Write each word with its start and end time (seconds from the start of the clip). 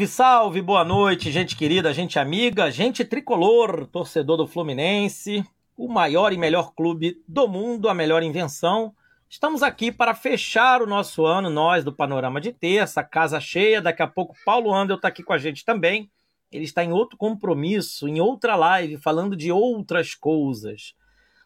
Salve, 0.00 0.06
salve, 0.06 0.62
boa 0.62 0.84
noite, 0.84 1.30
gente 1.30 1.56
querida, 1.56 1.92
gente 1.92 2.18
amiga, 2.18 2.70
gente 2.70 3.04
tricolor, 3.04 3.86
torcedor 3.86 4.36
do 4.36 4.46
Fluminense, 4.46 5.44
o 5.76 5.88
maior 5.88 6.32
e 6.32 6.38
melhor 6.38 6.72
clube 6.74 7.22
do 7.26 7.46
mundo, 7.48 7.88
a 7.88 7.94
melhor 7.94 8.22
invenção. 8.22 8.94
Estamos 9.28 9.62
aqui 9.62 9.90
para 9.92 10.14
fechar 10.14 10.80
o 10.80 10.86
nosso 10.86 11.26
ano, 11.26 11.50
nós 11.50 11.84
do 11.84 11.92
Panorama 11.92 12.40
de 12.40 12.52
Terça, 12.52 13.02
casa 13.02 13.40
cheia. 13.40 13.82
Daqui 13.82 14.02
a 14.02 14.06
pouco 14.06 14.34
Paulo 14.44 14.72
Andel 14.72 14.96
está 14.96 15.08
aqui 15.08 15.22
com 15.22 15.32
a 15.32 15.38
gente 15.38 15.64
também. 15.64 16.10
Ele 16.50 16.64
está 16.64 16.82
em 16.82 16.92
outro 16.92 17.18
compromisso, 17.18 18.08
em 18.08 18.20
outra 18.20 18.56
live, 18.56 18.96
falando 18.96 19.36
de 19.36 19.52
outras 19.52 20.14
coisas. 20.14 20.94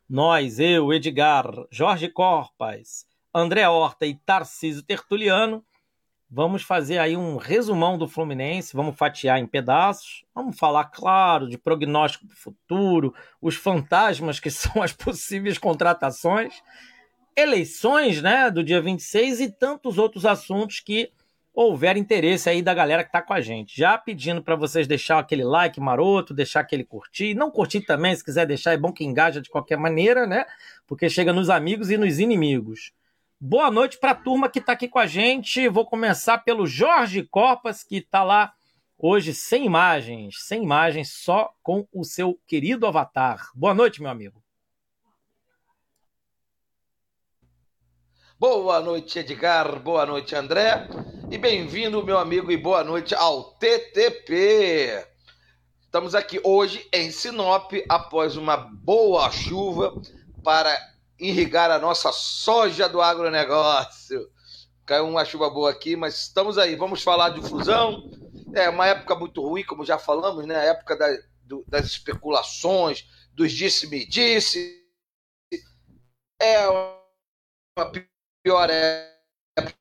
Nós, 0.09 0.61
eu, 0.61 0.93
Edgar, 0.93 1.47
Jorge 1.71 2.09
Corpas, 2.09 3.07
André 3.35 3.69
Horta 3.69 4.07
e 4.07 4.15
Tarcísio 4.15 4.83
Tertuliano 4.83 5.65
Vamos 6.31 6.63
fazer 6.63 6.99
aí 6.99 7.17
um 7.17 7.37
resumão 7.37 7.97
do 7.97 8.09
Fluminense, 8.09 8.75
vamos 8.75 8.97
fatiar 8.97 9.39
em 9.39 9.47
pedaços, 9.47 10.25
vamos 10.35 10.59
falar, 10.59 10.85
claro, 10.87 11.49
de 11.49 11.57
prognóstico 11.57 12.27
para 12.27 12.35
o 12.35 12.39
futuro, 12.39 13.15
os 13.41 13.55
fantasmas 13.55 14.41
que 14.41 14.51
são 14.51 14.83
as 14.83 14.93
possíveis 14.93 15.59
contratações, 15.59 16.55
eleições 17.37 18.21
né, 18.23 18.51
do 18.51 18.65
dia 18.65 18.81
26 18.81 19.41
e 19.41 19.51
tantos 19.51 19.99
outros 19.99 20.25
assuntos 20.25 20.81
que 20.81 21.13
houver 21.55 21.97
interesse 21.97 22.51
aí 22.51 22.61
da 22.61 22.75
galera 22.75 23.05
que 23.05 23.11
está 23.11 23.23
com 23.23 23.33
a 23.33 23.41
gente. 23.41 23.77
Já 23.77 23.97
pedindo 23.97 24.43
para 24.43 24.57
vocês 24.57 24.89
deixar 24.89 25.21
aquele 25.21 25.45
like 25.45 25.79
maroto, 25.79 26.35
deixar 26.35 26.61
aquele 26.61 26.83
curtir. 26.83 27.35
Não 27.35 27.51
curtir 27.51 27.83
também, 27.83 28.15
se 28.15 28.25
quiser 28.25 28.45
deixar, 28.45 28.73
é 28.73 28.77
bom 28.77 28.93
que 28.93 29.05
engaja 29.05 29.41
de 29.41 29.49
qualquer 29.49 29.79
maneira, 29.79 30.27
né? 30.27 30.45
Porque 30.85 31.09
chega 31.09 31.33
nos 31.33 31.49
amigos 31.49 31.91
e 31.91 31.97
nos 31.97 32.19
inimigos. 32.19 32.93
Boa 33.47 33.71
noite 33.71 33.99
para 33.99 34.13
a 34.13 34.15
turma 34.15 34.49
que 34.49 34.59
está 34.59 34.73
aqui 34.73 34.89
com 34.89 34.99
a 34.99 35.07
gente. 35.07 35.69
Vou 35.69 35.85
começar 35.85 36.39
pelo 36.39 36.67
Jorge 36.67 37.23
Copas, 37.25 37.85
que 37.85 37.97
está 37.97 38.25
lá 38.25 38.55
hoje 38.97 39.35
sem 39.35 39.67
imagens, 39.67 40.37
sem 40.47 40.63
imagens, 40.63 41.13
só 41.13 41.53
com 41.63 41.87
o 41.93 42.05
seu 42.05 42.41
querido 42.47 42.87
avatar. 42.87 43.51
Boa 43.55 43.75
noite, 43.75 44.01
meu 44.01 44.11
amigo. 44.11 44.43
Boa 48.39 48.81
noite, 48.81 49.19
Edgar. 49.19 49.79
Boa 49.79 50.07
noite, 50.07 50.35
André. 50.35 50.89
E 51.31 51.37
bem-vindo, 51.37 52.03
meu 52.03 52.17
amigo, 52.17 52.51
e 52.51 52.57
boa 52.57 52.83
noite 52.83 53.15
ao 53.15 53.53
TTP. 53.59 55.07
Estamos 55.83 56.15
aqui 56.15 56.41
hoje 56.43 56.89
em 56.91 57.11
Sinop 57.11 57.73
após 57.91 58.39
uma 58.39 58.57
boa 58.57 59.31
chuva 59.31 60.01
para 60.43 60.94
irrigar 61.19 61.71
a 61.71 61.79
nossa 61.79 62.13
soja 62.13 62.89
do 62.89 63.01
agronegócio. 63.01 64.31
Caiu 64.87 65.09
uma 65.09 65.25
chuva 65.25 65.49
boa 65.49 65.71
aqui, 65.71 65.97
mas 65.97 66.15
estamos 66.17 66.59
aí. 66.59 66.77
Vamos 66.77 67.03
falar 67.03 67.31
de 67.31 67.41
fusão. 67.41 68.11
É 68.55 68.69
uma 68.69 68.87
época 68.87 69.15
muito 69.15 69.41
ruim, 69.41 69.65
como 69.65 69.85
já 69.85 69.99
falamos, 69.99 70.47
né? 70.47 70.57
A 70.57 70.65
época 70.65 70.97
da, 70.97 71.07
do, 71.43 71.65
das 71.67 71.87
especulações, 71.87 73.09
dos 73.33 73.53
disse-me-disse. 73.53 74.83
É 76.41 76.69
uma 76.69 77.91
pior 78.43 78.69
época 78.71 79.75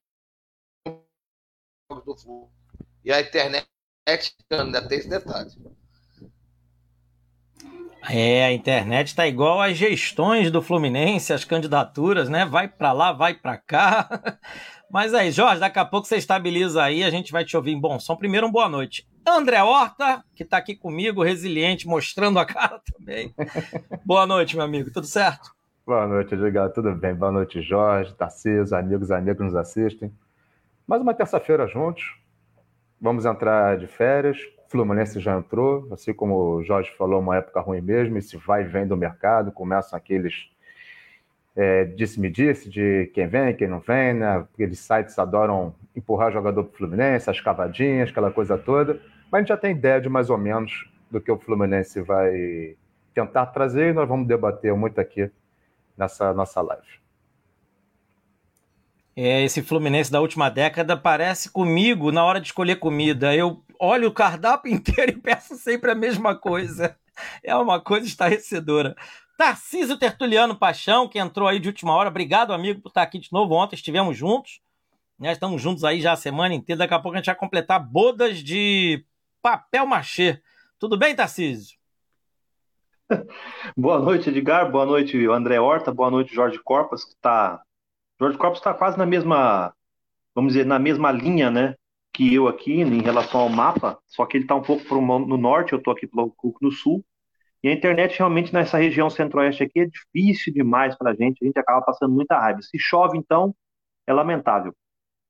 do 2.06 2.16
fluxo. 2.18 2.50
E 3.04 3.12
a 3.12 3.20
internet 3.20 3.68
ainda 4.50 4.88
tem 4.88 5.00
esse 5.00 5.10
detalhe. 5.10 5.52
É, 8.09 8.46
a 8.46 8.52
internet 8.52 9.08
está 9.08 9.25
igual 9.28 9.62
às 9.62 9.78
gestões 9.78 10.52
do 10.52 10.62
Fluminense, 10.62 11.31
as 11.31 11.46
candidaturas, 11.46 12.28
né? 12.28 12.46
Vai 12.46 12.68
para 12.68 12.91
lá, 12.91 13.14
vai 13.14 13.34
para 13.34 13.58
cá. 13.58 14.09
Mas 14.91 15.14
aí, 15.14 15.31
Jorge, 15.31 15.59
daqui 15.59 15.80
a 15.80 15.86
pouco 15.86 16.06
você 16.06 16.18
estabiliza 16.18 16.84
aí, 16.84 17.03
a 17.03 17.09
gente 17.09 17.31
vai 17.31 17.46
te 17.46 17.56
ouvir. 17.56 17.75
Bom, 17.75 18.00
só 18.00 18.16
primeiro 18.16 18.46
um 18.46 18.52
boa 18.52 18.68
noite. 18.68 19.08
André 19.25 19.63
Horta, 19.63 20.24
que 20.36 20.44
está 20.44 20.58
aqui 20.58 20.75
comigo, 20.75 21.24
resiliente, 21.24 21.88
mostrando 21.88 22.38
a 22.40 22.46
cara 22.46 22.80
também. 22.92 23.34
boa 24.06 24.28
noite, 24.28 24.56
meu 24.56 24.66
amigo, 24.66 24.92
tudo 24.92 25.08
certo? 25.08 25.52
Boa 25.86 26.06
noite, 26.06 26.36
Edgar, 26.36 26.69
tudo 26.72 26.94
bem? 26.94 27.16
Boa 27.16 27.31
noite, 27.31 27.62
Jorge, 27.62 28.13
Tarcísio, 28.13 28.78
amigos, 28.78 29.12
amigos 29.12 29.38
que 29.38 29.44
nos 29.44 29.56
assistem. 29.56 30.13
Mais 30.86 31.02
uma 31.02 31.13
terça-feira 31.13 31.68
juntos. 31.68 32.16
Vamos 33.02 33.25
entrar 33.25 33.78
de 33.78 33.88
férias, 33.88 34.38
Fluminense 34.74 35.20
já 35.20 35.38
entrou, 35.38 35.88
assim 35.92 36.12
como 36.16 36.56
o 36.56 36.64
Jorge 36.64 36.92
falou, 36.98 37.20
uma 37.20 37.38
época 37.38 37.62
ruim 37.62 37.80
mesmo, 37.80 38.18
esse 38.18 38.36
vai 38.38 38.64
e 38.64 38.66
vem 38.66 38.88
do 38.88 38.98
mercado, 38.98 39.52
começam 39.52 39.96
aqueles 39.96 40.50
é, 41.56 41.86
disse-me-disse 41.86 42.68
de 42.68 43.12
quem 43.14 43.28
vem, 43.28 43.56
quem 43.56 43.68
não 43.68 43.80
vem, 43.80 44.16
né? 44.16 44.38
Aqueles 44.38 44.80
sites 44.80 45.20
adoram 45.20 45.76
empurrar 45.96 46.32
jogador 46.32 46.64
para 46.64 46.74
o 46.74 46.78
Fluminense, 46.78 47.30
as 47.30 47.40
cavadinhas, 47.40 48.10
aquela 48.10 48.32
coisa 48.32 48.58
toda, 48.58 49.00
mas 49.32 49.34
a 49.34 49.38
gente 49.42 49.50
já 49.50 49.58
tem 49.58 49.72
ideia 49.72 50.02
de 50.02 50.10
mais 50.10 50.32
ou 50.32 50.38
menos 50.40 50.90
do 51.12 51.22
que 51.22 51.32
o 51.32 51.38
Fluminense 51.38 52.02
vai 52.02 52.76
tentar 53.14 53.46
trazer 53.46 53.92
e 53.92 53.94
nós 53.94 54.10
vamos 54.10 54.28
debater 54.28 54.74
muito 54.74 55.00
aqui 55.00 55.30
nessa 55.96 56.34
nossa 56.34 56.60
live. 56.62 57.03
É, 59.16 59.44
esse 59.44 59.62
Fluminense 59.62 60.12
da 60.12 60.19
última 60.19 60.50
década 60.50 60.97
parece 60.97 61.50
comigo 61.51 62.12
na 62.12 62.25
hora 62.25 62.41
de 62.41 62.47
escolher 62.47 62.78
comida. 62.78 63.35
Eu 63.35 63.63
olho 63.79 64.07
o 64.07 64.13
cardápio 64.13 64.72
inteiro 64.74 65.12
e 65.12 65.22
peço 65.22 65.56
sempre 65.56 65.91
a 65.91 65.96
mesma 65.96 66.35
coisa. 66.35 66.97
É 67.44 67.56
uma 67.56 67.79
coisa 67.79 68.07
estarrecedora. 68.07 68.96
Tarcísio 69.38 69.97
Tertuliano 69.97 70.56
Paixão, 70.56 71.07
que 71.07 71.19
entrou 71.19 71.47
aí 71.47 71.59
de 71.59 71.68
última 71.68 71.94
hora. 71.94 72.09
Obrigado, 72.09 72.53
amigo, 72.53 72.81
por 72.81 72.90
estar 72.90 73.03
aqui 73.03 73.19
de 73.19 73.31
novo. 73.31 73.53
Ontem 73.53 73.75
estivemos 73.75 74.18
juntos. 74.18 74.62
Né? 75.19 75.31
Estamos 75.31 75.62
juntos 75.62 75.84
aí 75.84 76.01
já 76.01 76.13
a 76.13 76.18
semana 76.18 76.56
inteira. 76.56 76.80
Daqui 76.80 76.94
a 76.94 77.00
pouco 77.00 77.16
a 77.16 77.19
gente 77.19 77.28
vai 77.28 77.35
completar 77.35 77.80
bodas 77.80 78.40
de 78.40 79.06
papel 79.41 79.85
machê. 79.85 80.41
Tudo 80.80 80.97
bem, 80.97 81.16
Tarcísio? 81.16 81.78
Boa 83.78 84.00
noite, 84.00 84.30
Edgar. 84.30 84.72
Boa 84.72 84.85
noite, 84.85 85.24
André 85.28 85.59
Horta. 85.59 85.94
Boa 85.94 86.09
noite, 86.09 86.34
Jorge 86.34 86.57
Corpas, 86.57 87.06
que 87.06 87.12
está 87.12 87.62
George 88.19 88.38
Corps 88.38 88.57
está 88.57 88.74
quase 88.74 88.97
na 88.97 89.06
mesma, 89.06 89.74
vamos 90.35 90.53
dizer, 90.53 90.66
na 90.66 90.79
mesma 90.79 91.12
linha, 91.12 91.50
né? 91.51 91.75
Que 92.13 92.34
eu 92.34 92.47
aqui 92.47 92.74
em 92.81 93.01
relação 93.01 93.41
ao 93.41 93.50
mapa, 93.50 94.00
só 94.07 94.25
que 94.25 94.38
ele 94.38 94.44
está 94.46 94.56
um 94.56 94.62
pouco 94.62 94.85
pro, 94.85 95.01
no 95.01 95.38
norte, 95.38 95.74
eu 95.74 95.79
estou 95.79 95.94
aqui 95.94 96.07
no 96.62 96.72
sul. 96.72 97.03
E 97.63 97.69
a 97.69 97.74
internet 97.74 98.18
realmente 98.18 98.53
nessa 98.53 98.78
região 98.78 99.09
centro-oeste 99.09 99.63
aqui 99.63 99.79
é 99.79 99.85
difícil 99.85 100.53
demais 100.53 100.96
para 100.97 101.12
a 101.12 101.16
gente, 101.16 101.40
a 101.41 101.46
gente 101.46 101.57
acaba 101.57 101.81
passando 101.81 102.13
muita 102.13 102.38
raiva. 102.38 102.62
Se 102.62 102.78
chove, 102.78 103.18
então, 103.18 103.56
é 104.07 104.13
lamentável. 104.13 104.75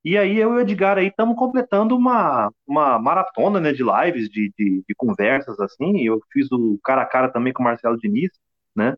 E 0.03 0.17
aí 0.17 0.38
eu 0.38 0.53
e 0.53 0.55
o 0.57 0.59
Edgar 0.59 0.97
aí 0.97 1.07
estamos 1.07 1.38
completando 1.38 1.95
uma, 1.95 2.51
uma 2.67 3.00
maratona 3.00 3.59
né, 3.59 3.71
de 3.71 3.83
lives, 3.83 4.29
de, 4.29 4.51
de, 4.57 4.83
de, 4.88 4.95
conversas 4.95 5.59
assim. 5.59 6.01
Eu 6.01 6.19
fiz 6.31 6.51
o 6.51 6.77
cara 6.83 7.03
a 7.03 7.05
cara 7.05 7.29
também 7.31 7.53
com 7.53 7.61
o 7.63 7.65
Marcelo 7.65 7.97
Diniz, 7.97 8.29
né? 8.75 8.95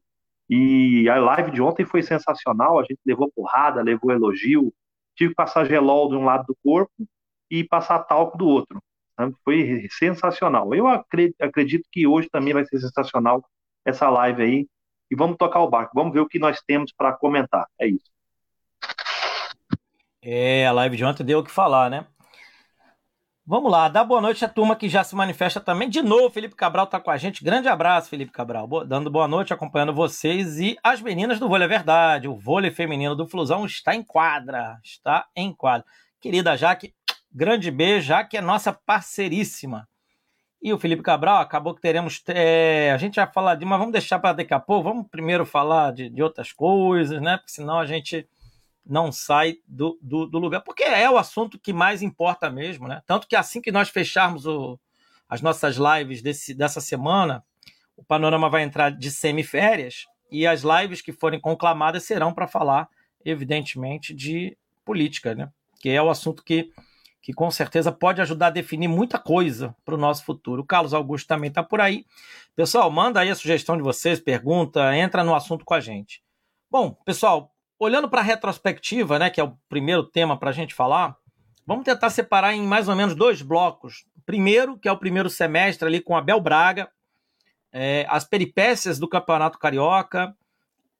E 0.49 1.09
a 1.09 1.19
live 1.19 1.51
de 1.51 1.61
ontem 1.61 1.85
foi 1.85 2.03
sensacional, 2.03 2.79
a 2.79 2.83
gente 2.83 2.99
levou 3.05 3.31
porrada, 3.35 3.81
levou 3.81 4.11
elogio, 4.11 4.73
tive 5.15 5.31
que 5.31 5.35
passar 5.35 5.65
gelol 5.65 6.09
de 6.09 6.15
um 6.15 6.25
lado 6.25 6.45
do 6.45 6.57
corpo 6.63 6.93
e 7.49 7.63
passar 7.63 7.99
talco 7.99 8.37
do 8.37 8.47
outro. 8.47 8.79
Né? 9.17 9.31
Foi 9.43 9.87
sensacional. 9.91 10.73
Eu 10.73 10.87
acredito 10.87 11.87
que 11.91 12.05
hoje 12.05 12.29
também 12.29 12.53
vai 12.53 12.65
ser 12.65 12.79
sensacional 12.79 13.43
essa 13.83 14.09
live 14.09 14.41
aí. 14.41 14.67
E 15.09 15.15
vamos 15.15 15.37
tocar 15.37 15.61
o 15.61 15.69
barco, 15.69 15.93
vamos 15.93 16.13
ver 16.13 16.19
o 16.19 16.27
que 16.27 16.39
nós 16.39 16.61
temos 16.65 16.91
para 16.91 17.13
comentar. 17.13 17.67
É 17.79 17.87
isso. 17.87 18.11
É, 20.21 20.65
a 20.65 20.71
live 20.71 20.97
de 20.97 21.05
ontem 21.05 21.23
deu 21.23 21.39
o 21.39 21.43
que 21.43 21.51
falar, 21.51 21.89
né? 21.89 22.07
Vamos 23.47 23.71
lá, 23.71 23.87
dá 23.87 24.03
boa 24.03 24.19
noite 24.19 24.43
à 24.43 24.49
turma 24.49 24.75
que 24.75 24.89
já 24.89 25.03
se 25.03 25.15
manifesta 25.15 25.61
também. 25.61 25.87
De 25.87 26.01
novo, 26.01 26.31
Felipe 26.31 26.55
Cabral 26.55 26.85
está 26.85 26.99
com 26.99 27.11
a 27.11 27.17
gente. 27.17 27.43
Grande 27.43 27.67
abraço, 27.67 28.09
Felipe 28.09 28.31
Cabral. 28.31 28.67
dando 28.83 29.11
boa 29.11 29.27
noite, 29.27 29.53
acompanhando 29.53 29.93
vocês. 29.93 30.57
E 30.57 30.75
as 30.83 30.99
meninas 30.99 31.39
do 31.39 31.47
vôlei 31.47 31.65
é 31.65 31.69
verdade. 31.69 32.27
O 32.27 32.35
vôlei 32.35 32.71
feminino 32.71 33.15
do 33.15 33.27
Flusão 33.27 33.63
está 33.63 33.93
em 33.93 34.01
quadra. 34.01 34.79
Está 34.83 35.27
em 35.35 35.53
quadra. 35.53 35.85
Querida 36.19 36.57
Jaque, 36.57 36.91
grande 37.31 37.69
beijo. 37.69 38.07
Jaque 38.07 38.35
é 38.35 38.41
nossa 38.41 38.73
parceiríssima. 38.73 39.87
E 40.59 40.73
o 40.73 40.79
Felipe 40.79 41.03
Cabral, 41.03 41.39
acabou 41.39 41.75
que 41.75 41.81
teremos. 41.81 42.23
É, 42.29 42.91
a 42.91 42.97
gente 42.97 43.17
vai 43.17 43.31
falar 43.31 43.53
de. 43.53 43.63
Mas 43.63 43.77
vamos 43.77 43.93
deixar 43.93 44.17
para 44.17 44.33
daqui 44.33 44.55
a 44.55 44.59
pouco. 44.59 44.89
Vamos 44.89 45.07
primeiro 45.07 45.45
falar 45.45 45.93
de, 45.93 46.09
de 46.09 46.23
outras 46.23 46.51
coisas, 46.51 47.21
né? 47.21 47.37
Porque 47.37 47.51
senão 47.51 47.77
a 47.77 47.85
gente 47.85 48.27
não 48.85 49.11
sai 49.11 49.57
do, 49.67 49.97
do, 50.01 50.25
do, 50.27 50.37
lugar, 50.37 50.61
porque 50.61 50.83
é 50.83 51.09
o 51.09 51.17
assunto 51.17 51.57
que 51.57 51.73
mais 51.73 52.01
importa 52.01 52.49
mesmo, 52.49 52.87
né? 52.87 53.01
Tanto 53.05 53.27
que 53.27 53.35
assim 53.35 53.61
que 53.61 53.71
nós 53.71 53.89
fecharmos 53.89 54.45
o, 54.45 54.79
as 55.27 55.41
nossas 55.41 55.77
lives 55.77 56.21
desse, 56.21 56.53
dessa 56.53 56.79
semana, 56.79 57.43
o 57.97 58.03
Panorama 58.03 58.49
vai 58.49 58.63
entrar 58.63 58.91
de 58.91 59.09
semiférias 59.09 60.05
e 60.31 60.45
as 60.45 60.61
lives 60.61 61.01
que 61.01 61.11
forem 61.11 61.39
conclamadas 61.39 62.03
serão 62.03 62.33
para 62.33 62.47
falar, 62.47 62.87
evidentemente, 63.23 64.13
de 64.13 64.57
política, 64.83 65.33
né? 65.33 65.49
Que 65.79 65.89
é 65.89 66.01
o 66.01 66.09
assunto 66.09 66.43
que, 66.43 66.71
que 67.21 67.33
com 67.33 67.49
certeza 67.49 67.91
pode 67.91 68.21
ajudar 68.21 68.47
a 68.47 68.51
definir 68.51 68.87
muita 68.87 69.17
coisa 69.17 69.75
para 69.83 69.95
o 69.95 69.97
nosso 69.97 70.23
futuro. 70.23 70.61
O 70.61 70.65
Carlos 70.65 70.93
Augusto 70.93 71.27
também 71.27 71.49
está 71.49 71.63
por 71.63 71.81
aí. 71.81 72.05
Pessoal, 72.55 72.91
manda 72.91 73.19
aí 73.19 73.29
a 73.29 73.35
sugestão 73.35 73.77
de 73.77 73.83
vocês, 73.83 74.19
pergunta, 74.19 74.95
entra 74.95 75.23
no 75.23 75.33
assunto 75.33 75.65
com 75.65 75.73
a 75.73 75.79
gente. 75.79 76.21
Bom, 76.69 76.91
pessoal, 77.05 77.54
olhando 77.79 78.09
para 78.09 78.21
a 78.21 78.23
retrospectiva, 78.23 79.19
né, 79.19 79.29
que 79.29 79.39
é 79.39 79.43
o 79.43 79.57
primeiro 79.67 80.03
tema 80.03 80.37
para 80.37 80.49
a 80.49 80.53
gente 80.53 80.73
falar, 80.73 81.17
Vamos 81.67 81.83
tentar 81.83 82.11
separar 82.11 82.53
em 82.53 82.61
mais 82.61 82.87
ou 82.87 82.95
menos 82.95 83.15
dois 83.15 83.41
blocos. 83.41 84.05
Primeiro, 84.23 84.77
que 84.77 84.87
é 84.87 84.91
o 84.91 84.99
primeiro 84.99 85.29
semestre 85.29 85.87
ali 85.87 85.99
com 85.99 86.15
Abel 86.15 86.39
Braga, 86.39 86.89
é, 87.71 88.05
as 88.07 88.23
peripécias 88.23 88.99
do 88.99 89.07
Campeonato 89.07 89.57
Carioca, 89.57 90.35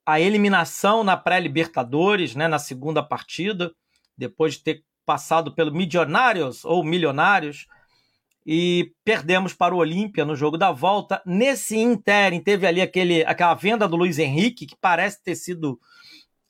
a 0.03 0.19
eliminação 0.19 1.03
na 1.03 1.15
pré-Libertadores, 1.15 2.35
né, 2.35 2.47
na 2.47 2.57
segunda 2.57 3.03
partida, 3.03 3.71
depois 4.17 4.55
de 4.55 4.63
ter 4.63 4.83
passado 5.05 5.53
pelo 5.53 5.71
Milionários 5.71 6.65
ou 6.65 6.83
Milionários, 6.83 7.67
e 8.45 8.91
perdemos 9.03 9.53
para 9.53 9.73
o 9.73 9.79
Olímpia 9.79 10.25
no 10.25 10.35
jogo 10.35 10.57
da 10.57 10.71
volta. 10.71 11.21
Nesse 11.25 11.77
Inter, 11.77 12.43
teve 12.43 12.65
ali 12.65 12.81
aquele, 12.81 13.23
aquela 13.23 13.53
venda 13.53 13.87
do 13.87 13.95
Luiz 13.95 14.17
Henrique, 14.17 14.65
que 14.65 14.75
parece 14.75 15.23
ter 15.23 15.35
sido, 15.35 15.79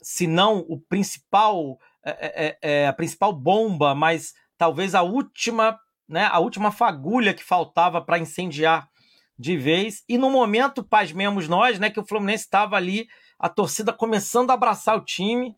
se 0.05 0.27
não 0.27 0.59
o 0.69 0.79
principal, 0.79 1.79
é, 2.03 2.55
é, 2.61 2.87
a 2.87 2.93
principal 2.93 3.33
bomba, 3.33 3.95
mas 3.95 4.35
talvez 4.55 4.93
a 4.93 5.01
última, 5.01 5.79
né, 6.07 6.29
a 6.31 6.37
última 6.37 6.71
fagulha 6.71 7.33
que 7.33 7.43
faltava 7.43 7.99
para 7.99 8.19
incendiar 8.19 8.87
de 9.35 9.57
vez. 9.57 10.03
E 10.07 10.15
no 10.15 10.29
momento, 10.29 10.83
pasmemos 10.83 11.49
nós, 11.49 11.79
né, 11.79 11.89
que 11.89 11.99
o 11.99 12.05
Fluminense 12.05 12.43
estava 12.43 12.75
ali, 12.75 13.07
a 13.39 13.49
torcida 13.49 13.91
começando 13.91 14.51
a 14.51 14.53
abraçar 14.53 14.95
o 14.95 15.03
time, 15.03 15.55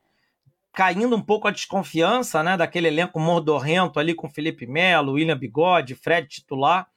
caindo 0.71 1.13
um 1.13 1.21
pouco 1.21 1.49
a 1.49 1.51
desconfiança, 1.51 2.41
né, 2.41 2.55
daquele 2.55 2.87
elenco 2.87 3.19
mordorrento 3.19 3.99
ali 3.99 4.15
com 4.15 4.29
Felipe 4.29 4.65
Melo, 4.65 5.13
William 5.13 5.37
Bigode, 5.37 5.93
Fred 5.93 6.25
titular. 6.25 6.87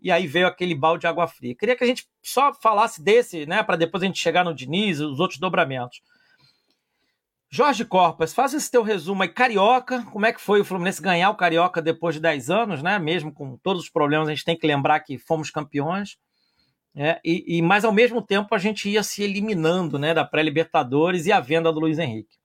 E 0.00 0.12
aí 0.12 0.28
veio 0.28 0.46
aquele 0.46 0.76
balde 0.76 1.00
de 1.00 1.06
água 1.08 1.26
fria. 1.26 1.56
Queria 1.56 1.74
que 1.74 1.82
a 1.82 1.86
gente 1.88 2.06
só 2.22 2.54
falasse 2.54 3.02
desse, 3.02 3.46
né, 3.46 3.64
para 3.64 3.74
depois 3.74 4.00
a 4.00 4.06
gente 4.06 4.20
chegar 4.20 4.44
no 4.44 4.54
Diniz 4.54 5.00
os 5.00 5.18
outros 5.18 5.40
dobramentos. 5.40 6.00
Jorge 7.56 7.84
Corpas, 7.84 8.34
faz 8.34 8.52
esse 8.52 8.68
teu 8.68 8.82
resumo 8.82 9.22
aí. 9.22 9.28
Carioca, 9.28 10.02
como 10.06 10.26
é 10.26 10.32
que 10.32 10.40
foi 10.40 10.60
o 10.60 10.64
Fluminense 10.64 11.00
ganhar 11.00 11.30
o 11.30 11.36
Carioca 11.36 11.80
depois 11.80 12.16
de 12.16 12.20
10 12.20 12.50
anos, 12.50 12.82
né? 12.82 12.98
Mesmo 12.98 13.32
com 13.32 13.56
todos 13.58 13.84
os 13.84 13.88
problemas, 13.88 14.26
a 14.26 14.32
gente 14.32 14.44
tem 14.44 14.58
que 14.58 14.66
lembrar 14.66 14.98
que 14.98 15.16
fomos 15.18 15.52
campeões. 15.52 16.16
É, 16.96 17.20
e, 17.24 17.58
e, 17.58 17.62
mas 17.62 17.84
ao 17.84 17.92
mesmo 17.92 18.20
tempo 18.20 18.52
a 18.56 18.58
gente 18.58 18.88
ia 18.90 19.04
se 19.04 19.22
eliminando 19.22 20.00
né, 20.00 20.12
da 20.12 20.24
pré-Libertadores 20.24 21.26
e 21.26 21.32
a 21.32 21.38
venda 21.38 21.72
do 21.72 21.78
Luiz 21.78 21.96
Henrique. 21.96 22.36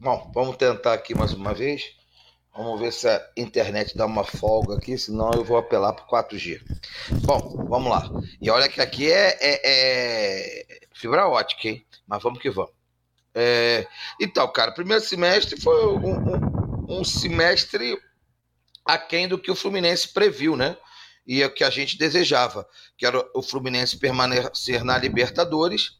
Bom, 0.00 0.32
vamos 0.34 0.56
tentar 0.56 0.94
aqui 0.94 1.14
mais 1.14 1.32
uma 1.32 1.54
vez. 1.54 1.94
Vamos 2.62 2.78
ver 2.78 2.92
se 2.92 3.08
a 3.08 3.26
internet 3.38 3.96
dá 3.96 4.04
uma 4.04 4.22
folga 4.22 4.76
aqui, 4.76 4.98
senão 4.98 5.30
eu 5.32 5.42
vou 5.42 5.56
apelar 5.56 5.94
para 5.94 6.04
4G. 6.24 6.60
Bom, 7.22 7.64
vamos 7.66 7.90
lá. 7.90 8.06
E 8.38 8.50
olha 8.50 8.68
que 8.68 8.82
aqui 8.82 9.10
é, 9.10 9.34
é, 9.40 9.60
é 9.64 10.80
fibra 10.92 11.26
ótica, 11.26 11.68
hein? 11.68 11.86
Mas 12.06 12.22
vamos 12.22 12.38
que 12.38 12.50
vamos. 12.50 12.72
É... 13.34 13.86
Então, 14.20 14.46
cara, 14.52 14.72
primeiro 14.72 15.02
semestre 15.02 15.58
foi 15.58 15.86
um, 15.86 16.34
um, 16.34 17.00
um 17.00 17.02
semestre 17.02 17.98
aquém 18.84 19.26
do 19.26 19.38
que 19.38 19.50
o 19.50 19.56
Fluminense 19.56 20.12
previu, 20.12 20.54
né? 20.54 20.76
E 21.26 21.40
é 21.40 21.46
o 21.46 21.54
que 21.54 21.64
a 21.64 21.70
gente 21.70 21.96
desejava, 21.96 22.68
que 22.98 23.06
era 23.06 23.26
o 23.34 23.40
Fluminense 23.40 23.96
permanecer 23.96 24.84
na 24.84 24.98
Libertadores 24.98 25.92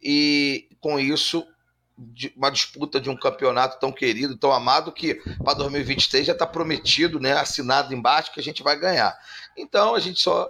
e 0.00 0.68
com 0.80 1.00
isso 1.00 1.44
uma 2.36 2.50
disputa 2.50 3.00
de 3.00 3.08
um 3.08 3.16
campeonato 3.16 3.80
tão 3.80 3.90
querido, 3.90 4.36
tão 4.36 4.52
amado, 4.52 4.92
que 4.92 5.14
para 5.42 5.54
2023 5.54 6.26
já 6.26 6.32
está 6.32 6.46
prometido, 6.46 7.18
né, 7.18 7.32
assinado 7.32 7.94
embaixo, 7.94 8.32
que 8.32 8.40
a 8.40 8.42
gente 8.42 8.62
vai 8.62 8.78
ganhar. 8.78 9.16
Então 9.56 9.94
a 9.94 10.00
gente 10.00 10.20
só 10.20 10.48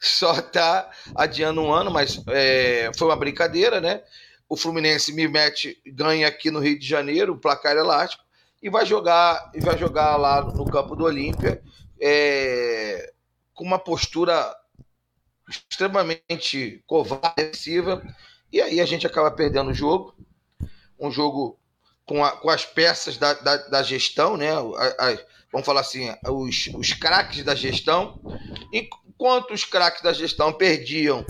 só 0.00 0.38
está 0.38 0.88
adiando 1.14 1.60
um 1.60 1.72
ano, 1.72 1.90
mas 1.90 2.22
é, 2.28 2.90
foi 2.96 3.08
uma 3.08 3.16
brincadeira, 3.16 3.80
né? 3.80 4.02
O 4.48 4.56
Fluminense 4.56 5.12
me 5.12 5.26
mete, 5.26 5.80
ganha 5.84 6.28
aqui 6.28 6.50
no 6.50 6.60
Rio 6.60 6.78
de 6.78 6.86
Janeiro, 6.86 7.32
o 7.32 7.38
placar 7.38 7.76
elástico, 7.76 8.22
e 8.62 8.70
vai 8.70 8.86
jogar 8.86 9.50
e 9.54 9.60
vai 9.60 9.76
jogar 9.76 10.16
lá 10.16 10.42
no 10.42 10.64
campo 10.66 10.94
do 10.94 11.04
Olímpia 11.04 11.60
é, 12.00 13.12
com 13.52 13.64
uma 13.64 13.78
postura 13.78 14.54
extremamente 15.48 16.82
covarde, 16.86 17.80
e 18.52 18.62
aí 18.62 18.80
a 18.80 18.84
gente 18.84 19.06
acaba 19.06 19.30
perdendo 19.30 19.70
o 19.70 19.74
jogo 19.74 20.14
um 20.98 21.10
jogo 21.10 21.58
com, 22.04 22.24
a, 22.24 22.32
com 22.32 22.48
as 22.50 22.64
peças 22.64 23.16
da, 23.16 23.34
da, 23.34 23.56
da 23.68 23.82
gestão, 23.82 24.36
né? 24.36 24.50
A, 24.50 25.10
a, 25.10 25.18
vamos 25.52 25.66
falar 25.66 25.80
assim, 25.80 26.10
os, 26.26 26.68
os 26.74 26.92
craques 26.92 27.44
da 27.44 27.54
gestão. 27.54 28.20
Enquanto 28.72 29.52
os 29.52 29.64
craques 29.64 30.02
da 30.02 30.12
gestão 30.12 30.52
perdiam, 30.52 31.24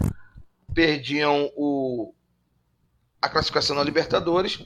perdiam 0.75 1.51
o, 1.57 2.15
a 3.21 3.29
classificação 3.29 3.75
na 3.77 3.83
Libertadores, 3.83 4.61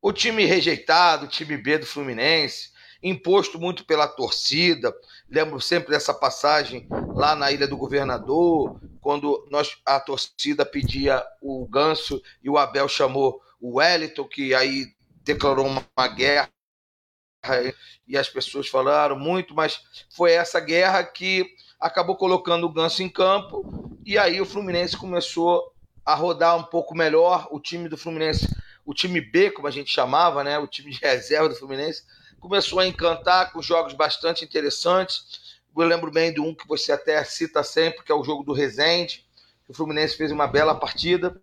o 0.00 0.12
time 0.12 0.44
rejeitado, 0.44 1.24
o 1.24 1.28
time 1.28 1.56
B 1.56 1.78
do 1.78 1.86
Fluminense, 1.86 2.74
imposto 3.02 3.58
muito 3.58 3.84
pela 3.84 4.06
torcida. 4.06 4.94
Lembro 5.30 5.60
sempre 5.60 5.90
dessa 5.90 6.12
passagem 6.12 6.86
lá 7.14 7.34
na 7.34 7.50
Ilha 7.50 7.66
do 7.66 7.76
Governador, 7.76 8.80
quando 9.00 9.46
nós, 9.50 9.76
a 9.84 10.00
torcida 10.00 10.64
pedia 10.64 11.24
o 11.40 11.66
Ganso 11.66 12.22
e 12.42 12.50
o 12.50 12.58
Abel 12.58 12.88
chamou 12.88 13.40
o 13.64 13.78
Wellington, 13.78 14.24
que 14.24 14.54
aí 14.54 14.88
declarou 15.22 15.66
uma 15.66 16.08
guerra 16.08 16.50
e 18.06 18.14
as 18.14 18.28
pessoas 18.28 18.68
falaram 18.68 19.18
muito, 19.18 19.54
mas 19.54 19.80
foi 20.14 20.32
essa 20.32 20.60
guerra 20.60 21.02
que 21.02 21.46
acabou 21.80 22.14
colocando 22.14 22.66
o 22.66 22.72
Ganso 22.72 23.02
em 23.02 23.08
campo 23.08 23.98
e 24.04 24.18
aí 24.18 24.38
o 24.38 24.44
Fluminense 24.44 24.98
começou 24.98 25.72
a 26.04 26.14
rodar 26.14 26.58
um 26.58 26.64
pouco 26.64 26.94
melhor. 26.94 27.48
O 27.50 27.58
time 27.58 27.88
do 27.88 27.96
Fluminense, 27.96 28.46
o 28.84 28.92
time 28.92 29.18
B, 29.18 29.50
como 29.50 29.66
a 29.66 29.70
gente 29.70 29.90
chamava, 29.90 30.44
né, 30.44 30.58
o 30.58 30.66
time 30.66 30.90
de 30.90 30.98
reserva 31.00 31.48
do 31.48 31.54
Fluminense, 31.54 32.02
começou 32.38 32.80
a 32.80 32.86
encantar 32.86 33.50
com 33.50 33.62
jogos 33.62 33.94
bastante 33.94 34.44
interessantes. 34.44 35.56
Eu 35.74 35.86
lembro 35.86 36.10
bem 36.10 36.34
de 36.34 36.40
um 36.40 36.54
que 36.54 36.68
você 36.68 36.92
até 36.92 37.24
cita 37.24 37.64
sempre, 37.64 38.04
que 38.04 38.12
é 38.12 38.14
o 38.14 38.24
jogo 38.24 38.44
do 38.44 38.52
Resende, 38.52 39.24
o 39.66 39.72
Fluminense 39.72 40.16
fez 40.16 40.30
uma 40.30 40.46
bela 40.46 40.74
partida. 40.74 41.40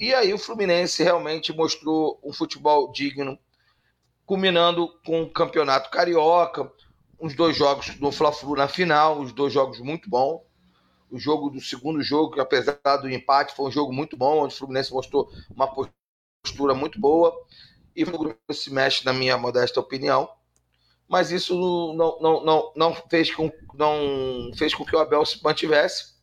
E 0.00 0.14
aí 0.14 0.32
o 0.32 0.38
Fluminense 0.38 1.02
realmente 1.02 1.52
mostrou 1.52 2.20
um 2.22 2.32
futebol 2.32 2.92
digno, 2.92 3.36
culminando 4.24 4.88
com 5.04 5.22
o 5.22 5.30
Campeonato 5.30 5.90
Carioca, 5.90 6.70
uns 7.20 7.34
dois 7.34 7.56
jogos 7.56 7.96
do 7.96 8.12
Fla-Flu 8.12 8.54
na 8.54 8.68
final, 8.68 9.18
os 9.18 9.32
dois 9.32 9.52
jogos 9.52 9.80
muito 9.80 10.08
bons. 10.08 10.40
O 11.10 11.18
jogo 11.18 11.50
do 11.50 11.60
segundo 11.60 12.00
jogo, 12.00 12.34
que 12.34 12.40
apesar 12.40 12.98
do 13.00 13.10
empate, 13.10 13.56
foi 13.56 13.66
um 13.66 13.72
jogo 13.72 13.92
muito 13.92 14.16
bom, 14.16 14.44
onde 14.44 14.54
o 14.54 14.56
Fluminense 14.56 14.92
mostrou 14.92 15.28
uma 15.50 15.66
postura 15.66 16.74
muito 16.74 17.00
boa. 17.00 17.34
E 17.96 18.04
o 18.04 18.18
grupo 18.18 18.54
se 18.54 18.72
mexe, 18.72 19.04
na 19.04 19.12
minha 19.12 19.36
modesta 19.36 19.80
opinião. 19.80 20.28
Mas 21.08 21.32
isso 21.32 21.56
não, 21.96 22.20
não, 22.20 22.44
não, 22.44 22.72
não, 22.76 22.94
fez, 22.94 23.34
com, 23.34 23.50
não 23.74 24.52
fez 24.56 24.74
com 24.74 24.84
que 24.84 24.94
o 24.94 24.98
Abel 25.00 25.24
se 25.24 25.42
mantivesse 25.42 26.18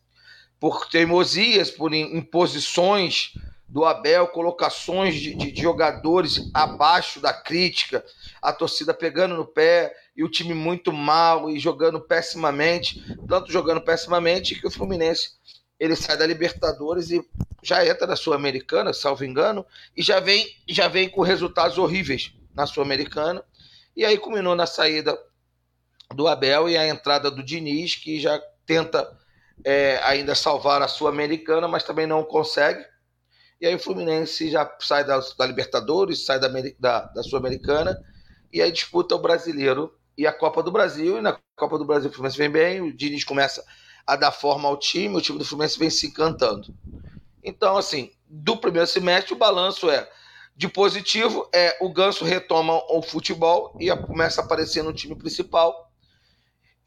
por 0.59 0.87
teimosias, 0.87 1.71
por 1.71 1.93
imposições 1.93 3.33
do 3.67 3.83
Abel, 3.83 4.27
colocações 4.27 5.15
de, 5.15 5.33
de, 5.33 5.61
jogadores 5.61 6.49
abaixo 6.53 7.19
da 7.19 7.33
crítica, 7.33 8.05
a 8.41 8.53
torcida 8.53 8.93
pegando 8.93 9.35
no 9.35 9.45
pé 9.45 9.95
e 10.15 10.23
o 10.23 10.29
time 10.29 10.53
muito 10.53 10.93
mal 10.93 11.49
e 11.49 11.59
jogando 11.59 11.99
pessimamente, 11.99 13.03
tanto 13.27 13.51
jogando 13.51 13.81
pessimamente 13.81 14.55
que 14.55 14.67
o 14.67 14.71
Fluminense 14.71 15.31
ele 15.79 15.95
sai 15.95 16.17
da 16.17 16.25
Libertadores 16.25 17.11
e 17.11 17.25
já 17.61 17.85
entra 17.85 18.07
na 18.07 18.15
Sul-Americana, 18.15 18.93
salvo 18.93 19.25
engano, 19.25 19.65
e 19.97 20.01
já 20.01 20.19
vem, 20.19 20.47
já 20.67 20.87
vem 20.87 21.09
com 21.09 21.21
resultados 21.21 21.77
horríveis 21.77 22.33
na 22.53 22.65
Sul-Americana. 22.65 23.43
E 23.95 24.05
aí 24.05 24.17
culminou 24.17 24.55
na 24.55 24.65
saída 24.65 25.17
do 26.13 26.27
Abel 26.27 26.69
e 26.69 26.77
a 26.77 26.87
entrada 26.87 27.31
do 27.31 27.43
Diniz, 27.43 27.95
que 27.95 28.19
já 28.19 28.39
tenta 28.65 29.17
é, 29.63 29.99
ainda 30.03 30.35
salvar 30.35 30.81
a 30.81 30.87
Sul-Americana, 30.87 31.67
mas 31.67 31.83
também 31.83 32.05
não 32.05 32.23
consegue. 32.23 32.85
E 33.59 33.65
aí 33.65 33.75
o 33.75 33.79
Fluminense 33.79 34.49
já 34.49 34.69
sai 34.79 35.05
da, 35.05 35.19
da 35.37 35.45
Libertadores, 35.45 36.25
sai 36.25 36.39
da, 36.39 36.49
da, 36.79 37.01
da 37.01 37.23
Sul-Americana, 37.23 37.97
e 38.51 38.61
aí 38.61 38.71
disputa 38.71 39.15
o 39.15 39.19
Brasileiro 39.19 39.93
e 40.17 40.27
a 40.27 40.33
Copa 40.33 40.61
do 40.61 40.71
Brasil. 40.71 41.17
E 41.17 41.21
na 41.21 41.37
Copa 41.55 41.77
do 41.77 41.85
Brasil 41.85 42.09
o 42.09 42.13
Fluminense 42.13 42.37
vem 42.37 42.49
bem, 42.49 42.81
o 42.81 42.95
Diniz 42.95 43.23
começa 43.23 43.63
a 44.05 44.15
dar 44.15 44.31
forma 44.31 44.67
ao 44.67 44.77
time, 44.77 45.15
o 45.15 45.21
time 45.21 45.39
do 45.39 45.45
Fluminense 45.45 45.79
vem 45.79 45.89
se 45.89 46.07
encantando. 46.07 46.75
Então, 47.43 47.77
assim, 47.77 48.11
do 48.27 48.57
primeiro 48.57 48.87
semestre, 48.87 49.33
o 49.33 49.37
balanço 49.37 49.89
é 49.89 50.09
de 50.55 50.67
positivo, 50.67 51.49
é 51.53 51.77
o 51.81 51.91
Ganso 51.91 52.23
retoma 52.23 52.81
o 52.89 53.01
futebol 53.01 53.75
e 53.79 53.93
começa 53.97 54.41
a 54.41 54.43
aparecer 54.43 54.83
no 54.83 54.93
time 54.93 55.15
principal. 55.15 55.91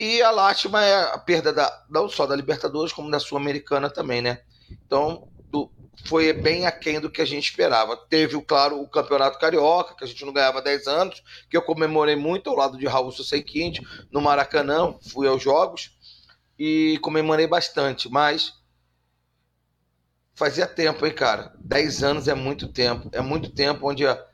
E 0.00 0.22
a 0.22 0.30
lástima 0.30 0.84
é 0.84 1.12
a 1.12 1.18
perda 1.18 1.52
da, 1.52 1.86
não 1.90 2.08
só 2.08 2.26
da 2.26 2.36
Libertadores, 2.36 2.92
como 2.92 3.10
da 3.10 3.18
Sul-Americana 3.18 3.90
também, 3.90 4.22
né? 4.22 4.42
Então, 4.70 5.28
foi 6.04 6.32
bem 6.32 6.66
aquém 6.66 7.00
do 7.00 7.10
que 7.10 7.20
a 7.20 7.24
gente 7.24 7.50
esperava. 7.50 7.96
Teve, 7.96 8.40
claro, 8.42 8.80
o 8.80 8.88
Campeonato 8.88 9.38
Carioca, 9.38 9.94
que 9.94 10.04
a 10.04 10.06
gente 10.06 10.24
não 10.24 10.32
ganhava 10.32 10.58
há 10.58 10.62
10 10.62 10.86
anos, 10.86 11.22
que 11.50 11.56
eu 11.56 11.62
comemorei 11.62 12.16
muito 12.16 12.48
ao 12.48 12.56
lado 12.56 12.78
de 12.78 12.86
Raul 12.86 13.12
Susequinte, 13.12 13.82
no 14.10 14.20
Maracanã, 14.20 14.94
fui 15.10 15.26
aos 15.26 15.42
jogos 15.42 15.96
e 16.58 16.98
comemorei 17.02 17.46
bastante, 17.46 18.08
mas 18.08 18.54
fazia 20.34 20.66
tempo, 20.66 21.04
hein, 21.04 21.14
cara? 21.14 21.52
10 21.58 22.02
anos 22.02 22.28
é 22.28 22.34
muito 22.34 22.68
tempo. 22.68 23.08
É 23.12 23.20
muito 23.20 23.50
tempo 23.50 23.88
onde 23.88 24.06
a, 24.06 24.24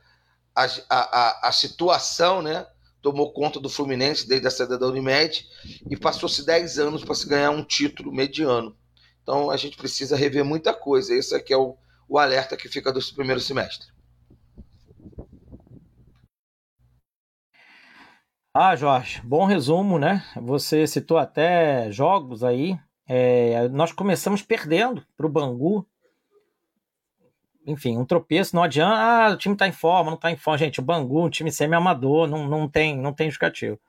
a, 0.55 0.65
a, 0.89 1.49
a 1.49 1.51
situação, 1.51 2.41
né? 2.41 2.65
Tomou 3.01 3.33
conta 3.33 3.59
do 3.59 3.69
Fluminense 3.69 4.27
desde 4.27 4.47
a 4.47 4.51
saída 4.51 4.77
da 4.77 4.87
Unimed 4.87 5.45
e 5.89 5.97
passou-se 5.97 6.43
10 6.45 6.79
anos 6.79 7.03
para 7.03 7.13
se 7.13 7.27
ganhar 7.27 7.51
um 7.51 7.63
título 7.63 8.11
mediano. 8.11 8.75
Então 9.25 9.49
a 9.49 9.57
gente 9.57 9.75
precisa 9.75 10.15
rever 10.15 10.45
muita 10.45 10.71
coisa. 10.71 11.15
Esse 11.15 11.33
aqui 11.33 11.51
é 11.51 11.57
o, 11.57 11.75
o 12.07 12.19
alerta 12.19 12.55
que 12.55 12.69
fica 12.69 12.93
do 12.93 12.99
primeiro 13.15 13.41
semestre. 13.41 13.87
Ah, 18.53 18.75
Jorge, 18.75 19.19
bom 19.23 19.45
resumo, 19.45 19.97
né? 19.97 20.23
Você 20.43 20.85
citou 20.85 21.17
até 21.17 21.91
jogos 21.91 22.43
aí. 22.43 22.77
É, 23.07 23.67
nós 23.69 23.91
começamos 23.91 24.43
perdendo 24.43 25.03
para 25.17 25.25
o 25.25 25.29
Bangu 25.29 25.87
enfim, 27.67 27.97
um 27.97 28.05
tropeço, 28.05 28.55
não 28.55 28.61
adianta, 28.61 28.95
ah, 28.95 29.29
o 29.31 29.37
time 29.37 29.55
tá 29.55 29.67
em 29.67 29.71
forma, 29.71 30.11
não 30.11 30.17
tá 30.17 30.31
em 30.31 30.35
forma. 30.35 30.57
Gente, 30.59 30.79
o 30.79 30.83
Bangu, 30.83 31.25
um 31.25 31.29
time 31.29 31.51
semi-amador, 31.51 32.27
não, 32.27 32.47
não 32.47 32.69
tem, 32.69 32.95
não 32.95 33.11
tem 33.11 33.27
justificativo. 33.27 33.79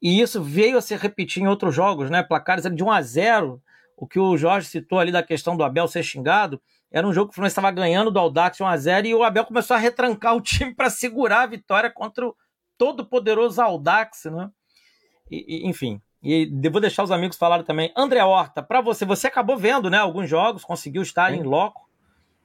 E 0.00 0.20
isso 0.20 0.40
veio 0.40 0.78
a 0.78 0.80
se 0.80 0.94
repetir 0.96 1.42
em 1.42 1.48
outros 1.48 1.74
jogos, 1.74 2.08
né? 2.08 2.22
Placares 2.22 2.64
de 2.64 2.84
1 2.84 2.90
a 2.92 3.02
0 3.02 3.60
o 3.98 4.06
que 4.06 4.18
o 4.18 4.36
Jorge 4.36 4.68
citou 4.68 5.00
ali 5.00 5.10
da 5.10 5.22
questão 5.24 5.56
do 5.56 5.64
Abel 5.64 5.88
ser 5.88 6.04
xingado, 6.04 6.60
era 6.90 7.06
um 7.06 7.12
jogo 7.12 7.28
que 7.28 7.32
o 7.32 7.34
Fluminense 7.34 7.52
estava 7.52 7.70
ganhando 7.72 8.10
do 8.12 8.18
Aldax 8.18 8.60
1 8.60 8.66
a 8.66 8.76
0 8.76 9.06
e 9.08 9.14
o 9.14 9.24
Abel 9.24 9.44
começou 9.44 9.74
a 9.74 9.78
retrancar 9.78 10.36
o 10.36 10.40
time 10.40 10.72
para 10.72 10.88
segurar 10.88 11.42
a 11.42 11.46
vitória 11.46 11.90
contra 11.90 12.26
o 12.26 12.36
todo 12.78 13.04
poderoso 13.04 13.60
Aldax, 13.60 14.26
né? 14.26 14.50
E, 15.28 15.66
e, 15.66 15.68
enfim, 15.68 16.00
e 16.22 16.48
vou 16.70 16.80
deixar 16.80 17.02
os 17.02 17.10
amigos 17.10 17.36
falarem 17.36 17.64
também. 17.64 17.92
André 17.96 18.22
Horta, 18.22 18.62
para 18.62 18.80
você, 18.80 19.04
você 19.04 19.26
acabou 19.26 19.58
vendo, 19.58 19.90
né, 19.90 19.98
alguns 19.98 20.30
jogos, 20.30 20.64
conseguiu 20.64 21.02
estar 21.02 21.32
Sim. 21.32 21.38
em 21.38 21.42
loco. 21.42 21.88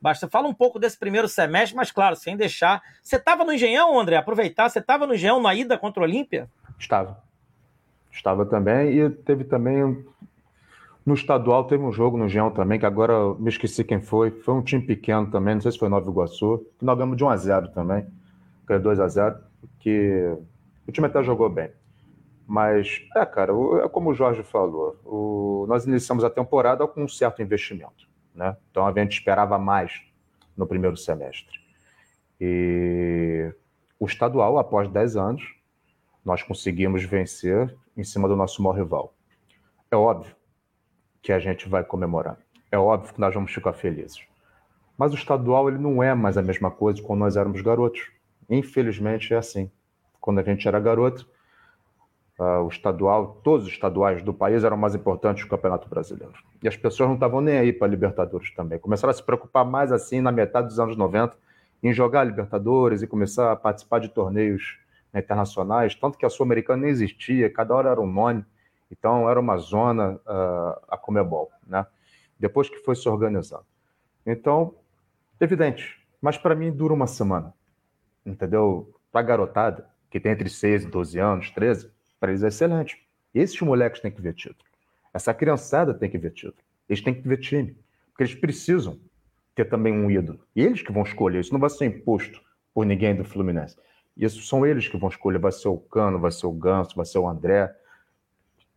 Basta 0.01 0.27
fala 0.27 0.47
um 0.47 0.53
pouco 0.53 0.79
desse 0.79 0.97
primeiro 0.99 1.29
semestre, 1.29 1.77
mas 1.77 1.91
claro, 1.91 2.15
sem 2.15 2.35
deixar. 2.35 2.81
Você 3.01 3.15
estava 3.15 3.45
no 3.45 3.53
Engenhão, 3.53 3.97
André? 3.97 4.17
Aproveitar, 4.17 4.67
você 4.69 4.79
estava 4.79 5.07
no 5.07 5.13
Engenhão 5.13 5.41
na 5.41 5.53
ida 5.55 5.77
contra 5.77 6.01
o 6.01 6.03
Olímpia? 6.03 6.49
Estava. 6.77 7.23
Estava 8.11 8.45
também 8.45 8.97
e 8.97 9.09
teve 9.09 9.45
também 9.45 10.03
no 11.05 11.13
estadual 11.13 11.65
teve 11.65 11.83
um 11.83 11.91
jogo 11.91 12.17
no 12.17 12.25
Engenhão 12.25 12.49
também, 12.49 12.79
que 12.79 12.85
agora 12.85 13.33
me 13.35 13.49
esqueci 13.49 13.83
quem 13.83 14.01
foi. 14.01 14.31
Foi 14.31 14.53
um 14.53 14.61
time 14.61 14.81
pequeno 14.81 15.29
também, 15.29 15.55
não 15.55 15.61
sei 15.61 15.71
se 15.71 15.79
foi 15.79 15.89
Nova 15.89 16.09
Iguaçu, 16.09 16.65
que 16.79 16.85
nós 16.85 16.97
ganhamos 16.97 17.17
de 17.17 17.23
1 17.23 17.29
a 17.29 17.37
0 17.37 17.67
também, 17.69 18.07
que 18.65 18.73
é 18.73 18.79
2 18.79 18.99
a 18.99 19.07
0 19.07 19.37
que 19.79 20.37
o 20.87 20.91
time 20.91 21.07
até 21.07 21.21
jogou 21.21 21.49
bem. 21.49 21.71
Mas, 22.47 23.01
é, 23.15 23.25
cara, 23.25 23.51
é 23.83 23.89
como 23.89 24.11
o 24.11 24.13
Jorge 24.13 24.43
falou, 24.43 24.97
o, 25.03 25.65
nós 25.67 25.85
iniciamos 25.85 26.23
a 26.23 26.29
temporada 26.29 26.87
com 26.87 27.03
um 27.03 27.07
certo 27.07 27.41
investimento. 27.41 28.07
Né? 28.33 28.55
Então 28.71 28.85
a 28.87 28.91
gente 28.93 29.13
esperava 29.13 29.57
mais 29.57 30.01
no 30.55 30.65
primeiro 30.65 30.95
semestre. 30.95 31.59
E 32.39 33.53
o 33.99 34.05
estadual, 34.05 34.57
após 34.57 34.89
10 34.89 35.17
anos, 35.17 35.43
nós 36.23 36.41
conseguimos 36.43 37.03
vencer 37.03 37.75
em 37.95 38.03
cima 38.03 38.27
do 38.27 38.35
nosso 38.35 38.61
maior 38.61 38.75
rival. 38.75 39.13
É 39.91 39.95
óbvio 39.95 40.33
que 41.23 41.31
a 41.31 41.39
gente 41.39 41.67
vai 41.69 41.83
comemorar. 41.83 42.37
É 42.69 42.77
óbvio 42.77 43.13
que 43.13 43.19
nós 43.19 43.33
vamos 43.33 43.51
ficar 43.51 43.71
felizes. 43.71 44.21
Mas 44.97 45.13
o 45.13 45.15
estadual 45.15 45.69
ele 45.69 45.77
não 45.77 46.03
é 46.03 46.13
mais 46.13 46.37
a 46.37 46.41
mesma 46.41 46.69
coisa 46.69 47.01
quando 47.01 47.21
nós 47.21 47.37
éramos 47.37 47.61
garotos. 47.61 48.11
Infelizmente 48.49 49.33
é 49.33 49.37
assim. 49.37 49.71
Quando 50.19 50.39
a 50.39 50.43
gente 50.43 50.67
era 50.67 50.79
garoto, 50.79 51.27
uh, 52.37 52.63
o 52.63 52.67
estadual, 52.67 53.39
todos 53.41 53.65
os 53.67 53.71
estaduais 53.71 54.21
do 54.21 54.33
país 54.33 54.65
eram 54.65 54.75
mais 54.75 54.95
importantes 54.95 55.43
que 55.43 55.47
o 55.47 55.49
Campeonato 55.49 55.89
Brasileiro. 55.89 56.33
E 56.61 56.67
as 56.67 56.75
pessoas 56.75 57.07
não 57.07 57.15
estavam 57.15 57.39
nem 57.39 57.57
aí 57.57 57.71
para 57.71 57.87
a 57.87 57.89
Libertadores 57.89 58.53
também. 58.53 58.77
Começaram 58.77 59.11
a 59.11 59.13
se 59.13 59.23
preocupar 59.23 59.65
mais 59.65 59.91
assim 59.91 60.19
na 60.19 60.31
metade 60.31 60.67
dos 60.67 60.79
anos 60.79 60.97
90 60.97 61.35
em 61.81 61.93
jogar 61.93 62.25
Libertadores 62.25 63.01
e 63.01 63.07
começar 63.07 63.51
a 63.51 63.55
participar 63.55 63.99
de 63.99 64.09
torneios 64.09 64.77
né, 65.13 65.21
internacionais, 65.21 65.95
tanto 65.95 66.17
que 66.17 66.25
a 66.25 66.29
Sul-Americana 66.29 66.81
nem 66.81 66.91
existia, 66.91 67.49
cada 67.49 67.73
hora 67.73 67.89
era 67.89 68.01
um 68.01 68.11
nome, 68.11 68.45
então 68.93 69.29
era 69.29 69.39
uma 69.39 69.57
zona 69.57 70.13
uh, 70.13 70.85
a 70.87 70.97
Comebol, 70.97 71.51
né? 71.65 71.85
Depois 72.39 72.69
que 72.69 72.77
foi 72.77 72.95
se 72.95 73.07
organizando. 73.09 73.65
Então, 74.25 74.75
evidente, 75.39 75.99
mas 76.21 76.37
para 76.37 76.55
mim 76.55 76.71
dura 76.71 76.93
uma 76.93 77.07
semana, 77.07 77.53
entendeu? 78.25 78.93
Para 79.11 79.21
garotada, 79.21 79.89
que 80.09 80.19
tem 80.19 80.31
entre 80.31 80.49
6 80.49 80.83
e 80.83 80.87
12 80.87 81.19
anos, 81.19 81.51
13, 81.51 81.91
para 82.19 82.31
eles 82.31 82.43
é 82.43 82.47
excelente. 82.47 83.05
Esses 83.33 83.59
moleques 83.61 83.99
têm 83.99 84.11
que 84.11 84.21
ver 84.21 84.33
título. 84.33 84.63
Essa 85.13 85.33
criançada 85.33 85.93
tem 85.93 86.09
que 86.09 86.17
ver 86.17 86.31
título. 86.31 86.63
Eles 86.87 87.01
têm 87.01 87.13
que 87.13 87.27
ver 87.27 87.37
time. 87.37 87.77
Porque 88.09 88.23
eles 88.23 88.35
precisam 88.35 88.99
ter 89.55 89.65
também 89.65 89.93
um 89.93 90.09
ídolo. 90.09 90.39
E 90.55 90.61
eles 90.61 90.81
que 90.81 90.91
vão 90.91 91.03
escolher. 91.03 91.39
Isso 91.39 91.53
não 91.53 91.59
vai 91.59 91.69
ser 91.69 91.85
imposto 91.85 92.41
por 92.73 92.85
ninguém 92.85 93.15
do 93.15 93.25
Fluminense. 93.25 93.75
Isso 94.15 94.41
são 94.43 94.65
eles 94.65 94.87
que 94.87 94.97
vão 94.97 95.09
escolher. 95.09 95.39
Vai 95.39 95.51
ser 95.51 95.67
o 95.67 95.77
Cano, 95.77 96.19
vai 96.19 96.31
ser 96.31 96.45
o 96.45 96.51
Ganso, 96.51 96.95
vai 96.95 97.05
ser 97.05 97.17
o 97.19 97.27
André. 97.27 97.75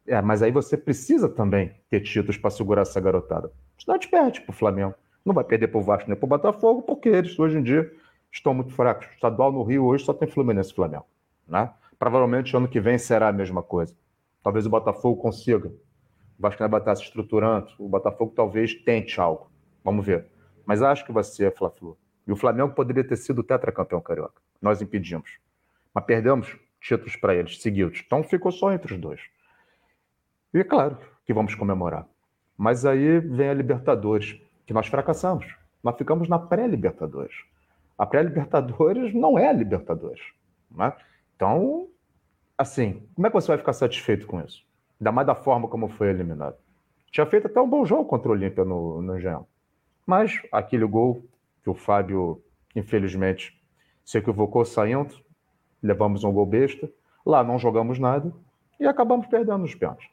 É, 0.07 0.21
mas 0.23 0.43
aí 0.43 0.51
você 0.51 0.77
precisa 0.77 1.29
também 1.29 1.75
ter 1.91 2.01
títulos 2.01 2.37
para 2.37 2.51
segurar 2.51 2.83
essa 2.83 3.01
garotada. 3.01 3.51
Senão 3.79 3.97
a 3.97 4.01
gente 4.01 4.11
perde 4.11 4.41
para 4.41 4.53
o 4.53 4.55
Flamengo. 4.55 4.95
Não 5.25 5.35
vai 5.35 5.43
perder 5.43 5.69
para 5.69 5.79
o 5.79 5.83
Vasco 5.83 6.09
nem 6.09 6.17
para 6.17 6.25
o 6.25 6.29
Botafogo, 6.29 6.83
porque 6.83 7.09
eles 7.09 7.37
hoje 7.39 7.59
em 7.59 7.63
dia 7.63 7.93
estão 8.31 8.55
muito 8.55 8.73
fracos. 8.73 9.09
O 9.09 9.11
estadual 9.11 9.51
no 9.51 9.63
Rio 9.65 9.85
hoje 9.85 10.05
só 10.05 10.15
tem 10.15 10.29
Fluminense 10.29 10.71
e 10.71 10.75
Flamengo. 10.75 11.07
Né? 11.49 11.69
Provavelmente 11.99 12.57
ano 12.57 12.69
que 12.69 12.81
vem 12.81 12.99
será 12.99 13.29
a 13.29 13.33
mesma 13.33 13.63
coisa. 13.63 13.97
Talvez 14.43 14.67
o 14.67 14.71
Botafogo 14.71 15.21
consiga. 15.21 15.69
O 15.69 16.43
Vasco 16.43 16.69
vai 16.69 16.81
estar 16.81 16.95
se 16.95 17.03
estruturando. 17.03 17.69
O 17.79 17.89
Botafogo 17.89 18.33
talvez 18.37 18.75
tente 18.75 19.21
algo. 19.21 19.51
Vamos 19.83 20.07
ver. 20.07 20.27
Mas 20.65 20.83
acho 20.83 21.05
que 21.05 21.13
vai 21.13 21.25
ser 21.25 21.55
Fla-Flu. 21.55 21.97
E 22.27 22.33
o 22.33 22.37
Flamengo 22.37 22.75
poderia 22.75 23.03
ter 23.03 23.17
sido 23.17 23.43
tetracampeão 23.43 24.01
carioca. 24.01 24.41
Nós 24.61 24.83
impedimos. 24.83 25.39
Mas 25.95 26.05
perdemos 26.05 26.57
títulos 26.81 27.17
para 27.17 27.35
eles 27.35 27.61
seguidos. 27.61 28.03
Então 28.05 28.23
ficou 28.23 28.53
só 28.53 28.73
entre 28.73 28.95
os 28.95 29.01
dois. 29.01 29.21
E 30.55 30.59
é 30.59 30.65
claro 30.65 30.99
que 31.25 31.35
vamos 31.35 31.55
comemorar. 31.55 32.07
Mas 32.57 32.87
aí 32.87 33.21
vem 33.21 33.49
a 33.49 33.55
Libertadores, 33.55 34.41
que 34.67 34.73
nós 34.73 34.87
fracassamos. 34.87 35.47
Nós 35.83 35.97
ficamos 35.97 36.29
na 36.29 36.39
pré-Libertadores. 36.39 37.35
A 37.99 38.07
pré-Libertadores 38.07 39.15
não 39.15 39.39
é 39.39 39.49
a 39.49 39.53
Libertadores. 39.53 40.23
Não 40.71 40.87
é? 40.87 40.97
Então, 41.35 41.89
assim, 42.57 43.03
como 43.15 43.27
é 43.27 43.31
que 43.31 43.35
você 43.35 43.49
vai 43.49 43.59
ficar 43.59 43.73
satisfeito 43.73 44.27
com 44.27 44.41
isso? 44.41 44.65
Ainda 45.01 45.13
mais 45.13 45.27
da 45.27 45.35
forma 45.35 45.69
como 45.69 45.89
foi 45.89 46.09
eliminado. 46.09 46.57
Tinha 47.11 47.27
feito 47.27 47.47
até 47.47 47.61
um 47.61 47.69
bom 47.69 47.85
jogo 47.85 48.05
contra 48.07 48.29
o 48.29 48.33
Olímpia 48.33 48.65
no, 48.65 49.03
no 49.03 49.17
Engenhão. 49.17 49.47
Mas 50.07 50.41
aquele 50.51 50.87
gol 50.87 51.25
que 51.63 51.71
o 51.71 51.75
Fábio, 51.75 52.43
infelizmente, 52.75 53.61
se 54.05 54.19
equivocou 54.19 54.65
saindo, 54.65 55.15
levamos 55.83 56.25
um 56.25 56.33
gol 56.33 56.47
besta. 56.47 56.91
Lá 57.25 57.43
não 57.43 57.59
jogamos 57.59 57.99
nada 57.99 58.33
e 58.79 58.87
acabamos 58.87 59.27
perdendo 59.27 59.65
os 59.65 59.75
pênaltis. 59.75 60.09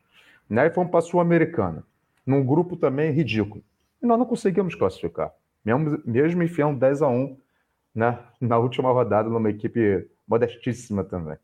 Né? 0.54 0.68
E 0.68 0.70
fomos 0.70 0.92
para 0.92 1.00
a 1.00 1.02
Sul-Americana, 1.02 1.84
num 2.24 2.46
grupo 2.46 2.76
também 2.78 3.12
ridículo. 3.12 3.64
E 4.00 4.06
nós 4.06 4.20
não 4.20 4.26
conseguimos 4.26 4.76
classificar. 4.76 5.34
Mesmo, 5.66 6.00
mesmo 6.06 6.44
enfiando 6.44 6.80
10 6.80 7.02
a 7.02 7.08
1 7.08 7.38
né? 7.96 8.20
na 8.40 8.60
última 8.60 8.92
rodada 8.92 9.28
numa 9.28 9.50
equipe 9.50 10.08
modestíssima 10.28 11.04
também. 11.04 11.38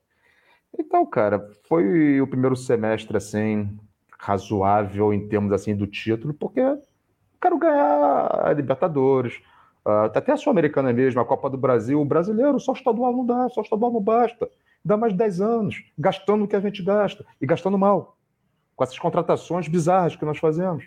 Então, 0.77 1.03
cara, 1.07 1.49
foi 1.67 2.21
o 2.21 2.27
primeiro 2.27 2.55
semestre 2.55 3.17
assim 3.17 3.79
razoável 4.19 5.11
em 5.11 5.27
termos 5.27 5.51
assim 5.53 5.75
do 5.75 5.87
título, 5.87 6.31
porque 6.31 6.61
quero 7.41 7.57
ganhar 7.57 8.45
a 8.45 8.53
Libertadores, 8.53 9.41
uh, 9.87 10.11
até 10.13 10.33
a 10.33 10.37
Sul-Americana 10.37 10.93
mesmo, 10.93 11.19
a 11.19 11.25
Copa 11.25 11.49
do 11.49 11.57
Brasil, 11.57 11.99
o 11.99 12.05
brasileiro, 12.05 12.59
só 12.59 12.73
estadual 12.73 13.11
não 13.11 13.25
dá, 13.25 13.49
só 13.49 13.61
estadual 13.61 13.91
não 13.91 14.01
basta. 14.01 14.47
Dá 14.85 14.95
mais 14.95 15.15
10 15.15 15.41
anos, 15.41 15.83
gastando 15.97 16.43
o 16.43 16.47
que 16.47 16.55
a 16.55 16.59
gente 16.59 16.83
gasta 16.83 17.25
e 17.41 17.47
gastando 17.47 17.77
mal, 17.77 18.18
com 18.79 18.83
essas 18.85 18.97
contratações 18.97 19.67
bizarras 19.67 20.15
que 20.15 20.23
nós 20.23 20.37
fazemos. 20.37 20.85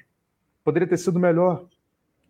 Poderia 0.64 0.88
ter 0.88 0.96
sido 0.96 1.20
melhor. 1.20 1.66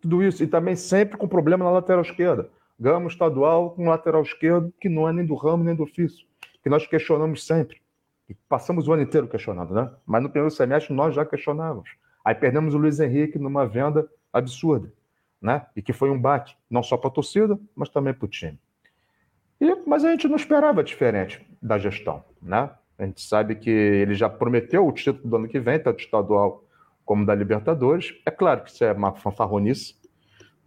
Tudo 0.01 0.21
isso, 0.21 0.43
e 0.43 0.47
também 0.47 0.75
sempre 0.75 1.17
com 1.17 1.25
problema 1.25 1.63
na 1.63 1.71
lateral 1.71 2.01
esquerda. 2.01 2.49
Gama 2.77 3.07
estadual 3.07 3.71
com 3.71 3.87
lateral 3.87 4.23
esquerdo 4.23 4.73
que 4.77 4.89
não 4.89 5.07
é 5.07 5.13
nem 5.13 5.25
do 5.25 5.35
ramo 5.35 5.63
nem 5.63 5.73
do 5.73 5.83
ofício, 5.83 6.27
que 6.61 6.69
nós 6.69 6.85
questionamos 6.85 7.45
sempre. 7.45 7.81
E 8.27 8.33
passamos 8.49 8.89
o 8.89 8.91
ano 8.91 9.03
inteiro 9.03 9.25
questionando, 9.25 9.73
né? 9.73 9.89
Mas 10.05 10.21
no 10.21 10.29
primeiro 10.29 10.53
semestre 10.53 10.93
nós 10.93 11.15
já 11.15 11.25
questionávamos. 11.25 11.91
Aí 12.25 12.35
perdemos 12.35 12.73
o 12.73 12.77
Luiz 12.77 12.99
Henrique 12.99 13.39
numa 13.39 13.65
venda 13.65 14.05
absurda, 14.33 14.91
né? 15.41 15.65
E 15.77 15.81
que 15.81 15.93
foi 15.93 16.09
um 16.09 16.19
baque, 16.19 16.53
não 16.69 16.83
só 16.83 16.97
para 16.97 17.07
a 17.09 17.13
torcida, 17.13 17.57
mas 17.73 17.87
também 17.87 18.13
para 18.13 18.25
o 18.25 18.29
time. 18.29 18.59
E, 19.61 19.75
mas 19.87 20.03
a 20.03 20.11
gente 20.11 20.27
não 20.27 20.35
esperava 20.35 20.83
diferente 20.83 21.41
da 21.61 21.77
gestão, 21.77 22.21
né? 22.41 22.69
A 22.97 23.05
gente 23.05 23.21
sabe 23.21 23.55
que 23.55 23.69
ele 23.69 24.13
já 24.13 24.29
prometeu 24.29 24.87
o 24.87 24.91
título 24.91 25.27
do 25.27 25.35
ano 25.35 25.47
que 25.47 25.59
vem, 25.59 25.79
tanto 25.79 25.99
estadual 25.99 26.63
como 27.05 27.25
da 27.25 27.33
Libertadores. 27.33 28.13
É 28.25 28.31
claro 28.31 28.63
que 28.63 28.69
isso 28.69 28.83
é 28.83 28.91
uma 28.91 29.13
fanfarronice, 29.13 29.95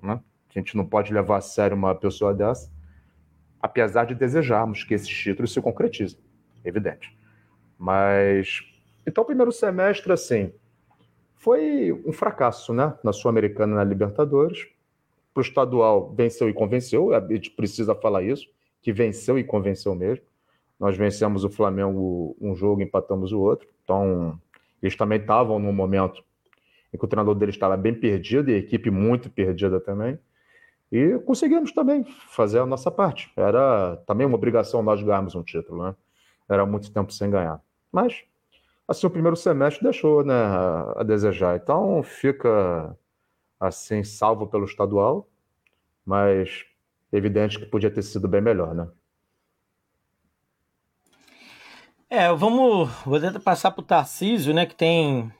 né? 0.02 0.20
A 0.54 0.58
gente 0.58 0.76
não 0.76 0.84
pode 0.84 1.12
levar 1.12 1.36
a 1.36 1.40
sério 1.40 1.76
uma 1.76 1.94
pessoa 1.94 2.32
dessa, 2.32 2.70
apesar 3.60 4.04
de 4.04 4.14
desejarmos 4.14 4.84
que 4.84 4.94
esses 4.94 5.08
títulos 5.08 5.52
se 5.52 5.60
concretizem, 5.60 6.18
evidente. 6.64 7.16
Mas 7.78 8.62
então 9.06 9.22
o 9.22 9.26
primeiro 9.26 9.52
semestre 9.52 10.12
assim 10.12 10.52
foi 11.34 11.92
um 12.04 12.12
fracasso, 12.12 12.72
né? 12.72 12.94
Na 13.04 13.12
Sul-Americana, 13.12 13.76
na 13.76 13.84
Libertadores, 13.84 14.66
para 15.32 15.42
o 15.42 15.44
estadual 15.44 16.14
venceu 16.14 16.48
e 16.48 16.54
convenceu, 16.54 17.14
a 17.14 17.20
gente 17.20 17.50
precisa 17.50 17.94
falar 17.94 18.22
isso, 18.22 18.48
que 18.80 18.90
venceu 18.92 19.38
e 19.38 19.44
convenceu 19.44 19.94
mesmo. 19.94 20.24
Nós 20.78 20.96
vencemos 20.96 21.44
o 21.44 21.50
Flamengo 21.50 22.36
um 22.40 22.54
jogo, 22.54 22.82
empatamos 22.82 23.32
o 23.32 23.40
outro. 23.40 23.66
Então, 23.82 24.38
eles 24.82 24.96
também 24.96 25.18
estavam 25.18 25.58
num 25.58 25.72
momento 25.72 26.22
em 26.92 26.98
que 26.98 27.04
o 27.04 27.08
treinador 27.08 27.34
deles 27.34 27.54
estava 27.54 27.76
bem 27.76 27.94
perdido 27.94 28.50
e 28.50 28.54
a 28.54 28.58
equipe 28.58 28.90
muito 28.90 29.30
perdida 29.30 29.80
também. 29.80 30.18
E 30.92 31.18
conseguimos 31.20 31.72
também 31.72 32.04
fazer 32.04 32.60
a 32.60 32.66
nossa 32.66 32.90
parte. 32.90 33.32
Era 33.36 33.96
também 34.06 34.26
uma 34.26 34.36
obrigação 34.36 34.82
nós 34.82 35.02
ganharmos 35.02 35.34
um 35.34 35.42
título, 35.42 35.82
né? 35.82 35.96
Era 36.48 36.64
muito 36.64 36.92
tempo 36.92 37.12
sem 37.12 37.28
ganhar. 37.30 37.60
Mas, 37.90 38.22
assim, 38.86 39.06
o 39.06 39.10
primeiro 39.10 39.36
semestre 39.36 39.82
deixou 39.82 40.24
né, 40.24 40.34
a 40.94 41.02
desejar. 41.02 41.56
Então, 41.56 42.02
fica, 42.02 42.96
assim, 43.58 44.04
salvo 44.04 44.46
pelo 44.46 44.64
estadual, 44.64 45.28
mas 46.04 46.64
evidente 47.12 47.58
que 47.58 47.66
podia 47.66 47.90
ter 47.90 48.02
sido 48.02 48.28
bem 48.28 48.40
melhor, 48.40 48.74
né? 48.74 48.88
É, 52.16 52.32
vamos. 52.32 52.88
Vou 53.04 53.20
tentar 53.20 53.40
passar 53.40 53.70
para 53.70 53.82
o 53.82 53.84
Tarcísio, 53.84 54.54
né? 54.54 54.64
Que 54.64 54.74
tem 54.74 55.30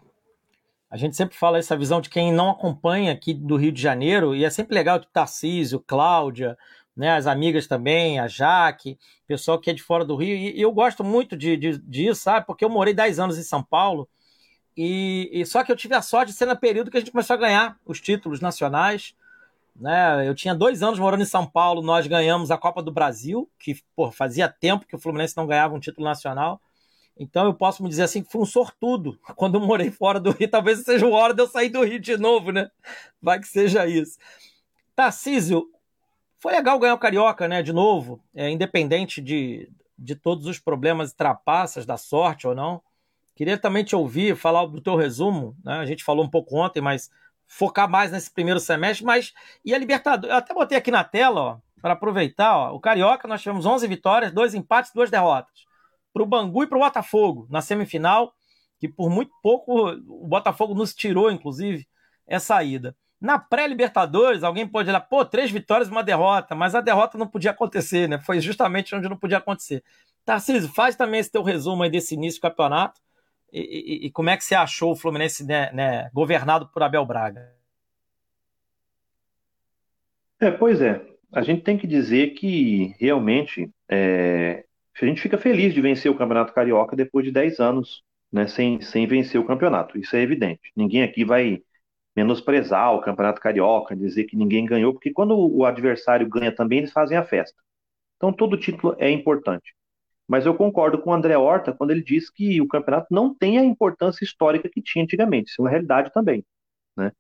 a 0.91 0.97
gente 0.99 1.17
sempre 1.17 1.35
fala 1.35 1.57
essa 1.57 1.75
visão 1.75 2.03
de 2.03 2.11
quem 2.11 2.31
não 2.31 2.51
acompanha 2.51 3.13
aqui 3.13 3.33
do 3.33 3.57
Rio 3.57 3.73
de 3.73 3.81
Janeiro, 3.81 4.35
e 4.35 4.45
é 4.45 4.51
sempre 4.51 4.75
legal 4.75 5.01
que 5.01 5.07
Tarcísio, 5.07 5.81
Cláudia, 5.81 6.57
né, 6.95 7.17
as 7.17 7.27
amigas 7.27 7.67
também, 7.67 8.21
a 8.21 8.29
Jaque, 8.29 8.99
pessoal 9.27 9.59
que 9.59 9.71
é 9.71 9.73
de 9.73 9.83
fora 9.83 10.05
do 10.05 10.17
Rio, 10.17 10.37
e, 10.37 10.61
eu 10.61 10.71
gosto 10.71 11.03
muito 11.03 11.35
de, 11.35 11.57
de, 11.57 11.79
disso, 11.79 12.21
sabe? 12.21 12.47
Porque 12.47 12.63
eu 12.65 12.69
morei 12.69 12.93
10 12.93 13.19
anos 13.19 13.39
em 13.39 13.43
São 13.43 13.63
Paulo, 13.63 14.07
e, 14.77 15.31
e, 15.33 15.47
só 15.47 15.65
que 15.65 15.73
eu 15.73 15.77
tive 15.77 15.95
a 15.95 16.03
sorte 16.03 16.33
de 16.33 16.39
ser 16.39 16.45
no 16.45 16.57
período 16.57 16.91
que 16.91 16.99
a 16.99 17.01
gente 17.01 17.11
começou 17.11 17.35
a 17.35 17.39
ganhar 17.39 17.79
os 17.87 17.99
títulos 17.99 18.41
nacionais. 18.41 19.15
Né? 19.75 20.29
Eu 20.29 20.35
tinha 20.35 20.55
dois 20.55 20.83
anos 20.83 20.99
morando 20.99 21.23
em 21.23 21.27
São 21.27 21.47
Paulo, 21.47 21.81
nós 21.81 22.07
ganhamos 22.07 22.51
a 22.51 22.59
Copa 22.59 22.83
do 22.83 22.93
Brasil, 22.93 23.51
que 23.59 23.77
pô, 23.95 24.11
fazia 24.13 24.49
tempo 24.49 24.87
que 24.87 24.95
o 24.95 24.99
Fluminense 24.99 25.37
não 25.37 25.47
ganhava 25.47 25.75
um 25.75 25.81
título 25.81 26.07
nacional. 26.07 26.61
Então 27.19 27.47
eu 27.47 27.55
posso 27.55 27.83
me 27.83 27.89
dizer 27.89 28.03
assim 28.03 28.23
que 28.23 28.31
fui 28.31 28.43
um 28.43 28.47
sortudo 28.47 29.19
quando 29.35 29.55
eu 29.55 29.61
morei 29.61 29.91
fora 29.91 30.21
do 30.21 30.31
Rio. 30.31 30.51
Talvez 30.51 30.81
seja 30.81 31.07
a 31.07 31.11
hora 31.11 31.35
de 31.35 31.43
eu 31.43 31.49
sair 31.49 31.71
do 31.71 31.83
Rio 31.83 31.99
de 31.99 32.17
novo, 32.17 32.53
né? 32.53 32.71
Vai 33.21 33.41
que 33.41 33.49
seja 33.49 33.87
isso. 33.87 34.19
Tarcísio, 34.95 35.67
foi 36.39 36.53
legal 36.53 36.79
ganhar 36.79 36.95
o 36.95 36.99
Carioca, 36.99 37.49
né? 37.49 37.63
De 37.63 37.73
novo, 37.73 38.21
é, 38.35 38.51
independente 38.51 39.21
de, 39.21 39.71
de 39.99 40.15
todos 40.15 40.47
os 40.47 40.59
problemas 40.59 41.11
e 41.11 41.17
trapaças 41.17 41.87
da 41.87 41.97
sorte 41.97 42.47
ou 42.47 42.55
não. 42.55 42.83
Queria 43.35 43.59
também 43.59 43.85
te 43.85 43.95
ouvir, 43.95 44.37
falar 44.37 44.67
do 44.67 44.81
teu 44.81 44.97
resumo. 44.97 45.57
Né? 45.65 45.75
A 45.75 45.87
gente 45.87 46.05
falou 46.05 46.25
um 46.25 46.31
pouco 46.31 46.57
ontem, 46.57 46.81
mas 46.81 47.11
focar 47.47 47.89
mais 47.89 48.11
nesse 48.11 48.31
primeiro 48.31 48.61
semestre. 48.61 49.05
Mas 49.05 49.33
e 49.65 49.75
a 49.75 49.79
Libertadores? 49.79 50.33
Eu 50.33 50.39
até 50.39 50.55
botei 50.55 50.77
aqui 50.77 50.91
na 50.91 51.05
tela, 51.05 51.63
para 51.81 51.93
aproveitar. 51.93 52.57
Ó, 52.57 52.75
o 52.75 52.81
Carioca, 52.81 53.29
nós 53.29 53.43
tivemos 53.43 53.67
11 53.67 53.87
vitórias, 53.87 54.33
dois 54.33 54.55
empates, 54.55 54.93
duas 54.93 55.11
derrotas 55.11 55.66
para 56.17 56.23
o 56.23 56.27
Bangu 56.27 56.63
e 56.63 56.67
para 56.67 56.79
o 56.79 56.81
Botafogo 56.81 57.47
na 57.51 57.61
semifinal, 57.61 58.33
que 58.79 58.89
por 58.89 59.11
muito 59.11 59.33
pouco 59.43 59.91
o 59.91 60.27
Botafogo 60.27 60.75
nos 60.75 60.95
tirou, 60.95 61.31
inclusive, 61.31 61.87
essa 62.27 62.63
ida. 62.65 62.97
Na 63.21 63.39
pré-Libertadores, 63.39 64.43
alguém 64.43 64.67
pode 64.67 64.89
olhar, 64.89 65.01
pô, 65.01 65.27
três 65.27 65.51
vitórias 65.51 65.89
e 65.89 65.91
uma 65.91 66.03
derrota, 66.03 66.55
mas 66.55 66.75
a 66.75 66.81
derrota 66.81 67.19
não 67.19 67.27
podia 67.27 67.51
acontecer, 67.51 68.09
né? 68.09 68.19
Foi 68.19 68.41
justamente 68.41 68.95
onde 68.95 69.11
não 69.11 69.17
podia 69.17 69.37
acontecer. 69.37 69.85
Tarcísio, 70.25 70.73
faz 70.73 70.97
também 70.97 71.21
esse 71.21 71.31
teu 71.31 71.43
resumo 71.43 71.83
aí 71.83 71.91
desse 71.91 72.15
início 72.15 72.41
do 72.41 72.43
campeonato 72.43 72.99
e, 73.53 73.61
e, 73.61 74.07
e 74.07 74.11
como 74.11 74.31
é 74.31 74.37
que 74.39 74.45
você 74.45 74.55
achou 74.55 74.93
o 74.93 74.97
Fluminense 74.97 75.45
né, 75.45 75.71
né, 75.73 76.11
governado 76.15 76.67
por 76.69 76.83
Abel 76.83 77.05
Braga? 77.05 77.53
É, 80.41 80.51
pois 80.51 80.81
é. 80.81 81.05
A 81.31 81.43
gente 81.43 81.63
tem 81.63 81.77
que 81.77 81.87
dizer 81.87 82.31
que 82.31 82.95
realmente 82.99 83.71
é, 83.89 84.66
a 85.05 85.09
gente 85.09 85.21
fica 85.21 85.37
feliz 85.37 85.75
de 85.75 85.81
vencer 85.81 86.11
o 86.11 86.17
Campeonato 86.17 86.53
Carioca 86.53 86.97
depois 86.97 87.25
de 87.25 87.31
10 87.31 87.61
anos 87.61 88.03
né, 88.33 88.47
sem, 88.47 88.81
sem 88.81 89.07
vencer 89.07 89.41
o 89.41 89.47
campeonato. 89.47 89.99
Isso 89.99 90.17
é 90.17 90.21
evidente. 90.21 90.73
Ninguém 90.77 91.03
aqui 91.03 91.25
vai 91.25 91.63
menosprezar 92.15 92.95
o 92.95 93.01
Campeonato 93.01 93.41
Carioca, 93.41 93.95
dizer 93.95 94.25
que 94.25 94.37
ninguém 94.37 94.65
ganhou, 94.65 94.93
porque 94.93 95.13
quando 95.13 95.37
o 95.39 95.65
adversário 95.65 96.29
ganha 96.29 96.55
também, 96.55 96.79
eles 96.79 96.93
fazem 96.93 97.17
a 97.17 97.25
festa. 97.25 97.57
Então 98.17 98.33
todo 98.33 98.57
título 98.57 98.97
é 98.99 99.11
importante. 99.11 99.75
Mas 100.27 100.47
eu 100.47 100.55
concordo 100.55 100.99
com 101.01 101.11
o 101.11 101.13
André 101.13 101.37
Horta 101.37 101.73
quando 101.73 101.91
ele 101.93 102.03
diz 102.03 102.31
que 102.31 102.61
o 102.61 102.67
campeonato 102.67 103.07
não 103.11 103.35
tem 103.35 103.59
a 103.59 103.65
importância 103.65 104.25
histórica 104.25 104.69
que 104.69 104.83
tinha 104.83 105.05
antigamente. 105.05 105.51
Isso 105.51 105.61
é 105.61 105.65
uma 105.65 105.71
realidade 105.71 106.11
também. 106.13 106.45
Né? 106.97 107.13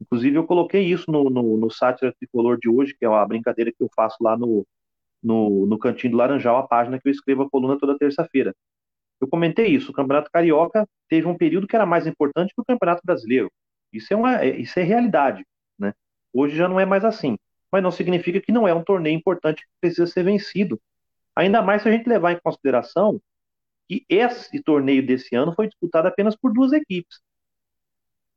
Inclusive, 0.00 0.36
eu 0.36 0.46
coloquei 0.46 0.82
isso 0.84 1.10
no, 1.10 1.30
no, 1.30 1.56
no 1.56 1.70
Sátira 1.70 2.12
Tricolor 2.18 2.58
de 2.58 2.68
hoje, 2.68 2.94
que 2.98 3.04
é 3.04 3.08
uma 3.08 3.24
brincadeira 3.26 3.70
que 3.70 3.82
eu 3.82 3.90
faço 3.94 4.16
lá 4.20 4.36
no, 4.36 4.66
no, 5.22 5.66
no 5.66 5.78
Cantinho 5.78 6.12
do 6.12 6.16
Laranjal, 6.18 6.58
a 6.58 6.66
página 6.66 6.98
que 7.00 7.08
eu 7.08 7.12
escrevo 7.12 7.42
a 7.42 7.50
coluna 7.50 7.78
toda 7.78 7.98
terça-feira. 7.98 8.54
Eu 9.20 9.28
comentei 9.28 9.66
isso, 9.66 9.90
o 9.90 9.94
Campeonato 9.94 10.30
Carioca 10.30 10.86
teve 11.08 11.26
um 11.26 11.36
período 11.36 11.66
que 11.66 11.74
era 11.74 11.86
mais 11.86 12.06
importante 12.06 12.54
que 12.54 12.60
o 12.60 12.64
Campeonato 12.64 13.02
Brasileiro. 13.04 13.50
Isso 13.92 14.12
é, 14.12 14.16
uma, 14.16 14.42
é, 14.42 14.56
isso 14.58 14.78
é 14.78 14.82
realidade. 14.82 15.44
Né? 15.78 15.92
Hoje 16.32 16.56
já 16.56 16.68
não 16.68 16.78
é 16.78 16.86
mais 16.86 17.04
assim. 17.04 17.36
Mas 17.70 17.82
não 17.82 17.90
significa 17.90 18.40
que 18.40 18.52
não 18.52 18.66
é 18.66 18.74
um 18.74 18.82
torneio 18.82 19.16
importante 19.16 19.62
que 19.62 19.70
precisa 19.80 20.06
ser 20.06 20.22
vencido. 20.22 20.80
Ainda 21.36 21.62
mais 21.62 21.82
se 21.82 21.88
a 21.88 21.92
gente 21.92 22.08
levar 22.08 22.32
em 22.32 22.40
consideração 22.40 23.20
que 23.88 24.04
esse 24.08 24.62
torneio 24.62 25.04
desse 25.06 25.34
ano 25.34 25.54
foi 25.54 25.68
disputado 25.68 26.08
apenas 26.08 26.36
por 26.36 26.52
duas 26.52 26.72
equipes. 26.72 27.20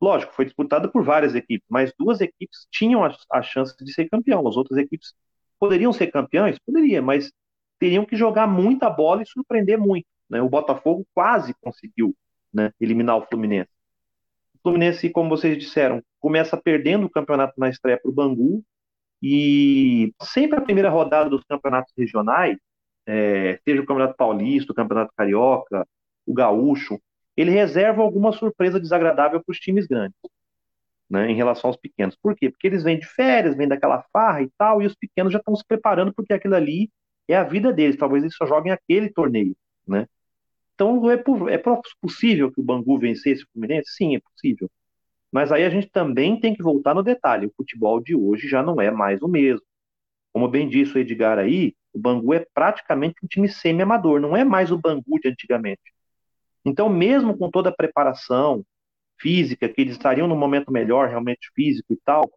Lógico, 0.01 0.33
foi 0.33 0.45
disputado 0.45 0.91
por 0.91 1.03
várias 1.03 1.35
equipes, 1.35 1.67
mas 1.69 1.93
duas 1.97 2.21
equipes 2.21 2.67
tinham 2.71 3.05
a, 3.05 3.15
a 3.31 3.41
chance 3.41 3.75
de 3.77 3.93
ser 3.93 4.09
campeão. 4.09 4.47
As 4.47 4.57
outras 4.57 4.77
equipes 4.79 5.13
Poderiam 5.61 5.93
ser 5.93 6.07
campeões? 6.07 6.57
Poderia, 6.65 7.03
mas 7.03 7.31
teriam 7.79 8.03
que 8.03 8.15
jogar 8.15 8.47
muita 8.47 8.89
bola 8.89 9.21
e 9.21 9.27
surpreender 9.27 9.77
muito. 9.77 10.07
Né? 10.27 10.41
O 10.41 10.49
Botafogo 10.49 11.05
quase 11.13 11.53
conseguiu 11.61 12.15
né, 12.51 12.71
eliminar 12.81 13.15
o 13.15 13.27
Fluminense. 13.27 13.69
O 14.55 14.59
Fluminense, 14.63 15.07
como 15.11 15.29
vocês 15.29 15.55
disseram, 15.59 16.01
começa 16.19 16.57
perdendo 16.57 17.05
o 17.05 17.09
campeonato 17.09 17.53
na 17.59 17.69
estreia 17.69 17.99
para 18.01 18.09
o 18.09 18.13
Bangu, 18.13 18.63
e 19.21 20.11
sempre 20.23 20.57
a 20.57 20.61
primeira 20.61 20.89
rodada 20.89 21.29
dos 21.29 21.43
campeonatos 21.43 21.93
regionais, 21.95 22.57
é, 23.05 23.59
seja 23.63 23.83
o 23.83 23.85
Campeonato 23.85 24.17
Paulista, 24.17 24.71
o 24.71 24.75
Campeonato 24.75 25.13
Carioca, 25.15 25.87
o 26.25 26.33
Gaúcho, 26.33 26.99
ele 27.37 27.51
reserva 27.51 28.01
alguma 28.01 28.31
surpresa 28.31 28.79
desagradável 28.79 29.43
para 29.43 29.51
os 29.51 29.59
times 29.59 29.85
grandes 29.85 30.17
né, 31.11 31.29
em 31.29 31.35
relação 31.35 31.69
aos 31.69 31.77
pequenos. 31.77 32.15
Por 32.15 32.33
quê? 32.35 32.49
Porque 32.49 32.65
eles 32.65 32.83
vêm 32.83 32.97
de 32.97 33.05
férias, 33.05 33.55
vêm 33.55 33.67
daquela 33.67 34.01
farra 34.13 34.41
e 34.41 34.49
tal, 34.57 34.81
e 34.81 34.85
os 34.85 34.95
pequenos 34.95 35.33
já 35.33 35.39
estão 35.39 35.53
se 35.55 35.65
preparando 35.67 36.13
porque 36.13 36.33
aquilo 36.33 36.55
ali 36.55 36.89
é 37.27 37.35
a 37.35 37.43
vida 37.43 37.73
deles. 37.73 37.97
Talvez 37.97 38.23
eles 38.23 38.35
só 38.35 38.45
joguem 38.45 38.71
aquele 38.71 39.09
torneio, 39.09 39.53
né? 39.85 40.07
Então 40.73 41.11
é, 41.11 41.21
é 41.53 41.61
possível 42.01 42.49
que 42.51 42.61
o 42.61 42.63
Bangu 42.63 42.97
vencesse 42.97 43.43
o 43.43 43.47
Fluminense? 43.51 43.91
Sim, 43.91 44.15
é 44.15 44.21
possível. 44.21 44.71
Mas 45.31 45.51
aí 45.51 45.65
a 45.65 45.69
gente 45.69 45.89
também 45.89 46.39
tem 46.39 46.55
que 46.55 46.63
voltar 46.63 46.95
no 46.95 47.03
detalhe. 47.03 47.47
O 47.47 47.53
futebol 47.57 48.01
de 48.01 48.15
hoje 48.15 48.47
já 48.47 48.63
não 48.63 48.79
é 48.79 48.89
mais 48.89 49.21
o 49.21 49.27
mesmo. 49.27 49.65
Como 50.33 50.47
bem 50.47 50.67
disse 50.69 50.95
o 50.95 50.99
Edgar 50.99 51.37
aí, 51.37 51.75
o 51.93 51.99
Bangu 51.99 52.33
é 52.33 52.45
praticamente 52.53 53.15
um 53.23 53.27
time 53.27 53.49
semi-amador, 53.49 54.21
não 54.21 54.35
é 54.35 54.45
mais 54.45 54.71
o 54.71 54.77
Bangu 54.77 55.19
de 55.21 55.27
antigamente. 55.29 55.93
Então, 56.63 56.87
mesmo 56.87 57.37
com 57.37 57.49
toda 57.51 57.69
a 57.69 57.75
preparação, 57.75 58.65
física, 59.21 59.69
que 59.69 59.81
eles 59.81 59.93
estariam 59.93 60.27
no 60.27 60.35
momento 60.35 60.71
melhor, 60.71 61.07
realmente 61.07 61.51
físico 61.53 61.93
e 61.93 61.97
tal, 62.03 62.29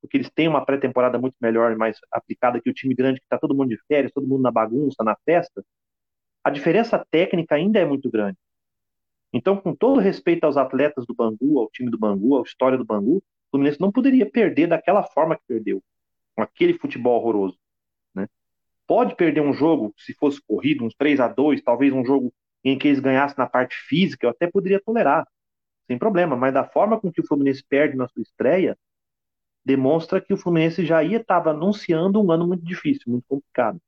porque 0.00 0.16
eles 0.16 0.30
têm 0.30 0.48
uma 0.48 0.64
pré-temporada 0.64 1.18
muito 1.18 1.36
melhor 1.40 1.72
e 1.72 1.76
mais 1.76 1.98
aplicada 2.10 2.60
que 2.60 2.70
o 2.70 2.74
time 2.74 2.94
grande, 2.94 3.20
que 3.20 3.26
está 3.26 3.38
todo 3.38 3.54
mundo 3.54 3.68
de 3.68 3.78
férias, 3.86 4.12
todo 4.12 4.26
mundo 4.26 4.42
na 4.42 4.50
bagunça, 4.50 5.04
na 5.04 5.14
festa, 5.24 5.64
a 6.42 6.50
diferença 6.50 7.04
técnica 7.10 7.54
ainda 7.54 7.78
é 7.78 7.84
muito 7.84 8.10
grande. 8.10 8.38
Então, 9.32 9.56
com 9.56 9.74
todo 9.74 10.00
respeito 10.00 10.44
aos 10.44 10.56
atletas 10.56 11.06
do 11.06 11.14
Bangu, 11.14 11.60
ao 11.60 11.70
time 11.70 11.90
do 11.90 11.98
Bangu, 11.98 12.38
à 12.38 12.42
história 12.42 12.78
do 12.78 12.84
Bangu, 12.84 13.18
o 13.18 13.22
Fluminense 13.50 13.80
não 13.80 13.92
poderia 13.92 14.28
perder 14.28 14.66
daquela 14.66 15.02
forma 15.02 15.36
que 15.36 15.42
perdeu, 15.46 15.82
com 16.34 16.42
aquele 16.42 16.74
futebol 16.74 17.20
horroroso. 17.20 17.58
Né? 18.14 18.26
Pode 18.86 19.14
perder 19.14 19.42
um 19.42 19.52
jogo, 19.52 19.94
se 19.96 20.14
fosse 20.14 20.40
corrido, 20.46 20.84
uns 20.84 20.94
3 20.94 21.20
a 21.20 21.28
2 21.28 21.62
talvez 21.62 21.92
um 21.92 22.04
jogo 22.04 22.32
em 22.64 22.78
que 22.78 22.88
eles 22.88 23.00
ganhassem 23.00 23.36
na 23.38 23.46
parte 23.46 23.76
física, 23.76 24.26
eu 24.26 24.30
até 24.30 24.46
poderia 24.46 24.80
tolerar 24.80 25.26
sem 25.90 25.98
problema, 25.98 26.36
mas 26.36 26.54
da 26.54 26.62
forma 26.62 27.00
com 27.00 27.10
que 27.10 27.20
o 27.20 27.26
Fluminense 27.26 27.64
perde 27.68 27.96
na 27.96 28.06
sua 28.06 28.22
estreia, 28.22 28.78
demonstra 29.64 30.20
que 30.20 30.32
o 30.32 30.36
Fluminense 30.36 30.86
já 30.86 31.02
ia 31.02 31.16
estava 31.16 31.50
anunciando 31.50 32.22
um 32.22 32.30
ano 32.30 32.46
muito 32.46 32.64
difícil, 32.64 33.02
muito 33.08 33.24
complicado. 33.28 33.80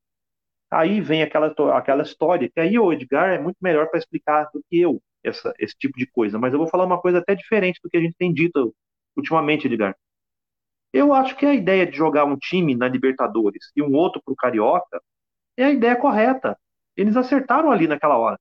Aí 0.68 1.00
vem 1.00 1.22
aquela, 1.22 1.54
aquela 1.76 2.02
história, 2.02 2.50
que 2.52 2.58
aí 2.58 2.76
o 2.76 2.92
Edgar 2.92 3.30
é 3.30 3.38
muito 3.38 3.58
melhor 3.60 3.88
para 3.88 4.00
explicar 4.00 4.50
do 4.52 4.60
que 4.68 4.80
eu 4.80 5.00
essa, 5.22 5.54
esse 5.60 5.76
tipo 5.78 5.96
de 5.96 6.04
coisa, 6.08 6.40
mas 6.40 6.52
eu 6.52 6.58
vou 6.58 6.66
falar 6.66 6.84
uma 6.84 7.00
coisa 7.00 7.18
até 7.18 7.36
diferente 7.36 7.78
do 7.80 7.88
que 7.88 7.96
a 7.96 8.00
gente 8.00 8.16
tem 8.18 8.32
dito 8.34 8.74
ultimamente, 9.16 9.68
Edgar. 9.68 9.96
Eu 10.92 11.14
acho 11.14 11.36
que 11.36 11.46
a 11.46 11.54
ideia 11.54 11.86
de 11.86 11.96
jogar 11.96 12.24
um 12.24 12.36
time 12.36 12.74
na 12.74 12.88
Libertadores 12.88 13.70
e 13.76 13.82
um 13.82 13.94
outro 13.94 14.20
para 14.24 14.32
o 14.32 14.36
Carioca 14.36 15.00
é 15.56 15.66
a 15.66 15.70
ideia 15.70 15.94
correta. 15.94 16.58
Eles 16.96 17.16
acertaram 17.16 17.70
ali 17.70 17.86
naquela 17.86 18.18
hora. 18.18 18.40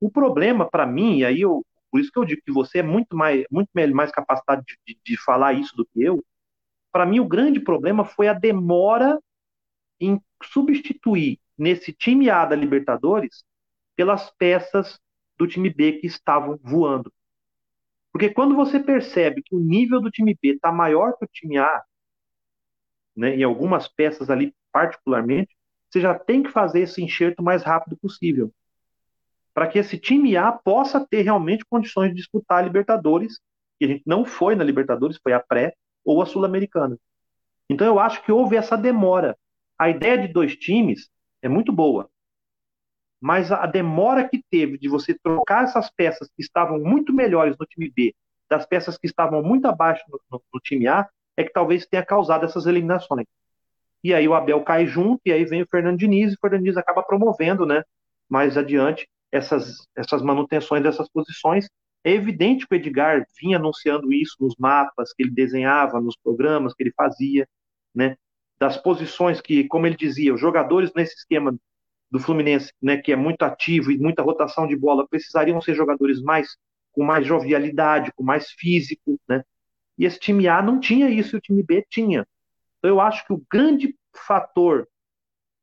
O 0.00 0.10
problema, 0.10 0.68
para 0.68 0.86
mim, 0.86 1.18
e 1.18 1.24
aí 1.26 1.42
eu, 1.42 1.62
por 1.92 2.00
isso 2.00 2.10
que 2.10 2.18
eu 2.18 2.24
digo 2.24 2.40
que 2.42 2.50
você 2.50 2.78
é 2.78 2.82
muito 2.82 3.14
mais, 3.14 3.44
muito 3.50 3.68
mais 3.74 4.10
capacitado 4.10 4.64
de, 4.64 4.98
de, 5.04 5.16
falar 5.18 5.52
isso 5.52 5.76
do 5.76 5.84
que 5.84 6.02
eu. 6.02 6.24
Para 6.90 7.04
mim, 7.04 7.20
o 7.20 7.28
grande 7.28 7.60
problema 7.60 8.02
foi 8.02 8.28
a 8.28 8.32
demora 8.32 9.20
em 10.00 10.18
substituir 10.42 11.38
nesse 11.56 11.92
time 11.92 12.30
A 12.30 12.46
da 12.46 12.56
Libertadores 12.56 13.44
pelas 13.94 14.30
peças 14.30 14.98
do 15.36 15.46
time 15.46 15.68
B 15.68 15.92
que 15.98 16.06
estavam 16.06 16.58
voando. 16.62 17.12
Porque 18.10 18.30
quando 18.30 18.56
você 18.56 18.80
percebe 18.80 19.42
que 19.42 19.54
o 19.54 19.60
nível 19.60 20.00
do 20.00 20.10
time 20.10 20.36
B 20.40 20.54
está 20.54 20.72
maior 20.72 21.18
que 21.18 21.26
o 21.26 21.28
time 21.28 21.58
A, 21.58 21.82
né, 23.14 23.36
em 23.36 23.42
algumas 23.42 23.86
peças 23.86 24.30
ali 24.30 24.54
particularmente, 24.72 25.54
você 25.90 26.00
já 26.00 26.18
tem 26.18 26.42
que 26.42 26.50
fazer 26.50 26.80
esse 26.80 27.02
enxerto 27.02 27.40
o 27.40 27.44
mais 27.44 27.62
rápido 27.62 27.98
possível. 27.98 28.50
Para 29.54 29.66
que 29.66 29.78
esse 29.78 29.98
time 29.98 30.36
A 30.36 30.50
possa 30.50 31.06
ter 31.06 31.22
realmente 31.22 31.64
condições 31.64 32.10
de 32.10 32.16
disputar 32.16 32.58
a 32.58 32.62
Libertadores, 32.62 33.38
que 33.78 33.84
a 33.84 33.88
gente 33.88 34.02
não 34.06 34.24
foi 34.24 34.54
na 34.54 34.64
Libertadores, 34.64 35.18
foi 35.22 35.32
a 35.32 35.40
pré 35.40 35.74
ou 36.04 36.22
a 36.22 36.26
Sul-Americana. 36.26 36.96
Então 37.68 37.86
eu 37.86 37.98
acho 37.98 38.22
que 38.22 38.32
houve 38.32 38.56
essa 38.56 38.76
demora. 38.76 39.36
A 39.78 39.88
ideia 39.88 40.18
de 40.18 40.28
dois 40.28 40.56
times 40.56 41.10
é 41.42 41.48
muito 41.48 41.72
boa, 41.72 42.08
mas 43.22 43.52
a 43.52 43.66
demora 43.66 44.28
que 44.28 44.42
teve 44.50 44.76
de 44.76 44.88
você 44.88 45.16
trocar 45.22 45.62
essas 45.62 45.88
peças 45.88 46.28
que 46.34 46.42
estavam 46.42 46.80
muito 46.80 47.14
melhores 47.14 47.56
no 47.56 47.64
time 47.66 47.88
B, 47.88 48.12
das 48.50 48.66
peças 48.66 48.98
que 48.98 49.06
estavam 49.06 49.40
muito 49.40 49.66
abaixo 49.66 50.02
no, 50.08 50.20
no, 50.28 50.42
no 50.52 50.60
time 50.60 50.88
A, 50.88 51.08
é 51.36 51.44
que 51.44 51.52
talvez 51.52 51.86
tenha 51.86 52.04
causado 52.04 52.44
essas 52.44 52.66
eliminações. 52.66 53.26
E 54.02 54.12
aí 54.12 54.26
o 54.26 54.34
Abel 54.34 54.60
cai 54.64 54.86
junto, 54.86 55.20
e 55.24 55.32
aí 55.32 55.44
vem 55.44 55.62
o 55.62 55.68
Fernando 55.68 55.98
Diniz, 55.98 56.32
e 56.32 56.34
o 56.34 56.38
Fernando 56.40 56.62
Diniz 56.62 56.76
acaba 56.76 57.00
promovendo, 57.00 57.64
né, 57.64 57.84
mais 58.28 58.56
adiante, 58.58 59.08
essas, 59.32 59.88
essas 59.96 60.22
manutenções 60.22 60.82
dessas 60.82 61.08
posições. 61.10 61.68
É 62.04 62.12
evidente 62.12 62.66
que 62.66 62.74
o 62.74 62.76
Edgar 62.76 63.26
vinha 63.40 63.56
anunciando 63.56 64.12
isso 64.12 64.36
nos 64.40 64.54
mapas 64.58 65.12
que 65.14 65.22
ele 65.22 65.30
desenhava, 65.30 66.00
nos 66.00 66.16
programas 66.16 66.74
que 66.74 66.82
ele 66.82 66.92
fazia, 66.96 67.48
né, 67.94 68.16
das 68.58 68.76
posições 68.76 69.40
que, 69.40 69.64
como 69.68 69.86
ele 69.86 69.96
dizia, 69.96 70.34
os 70.34 70.40
jogadores 70.40 70.92
nesse 70.94 71.14
esquema 71.14 71.56
do 72.10 72.18
Fluminense, 72.18 72.72
né, 72.80 72.98
que 72.98 73.12
é 73.12 73.16
muito 73.16 73.42
ativo 73.42 73.90
e 73.90 73.98
muita 73.98 74.22
rotação 74.22 74.66
de 74.66 74.76
bola, 74.76 75.08
precisariam 75.08 75.60
ser 75.60 75.74
jogadores 75.74 76.20
mais 76.20 76.56
com 76.92 77.02
mais 77.02 77.26
jovialidade, 77.26 78.12
com 78.14 78.22
mais 78.22 78.50
físico, 78.50 79.18
né? 79.26 79.42
E 79.98 80.04
esse 80.04 80.18
time 80.18 80.46
A 80.46 80.62
não 80.62 80.78
tinha 80.78 81.08
isso, 81.08 81.36
e 81.36 81.38
o 81.38 81.40
time 81.40 81.62
B 81.62 81.84
tinha. 81.88 82.26
Então 82.78 82.90
eu 82.90 83.00
acho 83.00 83.26
que 83.26 83.32
o 83.32 83.42
grande 83.50 83.96
fator 84.14 84.86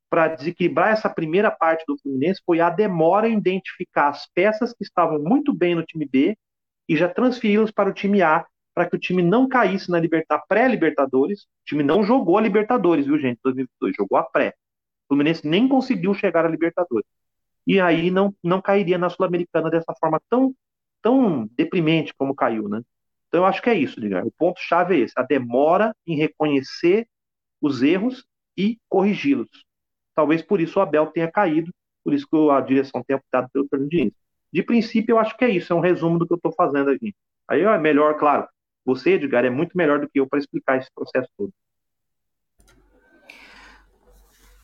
para 0.10 0.28
desequilibrar 0.30 0.90
essa 0.90 1.10
primeira 1.10 1.52
parte 1.52 1.84
do 1.88 1.98
Fluminense 2.00 2.42
foi 2.46 2.60
a 2.60 2.70
demora 2.70 3.30
em 3.30 3.38
identificar 3.38 4.10
as 4.10 4.26
peças 4.34 4.74
que 4.74 4.84
estavam 4.84 5.20
muito 5.20 5.54
bem 5.54 5.76
no 5.76 5.84
time 5.84 6.06
B 6.06 6.38
e 6.88 6.98
já 6.98 7.08
transferi-las 7.08 7.72
para 7.72 7.90
o 7.90 7.94
time 7.94 8.22
A, 8.22 8.46
para 8.74 8.90
que 8.90 8.96
o 8.96 9.00
time 9.00 9.22
não 9.22 9.48
caísse 9.48 9.92
na 9.92 10.00
liberta, 10.00 10.42
pré-Libertadores. 10.48 11.44
O 11.44 11.66
time 11.66 11.84
não 11.84 12.04
jogou 12.04 12.38
a 12.38 12.42
Libertadores, 12.42 13.06
viu, 13.06 13.20
gente? 13.20 13.40
2022, 13.44 13.96
jogou 13.96 14.18
a 14.18 14.24
pré. 14.24 14.56
O 15.06 15.10
Fluminense 15.10 15.48
nem 15.48 15.68
conseguiu 15.68 16.14
chegar 16.14 16.46
à 16.46 16.50
Libertadores. 16.50 17.08
E 17.68 17.80
aí 17.80 18.10
não, 18.10 18.34
não 18.44 18.62
cairia 18.62 18.98
na 18.98 19.10
Sul-Americana 19.10 19.70
dessa 19.70 19.94
forma 20.00 20.20
tão, 20.28 20.56
tão 21.02 21.48
deprimente 21.56 22.14
como 22.16 22.34
caiu, 22.34 22.68
né? 22.68 22.82
Então 23.28 23.42
eu 23.42 23.46
acho 23.46 23.62
que 23.62 23.70
é 23.70 23.76
isso, 23.76 24.00
Edgar. 24.00 24.26
O 24.26 24.32
ponto-chave 24.32 24.96
é 24.96 25.00
esse: 25.00 25.14
a 25.16 25.22
demora 25.22 25.96
em 26.08 26.16
reconhecer 26.16 27.08
os 27.62 27.84
erros 27.84 28.26
e 28.58 28.80
corrigi-los. 28.90 29.69
Talvez 30.20 30.42
por 30.42 30.60
isso 30.60 30.78
o 30.78 30.82
Abel 30.82 31.08
tenha 31.08 31.32
caído, 31.32 31.72
por 32.04 32.14
isso 32.14 32.28
que 32.30 32.52
a 32.52 32.60
direção 32.60 33.02
tenha 33.08 33.16
optado 33.16 33.48
pelo 33.54 33.66
Fernando 33.70 33.90
Diniz. 33.90 34.12
De 34.52 34.62
princípio, 34.62 35.14
eu 35.14 35.18
acho 35.18 35.38
que 35.38 35.46
é 35.46 35.50
isso, 35.50 35.72
é 35.72 35.76
um 35.78 35.80
resumo 35.80 36.20
do 36.20 36.28
que 36.28 36.34
eu 36.34 36.36
estou 36.36 36.52
fazendo 36.52 36.90
aqui. 36.90 37.14
Aí 37.48 37.62
é 37.62 37.78
melhor, 37.78 38.18
claro, 38.18 38.46
você, 38.86 39.12
Edgar, 39.12 39.46
é 39.46 39.50
muito 39.50 39.78
melhor 39.78 39.98
do 39.98 40.10
que 40.10 40.20
eu 40.20 40.28
para 40.28 40.40
explicar 40.40 40.78
esse 40.78 40.90
processo 40.94 41.30
todo. 41.38 41.54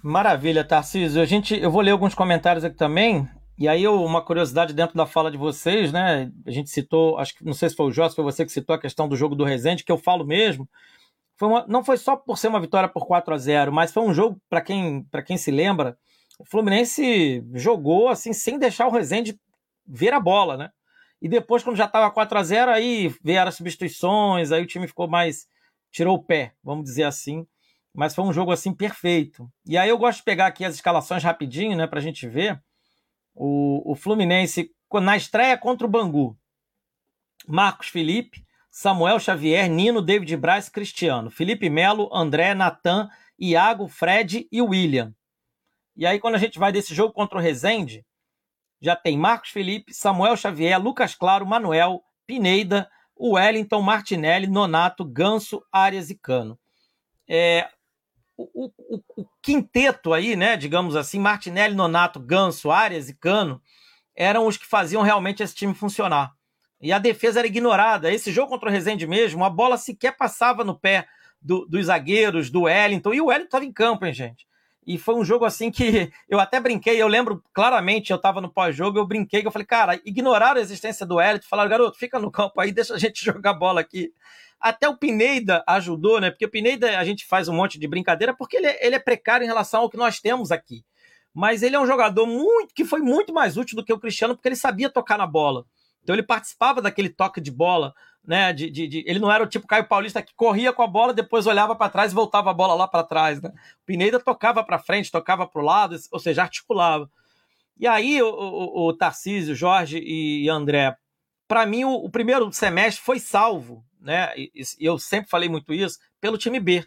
Maravilha, 0.03 0.61
Tarcísio. 0.65 1.21
A 1.21 1.25
gente, 1.25 1.57
eu 1.57 1.71
vou 1.71 1.79
ler 1.79 1.91
alguns 1.91 2.13
comentários 2.13 2.65
aqui 2.65 2.75
também. 2.75 3.25
E 3.57 3.69
aí, 3.69 3.87
uma 3.87 4.21
curiosidade 4.21 4.73
dentro 4.73 4.97
da 4.97 5.05
fala 5.05 5.31
de 5.31 5.37
vocês, 5.37 5.93
né? 5.93 6.29
A 6.45 6.51
gente 6.51 6.69
citou, 6.69 7.17
acho 7.17 7.33
que 7.33 7.45
não 7.45 7.53
sei 7.53 7.69
se 7.69 7.77
foi 7.77 7.85
o 7.85 7.91
José, 7.91 8.13
foi 8.13 8.25
você 8.25 8.43
que 8.43 8.51
citou 8.51 8.75
a 8.75 8.81
questão 8.81 9.07
do 9.07 9.15
jogo 9.15 9.35
do 9.35 9.45
Resende, 9.45 9.85
que 9.85 9.91
eu 9.91 9.97
falo 9.97 10.25
mesmo. 10.25 10.67
Foi 11.37 11.47
uma, 11.47 11.65
não 11.67 11.83
foi 11.83 11.97
só 11.97 12.15
por 12.15 12.37
ser 12.37 12.47
uma 12.47 12.61
vitória 12.61 12.87
por 12.87 13.05
4 13.05 13.33
a 13.33 13.37
0 13.37 13.71
mas 13.73 13.91
foi 13.91 14.03
um 14.03 14.13
jogo, 14.13 14.41
para 14.49 14.61
quem, 14.61 15.05
quem 15.25 15.37
se 15.37 15.51
lembra, 15.51 15.97
o 16.39 16.45
Fluminense 16.45 17.43
jogou 17.53 18.09
assim, 18.09 18.33
sem 18.33 18.57
deixar 18.57 18.87
o 18.87 18.91
Resende 18.91 19.39
ver 19.85 20.13
a 20.13 20.19
bola, 20.19 20.57
né? 20.57 20.69
E 21.21 21.29
depois, 21.29 21.63
quando 21.63 21.77
já 21.77 21.85
estava 21.85 22.11
4 22.11 22.37
a 22.37 22.43
0 22.43 22.71
aí 22.71 23.13
vieram 23.23 23.49
as 23.49 23.55
substituições, 23.55 24.51
aí 24.51 24.61
o 24.61 24.67
time 24.67 24.87
ficou 24.87 25.07
mais. 25.07 25.47
tirou 25.91 26.15
o 26.17 26.23
pé, 26.23 26.53
vamos 26.63 26.83
dizer 26.83 27.03
assim. 27.03 27.47
Mas 27.93 28.13
foi 28.13 28.25
um 28.25 28.33
jogo 28.33 28.51
assim 28.51 28.73
perfeito. 28.73 29.49
E 29.65 29.77
aí 29.77 29.89
eu 29.89 29.97
gosto 29.97 30.19
de 30.19 30.25
pegar 30.25 30.47
aqui 30.47 30.65
as 30.65 30.75
escalações 30.75 31.23
rapidinho, 31.23 31.77
né, 31.77 31.87
pra 31.87 32.01
gente 32.01 32.27
ver 32.27 32.61
o, 33.33 33.91
o 33.91 33.95
Fluminense 33.95 34.71
na 35.01 35.17
estreia 35.17 35.57
contra 35.57 35.87
o 35.87 35.89
Bangu. 35.89 36.37
Marcos 37.47 37.87
Felipe, 37.87 38.44
Samuel 38.77 39.21
Xavier, 39.21 39.69
Nino, 39.69 40.01
David 40.01 40.35
Braz, 40.35 40.67
Cristiano, 40.67 41.31
Felipe 41.31 41.69
Melo, 41.69 42.13
André, 42.13 42.53
Natan, 42.53 43.09
Iago, 43.39 43.87
Fred 43.87 44.49
e 44.51 44.61
William. 44.61 45.15
E 45.95 46.05
aí, 46.05 46.19
quando 46.19 46.35
a 46.35 46.37
gente 46.37 46.59
vai 46.59 46.73
desse 46.73 46.93
jogo 46.93 47.13
contra 47.13 47.37
o 47.37 47.41
Rezende, 47.41 48.05
já 48.81 48.93
tem 48.93 49.17
Marcos 49.17 49.51
Felipe, 49.51 49.93
Samuel 49.93 50.35
Xavier, 50.35 50.77
Lucas 50.77 51.15
Claro, 51.15 51.45
Manuel, 51.45 52.03
Pineida, 52.27 52.91
Wellington, 53.17 53.81
Martinelli, 53.81 54.45
Nonato, 54.45 55.05
Ganso, 55.05 55.63
Arias 55.71 56.09
e 56.09 56.15
Cano. 56.15 56.59
É, 57.25 57.69
o, 58.35 58.65
o, 58.65 59.01
o, 59.15 59.25
quinteto 59.41 60.11
aí, 60.11 60.35
né, 60.35 60.57
digamos 60.57 60.97
assim, 60.97 61.17
Martinelli, 61.17 61.75
Nonato, 61.75 62.19
Ganso, 62.19 62.69
Arias 62.69 63.07
e 63.07 63.13
Cano, 63.13 63.61
eram 64.13 64.45
os 64.45 64.57
que 64.57 64.65
faziam 64.65 65.01
realmente 65.01 65.41
esse 65.41 65.55
time 65.55 65.73
funcionar. 65.73 66.35
E 66.85 66.93
a 66.93 66.99
defesa 66.99 67.39
era 67.39 67.47
ignorada. 67.47 68.13
Esse 68.13 68.31
jogo 68.31 68.49
contra 68.49 68.69
o 68.69 68.71
Rezende 68.71 69.07
mesmo, 69.07 69.43
a 69.43 69.49
bola 69.49 69.75
sequer 69.75 70.15
passava 70.15 70.63
no 70.63 70.77
pé 70.77 71.07
do, 71.41 71.65
dos 71.65 71.87
zagueiros, 71.87 72.51
do 72.51 72.61
Wellington, 72.61 73.11
e 73.11 73.19
o 73.19 73.25
Wellington 73.25 73.45
estava 73.45 73.65
em 73.65 73.73
campo, 73.73 74.05
hein, 74.05 74.13
gente? 74.13 74.45
E 74.85 74.95
foi 74.99 75.15
um 75.15 75.25
jogo 75.25 75.45
assim 75.45 75.71
que 75.71 76.11
eu 76.29 76.39
até 76.39 76.59
brinquei, 76.59 77.01
eu 77.01 77.07
lembro 77.07 77.43
claramente, 77.51 78.11
eu 78.11 78.17
estava 78.17 78.39
no 78.39 78.53
pós-jogo, 78.53 78.99
eu 78.99 79.07
brinquei, 79.07 79.41
que 79.41 79.47
eu 79.47 79.51
falei, 79.51 79.65
cara, 79.65 79.99
ignoraram 80.05 80.59
a 80.59 80.61
existência 80.61 81.07
do 81.07 81.15
Wellington, 81.15 81.47
falaram, 81.49 81.71
garoto, 81.71 81.97
fica 81.97 82.19
no 82.19 82.29
campo 82.29 82.61
aí, 82.61 82.71
deixa 82.71 82.93
a 82.93 82.99
gente 82.99 83.25
jogar 83.25 83.55
bola 83.55 83.81
aqui. 83.81 84.13
Até 84.59 84.87
o 84.87 84.95
Pineda 84.95 85.63
ajudou, 85.65 86.21
né? 86.21 86.29
Porque 86.29 86.45
o 86.45 86.51
Pineda 86.51 86.99
a 86.99 87.03
gente 87.03 87.25
faz 87.25 87.47
um 87.47 87.55
monte 87.55 87.79
de 87.79 87.87
brincadeira 87.87 88.31
porque 88.31 88.57
ele 88.57 88.67
é, 88.67 88.85
ele 88.85 88.93
é 88.93 88.99
precário 88.99 89.43
em 89.43 89.47
relação 89.47 89.81
ao 89.81 89.89
que 89.89 89.97
nós 89.97 90.19
temos 90.19 90.51
aqui. 90.51 90.85
Mas 91.33 91.63
ele 91.63 91.75
é 91.75 91.79
um 91.79 91.87
jogador 91.87 92.27
muito 92.27 92.75
que 92.75 92.85
foi 92.85 92.99
muito 93.01 93.33
mais 93.33 93.57
útil 93.57 93.75
do 93.75 93.83
que 93.83 93.91
o 93.91 93.99
Cristiano 93.99 94.35
porque 94.35 94.47
ele 94.47 94.55
sabia 94.55 94.87
tocar 94.87 95.17
na 95.17 95.25
bola. 95.25 95.65
Então 96.05 96.15
ele 96.15 96.21
participava 96.23 96.81
daquele 96.81 97.09
toque 97.09 97.41
de 97.41 97.49
bola, 97.49 97.93
né? 98.23 98.53
De, 98.53 98.69
de, 98.69 98.87
de... 98.87 99.03
ele 99.07 99.17
não 99.17 99.31
era 99.31 99.43
o 99.43 99.47
tipo 99.47 99.65
Caio 99.65 99.87
Paulista 99.87 100.21
que 100.21 100.33
corria 100.35 100.71
com 100.71 100.83
a 100.83 100.87
bola, 100.87 101.13
depois 101.13 101.47
olhava 101.47 101.75
para 101.75 101.89
trás 101.89 102.11
e 102.11 102.15
voltava 102.15 102.51
a 102.51 102.53
bola 102.53 102.75
lá 102.75 102.87
para 102.87 103.03
trás, 103.03 103.41
né? 103.41 103.49
O 103.49 103.85
Pineda 103.85 104.19
tocava 104.19 104.63
para 104.63 104.79
frente, 104.79 105.11
tocava 105.11 105.47
para 105.47 105.61
o 105.61 105.65
lado, 105.65 105.97
ou 106.11 106.19
seja, 106.19 106.43
articulava. 106.43 107.09
E 107.77 107.87
aí 107.87 108.21
o, 108.21 108.29
o, 108.29 108.87
o 108.87 108.93
Tarcísio, 108.93 109.55
Jorge 109.55 109.99
e 109.99 110.47
André, 110.47 110.95
para 111.47 111.65
mim 111.65 111.83
o, 111.83 111.95
o, 111.95 112.09
primeiro 112.09 112.49
semestre 112.53 113.03
foi 113.03 113.19
salvo 113.19 113.83
né? 114.05 114.31
E, 114.37 114.51
e 114.79 114.85
eu 114.85 114.99
sempre 114.99 115.29
falei 115.29 115.49
muito 115.49 115.73
isso, 115.73 115.97
pelo 116.21 116.37
time 116.37 116.59
B. 116.59 116.85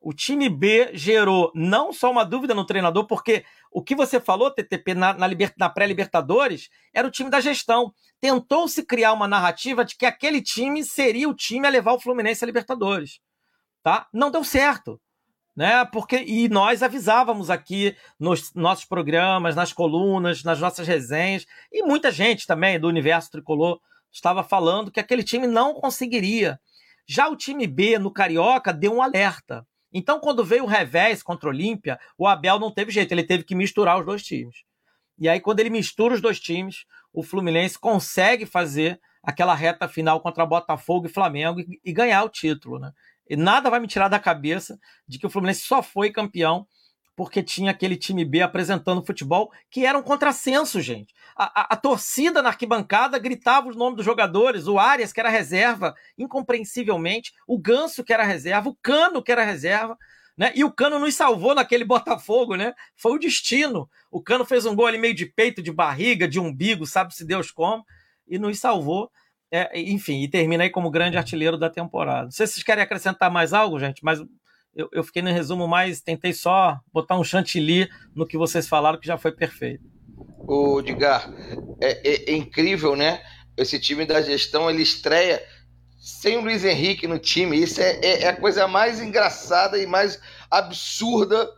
O 0.00 0.12
time 0.12 0.48
B 0.48 0.90
gerou 0.92 1.50
não 1.54 1.92
só 1.92 2.10
uma 2.10 2.24
dúvida 2.24 2.54
no 2.54 2.64
treinador, 2.64 3.06
porque 3.06 3.44
o 3.72 3.82
que 3.82 3.94
você 3.94 4.20
falou, 4.20 4.50
TTP, 4.50 4.94
na, 4.94 5.12
na, 5.14 5.28
na 5.58 5.68
pré-Libertadores, 5.68 6.68
era 6.94 7.06
o 7.06 7.10
time 7.10 7.28
da 7.28 7.40
gestão. 7.40 7.92
Tentou-se 8.20 8.84
criar 8.84 9.12
uma 9.12 9.26
narrativa 9.26 9.84
de 9.84 9.96
que 9.96 10.06
aquele 10.06 10.40
time 10.40 10.84
seria 10.84 11.28
o 11.28 11.34
time 11.34 11.66
a 11.66 11.70
levar 11.70 11.92
o 11.92 12.00
Fluminense 12.00 12.44
à 12.44 12.46
Libertadores. 12.46 13.20
Tá? 13.82 14.06
Não 14.12 14.30
deu 14.30 14.44
certo. 14.44 15.00
Né? 15.54 15.84
Porque, 15.86 16.18
e 16.18 16.48
nós 16.48 16.82
avisávamos 16.82 17.50
aqui 17.50 17.96
nos 18.18 18.52
nossos 18.54 18.84
programas, 18.84 19.56
nas 19.56 19.72
colunas, 19.72 20.44
nas 20.44 20.60
nossas 20.60 20.86
resenhas, 20.86 21.46
e 21.72 21.82
muita 21.82 22.10
gente 22.10 22.46
também 22.46 22.78
do 22.78 22.88
universo 22.88 23.30
tricolor 23.30 23.80
estava 24.12 24.44
falando 24.44 24.90
que 24.90 25.00
aquele 25.00 25.24
time 25.24 25.46
não 25.46 25.74
conseguiria. 25.74 26.60
Já 27.06 27.28
o 27.28 27.36
time 27.36 27.66
B 27.66 27.98
no 27.98 28.10
Carioca 28.10 28.72
deu 28.72 28.94
um 28.94 29.02
alerta. 29.02 29.66
Então, 29.98 30.20
quando 30.20 30.44
veio 30.44 30.64
o 30.64 30.66
revés 30.66 31.22
contra 31.22 31.48
o 31.48 31.50
Olímpia, 31.50 31.98
o 32.18 32.26
Abel 32.26 32.58
não 32.58 32.70
teve 32.70 32.92
jeito, 32.92 33.12
ele 33.12 33.24
teve 33.24 33.44
que 33.44 33.54
misturar 33.54 33.98
os 33.98 34.04
dois 34.04 34.22
times. 34.22 34.56
E 35.18 35.26
aí, 35.26 35.40
quando 35.40 35.60
ele 35.60 35.70
mistura 35.70 36.12
os 36.12 36.20
dois 36.20 36.38
times, 36.38 36.84
o 37.14 37.22
Fluminense 37.22 37.78
consegue 37.78 38.44
fazer 38.44 39.00
aquela 39.22 39.54
reta 39.54 39.88
final 39.88 40.20
contra 40.20 40.44
Botafogo 40.44 41.06
e 41.06 41.08
Flamengo 41.08 41.60
e, 41.60 41.80
e 41.82 41.94
ganhar 41.94 42.22
o 42.24 42.28
título. 42.28 42.78
Né? 42.78 42.92
E 43.26 43.36
nada 43.36 43.70
vai 43.70 43.80
me 43.80 43.86
tirar 43.86 44.08
da 44.08 44.18
cabeça 44.18 44.78
de 45.08 45.18
que 45.18 45.26
o 45.26 45.30
Fluminense 45.30 45.62
só 45.62 45.82
foi 45.82 46.10
campeão 46.10 46.68
porque 47.16 47.42
tinha 47.42 47.70
aquele 47.70 47.96
time 47.96 48.24
B 48.26 48.42
apresentando 48.42 49.04
futebol 49.04 49.50
que 49.70 49.86
era 49.86 49.98
um 49.98 50.02
contrassenso, 50.02 50.82
gente. 50.82 51.14
A, 51.34 51.62
a, 51.62 51.74
a, 51.74 51.76
torcida 51.76 52.42
na 52.42 52.50
arquibancada 52.50 53.18
gritava 53.18 53.68
os 53.68 53.74
nomes 53.74 53.96
dos 53.96 54.04
jogadores, 54.04 54.66
o 54.66 54.78
Arias, 54.78 55.14
que 55.14 55.20
era 55.20 55.30
reserva, 55.30 55.94
incompreensivelmente, 56.18 57.32
o 57.46 57.58
Ganso, 57.58 58.04
que 58.04 58.12
era 58.12 58.22
reserva, 58.22 58.68
o 58.68 58.76
Cano, 58.82 59.22
que 59.22 59.32
era 59.32 59.42
reserva. 59.42 59.98
né? 60.36 60.52
E 60.54 60.62
o 60.62 60.70
Cano 60.70 60.98
nos 60.98 61.14
salvou 61.14 61.54
naquele 61.54 61.84
Botafogo, 61.84 62.54
né? 62.54 62.74
Foi 62.94 63.12
o 63.12 63.18
destino. 63.18 63.88
O 64.10 64.22
Cano 64.22 64.44
fez 64.44 64.66
um 64.66 64.76
gol 64.76 64.86
ali 64.86 64.98
meio 64.98 65.14
de 65.14 65.24
peito, 65.24 65.62
de 65.62 65.72
barriga, 65.72 66.28
de 66.28 66.38
umbigo, 66.38 66.86
sabe-se 66.86 67.24
Deus 67.24 67.50
como, 67.50 67.82
e 68.28 68.38
nos 68.38 68.58
salvou. 68.58 69.10
É, 69.50 69.80
enfim, 69.80 70.22
e 70.22 70.28
termina 70.28 70.64
aí 70.64 70.70
como 70.70 70.90
grande 70.90 71.16
artilheiro 71.16 71.56
da 71.56 71.70
temporada. 71.70 72.24
Não 72.24 72.30
sei 72.30 72.46
se 72.46 72.54
vocês 72.54 72.64
querem 72.64 72.84
acrescentar 72.84 73.30
mais 73.30 73.54
algo, 73.54 73.78
gente, 73.78 74.04
mas 74.04 74.20
eu, 74.76 74.88
eu 74.92 75.02
fiquei 75.02 75.22
no 75.22 75.32
resumo 75.32 75.66
mais, 75.66 76.02
tentei 76.02 76.34
só 76.34 76.78
botar 76.92 77.18
um 77.18 77.24
chantilly 77.24 77.88
no 78.14 78.26
que 78.26 78.36
vocês 78.36 78.68
falaram, 78.68 79.00
que 79.00 79.06
já 79.06 79.16
foi 79.16 79.32
perfeito. 79.32 79.82
O 80.46 80.80
Edgar, 80.80 81.32
é, 81.80 82.08
é, 82.08 82.30
é 82.30 82.36
incrível, 82.36 82.94
né? 82.94 83.22
Esse 83.56 83.80
time 83.80 84.04
da 84.04 84.20
gestão, 84.20 84.68
ele 84.70 84.82
estreia 84.82 85.42
sem 85.98 86.36
o 86.36 86.42
Luiz 86.42 86.62
Henrique 86.62 87.08
no 87.08 87.18
time. 87.18 87.60
Isso 87.60 87.80
é, 87.80 87.98
é, 88.02 88.22
é 88.24 88.28
a 88.28 88.36
coisa 88.36 88.68
mais 88.68 89.00
engraçada 89.00 89.78
e 89.78 89.86
mais 89.86 90.20
absurda. 90.50 91.50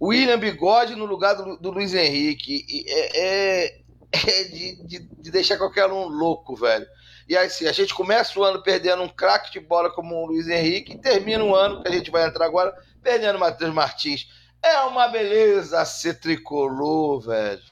William 0.00 0.38
Bigode 0.38 0.94
no 0.94 1.06
lugar 1.06 1.34
do, 1.34 1.56
do 1.56 1.70
Luiz 1.70 1.94
Henrique. 1.94 2.84
É, 2.86 3.20
é, 3.20 3.80
é 4.12 4.44
de, 4.44 4.86
de, 4.86 4.98
de, 4.98 5.30
deixar 5.30 5.56
qualquer 5.56 5.86
um 5.86 6.08
louco, 6.08 6.54
velho. 6.54 6.86
E 7.28 7.36
aí, 7.36 7.46
assim, 7.46 7.66
a 7.66 7.72
gente 7.72 7.94
começa 7.94 8.38
o 8.38 8.44
ano 8.44 8.62
perdendo 8.62 9.02
um 9.02 9.08
craque 9.08 9.52
de 9.52 9.60
bola 9.60 9.90
como 9.90 10.14
o 10.14 10.26
Luiz 10.26 10.48
Henrique 10.48 10.92
e 10.92 10.98
termina 10.98 11.42
o 11.42 11.54
ano, 11.54 11.82
que 11.82 11.88
a 11.88 11.92
gente 11.92 12.10
vai 12.10 12.26
entrar 12.26 12.46
agora, 12.46 12.74
perdendo 13.02 13.36
o 13.36 13.40
Matheus 13.40 13.72
Martins. 13.72 14.28
É 14.62 14.80
uma 14.80 15.08
beleza 15.08 15.84
ser 15.84 16.20
tricolor, 16.20 17.20
velho. 17.20 17.62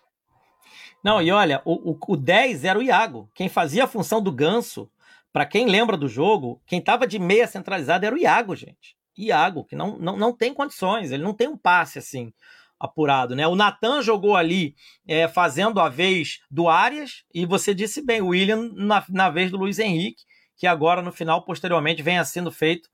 Não, 1.03 1.23
e 1.23 1.31
olha, 1.31 1.63
o, 1.65 1.93
o, 1.93 1.99
o 2.09 2.17
10 2.17 2.65
era 2.65 2.79
o 2.79 2.83
Iago. 2.83 3.31
Quem 3.35 3.49
fazia 3.49 3.85
a 3.85 3.89
função 3.89 4.21
do 4.21 4.33
ganso, 4.33 4.91
para 5.33 5.47
quem 5.47 5.67
lembra 5.67 5.97
do 5.97 6.09
jogo, 6.09 6.61
quem 6.67 6.81
tava 6.81 7.07
de 7.07 7.19
meia 7.19 7.47
centralizada 7.47 8.07
era 8.07 8.15
o 8.15 8.19
Iago, 8.19 8.55
gente. 8.55 8.97
Iago, 9.17 9.65
que 9.65 9.77
não, 9.77 9.99
não, 9.99 10.17
não 10.17 10.33
tem 10.33 10.53
condições, 10.53 11.11
ele 11.11 11.23
não 11.23 11.35
tem 11.35 11.49
um 11.49 11.57
passe 11.57 11.99
assim 11.99 12.33
apurado, 12.81 13.37
né? 13.37 13.47
O 13.47 13.55
Natan 13.55 14.03
jogou 14.03 14.35
ali 14.35 14.75
é, 15.07 15.29
fazendo 15.29 15.79
a 15.79 15.89
vez 15.89 16.41
do 16.51 16.67
Arias, 16.67 17.25
e 17.33 17.45
você 17.45 17.75
disse 17.75 18.05
bem, 18.05 18.23
o 18.23 18.29
William 18.29 18.71
na, 18.75 19.05
na 19.11 19.29
vez 19.29 19.51
do 19.51 19.59
Luiz 19.59 19.79
Henrique, 19.79 20.25
que 20.57 20.67
agora 20.67 21.03
no 21.03 21.13
final, 21.13 21.45
posteriormente, 21.45 22.03
venha 22.03 22.25
sendo 22.25 22.51
feito 22.51 22.89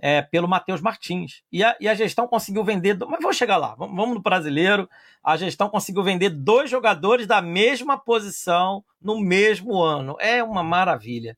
é, 0.00 0.22
pelo 0.22 0.48
Matheus 0.48 0.80
Martins. 0.80 1.42
E 1.50 1.62
a, 1.62 1.76
e 1.80 1.88
a, 1.88 1.94
gestão 1.94 2.26
conseguiu 2.26 2.64
vender. 2.64 2.96
Mas 3.08 3.20
vou 3.20 3.32
chegar 3.32 3.56
lá, 3.56 3.74
vamos, 3.74 3.96
vamos 3.96 4.14
no 4.14 4.22
brasileiro. 4.22 4.88
A 5.22 5.36
gestão 5.36 5.68
conseguiu 5.68 6.02
vender 6.02 6.30
dois 6.30 6.70
jogadores 6.70 7.26
da 7.26 7.42
mesma 7.42 7.98
posição 7.98 8.84
no 9.00 9.20
mesmo 9.20 9.80
ano. 9.82 10.16
É 10.20 10.42
uma 10.42 10.62
maravilha. 10.62 11.36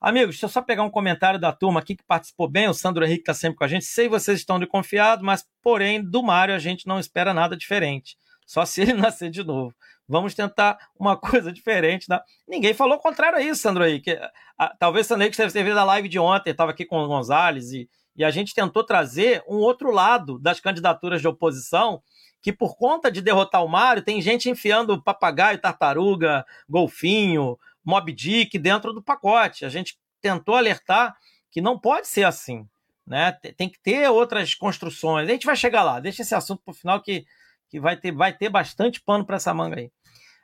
Amigos, 0.00 0.36
deixa 0.36 0.46
eu 0.46 0.50
só 0.50 0.62
pegar 0.62 0.84
um 0.84 0.90
comentário 0.90 1.40
da 1.40 1.52
turma 1.52 1.80
aqui 1.80 1.96
que 1.96 2.04
participou 2.04 2.48
bem. 2.48 2.68
O 2.68 2.74
Sandro 2.74 3.04
Henrique 3.04 3.22
está 3.22 3.34
sempre 3.34 3.58
com 3.58 3.64
a 3.64 3.68
gente. 3.68 3.84
Sei 3.84 4.08
vocês 4.08 4.38
estão 4.38 4.56
de 4.56 4.66
confiado, 4.66 5.24
mas 5.24 5.44
porém, 5.60 6.00
do 6.00 6.22
Mário 6.22 6.54
a 6.54 6.58
gente 6.58 6.86
não 6.86 7.00
espera 7.00 7.34
nada 7.34 7.56
diferente. 7.56 8.16
Só 8.46 8.64
se 8.64 8.80
ele 8.80 8.92
nascer 8.94 9.28
de 9.28 9.42
novo. 9.42 9.74
Vamos 10.06 10.36
tentar 10.36 10.78
uma 10.96 11.16
coisa 11.18 11.52
diferente. 11.52 12.08
Né? 12.08 12.20
Ninguém 12.46 12.74
falou 12.74 12.96
o 12.96 13.00
contrário 13.00 13.38
a 13.38 13.42
isso, 13.42 13.60
Sandro 13.60 13.84
Henrique. 13.84 14.16
A, 14.56 14.68
talvez 14.78 15.08
Sandro 15.08 15.24
Henrique 15.24 15.36
deve 15.36 15.52
ter 15.52 15.64
visto 15.64 15.78
a 15.78 15.84
live 15.84 16.08
de 16.08 16.18
ontem, 16.18 16.50
estava 16.50 16.70
aqui 16.70 16.84
com 16.84 17.02
o 17.02 17.08
Gonzalez, 17.08 17.72
e, 17.72 17.90
e 18.16 18.24
a 18.24 18.30
gente 18.30 18.54
tentou 18.54 18.84
trazer 18.84 19.42
um 19.48 19.56
outro 19.56 19.90
lado 19.90 20.38
das 20.38 20.60
candidaturas 20.60 21.20
de 21.20 21.26
oposição 21.26 22.00
que 22.40 22.52
por 22.52 22.76
conta 22.76 23.10
de 23.10 23.20
derrotar 23.20 23.64
o 23.64 23.68
Mário, 23.68 24.02
tem 24.02 24.22
gente 24.22 24.48
enfiando 24.48 25.02
papagaio, 25.02 25.60
tartaruga, 25.60 26.46
golfinho, 26.68 27.58
Mob 27.88 28.12
Dick 28.12 28.58
dentro 28.58 28.92
do 28.92 29.02
pacote. 29.02 29.64
A 29.64 29.70
gente 29.70 29.98
tentou 30.20 30.54
alertar 30.54 31.16
que 31.50 31.62
não 31.62 31.78
pode 31.78 32.06
ser 32.06 32.24
assim. 32.24 32.68
Né? 33.06 33.32
Tem 33.56 33.66
que 33.66 33.80
ter 33.80 34.10
outras 34.10 34.54
construções. 34.54 35.26
A 35.26 35.32
gente 35.32 35.46
vai 35.46 35.56
chegar 35.56 35.82
lá, 35.82 35.98
deixa 35.98 36.20
esse 36.20 36.34
assunto 36.34 36.62
para 36.62 36.72
o 36.72 36.74
final 36.74 37.00
que, 37.00 37.24
que 37.70 37.80
vai, 37.80 37.96
ter, 37.96 38.12
vai 38.12 38.36
ter 38.36 38.50
bastante 38.50 39.00
pano 39.00 39.24
para 39.24 39.36
essa 39.36 39.54
manga 39.54 39.80
aí. 39.80 39.90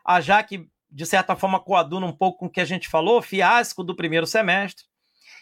A 0.06 0.22
Jaque, 0.22 0.66
de 0.90 1.04
certa 1.04 1.36
forma, 1.36 1.60
coaduna 1.60 2.06
um 2.06 2.16
pouco 2.16 2.38
com 2.38 2.46
o 2.46 2.50
que 2.50 2.62
a 2.62 2.64
gente 2.64 2.88
falou, 2.88 3.20
fiasco 3.20 3.84
do 3.84 3.94
primeiro 3.94 4.26
semestre, 4.26 4.86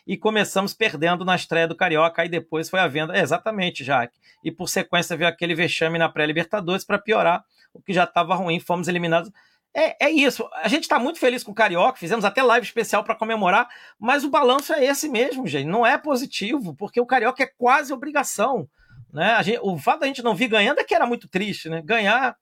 e 0.04 0.16
começamos 0.16 0.74
perdendo 0.74 1.24
na 1.24 1.36
estreia 1.36 1.68
do 1.68 1.76
Carioca, 1.76 2.22
aí 2.22 2.28
depois 2.28 2.68
foi 2.68 2.80
a 2.80 2.88
venda. 2.88 3.16
É, 3.16 3.20
exatamente, 3.20 3.84
Jaque. 3.84 4.18
E 4.42 4.50
por 4.50 4.68
sequência 4.68 5.16
veio 5.16 5.30
aquele 5.30 5.54
vexame 5.54 6.00
na 6.00 6.08
pré-Libertadores 6.08 6.84
para 6.84 6.98
piorar 6.98 7.44
o 7.72 7.80
que 7.80 7.92
já 7.92 8.02
estava 8.02 8.34
ruim, 8.34 8.58
fomos 8.58 8.88
eliminados 8.88 9.30
é, 9.74 10.06
é 10.06 10.10
isso. 10.10 10.48
A 10.54 10.68
gente 10.68 10.82
está 10.82 10.98
muito 10.98 11.18
feliz 11.18 11.42
com 11.42 11.52
o 11.52 11.54
Carioca, 11.54 11.98
fizemos 11.98 12.24
até 12.24 12.42
live 12.42 12.66
especial 12.66 13.02
para 13.02 13.14
comemorar, 13.14 13.68
mas 13.98 14.22
o 14.22 14.30
balanço 14.30 14.72
é 14.72 14.84
esse 14.84 15.08
mesmo, 15.08 15.46
gente. 15.46 15.66
Não 15.66 15.86
é 15.86 15.96
positivo, 15.96 16.74
porque 16.74 17.00
o 17.00 17.06
Carioca 17.06 17.42
é 17.42 17.46
quase 17.46 17.92
obrigação. 17.92 18.68
Né? 19.12 19.42
Gente, 19.42 19.60
o 19.62 19.78
fato 19.78 20.00
da 20.00 20.06
gente 20.06 20.22
não 20.22 20.34
vir 20.34 20.48
ganhando 20.48 20.78
é 20.78 20.84
que 20.84 20.94
era 20.94 21.06
muito 21.06 21.28
triste, 21.28 21.68
né? 21.68 21.82
Ganhar 21.82 22.36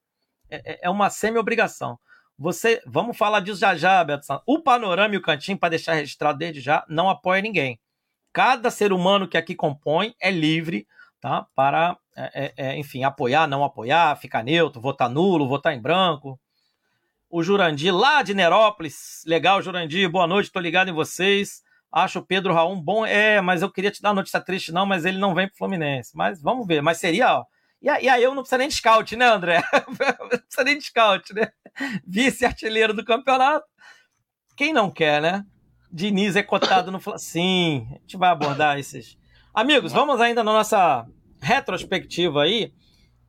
é, 0.50 0.72
é, 0.72 0.78
é 0.82 0.90
uma 0.90 1.08
semi-obrigação. 1.08 1.98
Você, 2.36 2.82
vamos 2.86 3.16
falar 3.16 3.40
disso 3.40 3.60
já 3.60 3.76
já, 3.76 4.02
Beto 4.02 4.26
Santos. 4.26 4.44
O 4.46 4.60
panorama 4.60 5.14
e 5.14 5.18
o 5.18 5.22
cantinho, 5.22 5.58
para 5.58 5.70
deixar 5.70 5.94
registrado 5.94 6.38
desde 6.38 6.60
já, 6.60 6.84
não 6.88 7.08
apoia 7.08 7.42
ninguém. 7.42 7.78
Cada 8.32 8.70
ser 8.70 8.92
humano 8.92 9.28
que 9.28 9.36
aqui 9.36 9.54
compõe 9.54 10.14
é 10.20 10.30
livre 10.30 10.86
tá? 11.20 11.46
para, 11.54 11.96
é, 12.16 12.54
é, 12.56 12.70
é 12.70 12.78
enfim, 12.78 13.04
apoiar, 13.04 13.46
não 13.46 13.62
apoiar, 13.62 14.16
ficar 14.16 14.42
neutro, 14.42 14.80
votar 14.80 15.10
nulo, 15.10 15.48
votar 15.48 15.74
em 15.74 15.80
branco 15.80 16.40
o 17.30 17.42
Jurandir, 17.44 17.94
lá 17.94 18.22
de 18.22 18.34
Nerópolis. 18.34 19.22
Legal, 19.24 19.62
Jurandir, 19.62 20.10
boa 20.10 20.26
noite, 20.26 20.50
tô 20.50 20.58
ligado 20.58 20.90
em 20.90 20.92
vocês. 20.92 21.62
Acho 21.92 22.18
o 22.18 22.26
Pedro 22.26 22.52
Raul 22.52 22.76
bom. 22.76 23.06
É, 23.06 23.40
mas 23.40 23.62
eu 23.62 23.70
queria 23.70 23.90
te 23.90 24.02
dar 24.02 24.08
uma 24.08 24.16
notícia 24.16 24.40
triste, 24.40 24.72
não, 24.72 24.84
mas 24.84 25.04
ele 25.04 25.16
não 25.16 25.32
vem 25.32 25.46
pro 25.46 25.56
Fluminense. 25.56 26.10
Mas 26.16 26.42
vamos 26.42 26.66
ver, 26.66 26.82
mas 26.82 26.98
seria, 26.98 27.38
ó. 27.38 27.44
E, 27.80 27.88
aí 27.88 28.22
eu 28.22 28.34
não 28.34 28.42
precisa 28.42 28.58
nem 28.58 28.68
de 28.68 28.74
scout, 28.74 29.16
né, 29.16 29.26
André? 29.26 29.62
não 30.20 30.28
precisa 30.28 30.64
nem 30.64 30.76
de 30.76 30.84
scout, 30.84 31.32
né? 31.32 31.48
Vice-artilheiro 32.06 32.92
do 32.92 33.04
campeonato. 33.04 33.64
Quem 34.56 34.72
não 34.72 34.90
quer, 34.90 35.22
né? 35.22 35.44
Diniz 35.90 36.36
é 36.36 36.42
cotado 36.42 36.90
no 36.90 37.00
Sim, 37.18 37.86
a 37.90 37.94
gente 38.00 38.16
vai 38.16 38.30
abordar 38.30 38.78
esses. 38.78 39.16
Amigos, 39.54 39.92
vamos 39.92 40.20
ainda 40.20 40.44
na 40.44 40.52
nossa 40.52 41.06
retrospectiva 41.40 42.42
aí. 42.42 42.72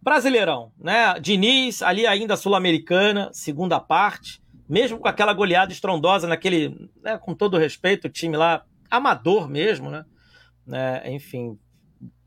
Brasileirão, 0.02 0.72
né? 0.80 1.20
Diniz, 1.20 1.82
ali 1.82 2.08
ainda 2.08 2.36
Sul-Americana, 2.36 3.30
segunda 3.32 3.80
parte, 3.80 4.42
mesmo 4.68 4.98
com 4.98 5.08
aquela 5.08 5.34
goleada 5.34 5.72
estrondosa 5.72 6.28
naquele, 6.28 6.90
né, 7.04 7.18
com 7.18 7.36
todo 7.36 7.58
respeito, 7.58 8.06
o 8.06 8.10
time 8.10 8.36
lá, 8.36 8.64
amador 8.90 9.48
mesmo, 9.48 9.90
né? 9.90 10.06
né? 10.66 11.04
Enfim, 11.12 11.58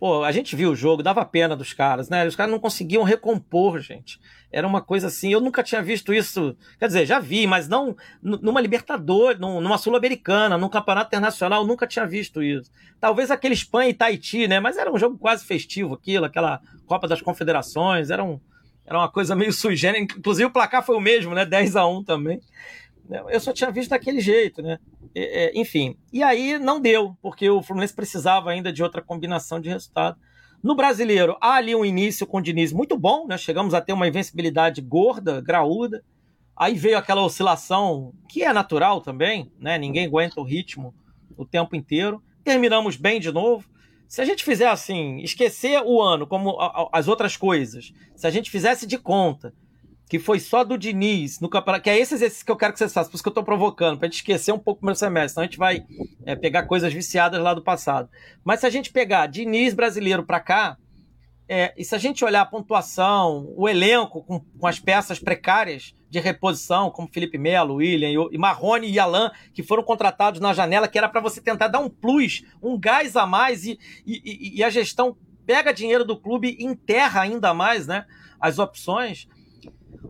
pô, 0.05 0.23
a 0.23 0.31
gente 0.31 0.55
viu 0.55 0.71
o 0.71 0.77
jogo, 0.77 1.03
dava 1.03 1.25
pena 1.25 1.57
dos 1.57 1.73
caras, 1.73 2.11
né? 2.11 2.27
Os 2.27 2.37
caras 2.37 2.53
não 2.53 2.59
conseguiam 2.59 3.03
recompor, 3.05 3.81
gente. 3.81 4.21
Era 4.53 4.67
uma 4.69 4.83
coisa 4.83 5.07
assim, 5.07 5.33
eu 5.33 5.40
nunca 5.40 5.62
tinha 5.62 5.83
visto 5.83 6.12
isso. 6.12 6.55
Quer 6.79 6.88
dizer, 6.88 7.07
já 7.07 7.19
vi, 7.19 7.47
mas 7.47 7.69
não 7.69 7.97
numa 8.23 8.61
Libertadores, 8.61 9.40
numa 9.40 9.79
Sul-Americana, 9.79 10.59
num 10.59 10.69
Campeonato 10.69 11.09
Internacional, 11.09 11.67
nunca 11.67 11.87
tinha 11.87 12.07
visto 12.07 12.43
isso. 12.43 12.71
Talvez 13.01 13.31
aquele 13.31 13.55
Espanha 13.55 13.88
e 13.88 13.95
Tahiti, 13.95 14.47
né? 14.47 14.61
Mas 14.61 14.77
era 14.77 14.93
um 14.93 14.99
jogo 14.99 15.17
quase 15.17 15.43
festivo 15.47 15.95
aquilo, 15.95 16.27
aquela 16.27 16.61
Copa 16.85 17.09
das 17.09 17.23
Confederações, 17.23 18.11
era, 18.11 18.23
um, 18.23 18.38
era 18.85 18.99
uma 18.99 19.09
coisa 19.09 19.35
meio 19.35 19.55
sui 19.55 19.75
generis. 19.75 20.14
Inclusive 20.19 20.45
o 20.45 20.53
placar 20.53 20.85
foi 20.85 20.97
o 20.97 21.01
mesmo, 21.01 21.35
né? 21.35 21.47
10 21.47 21.77
a 21.77 21.87
1 21.87 22.05
também. 22.05 22.43
Eu 23.29 23.38
só 23.40 23.53
tinha 23.53 23.71
visto 23.71 23.90
daquele 23.90 24.21
jeito, 24.21 24.62
né? 24.62 24.79
É, 25.14 25.53
enfim. 25.59 25.97
E 26.12 26.23
aí 26.23 26.59
não 26.59 26.81
deu, 26.81 27.17
porque 27.21 27.49
o 27.49 27.62
Fluminense 27.62 27.95
precisava 27.95 28.51
ainda 28.51 28.73
de 28.73 28.83
outra 28.83 29.03
combinação 29.03 29.61
de 29.61 29.69
resultado. 29.69 30.19
No 30.62 30.75
brasileiro, 30.75 31.37
há 31.40 31.57
ali 31.57 31.75
um 31.75 31.85
início 31.85 32.27
com 32.27 32.38
o 32.38 32.40
Diniz 32.40 32.73
muito 32.73 32.97
bom, 32.97 33.27
né? 33.27 33.37
Chegamos 33.37 33.75
a 33.75 33.81
ter 33.81 33.93
uma 33.93 34.09
invencibilidade 34.09 34.81
gorda, 34.81 35.40
graúda. 35.40 36.03
Aí 36.57 36.75
veio 36.75 36.97
aquela 36.97 37.23
oscilação, 37.23 38.14
que 38.29 38.43
é 38.43 38.53
natural 38.53 39.01
também, 39.01 39.53
né? 39.59 39.77
Ninguém 39.77 40.07
aguenta 40.07 40.40
o 40.40 40.45
ritmo 40.45 40.95
o 41.37 41.45
tempo 41.45 41.77
inteiro. 41.77 42.23
Terminamos 42.43 42.97
bem 42.97 43.21
de 43.21 43.31
novo. 43.31 43.69
Se 44.09 44.23
a 44.23 44.25
gente 44.25 44.45
fizer 44.45 44.69
assim, 44.69 45.19
esquecer 45.19 45.83
o 45.85 46.01
ano 46.01 46.27
como 46.27 46.57
as 46.93 47.09
outras 47.09 47.37
coisas, 47.37 47.93
se 48.14 48.27
a 48.27 48.31
gente 48.31 48.51
fizesse 48.51 48.87
de 48.87 48.97
conta 48.97 49.53
que 50.09 50.19
foi 50.19 50.38
só 50.38 50.62
do 50.62 50.77
Diniz 50.77 51.40
no 51.40 51.49
campeonato, 51.49 51.85
que 51.85 51.90
é 51.90 51.99
esse 51.99 52.14
exercício 52.14 52.45
que 52.45 52.53
eu 52.53 52.57
quero 52.57 52.73
que 52.73 52.79
vocês 52.79 52.93
façam, 52.93 53.11
por 53.11 53.17
isso 53.17 53.23
que 53.23 53.29
eu 53.29 53.33
estou 53.33 53.45
provocando, 53.45 53.99
para 53.99 54.07
a 54.07 54.11
gente 54.11 54.19
esquecer 54.19 54.53
um 54.53 54.59
pouco 54.59 54.83
o 54.83 54.87
meu 54.87 54.95
semestre, 54.95 55.35
senão 55.35 55.45
a 55.45 55.47
gente 55.47 55.59
vai 55.59 55.85
é, 56.27 56.37
pegar 56.37 56.64
coisas 56.64 56.93
viciadas 56.93 57.40
lá 57.40 57.55
do 57.55 57.62
passado. 57.62 58.09
Mas 58.45 58.61
se 58.61 58.67
a 58.67 58.71
gente 58.71 58.93
pegar 58.93 59.27
Diniz 59.27 59.73
brasileiro 59.73 60.25
para 60.25 60.40
cá, 60.40 60.77
é, 61.49 61.75
e 61.77 61.85
se 61.85 61.95
a 61.95 61.99
gente 61.99 62.25
olhar 62.25 62.43
a 62.43 62.47
pontuação, 62.47 63.53
o 63.57 63.69
elenco 63.69 64.23
com, 64.23 64.40
com 64.40 64.67
as 64.67 64.79
peças 64.79 65.19
precárias 65.19 65.95
de 66.09 66.19
reposição, 66.19 66.90
como 66.90 67.11
Felipe 67.12 67.37
Melo, 67.37 67.77
William 67.77 68.09
e, 68.09 68.35
e 68.35 68.38
Marrone 68.38 68.90
e 68.90 68.99
Alan, 68.99 69.31
que 69.53 69.62
foram 69.62 69.83
contratados 69.83 70.40
na 70.40 70.55
janela, 70.55 70.88
que 70.88 70.97
era 70.97 71.09
para 71.09 71.21
você 71.21 71.40
tentar 71.40 71.69
dar 71.69 71.81
um 71.81 71.90
plus, 71.90 72.45
um 72.62 72.79
gás 72.79 73.17
a 73.17 73.27
mais, 73.27 73.64
e, 73.64 73.79
e, 74.07 74.59
e 74.59 74.64
a 74.64 74.71
gestão 74.71 75.17
pega 75.45 75.75
dinheiro 75.75 76.05
do 76.05 76.19
clube 76.19 76.57
e 76.59 76.64
enterra 76.64 77.21
ainda 77.21 77.53
mais 77.53 77.87
né, 77.87 78.07
as 78.40 78.59
opções 78.59 79.29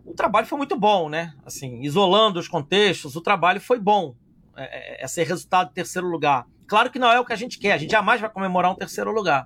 o 0.03 0.13
trabalho 0.13 0.47
foi 0.47 0.57
muito 0.57 0.77
bom, 0.77 1.09
né? 1.09 1.33
Assim, 1.45 1.81
isolando 1.81 2.39
os 2.39 2.47
contextos, 2.47 3.15
o 3.15 3.21
trabalho 3.21 3.61
foi 3.61 3.79
bom. 3.79 4.15
É, 4.57 5.01
é, 5.01 5.05
esse 5.05 5.21
resultado 5.23 5.67
de 5.69 5.73
terceiro 5.73 6.07
lugar. 6.07 6.47
Claro 6.67 6.89
que 6.89 6.97
não 6.97 7.11
é 7.11 7.19
o 7.19 7.25
que 7.25 7.33
a 7.33 7.35
gente 7.35 7.59
quer, 7.59 7.73
a 7.73 7.77
gente 7.77 7.91
jamais 7.91 8.21
vai 8.21 8.29
comemorar 8.29 8.71
um 8.71 8.75
terceiro 8.75 9.11
lugar. 9.11 9.45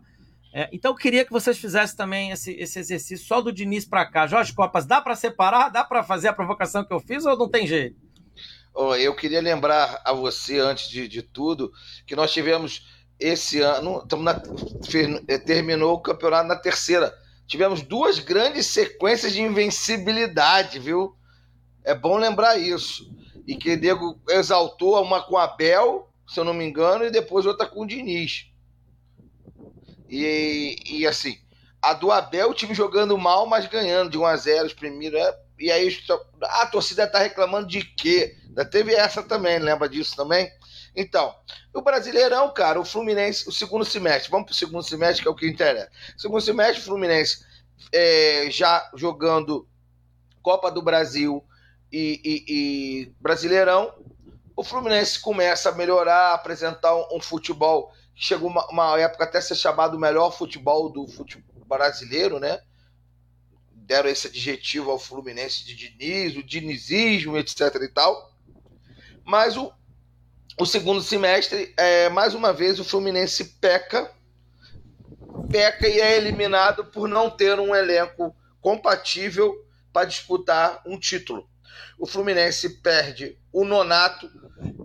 É, 0.53 0.69
então 0.71 0.91
eu 0.91 0.95
queria 0.95 1.25
que 1.25 1.31
vocês 1.31 1.57
fizessem 1.57 1.95
também 1.95 2.31
esse, 2.31 2.51
esse 2.53 2.79
exercício 2.79 3.25
só 3.25 3.41
do 3.41 3.51
Diniz 3.51 3.85
para 3.85 4.05
cá. 4.05 4.25
Jorge 4.27 4.53
Copas, 4.53 4.85
dá 4.85 5.01
para 5.01 5.15
separar? 5.15 5.69
Dá 5.69 5.83
para 5.83 6.03
fazer 6.03 6.27
a 6.27 6.33
provocação 6.33 6.83
que 6.83 6.93
eu 6.93 6.99
fiz 6.99 7.25
ou 7.25 7.37
não 7.37 7.49
tem 7.49 7.67
jeito? 7.67 7.97
Oh, 8.73 8.95
eu 8.95 9.15
queria 9.15 9.41
lembrar 9.41 10.01
a 10.05 10.13
você, 10.13 10.59
antes 10.59 10.89
de, 10.89 11.07
de 11.07 11.21
tudo, 11.21 11.71
que 12.05 12.15
nós 12.15 12.31
tivemos 12.31 12.87
esse 13.19 13.59
ano, 13.61 14.07
na, 14.19 14.41
terminou 15.39 15.95
o 15.95 16.01
campeonato 16.01 16.47
na 16.47 16.55
terceira. 16.55 17.13
Tivemos 17.49 17.81
duas 17.81 18.19
grandes 18.19 18.67
sequências 18.67 19.33
de 19.33 19.41
invencibilidade, 19.41 20.77
viu? 20.77 21.17
É 21.83 21.95
bom 21.95 22.15
lembrar 22.15 22.57
isso. 22.57 23.11
E 23.47 23.55
que 23.55 23.75
Diego 23.75 24.21
exaltou 24.29 25.01
uma 25.01 25.23
com 25.23 25.35
a 25.35 25.47
Bel, 25.47 26.13
se 26.27 26.39
eu 26.39 26.43
não 26.43 26.53
me 26.53 26.63
engano, 26.63 27.03
e 27.03 27.11
depois 27.11 27.47
outra 27.47 27.65
com 27.65 27.81
o 27.81 27.87
Diniz. 27.87 28.45
E, 30.07 30.75
e 30.85 31.07
assim, 31.07 31.39
a 31.81 31.93
do 31.93 32.11
Abel, 32.11 32.51
o 32.51 32.53
time 32.53 32.75
jogando 32.75 33.17
mal, 33.17 33.47
mas 33.47 33.65
ganhando 33.65 34.11
de 34.11 34.17
1 34.17 34.25
a 34.25 34.35
0 34.35 34.65
os 34.67 34.73
primeiros. 34.73 35.19
É, 35.19 35.39
e 35.57 35.71
aí 35.71 35.97
a 36.43 36.67
torcida 36.67 37.07
tá 37.07 37.17
reclamando 37.17 37.67
de 37.67 37.83
quê? 37.83 38.37
Ainda 38.47 38.63
teve 38.63 38.93
essa 38.93 39.23
também, 39.23 39.57
lembra 39.57 39.89
disso 39.89 40.15
também? 40.15 40.51
Então, 40.99 41.33
o 41.73 41.81
Brasileirão, 41.81 42.53
cara, 42.53 42.77
o 42.77 42.83
Fluminense, 42.83 43.47
o 43.47 43.53
segundo 43.53 43.85
semestre, 43.85 44.29
vamos 44.29 44.47
pro 44.47 44.53
segundo 44.53 44.83
semestre, 44.83 45.21
que 45.23 45.29
é 45.29 45.31
o 45.31 45.35
que 45.35 45.47
interessa. 45.47 45.89
Segundo 46.17 46.41
semestre, 46.41 46.81
o 46.81 46.83
Fluminense 46.83 47.45
é, 47.93 48.51
já 48.51 48.91
jogando 48.93 49.65
Copa 50.41 50.69
do 50.69 50.81
Brasil 50.81 51.41
e, 51.89 52.19
e, 52.21 52.45
e, 52.49 53.13
Brasileirão, 53.17 53.93
o 54.57 54.61
Fluminense 54.61 55.21
começa 55.21 55.69
a 55.69 55.71
melhorar, 55.71 56.33
apresentar 56.33 56.93
um, 56.93 57.15
um 57.15 57.21
futebol 57.21 57.93
chegou 58.13 58.49
uma, 58.49 58.67
uma, 58.69 58.99
época 58.99 59.23
até 59.23 59.39
ser 59.39 59.55
chamado 59.55 59.95
o 59.95 59.99
melhor 59.99 60.31
futebol 60.31 60.89
do 60.91 61.07
futebol 61.07 61.63
brasileiro, 61.65 62.41
né? 62.41 62.59
Deram 63.71 64.09
esse 64.09 64.27
adjetivo 64.27 64.91
ao 64.91 64.99
Fluminense 64.99 65.63
de 65.63 65.73
Diniz, 65.73 66.35
o 66.35 66.43
dinizismo, 66.43 67.37
etc 67.37 67.73
e 67.81 67.87
tal. 67.87 68.33
Mas 69.23 69.55
o, 69.55 69.71
o 70.59 70.65
segundo 70.65 71.01
semestre, 71.01 71.73
é, 71.77 72.09
mais 72.09 72.35
uma 72.35 72.51
vez, 72.51 72.79
o 72.79 72.83
Fluminense 72.83 73.45
peca, 73.61 74.11
peca 75.49 75.87
e 75.87 76.01
é 76.01 76.17
eliminado 76.17 76.83
por 76.83 77.07
não 77.07 77.29
ter 77.29 77.57
um 77.57 77.73
elenco 77.73 78.35
compatível 78.59 79.55
para 79.93 80.05
disputar 80.05 80.81
um 80.85 80.99
título. 80.99 81.49
O 81.97 82.05
Fluminense 82.05 82.81
perde 82.81 83.39
o 83.53 83.63
nonato 83.63 84.29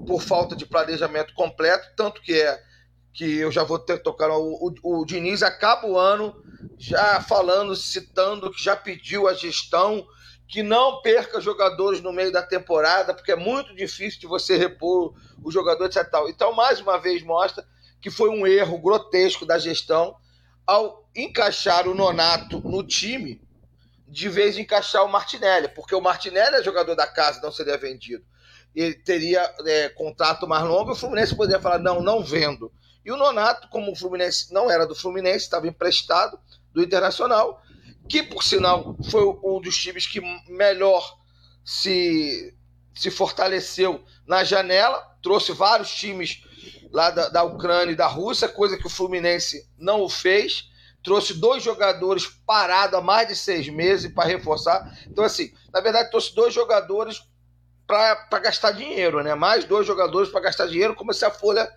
por 0.06 0.22
falta 0.22 0.54
de 0.54 0.64
planejamento 0.64 1.34
completo, 1.34 1.88
tanto 1.96 2.22
que 2.22 2.40
é 2.40 2.62
que 3.12 3.38
eu 3.38 3.50
já 3.50 3.64
vou 3.64 3.78
ter 3.78 3.98
tocar. 3.98 4.30
O, 4.30 4.72
o, 4.82 5.00
o 5.00 5.04
Diniz 5.04 5.42
acaba 5.42 5.88
o 5.88 5.98
ano 5.98 6.40
já 6.78 7.20
falando, 7.20 7.74
citando 7.74 8.50
que 8.52 8.62
já 8.62 8.76
pediu 8.76 9.26
a 9.26 9.34
gestão 9.34 10.06
que 10.46 10.62
não 10.62 11.00
perca 11.00 11.40
jogadores 11.40 12.00
no 12.00 12.12
meio 12.12 12.30
da 12.30 12.42
temporada, 12.42 13.14
porque 13.14 13.32
é 13.32 13.36
muito 13.36 13.74
difícil 13.74 14.20
de 14.20 14.26
você 14.26 14.56
repor 14.56 15.14
o 15.42 15.50
jogador, 15.50 15.86
etc. 15.86 16.06
Então, 16.28 16.52
mais 16.52 16.80
uma 16.80 16.98
vez, 16.98 17.22
mostra 17.22 17.66
que 18.00 18.10
foi 18.10 18.28
um 18.28 18.46
erro 18.46 18.78
grotesco 18.78 19.46
da 19.46 19.58
gestão 19.58 20.16
ao 20.66 21.08
encaixar 21.14 21.88
o 21.88 21.94
Nonato 21.94 22.60
no 22.60 22.82
time, 22.82 23.40
de 24.06 24.28
vez 24.28 24.54
de 24.54 24.62
encaixar 24.62 25.04
o 25.04 25.08
Martinelli, 25.08 25.68
porque 25.68 25.94
o 25.94 26.00
Martinelli 26.00 26.56
é 26.56 26.62
jogador 26.62 26.94
da 26.94 27.06
casa, 27.06 27.40
não 27.42 27.50
seria 27.50 27.76
vendido. 27.76 28.24
Ele 28.74 28.94
teria 28.94 29.52
é, 29.66 29.88
contrato 29.88 30.46
mais 30.46 30.64
longo 30.64 30.90
e 30.90 30.92
o 30.92 30.96
Fluminense 30.96 31.34
poderia 31.34 31.60
falar: 31.60 31.78
não, 31.78 32.02
não 32.02 32.22
vendo. 32.22 32.72
E 33.04 33.12
o 33.12 33.16
Nonato, 33.16 33.68
como 33.68 33.92
o 33.92 33.96
Fluminense 33.96 34.52
não 34.52 34.70
era 34.70 34.86
do 34.86 34.94
Fluminense, 34.94 35.44
estava 35.44 35.68
emprestado 35.68 36.38
do 36.72 36.82
Internacional, 36.82 37.62
que 38.08 38.22
por 38.22 38.42
sinal 38.42 38.96
foi 39.10 39.24
um 39.42 39.60
dos 39.60 39.76
times 39.76 40.06
que 40.06 40.20
melhor 40.48 41.18
se, 41.64 42.54
se 42.94 43.10
fortaleceu 43.10 44.04
na 44.26 44.44
janela, 44.44 45.02
trouxe 45.22 45.52
vários 45.52 45.94
times 45.94 46.42
lá 46.92 47.10
da, 47.10 47.28
da 47.28 47.42
Ucrânia 47.42 47.92
e 47.92 47.96
da 47.96 48.06
Rússia, 48.06 48.48
coisa 48.48 48.76
que 48.76 48.86
o 48.86 48.90
Fluminense 48.90 49.68
não 49.78 50.02
o 50.02 50.08
fez. 50.08 50.70
Trouxe 51.02 51.34
dois 51.34 51.62
jogadores 51.62 52.26
parados 52.46 52.98
há 52.98 53.02
mais 53.02 53.28
de 53.28 53.36
seis 53.36 53.68
meses 53.68 54.10
para 54.12 54.28
reforçar. 54.28 54.98
Então, 55.06 55.24
assim, 55.24 55.52
na 55.72 55.80
verdade, 55.80 56.10
trouxe 56.10 56.34
dois 56.34 56.54
jogadores 56.54 57.22
para 57.86 58.38
gastar 58.38 58.72
dinheiro, 58.72 59.22
né? 59.22 59.34
Mais 59.34 59.64
dois 59.64 59.86
jogadores 59.86 60.30
para 60.30 60.40
gastar 60.40 60.66
dinheiro, 60.66 60.94
como 60.94 61.12
se 61.12 61.24
a 61.24 61.30
folha 61.30 61.70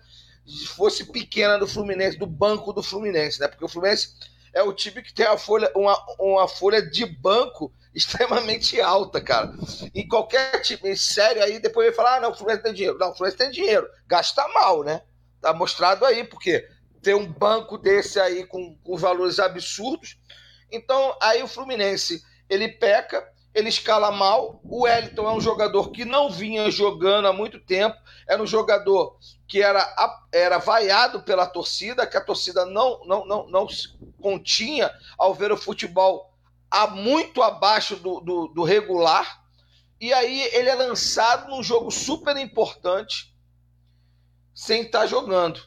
fosse 0.68 1.04
pequena 1.04 1.58
do 1.58 1.66
Fluminense, 1.66 2.18
do 2.18 2.26
banco 2.26 2.72
do 2.72 2.82
Fluminense, 2.82 3.38
né? 3.40 3.48
Porque 3.48 3.64
o 3.64 3.68
Fluminense 3.68 4.14
é 4.52 4.62
o 4.62 4.72
time 4.72 5.02
que 5.02 5.12
tem 5.12 5.26
a 5.26 5.36
folha, 5.36 5.70
uma, 5.74 5.98
uma 6.18 6.48
folha 6.48 6.82
de 6.82 7.04
banco 7.04 7.72
extremamente 7.94 8.80
alta, 8.80 9.20
cara. 9.20 9.52
E 9.94 10.06
qualquer 10.06 10.60
time 10.60 10.96
sério 10.96 11.42
aí 11.42 11.58
depois 11.58 11.86
vai 11.88 11.94
falar: 11.94 12.16
ah, 12.16 12.20
não, 12.20 12.30
o 12.30 12.34
Fluminense 12.34 12.62
tem 12.62 12.74
dinheiro. 12.74 12.98
Não, 12.98 13.10
o 13.10 13.14
Fluminense 13.14 13.38
tem 13.38 13.50
dinheiro. 13.50 13.88
Gasta 14.06 14.46
mal, 14.48 14.82
né? 14.82 15.02
Tá 15.40 15.52
mostrado 15.52 16.04
aí, 16.04 16.24
porque 16.24 16.68
tem 17.02 17.14
um 17.14 17.26
banco 17.26 17.78
desse 17.78 18.20
aí 18.20 18.44
com, 18.44 18.76
com 18.76 18.96
valores 18.96 19.38
absurdos. 19.38 20.18
Então, 20.70 21.16
aí 21.20 21.42
o 21.42 21.48
Fluminense 21.48 22.22
ele 22.48 22.68
peca, 22.68 23.26
ele 23.54 23.68
escala 23.68 24.10
mal. 24.10 24.60
O 24.64 24.82
Wellington 24.82 25.28
é 25.28 25.32
um 25.32 25.40
jogador 25.40 25.90
que 25.90 26.04
não 26.04 26.30
vinha 26.30 26.70
jogando 26.70 27.28
há 27.28 27.32
muito 27.32 27.58
tempo, 27.60 27.96
era 28.26 28.42
um 28.42 28.46
jogador 28.46 29.18
que 29.46 29.62
era, 29.62 29.86
era 30.32 30.58
vaiado 30.58 31.22
pela 31.22 31.46
torcida, 31.46 32.06
que 32.06 32.16
a 32.16 32.24
torcida 32.24 32.66
não, 32.66 33.00
não, 33.04 33.26
não, 33.26 33.48
não 33.48 33.68
se 33.68 33.88
continha 34.20 34.90
ao 35.16 35.34
ver 35.34 35.50
o 35.50 35.56
futebol 35.56 36.32
a 36.70 36.86
muito 36.86 37.42
abaixo 37.42 37.96
do, 37.96 38.20
do, 38.20 38.48
do 38.48 38.62
regular. 38.62 39.42
E 40.00 40.12
aí 40.12 40.42
ele 40.52 40.68
é 40.68 40.74
lançado 40.74 41.50
num 41.50 41.62
jogo 41.62 41.90
super 41.90 42.36
importante 42.36 43.34
sem 44.54 44.82
estar 44.82 45.00
tá 45.00 45.06
jogando. 45.06 45.60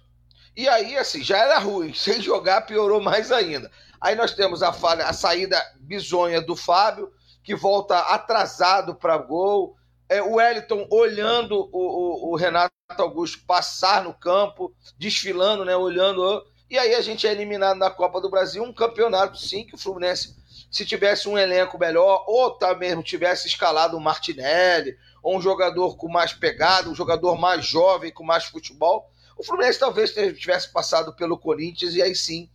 E 0.56 0.68
aí, 0.68 0.98
assim, 0.98 1.24
já 1.24 1.38
era 1.38 1.60
ruim. 1.60 1.94
Sem 1.96 2.22
jogar, 2.22 2.62
piorou 2.62 3.02
mais 3.02 3.32
ainda. 3.32 3.72
Aí 4.00 4.16
nós 4.16 4.34
temos 4.34 4.62
a 4.62 4.74
falha, 4.74 5.06
a 5.06 5.14
saída 5.14 5.62
bizonha 5.80 6.42
do 6.42 6.56
Fábio, 6.56 7.12
que 7.44 7.56
volta 7.56 7.98
atrasado 8.00 8.96
para 8.96 9.18
gol 9.18 9.76
é, 10.12 10.22
o 10.22 10.34
Wellington 10.34 10.86
olhando 10.92 11.70
o, 11.72 11.80
o, 11.80 12.32
o, 12.32 12.36
Renato 12.36 12.74
Augusto 12.98 13.46
passar 13.48 14.04
no 14.04 14.14
campo, 14.14 14.76
desfilando, 14.98 15.64
né, 15.64 15.74
olhando. 15.74 16.46
E 16.70 16.78
aí 16.78 16.94
a 16.96 17.02
gente 17.02 17.26
é 17.26 17.32
eliminado 17.32 17.78
na 17.78 17.90
Copa 17.90 18.20
do 18.20 18.30
Brasil, 18.30 18.62
um 18.62 18.74
campeonato, 18.74 19.38
sim, 19.38 19.66
que 19.66 19.74
o 19.74 19.78
Fluminense, 19.78 20.36
se 20.70 20.86
tivesse 20.86 21.30
um 21.30 21.38
elenco 21.38 21.80
melhor, 21.80 22.26
ou 22.28 22.52
tá 22.52 22.76
mesmo 22.76 23.02
tivesse 23.02 23.48
escalado 23.48 23.96
o 23.96 24.02
Martinelli, 24.02 24.98
ou 25.24 25.38
um 25.38 25.42
jogador 25.42 25.96
com 25.96 26.10
mais 26.10 26.34
pegada, 26.34 26.90
um 26.90 26.96
jogador 26.96 27.38
mais 27.40 27.66
jovem, 27.66 28.12
com 28.12 28.24
mais 28.24 28.44
futebol, 28.44 29.10
o 29.38 29.44
Fluminense 29.44 29.80
talvez 29.80 30.14
tivesse 30.14 30.70
passado 30.74 31.16
pelo 31.16 31.38
Corinthians 31.38 31.96
e 31.96 32.02
aí 32.02 32.14
sim 32.14 32.50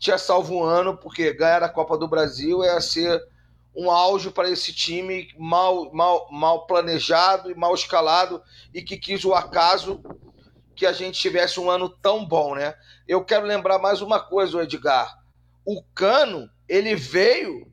tinha 0.00 0.18
salvo 0.18 0.56
um 0.56 0.64
ano, 0.64 0.96
porque 0.96 1.32
ganhar 1.32 1.62
a 1.62 1.68
Copa 1.68 1.96
do 1.96 2.08
Brasil 2.08 2.64
é 2.64 2.80
ser 2.80 3.22
um 3.78 3.92
auge 3.92 4.28
para 4.32 4.50
esse 4.50 4.72
time 4.72 5.32
mal, 5.38 5.92
mal, 5.92 6.26
mal 6.32 6.66
planejado 6.66 7.48
e 7.48 7.54
mal 7.54 7.72
escalado 7.72 8.42
e 8.74 8.82
que 8.82 8.96
quis 8.96 9.24
o 9.24 9.32
acaso 9.32 10.02
que 10.74 10.84
a 10.84 10.92
gente 10.92 11.20
tivesse 11.20 11.60
um 11.60 11.70
ano 11.70 11.88
tão 11.88 12.26
bom, 12.26 12.56
né? 12.56 12.74
Eu 13.06 13.24
quero 13.24 13.46
lembrar 13.46 13.78
mais 13.78 14.00
uma 14.00 14.18
coisa, 14.18 14.60
Edgar. 14.64 15.16
O 15.64 15.80
Cano, 15.94 16.50
ele 16.68 16.96
veio 16.96 17.70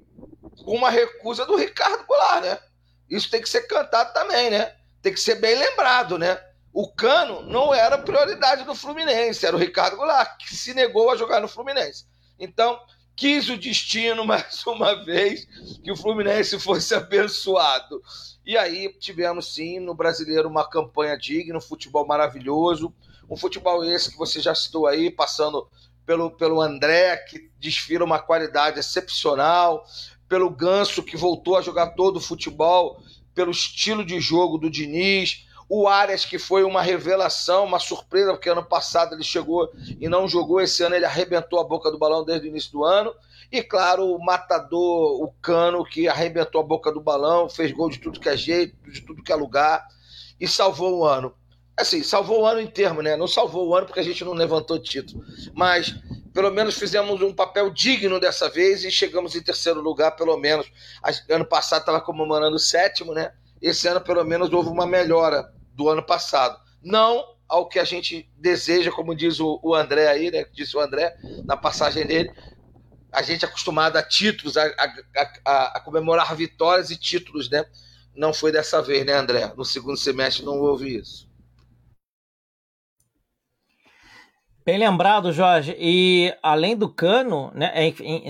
com 0.63 0.75
uma 0.75 0.91
recusa 0.91 1.43
do 1.43 1.55
Ricardo 1.55 2.05
Goulart, 2.05 2.43
né? 2.43 2.59
Isso 3.09 3.31
tem 3.31 3.41
que 3.41 3.49
ser 3.49 3.61
cantado 3.61 4.13
também, 4.13 4.51
né? 4.51 4.75
Tem 5.01 5.11
que 5.11 5.19
ser 5.19 5.35
bem 5.35 5.55
lembrado, 5.57 6.19
né? 6.19 6.39
O 6.71 6.87
Cano 6.87 7.41
não 7.41 7.73
era 7.73 7.97
prioridade 7.97 8.63
do 8.63 8.75
Fluminense, 8.75 9.43
era 9.43 9.55
o 9.55 9.59
Ricardo 9.59 9.97
Goulart, 9.97 10.37
que 10.37 10.55
se 10.55 10.71
negou 10.75 11.09
a 11.09 11.15
jogar 11.15 11.41
no 11.41 11.47
Fluminense. 11.47 12.05
Então, 12.37 12.79
quis 13.15 13.49
o 13.49 13.57
destino 13.57 14.25
mais 14.27 14.65
uma 14.67 15.03
vez 15.03 15.47
que 15.83 15.91
o 15.91 15.95
Fluminense 15.95 16.59
fosse 16.59 16.93
abençoado. 16.93 18.01
E 18.45 18.57
aí 18.57 18.93
tivemos 18.99 19.53
sim 19.53 19.79
no 19.79 19.95
brasileiro 19.95 20.49
uma 20.49 20.69
campanha 20.69 21.17
digna, 21.17 21.57
um 21.57 21.61
futebol 21.61 22.05
maravilhoso, 22.05 22.93
um 23.29 23.35
futebol 23.35 23.83
esse 23.83 24.11
que 24.11 24.17
você 24.17 24.39
já 24.39 24.53
citou 24.53 24.85
aí, 24.85 25.09
passando 25.09 25.67
pelo, 26.05 26.29
pelo 26.29 26.61
André, 26.61 27.17
que 27.17 27.49
desfila 27.59 28.05
uma 28.05 28.19
qualidade 28.19 28.79
excepcional, 28.79 29.83
pelo 30.29 30.49
Ganso, 30.49 31.01
que 31.01 31.17
voltou 31.17 31.57
a 31.57 31.61
jogar 31.61 31.91
todo 31.91 32.17
o 32.17 32.21
futebol, 32.21 33.01
pelo 33.33 33.51
estilo 33.51 34.05
de 34.05 34.19
jogo 34.19 34.57
do 34.57 34.69
Diniz, 34.69 35.47
o 35.67 35.87
Arias, 35.87 36.25
que 36.25 36.37
foi 36.37 36.63
uma 36.63 36.81
revelação, 36.81 37.65
uma 37.65 37.79
surpresa, 37.79 38.33
porque 38.33 38.49
ano 38.49 38.63
passado 38.63 39.15
ele 39.15 39.23
chegou 39.23 39.71
e 39.99 40.07
não 40.07 40.27
jogou, 40.27 40.61
esse 40.61 40.83
ano 40.83 40.95
ele 40.95 41.05
arrebentou 41.05 41.59
a 41.59 41.63
boca 41.63 41.89
do 41.89 41.97
balão 41.97 42.23
desde 42.23 42.47
o 42.47 42.49
início 42.49 42.71
do 42.71 42.83
ano. 42.83 43.13
E 43.51 43.63
claro, 43.63 44.05
o 44.05 44.23
matador, 44.23 45.23
o 45.23 45.33
Cano, 45.41 45.83
que 45.83 46.07
arrebentou 46.07 46.61
a 46.61 46.63
boca 46.63 46.91
do 46.91 47.01
balão, 47.01 47.49
fez 47.49 47.71
gol 47.71 47.89
de 47.89 47.99
tudo 47.99 48.19
que 48.19 48.29
é 48.29 48.37
jeito, 48.37 48.75
de 48.91 49.01
tudo 49.01 49.23
que 49.23 49.31
é 49.31 49.35
lugar, 49.35 49.87
e 50.39 50.47
salvou 50.47 50.99
o 50.99 51.05
ano. 51.05 51.33
Assim, 51.77 52.03
salvou 52.03 52.41
o 52.41 52.45
ano 52.45 52.61
em 52.61 52.67
termo, 52.67 53.01
né? 53.01 53.17
Não 53.17 53.27
salvou 53.27 53.67
o 53.67 53.75
ano 53.75 53.85
porque 53.85 53.99
a 53.99 54.03
gente 54.03 54.23
não 54.23 54.33
levantou 54.33 54.79
título. 54.79 55.25
Mas 55.53 55.93
pelo 56.33 56.51
menos 56.51 56.77
fizemos 56.77 57.21
um 57.21 57.33
papel 57.33 57.69
digno 57.69 58.19
dessa 58.19 58.49
vez 58.49 58.83
e 58.83 58.91
chegamos 58.91 59.35
em 59.35 59.41
terceiro 59.41 59.81
lugar, 59.81 60.11
pelo 60.17 60.37
menos. 60.37 60.69
Ano 61.29 61.45
passado 61.45 61.79
estava 61.79 62.01
comemorando 62.01 62.57
o 62.57 62.59
sétimo, 62.59 63.13
né? 63.13 63.31
Esse 63.61 63.87
ano, 63.87 64.01
pelo 64.01 64.23
menos, 64.25 64.51
houve 64.51 64.69
uma 64.69 64.85
melhora 64.85 65.54
do 65.75 65.89
ano 65.89 66.03
passado. 66.03 66.59
Não 66.81 67.23
ao 67.47 67.67
que 67.67 67.79
a 67.79 67.83
gente 67.83 68.29
deseja, 68.37 68.91
como 68.91 69.15
diz 69.15 69.39
o, 69.39 69.59
o 69.61 69.75
André 69.75 70.07
aí, 70.07 70.31
né? 70.31 70.45
Disse 70.53 70.75
o 70.75 70.79
André 70.79 71.15
na 71.43 71.55
passagem 71.55 72.05
dele. 72.05 72.31
A 73.11 73.21
gente 73.21 73.45
é 73.45 73.47
acostumado 73.47 73.97
a 73.97 74.03
títulos, 74.03 74.57
a, 74.57 74.65
a, 74.65 75.31
a, 75.45 75.77
a 75.77 75.79
comemorar 75.79 76.35
vitórias 76.35 76.89
e 76.89 76.97
títulos, 76.97 77.49
né? 77.49 77.63
Não 78.15 78.33
foi 78.33 78.51
dessa 78.51 78.81
vez, 78.81 79.05
né, 79.05 79.13
André? 79.13 79.53
No 79.55 79.63
segundo 79.63 79.97
semestre 79.97 80.45
não 80.45 80.59
houve 80.59 80.97
isso. 80.97 81.29
Bem 84.65 84.79
lembrado, 84.79 85.31
Jorge. 85.31 85.75
E 85.77 86.33
além 86.41 86.75
do 86.75 86.89
Cano, 86.89 87.51
né, 87.53 87.71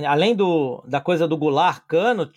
além 0.06 0.36
do, 0.36 0.84
da 0.86 1.00
coisa 1.00 1.26
do 1.28 1.38
Goulart 1.38 1.86
Cano, 1.88 2.30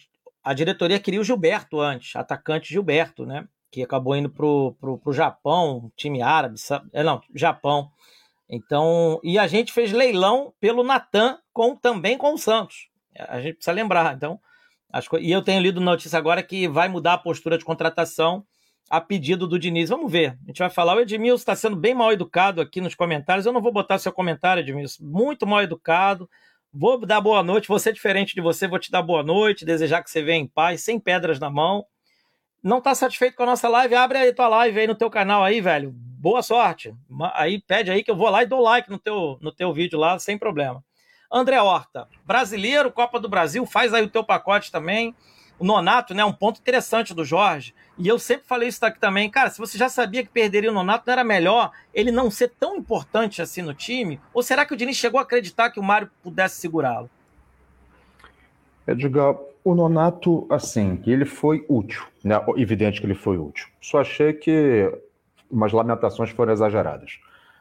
a 0.44 0.54
diretoria 0.54 1.00
queria 1.00 1.20
o 1.20 1.24
Gilberto 1.24 1.80
antes, 1.80 2.14
atacante 2.14 2.72
Gilberto, 2.72 3.26
né? 3.26 3.48
Que 3.70 3.82
acabou 3.82 4.16
indo 4.16 4.30
pro, 4.30 4.74
pro, 4.80 4.98
pro 4.98 5.12
Japão, 5.12 5.92
time 5.96 6.22
árabe, 6.22 6.56
é, 6.92 7.02
não, 7.02 7.20
Japão. 7.34 7.90
Então, 8.48 9.20
e 9.22 9.38
a 9.38 9.46
gente 9.46 9.72
fez 9.72 9.92
leilão 9.92 10.54
pelo 10.58 10.82
Natan 10.82 11.38
com 11.52 11.76
também 11.76 12.16
com 12.16 12.32
o 12.32 12.38
Santos. 12.38 12.88
A 13.28 13.40
gente 13.40 13.56
precisa 13.56 13.74
lembrar. 13.74 14.14
Então, 14.14 14.40
as, 14.90 15.06
e 15.20 15.30
eu 15.30 15.42
tenho 15.42 15.60
lido 15.60 15.80
notícia 15.80 16.18
agora 16.18 16.42
que 16.42 16.66
vai 16.66 16.88
mudar 16.88 17.14
a 17.14 17.18
postura 17.18 17.58
de 17.58 17.64
contratação 17.64 18.44
a 18.88 19.00
pedido 19.00 19.46
do 19.46 19.58
Diniz. 19.58 19.90
Vamos 19.90 20.10
ver. 20.10 20.38
A 20.44 20.46
gente 20.46 20.58
vai 20.58 20.70
falar. 20.70 20.96
O 20.96 21.00
Edmilson 21.00 21.42
está 21.42 21.54
sendo 21.54 21.76
bem 21.76 21.94
mal 21.94 22.10
educado 22.12 22.60
aqui 22.60 22.80
nos 22.80 22.94
comentários. 22.94 23.44
Eu 23.44 23.52
não 23.52 23.60
vou 23.60 23.72
botar 23.72 23.98
seu 23.98 24.12
comentário, 24.12 24.60
Edmilson. 24.60 25.04
Muito 25.04 25.46
mal 25.46 25.62
educado. 25.62 26.28
Vou 26.72 27.04
dar 27.04 27.20
boa 27.20 27.42
noite. 27.42 27.68
Vou 27.68 27.78
ser 27.78 27.92
diferente 27.92 28.34
de 28.34 28.40
você. 28.40 28.66
Vou 28.66 28.78
te 28.78 28.90
dar 28.90 29.02
boa 29.02 29.22
noite. 29.22 29.64
Desejar 29.64 30.02
que 30.02 30.10
você 30.10 30.22
venha 30.22 30.42
em 30.42 30.46
paz, 30.46 30.82
sem 30.82 30.98
pedras 30.98 31.38
na 31.38 31.50
mão. 31.50 31.84
Não 32.62 32.78
está 32.78 32.94
satisfeito 32.94 33.36
com 33.36 33.44
a 33.44 33.46
nossa 33.46 33.68
live? 33.68 33.94
Abre 33.94 34.18
aí 34.18 34.32
tua 34.32 34.48
live 34.48 34.80
aí 34.80 34.86
no 34.86 34.94
teu 34.94 35.08
canal 35.08 35.44
aí, 35.44 35.60
velho. 35.60 35.92
Boa 35.92 36.42
sorte. 36.42 36.94
Aí 37.34 37.60
pede 37.60 37.90
aí 37.90 38.02
que 38.02 38.10
eu 38.10 38.16
vou 38.16 38.28
lá 38.28 38.42
e 38.42 38.46
dou 38.46 38.60
like 38.60 38.90
no 38.90 38.98
teu, 38.98 39.38
no 39.40 39.52
teu 39.52 39.72
vídeo 39.72 39.98
lá, 39.98 40.18
sem 40.18 40.36
problema. 40.36 40.82
André 41.30 41.60
Horta, 41.60 42.08
brasileiro, 42.24 42.90
Copa 42.90 43.20
do 43.20 43.28
Brasil, 43.28 43.64
faz 43.66 43.92
aí 43.92 44.02
o 44.02 44.08
teu 44.08 44.24
pacote 44.24 44.72
também 44.72 45.14
o 45.58 45.64
Nonato, 45.64 46.14
né, 46.14 46.24
um 46.24 46.32
ponto 46.32 46.60
interessante 46.60 47.12
do 47.12 47.24
Jorge. 47.24 47.74
E 47.98 48.06
eu 48.06 48.18
sempre 48.18 48.46
falei 48.46 48.68
isso 48.68 48.84
aqui 48.84 48.98
também, 48.98 49.28
cara, 49.28 49.50
se 49.50 49.58
você 49.58 49.76
já 49.76 49.88
sabia 49.88 50.22
que 50.22 50.30
perderia 50.30 50.70
o 50.70 50.74
Nonato, 50.74 51.04
não 51.06 51.12
era 51.12 51.24
melhor 51.24 51.72
ele 51.92 52.12
não 52.12 52.30
ser 52.30 52.48
tão 52.48 52.76
importante 52.76 53.42
assim 53.42 53.62
no 53.62 53.74
time? 53.74 54.20
Ou 54.32 54.42
será 54.42 54.64
que 54.64 54.72
o 54.72 54.76
Diniz 54.76 54.96
chegou 54.96 55.18
a 55.18 55.24
acreditar 55.24 55.70
que 55.70 55.80
o 55.80 55.82
Mário 55.82 56.10
pudesse 56.22 56.60
segurá-lo? 56.60 57.10
Edgar, 58.88 59.36
o 59.62 59.74
Nonato, 59.74 60.46
assim, 60.50 61.02
ele 61.06 61.24
foi 61.24 61.64
útil, 61.68 62.04
né? 62.24 62.34
Evidente 62.56 63.00
que 63.00 63.06
ele 63.06 63.14
foi 63.14 63.36
útil. 63.36 63.68
Só 63.80 64.00
achei 64.00 64.32
que 64.32 64.90
umas 65.50 65.72
lamentações 65.72 66.30
foram 66.30 66.52
exageradas. 66.52 67.18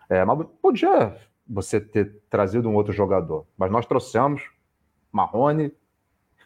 É, 0.10 0.24
mas 0.24 0.48
podia 0.62 1.16
você 1.48 1.80
ter 1.80 2.22
trazido 2.30 2.70
um 2.70 2.76
outro 2.76 2.94
jogador. 2.94 3.46
Mas 3.58 3.70
nós 3.72 3.86
trouxemos 3.86 4.50
Marrone 5.12 5.72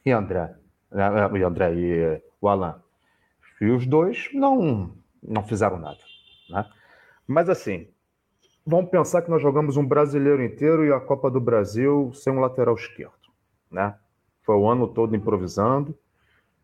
e 0.04 0.12
André 0.12 0.56
né, 0.92 1.10
e 1.34 1.44
André 1.44 1.74
e 1.74 2.22
o 2.40 2.48
Alan. 2.48 2.82
E 3.60 3.66
os 3.66 3.86
dois 3.86 4.30
não, 4.34 4.92
não 5.24 5.44
fizeram 5.44 5.78
nada. 5.78 6.00
Né? 6.50 6.68
Mas 7.28 7.50
assim, 7.50 7.88
vamos 8.66 8.90
pensar 8.90 9.22
que 9.22 9.30
nós 9.30 9.42
jogamos 9.42 9.78
um 9.78 9.86
brasileiro 9.86 10.44
inteiro 10.44 10.86
e 10.86 10.92
a 10.92 11.00
Copa 11.00 11.32
do 11.32 11.40
Brasil 11.40 12.12
sem 12.14 12.34
um 12.34 12.40
lateral 12.40 12.76
esquerdo. 12.76 13.14
Né? 13.70 13.96
Foi 14.44 14.56
o 14.56 14.70
ano 14.70 14.88
todo 14.88 15.16
improvisando. 15.16 15.98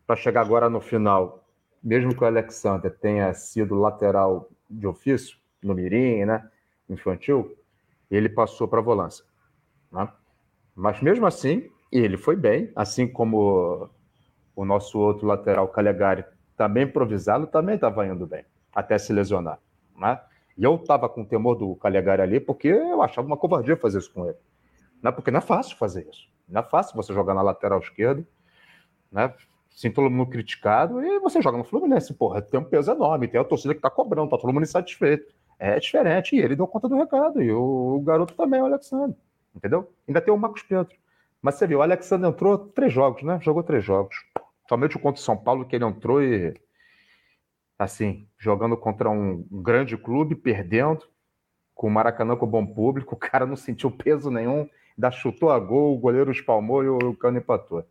Para 0.06 0.16
chegar 0.16 0.40
agora 0.40 0.68
no 0.68 0.80
final, 0.80 1.44
mesmo 1.82 2.14
que 2.14 2.22
o 2.22 2.26
Alexander 2.26 2.90
tenha 2.96 3.32
sido 3.34 3.74
lateral 3.74 4.48
de 4.68 4.86
ofício, 4.86 5.38
no 5.62 5.74
Mirim, 5.74 6.24
né? 6.24 6.48
infantil, 6.88 7.56
ele 8.10 8.28
passou 8.28 8.66
para 8.66 8.78
a 8.78 8.82
volância. 8.82 9.24
Né? 9.92 10.08
Mas 10.74 11.00
mesmo 11.00 11.26
assim, 11.26 11.70
ele 11.92 12.16
foi 12.16 12.36
bem, 12.36 12.72
assim 12.74 13.06
como 13.06 13.90
o 14.54 14.64
nosso 14.64 14.98
outro 14.98 15.26
lateral, 15.26 15.68
Calegari, 15.68 16.24
também 16.56 16.84
improvisado, 16.84 17.46
também 17.46 17.74
estava 17.74 18.06
indo 18.06 18.26
bem, 18.26 18.44
até 18.74 18.98
se 18.98 19.12
lesionar. 19.12 19.58
Né? 19.96 20.20
E 20.56 20.64
eu 20.64 20.76
estava 20.76 21.08
com 21.08 21.24
temor 21.24 21.54
do 21.54 21.76
Calegari 21.76 22.22
ali, 22.22 22.40
porque 22.40 22.68
eu 22.68 23.02
achava 23.02 23.26
uma 23.26 23.36
covardia 23.36 23.76
fazer 23.76 23.98
isso 23.98 24.12
com 24.12 24.26
ele. 24.26 24.38
Né? 25.02 25.12
Porque 25.12 25.30
não 25.30 25.38
é 25.38 25.42
fácil 25.42 25.76
fazer 25.76 26.08
isso. 26.10 26.28
Não 26.48 26.60
é 26.60 26.64
fácil 26.64 26.96
você 26.96 27.12
jogar 27.12 27.34
na 27.34 27.42
lateral 27.42 27.78
esquerda, 27.78 28.26
né? 29.10 29.32
Sim, 29.70 29.90
todo 29.90 30.10
mundo 30.10 30.30
criticado, 30.30 31.00
e 31.04 31.20
você 31.20 31.40
joga 31.40 31.56
no 31.56 31.64
Fluminense, 31.64 32.12
porra, 32.14 32.42
tem 32.42 32.58
um 32.58 32.64
peso 32.64 32.90
enorme, 32.90 33.28
tem 33.28 33.40
a 33.40 33.44
torcida 33.44 33.74
que 33.74 33.80
tá 33.80 33.90
cobrando, 33.90 34.30
tá 34.30 34.36
todo 34.36 34.52
mundo 34.52 34.64
insatisfeito. 34.64 35.32
É 35.58 35.78
diferente, 35.78 36.34
e 36.34 36.40
ele 36.40 36.56
deu 36.56 36.66
conta 36.66 36.88
do 36.88 36.96
recado, 36.96 37.42
e 37.42 37.52
o, 37.52 37.96
o 37.96 38.00
garoto 38.00 38.34
também, 38.34 38.60
o 38.60 38.64
Alexandre, 38.64 39.16
entendeu? 39.54 39.92
Ainda 40.06 40.20
tem 40.20 40.32
o 40.32 40.36
Marcos 40.36 40.62
Pedro. 40.62 40.94
Mas 41.40 41.54
você 41.54 41.66
viu, 41.66 41.78
o 41.78 41.82
Alexandre 41.82 42.28
entrou 42.28 42.58
três 42.58 42.92
jogos, 42.92 43.22
né? 43.22 43.38
Jogou 43.40 43.62
três 43.62 43.84
jogos. 43.84 44.16
Somente 44.68 44.98
contra 44.98 45.20
o 45.20 45.24
São 45.24 45.36
Paulo, 45.36 45.64
que 45.64 45.76
ele 45.76 45.84
entrou 45.84 46.22
e, 46.22 46.54
assim, 47.78 48.28
jogando 48.36 48.76
contra 48.76 49.08
um 49.08 49.46
grande 49.50 49.96
clube, 49.96 50.34
perdendo, 50.34 51.06
com 51.74 51.86
o 51.86 51.90
Maracanã 51.90 52.34
com 52.36 52.46
bom 52.46 52.66
público, 52.66 53.14
o 53.14 53.18
cara 53.18 53.46
não 53.46 53.54
sentiu 53.54 53.90
peso 53.90 54.30
nenhum, 54.30 54.68
ainda 54.98 55.10
chutou 55.12 55.50
a 55.50 55.58
gol, 55.58 55.94
o 55.94 55.98
goleiro 55.98 56.30
espalmou 56.30 56.82
e 56.84 56.88
o 56.88 57.14
cano 57.14 57.38
empatou. 57.38 57.86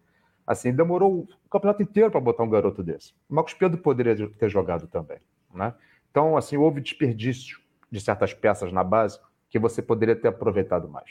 Assim, 0.45 0.73
demorou 0.73 1.27
o 1.45 1.49
campeonato 1.49 1.81
inteiro 1.81 2.11
para 2.11 2.19
botar 2.19 2.43
um 2.43 2.49
garoto 2.49 2.83
desse. 2.83 3.13
O 3.29 3.35
Marcos 3.35 3.53
Pedro 3.53 3.77
poderia 3.77 4.29
ter 4.29 4.49
jogado 4.49 4.87
também, 4.87 5.17
né? 5.53 5.73
Então, 6.11 6.37
assim, 6.37 6.57
houve 6.57 6.81
desperdício 6.81 7.59
de 7.89 7.99
certas 7.99 8.33
peças 8.33 8.71
na 8.71 8.83
base 8.83 9.19
que 9.49 9.57
você 9.57 9.81
poderia 9.81 10.15
ter 10.15 10.27
aproveitado 10.27 10.89
mais, 10.89 11.09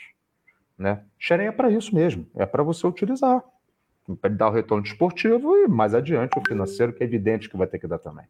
né? 0.77 1.03
Xerém 1.17 1.47
é 1.47 1.51
para 1.51 1.69
isso 1.69 1.93
mesmo, 1.93 2.27
é 2.35 2.45
para 2.45 2.63
você 2.63 2.85
utilizar 2.85 3.43
para 4.15 4.29
dar 4.29 4.49
o 4.49 4.51
retorno 4.51 4.85
esportivo 4.85 5.57
e 5.57 5.67
mais 5.67 5.93
adiante 5.93 6.37
o 6.37 6.47
financeiro, 6.47 6.93
que 6.93 7.03
é 7.03 7.05
evidente 7.05 7.49
que 7.49 7.57
vai 7.57 7.67
ter 7.67 7.79
que 7.79 7.87
dar 7.87 7.99
também. 7.99 8.25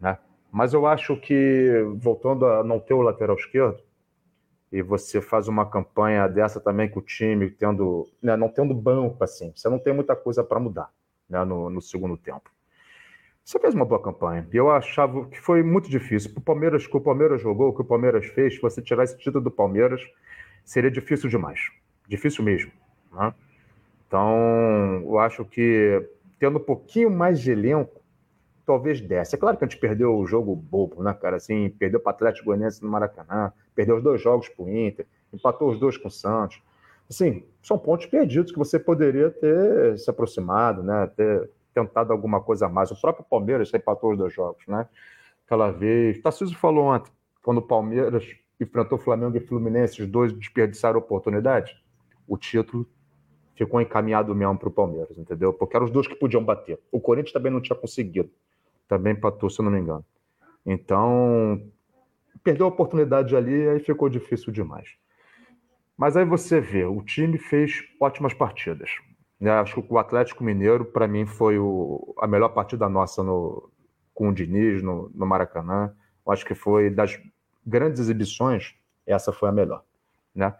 Né? 0.00 0.18
Mas 0.50 0.72
eu 0.72 0.86
acho 0.86 1.16
que, 1.16 1.70
voltando 1.96 2.46
a 2.46 2.64
não 2.64 2.80
ter 2.80 2.94
o 2.94 3.02
lateral 3.02 3.36
esquerdo, 3.36 3.82
e 4.70 4.82
você 4.82 5.20
faz 5.20 5.48
uma 5.48 5.64
campanha 5.68 6.28
dessa 6.28 6.60
também 6.60 6.88
com 6.88 7.00
o 7.00 7.02
time, 7.02 7.50
tendo, 7.50 8.06
né, 8.20 8.36
não 8.36 8.48
tendo 8.48 8.74
banco 8.74 9.22
assim, 9.22 9.52
você 9.54 9.68
não 9.68 9.78
tem 9.78 9.94
muita 9.94 10.16
coisa 10.16 10.42
para 10.42 10.58
mudar 10.58 10.90
né, 11.28 11.44
no, 11.44 11.70
no, 11.70 11.80
segundo 11.80 12.16
tempo. 12.16 12.50
Você 13.44 13.60
fez 13.60 13.74
uma 13.74 13.84
boa 13.84 14.02
campanha. 14.02 14.46
Eu 14.52 14.70
achava 14.70 15.26
que 15.26 15.40
foi 15.40 15.62
muito 15.62 15.88
difícil. 15.88 16.32
O 16.36 16.40
Palmeiras, 16.40 16.84
que 16.84 16.96
o 16.96 17.00
Palmeiras 17.00 17.40
jogou, 17.40 17.68
o 17.68 17.74
que 17.74 17.82
o 17.82 17.84
Palmeiras 17.84 18.26
fez, 18.26 18.60
você 18.60 18.82
tirar 18.82 19.04
esse 19.04 19.16
título 19.16 19.44
do 19.44 19.52
Palmeiras, 19.52 20.02
seria 20.64 20.90
difícil 20.90 21.30
demais. 21.30 21.70
Difícil 22.08 22.42
mesmo. 22.42 22.72
Né? 23.12 23.32
Então, 24.08 25.00
eu 25.04 25.18
acho 25.20 25.44
que 25.44 26.04
tendo 26.40 26.58
um 26.58 26.62
pouquinho 26.62 27.08
mais 27.08 27.40
de 27.40 27.52
elenco, 27.52 28.00
talvez 28.66 29.00
desse. 29.00 29.36
É 29.36 29.38
claro 29.38 29.56
que 29.56 29.64
a 29.64 29.68
gente 29.68 29.78
perdeu 29.78 30.18
o 30.18 30.26
jogo 30.26 30.54
bobo, 30.54 31.02
né, 31.02 31.14
cara? 31.14 31.36
Assim, 31.36 31.70
perdeu 31.70 32.00
para 32.00 32.10
o 32.10 32.14
Atlético 32.14 32.46
Goianiense 32.46 32.82
no 32.82 32.90
Maracanã, 32.90 33.52
perdeu 33.76 33.96
os 33.96 34.02
dois 34.02 34.20
jogos 34.20 34.48
para 34.48 34.64
o 34.64 34.70
Inter, 34.70 35.06
empatou 35.32 35.70
os 35.70 35.78
dois 35.78 35.96
com 35.96 36.08
o 36.08 36.10
Santos. 36.10 36.60
Assim, 37.08 37.44
são 37.62 37.78
pontos 37.78 38.06
perdidos 38.06 38.50
que 38.50 38.58
você 38.58 38.80
poderia 38.80 39.30
ter 39.30 39.98
se 39.98 40.10
aproximado, 40.10 40.82
né? 40.82 41.06
Ter 41.14 41.48
tentado 41.72 42.12
alguma 42.12 42.40
coisa 42.40 42.66
a 42.66 42.68
mais. 42.68 42.90
O 42.90 43.00
próprio 43.00 43.24
Palmeiras 43.28 43.72
empatou 43.72 44.12
os 44.12 44.18
dois 44.18 44.32
jogos, 44.32 44.66
né? 44.66 44.88
Aquela 45.44 45.70
vez. 45.70 46.20
Tarcísio 46.20 46.56
falou 46.56 46.86
ontem, 46.86 47.12
quando 47.42 47.58
o 47.58 47.62
Palmeiras 47.62 48.26
enfrentou 48.58 48.98
Flamengo 48.98 49.36
e 49.36 49.40
Fluminense, 49.40 50.02
os 50.02 50.08
dois 50.08 50.32
desperdiçaram 50.32 50.96
a 50.96 51.02
oportunidade. 51.02 51.76
O 52.26 52.36
título 52.36 52.86
ficou 53.54 53.80
encaminhado 53.80 54.34
mesmo 54.34 54.58
para 54.58 54.68
o 54.68 54.72
Palmeiras, 54.72 55.16
entendeu? 55.16 55.52
Porque 55.52 55.76
eram 55.76 55.86
os 55.86 55.92
dois 55.92 56.08
que 56.08 56.16
podiam 56.16 56.42
bater. 56.42 56.80
O 56.90 56.98
Corinthians 56.98 57.32
também 57.32 57.52
não 57.52 57.60
tinha 57.60 57.76
conseguido. 57.76 58.30
Também 58.88 59.12
empatou, 59.12 59.48
se 59.48 59.60
eu 59.60 59.64
não 59.64 59.70
me 59.70 59.78
engano. 59.78 60.04
Então, 60.64 61.62
perdeu 62.46 62.66
a 62.66 62.68
oportunidade 62.68 63.34
ali, 63.34 63.68
aí 63.68 63.80
ficou 63.80 64.08
difícil 64.08 64.52
demais. 64.52 64.88
Mas 65.98 66.16
aí 66.16 66.24
você 66.24 66.60
vê, 66.60 66.84
o 66.84 67.02
time 67.02 67.38
fez 67.38 67.82
ótimas 68.00 68.32
partidas. 68.32 68.88
Né? 69.40 69.50
Acho 69.50 69.82
que 69.82 69.92
o 69.92 69.98
Atlético 69.98 70.44
Mineiro, 70.44 70.84
para 70.84 71.08
mim, 71.08 71.26
foi 71.26 71.58
o, 71.58 72.14
a 72.20 72.26
melhor 72.28 72.50
partida 72.50 72.88
nossa 72.88 73.20
no, 73.20 73.68
com 74.14 74.28
o 74.28 74.32
Diniz 74.32 74.80
no, 74.80 75.10
no 75.12 75.26
Maracanã. 75.26 75.92
Acho 76.28 76.46
que 76.46 76.54
foi 76.54 76.88
das 76.88 77.20
grandes 77.66 77.98
exibições, 77.98 78.76
essa 79.04 79.32
foi 79.32 79.48
a 79.48 79.52
melhor. 79.52 79.82
Né? 80.32 80.54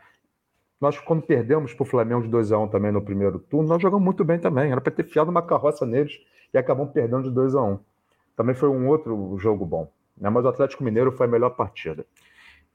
Nós, 0.81 0.99
quando 0.99 1.23
perdemos 1.23 1.73
para 1.73 1.85
o 1.85 1.87
Flamengo 1.87 2.23
de 2.23 2.29
2 2.29 2.51
a 2.51 2.59
1 2.59 2.67
também 2.67 2.91
no 2.91 3.01
primeiro 3.01 3.39
turno, 3.39 3.69
nós 3.69 3.81
jogamos 3.81 4.05
muito 4.05 4.25
bem 4.25 4.41
também. 4.41 4.73
Era 4.73 4.81
para 4.81 4.93
ter 4.93 5.05
fiado 5.05 5.31
uma 5.31 5.43
carroça 5.43 5.87
neles 5.87 6.19
e 6.53 6.59
acabamos 6.59 6.93
perdendo 6.93 7.29
de 7.29 7.31
2 7.31 7.55
a 7.55 7.63
1 7.63 7.79
Também 8.35 8.57
foi 8.57 8.69
um 8.69 8.89
outro 8.89 9.39
jogo 9.39 9.65
bom. 9.65 9.89
Né? 10.17 10.31
Mas 10.31 10.45
o 10.45 10.49
Atlético 10.49 10.85
Mineiro 10.85 11.13
foi 11.13 11.27
a 11.27 11.31
melhor 11.31 11.51
partida. 11.51 12.07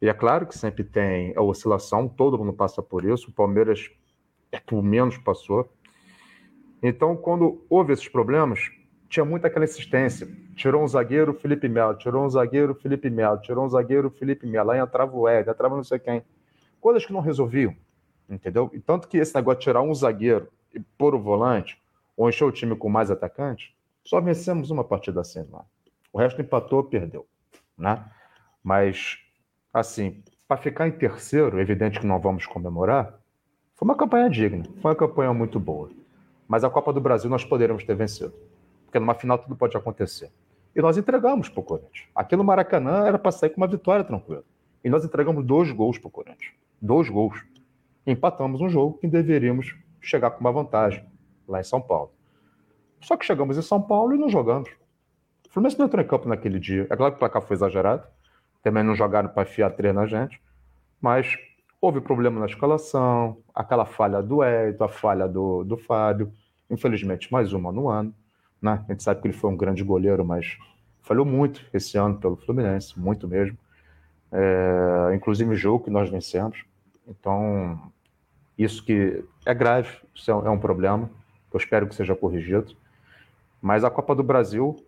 E 0.02 0.10
é 0.10 0.14
claro 0.14 0.48
que 0.48 0.58
sempre 0.58 0.84
tem 0.84 1.34
a 1.36 1.42
oscilação, 1.42 2.08
todo 2.08 2.38
mundo 2.38 2.54
passa 2.54 2.82
por 2.82 3.06
isso. 3.06 3.30
O 3.30 3.34
Palmeiras 3.34 3.90
é 4.52 4.60
que 4.60 4.74
o 4.74 4.82
menos 4.82 5.18
passou. 5.18 5.72
Então, 6.82 7.16
quando 7.16 7.64
houve 7.70 7.94
esses 7.94 8.08
problemas, 8.08 8.72
tinha 9.08 9.24
muita 9.24 9.48
aquela 9.48 9.66
insistência. 9.66 10.28
Tirou 10.56 10.84
um 10.84 10.88
zagueiro, 10.88 11.34
Felipe 11.34 11.70
Melo. 11.70 11.96
Tirou 11.98 12.26
um 12.26 12.30
zagueiro, 12.30 12.74
Felipe 12.74 13.10
Melo. 13.10 13.40
Tirou 13.42 13.66
um 13.66 13.70
zagueiro, 13.70 14.10
Felipe 14.10 14.48
Melo. 14.48 14.72
Aí 14.72 14.80
entrava 14.80 15.16
o 15.16 15.30
Ed, 15.30 15.50
entrava 15.50 15.76
não 15.76 15.84
sei 15.84 16.00
quem. 16.00 16.24
Coisas 16.80 17.06
que 17.06 17.14
não 17.14 17.20
resolviam, 17.20 17.76
entendeu? 18.28 18.72
E 18.74 18.80
tanto 18.80 19.08
que 19.08 19.18
esse 19.18 19.36
negócio 19.36 19.60
de 19.60 19.66
tirar 19.66 19.82
um 19.82 19.94
zagueiro 19.94 20.48
e 20.74 20.80
pôr 20.98 21.14
o 21.14 21.22
volante, 21.22 21.80
ou 22.18 22.28
encher 22.28 22.46
o 22.46 22.52
time 22.52 22.76
com 22.76 22.90
mais 22.90 23.12
atacantes, 23.12 23.72
só 24.04 24.20
vencemos 24.20 24.72
uma 24.72 24.84
partida 24.84 25.22
assim 25.22 25.46
lá. 25.52 25.64
O 26.12 26.20
resto 26.20 26.42
empatou, 26.42 26.84
perdeu, 26.84 27.26
né? 27.78 28.06
Mas, 28.64 29.18
assim, 29.74 30.24
para 30.48 30.58
ficar 30.58 30.88
em 30.88 30.92
terceiro, 30.92 31.60
evidente 31.60 32.00
que 32.00 32.06
não 32.06 32.20
vamos 32.20 32.46
comemorar, 32.46 33.20
foi 33.76 33.88
uma 33.88 33.96
campanha 33.96 34.30
digna, 34.30 34.64
foi 34.82 34.92
uma 34.92 34.98
campanha 34.98 35.34
muito 35.34 35.60
boa. 35.60 35.90
Mas 36.48 36.64
a 36.64 36.70
Copa 36.70 36.92
do 36.92 37.00
Brasil 37.00 37.30
nós 37.30 37.46
poderíamos 37.46 37.84
ter 37.84 37.96
vencido. 37.96 38.34
Porque 38.86 39.00
numa 39.00 39.14
final 39.14 39.38
tudo 39.38 39.56
pode 39.56 39.76
acontecer. 39.78 40.30
E 40.76 40.82
nós 40.82 40.98
entregamos 40.98 41.48
para 41.48 41.62
o 41.62 41.64
Corinthians. 41.64 42.08
Aqui 42.14 42.36
no 42.36 42.44
Maracanã 42.44 43.06
era 43.06 43.18
para 43.18 43.32
sair 43.32 43.50
com 43.52 43.58
uma 43.62 43.68
vitória 43.68 44.04
tranquila. 44.04 44.44
E 44.84 44.90
nós 44.90 45.06
entregamos 45.06 45.46
dois 45.46 45.72
gols 45.72 45.98
para 45.98 46.10
o 46.10 46.12
Corinthians. 46.12 46.54
Dois 46.82 47.10
gols. 47.10 47.42
empatamos 48.06 48.60
um 48.60 48.70
jogo 48.70 48.98
que 48.98 49.08
deveríamos 49.08 49.76
chegar 50.02 50.32
com 50.32 50.42
uma 50.42 50.52
vantagem 50.52 51.06
lá 51.48 51.62
em 51.62 51.64
São 51.64 51.82
Paulo. 51.82 52.12
Só 53.00 53.16
que 53.16 53.26
chegamos 53.26 53.58
em 53.58 53.62
São 53.62 53.82
Paulo 53.82 54.14
e 54.14 54.18
não 54.18 54.30
jogamos. 54.30 54.70
O 55.52 55.54
Fluminense 55.54 55.78
não 55.78 55.86
entrou 55.86 56.04
em 56.04 56.08
campo 56.08 56.28
naquele 56.28 56.60
dia. 56.60 56.88
É 56.90 56.96
claro 56.96 57.12
que 57.12 57.18
o 57.18 57.20
placar 57.20 57.44
foi 57.44 57.56
exagerado. 57.56 58.08
Também 58.64 58.84
não 58.84 58.96
jogaram 58.96 59.30
para 59.30 59.44
enfiar 59.44 59.70
três 59.72 59.94
na 59.94 60.08
gente. 60.08 60.42
Mas 61.00 61.38
Houve 61.82 62.00
problema 62.00 62.40
na 62.40 62.46
escalação, 62.46 63.38
aquela 63.56 63.88
falha 63.88 64.22
do 64.22 64.44
Edson, 64.44 64.84
a 64.84 64.88
falha 64.88 65.28
do, 65.28 65.64
do 65.64 65.76
Fábio. 65.76 66.32
Infelizmente, 66.70 67.34
mais 67.34 67.54
uma 67.54 67.72
no 67.72 67.90
ano. 67.90 68.14
Né? 68.62 68.86
A 68.88 68.92
gente 68.92 69.02
sabe 69.02 69.20
que 69.20 69.28
ele 69.28 69.34
foi 69.34 69.50
um 69.50 69.58
grande 69.58 69.84
goleiro, 69.84 70.24
mas 70.24 70.60
falhou 71.02 71.26
muito 71.26 71.66
esse 71.74 71.98
ano 71.98 72.20
pelo 72.20 72.36
Fluminense, 72.36 73.00
muito 73.00 73.28
mesmo. 73.28 73.58
É, 74.32 75.16
inclusive 75.16 75.50
o 75.50 75.56
jogo 75.56 75.84
que 75.84 75.90
nós 75.90 76.08
vencemos. 76.08 76.64
Então, 77.08 77.92
isso 78.56 78.86
que 78.86 79.26
é 79.44 79.54
grave, 79.56 79.90
isso 80.14 80.30
é 80.30 80.36
um 80.36 80.54
é 80.54 80.60
problema. 80.60 81.10
Eu 81.52 81.58
espero 81.58 81.88
que 81.88 81.96
seja 81.96 82.16
corrigido. 82.16 82.76
Mas 83.60 83.84
a 83.84 83.90
Copa 83.90 84.14
do 84.14 84.22
Brasil 84.22 84.86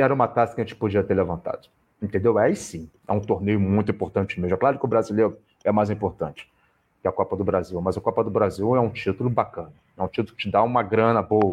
era 0.00 0.12
uma 0.12 0.28
taça 0.28 0.54
que 0.54 0.60
a 0.60 0.64
gente 0.64 0.76
podia 0.76 1.02
ter 1.02 1.14
levantado. 1.14 1.68
Entendeu? 2.02 2.38
Aí 2.38 2.56
sim, 2.56 2.90
é 3.06 3.12
um 3.12 3.20
torneio 3.20 3.60
muito 3.60 3.90
importante 3.90 4.40
mesmo. 4.40 4.54
É 4.54 4.58
claro 4.58 4.78
que 4.78 4.84
o 4.84 4.88
brasileiro 4.88 5.38
é 5.64 5.70
mais 5.70 5.90
importante 5.90 6.50
que 7.00 7.08
a 7.08 7.12
Copa 7.12 7.36
do 7.36 7.44
Brasil. 7.44 7.80
Mas 7.80 7.96
a 7.96 8.00
Copa 8.00 8.22
do 8.22 8.30
Brasil 8.30 8.74
é 8.76 8.80
um 8.80 8.90
título 8.90 9.30
bacana, 9.30 9.72
é 9.96 10.02
um 10.02 10.08
título 10.08 10.36
que 10.36 10.44
te 10.44 10.50
dá 10.50 10.62
uma 10.62 10.82
grana 10.82 11.22
boa. 11.22 11.52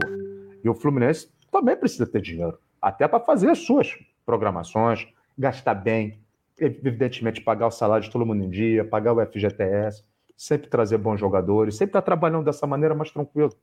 E 0.64 0.70
o 0.70 0.74
Fluminense 0.74 1.30
também 1.52 1.76
precisa 1.76 2.06
ter 2.06 2.22
dinheiro, 2.22 2.58
até 2.82 3.08
para 3.08 3.20
fazer 3.20 3.50
as 3.50 3.60
suas 3.60 3.98
programações, 4.26 5.08
gastar 5.38 5.74
bem, 5.74 6.20
evidentemente 6.60 7.42
pagar 7.42 7.68
o 7.68 7.72
salário 7.72 8.04
de 8.04 8.12
todo 8.12 8.26
mundo 8.26 8.44
em 8.44 8.50
dia, 8.50 8.84
pagar 8.84 9.14
o 9.14 9.26
FGTS, 9.26 10.04
sempre 10.36 10.68
trazer 10.68 10.98
bons 10.98 11.20
jogadores, 11.20 11.76
sempre 11.76 11.92
estar 11.92 12.02
tá 12.02 12.06
trabalhando 12.06 12.44
dessa 12.44 12.68
maneira 12.68 12.94
mais 12.94 13.12
tranquilo. 13.12 13.54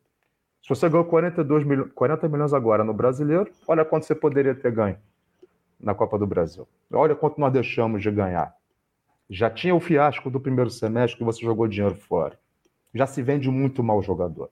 Se 0.64 0.70
você 0.70 0.88
ganhou 0.88 1.04
42 1.04 1.62
mil... 1.62 1.90
40 1.90 2.26
milhões 2.26 2.54
agora 2.54 2.82
no 2.82 2.94
brasileiro, 2.94 3.52
olha 3.68 3.84
quanto 3.84 4.06
você 4.06 4.14
poderia 4.14 4.54
ter 4.54 4.72
ganho 4.72 4.96
na 5.78 5.94
Copa 5.94 6.18
do 6.18 6.26
Brasil. 6.26 6.66
Olha 6.90 7.14
quanto 7.14 7.38
nós 7.38 7.52
deixamos 7.52 8.02
de 8.02 8.10
ganhar. 8.10 8.56
Já 9.28 9.50
tinha 9.50 9.74
o 9.74 9.80
fiasco 9.80 10.30
do 10.30 10.40
primeiro 10.40 10.70
semestre 10.70 11.18
que 11.18 11.24
você 11.24 11.42
jogou 11.42 11.68
dinheiro 11.68 11.94
fora. 11.94 12.38
Já 12.94 13.06
se 13.06 13.22
vende 13.22 13.50
muito 13.50 13.82
mal 13.82 14.02
jogador. 14.02 14.48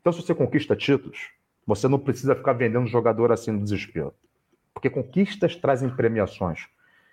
Então, 0.00 0.12
se 0.12 0.22
você 0.22 0.32
conquista 0.32 0.76
títulos, 0.76 1.30
você 1.66 1.88
não 1.88 1.98
precisa 1.98 2.36
ficar 2.36 2.52
vendendo 2.52 2.86
jogador 2.86 3.32
assim 3.32 3.50
no 3.50 3.58
desespero. 3.60 4.14
Porque 4.72 4.88
conquistas 4.88 5.56
trazem 5.56 5.90
premiações. 5.90 6.68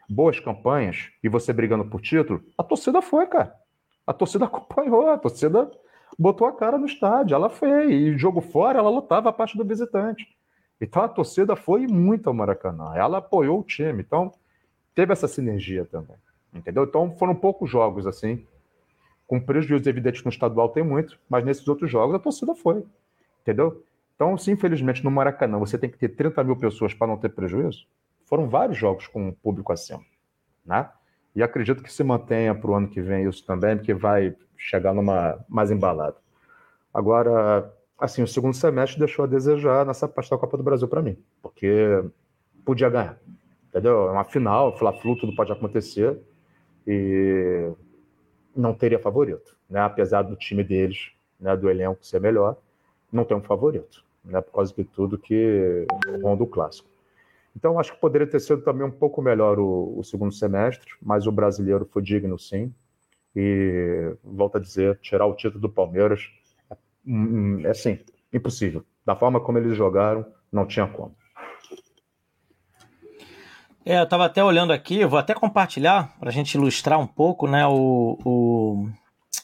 Boas 0.07 0.39
campanhas 0.39 1.09
e 1.23 1.27
você 1.27 1.51
brigando 1.51 1.85
por 1.85 2.01
título, 2.01 2.43
a 2.55 2.63
torcida 2.63 3.01
foi, 3.01 3.25
cara. 3.25 3.55
A 4.05 4.13
torcida 4.13 4.45
acompanhou, 4.45 5.09
a 5.09 5.17
torcida 5.17 5.71
botou 6.18 6.47
a 6.47 6.53
cara 6.53 6.78
no 6.78 6.86
estádio, 6.86 7.36
ela 7.36 7.49
foi. 7.49 7.91
E 7.93 8.18
jogo 8.18 8.41
fora, 8.41 8.80
ela 8.80 8.89
lutava 8.89 9.30
a 9.30 9.34
parte 9.34 9.57
do 9.57 9.65
visitante. 9.65 10.28
Então 10.80 11.01
a 11.01 11.07
torcida 11.07 11.55
foi 11.55 11.88
muito 11.88 12.28
ao 12.28 12.34
Maracanã. 12.34 12.93
Ela 12.95 13.18
apoiou 13.20 13.59
o 13.59 13.63
time. 13.63 14.01
Então 14.01 14.32
teve 14.95 15.13
essa 15.13 15.28
sinergia 15.28 15.86
também. 15.86 16.15
Entendeu? 16.53 16.84
Então 16.84 17.15
foram 17.18 17.36
poucos 17.36 17.70
jogos 17.70 18.07
assim. 18.07 18.45
Com 19.28 19.39
prejuízo 19.39 19.89
evidente 19.89 20.24
no 20.24 20.30
estadual 20.30 20.70
tem 20.70 20.84
muito, 20.84 21.20
mas 21.30 21.43
nesses 21.43 21.68
outros 21.68 21.91
jogos 21.91 22.15
a 22.15 22.20
torcida 22.20 22.55
foi. 22.55 22.84
Entendeu? 23.41 23.84
Então, 24.15 24.36
se 24.38 24.49
infelizmente 24.49 25.03
no 25.03 25.11
Maracanã 25.11 25.59
você 25.59 25.78
tem 25.78 25.89
que 25.89 25.97
ter 25.97 26.09
30 26.09 26.43
mil 26.43 26.55
pessoas 26.55 26.93
para 26.93 27.07
não 27.07 27.18
ter 27.18 27.30
prejuízo, 27.30 27.86
foram 28.26 28.49
vários 28.49 28.78
jogos 28.78 29.05
com 29.07 29.30
o 29.30 29.34
público 29.34 29.72
acima. 29.72 30.01
Né? 30.65 30.89
E 31.36 31.43
acredito 31.43 31.84
que 31.84 31.93
se 31.93 32.03
mantenha 32.03 32.55
para 32.55 32.72
o 32.72 32.74
ano 32.74 32.88
que 32.88 32.99
vem 32.99 33.28
isso 33.30 33.45
também, 33.45 33.78
porque 33.78 33.93
vai 33.93 34.36
chegar 34.58 34.93
numa 34.93 35.39
mais 35.47 35.72
embalado. 35.72 36.18
Agora, 36.93 37.72
assim, 37.99 38.24
o 38.24 38.28
segundo 38.28 38.55
semestre 38.55 38.99
deixou 38.99 39.26
a 39.26 39.28
desejar 39.28 39.86
nessa 39.86 40.08
parte 40.08 40.30
da 40.30 40.38
Copa 40.38 40.58
do 40.58 40.64
Brasil 40.64 40.88
para 40.88 41.01
mim, 41.01 41.18
porque 41.41 42.03
podia 42.66 42.89
ganhar. 42.89 43.20
Entendeu? 43.70 44.08
É 44.08 44.12
uma 44.12 44.24
final, 44.24 44.78
Fla-Flu, 44.78 45.18
tudo 45.18 45.36
pode 45.36 45.51
acontecer 45.51 46.18
e 46.86 47.70
não 48.55 48.74
teria 48.74 48.97
favorito, 48.97 49.55
né? 49.70 49.82
Apesar 49.82 50.24
do 50.24 50.36
time 50.36 50.64
deles, 50.64 51.12
né, 51.39 51.55
do 51.55 51.70
elenco 51.70 52.03
ser 52.05 52.20
melhor, 52.20 52.58
não 53.12 53.24
tem 53.24 53.38
um 53.38 53.43
favorito, 53.43 54.03
né? 54.24 54.41
Por 54.41 54.53
causa 54.53 54.74
de 54.74 54.84
tudo 54.84 55.18
que 55.18 55.86
ronda 56.24 56.43
o 56.43 56.47
clássico. 56.47 56.89
Então, 57.55 57.80
acho 57.80 57.93
que 57.93 57.99
poderia 57.99 58.28
ter 58.28 58.39
sido 58.39 58.62
também 58.62 58.86
um 58.86 58.91
pouco 58.91 59.22
melhor 59.22 59.60
o, 59.60 59.97
o 59.97 60.03
segundo 60.03 60.32
semestre, 60.32 60.91
mas 61.01 61.26
o 61.26 61.32
brasileiro 61.32 61.86
foi 61.91 62.01
digno, 62.01 62.38
sim. 62.38 62.74
E, 63.39 64.15
volto 64.23 64.57
a 64.57 64.59
dizer, 64.59 64.97
tirar 64.99 65.27
o 65.27 65.35
título 65.35 65.61
do 65.61 65.69
Palmeiras 65.69 66.27
é, 66.71 66.75
hum, 67.05 67.61
é 67.63 67.69
assim, 67.69 67.99
impossível. 68.33 68.83
Da 69.05 69.15
forma 69.15 69.39
como 69.39 69.59
eles 69.59 69.77
jogaram, 69.77 70.25
não 70.51 70.65
tinha 70.65 70.88
como. 70.88 71.15
É, 73.85 73.99
eu 73.99 74.05
estava 74.05 74.25
até 74.25 74.43
olhando 74.43 74.73
aqui, 74.73 75.05
vou 75.05 75.19
até 75.19 75.35
compartilhar 75.35 76.17
para 76.17 76.29
a 76.29 76.31
gente 76.31 76.55
ilustrar 76.55 76.99
um 76.99 77.05
pouco 77.05 77.47
né, 77.47 77.67
o, 77.67 78.17
o, 78.25 78.89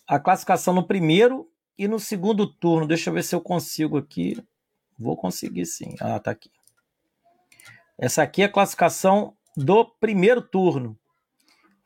a 0.07 0.19
classificação 0.19 0.73
no 0.73 0.87
primeiro 0.87 1.47
e 1.77 1.87
no 1.87 1.99
segundo 1.99 2.47
turno. 2.47 2.87
Deixa 2.87 3.11
eu 3.11 3.13
ver 3.13 3.23
se 3.23 3.35
eu 3.35 3.41
consigo 3.41 3.95
aqui. 3.95 4.43
Vou 4.97 5.15
conseguir 5.15 5.67
sim. 5.67 5.93
Ah, 6.01 6.19
tá 6.19 6.31
aqui. 6.31 6.49
Essa 7.95 8.23
aqui 8.23 8.41
é 8.41 8.45
a 8.45 8.51
classificação 8.51 9.35
do 9.55 9.85
primeiro 9.85 10.41
turno. 10.41 10.97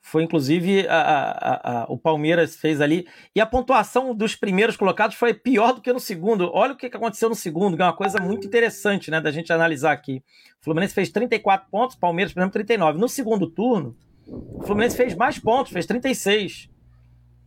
Foi 0.08 0.24
inclusive 0.24 0.88
a, 0.88 1.01
a, 1.01 1.82
a, 1.82 1.86
o 1.89 1.97
Palmeiras 1.97 2.55
fez 2.55 2.80
ali. 2.80 3.05
E 3.36 3.41
a 3.41 3.45
pontuação 3.45 4.16
dos 4.16 4.38
primeiros 4.38 4.78
colocados 4.78 5.18
foi 5.18 5.34
pior 5.34 5.74
do 5.74 5.82
que 5.82 5.91
no 5.91 5.99
segundo. 5.99 6.49
Olha 6.53 6.72
o 6.72 6.78
que 6.78 6.86
aconteceu 6.86 7.28
no 7.28 7.36
segundo, 7.36 7.76
que 7.76 7.82
é 7.82 7.86
uma 7.86 7.95
coisa 7.95 8.18
muito 8.22 8.47
interessante 8.47 9.12
né, 9.12 9.20
da 9.20 9.32
gente 9.32 9.51
analisar 9.51 9.91
aqui. 9.91 10.24
O 10.62 10.64
Fluminense 10.64 10.93
fez 10.93 11.10
34 11.10 11.70
pontos, 11.70 11.97
Palmeiras, 11.97 12.32
por 12.34 12.39
exemplo, 12.39 12.53
39. 12.53 12.97
No 12.97 13.10
segundo 13.10 13.49
turno, 13.49 13.97
o 14.26 14.64
Fluminense 14.64 14.95
fez 14.95 15.14
mais 15.14 15.38
pontos, 15.39 15.74
fez 15.74 15.86
36. 15.86 16.70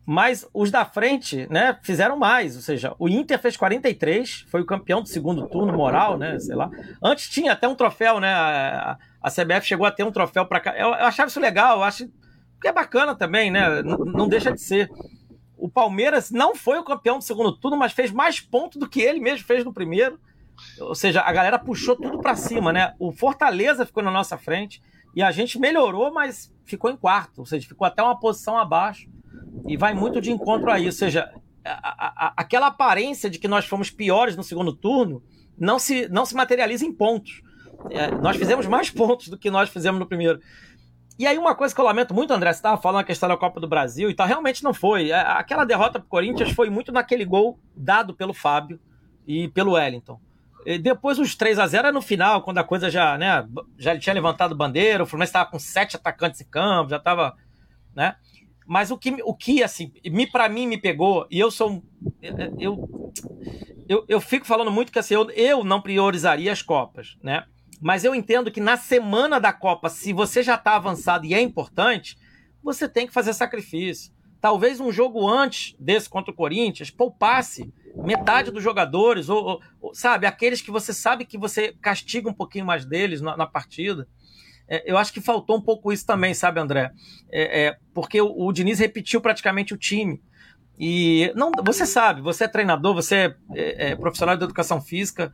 Mas 0.04 0.46
os 0.52 0.70
da 0.70 0.84
frente, 0.84 1.46
né, 1.50 1.78
fizeram 1.82 2.18
mais. 2.18 2.56
Ou 2.56 2.62
seja, 2.62 2.94
o 2.98 3.08
Inter 3.08 3.38
fez 3.38 3.56
43, 3.56 4.44
foi 4.48 4.60
o 4.60 4.66
campeão 4.66 5.00
do 5.00 5.08
segundo 5.08 5.48
turno, 5.48 5.72
moral, 5.72 6.18
né? 6.18 6.38
Sei 6.38 6.54
lá. 6.54 6.68
Antes 7.02 7.30
tinha 7.30 7.52
até 7.52 7.66
um 7.66 7.74
troféu, 7.74 8.20
né? 8.20 8.34
A, 8.34 8.98
a 9.22 9.30
CBF 9.30 9.66
chegou 9.66 9.86
a 9.86 9.90
ter 9.90 10.04
um 10.04 10.12
troféu 10.12 10.44
para 10.44 10.60
cá. 10.60 10.74
Eu, 10.76 10.88
eu 10.88 11.06
achava 11.06 11.28
isso 11.28 11.40
legal, 11.40 11.78
eu 11.78 11.84
acho 11.84 12.10
que 12.60 12.68
é 12.68 12.72
bacana 12.72 13.14
também, 13.14 13.50
né? 13.50 13.80
N 13.80 13.96
não 14.12 14.28
deixa 14.28 14.52
de 14.52 14.60
ser. 14.60 14.90
O 15.56 15.68
Palmeiras 15.68 16.30
não 16.30 16.54
foi 16.54 16.78
o 16.78 16.84
campeão 16.84 17.18
do 17.18 17.24
segundo 17.24 17.52
turno, 17.52 17.76
mas 17.76 17.92
fez 17.92 18.10
mais 18.10 18.40
pontos 18.40 18.78
do 18.78 18.88
que 18.88 19.00
ele 19.00 19.20
mesmo 19.20 19.46
fez 19.46 19.64
no 19.64 19.72
primeiro. 19.72 20.18
Ou 20.80 20.94
seja, 20.94 21.22
a 21.22 21.32
galera 21.32 21.58
puxou 21.58 21.96
tudo 21.96 22.18
para 22.20 22.36
cima, 22.36 22.72
né? 22.72 22.94
O 22.98 23.12
Fortaleza 23.12 23.86
ficou 23.86 24.02
na 24.02 24.10
nossa 24.10 24.36
frente 24.36 24.82
e 25.14 25.22
a 25.22 25.30
gente 25.30 25.58
melhorou, 25.58 26.12
mas 26.12 26.52
ficou 26.64 26.90
em 26.90 26.96
quarto, 26.96 27.38
ou 27.38 27.46
seja, 27.46 27.66
ficou 27.66 27.86
até 27.86 28.02
uma 28.02 28.18
posição 28.18 28.56
abaixo 28.56 29.08
e 29.66 29.76
vai 29.76 29.94
muito 29.94 30.20
de 30.20 30.30
encontro 30.30 30.70
aí. 30.70 30.86
Ou 30.86 30.92
seja, 30.92 31.32
a, 31.64 32.26
a, 32.26 32.32
aquela 32.36 32.68
aparência 32.68 33.28
de 33.28 33.38
que 33.38 33.48
nós 33.48 33.64
fomos 33.64 33.90
piores 33.90 34.36
no 34.36 34.44
segundo 34.44 34.72
turno 34.72 35.22
não 35.58 35.78
se, 35.78 36.08
não 36.08 36.24
se 36.24 36.34
materializa 36.34 36.84
em 36.84 36.92
pontos. 36.92 37.42
É, 37.90 38.10
nós 38.10 38.36
fizemos 38.36 38.66
mais 38.66 38.88
pontos 38.90 39.28
do 39.28 39.38
que 39.38 39.50
nós 39.50 39.68
fizemos 39.68 39.98
no 39.98 40.06
primeiro. 40.06 40.40
E 41.20 41.26
aí, 41.26 41.36
uma 41.36 41.54
coisa 41.54 41.74
que 41.74 41.78
eu 41.78 41.84
lamento 41.84 42.14
muito, 42.14 42.32
André, 42.32 42.50
você 42.50 42.60
estava 42.60 42.80
falando 42.80 43.02
a 43.02 43.04
questão 43.04 43.28
da 43.28 43.36
Copa 43.36 43.60
do 43.60 43.68
Brasil 43.68 44.08
e 44.08 44.14
tal, 44.14 44.26
realmente 44.26 44.64
não 44.64 44.72
foi. 44.72 45.10
É, 45.10 45.20
aquela 45.20 45.66
derrota 45.66 45.98
para 45.98 46.06
o 46.06 46.08
Corinthians 46.08 46.50
foi 46.52 46.70
muito 46.70 46.90
naquele 46.90 47.26
gol 47.26 47.58
dado 47.76 48.14
pelo 48.14 48.32
Fábio 48.32 48.80
e 49.26 49.46
pelo 49.48 49.72
Wellington. 49.72 50.18
E 50.64 50.78
depois 50.78 51.18
os 51.18 51.34
3 51.34 51.58
a 51.58 51.66
0 51.66 51.88
é 51.88 51.92
no 51.92 52.00
final, 52.00 52.40
quando 52.40 52.56
a 52.56 52.64
coisa 52.64 52.88
já, 52.88 53.18
né, 53.18 53.46
já 53.76 53.98
tinha 53.98 54.14
levantado 54.14 54.56
bandeira, 54.56 55.02
o 55.02 55.06
Fluminense 55.06 55.28
estava 55.28 55.50
com 55.50 55.58
sete 55.58 55.94
atacantes 55.94 56.40
em 56.40 56.46
campo, 56.46 56.88
já 56.88 56.96
estava. 56.96 57.36
né? 57.94 58.16
Mas 58.66 58.90
o 58.90 58.96
que, 58.96 59.14
o 59.22 59.34
que 59.34 59.62
assim, 59.62 59.92
me, 60.06 60.26
para 60.26 60.48
mim 60.48 60.66
me 60.66 60.78
pegou, 60.78 61.26
e 61.30 61.38
eu 61.38 61.50
sou. 61.50 61.82
Eu, 62.58 62.88
eu, 63.86 64.04
eu 64.08 64.20
fico 64.22 64.46
falando 64.46 64.70
muito 64.70 64.90
que 64.90 64.98
assim, 64.98 65.12
eu, 65.12 65.30
eu 65.32 65.64
não 65.64 65.82
priorizaria 65.82 66.50
as 66.50 66.62
Copas, 66.62 67.18
né? 67.22 67.44
Mas 67.80 68.04
eu 68.04 68.14
entendo 68.14 68.50
que 68.50 68.60
na 68.60 68.76
semana 68.76 69.40
da 69.40 69.52
Copa, 69.52 69.88
se 69.88 70.12
você 70.12 70.42
já 70.42 70.54
está 70.54 70.76
avançado 70.76 71.24
e 71.24 71.32
é 71.32 71.40
importante, 71.40 72.18
você 72.62 72.88
tem 72.88 73.06
que 73.06 73.12
fazer 73.12 73.32
sacrifício. 73.32 74.12
Talvez 74.40 74.80
um 74.80 74.92
jogo 74.92 75.28
antes 75.28 75.74
desse 75.78 76.08
contra 76.08 76.32
o 76.32 76.36
Corinthians 76.36 76.90
poupasse 76.90 77.72
metade 77.96 78.50
dos 78.50 78.62
jogadores, 78.62 79.28
ou, 79.28 79.60
ou 79.80 79.94
sabe, 79.94 80.26
aqueles 80.26 80.62
que 80.62 80.70
você 80.70 80.92
sabe 80.94 81.24
que 81.24 81.36
você 81.36 81.74
castiga 81.80 82.28
um 82.28 82.34
pouquinho 82.34 82.64
mais 82.64 82.84
deles 82.84 83.20
na, 83.20 83.36
na 83.36 83.46
partida. 83.46 84.06
É, 84.68 84.90
eu 84.90 84.96
acho 84.96 85.12
que 85.12 85.20
faltou 85.20 85.56
um 85.56 85.60
pouco 85.60 85.92
isso 85.92 86.06
também, 86.06 86.32
sabe, 86.32 86.60
André? 86.60 86.92
É, 87.30 87.64
é, 87.64 87.76
porque 87.92 88.20
o, 88.20 88.46
o, 88.46 88.52
Diniz 88.52 88.78
repetiu 88.78 89.20
praticamente 89.20 89.74
o 89.74 89.76
time. 89.76 90.22
E 90.78 91.30
não, 91.34 91.50
você 91.62 91.84
sabe, 91.84 92.22
você 92.22 92.44
é 92.44 92.48
treinador, 92.48 92.94
você 92.94 93.34
é, 93.54 93.90
é 93.90 93.96
profissional 93.96 94.36
de 94.36 94.44
educação 94.44 94.80
física, 94.80 95.32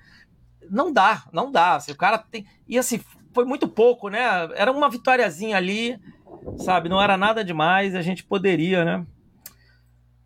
não 0.71 0.93
dá, 0.93 1.25
não 1.33 1.51
dá. 1.51 1.79
Se 1.81 1.93
o 1.93 1.97
cara 1.97 2.19
tem. 2.19 2.47
E 2.69 2.79
assim, 2.79 3.01
foi 3.33 3.45
muito 3.45 3.69
pouco, 3.69 4.09
né? 4.09 4.21
Era 4.55 4.73
uma 4.73 4.89
vitóriazinha 4.89 5.57
ali, 5.57 5.99
sabe? 6.59 6.89
Não 6.89 7.03
era 7.03 7.17
nada 7.17 7.45
demais, 7.45 7.95
a 7.95 8.03
gente 8.03 8.25
poderia, 8.25 8.85
né? 8.85 9.07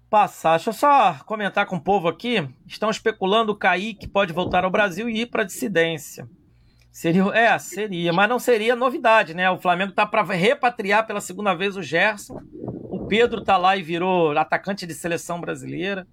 Passar. 0.08 0.56
Deixa 0.56 0.70
eu 0.70 0.74
só 0.74 1.14
comentar 1.24 1.66
com 1.66 1.76
o 1.76 1.80
povo 1.80 2.08
aqui. 2.08 2.48
Estão 2.66 2.90
especulando 2.90 3.52
o 3.52 3.56
Kaique 3.56 4.08
pode 4.08 4.32
voltar 4.32 4.64
ao 4.64 4.70
Brasil 4.70 5.08
e 5.08 5.22
ir 5.22 5.26
para 5.26 5.44
dissidência. 5.44 6.28
Seria, 6.92 7.22
é, 7.32 7.56
seria, 7.58 8.12
mas 8.12 8.28
não 8.28 8.38
seria 8.38 8.74
novidade, 8.74 9.34
né? 9.34 9.48
O 9.50 9.58
Flamengo 9.58 9.92
tá 9.92 10.04
para 10.04 10.22
repatriar 10.22 11.06
pela 11.06 11.20
segunda 11.20 11.54
vez 11.54 11.76
o 11.76 11.82
Gerson. 11.82 12.40
O 12.90 13.06
Pedro 13.06 13.42
tá 13.42 13.56
lá 13.56 13.76
e 13.76 13.82
virou 13.82 14.36
atacante 14.36 14.86
de 14.86 14.94
seleção 14.94 15.40
brasileira. 15.40 16.06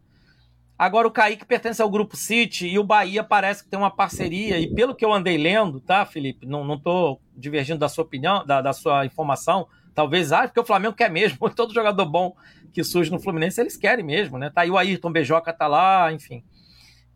Agora 0.78 1.08
o 1.08 1.12
Kaique 1.12 1.46
pertence 1.46 1.82
ao 1.82 1.90
grupo 1.90 2.16
City 2.16 2.68
e 2.68 2.78
o 2.78 2.84
Bahia 2.84 3.24
parece 3.24 3.64
que 3.64 3.70
tem 3.70 3.80
uma 3.80 3.90
parceria. 3.90 4.60
E 4.60 4.74
pelo 4.74 4.94
que 4.94 5.04
eu 5.04 5.12
andei 5.12 5.38
lendo, 5.38 5.82
tá, 5.82 6.06
Felipe? 6.06 6.46
Não, 6.46 6.64
não 6.64 6.80
tô 6.80 7.20
divergindo 7.36 7.80
da 7.80 7.90
sua 7.90 8.04
opinião, 8.04 8.46
da, 8.46 8.62
da 8.62 8.74
sua 8.74 9.06
informação. 9.06 9.68
Talvez, 9.96 10.32
ah, 10.32 10.44
porque 10.44 10.60
o 10.60 10.66
Flamengo 10.66 10.96
quer 10.96 11.10
mesmo. 11.10 11.50
Todo 11.50 11.74
jogador 11.74 12.06
bom 12.06 12.36
que 12.72 12.84
surge 12.84 13.12
no 13.12 13.20
Fluminense, 13.20 13.60
eles 13.60 13.76
querem 13.76 14.06
mesmo, 14.06 14.38
né? 14.38 14.52
Tá 14.52 14.62
aí 14.62 14.70
o 14.70 14.78
Ayrton 14.78 15.12
Bejoca 15.12 15.52
tá 15.52 15.66
lá, 15.66 16.14
enfim. 16.14 16.44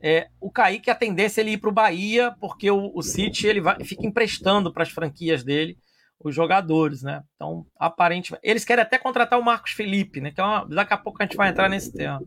É, 0.02 0.30
o 0.40 0.50
Kaique, 0.50 0.90
a 0.90 0.96
tendência 0.96 1.42
é 1.42 1.44
ele 1.44 1.52
ir 1.52 1.58
para 1.60 1.70
o 1.70 1.74
Bahia, 1.74 2.36
porque 2.40 2.72
o, 2.72 2.92
o 2.96 3.04
City 3.04 3.46
ele 3.46 3.62
vai, 3.62 3.84
fica 3.84 4.08
emprestando 4.08 4.74
para 4.74 4.82
as 4.82 4.90
franquias 4.90 5.44
dele 5.44 5.78
os 6.24 6.34
jogadores, 6.36 7.02
né? 7.02 7.22
Então, 7.36 7.66
aparentemente. 7.80 8.42
Eles 8.44 8.66
querem 8.66 8.82
até 8.82 8.98
contratar 8.98 9.40
o 9.40 9.44
Marcos 9.44 9.72
Felipe, 9.72 10.22
né? 10.22 10.32
Que 10.32 10.42
é 10.42 10.46
daqui 10.70 10.94
a 10.94 10.98
pouco 10.98 11.22
a 11.22 11.26
gente 11.26 11.38
vai 11.38 11.50
entrar 11.50 11.70
nesse 11.70 11.94
tema. 11.94 12.22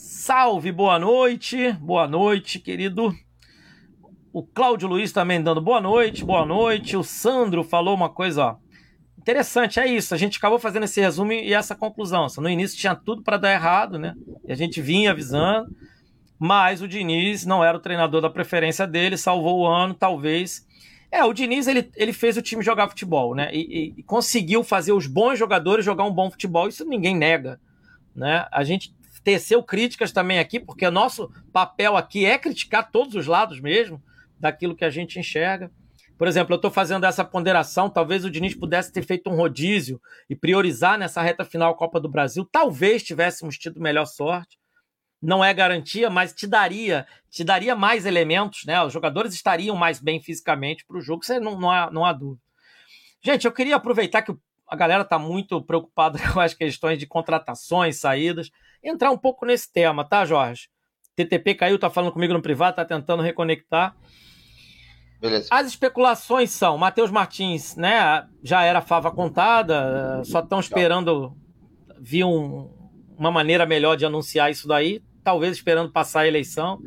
Salve, 0.00 0.70
boa 0.70 0.96
noite. 0.96 1.72
Boa 1.72 2.06
noite, 2.06 2.60
querido. 2.60 3.12
O 4.32 4.44
Cláudio 4.44 4.88
Luiz 4.88 5.10
também 5.10 5.42
dando 5.42 5.60
boa 5.60 5.80
noite, 5.80 6.24
boa 6.24 6.46
noite. 6.46 6.96
O 6.96 7.02
Sandro 7.02 7.64
falou 7.64 7.96
uma 7.96 8.08
coisa, 8.08 8.44
ó. 8.44 8.56
Interessante, 9.18 9.80
é 9.80 9.86
isso. 9.88 10.14
A 10.14 10.16
gente 10.16 10.38
acabou 10.38 10.60
fazendo 10.60 10.84
esse 10.84 11.00
resumo 11.00 11.32
e 11.32 11.52
essa 11.52 11.74
conclusão. 11.74 12.28
No 12.38 12.48
início 12.48 12.78
tinha 12.78 12.94
tudo 12.94 13.22
para 13.22 13.36
dar 13.38 13.52
errado, 13.52 13.98
né? 13.98 14.14
E 14.46 14.52
a 14.52 14.54
gente 14.54 14.80
vinha 14.80 15.10
avisando 15.10 15.68
mas 16.38 16.80
o 16.80 16.86
Diniz 16.86 17.44
não 17.44 17.64
era 17.64 17.76
o 17.76 17.80
treinador 17.80 18.20
da 18.20 18.30
preferência 18.30 18.86
dele, 18.86 19.16
salvou 19.16 19.60
o 19.60 19.66
ano, 19.66 19.92
talvez. 19.92 20.64
É, 21.10 21.24
o 21.24 21.32
Diniz 21.32 21.66
ele, 21.66 21.90
ele 21.96 22.12
fez 22.12 22.36
o 22.36 22.42
time 22.42 22.62
jogar 22.62 22.88
futebol, 22.88 23.34
né? 23.34 23.50
E, 23.52 23.94
e, 23.96 24.02
conseguiu 24.04 24.62
fazer 24.62 24.92
os 24.92 25.08
bons 25.08 25.36
jogadores 25.36 25.84
jogar 25.84 26.04
um 26.04 26.12
bom 26.12 26.30
futebol, 26.30 26.68
isso 26.68 26.84
ninguém 26.84 27.16
nega, 27.16 27.58
né? 28.14 28.46
A 28.52 28.62
gente 28.62 28.94
teceu 29.22 29.62
críticas 29.62 30.12
também 30.12 30.38
aqui, 30.38 30.58
porque 30.58 30.86
o 30.86 30.90
nosso 30.90 31.30
papel 31.52 31.96
aqui 31.96 32.24
é 32.24 32.38
criticar 32.38 32.90
todos 32.90 33.14
os 33.14 33.26
lados 33.26 33.60
mesmo 33.60 34.02
daquilo 34.38 34.76
que 34.76 34.84
a 34.84 34.90
gente 34.90 35.18
enxerga. 35.18 35.70
Por 36.16 36.26
exemplo, 36.26 36.52
eu 36.52 36.56
estou 36.56 36.70
fazendo 36.70 37.06
essa 37.06 37.24
ponderação, 37.24 37.88
talvez 37.88 38.24
o 38.24 38.30
Diniz 38.30 38.54
pudesse 38.54 38.92
ter 38.92 39.02
feito 39.02 39.30
um 39.30 39.36
rodízio 39.36 40.00
e 40.28 40.34
priorizar 40.34 40.98
nessa 40.98 41.22
reta 41.22 41.44
final 41.44 41.76
Copa 41.76 42.00
do 42.00 42.08
Brasil, 42.08 42.44
talvez 42.50 43.02
tivéssemos 43.02 43.56
tido 43.56 43.80
melhor 43.80 44.06
sorte 44.06 44.58
não 45.20 45.44
é 45.44 45.52
garantia, 45.52 46.08
mas 46.08 46.32
te 46.32 46.46
daria, 46.46 47.06
te 47.28 47.42
daria 47.42 47.74
mais 47.74 48.06
elementos, 48.06 48.64
né? 48.64 48.80
Os 48.82 48.92
jogadores 48.92 49.34
estariam 49.34 49.76
mais 49.76 50.00
bem 50.00 50.20
fisicamente 50.20 50.84
para 50.86 50.96
o 50.96 51.00
jogo, 51.00 51.24
você 51.24 51.40
não, 51.40 51.58
não, 51.58 51.70
há, 51.70 51.90
não 51.90 52.04
há 52.04 52.12
dúvida. 52.12 52.40
Gente, 53.20 53.44
eu 53.44 53.52
queria 53.52 53.76
aproveitar 53.76 54.22
que 54.22 54.32
a 54.66 54.76
galera 54.76 55.02
está 55.02 55.18
muito 55.18 55.60
preocupada 55.62 56.18
com 56.32 56.40
as 56.40 56.54
questões 56.54 56.98
de 56.98 57.06
contratações, 57.06 57.98
saídas, 57.98 58.50
entrar 58.82 59.10
um 59.10 59.18
pouco 59.18 59.46
nesse 59.46 59.72
tema, 59.72 60.04
tá, 60.04 60.24
Jorge? 60.24 60.68
TTP 61.16 61.54
caiu, 61.54 61.78
tá 61.78 61.90
falando 61.90 62.12
comigo 62.12 62.32
no 62.32 62.42
privado, 62.42 62.76
tá 62.76 62.84
tentando 62.84 63.22
reconectar. 63.22 63.96
Beleza. 65.20 65.48
As 65.50 65.66
especulações 65.66 66.50
são, 66.50 66.78
Matheus 66.78 67.10
Martins, 67.10 67.74
né, 67.74 68.24
já 68.42 68.62
era 68.62 68.80
fava 68.80 69.10
contada, 69.10 70.22
só 70.24 70.38
estão 70.38 70.60
esperando 70.60 71.36
vir 71.98 72.22
um, 72.22 72.70
uma 73.16 73.32
maneira 73.32 73.66
melhor 73.66 73.96
de 73.96 74.06
anunciar 74.06 74.50
isso 74.50 74.68
daí 74.68 75.02
talvez 75.28 75.56
esperando 75.56 75.92
passar 75.92 76.20
a 76.20 76.26
eleição, 76.26 76.80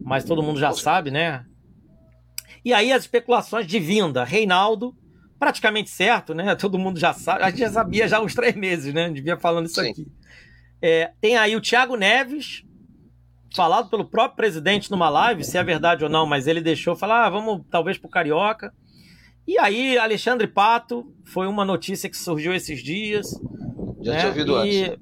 mas 0.00 0.24
todo 0.24 0.42
mundo 0.42 0.58
já 0.58 0.72
sabe, 0.72 1.10
né? 1.10 1.44
E 2.64 2.72
aí 2.72 2.90
as 2.90 3.02
especulações 3.02 3.66
de 3.66 3.78
vinda, 3.78 4.24
Reinaldo, 4.24 4.96
praticamente 5.38 5.90
certo, 5.90 6.32
né? 6.32 6.54
Todo 6.56 6.78
mundo 6.78 6.98
já 6.98 7.12
sabe, 7.12 7.42
a 7.42 7.50
gente 7.50 7.58
já 7.58 7.70
sabia 7.70 8.08
já 8.08 8.16
há 8.16 8.22
uns 8.22 8.34
três 8.34 8.56
meses, 8.56 8.94
né? 8.94 9.10
Devia 9.10 9.36
falando 9.36 9.66
isso 9.66 9.78
Sim. 9.78 9.90
aqui. 9.90 10.06
É, 10.82 11.12
tem 11.20 11.36
aí 11.36 11.54
o 11.54 11.60
Thiago 11.60 11.94
Neves, 11.94 12.64
falado 13.54 13.88
pelo 13.88 14.04
próprio 14.04 14.36
presidente 14.36 14.90
numa 14.90 15.08
live, 15.08 15.44
se 15.44 15.56
é 15.56 15.62
verdade 15.62 16.02
ou 16.02 16.10
não, 16.10 16.26
mas 16.26 16.48
ele 16.48 16.60
deixou 16.60 16.96
falar, 16.96 17.24
ah, 17.24 17.30
vamos 17.30 17.62
talvez 17.70 17.96
pro 17.96 18.10
Carioca. 18.10 18.74
E 19.46 19.58
aí, 19.58 19.96
Alexandre 19.96 20.46
Pato, 20.46 21.14
foi 21.24 21.46
uma 21.46 21.64
notícia 21.64 22.10
que 22.10 22.16
surgiu 22.16 22.52
esses 22.52 22.82
dias. 22.82 23.28
Já 24.00 24.12
né? 24.12 24.18
tinha 24.18 24.28
ouvido 24.28 24.64
e... 24.64 24.84
antes. 24.84 24.98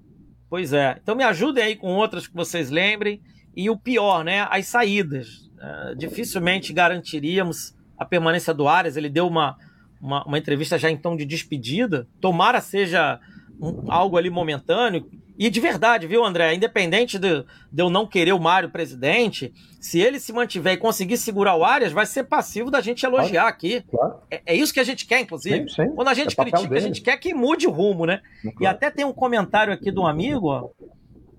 Pois 0.48 0.72
é. 0.72 0.98
Então 1.00 1.14
me 1.14 1.24
ajudem 1.24 1.62
aí 1.62 1.76
com 1.76 1.94
outras 1.94 2.26
que 2.26 2.34
vocês 2.34 2.70
lembrem. 2.70 3.22
E 3.54 3.68
o 3.70 3.76
pior, 3.76 4.24
né? 4.24 4.46
As 4.50 4.66
saídas. 4.66 5.50
Uh, 5.56 5.94
dificilmente 5.96 6.72
garantiríamos 6.72 7.76
a 7.98 8.04
permanência 8.04 8.52
do 8.54 8.66
Arias. 8.66 8.96
Ele 8.96 9.10
deu 9.10 9.26
uma, 9.26 9.56
uma, 10.00 10.24
uma 10.24 10.38
entrevista 10.38 10.78
já 10.78 10.90
em 10.90 10.96
tom 10.96 11.16
de 11.16 11.26
despedida. 11.26 12.08
Tomara 12.20 12.60
seja 12.60 13.20
um, 13.60 13.90
algo 13.90 14.16
ali 14.16 14.30
momentâneo. 14.30 15.08
E 15.38 15.48
de 15.48 15.58
verdade, 15.58 16.06
viu, 16.06 16.24
André? 16.24 16.54
Independente 16.54 17.18
de, 17.18 17.44
de 17.72 17.82
eu 17.82 17.88
não 17.88 18.06
querer 18.06 18.32
o 18.32 18.38
Mário 18.38 18.68
presidente, 18.68 19.54
se 19.80 19.98
ele 19.98 20.20
se 20.20 20.32
mantiver 20.32 20.74
e 20.74 20.76
conseguir 20.76 21.16
segurar 21.16 21.56
o 21.56 21.64
Arias, 21.64 21.92
vai 21.92 22.04
ser 22.04 22.24
passivo 22.24 22.70
da 22.70 22.80
gente 22.80 23.04
elogiar 23.04 23.42
claro, 23.42 23.48
aqui. 23.48 23.80
Claro. 23.90 24.20
É, 24.30 24.42
é, 24.44 24.54
isso 24.54 24.72
que 24.74 24.80
a 24.80 24.84
gente 24.84 25.06
quer, 25.06 25.20
inclusive. 25.20 25.68
Sim, 25.70 25.84
sim. 25.84 25.94
Quando 25.94 26.08
a 26.08 26.14
gente 26.14 26.38
é 26.38 26.44
critica, 26.44 26.74
a 26.74 26.80
gente 26.80 27.00
quer 27.00 27.16
que 27.16 27.32
mude 27.32 27.66
o 27.66 27.70
rumo, 27.70 28.04
né? 28.04 28.20
Claro. 28.42 28.56
E 28.60 28.66
até 28.66 28.90
tem 28.90 29.04
um 29.04 29.14
comentário 29.14 29.72
aqui 29.72 29.90
de 29.90 29.98
um 29.98 30.06
amigo, 30.06 30.48
ó. 30.48 30.68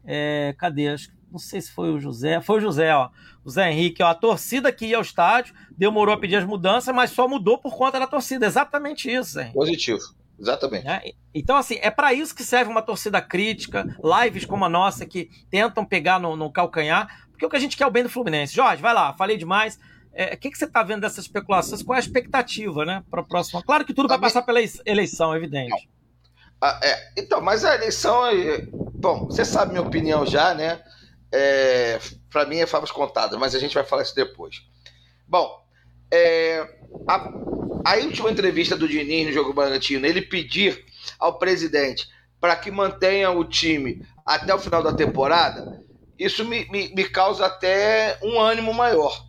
É, 0.03 0.55
cadê? 0.57 0.95
Não 1.31 1.39
sei 1.39 1.61
se 1.61 1.71
foi 1.71 1.91
o 1.91 1.99
José. 1.99 2.41
Foi 2.41 2.57
o 2.57 2.61
José, 2.61 2.93
ó. 2.93 3.09
O 3.45 3.49
Zé 3.49 3.71
Henrique, 3.71 4.01
ó. 4.01 4.07
A 4.07 4.15
torcida 4.15 4.71
que 4.71 4.87
ia 4.87 4.97
ao 4.97 5.03
estádio 5.03 5.53
demorou 5.77 6.13
a 6.13 6.17
pedir 6.17 6.37
as 6.37 6.45
mudanças, 6.45 6.93
mas 6.93 7.11
só 7.11 7.27
mudou 7.27 7.57
por 7.59 7.75
conta 7.77 7.99
da 7.99 8.07
torcida. 8.07 8.47
Exatamente 8.47 9.09
isso, 9.11 9.33
Zé. 9.33 9.51
Positivo. 9.53 10.01
Exatamente. 10.41 10.85
Né? 10.85 11.01
Então, 11.33 11.55
assim, 11.55 11.77
é 11.81 11.91
para 11.91 12.13
isso 12.13 12.35
que 12.35 12.43
serve 12.43 12.71
uma 12.71 12.81
torcida 12.81 13.21
crítica, 13.21 13.85
lives 14.23 14.43
como 14.43 14.65
a 14.65 14.69
nossa, 14.69 15.05
que 15.05 15.29
tentam 15.51 15.85
pegar 15.85 16.19
no, 16.19 16.35
no, 16.35 16.51
calcanhar, 16.51 17.27
porque 17.29 17.45
o 17.45 17.49
que 17.49 17.55
a 17.55 17.59
gente 17.59 17.77
quer 17.77 17.83
é 17.83 17.87
o 17.87 17.91
bem 17.91 18.03
do 18.03 18.09
Fluminense. 18.09 18.55
Jorge, 18.55 18.81
vai 18.81 18.93
lá, 18.93 19.13
falei 19.13 19.37
demais. 19.37 19.79
É, 20.13 20.25
o 20.25 20.33
é, 20.33 20.35
que, 20.35 20.49
que 20.49 20.57
você 20.57 20.65
está 20.65 20.81
vendo 20.81 21.01
dessas 21.01 21.25
especulações? 21.25 21.83
Qual 21.83 21.95
é 21.95 21.99
a 21.99 22.03
expectativa, 22.03 22.83
né, 22.83 23.03
para 23.09 23.21
a 23.21 23.23
próxima? 23.23 23.61
Claro 23.61 23.85
que 23.85 23.93
tudo 23.93 24.09
vai 24.09 24.19
passar 24.19 24.41
pela 24.41 24.59
eleição, 24.85 25.33
é 25.33 25.37
evidente. 25.37 25.89
Ah, 26.59 26.79
é, 26.83 27.11
então, 27.17 27.39
mas 27.39 27.63
a 27.63 27.75
eleição, 27.75 28.25
é, 28.25 28.65
bom, 28.71 29.25
você 29.25 29.45
sabe 29.45 29.71
minha 29.71 29.83
opinião 29.83 30.25
já, 30.25 30.53
né? 30.53 30.81
É, 31.31 31.99
para 32.29 32.45
mim 32.45 32.57
é 32.57 32.65
favas 32.65 32.91
contadas, 32.91 33.39
mas 33.39 33.55
a 33.55 33.59
gente 33.59 33.73
vai 33.73 33.83
falar 33.83 34.01
isso 34.01 34.15
depois. 34.15 34.57
Bom, 35.27 35.49
é, 36.11 36.67
a, 37.07 37.31
a 37.83 37.95
última 37.95 38.31
entrevista 38.31 38.75
do 38.75 38.87
Diniz 38.87 39.27
no 39.27 39.33
Jogo 39.33 39.53
Bragantino, 39.53 40.05
ele 40.05 40.21
pedir 40.21 40.85
ao 41.19 41.37
presidente 41.37 42.07
para 42.39 42.55
que 42.55 42.71
mantenha 42.71 43.29
o 43.31 43.45
time 43.45 44.05
até 44.25 44.53
o 44.53 44.59
final 44.59 44.81
da 44.81 44.93
temporada, 44.93 45.83
isso 46.17 46.45
me, 46.45 46.65
me, 46.69 46.93
me, 46.93 47.03
causa 47.05 47.45
até 47.45 48.17
um 48.21 48.39
ânimo 48.39 48.73
maior. 48.73 49.25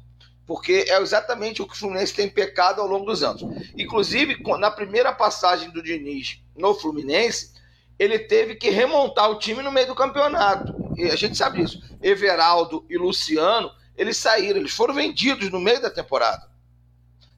Porque 0.47 0.85
é 0.89 0.99
exatamente 1.01 1.63
o 1.63 1.67
que 1.67 1.73
o 1.73 1.77
Fluminense 1.77 2.15
tem 2.15 2.29
pecado 2.29 2.81
ao 2.81 2.87
longo 2.87 3.07
dos 3.07 3.23
anos. 3.23 3.43
Inclusive, 3.77 4.43
na 4.59 4.71
primeira 4.71 5.13
passagem 5.13 5.71
do 5.71 5.83
Diniz 5.83 6.43
no 6.57 6.75
Fluminense, 6.75 7.53
ele 7.99 8.19
teve 8.19 8.57
que 8.57 8.69
remontar 8.69 9.31
o 9.31 9.39
time 9.39 9.63
no 9.63 9.73
meio 9.73 9.87
do 9.87 9.95
campeonato. 9.95 10.75
E 10.97 11.05
a 11.05 11.17
gente 11.17 11.37
sabe 11.37 11.63
disso. 11.63 11.81
Everaldo 12.03 12.85
e 12.91 12.99
Luciano, 12.99 13.71
eles 13.97 14.17
saíram, 14.17 14.59
eles 14.59 14.73
foram 14.73 14.93
vendidos 14.93 15.51
no 15.51 15.61
meio 15.61 15.81
da 15.81 15.91
temporada. 15.91 16.52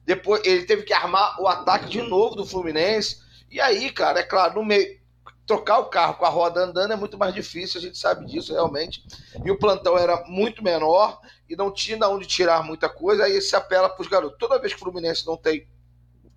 Depois 0.05 0.41
ele 0.45 0.65
teve 0.65 0.83
que 0.83 0.93
armar 0.93 1.41
o 1.41 1.47
ataque 1.47 1.89
de 1.89 2.01
novo 2.01 2.35
do 2.35 2.45
Fluminense. 2.45 3.21
E 3.49 3.59
aí, 3.59 3.91
cara, 3.91 4.19
é 4.19 4.23
claro, 4.23 4.55
no 4.55 4.63
meio. 4.63 4.99
trocar 5.47 5.79
o 5.79 5.85
carro 5.85 6.15
com 6.15 6.25
a 6.25 6.29
roda 6.29 6.61
andando 6.61 6.93
é 6.93 6.95
muito 6.95 7.17
mais 7.17 7.33
difícil, 7.33 7.79
a 7.79 7.81
gente 7.81 7.97
sabe 7.97 8.25
disso 8.25 8.53
realmente. 8.53 9.03
E 9.43 9.49
o 9.49 9.57
plantão 9.57 9.97
era 9.97 10.23
muito 10.27 10.63
menor 10.63 11.19
e 11.49 11.55
não 11.55 11.71
tinha 11.71 11.97
de 11.97 12.05
onde 12.05 12.27
tirar 12.27 12.63
muita 12.63 12.87
coisa, 12.87 13.23
aí 13.23 13.41
se 13.41 13.55
apela 13.55 13.89
para 13.89 14.01
os 14.01 14.07
garotos. 14.07 14.37
Toda 14.39 14.59
vez 14.59 14.73
que 14.73 14.79
o 14.79 14.83
Fluminense 14.83 15.25
não 15.25 15.37
tem, 15.37 15.67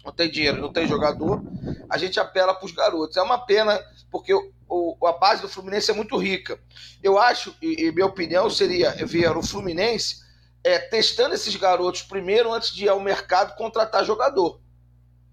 não 0.04 0.12
tem 0.12 0.30
dinheiro, 0.30 0.60
não 0.60 0.72
tem 0.72 0.86
jogador, 0.86 1.42
a 1.90 1.98
gente 1.98 2.18
apela 2.18 2.54
para 2.54 2.64
os 2.66 2.72
garotos. 2.72 3.16
É 3.16 3.22
uma 3.22 3.38
pena, 3.38 3.78
porque 4.10 4.32
o, 4.32 4.52
o, 4.68 5.06
a 5.06 5.12
base 5.12 5.42
do 5.42 5.48
Fluminense 5.48 5.90
é 5.90 5.94
muito 5.94 6.16
rica. 6.16 6.58
Eu 7.02 7.18
acho, 7.18 7.54
e, 7.60 7.84
e 7.86 7.92
minha 7.92 8.06
opinião 8.06 8.48
seria 8.48 8.90
ver 9.06 9.36
o 9.36 9.42
Fluminense 9.42 10.27
é, 10.68 10.78
testando 10.78 11.34
esses 11.34 11.56
garotos 11.56 12.02
primeiro 12.02 12.52
antes 12.52 12.74
de 12.74 12.84
ir 12.84 12.88
ao 12.88 13.00
mercado 13.00 13.56
contratar 13.56 14.04
jogador. 14.04 14.60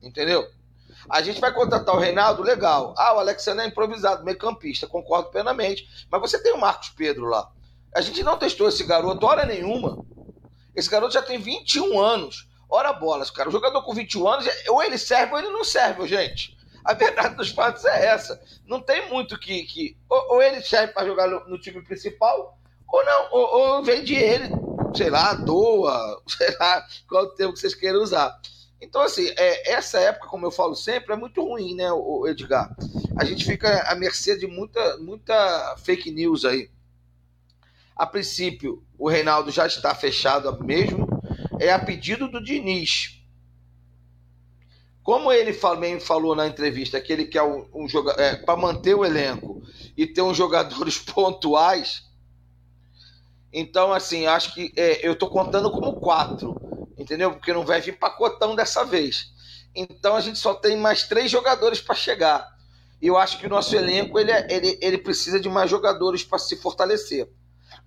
Entendeu? 0.01 0.47
A 1.09 1.21
gente 1.21 1.41
vai 1.41 1.53
contratar 1.53 1.93
o 1.93 1.99
Reinaldo, 1.99 2.41
legal. 2.41 2.95
Ah, 2.97 3.13
o 3.15 3.19
Alexandre 3.19 3.65
é 3.65 3.67
improvisado, 3.67 4.23
meio 4.23 4.37
campista, 4.37 4.87
concordo 4.87 5.29
plenamente. 5.29 5.87
Mas 6.09 6.21
você 6.21 6.41
tem 6.41 6.53
o 6.53 6.57
Marcos 6.57 6.89
Pedro 6.89 7.25
lá. 7.25 7.51
A 7.93 8.01
gente 8.01 8.23
não 8.23 8.37
testou 8.37 8.67
esse 8.67 8.83
garoto 8.83 9.25
hora 9.25 9.45
nenhuma. 9.45 10.03
Esse 10.75 10.89
garoto 10.89 11.13
já 11.13 11.21
tem 11.21 11.37
21 11.37 11.99
anos. 11.99 12.49
Ora 12.69 12.91
bolas, 12.93 13.29
cara. 13.29 13.49
O 13.49 13.51
jogador 13.51 13.83
com 13.83 13.93
21 13.93 14.27
anos, 14.27 14.47
ou 14.67 14.83
ele 14.83 14.97
serve 14.97 15.33
ou 15.33 15.39
ele 15.39 15.49
não 15.49 15.63
serve, 15.63 16.07
gente. 16.07 16.57
A 16.83 16.93
verdade 16.93 17.35
dos 17.35 17.49
fatos 17.49 17.83
é 17.85 18.07
essa. 18.07 18.41
Não 18.65 18.79
tem 18.79 19.09
muito 19.09 19.39
que. 19.39 19.63
que 19.63 19.97
ou, 20.09 20.35
ou 20.35 20.41
ele 20.41 20.61
serve 20.61 20.93
para 20.93 21.05
jogar 21.05 21.27
no, 21.27 21.47
no, 21.47 21.59
time 21.59 21.81
principal, 21.81 22.57
ou 22.87 23.05
não. 23.05 23.27
Ou, 23.31 23.75
ou 23.77 23.83
vende 23.83 24.15
ele, 24.15 24.49
sei 24.93 25.09
lá, 25.09 25.33
doa, 25.33 26.21
sei 26.27 26.55
lá 26.59 26.85
qual 27.07 27.25
o 27.25 27.29
termo 27.29 27.53
que 27.53 27.59
vocês 27.59 27.75
queiram 27.75 28.01
usar. 28.01 28.39
Então, 28.81 29.01
assim, 29.01 29.27
é, 29.37 29.71
essa 29.71 29.99
época, 29.99 30.27
como 30.27 30.45
eu 30.45 30.51
falo 30.51 30.75
sempre, 30.75 31.13
é 31.13 31.15
muito 31.15 31.41
ruim, 31.41 31.75
né, 31.75 31.85
Edgar? 32.27 32.75
A 33.17 33.23
gente 33.23 33.45
fica 33.45 33.83
à 33.89 33.95
mercê 33.95 34.37
de 34.37 34.45
muita, 34.45 34.97
muita 34.97 35.75
fake 35.77 36.11
news 36.11 36.45
aí. 36.45 36.69
A 37.95 38.05
princípio, 38.05 38.83
o 38.97 39.07
Reinaldo 39.07 39.49
já 39.51 39.65
está 39.65 39.95
fechado 39.95 40.61
mesmo, 40.63 41.07
é 41.59 41.71
a 41.71 41.79
pedido 41.79 42.27
do 42.27 42.43
Diniz. 42.43 43.21
Como 45.01 45.31
ele 45.31 45.53
também 45.53 45.99
falou 45.99 46.35
na 46.35 46.47
entrevista 46.47 46.99
que 46.99 47.13
ele 47.13 47.25
quer 47.25 47.43
um, 47.43 47.67
um 47.73 47.87
jogador 47.87 48.19
é, 48.19 48.35
para 48.35 48.59
manter 48.59 48.95
o 48.95 49.05
elenco 49.05 49.61
e 49.95 50.05
ter 50.07 50.21
uns 50.21 50.35
jogadores 50.35 50.97
pontuais, 51.13 52.04
então 53.57 53.93
assim 53.93 54.25
acho 54.27 54.53
que 54.53 54.71
é, 54.75 55.07
eu 55.07 55.13
estou 55.13 55.29
contando 55.29 55.71
como 55.71 55.99
quatro 55.99 56.65
entendeu? 56.97 57.31
Porque 57.31 57.53
não 57.53 57.65
vai 57.65 57.81
vir 57.81 57.97
pacotão 57.97 58.55
dessa 58.55 58.83
vez. 58.83 59.33
Então 59.75 60.15
a 60.15 60.21
gente 60.21 60.39
só 60.39 60.53
tem 60.53 60.77
mais 60.77 61.03
três 61.03 61.29
jogadores 61.29 61.81
para 61.81 61.95
chegar. 61.95 62.55
E 63.01 63.07
eu 63.07 63.17
acho 63.17 63.37
que 63.37 63.45
o 63.45 63.49
nosso 63.49 63.75
elenco 63.75 64.17
ele, 64.17 64.31
é, 64.31 64.47
ele, 64.49 64.79
ele 64.81 64.97
precisa 64.97 65.39
de 65.39 65.49
mais 65.49 65.69
jogadores 65.69 66.23
para 66.23 66.39
se 66.39 66.55
fortalecer. 66.57 67.29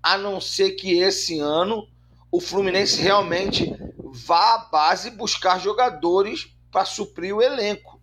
A 0.03 0.19
não 0.19 0.41
ser 0.41 0.73
que 0.73 0.99
esse 0.99 1.41
ano 1.41 1.89
o 2.31 2.41
Fluminense 2.41 3.01
realmente 3.01 3.75
vá 3.99 4.55
à 4.55 4.59
base 4.71 5.11
buscar 5.11 5.59
jogadores 5.59 6.55
para 6.71 6.85
suprir 6.85 7.35
o 7.35 7.43
elenco. 7.43 8.01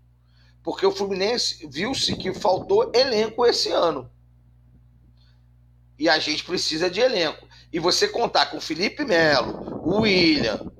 Porque 0.63 0.85
o 0.85 0.91
Fluminense 0.91 1.67
viu-se 1.67 2.15
que 2.15 2.33
faltou 2.33 2.91
elenco 2.93 3.45
esse 3.45 3.69
ano. 3.69 4.09
E 5.97 6.09
a 6.09 6.17
gente 6.17 6.43
precisa 6.43 6.89
de 6.89 6.99
elenco. 6.99 7.44
E 7.75 7.79
você 7.79 8.07
contar 8.07 8.45
com 8.45 8.61
Felipe 8.61 9.03
Melo, 9.03 9.83
William, 9.85 10.71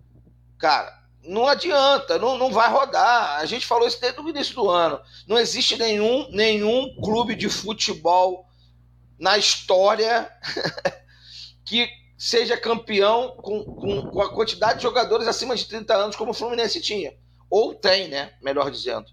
cara, 0.58 0.98
não 1.26 1.46
adianta, 1.46 2.18
não, 2.18 2.38
não 2.38 2.50
vai 2.50 2.72
rodar. 2.72 3.38
A 3.38 3.46
gente 3.46 3.66
falou 3.66 3.86
isso 3.86 4.00
desde 4.00 4.18
o 4.22 4.30
início 4.30 4.56
do 4.56 4.70
ano. 4.70 5.02
Não 5.28 5.38
existe 5.38 5.78
nenhum, 5.78 6.26
nenhum 6.32 6.96
clube 7.04 7.36
de 7.36 7.50
futebol 7.50 8.48
na 9.20 9.38
história 9.38 10.32
que 11.68 11.90
seja 12.18 12.56
campeão 12.56 13.36
com, 13.42 13.62
com, 13.66 14.10
com, 14.12 14.22
a 14.22 14.34
quantidade 14.34 14.78
de 14.78 14.84
jogadores 14.84 15.28
acima 15.28 15.54
de 15.54 15.66
30 15.66 15.94
anos 15.94 16.16
como 16.16 16.32
o 16.32 16.34
Fluminense 16.34 16.80
tinha. 16.80 17.14
Ou 17.50 17.76
tem, 17.76 18.08
né? 18.08 18.32
Melhor 18.42 18.72
dizendo. 18.72 19.08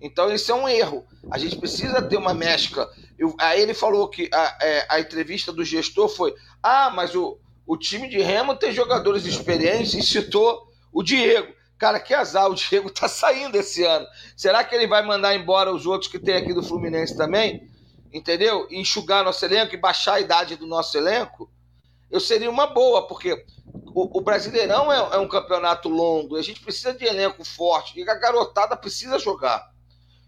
Então 0.00 0.32
isso 0.32 0.50
é 0.50 0.54
um 0.54 0.68
erro. 0.68 1.04
A 1.30 1.36
gente 1.36 1.56
precisa 1.56 2.00
ter 2.00 2.16
uma 2.16 2.32
mescla. 2.32 2.88
Eu, 3.18 3.34
aí 3.38 3.60
ele 3.60 3.74
falou 3.74 4.08
que 4.08 4.30
a, 4.32 4.58
é, 4.62 4.86
a 4.88 4.98
entrevista 4.98 5.52
do 5.52 5.64
gestor 5.64 6.08
foi: 6.08 6.34
ah, 6.62 6.90
mas 6.90 7.14
o, 7.14 7.38
o 7.66 7.76
time 7.76 8.08
de 8.08 8.20
Remo 8.20 8.56
tem 8.56 8.72
jogadores 8.72 9.24
experientes 9.24 9.94
e 9.94 10.02
citou 10.02 10.68
o 10.92 11.02
Diego. 11.02 11.52
Cara, 11.78 11.98
que 11.98 12.12
azar, 12.12 12.50
o 12.50 12.54
Diego 12.54 12.90
tá 12.90 13.08
saindo 13.08 13.56
esse 13.56 13.84
ano. 13.84 14.06
Será 14.36 14.62
que 14.62 14.74
ele 14.74 14.86
vai 14.86 15.04
mandar 15.04 15.34
embora 15.34 15.72
os 15.72 15.86
outros 15.86 16.10
que 16.10 16.18
tem 16.18 16.36
aqui 16.36 16.52
do 16.52 16.62
Fluminense 16.62 17.16
também? 17.16 17.70
Entendeu? 18.12 18.66
E 18.70 18.78
enxugar 18.78 19.24
nosso 19.24 19.44
elenco 19.44 19.74
e 19.74 19.78
baixar 19.78 20.14
a 20.14 20.20
idade 20.20 20.56
do 20.56 20.66
nosso 20.66 20.98
elenco? 20.98 21.50
Eu 22.10 22.20
seria 22.20 22.50
uma 22.50 22.66
boa, 22.66 23.06
porque 23.06 23.44
o, 23.94 24.18
o 24.18 24.20
Brasileirão 24.20 24.92
é, 24.92 25.14
é, 25.14 25.18
um 25.18 25.28
campeonato 25.28 25.88
longo, 25.88 26.36
a 26.36 26.42
gente 26.42 26.60
precisa 26.60 26.92
de 26.92 27.04
elenco 27.04 27.44
forte, 27.44 27.98
e 27.98 28.08
a 28.08 28.14
garotada 28.14 28.76
precisa 28.76 29.18
jogar. 29.18 29.70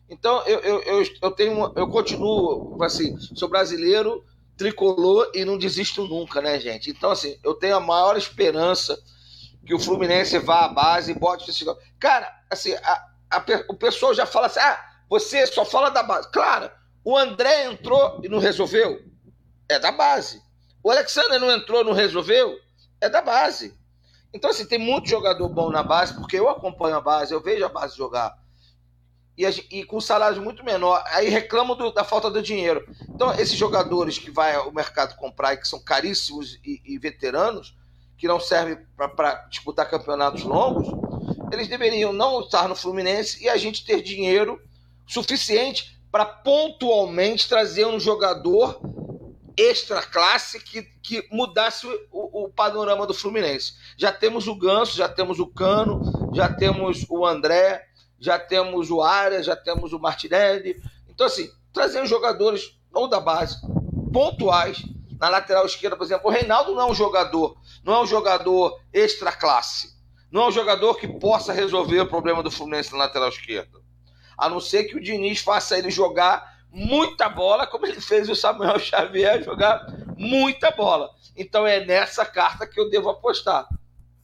Então 0.08 0.42
eu, 0.46 0.60
eu, 0.60 0.82
eu, 0.82 1.04
eu 1.22 1.30
tenho 1.30 1.72
eu 1.74 1.88
continuo 1.88 2.82
assim, 2.82 3.18
sou 3.34 3.48
brasileiro 3.48 4.24
tricolor 4.56 5.30
e 5.34 5.44
não 5.44 5.58
desisto 5.58 6.06
nunca, 6.06 6.40
né, 6.40 6.58
gente? 6.58 6.90
Então, 6.90 7.10
assim, 7.10 7.38
eu 7.42 7.54
tenho 7.54 7.76
a 7.76 7.80
maior 7.80 8.16
esperança 8.16 8.98
que 9.64 9.74
o 9.74 9.78
Fluminense 9.78 10.38
vá 10.38 10.64
à 10.64 10.68
base 10.68 11.12
e 11.12 11.14
bote 11.14 11.50
esse. 11.50 11.64
Cara, 11.98 12.32
assim, 12.50 12.74
a, 12.74 13.06
a, 13.30 13.44
o 13.68 13.74
pessoal 13.74 14.14
já 14.14 14.26
fala 14.26 14.46
assim: 14.46 14.60
ah, 14.60 14.84
você 15.08 15.46
só 15.46 15.64
fala 15.64 15.90
da 15.90 16.02
base. 16.02 16.30
Claro, 16.30 16.70
o 17.04 17.16
André 17.16 17.66
entrou 17.66 18.20
e 18.22 18.28
não 18.28 18.38
resolveu. 18.38 19.02
É 19.68 19.78
da 19.78 19.92
base. 19.92 20.42
O 20.82 20.90
Alexander 20.90 21.40
não 21.40 21.50
entrou, 21.50 21.84
não 21.84 21.92
resolveu. 21.92 22.58
É 23.00 23.08
da 23.08 23.22
base. 23.22 23.74
Então, 24.34 24.50
assim, 24.50 24.66
tem 24.66 24.78
muito 24.78 25.08
jogador 25.08 25.48
bom 25.48 25.70
na 25.70 25.82
base, 25.82 26.14
porque 26.14 26.38
eu 26.38 26.48
acompanho 26.48 26.96
a 26.96 27.00
base, 27.00 27.32
eu 27.32 27.42
vejo 27.42 27.64
a 27.64 27.68
base 27.68 27.96
jogar 27.96 28.41
e, 29.36 29.46
e 29.70 29.84
com 29.84 30.00
salários 30.00 30.42
muito 30.42 30.64
menor. 30.64 31.02
Aí 31.06 31.28
reclamam 31.28 31.76
do, 31.76 31.92
da 31.92 32.04
falta 32.04 32.30
de 32.30 32.42
dinheiro. 32.42 32.84
Então, 33.08 33.32
esses 33.34 33.56
jogadores 33.56 34.18
que 34.18 34.30
vai 34.30 34.54
ao 34.54 34.72
mercado 34.72 35.16
comprar 35.16 35.54
e 35.54 35.56
que 35.56 35.68
são 35.68 35.82
caríssimos 35.82 36.58
e, 36.64 36.80
e 36.84 36.98
veteranos, 36.98 37.76
que 38.16 38.28
não 38.28 38.38
servem 38.38 38.78
para 39.16 39.34
disputar 39.48 39.90
campeonatos 39.90 40.42
longos, 40.44 40.86
eles 41.52 41.68
deveriam 41.68 42.12
não 42.12 42.40
estar 42.40 42.68
no 42.68 42.76
Fluminense 42.76 43.42
e 43.42 43.48
a 43.48 43.56
gente 43.56 43.84
ter 43.84 44.00
dinheiro 44.00 44.60
suficiente 45.06 46.00
para 46.10 46.24
pontualmente 46.24 47.48
trazer 47.48 47.86
um 47.86 47.98
jogador 47.98 48.80
extra 49.56 50.02
classe 50.02 50.60
que, 50.60 50.82
que 51.02 51.26
mudasse 51.30 51.86
o, 52.10 52.44
o, 52.44 52.48
panorama 52.48 53.06
do 53.06 53.14
Fluminense. 53.14 53.74
Já 53.96 54.12
temos 54.12 54.46
o 54.46 54.54
Ganso, 54.54 54.96
já 54.96 55.08
temos 55.08 55.38
o 55.38 55.46
Cano, 55.46 56.30
já 56.34 56.48
temos 56.48 57.04
o 57.08 57.26
André, 57.26 57.86
já 58.22 58.38
temos 58.38 58.90
o 58.90 59.02
Arias, 59.02 59.44
já 59.44 59.56
temos 59.56 59.92
o 59.92 59.98
Martinelli. 59.98 60.80
Então, 61.08 61.26
assim, 61.26 61.50
trazendo 61.72 62.06
jogadores 62.06 62.78
ou 62.92 63.08
da 63.08 63.18
base, 63.18 63.56
pontuais, 64.12 64.82
na 65.18 65.28
lateral 65.28 65.66
esquerda, 65.66 65.96
por 65.96 66.04
exemplo. 66.04 66.28
O 66.28 66.32
Reinaldo 66.32 66.74
não 66.74 66.82
é 66.82 66.90
um 66.90 66.94
jogador, 66.94 67.56
não 67.84 67.94
é 67.94 68.02
um 68.02 68.06
jogador 68.06 68.80
extra 68.92 69.32
classe. 69.32 69.92
Não 70.30 70.42
é 70.42 70.48
um 70.48 70.52
jogador 70.52 70.94
que 70.94 71.06
possa 71.06 71.52
resolver 71.52 72.00
o 72.00 72.08
problema 72.08 72.42
do 72.42 72.50
Fluminense 72.50 72.92
na 72.92 72.98
lateral 72.98 73.28
esquerda. 73.28 73.80
A 74.38 74.48
não 74.48 74.60
ser 74.60 74.84
que 74.84 74.96
o 74.96 75.00
Diniz 75.00 75.40
faça 75.40 75.76
ele 75.76 75.90
jogar 75.90 76.58
muita 76.70 77.28
bola, 77.28 77.66
como 77.66 77.86
ele 77.86 78.00
fez 78.00 78.28
o 78.30 78.36
Samuel 78.36 78.78
Xavier 78.80 79.42
jogar 79.42 79.86
muita 80.16 80.70
bola. 80.70 81.10
Então 81.36 81.66
é 81.66 81.84
nessa 81.84 82.24
carta 82.24 82.66
que 82.66 82.80
eu 82.80 82.88
devo 82.88 83.10
apostar. 83.10 83.68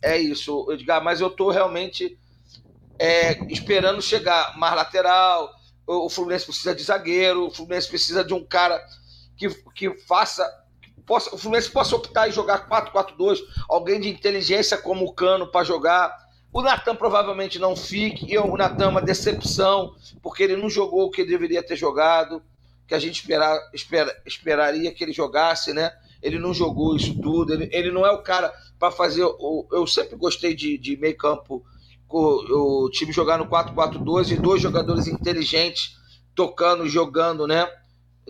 É 0.01 0.17
isso, 0.17 0.71
Edgar, 0.71 1.03
mas 1.03 1.21
eu 1.21 1.29
estou 1.29 1.51
realmente 1.51 2.19
é, 2.99 3.39
esperando 3.53 4.03
chegar 4.03 4.59
mais 4.59 4.75
lateral. 4.75 5.51
O, 5.87 6.11
Fluminense 6.11 6.45
precisa 6.45 6.75
de 6.75 6.83
zagueiro, 6.83 7.47
o 7.47 7.51
Fluminense 7.51 7.89
precisa 7.89 8.23
de 8.23 8.35
um 8.35 8.45
cara 8.45 8.79
que, 9.37 9.49
que 9.75 9.91
faça. 10.07 10.45
Que 10.83 10.91
possa, 11.03 11.35
o 11.35 11.39
Fluminense 11.39 11.71
possa 11.71 11.97
optar 11.97 12.29
em 12.29 12.33
jogar 12.33 12.69
4-4-2, 12.69 13.39
alguém 13.69 14.01
de 14.01 14.09
inteligência 14.09 14.77
como 14.77 15.07
o 15.07 15.13
Cano 15.13 15.47
para 15.47 15.65
jogar. 15.65 16.29
O 16.53 16.63
Natan 16.63 16.97
provavelmente 16.97 17.59
não 17.59 17.77
fique, 17.77 18.31
e 18.31 18.39
o 18.39 18.57
Natan 18.57 18.85
é 18.85 18.89
uma 18.89 19.03
decepção, 19.03 19.95
porque 20.23 20.43
ele 20.43 20.57
não 20.57 20.69
jogou 20.69 21.07
o 21.07 21.11
que 21.11 21.21
ele 21.21 21.31
deveria 21.31 21.63
ter 21.63 21.77
jogado, 21.77 22.43
que 22.87 22.95
a 22.95 22.99
gente 22.99 23.21
esperar, 23.21 23.59
espera, 23.73 24.23
esperaria 24.27 24.93
que 24.93 25.05
ele 25.05 25.13
jogasse, 25.13 25.75
né? 25.75 25.93
Ele 26.23 26.39
não 26.39 26.53
jogou 26.53 26.97
isso 26.97 27.19
tudo, 27.21 27.53
ele, 27.53 27.69
ele 27.71 27.91
não 27.91 28.05
é 28.05 28.11
o 28.11 28.23
cara 28.23 28.53
para 28.79 28.91
fazer. 28.91 29.25
O, 29.25 29.69
eu 29.73 29.87
sempre 29.87 30.17
gostei 30.17 30.55
de, 30.55 30.77
de 30.79 30.97
meio 30.97 31.17
campo 31.17 31.65
o 32.11 32.89
time 32.91 33.13
jogar 33.13 33.39
no 33.39 33.47
4-4-2 33.47 34.33
e 34.33 34.37
dois 34.37 34.63
jogadores 34.63 35.07
inteligentes 35.07 35.97
tocando, 36.35 36.89
jogando, 36.89 37.47
né? 37.47 37.69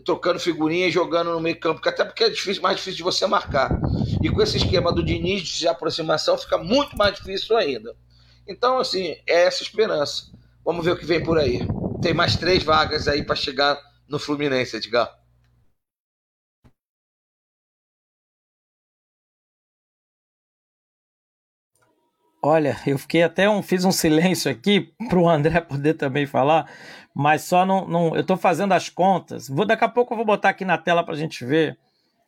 Trocando 0.04 0.38
figurinha 0.40 0.86
e 0.86 0.90
jogando 0.90 1.32
no 1.32 1.40
meio 1.40 1.58
campo, 1.58 1.80
que 1.80 1.88
até 1.88 2.04
porque 2.04 2.24
é 2.24 2.30
difícil, 2.30 2.62
mais 2.62 2.76
difícil 2.76 2.96
de 2.96 3.02
você 3.02 3.26
marcar. 3.26 3.78
E 4.22 4.30
com 4.30 4.40
esse 4.40 4.56
esquema 4.56 4.92
do 4.92 5.04
Diniz 5.04 5.42
de 5.42 5.68
aproximação, 5.68 6.38
fica 6.38 6.56
muito 6.56 6.96
mais 6.96 7.14
difícil 7.16 7.56
ainda. 7.56 7.94
Então, 8.46 8.78
assim, 8.78 9.16
é 9.26 9.44
essa 9.44 9.62
esperança. 9.62 10.30
Vamos 10.64 10.84
ver 10.84 10.92
o 10.92 10.96
que 10.96 11.04
vem 11.04 11.22
por 11.22 11.38
aí. 11.38 11.60
Tem 12.00 12.14
mais 12.14 12.36
três 12.36 12.62
vagas 12.62 13.08
aí 13.08 13.22
para 13.22 13.36
chegar 13.36 13.78
no 14.08 14.18
Fluminense, 14.18 14.76
Edgar? 14.76 15.17
Olha, 22.40 22.76
eu 22.86 22.96
fiquei 22.98 23.22
até 23.24 23.50
um, 23.50 23.62
fiz 23.62 23.84
um 23.84 23.90
silêncio 23.90 24.50
aqui 24.50 24.92
para 25.08 25.18
o 25.18 25.28
André 25.28 25.60
poder 25.60 25.94
também 25.94 26.24
falar, 26.24 26.70
mas 27.12 27.42
só 27.42 27.66
não, 27.66 27.86
não 27.88 28.14
eu 28.14 28.20
estou 28.20 28.36
fazendo 28.36 28.72
as 28.72 28.88
contas. 28.88 29.48
Vou 29.48 29.66
daqui 29.66 29.84
a 29.84 29.88
pouco 29.88 30.12
eu 30.12 30.16
vou 30.16 30.26
botar 30.26 30.50
aqui 30.50 30.64
na 30.64 30.78
tela 30.78 31.02
para 31.02 31.14
a 31.14 31.16
gente 31.16 31.44
ver 31.44 31.76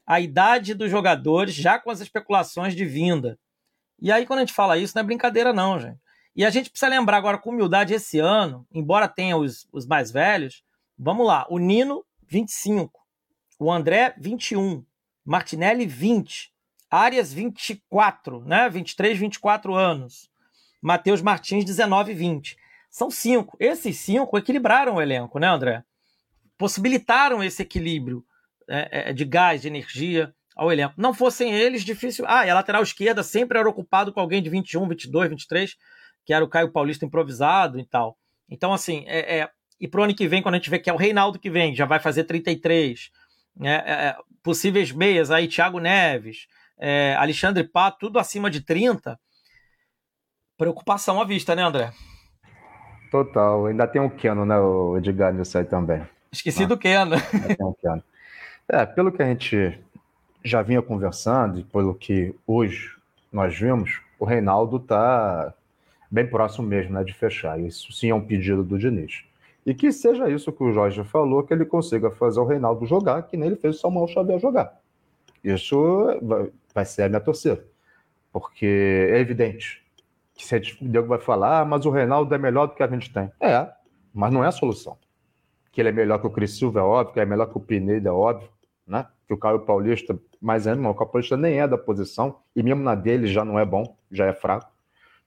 a 0.04 0.18
idade 0.18 0.74
dos 0.74 0.90
jogadores 0.90 1.54
já 1.54 1.78
com 1.78 1.90
as 1.90 2.00
especulações 2.00 2.74
de 2.74 2.84
vinda. 2.84 3.38
E 4.00 4.10
aí 4.10 4.26
quando 4.26 4.40
a 4.40 4.42
gente 4.42 4.52
fala 4.52 4.76
isso 4.76 4.94
não 4.96 5.02
é 5.02 5.06
brincadeira 5.06 5.52
não, 5.52 5.78
gente. 5.78 5.98
E 6.34 6.44
a 6.44 6.50
gente 6.50 6.70
precisa 6.70 6.90
lembrar 6.90 7.16
agora 7.16 7.38
com 7.38 7.50
humildade 7.50 7.94
esse 7.94 8.18
ano, 8.18 8.66
embora 8.72 9.06
tenha 9.06 9.36
os, 9.36 9.68
os 9.72 9.86
mais 9.86 10.10
velhos, 10.10 10.64
vamos 10.98 11.26
lá, 11.26 11.46
o 11.48 11.58
Nino 11.58 12.04
25, 12.26 13.00
o 13.60 13.70
André 13.70 14.14
21, 14.18 14.84
Martinelli 15.24 15.86
20, 15.86 16.52
Arias, 16.90 17.32
24, 17.32 18.44
né? 18.44 18.68
23, 18.68 19.18
24 19.18 19.74
anos. 19.74 20.28
Matheus 20.82 21.22
Martins, 21.22 21.64
19, 21.64 22.14
20. 22.14 22.56
São 22.90 23.10
cinco. 23.10 23.56
Esses 23.60 23.98
cinco 23.98 24.36
equilibraram 24.36 24.96
o 24.96 25.00
elenco, 25.00 25.38
né, 25.38 25.46
André? 25.46 25.84
Possibilitaram 26.58 27.42
esse 27.42 27.62
equilíbrio 27.62 28.24
é, 28.68 29.10
é, 29.10 29.12
de 29.12 29.24
gás, 29.24 29.62
de 29.62 29.68
energia 29.68 30.34
ao 30.56 30.72
elenco. 30.72 30.94
Não 30.96 31.14
fossem 31.14 31.54
eles, 31.54 31.84
difícil. 31.84 32.24
Ah, 32.26 32.44
e 32.44 32.50
a 32.50 32.54
lateral 32.54 32.82
esquerda 32.82 33.22
sempre 33.22 33.58
era 33.58 33.68
ocupado 33.68 34.12
com 34.12 34.20
alguém 34.20 34.42
de 34.42 34.50
21, 34.50 34.88
22, 34.88 35.30
23, 35.30 35.76
que 36.24 36.34
era 36.34 36.44
o 36.44 36.48
Caio 36.48 36.72
Paulista 36.72 37.04
improvisado 37.04 37.78
e 37.78 37.84
tal. 37.84 38.18
Então, 38.48 38.72
assim, 38.72 39.04
é, 39.06 39.38
é... 39.38 39.50
e 39.80 39.86
pro 39.86 40.02
ano 40.02 40.14
que 40.14 40.26
vem, 40.26 40.42
quando 40.42 40.56
a 40.56 40.58
gente 40.58 40.70
vê 40.70 40.78
que 40.78 40.90
é 40.90 40.92
o 40.92 40.96
Reinaldo 40.96 41.38
que 41.38 41.48
vem, 41.50 41.74
já 41.74 41.86
vai 41.86 42.00
fazer 42.00 42.24
33. 42.24 43.10
Né? 43.56 43.82
É, 43.86 43.92
é, 43.92 44.16
possíveis 44.42 44.90
meias 44.90 45.30
aí, 45.30 45.46
Thiago 45.46 45.78
Neves, 45.78 46.46
é, 46.80 47.14
Alexandre 47.18 47.62
Pato, 47.62 47.98
tudo 48.00 48.18
acima 48.18 48.50
de 48.50 48.62
30, 48.62 49.20
preocupação 50.56 51.20
à 51.20 51.24
vista, 51.24 51.54
né, 51.54 51.62
André? 51.62 51.92
Total. 53.10 53.66
Ainda 53.66 53.86
tem 53.86 54.00
o 54.00 54.08
Keno, 54.08 54.46
né, 54.46 54.58
o 54.58 54.96
Edgar, 54.96 55.32
nisso 55.34 55.58
aí 55.58 55.64
também. 55.64 56.02
Esqueci 56.32 56.64
ah, 56.64 56.66
do 56.66 56.78
Keno. 56.78 57.16
Tem 57.56 57.66
o 57.66 57.74
Keno. 57.74 58.02
É, 58.68 58.86
pelo 58.86 59.12
que 59.12 59.22
a 59.22 59.26
gente 59.26 59.78
já 60.42 60.62
vinha 60.62 60.80
conversando 60.80 61.58
e 61.58 61.64
pelo 61.64 61.94
que 61.94 62.34
hoje 62.46 62.96
nós 63.30 63.56
vimos, 63.56 64.00
o 64.18 64.24
Reinaldo 64.24 64.78
está 64.78 65.52
bem 66.10 66.26
próximo 66.26 66.66
mesmo 66.66 66.94
né, 66.94 67.04
de 67.04 67.12
fechar. 67.12 67.60
Isso 67.60 67.92
sim 67.92 68.10
é 68.10 68.14
um 68.14 68.24
pedido 68.24 68.62
do 68.62 68.78
Diniz. 68.78 69.24
E 69.66 69.74
que 69.74 69.92
seja 69.92 70.30
isso 70.30 70.52
que 70.52 70.62
o 70.62 70.72
Jorge 70.72 71.04
falou, 71.04 71.42
que 71.42 71.52
ele 71.52 71.66
consiga 71.66 72.10
fazer 72.10 72.40
o 72.40 72.46
Reinaldo 72.46 72.86
jogar, 72.86 73.22
que 73.24 73.36
nem 73.36 73.48
ele 73.48 73.56
fez 73.56 73.76
o 73.76 73.80
Samuel 73.80 74.08
Xavier 74.08 74.38
jogar. 74.38 74.79
Isso 75.42 76.06
vai 76.74 76.84
ser 76.84 77.04
a 77.04 77.08
minha 77.08 77.20
torcida. 77.20 77.64
Porque 78.32 79.08
é 79.10 79.18
evidente 79.18 79.84
que 80.34 80.46
se 80.46 80.56
o 80.56 80.88
Diego 80.88 81.06
vai 81.06 81.18
falar, 81.18 81.60
ah, 81.60 81.64
mas 81.64 81.84
o 81.84 81.90
Reinaldo 81.90 82.34
é 82.34 82.38
melhor 82.38 82.66
do 82.66 82.74
que 82.74 82.82
a 82.82 82.86
gente 82.86 83.12
tem. 83.12 83.30
É, 83.40 83.70
mas 84.12 84.32
não 84.32 84.42
é 84.42 84.48
a 84.48 84.52
solução. 84.52 84.96
Que 85.70 85.80
ele 85.80 85.90
é 85.90 85.92
melhor 85.92 86.18
que 86.18 86.26
o 86.26 86.30
Cris 86.30 86.56
Silva, 86.56 86.80
é 86.80 86.82
óbvio, 86.82 87.14
que 87.14 87.20
é 87.20 87.26
melhor 87.26 87.46
que 87.46 87.56
o 87.56 87.60
Pineda, 87.60 88.08
é 88.08 88.12
óbvio, 88.12 88.48
né? 88.86 89.06
Que 89.26 89.34
o 89.34 89.38
Caio 89.38 89.60
Paulista, 89.60 90.18
mas 90.40 90.66
ainda 90.66 90.80
não, 90.80 90.90
o 90.90 90.94
Caio 90.94 91.10
Paulista 91.10 91.36
nem 91.36 91.60
é 91.60 91.68
da 91.68 91.76
posição, 91.76 92.38
e 92.56 92.62
mesmo 92.62 92.82
na 92.82 92.94
dele 92.94 93.26
já 93.26 93.44
não 93.44 93.58
é 93.58 93.64
bom, 93.64 93.96
já 94.10 94.26
é 94.26 94.32
fraco, 94.32 94.72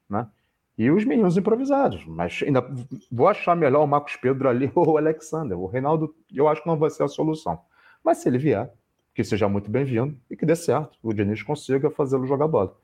né? 0.09 0.27
E 0.75 0.89
os 0.89 1.05
meninos 1.05 1.37
improvisados, 1.37 2.03
mas 2.05 2.41
ainda 2.43 2.65
vou 3.11 3.27
achar 3.27 3.55
melhor 3.55 3.83
o 3.83 3.87
Marcos 3.87 4.15
Pedro 4.15 4.49
ali 4.49 4.71
ou 4.73 4.91
o 4.91 4.97
Alexander. 4.97 5.57
O 5.57 5.67
Reinaldo, 5.67 6.15
eu 6.33 6.47
acho 6.47 6.61
que 6.61 6.67
não 6.67 6.77
vai 6.77 6.89
ser 6.89 7.03
a 7.03 7.07
solução. 7.07 7.59
Mas 8.03 8.17
se 8.17 8.27
ele 8.27 8.39
vier, 8.39 8.73
que 9.13 9.23
seja 9.23 9.47
muito 9.47 9.69
bem-vindo 9.69 10.17
e 10.29 10.35
que 10.35 10.45
dê 10.45 10.55
certo, 10.55 10.97
o 11.03 11.13
Diniz 11.13 11.43
consiga 11.43 11.89
fazê-lo 11.89 12.25
jogar 12.25 12.47
bola. 12.47 12.75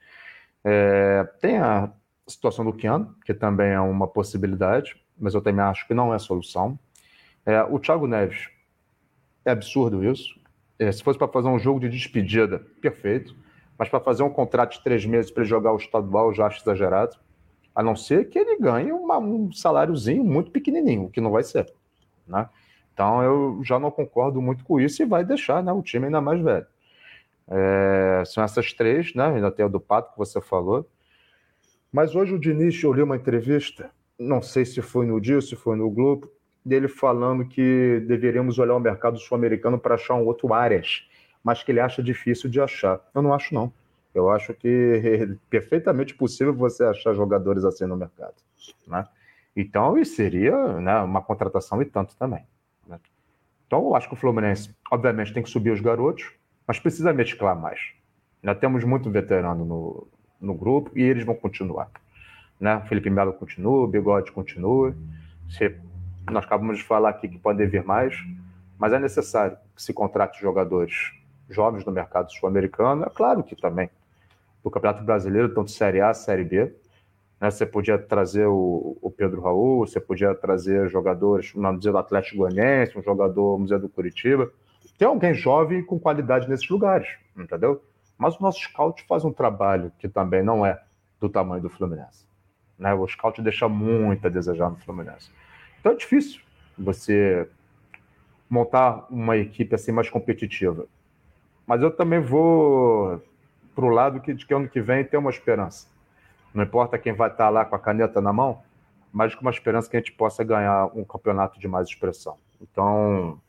É, 0.64 1.24
tem 1.42 1.58
a 1.58 1.92
situação 2.28 2.64
do 2.64 2.74
Keanu, 2.74 3.16
que 3.26 3.34
também 3.34 3.72
é 3.72 3.80
uma 3.80 4.08
possibilidade, 4.08 4.96
mas 5.18 5.34
eu 5.34 5.42
também 5.42 5.64
acho 5.66 5.88
que 5.88 5.94
não 5.94 6.14
é 6.14 6.20
solução. 6.20 6.78
É, 7.46 7.64
o 7.64 7.80
Thiago 7.80 8.06
Neves, 8.08 8.50
é 9.44 9.52
absurdo 9.52 10.04
isso. 10.04 10.40
É, 10.78 10.92
se 10.92 11.04
fosse 11.04 11.18
para 11.18 11.28
fazer 11.28 11.48
um 11.48 11.60
jogo 11.60 11.80
de 11.80 11.90
despedida, 11.90 12.60
perfeito. 12.82 13.36
Mas 13.78 13.90
para 13.90 14.00
fazer 14.00 14.24
um 14.24 14.30
contrato 14.30 14.74
de 14.74 14.84
três 14.84 15.06
meses 15.06 15.32
para 15.32 15.44
ele 15.44 15.50
jogar 15.50 15.74
o 15.74 15.78
estadual, 15.78 16.28
eu 16.28 16.34
já 16.34 16.48
acho 16.48 16.62
exagerado. 16.62 17.18
A 17.74 17.82
não 17.82 17.96
ser 17.96 18.30
que 18.30 18.38
ele 18.38 18.58
ganhe 18.58 18.92
uma, 18.92 19.18
um 19.18 19.52
saláriozinho 19.52 20.24
muito 20.24 20.52
pequenininho, 20.52 21.06
o 21.06 21.10
que 21.10 21.22
não 21.22 21.32
vai 21.32 21.44
ser. 21.44 21.72
Né? 22.28 22.48
Então 23.00 23.24
eu 23.24 23.62
já 23.64 23.80
não 23.80 23.90
concordo 23.90 24.42
muito 24.42 24.66
com 24.66 24.78
isso 24.78 25.02
e 25.02 25.06
vai 25.06 25.24
deixar 25.24 25.64
né, 25.64 25.72
o 25.72 25.82
time 25.82 26.08
ainda 26.08 26.20
mais 26.20 26.42
velho. 26.42 26.66
É, 27.48 28.24
são 28.26 28.44
essas 28.44 28.74
três, 28.74 29.16
né? 29.16 29.36
Ainda 29.36 29.50
tem 29.50 29.66
o 29.66 29.70
do 29.70 29.80
Pato 29.80 30.12
que 30.12 30.18
você 30.18 30.42
falou. 30.42 30.86
Mas 31.94 32.14
hoje 32.14 32.34
o 32.34 32.40
Diniz, 32.40 32.84
eu 32.84 32.92
li 32.92 33.02
uma 33.02 33.16
entrevista, 33.16 33.90
não 34.20 34.42
sei 34.42 34.66
se 34.66 34.82
foi 34.82 35.06
no 35.06 35.22
dia, 35.22 35.40
se 35.40 35.56
foi 35.56 35.78
no 35.78 35.90
Globo, 35.90 36.30
dele 36.64 36.90
falando 36.90 37.46
que 37.46 38.04
deveríamos 38.06 38.60
olhar 38.60 38.76
o 38.76 38.82
mercado 38.82 39.18
sul-americano 39.18 39.80
para 39.80 39.96
achar 39.96 40.16
um 40.16 40.26
outro 40.26 40.54
Arias, 40.54 41.08
mas 41.42 41.64
que 41.64 41.72
ele 41.72 41.80
acha 41.80 42.04
difícil 42.04 42.50
de 42.50 42.60
achar. 42.60 43.00
Eu 43.16 43.22
não 43.22 43.34
acho, 43.34 43.56
não. 43.56 43.72
Eu 44.14 44.30
acho 44.30 44.54
que 44.54 44.68
é 45.06 45.38
perfeitamente 45.50 46.14
possível 46.14 46.54
você 46.54 46.84
achar 46.84 47.14
jogadores 47.14 47.64
assim 47.64 47.86
no 47.86 47.96
mercado. 47.96 48.36
Né? 48.86 49.08
Então, 49.56 49.98
isso 49.98 50.16
seria 50.16 50.82
né, 50.82 51.00
uma 51.00 51.22
contratação 51.22 51.82
e 51.82 51.86
tanto 51.86 52.14
também. 52.18 52.46
Então, 53.70 53.86
eu 53.86 53.96
acho 53.96 54.08
que 54.08 54.16
o 54.16 54.18
Fluminense, 54.18 54.76
obviamente, 54.90 55.32
tem 55.32 55.44
que 55.44 55.50
subir 55.50 55.70
os 55.70 55.80
garotos, 55.80 56.32
mas 56.68 56.80
precisa 56.80 57.14
mesclar 57.14 57.56
mais. 57.56 57.80
Já 58.44 58.56
temos 58.56 58.84
muito 58.84 59.12
veterano 59.12 59.64
no, 59.64 60.08
no 60.42 60.56
grupo 60.56 60.90
e 60.96 61.04
eles 61.04 61.24
vão 61.24 61.36
continuar. 61.36 61.88
Né? 62.60 62.82
Felipe 62.90 63.12
Melo 63.12 63.32
continua, 63.32 63.88
Bigode 63.88 64.32
continua. 64.32 64.96
Se, 65.48 65.78
nós 66.32 66.46
acabamos 66.46 66.80
de 66.80 66.84
falar 66.84 67.10
aqui 67.10 67.28
que 67.28 67.38
podem 67.38 67.68
vir 67.68 67.84
mais, 67.84 68.18
mas 68.76 68.92
é 68.92 68.98
necessário 68.98 69.56
que 69.76 69.84
se 69.84 69.94
contrate 69.94 70.42
jogadores 70.42 71.12
jovens 71.48 71.86
no 71.86 71.92
mercado 71.92 72.32
sul-americano. 72.32 73.04
É 73.04 73.10
claro 73.12 73.44
que 73.44 73.56
também 73.56 73.88
do 74.64 74.72
Campeonato 74.72 75.04
Brasileiro, 75.04 75.54
tanto 75.54 75.70
Série 75.70 76.02
A, 76.02 76.12
Série 76.16 76.44
B. 76.44 76.74
Né? 77.40 77.50
Você 77.50 77.66
podia 77.66 77.98
trazer 77.98 78.46
o, 78.48 78.98
o, 79.02 79.10
Pedro 79.10 79.42
Raul, 79.42 79.86
você 79.86 80.00
podia 80.00 80.36
trazer 80.36 80.90
jogadores, 80.90 81.52
vamos 81.56 81.80
dizer, 81.80 81.92
do 81.92 81.98
Atlético 81.98 82.38
Goianiense, 82.38 82.98
um 82.98 83.04
jogador, 83.04 83.54
vamos 83.54 83.70
dizer, 83.70 83.80
do 83.80 83.90
Curitiba. 83.90 84.52
Tem 84.98 85.08
alguém 85.08 85.34
jovem 85.34 85.84
com 85.84 85.98
qualidade 85.98 86.50
nesses 86.50 86.68
lugares, 86.70 87.08
entendeu? 87.38 87.82
Mas 88.18 88.38
o 88.38 88.42
nosso 88.42 88.60
scout 88.60 89.06
faz 89.08 89.24
um 89.24 89.32
trabalho 89.32 89.92
que 89.98 90.10
também 90.10 90.44
não 90.44 90.66
é 90.66 90.82
do 91.20 91.30
tamanho 91.30 91.62
do 91.62 91.70
Fluminense. 91.70 92.26
Né? 92.78 92.94
O 92.94 93.08
scout 93.08 93.42
deixa 93.42 93.70
muito 93.70 94.28
a 94.28 94.30
desejar 94.30 94.70
no 94.70 94.76
Fluminense. 94.78 95.32
Então 95.80 95.94
é 95.94 95.96
difícil 95.96 96.42
você 96.78 97.48
montar 98.50 99.06
uma 99.10 99.38
equipe 99.38 99.74
assim 99.74 99.94
mais 99.94 100.10
competitiva. 100.10 100.86
Mas 101.66 101.82
eu 101.82 101.92
também 101.92 102.20
vou 102.20 103.22
para 103.74 103.86
o 103.86 103.90
lado 103.90 104.20
que, 104.20 104.34
de 104.34 104.46
que 104.46 104.54
ano 104.54 104.68
que 104.68 104.82
vem 104.82 105.06
tem 105.06 105.18
uma 105.20 105.30
esperança 105.30 105.88
não 106.54 106.64
importa 106.64 106.98
quem 106.98 107.14
vai 107.14 107.30
estar 107.30 107.50
lá 107.50 107.66
com 107.66 107.76
a 107.76 107.80
caneta 107.80 108.20
na 108.22 108.34
mão, 108.34 108.62
mas 109.12 109.34
com 109.36 109.42
uma 109.42 109.52
esperança 109.52 109.90
que 109.90 109.98
a 109.98 110.00
gente 110.00 110.12
possa 110.12 110.44
ganhar 110.44 110.86
um 110.96 111.04
campeonato 111.04 111.60
de 111.60 111.68
mais 111.68 111.88
expressão. 111.88 112.38
Então, 112.62 113.40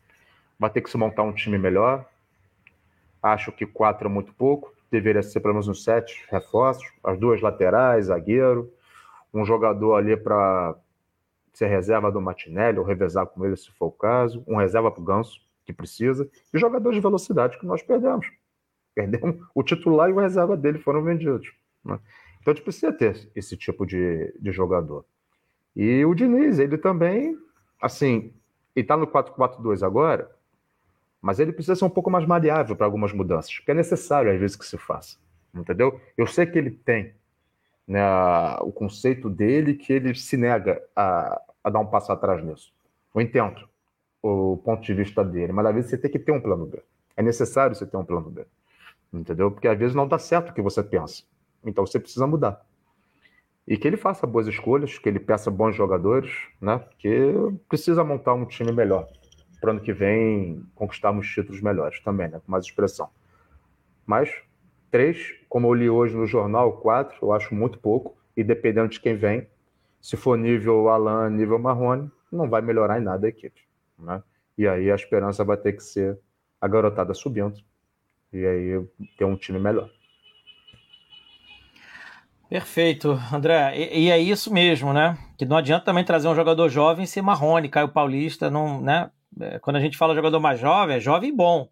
vai 0.59 0.71
ter 0.71 0.81
que 0.81 0.91
se 0.91 0.97
montar 0.97 1.23
um 1.23 1.33
time 1.33 1.59
melhor. 1.59 2.05
Acho 3.23 3.53
que 3.53 3.67
quatro 3.67 4.09
é 4.09 4.11
muito 4.11 4.33
pouco, 4.33 4.73
deveria 4.91 5.23
ser 5.23 5.41
pelo 5.41 5.55
menos 5.55 5.69
uns 5.69 5.85
sete 5.85 6.25
reforços, 6.31 6.87
as 7.05 7.19
duas 7.19 7.41
laterais, 7.41 8.07
zagueiro, 8.07 8.73
um 9.33 9.45
jogador 9.45 9.95
ali 9.95 10.17
para 10.17 10.75
ser 11.53 11.67
reserva 11.67 12.11
do 12.11 12.21
Martinelli 12.21 12.79
ou 12.79 12.85
revezar 12.85 13.27
com 13.27 13.45
ele 13.45 13.57
se 13.57 13.71
for 13.73 13.87
o 13.87 13.93
caso, 13.93 14.43
um 14.47 14.57
reserva 14.57 14.91
para 14.91 15.01
o 15.01 15.05
Ganso, 15.05 15.41
que 15.65 15.73
precisa, 15.73 16.29
e 16.53 16.59
jogadores 16.59 16.97
de 16.97 17.03
velocidade 17.03 17.59
que 17.59 17.67
nós 17.67 17.83
perdemos. 17.83 18.27
Perdemos 18.95 19.37
o 19.55 19.63
titular 19.63 20.09
e 20.09 20.13
o 20.13 20.19
reserva 20.19 20.57
dele 20.57 20.79
foram 20.79 21.03
vendidos. 21.03 21.53
Né? 21.85 21.99
Então 22.41 22.53
a 22.53 22.55
gente 22.55 22.65
precisa 22.65 22.93
ter 22.93 23.31
esse 23.35 23.57
tipo 23.57 23.87
de, 23.87 24.35
de 24.39 24.51
jogador. 24.51 25.05
E 25.77 26.05
o 26.05 26.15
Diniz, 26.15 26.59
ele 26.59 26.79
também, 26.79 27.37
assim, 27.81 28.33
ele 28.75 28.85
está 28.85 28.97
no 28.97 29.07
4-4-2 29.07 29.85
agora, 29.85 30.31
mas 31.21 31.39
ele 31.39 31.53
precisa 31.53 31.77
ser 31.77 31.85
um 31.85 31.91
pouco 31.91 32.11
mais 32.11 32.27
maleável 32.27 32.75
para 32.75 32.87
algumas 32.87 33.13
mudanças, 33.13 33.59
que 33.59 33.71
é 33.71 33.75
necessário 33.75 34.33
às 34.33 34.41
vezes 34.41 34.57
que 34.57 34.65
se 34.65 34.79
faça, 34.79 35.19
entendeu? 35.55 36.01
Eu 36.17 36.27
sei 36.27 36.47
que 36.47 36.59
ele 36.59 36.71
tem 36.71 37.15
né, 37.87 38.03
o 38.61 38.73
conceito 38.73 39.29
dele 39.29 39.75
que 39.75 39.93
ele 39.93 40.15
se 40.15 40.37
nega 40.37 40.83
a, 40.97 41.41
a 41.63 41.71
dar 41.71 41.81
um 41.81 41.87
passo 41.87 42.11
atrás 42.11 42.43
nisso. 42.43 42.73
Eu 43.15 43.21
entendo 43.21 43.69
o 44.23 44.57
ponto 44.59 44.83
de 44.83 44.95
vista 44.95 45.25
dele, 45.25 45.53
mas 45.53 45.67
às 45.67 45.75
vezes 45.75 45.91
você 45.91 45.99
tem 45.99 46.11
que 46.11 46.19
ter 46.19 46.33
um 46.33 46.41
plano 46.41 46.67
B. 46.67 46.83
É 47.17 47.23
necessário 47.23 47.75
você 47.75 47.87
ter 47.87 47.97
um 47.97 48.05
plano 48.05 48.31
B, 48.31 48.47
entendeu? 49.13 49.51
Porque 49.51 49.69
às 49.69 49.79
vezes 49.79 49.95
não 49.95 50.09
dá 50.09 50.19
certo 50.19 50.51
o 50.51 50.55
que 50.55 50.63
você 50.63 50.83
pensa. 50.83 51.23
Então 51.65 51.87
você 51.87 51.99
precisa 51.99 52.27
mudar. 52.27 52.65
E 53.67 53.77
que 53.77 53.87
ele 53.87 53.97
faça 53.97 54.27
boas 54.27 54.47
escolhas, 54.47 54.99
que 54.99 55.09
ele 55.09 55.21
peça 55.21 55.51
bons 55.51 55.77
jogadores, 55.77 56.33
né? 56.61 56.85
Que 56.99 57.33
precisa 57.69 58.03
montar 58.03 58.35
um 58.35 58.45
time 58.45 58.73
melhor. 58.73 59.07
para 59.61 59.73
ano 59.73 59.81
que 59.81 59.93
vem 59.93 60.65
conquistarmos 60.75 61.29
títulos 61.29 61.61
melhores 61.61 62.01
também, 62.01 62.29
né? 62.29 62.41
Com 62.45 62.51
mais 62.51 62.65
expressão. 62.65 63.11
Mas 64.07 64.31
três, 64.91 65.35
como 65.49 65.69
eu 65.69 65.75
li 65.75 65.91
hoje 65.91 66.17
no 66.17 66.27
jornal, 66.27 66.79
quatro, 66.79 67.17
eu 67.23 67.33
acho 67.33 67.55
muito 67.55 67.79
pouco. 67.79 68.17
E 68.37 68.43
dependendo 68.43 68.89
de 68.89 68.99
quem 68.99 69.15
vem, 69.17 69.47
se 70.01 70.17
for 70.17 70.37
nível 70.37 70.89
Alan, 70.89 71.29
nível 71.31 71.59
Marrone, 71.59 72.11
não 72.33 72.49
vai 72.49 72.63
melhorar 72.63 72.99
em 72.99 73.05
nada 73.05 73.27
a 73.27 73.29
equipe. 73.29 73.61
Né? 73.99 74.23
E 74.57 74.67
aí 74.67 74.91
a 74.91 74.95
esperança 74.95 75.45
vai 75.45 75.57
ter 75.57 75.75
que 75.75 75.83
ser 75.83 76.19
a 76.61 76.67
garotada 76.67 77.15
subindo. 77.15 77.61
E 78.33 78.45
aí 78.45 78.87
ter 79.19 79.25
um 79.25 79.37
time 79.37 79.59
melhor. 79.59 79.91
Perfeito, 82.51 83.13
André. 83.33 83.79
E, 83.79 84.07
e, 84.07 84.11
é 84.11 84.19
isso 84.19 84.53
mesmo, 84.53 84.93
né? 84.93 85.17
Que 85.39 85.47
não 85.47 85.57
adianta 85.57 85.85
também 85.85 86.03
trazer 86.03 86.27
um 86.27 86.35
jogador 86.35 86.69
jovem 86.69 87.05
e 87.05 87.07
ser 87.07 87.23
Marrone, 87.23 87.69
Caio 87.69 87.89
Paulista, 87.89 88.51
não, 88.51 88.81
né? 88.81 89.09
É, 89.41 89.61
quando 89.61 89.77
a 89.77 89.81
gente 89.81 89.97
fala 89.97 90.17
jogador 90.17 90.41
mais 90.41 90.59
jovem, 90.59 90.97
é 90.97 91.01
jovem 91.01 91.31
e 91.31 91.33
bom. 91.33 91.71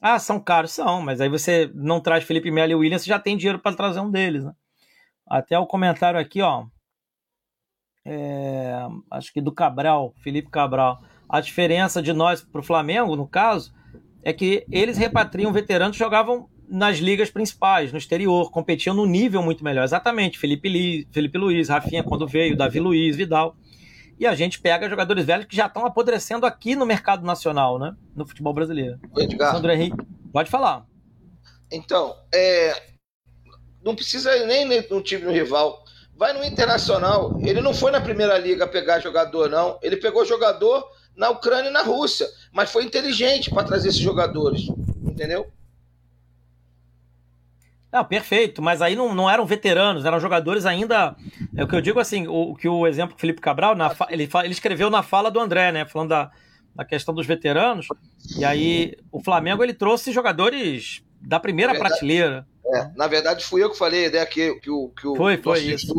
Ah, 0.00 0.20
são 0.20 0.38
caros, 0.38 0.70
são, 0.70 1.02
mas 1.02 1.20
aí 1.20 1.28
você 1.28 1.68
não 1.74 2.00
traz 2.00 2.22
Felipe 2.22 2.52
Melo 2.52 2.70
e 2.70 2.74
Williams, 2.76 3.02
você 3.02 3.08
já 3.08 3.18
tem 3.18 3.36
dinheiro 3.36 3.58
para 3.58 3.76
trazer 3.76 3.98
um 3.98 4.12
deles, 4.12 4.44
né? 4.44 4.52
Até 5.26 5.58
o 5.58 5.66
comentário 5.66 6.20
aqui, 6.20 6.40
ó. 6.40 6.66
É, 8.04 8.76
acho 9.10 9.32
que 9.32 9.40
do 9.40 9.50
Cabral, 9.50 10.14
Felipe 10.22 10.50
Cabral. 10.50 11.02
A 11.28 11.40
diferença 11.40 12.00
de 12.00 12.12
nós 12.12 12.42
para 12.42 12.60
o 12.60 12.64
Flamengo, 12.64 13.16
no 13.16 13.26
caso, 13.26 13.74
é 14.22 14.32
que 14.32 14.64
eles 14.70 14.96
repatriam 14.96 15.52
veteranos 15.52 15.96
que 15.96 16.04
jogavam 16.04 16.48
nas 16.68 16.98
ligas 16.98 17.30
principais, 17.30 17.92
no 17.92 17.98
exterior, 17.98 18.50
competiam 18.50 18.94
no 18.94 19.06
nível 19.06 19.42
muito 19.42 19.62
melhor. 19.62 19.84
Exatamente, 19.84 20.38
Felipe, 20.38 20.68
Li, 20.68 21.08
Felipe 21.12 21.38
Luiz, 21.38 21.68
Rafinha 21.68 22.02
quando 22.02 22.26
veio, 22.26 22.56
Davi 22.56 22.80
Luiz, 22.80 23.16
Vidal. 23.16 23.56
E 24.18 24.26
a 24.26 24.34
gente 24.34 24.60
pega 24.60 24.88
jogadores 24.88 25.24
velhos 25.24 25.46
que 25.46 25.56
já 25.56 25.66
estão 25.66 25.84
apodrecendo 25.84 26.46
aqui 26.46 26.76
no 26.76 26.86
mercado 26.86 27.26
nacional, 27.26 27.78
né? 27.78 27.94
No 28.14 28.26
futebol 28.26 28.52
brasileiro. 28.52 28.98
Edgar. 29.16 29.52
Sandro 29.52 29.72
Henrique, 29.72 29.96
pode 30.32 30.48
falar. 30.50 30.86
Então, 31.70 32.14
é, 32.32 32.74
não 33.82 33.96
precisa 33.96 34.46
nem 34.46 34.64
no 34.88 35.02
time 35.02 35.24
no 35.24 35.32
rival. 35.32 35.82
Vai 36.16 36.32
no 36.32 36.44
Internacional. 36.44 37.36
Ele 37.40 37.60
não 37.60 37.74
foi 37.74 37.90
na 37.90 38.00
primeira 38.00 38.38
liga 38.38 38.66
pegar 38.66 39.00
jogador, 39.00 39.48
não. 39.48 39.78
Ele 39.82 39.96
pegou 39.96 40.24
jogador 40.24 40.86
na 41.16 41.30
Ucrânia 41.30 41.68
e 41.70 41.72
na 41.72 41.82
Rússia. 41.82 42.26
Mas 42.52 42.70
foi 42.70 42.84
inteligente 42.84 43.50
para 43.50 43.64
trazer 43.64 43.88
esses 43.88 44.00
jogadores. 44.00 44.68
Entendeu? 45.02 45.50
Não, 47.92 48.04
perfeito, 48.04 48.62
mas 48.62 48.80
aí 48.80 48.96
não, 48.96 49.14
não 49.14 49.28
eram 49.28 49.44
veteranos, 49.44 50.06
eram 50.06 50.18
jogadores 50.18 50.64
ainda. 50.64 51.14
É 51.54 51.62
o 51.62 51.68
que 51.68 51.76
eu 51.76 51.80
digo 51.80 52.00
assim, 52.00 52.26
o 52.26 52.54
que 52.54 52.66
o 52.66 52.86
exemplo 52.86 53.18
Felipe 53.18 53.40
Cabral, 53.40 53.74
na, 53.74 53.94
ele, 54.08 54.28
ele 54.42 54.52
escreveu 54.52 54.88
na 54.88 55.02
fala 55.02 55.30
do 55.30 55.38
André, 55.38 55.70
né? 55.70 55.84
Falando 55.84 56.08
da, 56.08 56.30
da 56.74 56.84
questão 56.86 57.14
dos 57.14 57.26
veteranos. 57.26 57.86
E 58.38 58.44
aí 58.44 58.96
o 59.10 59.22
Flamengo 59.22 59.62
ele 59.62 59.74
trouxe 59.74 60.10
jogadores 60.10 61.02
da 61.20 61.38
primeira 61.38 61.72
verdade, 61.72 61.90
prateleira. 61.90 62.46
É, 62.64 62.90
na 62.96 63.06
verdade, 63.06 63.44
fui 63.44 63.62
eu 63.62 63.70
que 63.70 63.76
falei, 63.76 64.08
né? 64.08 64.24
Que, 64.24 64.54
que 64.60 64.70
o, 64.70 64.88
que 64.88 65.06
o 65.06 65.14
foi, 65.14 65.36
foi 65.36 65.60
isso. 65.60 65.94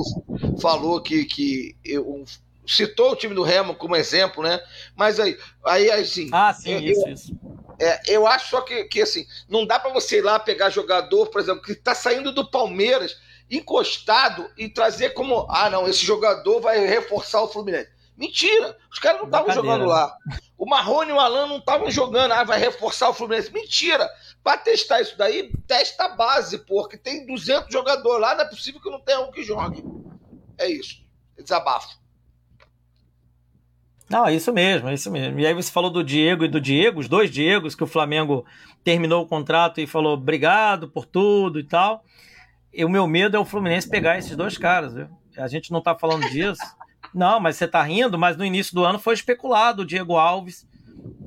falou 0.59 0.99
que, 0.99 1.25
que 1.25 1.75
eu, 1.85 2.25
citou 2.65 3.11
o 3.11 3.15
time 3.15 3.35
do 3.35 3.43
Remo 3.43 3.75
como 3.75 3.95
exemplo, 3.95 4.43
né? 4.43 4.59
Mas 4.95 5.19
aí, 5.19 5.37
aí 5.63 5.91
assim. 5.91 6.29
Ah, 6.31 6.53
sim, 6.53 6.73
eu, 6.73 6.79
isso, 6.79 7.09
isso. 7.09 7.39
É, 7.79 8.01
eu 8.07 8.27
acho 8.27 8.49
só 8.49 8.61
que, 8.61 8.85
que 8.85 9.01
assim, 9.01 9.25
não 9.49 9.65
dá 9.65 9.79
para 9.79 9.91
você 9.91 10.19
ir 10.19 10.21
lá 10.21 10.39
pegar 10.39 10.69
jogador, 10.69 11.27
por 11.27 11.41
exemplo, 11.41 11.63
que 11.63 11.71
está 11.71 11.95
saindo 11.95 12.31
do 12.31 12.49
Palmeiras, 12.49 13.17
encostado, 13.49 14.49
e 14.57 14.69
trazer 14.69 15.11
como, 15.11 15.47
ah, 15.49 15.69
não, 15.69 15.87
esse 15.87 16.05
jogador 16.05 16.61
vai 16.61 16.79
reforçar 16.85 17.41
o 17.41 17.47
Fluminense. 17.47 17.91
Mentira! 18.15 18.77
Os 18.91 18.99
caras 18.99 19.19
não 19.19 19.25
estavam 19.25 19.51
jogando 19.51 19.85
lá. 19.85 20.15
O 20.57 20.67
Marrone 20.67 21.09
e 21.09 21.13
o 21.13 21.19
Alan 21.19 21.47
não 21.47 21.57
estavam 21.57 21.89
jogando, 21.89 22.31
ah, 22.31 22.43
vai 22.43 22.59
reforçar 22.59 23.09
o 23.09 23.13
Fluminense. 23.13 23.51
Mentira! 23.51 24.09
Para 24.43 24.59
testar 24.59 25.01
isso 25.01 25.17
daí, 25.17 25.51
testa 25.67 26.05
a 26.05 26.09
base, 26.09 26.59
porque 26.59 26.95
tem 26.95 27.25
200 27.25 27.73
jogadores 27.73 28.21
lá, 28.21 28.35
não 28.35 28.43
é 28.43 28.49
possível 28.49 28.79
que 28.79 28.89
não 28.89 28.99
tenha 28.99 29.19
um 29.19 29.31
que 29.31 29.43
jogue. 29.43 29.83
É 30.57 30.67
isso. 30.69 31.03
Desabafo. 31.37 32.02
Não, 34.13 34.27
é 34.27 34.35
isso 34.35 34.53
mesmo, 34.53 34.87
é 34.87 34.93
isso 34.93 35.09
mesmo. 35.09 35.39
E 35.39 35.47
aí 35.47 35.55
você 35.55 35.71
falou 35.71 35.89
do 35.89 36.03
Diego 36.03 36.45
e 36.45 36.47
do 36.47 36.61
Diego, 36.61 36.99
os 36.99 37.07
dois 37.07 37.31
Diegos, 37.31 37.73
que 37.73 37.83
o 37.83 37.87
Flamengo 37.87 38.45
terminou 38.83 39.23
o 39.23 39.27
contrato 39.27 39.81
e 39.81 39.87
falou 39.87 40.13
obrigado 40.13 40.87
por 40.87 41.03
tudo 41.03 41.59
e 41.59 41.63
tal. 41.63 42.05
E 42.71 42.85
o 42.85 42.89
meu 42.89 43.07
medo 43.07 43.35
é 43.35 43.39
o 43.39 43.45
Fluminense 43.45 43.89
pegar 43.89 44.19
esses 44.19 44.35
dois 44.35 44.55
caras, 44.55 44.93
viu? 44.93 45.07
A 45.35 45.47
gente 45.47 45.71
não 45.71 45.81
tá 45.81 45.95
falando 45.95 46.29
disso. 46.29 46.61
Não, 47.13 47.39
mas 47.39 47.57
você 47.57 47.67
tá 47.67 47.83
rindo, 47.83 48.17
mas 48.17 48.35
no 48.37 48.43
início 48.43 48.73
do 48.73 48.83
ano 48.83 48.97
foi 48.97 49.13
especulado 49.13 49.83
o 49.83 49.85
Diego 49.85 50.15
Alves 50.15 50.67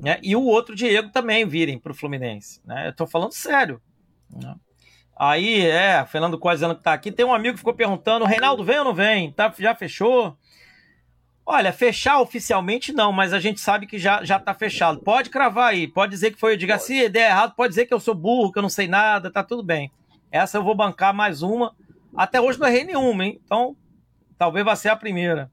né? 0.01 0.19
e 0.21 0.35
o 0.35 0.43
outro 0.43 0.75
Diego 0.75 1.09
também 1.09 1.47
virem 1.47 1.79
pro 1.79 1.93
Fluminense. 1.93 2.61
Né? 2.65 2.89
Eu 2.89 2.93
tô 2.93 3.07
falando 3.07 3.31
sério. 3.31 3.81
Né? 4.29 4.53
Aí, 5.17 5.65
é, 5.65 6.05
Fernando 6.05 6.37
Cois 6.37 6.59
dizendo 6.59 6.75
que 6.75 6.83
tá 6.83 6.91
aqui. 6.91 7.09
Tem 7.09 7.25
um 7.25 7.33
amigo 7.33 7.53
que 7.53 7.59
ficou 7.59 7.73
perguntando: 7.73 8.25
Reinaldo 8.25 8.65
vem 8.65 8.79
ou 8.79 8.85
não 8.85 8.93
vem? 8.93 9.31
Tá, 9.31 9.53
já 9.57 9.73
fechou? 9.73 10.37
Olha, 11.49 11.71
fechar 11.71 12.19
oficialmente 12.19 12.91
não, 12.91 13.13
mas 13.13 13.31
a 13.31 13.39
gente 13.39 13.61
sabe 13.61 13.87
que 13.87 13.97
já, 13.97 14.21
já 14.21 14.37
tá 14.37 14.53
fechado. 14.53 14.99
Pode 14.99 15.29
cravar 15.29 15.69
aí, 15.69 15.87
pode 15.87 16.11
dizer 16.11 16.31
que 16.31 16.37
foi 16.37 16.55
o 16.55 16.57
Diga. 16.57 16.77
Se 16.77 17.07
der 17.07 17.29
errado, 17.29 17.55
pode 17.55 17.69
dizer 17.69 17.85
que 17.85 17.93
eu 17.93 18.01
sou 18.01 18.13
burro, 18.13 18.51
que 18.51 18.59
eu 18.59 18.61
não 18.61 18.67
sei 18.67 18.85
nada, 18.85 19.31
tá 19.31 19.41
tudo 19.41 19.63
bem. 19.63 19.89
Essa 20.29 20.57
eu 20.57 20.63
vou 20.63 20.75
bancar 20.75 21.13
mais 21.13 21.41
uma. 21.41 21.73
Até 22.13 22.41
hoje 22.41 22.59
não 22.59 22.67
errei 22.67 22.83
nenhuma, 22.83 23.23
hein? 23.23 23.39
Então, 23.45 23.77
talvez 24.37 24.65
vá 24.65 24.75
ser 24.75 24.89
a 24.89 24.95
primeira. 24.97 25.49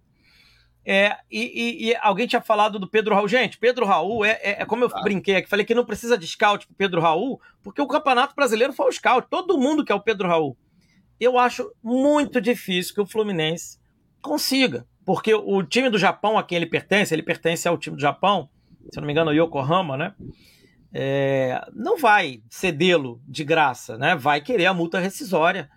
É, 0.84 1.16
e, 1.30 1.42
e, 1.42 1.90
e, 1.90 1.96
alguém 2.00 2.26
tinha 2.26 2.42
falado 2.42 2.76
do 2.76 2.90
Pedro 2.90 3.14
Raul. 3.14 3.28
Gente, 3.28 3.56
Pedro 3.56 3.86
Raul 3.86 4.24
é, 4.24 4.32
é, 4.42 4.62
é 4.62 4.66
como 4.66 4.82
eu 4.82 4.88
brinquei 5.00 5.36
aqui, 5.36 5.48
falei 5.48 5.64
que 5.64 5.76
não 5.76 5.86
precisa 5.86 6.18
de 6.18 6.26
scout 6.26 6.66
pro 6.66 6.74
Pedro 6.74 7.00
Raul, 7.00 7.40
porque 7.62 7.80
o 7.80 7.86
Campeonato 7.86 8.34
Brasileiro 8.34 8.72
foi 8.72 8.88
o 8.88 8.92
scout. 8.92 9.28
Todo 9.30 9.56
mundo 9.56 9.84
quer 9.84 9.94
o 9.94 10.00
Pedro 10.00 10.26
Raul. 10.26 10.56
Eu 11.20 11.38
acho 11.38 11.72
muito 11.80 12.40
difícil 12.40 12.96
que 12.96 13.00
o 13.00 13.06
Fluminense 13.06 13.78
consiga. 14.20 14.84
Porque 15.04 15.34
o 15.34 15.62
time 15.62 15.90
do 15.90 15.98
Japão 15.98 16.38
a 16.38 16.42
quem 16.42 16.56
ele 16.56 16.66
pertence, 16.66 17.14
ele 17.14 17.22
pertence 17.22 17.68
ao 17.68 17.76
time 17.76 17.96
do 17.96 18.02
Japão, 18.02 18.48
se 18.90 18.98
não 18.98 19.06
me 19.06 19.12
engano, 19.12 19.30
o 19.30 19.34
Yokohama, 19.34 19.96
né? 19.96 20.14
É, 20.92 21.60
não 21.74 21.98
vai 21.98 22.42
cedê-lo 22.48 23.20
de 23.26 23.44
graça, 23.44 23.98
né? 23.98 24.14
Vai 24.14 24.40
querer 24.40 24.66
a 24.66 24.74
multa 24.74 24.98
rescisória, 25.00 25.68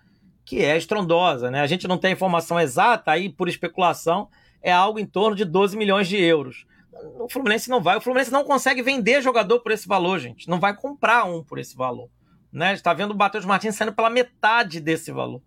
que 0.44 0.64
é 0.64 0.76
estrondosa, 0.76 1.50
né? 1.50 1.60
A 1.60 1.66
gente 1.66 1.86
não 1.88 1.98
tem 1.98 2.12
informação 2.12 2.58
exata, 2.58 3.10
aí 3.10 3.28
por 3.28 3.48
especulação 3.48 4.28
é 4.62 4.72
algo 4.72 4.98
em 4.98 5.06
torno 5.06 5.36
de 5.36 5.44
12 5.44 5.76
milhões 5.76 6.08
de 6.08 6.16
euros. 6.16 6.66
O 7.20 7.28
Fluminense 7.28 7.68
não 7.68 7.80
vai, 7.80 7.96
o 7.96 8.00
Fluminense 8.00 8.32
não 8.32 8.44
consegue 8.44 8.82
vender 8.82 9.22
jogador 9.22 9.60
por 9.60 9.72
esse 9.72 9.86
valor, 9.86 10.18
gente. 10.18 10.48
Não 10.48 10.58
vai 10.58 10.74
comprar 10.74 11.24
um 11.24 11.44
por 11.44 11.58
esse 11.58 11.76
valor. 11.76 12.08
Né? 12.52 12.72
Está 12.72 12.94
vendo 12.94 13.12
o 13.12 13.16
Matheus 13.16 13.44
Martins 13.44 13.76
saindo 13.76 13.92
pela 13.92 14.10
metade 14.10 14.80
desse 14.80 15.12
valor. 15.12 15.42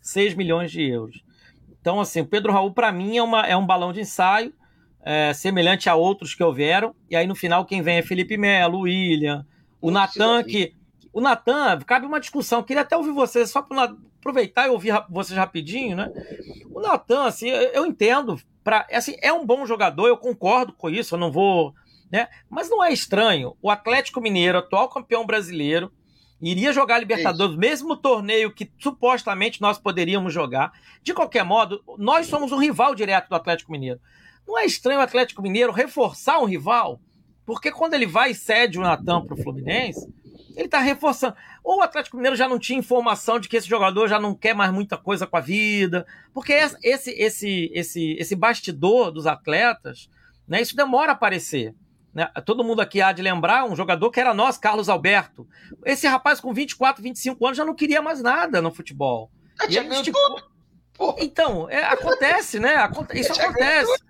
6 0.00 0.34
milhões 0.34 0.70
de 0.70 0.82
euros. 0.82 1.25
Então, 1.86 2.00
assim, 2.00 2.20
o 2.20 2.26
Pedro 2.26 2.52
Raul, 2.52 2.72
para 2.72 2.90
mim, 2.90 3.16
é, 3.16 3.22
uma, 3.22 3.46
é 3.46 3.56
um 3.56 3.64
balão 3.64 3.92
de 3.92 4.00
ensaio, 4.00 4.52
é, 5.04 5.32
semelhante 5.32 5.88
a 5.88 5.94
outros 5.94 6.34
que 6.34 6.42
houveram. 6.42 6.96
E 7.08 7.14
aí, 7.14 7.28
no 7.28 7.36
final, 7.36 7.64
quem 7.64 7.80
vem 7.80 7.98
é 7.98 8.02
Felipe 8.02 8.36
Melo, 8.36 8.80
William, 8.80 9.46
o 9.80 9.92
Natan, 9.92 10.42
que. 10.42 10.74
O 11.12 11.20
Natan, 11.20 11.78
cabe 11.86 12.04
uma 12.04 12.18
discussão. 12.18 12.60
Queria 12.60 12.82
até 12.82 12.96
ouvir 12.96 13.12
vocês, 13.12 13.50
só 13.50 13.62
para 13.62 13.94
aproveitar 14.18 14.66
e 14.66 14.70
ouvir 14.70 14.94
vocês 15.08 15.38
rapidinho, 15.38 15.96
né? 15.96 16.10
O 16.74 16.80
Natan, 16.80 17.26
assim, 17.26 17.50
eu 17.50 17.86
entendo. 17.86 18.36
Pra, 18.64 18.84
assim, 18.90 19.14
é 19.22 19.32
um 19.32 19.46
bom 19.46 19.64
jogador, 19.64 20.08
eu 20.08 20.16
concordo 20.16 20.72
com 20.72 20.90
isso, 20.90 21.14
eu 21.14 21.20
não 21.20 21.30
vou. 21.30 21.72
Né? 22.10 22.26
Mas 22.50 22.68
não 22.68 22.82
é 22.82 22.92
estranho. 22.92 23.56
O 23.62 23.70
Atlético 23.70 24.20
Mineiro, 24.20 24.58
atual 24.58 24.88
campeão 24.88 25.24
brasileiro, 25.24 25.92
iria 26.40 26.72
jogar 26.72 26.98
Libertadores, 26.98 27.52
Isso. 27.52 27.60
mesmo 27.60 27.96
torneio 27.96 28.52
que 28.52 28.70
supostamente 28.78 29.60
nós 29.60 29.78
poderíamos 29.78 30.32
jogar. 30.32 30.72
De 31.02 31.14
qualquer 31.14 31.44
modo, 31.44 31.82
nós 31.98 32.26
somos 32.26 32.52
um 32.52 32.58
rival 32.58 32.94
direto 32.94 33.28
do 33.28 33.34
Atlético 33.34 33.72
Mineiro. 33.72 34.00
Não 34.46 34.58
é 34.58 34.64
estranho 34.64 35.00
o 35.00 35.02
Atlético 35.02 35.42
Mineiro 35.42 35.72
reforçar 35.72 36.38
um 36.38 36.44
rival? 36.44 37.00
Porque 37.44 37.70
quando 37.70 37.94
ele 37.94 38.06
vai 38.06 38.32
e 38.32 38.34
cede 38.34 38.78
o 38.78 38.82
Natan 38.82 39.24
para 39.24 39.34
o 39.34 39.42
Fluminense, 39.42 40.06
ele 40.56 40.66
está 40.66 40.80
reforçando. 40.80 41.36
Ou 41.62 41.78
o 41.78 41.82
Atlético 41.82 42.16
Mineiro 42.16 42.36
já 42.36 42.48
não 42.48 42.58
tinha 42.58 42.78
informação 42.78 43.38
de 43.38 43.48
que 43.48 43.56
esse 43.56 43.68
jogador 43.68 44.08
já 44.08 44.18
não 44.18 44.34
quer 44.34 44.54
mais 44.54 44.72
muita 44.72 44.96
coisa 44.96 45.26
com 45.26 45.36
a 45.36 45.40
vida. 45.40 46.06
Porque 46.32 46.52
esse, 46.52 47.10
esse, 47.12 47.70
esse, 47.72 48.16
esse 48.18 48.34
bastidor 48.34 49.10
dos 49.10 49.26
atletas, 49.26 50.08
né, 50.46 50.60
isso 50.60 50.74
demora 50.74 51.12
a 51.12 51.14
aparecer. 51.14 51.74
Né? 52.16 52.26
Todo 52.46 52.64
mundo 52.64 52.80
aqui 52.80 53.02
há 53.02 53.12
de 53.12 53.20
lembrar 53.20 53.66
um 53.66 53.76
jogador 53.76 54.10
que 54.10 54.18
era 54.18 54.32
nós, 54.32 54.56
Carlos 54.56 54.88
Alberto. 54.88 55.46
Esse 55.84 56.06
rapaz 56.06 56.40
com 56.40 56.50
24, 56.50 57.02
25 57.02 57.44
anos 57.44 57.58
já 57.58 57.64
não 57.64 57.74
queria 57.74 58.00
mais 58.00 58.22
nada 58.22 58.62
no 58.62 58.72
futebol. 58.72 59.30
E 59.68 59.76
ele 59.76 59.90
Então, 61.18 61.68
é, 61.68 61.84
acontece, 61.84 62.58
né? 62.58 62.88
Isso 63.12 63.38
acontece. 63.38 64.02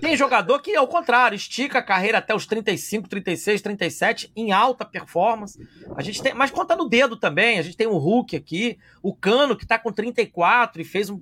Tem 0.00 0.16
jogador 0.16 0.60
que, 0.60 0.74
ao 0.74 0.88
contrário, 0.88 1.36
estica 1.36 1.80
a 1.80 1.82
carreira 1.82 2.16
até 2.16 2.34
os 2.34 2.46
35, 2.46 3.06
36, 3.06 3.60
37 3.60 4.32
em 4.34 4.50
alta 4.50 4.86
performance. 4.86 5.58
A 5.94 6.02
gente 6.02 6.22
tem, 6.22 6.32
mas 6.32 6.50
conta 6.50 6.74
no 6.74 6.88
dedo 6.88 7.18
também. 7.18 7.58
A 7.58 7.62
gente 7.62 7.76
tem 7.76 7.86
o 7.86 7.98
Hulk 7.98 8.34
aqui, 8.34 8.78
o 9.02 9.14
Cano 9.14 9.54
que 9.54 9.66
tá 9.66 9.78
com 9.78 9.92
34 9.92 10.80
e 10.80 10.86
fez 10.86 11.10
um 11.10 11.20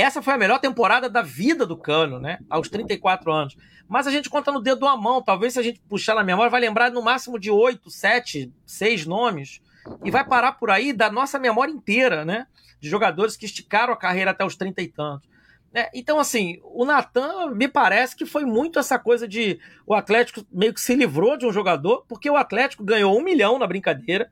essa 0.00 0.20
foi 0.20 0.34
a 0.34 0.38
melhor 0.38 0.58
temporada 0.58 1.08
da 1.08 1.22
vida 1.22 1.64
do 1.64 1.76
Cano, 1.76 2.18
né? 2.18 2.38
Aos 2.50 2.68
34 2.68 3.32
anos. 3.32 3.56
Mas 3.88 4.06
a 4.06 4.10
gente 4.10 4.28
conta 4.28 4.50
no 4.50 4.60
dedo 4.60 4.80
da 4.80 4.96
mão. 4.96 5.22
Talvez 5.22 5.52
se 5.52 5.60
a 5.60 5.62
gente 5.62 5.80
puxar 5.88 6.16
na 6.16 6.24
memória, 6.24 6.50
vai 6.50 6.60
lembrar 6.60 6.90
no 6.90 7.02
máximo 7.02 7.38
de 7.38 7.50
oito, 7.50 7.90
sete, 7.90 8.52
seis 8.66 9.06
nomes. 9.06 9.60
E 10.02 10.10
vai 10.10 10.26
parar 10.26 10.52
por 10.52 10.70
aí 10.70 10.92
da 10.92 11.10
nossa 11.10 11.38
memória 11.38 11.70
inteira, 11.70 12.24
né? 12.24 12.46
De 12.80 12.88
jogadores 12.88 13.36
que 13.36 13.46
esticaram 13.46 13.92
a 13.92 13.96
carreira 13.96 14.32
até 14.32 14.44
os 14.44 14.56
30 14.56 14.82
e 14.82 14.88
tantos. 14.88 15.28
É, 15.72 15.90
então, 15.92 16.20
assim, 16.20 16.60
o 16.62 16.84
Natan 16.84 17.50
me 17.50 17.66
parece 17.66 18.14
que 18.14 18.24
foi 18.24 18.44
muito 18.44 18.78
essa 18.78 18.96
coisa 18.96 19.26
de 19.26 19.58
o 19.84 19.92
Atlético 19.92 20.46
meio 20.52 20.72
que 20.72 20.80
se 20.80 20.94
livrou 20.94 21.36
de 21.36 21.46
um 21.46 21.52
jogador, 21.52 22.04
porque 22.08 22.30
o 22.30 22.36
Atlético 22.36 22.84
ganhou 22.84 23.18
um 23.18 23.22
milhão 23.22 23.58
na 23.58 23.66
brincadeira, 23.66 24.30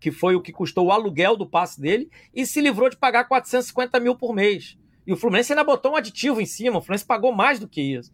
que 0.00 0.10
foi 0.10 0.34
o 0.34 0.40
que 0.40 0.52
custou 0.52 0.86
o 0.86 0.92
aluguel 0.92 1.36
do 1.36 1.46
passe 1.46 1.80
dele, 1.80 2.10
e 2.34 2.46
se 2.46 2.60
livrou 2.60 2.88
de 2.88 2.96
pagar 2.96 3.24
450 3.24 4.00
mil 4.00 4.16
por 4.16 4.34
mês. 4.34 4.76
E 5.06 5.12
o 5.12 5.16
Fluminense 5.16 5.52
ainda 5.52 5.62
botou 5.62 5.92
um 5.92 5.96
aditivo 5.96 6.40
em 6.40 6.46
cima, 6.46 6.78
o 6.78 6.80
Fluminense 6.80 7.04
pagou 7.04 7.32
mais 7.32 7.58
do 7.58 7.68
que 7.68 7.80
isso. 7.80 8.10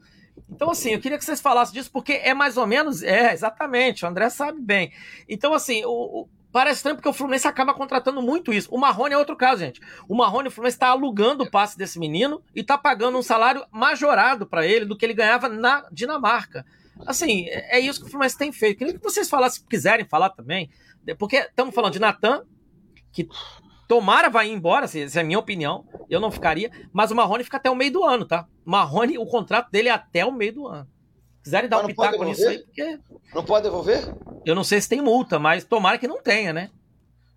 Então, 0.51 0.71
assim, 0.71 0.91
eu 0.91 1.01
queria 1.01 1.17
que 1.17 1.25
vocês 1.25 1.41
falassem 1.41 1.75
disso, 1.75 1.91
porque 1.91 2.13
é 2.13 2.35
mais 2.35 2.57
ou 2.59 2.67
menos. 2.67 3.03
É, 3.03 3.33
exatamente, 3.33 4.05
o 4.05 4.09
André 4.09 4.29
sabe 4.29 4.61
bem. 4.61 4.93
Então, 5.27 5.55
assim, 5.55 5.83
o, 5.87 6.29
Parece 6.57 6.79
estranho 6.79 6.97
porque 6.97 7.09
o 7.11 7.13
Fluminense 7.13 7.47
acaba 7.47 7.75
contratando 7.75 8.23
muito 8.23 8.51
isso. 8.51 8.75
O 8.75 8.79
Marrone 8.79 9.13
é 9.13 9.19
outro 9.19 9.37
caso, 9.37 9.61
gente. 9.61 9.79
O 10.09 10.17
Marrone, 10.17 10.49
o 10.49 10.51
Fluminense 10.51 10.77
está 10.77 10.89
alugando 10.89 11.45
o 11.45 11.51
passe 11.51 11.77
desse 11.77 11.99
menino 11.99 12.43
e 12.55 12.61
está 12.61 12.79
pagando 12.79 13.19
um 13.19 13.23
salário 13.23 13.63
majorado 13.71 14.47
para 14.47 14.67
ele 14.67 14.87
do 14.87 14.97
que 14.97 15.05
ele 15.05 15.13
ganhava 15.13 15.51
na 15.51 15.87
Dinamarca. 15.93 16.65
Assim, 17.07 17.45
é 17.51 17.79
isso 17.79 18.01
que 18.01 18.07
o 18.07 18.09
Fluminense 18.09 18.39
tem 18.39 18.51
feito. 18.53 18.79
Queria 18.79 18.95
que 18.95 19.05
vocês 19.05 19.29
falassem, 19.29 19.61
se 19.61 19.69
quiserem 19.69 20.07
falar 20.07 20.31
também, 20.31 20.71
porque 21.15 21.37
estamos 21.37 21.75
falando 21.75 21.93
de 21.93 22.01
Natan, 22.01 22.45
que 23.13 23.29
tomara 23.89 24.29
vai 24.29 24.49
embora, 24.49 24.87
essa 24.87 24.99
é 24.99 25.21
a 25.21 25.25
minha 25.25 25.39
opinião, 25.39 25.87
eu 26.11 26.21
não 26.21 26.31
ficaria, 26.31 26.71
mas 26.93 27.11
o 27.11 27.15
Marrone 27.15 27.45
fica 27.45 27.57
até 27.57 27.71
o 27.71 27.77
meio 27.77 27.93
do 27.93 28.05
ano, 28.05 28.25
tá? 28.25 28.47
Marrone, 28.65 29.19
o 29.19 29.27
contrato 29.27 29.71
dele 29.71 29.89
é 29.89 29.93
até 29.93 30.25
o 30.25 30.33
meio 30.33 30.53
do 30.53 30.67
ano 30.67 30.89
quiserem 31.47 31.69
dar 31.69 31.77
mas 31.77 31.85
um 31.85 31.89
pitaco 31.89 32.25
nisso 32.25 32.49
aí, 32.49 32.59
porque. 32.59 32.99
Não 33.33 33.45
pode 33.45 33.63
devolver? 33.63 34.03
Eu 34.45 34.57
não 34.57 34.65
sei 34.65 34.81
se 34.81 34.89
tem 34.89 35.01
multa, 35.01 35.39
mas 35.39 35.63
tomara 35.63 35.97
que 35.97 36.09
não 36.09 36.21
tenha, 36.21 36.53
né? 36.53 36.71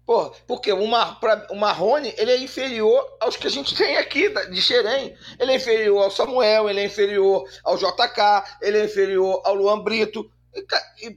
Pô, 0.04 0.32
porque 0.48 0.74
o, 0.74 0.88
Mar, 0.88 1.20
pra, 1.20 1.46
o 1.52 1.56
Marrone 1.56 2.12
ele 2.18 2.32
é 2.32 2.42
inferior 2.42 3.08
aos 3.20 3.38
que 3.38 3.46
a 3.46 3.50
gente 3.52 3.76
tem 3.78 3.98
aqui 3.98 4.28
de 4.50 4.60
Xerém. 4.60 5.16
Ele 5.40 5.52
é 5.52 5.56
inferior 5.56 6.04
ao 6.04 6.10
Samuel, 6.10 6.68
ele 6.68 6.80
é 6.80 6.86
inferior 6.86 7.48
ao 7.64 7.78
JK, 7.78 8.58
ele 8.64 8.80
é 8.80 8.86
inferior 8.86 9.44
ao 9.46 9.54
Luan 9.54 9.80
Brito, 9.80 10.28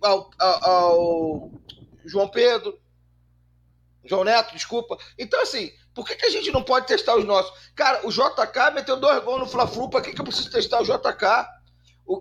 ao, 0.03 0.30
ao, 0.38 0.64
ao 0.64 1.50
João 2.05 2.28
Pedro, 2.28 2.78
João 4.05 4.24
Neto, 4.24 4.53
desculpa. 4.53 4.98
Então, 5.18 5.40
assim, 5.40 5.72
por 5.94 6.07
que, 6.07 6.16
que 6.16 6.26
a 6.26 6.30
gente 6.30 6.50
não 6.50 6.62
pode 6.62 6.86
testar 6.86 7.16
os 7.16 7.24
nossos? 7.24 7.53
Cara, 7.74 8.07
o 8.07 8.11
JK 8.11 8.74
meteu 8.74 8.96
dois 8.96 9.22
gols 9.22 9.40
no 9.40 9.46
Fla-Flu, 9.46 9.88
pra 9.88 10.00
que, 10.00 10.12
que 10.12 10.20
eu 10.20 10.24
preciso 10.24 10.50
testar 10.50 10.80
o 10.80 10.84
JK? 10.84 11.46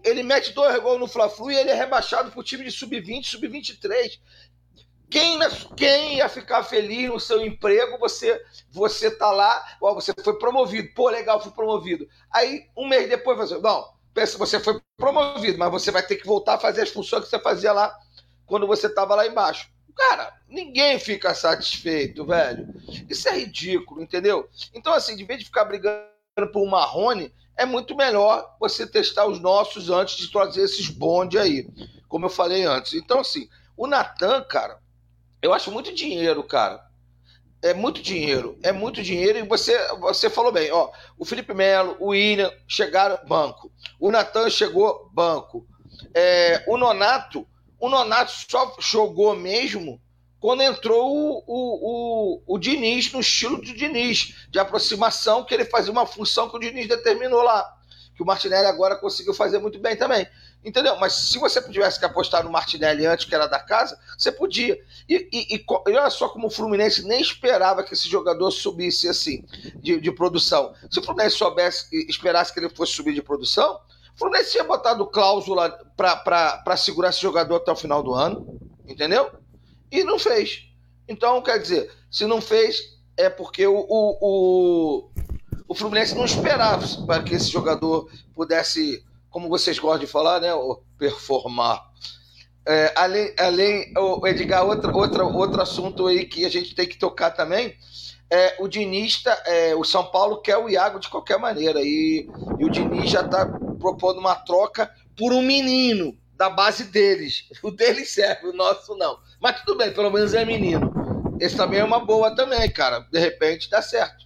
Ele 0.06 0.24
mete 0.24 0.54
dois 0.54 0.80
gols 0.82 1.00
no 1.00 1.08
Fla-Flu 1.08 1.52
e 1.52 1.56
ele 1.56 1.70
é 1.70 1.74
rebaixado 1.74 2.32
para 2.32 2.40
o 2.40 2.44
time 2.44 2.64
de 2.64 2.72
sub-20, 2.72 3.26
sub-23. 3.26 4.20
Quem, 5.10 5.40
quem 5.76 6.18
ia 6.18 6.30
ficar 6.30 6.64
feliz 6.64 7.10
no 7.10 7.20
seu 7.20 7.46
emprego? 7.46 7.98
Você 8.00 8.42
você 8.70 9.12
tá 9.12 9.30
lá, 9.32 9.78
ó, 9.82 9.94
você 9.94 10.14
foi 10.24 10.38
promovido. 10.38 10.94
Pô, 10.94 11.10
legal, 11.10 11.42
fui 11.42 11.52
promovido. 11.52 12.08
Aí, 12.32 12.70
um 12.78 12.88
mês 12.88 13.10
depois, 13.10 13.38
você, 13.38 13.58
não, 13.58 13.92
você 14.38 14.60
foi 14.60 14.80
promovido, 14.96 15.58
mas 15.58 15.72
você 15.72 15.92
vai 15.92 16.04
ter 16.06 16.16
que 16.16 16.26
voltar 16.26 16.54
a 16.54 16.60
fazer 16.60 16.84
as 16.84 16.90
funções 16.90 17.24
que 17.24 17.30
você 17.30 17.40
fazia 17.40 17.74
lá 17.74 17.94
quando 18.52 18.68
você 18.68 18.88
estava 18.88 19.16
lá 19.16 19.26
embaixo. 19.26 19.70
Cara, 19.96 20.34
ninguém 20.50 21.00
fica 21.00 21.34
satisfeito, 21.34 22.26
velho. 22.26 22.68
Isso 23.10 23.30
é 23.30 23.40
ridículo, 23.40 24.04
entendeu? 24.04 24.50
Então, 24.74 24.92
assim, 24.92 25.16
de 25.16 25.24
vez 25.24 25.40
de 25.40 25.46
ficar 25.46 25.64
brigando 25.64 26.04
por 26.52 26.62
um 26.62 26.70
Marrone, 26.70 27.34
é 27.56 27.66
muito 27.66 27.96
melhor 27.96 28.58
você 28.60 28.86
testar 28.86 29.26
os 29.26 29.40
nossos 29.40 29.90
antes 29.90 30.18
de 30.18 30.30
trazer 30.30 30.64
esses 30.64 30.90
bonde 30.90 31.40
aí, 31.40 31.66
como 32.10 32.26
eu 32.26 32.30
falei 32.30 32.66
antes. 32.66 32.94
Então, 32.94 33.22
assim, 33.22 33.48
o 33.78 33.88
Natan, 33.88 34.44
cara, 34.44 34.80
eu 35.42 35.54
acho 35.54 35.72
muito 35.72 35.96
dinheiro, 35.96 36.44
cara. 36.44 36.86
É 37.62 37.74
muito 37.74 38.02
dinheiro, 38.02 38.60
é 38.64 38.74
muito 38.74 39.02
dinheiro 39.02 39.40
e 39.40 39.44
você, 39.44 39.78
você 40.00 40.30
falou 40.30 40.52
bem, 40.52 40.70
ó, 40.74 40.92
o 41.18 41.24
Felipe 41.24 41.54
Melo, 41.54 41.96
o 42.02 42.08
William 42.08 42.52
chegaram 42.68 43.18
banco, 43.26 43.72
o 43.98 44.12
Natan 44.12 44.50
chegou 44.50 45.10
banco, 45.14 45.66
é, 46.14 46.66
o 46.68 46.76
Nonato, 46.76 47.48
o 47.82 47.90
Nonato 47.90 48.32
só 48.32 48.76
jogou 48.80 49.36
mesmo 49.36 50.00
quando 50.40 50.62
entrou 50.62 51.12
o, 51.12 51.44
o, 51.48 52.38
o, 52.48 52.56
o 52.56 52.60
Diniz 52.60 53.12
no 53.12 53.20
estilo 53.20 53.58
do 53.58 53.74
Diniz, 53.74 54.36
de 54.50 54.60
aproximação, 54.60 55.44
que 55.44 55.54
ele 55.54 55.66
fazia 55.66 55.92
uma 55.92 56.06
função 56.06 56.48
que 56.48 56.56
o 56.56 56.60
Diniz 56.60 56.88
determinou 56.88 57.42
lá. 57.42 57.68
Que 58.16 58.22
o 58.22 58.26
Martinelli 58.26 58.68
agora 58.68 58.96
conseguiu 58.96 59.34
fazer 59.34 59.58
muito 59.58 59.80
bem 59.80 59.96
também. 59.96 60.28
Entendeu? 60.64 60.96
Mas 60.98 61.14
se 61.14 61.40
você 61.40 61.60
tivesse 61.70 61.98
que 61.98 62.06
apostar 62.06 62.44
no 62.44 62.52
Martinelli 62.52 63.06
antes, 63.06 63.26
que 63.26 63.34
era 63.34 63.48
da 63.48 63.60
casa, 63.60 64.00
você 64.16 64.32
podia. 64.32 64.80
E, 65.10 65.28
e, 65.32 65.56
e, 65.56 65.66
olha 65.70 66.10
só 66.12 66.30
como 66.30 66.48
o 66.48 66.52
Fluminense 66.52 67.08
nem 67.08 67.20
esperava 67.20 67.84
que 67.84 67.96
esse 67.96 68.08
jogador 68.08 68.52
subisse 68.52 69.08
assim, 69.08 69.44
de, 69.76 70.00
de 70.00 70.12
produção. 70.12 70.74
Se 70.90 71.00
o 71.00 71.04
Fluminense 71.04 71.36
soubesse, 71.36 71.88
esperasse 72.08 72.54
que 72.54 72.60
ele 72.60 72.70
fosse 72.70 72.94
subir 72.94 73.14
de 73.14 73.24
produção, 73.24 73.80
Fluminense 74.22 74.52
tinha 74.52 74.64
botado 74.64 75.08
cláusula 75.08 75.72
para 75.98 76.78
segurar 76.78 77.10
esse 77.10 77.20
jogador 77.20 77.56
até 77.56 77.72
o 77.72 77.76
final 77.76 78.04
do 78.04 78.14
ano. 78.14 78.60
Entendeu? 78.88 79.32
E 79.92 80.04
não 80.04 80.20
fez. 80.20 80.64
Então, 81.08 81.42
quer 81.42 81.58
dizer, 81.58 81.92
se 82.10 82.28
não 82.28 82.40
fez, 82.40 83.00
é 83.18 83.32
porque 83.32 83.66
o, 83.66 83.76
o, 83.76 84.18
o, 84.22 85.12
o 85.68 85.74
Fluminense 85.74 86.14
não 86.14 86.24
esperava 86.24 86.86
para 87.08 87.24
que 87.24 87.34
esse 87.34 87.50
jogador 87.50 88.12
pudesse, 88.36 89.04
como 89.32 89.50
vocês 89.50 89.80
gostam 89.80 90.02
de 90.02 90.08
falar, 90.08 90.40
né, 90.40 90.50
performar. 91.00 91.84
É, 92.68 92.94
além, 92.96 93.34
além 93.40 93.92
o 93.98 94.28
Edgar, 94.28 94.64
outra, 94.64 94.96
outra, 94.96 95.26
outro 95.26 95.62
assunto 95.64 96.06
aí 96.06 96.26
que 96.26 96.46
a 96.46 96.50
gente 96.50 96.76
tem 96.76 96.88
que 96.88 97.00
tocar 97.00 97.32
também 97.32 97.76
é 98.30 98.56
o 98.60 98.68
Diniz, 98.68 99.24
tá, 99.24 99.42
é, 99.48 99.76
o 99.76 99.84
São 99.84 100.06
Paulo 100.06 100.42
quer 100.42 100.58
o 100.58 100.70
Iago 100.70 101.00
de 101.00 101.10
qualquer 101.10 101.40
maneira 101.40 101.82
e, 101.82 102.30
e 102.60 102.66
o 102.66 102.70
Diniz 102.70 103.10
já 103.10 103.22
está 103.22 103.50
propondo 103.82 104.20
uma 104.20 104.36
troca 104.36 104.94
por 105.18 105.34
um 105.34 105.42
menino 105.42 106.18
da 106.36 106.50
base 106.50 106.86
deles. 106.86 107.50
O 107.62 107.72
deles 107.72 108.14
serve, 108.14 108.48
o 108.48 108.54
nosso 108.54 108.96
não. 108.96 109.20
Mas 109.42 109.60
tudo 109.62 109.78
bem, 109.78 109.94
pelo 109.94 110.12
menos 110.12 110.34
é 110.34 110.46
menino. 110.46 110.92
Esse 111.40 111.58
também 111.58 111.80
é 111.80 111.84
uma 111.84 112.00
boa 112.00 112.36
também, 112.36 112.70
cara. 112.72 113.00
De 113.12 113.20
repente 113.20 113.70
dá 113.70 113.82
certo. 113.82 114.26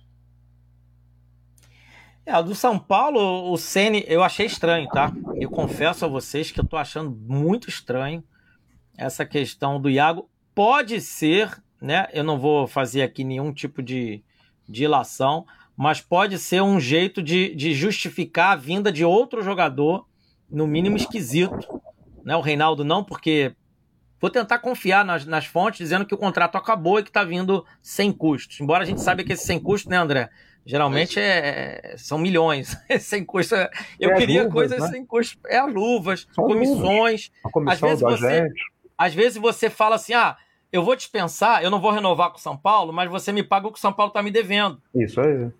É, 2.26 2.42
do 2.42 2.56
São 2.56 2.80
Paulo, 2.80 3.52
o 3.52 3.58
Ceni, 3.58 4.04
eu 4.08 4.24
achei 4.24 4.48
estranho, 4.48 4.88
tá? 4.90 5.14
Eu 5.36 5.50
confesso 5.50 6.06
a 6.06 6.08
vocês 6.08 6.52
que 6.52 6.60
eu 6.60 6.66
tô 6.66 6.76
achando 6.76 7.12
muito 7.12 7.70
estranho 7.70 8.24
essa 8.98 9.26
questão 9.26 9.80
do 9.80 9.90
Iago. 9.90 10.28
Pode 10.56 11.00
ser, 11.02 11.62
né? 11.80 12.08
Eu 12.12 12.24
não 12.24 12.40
vou 12.40 12.66
fazer 12.66 13.04
aqui 13.04 13.24
nenhum 13.24 13.54
tipo 13.54 13.84
de 13.84 14.24
dilação, 14.68 15.46
mas 15.76 16.02
pode 16.02 16.38
ser 16.40 16.62
um 16.62 16.80
jeito 16.80 17.22
de, 17.22 17.54
de 17.56 17.74
justificar 17.74 18.54
a 18.54 18.56
vinda 18.56 18.92
de 18.92 19.04
outro 19.04 19.42
jogador, 19.42 20.08
no 20.50 20.68
mínimo 20.68 20.96
esquisito, 20.96 21.82
né? 22.24 22.36
O 22.36 22.42
Reinaldo 22.42 22.84
não, 22.84 23.04
porque 23.04 23.54
vou 24.20 24.30
tentar 24.30 24.60
confiar 24.60 25.04
nas, 25.04 25.26
nas 25.26 25.46
fontes 25.46 25.80
dizendo 25.80 26.06
que 26.06 26.14
o 26.14 26.18
contrato 26.18 26.56
acabou 26.56 27.00
e 27.00 27.04
que 27.04 27.10
está 27.10 27.24
vindo 27.24 27.66
sem 27.82 28.12
custos. 28.12 28.60
Embora 28.60 28.84
a 28.84 28.86
gente 28.86 29.02
saiba 29.02 29.24
que 29.24 29.34
esse 29.34 29.46
sem 29.46 29.60
custo, 29.60 29.90
né, 29.90 29.98
André? 29.98 30.30
Geralmente 30.66 31.20
é, 31.20 31.80
é 31.84 31.98
são 31.98 32.18
milhões 32.18 32.76
sem 33.00 33.24
custo. 33.24 33.54
Eu 34.00 34.12
é 34.12 34.16
queria 34.16 34.44
luvas, 34.44 34.54
coisas 34.54 34.80
né? 34.80 34.88
sem 34.88 35.06
custo. 35.06 35.38
É 35.46 35.62
luvas, 35.62 36.28
são 36.32 36.46
comissões. 36.46 37.32
Luvas. 37.54 37.74
às 37.74 37.80
vezes 37.80 38.02
você, 38.02 38.48
às 38.98 39.14
vezes 39.14 39.38
você 39.38 39.70
fala 39.70 39.96
assim, 39.96 40.14
ah, 40.14 40.36
eu 40.72 40.84
vou 40.84 40.96
dispensar, 40.96 41.64
eu 41.64 41.70
não 41.70 41.80
vou 41.80 41.92
renovar 41.92 42.32
com 42.32 42.38
o 42.38 42.42
São 42.42 42.58
Paulo, 42.58 42.92
mas 42.92 43.10
você 43.10 43.32
me 43.32 43.44
paga 43.44 43.68
o 43.68 43.72
que 43.72 43.78
o 43.78 43.82
São 43.82 43.94
Paulo 43.94 44.10
está 44.10 44.24
me 44.24 44.32
devendo. 44.32 44.82
Isso 44.96 45.22
aí. 45.22 45.52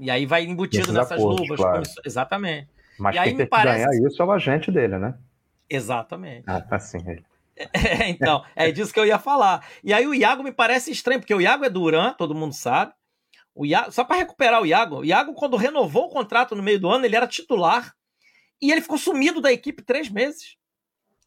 E 0.00 0.10
aí 0.10 0.24
vai 0.24 0.44
embutido 0.44 0.84
Esses 0.84 0.94
nessas 0.94 1.18
acordos, 1.18 1.40
luvas. 1.40 1.60
Claro. 1.60 1.82
Exatamente. 2.04 2.68
Mas 2.98 3.16
e 3.16 3.18
aí 3.18 3.34
me 3.34 3.46
parece... 3.46 3.84
ganhar 3.84 4.08
isso 4.08 4.22
é 4.22 4.24
o 4.24 4.32
agente 4.32 4.70
dele, 4.70 4.98
né? 4.98 5.14
Exatamente. 5.68 6.44
Ah, 6.46 6.60
tá 6.60 6.78
sim. 6.78 6.98
É, 7.56 8.08
então, 8.08 8.42
é 8.56 8.72
disso 8.72 8.92
que 8.92 8.98
eu 8.98 9.06
ia 9.06 9.18
falar. 9.18 9.66
E 9.84 9.92
aí 9.92 10.06
o 10.06 10.14
Iago 10.14 10.42
me 10.42 10.52
parece 10.52 10.90
estranho, 10.90 11.20
porque 11.20 11.34
o 11.34 11.40
Iago 11.40 11.64
é 11.64 11.70
Duran, 11.70 12.14
todo 12.14 12.34
mundo 12.34 12.54
sabe. 12.54 12.92
O 13.54 13.66
Iago, 13.66 13.92
só 13.92 14.04
para 14.04 14.16
recuperar 14.16 14.62
o 14.62 14.66
Iago, 14.66 15.00
o 15.00 15.04
Iago, 15.04 15.34
quando 15.34 15.56
renovou 15.56 16.06
o 16.06 16.10
contrato 16.10 16.56
no 16.56 16.62
meio 16.62 16.80
do 16.80 16.88
ano, 16.88 17.04
ele 17.04 17.16
era 17.16 17.26
titular. 17.26 17.94
E 18.60 18.72
ele 18.72 18.80
ficou 18.80 18.98
sumido 18.98 19.40
da 19.40 19.52
equipe 19.52 19.82
três 19.82 20.08
meses. 20.08 20.56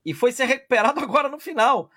E 0.05 0.13
foi 0.13 0.31
ser 0.31 0.45
recuperado 0.45 0.99
agora 1.01 1.29
no 1.29 1.39
final. 1.39 1.89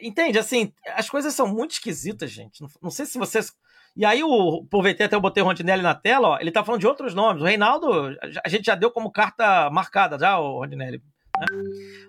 Entende? 0.00 0.38
Assim, 0.38 0.72
as 0.94 1.08
coisas 1.08 1.34
são 1.34 1.46
muito 1.46 1.72
esquisitas, 1.72 2.30
gente. 2.30 2.60
Não, 2.60 2.68
não 2.82 2.90
sei 2.90 3.06
se 3.06 3.18
vocês. 3.18 3.52
E 3.96 4.04
aí, 4.04 4.24
o, 4.24 4.64
aproveitei 4.66 5.06
até 5.06 5.14
eu 5.14 5.20
botei 5.20 5.42
o 5.42 5.46
Rondinelli 5.46 5.82
na 5.82 5.94
tela, 5.94 6.30
ó, 6.30 6.38
ele 6.40 6.50
tá 6.50 6.64
falando 6.64 6.80
de 6.80 6.86
outros 6.86 7.14
nomes. 7.14 7.42
O 7.42 7.46
Reinaldo, 7.46 8.16
a 8.44 8.48
gente 8.48 8.64
já 8.64 8.74
deu 8.74 8.90
como 8.90 9.12
carta 9.12 9.70
marcada 9.70 10.18
já, 10.18 10.38
o 10.38 10.58
Rondinelli. 10.58 11.00
Né? 11.38 11.46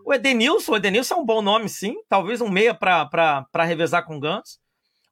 O 0.03 0.14
Edenilson, 0.14 0.74
o 0.74 0.78
Edenilson 0.78 1.16
é 1.16 1.18
um 1.18 1.26
bom 1.26 1.41
nome, 1.41 1.70
sim. 1.70 1.95
Talvez 2.10 2.41
um 2.41 2.49
meia 2.49 2.74
para 2.74 3.64
revezar 3.64 4.06
com 4.06 4.18
o 4.18 4.20
Gantz. 4.20 4.60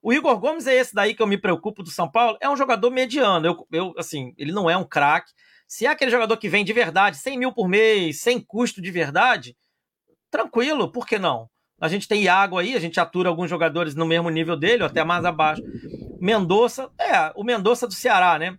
O 0.02 0.12
Igor 0.12 0.38
Gomes 0.38 0.68
é 0.68 0.76
esse 0.76 0.94
daí 0.94 1.16
que 1.16 1.22
eu 1.22 1.28
me 1.28 1.38
preocupo 1.38 1.82
do 1.82 1.90
São 1.90 2.12
Paulo. 2.12 2.38
É 2.42 2.50
um 2.50 2.58
jogador 2.58 2.92
mediano. 2.92 3.48
Eu, 3.48 3.68
eu 3.72 3.94
assim, 3.98 4.34
ele 4.38 4.52
não 4.52 4.70
é 4.70 4.76
um 4.76 4.84
craque. 4.84 5.32
Se 5.66 5.86
é 5.86 5.90
aquele 5.90 6.12
jogador 6.12 6.36
que 6.38 6.50
vem 6.50 6.66
de 6.66 6.74
verdade, 6.74 7.18
100 7.18 7.38
mil 7.38 7.54
por 7.54 7.70
mês, 7.70 8.20
sem 8.20 8.40
custo 8.40 8.82
de 8.82 8.92
verdade, 8.92 9.56
tranquilo, 10.30 10.92
por 10.92 11.08
que 11.08 11.18
não? 11.18 11.50
A 11.80 11.88
gente 11.88 12.08
tem 12.08 12.24
Iago 12.24 12.58
aí, 12.58 12.76
a 12.76 12.80
gente 12.80 13.00
atura 13.00 13.30
alguns 13.30 13.50
jogadores 13.50 13.96
no 13.96 14.06
mesmo 14.06 14.30
nível 14.30 14.58
dele, 14.58 14.84
ou 14.84 14.88
até 14.88 15.04
mais 15.04 15.26
abaixo. 15.26 15.62
Mendonça, 16.24 16.90
é, 16.98 17.34
o 17.36 17.44
Mendonça 17.44 17.86
do 17.86 17.94
Ceará, 17.94 18.40
né? 18.40 18.58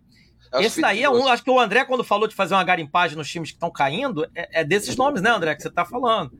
É 0.53 0.63
Esse 0.63 0.79
daí 0.79 1.01
é 1.01 1.09
um. 1.09 1.27
Acho 1.27 1.43
que 1.43 1.49
o 1.49 1.59
André, 1.59 1.83
quando 1.83 2.03
falou 2.03 2.27
de 2.27 2.35
fazer 2.35 2.53
uma 2.53 2.63
garimpagem 2.63 3.17
nos 3.17 3.27
times 3.27 3.49
que 3.49 3.55
estão 3.55 3.71
caindo, 3.71 4.23
é, 4.35 4.61
é, 4.61 4.63
desses 4.63 4.95
nomes, 4.95 5.19
né, 5.19 5.31
André, 5.31 5.55
que 5.55 5.63
você 5.63 5.69
está 5.69 5.83
falando. 5.83 6.31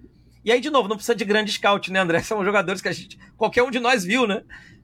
E 0.44 0.52
aí, 0.52 0.62
de 0.62 0.70
novo, 0.70 0.88
não 0.88 0.96
precisa 0.96 1.16
de 1.16 1.26
grande 1.26 1.52
scout, 1.52 1.92
né, 1.92 2.00
André? 2.00 2.22
São 2.24 2.46
jogadores 2.46 2.80
que 2.80 2.88
a 2.88 2.92
gente. 2.92 3.18
Qualquer 3.36 3.64
um 3.64 3.72
de 3.72 3.80
nós 3.80 4.04
viu, 4.04 4.28
né? 4.28 4.44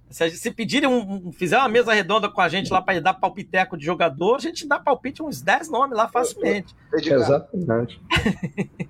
Se, 0.09 0.31
se 0.31 0.49
pedirem 0.49 0.89
um, 0.89 1.27
um, 1.27 1.31
fizer 1.31 1.59
uma 1.59 1.69
mesa 1.69 1.93
redonda 1.93 2.27
com 2.27 2.41
a 2.41 2.49
gente 2.49 2.73
lá 2.73 2.81
para 2.81 2.99
dar 2.99 3.13
palpiteco 3.13 3.77
de 3.77 3.85
jogador, 3.85 4.37
a 4.37 4.39
gente 4.39 4.67
dá 4.67 4.79
palpite 4.79 5.21
uns 5.21 5.43
10 5.43 5.69
nomes 5.69 5.95
lá 5.95 6.07
facilmente. 6.07 6.75
Edgar. 6.91 7.19
Exatamente. 7.19 8.01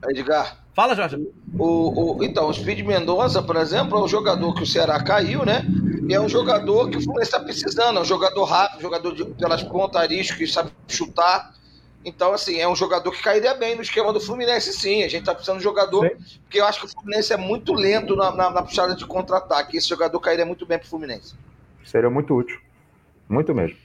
Edgar. 0.07 0.60
Fala, 0.73 0.95
Jorge. 0.95 1.17
O, 1.57 2.17
o, 2.17 2.23
então, 2.23 2.47
o 2.47 2.53
Speed 2.53 2.85
Mendonça, 2.85 3.41
por 3.41 3.57
exemplo, 3.57 3.97
é 3.97 4.03
um 4.03 4.07
jogador 4.07 4.53
que 4.53 4.63
o 4.63 4.65
Ceará 4.65 5.03
caiu, 5.03 5.45
né? 5.45 5.65
E 6.07 6.13
é 6.13 6.19
um 6.19 6.29
jogador 6.29 6.89
que 6.89 6.97
o 6.97 7.01
Fluminense 7.01 7.29
está 7.29 7.39
precisando. 7.39 7.97
É 7.97 8.01
um 8.01 8.05
jogador 8.05 8.45
rápido, 8.45 8.79
um 8.79 8.81
jogador 8.81 9.13
de, 9.13 9.25
pelas 9.25 9.61
pontas, 9.63 10.07
que 10.31 10.47
sabe 10.47 10.71
chutar. 10.87 11.53
Então, 12.03 12.33
assim, 12.33 12.57
é 12.57 12.67
um 12.67 12.75
jogador 12.75 13.11
que 13.11 13.21
cairia 13.21 13.53
bem 13.53 13.75
no 13.75 13.81
esquema 13.81 14.11
do 14.11 14.19
Fluminense, 14.19 14.73
sim. 14.73 15.03
A 15.03 15.07
gente 15.07 15.25
tá 15.25 15.33
precisando 15.33 15.57
de 15.57 15.63
jogador, 15.63 16.07
sim. 16.07 16.39
porque 16.43 16.59
eu 16.59 16.65
acho 16.65 16.79
que 16.79 16.85
o 16.85 16.89
Fluminense 16.89 17.31
é 17.31 17.37
muito 17.37 17.73
lento 17.73 18.15
na, 18.15 18.31
na, 18.31 18.49
na 18.49 18.63
puxada 18.63 18.95
de 18.95 19.05
contra-ataque. 19.05 19.77
Esse 19.77 19.89
jogador 19.89 20.19
cairia 20.19 20.45
muito 20.45 20.65
bem 20.65 20.79
pro 20.79 20.87
Fluminense. 20.87 21.35
Seria 21.83 22.09
muito 22.09 22.33
útil. 22.33 22.59
Muito 23.29 23.53
mesmo. 23.53 23.77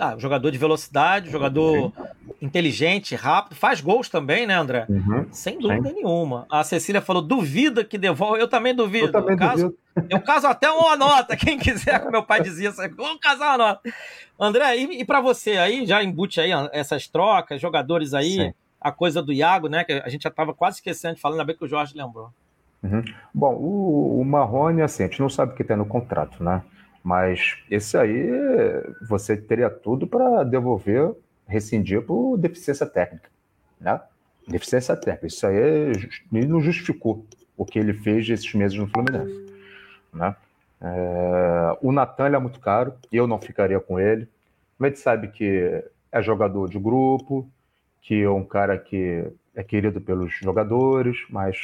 Ah, 0.00 0.16
jogador 0.18 0.50
de 0.50 0.56
velocidade, 0.56 1.30
jogador 1.30 1.92
inteligente, 2.40 3.14
rápido, 3.14 3.54
faz 3.54 3.82
gols 3.82 4.08
também, 4.08 4.46
né, 4.46 4.54
André? 4.54 4.86
Uhum, 4.88 5.26
Sem 5.30 5.58
dúvida 5.58 5.90
sim. 5.90 5.94
nenhuma. 5.96 6.46
A 6.50 6.64
Cecília 6.64 7.02
falou: 7.02 7.20
duvida 7.20 7.84
que 7.84 7.98
devolve. 7.98 8.40
Eu 8.40 8.48
também 8.48 8.74
duvido. 8.74 9.08
Eu 9.08 9.12
também 9.12 9.32
eu 9.32 9.38
caso, 9.38 9.62
duvido. 9.64 10.08
Eu 10.08 10.20
caso 10.22 10.46
até 10.46 10.70
uma 10.70 10.96
nota, 10.96 11.36
quem 11.36 11.58
quiser, 11.58 11.98
como 11.98 12.12
meu 12.12 12.22
pai 12.22 12.42
dizia, 12.42 12.72
vamos 12.96 13.20
casar 13.20 13.50
uma 13.50 13.58
nota. 13.58 13.92
André, 14.38 14.78
e, 14.78 15.00
e 15.00 15.04
para 15.04 15.20
você 15.20 15.58
aí, 15.58 15.84
já 15.84 16.02
embute 16.02 16.40
aí 16.40 16.50
essas 16.72 17.06
trocas, 17.06 17.60
jogadores 17.60 18.14
aí, 18.14 18.36
sim. 18.36 18.54
a 18.80 18.90
coisa 18.90 19.22
do 19.22 19.32
Iago, 19.34 19.68
né? 19.68 19.84
Que 19.84 19.92
a 19.92 20.08
gente 20.08 20.22
já 20.22 20.30
estava 20.30 20.54
quase 20.54 20.78
esquecendo 20.78 21.16
de 21.16 21.20
falar, 21.20 21.34
ainda 21.34 21.44
bem 21.44 21.56
que 21.56 21.64
o 21.64 21.68
Jorge 21.68 21.94
lembrou. 21.94 22.30
Uhum. 22.82 23.04
Bom, 23.34 23.54
o, 23.54 24.20
o 24.20 24.24
Marrone, 24.24 24.80
assim, 24.80 25.02
a 25.02 25.06
gente 25.06 25.20
não 25.20 25.28
sabe 25.28 25.52
o 25.52 25.54
que 25.54 25.62
tem 25.62 25.76
no 25.76 25.84
contrato, 25.84 26.42
né? 26.42 26.62
Mas 27.02 27.56
esse 27.70 27.96
aí 27.96 28.28
você 29.08 29.36
teria 29.36 29.70
tudo 29.70 30.06
para 30.06 30.44
devolver, 30.44 31.14
rescindir 31.46 32.02
por 32.02 32.36
deficiência 32.36 32.86
técnica. 32.86 33.30
Né? 33.80 34.00
Deficiência 34.46 34.96
técnica. 34.96 35.26
Isso 35.26 35.46
aí 35.46 36.46
não 36.46 36.60
justificou 36.60 37.24
o 37.56 37.64
que 37.64 37.78
ele 37.78 37.94
fez 37.94 38.28
esses 38.28 38.54
meses 38.54 38.76
no 38.76 38.88
Fluminense. 38.88 39.46
Né? 40.12 40.34
É, 40.80 41.78
o 41.82 41.92
Natan 41.92 42.34
é 42.34 42.38
muito 42.38 42.60
caro, 42.60 42.94
eu 43.12 43.26
não 43.26 43.40
ficaria 43.40 43.80
com 43.80 43.98
ele. 43.98 44.28
Mas 44.78 44.86
a 44.86 44.90
gente 44.90 45.02
sabe 45.02 45.28
que 45.28 45.84
é 46.12 46.22
jogador 46.22 46.68
de 46.68 46.78
grupo, 46.78 47.48
que 48.02 48.22
é 48.22 48.30
um 48.30 48.44
cara 48.44 48.78
que 48.78 49.24
é 49.54 49.62
querido 49.62 50.00
pelos 50.00 50.32
jogadores, 50.34 51.18
mas 51.28 51.58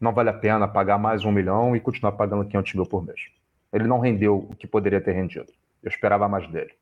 não 0.00 0.12
vale 0.12 0.30
a 0.30 0.32
pena 0.32 0.68
pagar 0.68 0.98
mais 0.98 1.24
um 1.24 1.32
milhão 1.32 1.74
e 1.74 1.80
continuar 1.80 2.12
pagando 2.12 2.44
500 2.44 2.74
mil 2.74 2.86
por 2.86 3.04
mês. 3.04 3.35
Ele 3.72 3.86
não 3.86 3.98
rendeu 3.98 4.46
o 4.50 4.54
que 4.54 4.66
poderia 4.66 5.00
ter 5.00 5.12
rendido. 5.12 5.52
Eu 5.82 5.88
esperava 5.88 6.28
mais 6.28 6.48
dele. 6.48 6.72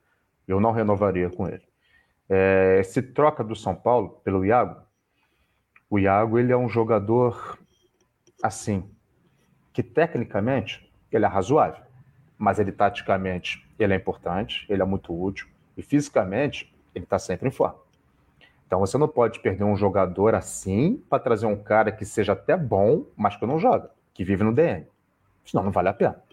Eu 0.47 0.61
não 0.61 0.73
renovaria 0.73 1.31
com 1.31 1.49
ele. 1.49 1.63
É, 2.29 2.83
se 2.83 3.03
troca 3.03 3.45
do 3.45 3.55
São 3.55 3.75
Paulo 3.75 4.21
pelo 4.25 4.45
Iago, 4.45 4.81
o 5.91 5.99
Iago 5.99 6.39
ele 6.39 6.53
é 6.53 6.57
um 6.57 6.69
jogador 6.69 7.59
assim 8.43 8.89
que 9.73 9.83
tecnicamente 9.83 10.91
ele 11.11 11.25
é 11.25 11.29
razoável, 11.29 11.83
mas 12.39 12.59
ele 12.59 12.73
taticamente 12.73 13.65
ele 13.79 13.93
é 13.93 13.97
importante, 13.97 14.67
ele 14.69 14.83
é 14.83 14.85
muito 14.85 15.13
útil 15.13 15.49
e 15.77 15.83
fisicamente 15.83 16.73
ele 16.95 17.05
está 17.05 17.19
sempre 17.19 17.49
em 17.49 17.53
forma. 17.53 17.79
Então 18.67 18.81
você 18.81 18.97
não 18.97 19.07
pode 19.07 19.41
perder 19.41 19.65
um 19.65 19.77
jogador 19.77 20.35
assim 20.35 20.97
para 21.09 21.23
trazer 21.23 21.47
um 21.47 21.57
cara 21.57 21.93
que 21.93 22.05
seja 22.05 22.33
até 22.33 22.57
bom, 22.57 23.05
mas 23.17 23.37
que 23.37 23.47
não 23.47 23.59
joga, 23.59 23.91
que 24.13 24.25
vive 24.25 24.43
no 24.43 24.53
DM. 24.55 24.87
Senão 25.45 25.65
não 25.65 25.71
vale 25.71 25.89
a 25.89 25.95
pena. 25.95 26.24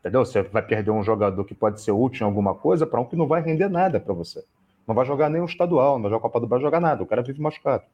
Entendeu? 0.00 0.24
Você 0.24 0.42
vai 0.42 0.62
perder 0.62 0.90
um 0.90 1.02
jogador 1.02 1.44
que 1.44 1.54
pode 1.54 1.80
ser 1.80 1.92
útil 1.92 2.24
em 2.24 2.28
alguma 2.28 2.54
coisa 2.54 2.86
para 2.86 3.00
um 3.00 3.04
que 3.04 3.14
não 3.14 3.26
vai 3.26 3.42
render 3.42 3.68
nada 3.68 4.00
para 4.00 4.14
você. 4.14 4.42
Não 4.86 4.94
vai 4.94 5.04
jogar 5.04 5.28
nem 5.28 5.42
o 5.42 5.44
estadual, 5.44 5.94
não 5.94 6.02
vai 6.02 6.10
jogar 6.10 6.18
a 6.18 6.22
Copa 6.22 6.40
do 6.40 6.46
Brasil, 6.46 6.66
jogar 6.66 6.80
nada. 6.80 7.02
O 7.02 7.06
cara 7.06 7.22
vive 7.22 7.40
machucado. 7.40 7.84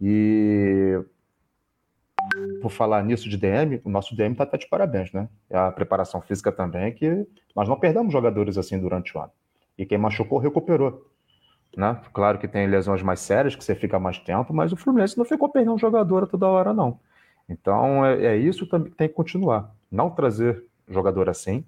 E 0.00 1.00
por 2.60 2.70
falar 2.70 3.02
nisso 3.02 3.28
de 3.28 3.36
DM, 3.36 3.80
o 3.84 3.90
nosso 3.90 4.14
DM 4.14 4.32
está 4.32 4.44
tá 4.44 4.56
de 4.56 4.68
parabéns, 4.68 5.12
né? 5.12 5.28
A 5.50 5.70
preparação 5.70 6.20
física 6.20 6.50
também, 6.50 6.92
que 6.92 7.26
nós 7.54 7.68
não 7.68 7.78
perdemos 7.78 8.12
jogadores 8.12 8.58
assim 8.58 8.78
durante 8.78 9.16
o 9.16 9.20
ano. 9.20 9.30
E 9.78 9.86
quem 9.86 9.98
machucou, 9.98 10.38
recuperou. 10.38 11.06
Né? 11.76 12.00
Claro 12.12 12.38
que 12.38 12.48
tem 12.48 12.66
lesões 12.66 13.02
mais 13.02 13.20
sérias, 13.20 13.54
que 13.54 13.62
você 13.62 13.74
fica 13.74 13.98
mais 13.98 14.18
tempo, 14.18 14.52
mas 14.52 14.72
o 14.72 14.76
Fluminense 14.76 15.16
não 15.16 15.24
ficou 15.24 15.48
perdendo 15.48 15.78
jogador 15.78 16.26
toda 16.26 16.46
hora, 16.48 16.74
não. 16.74 16.98
Então 17.48 18.04
é, 18.04 18.26
é 18.26 18.36
isso 18.36 18.66
que 18.66 18.78
tem 18.90 19.08
que 19.08 19.14
continuar. 19.14 19.74
Não 19.90 20.10
trazer 20.10 20.64
jogador 20.90 21.28
assim, 21.28 21.64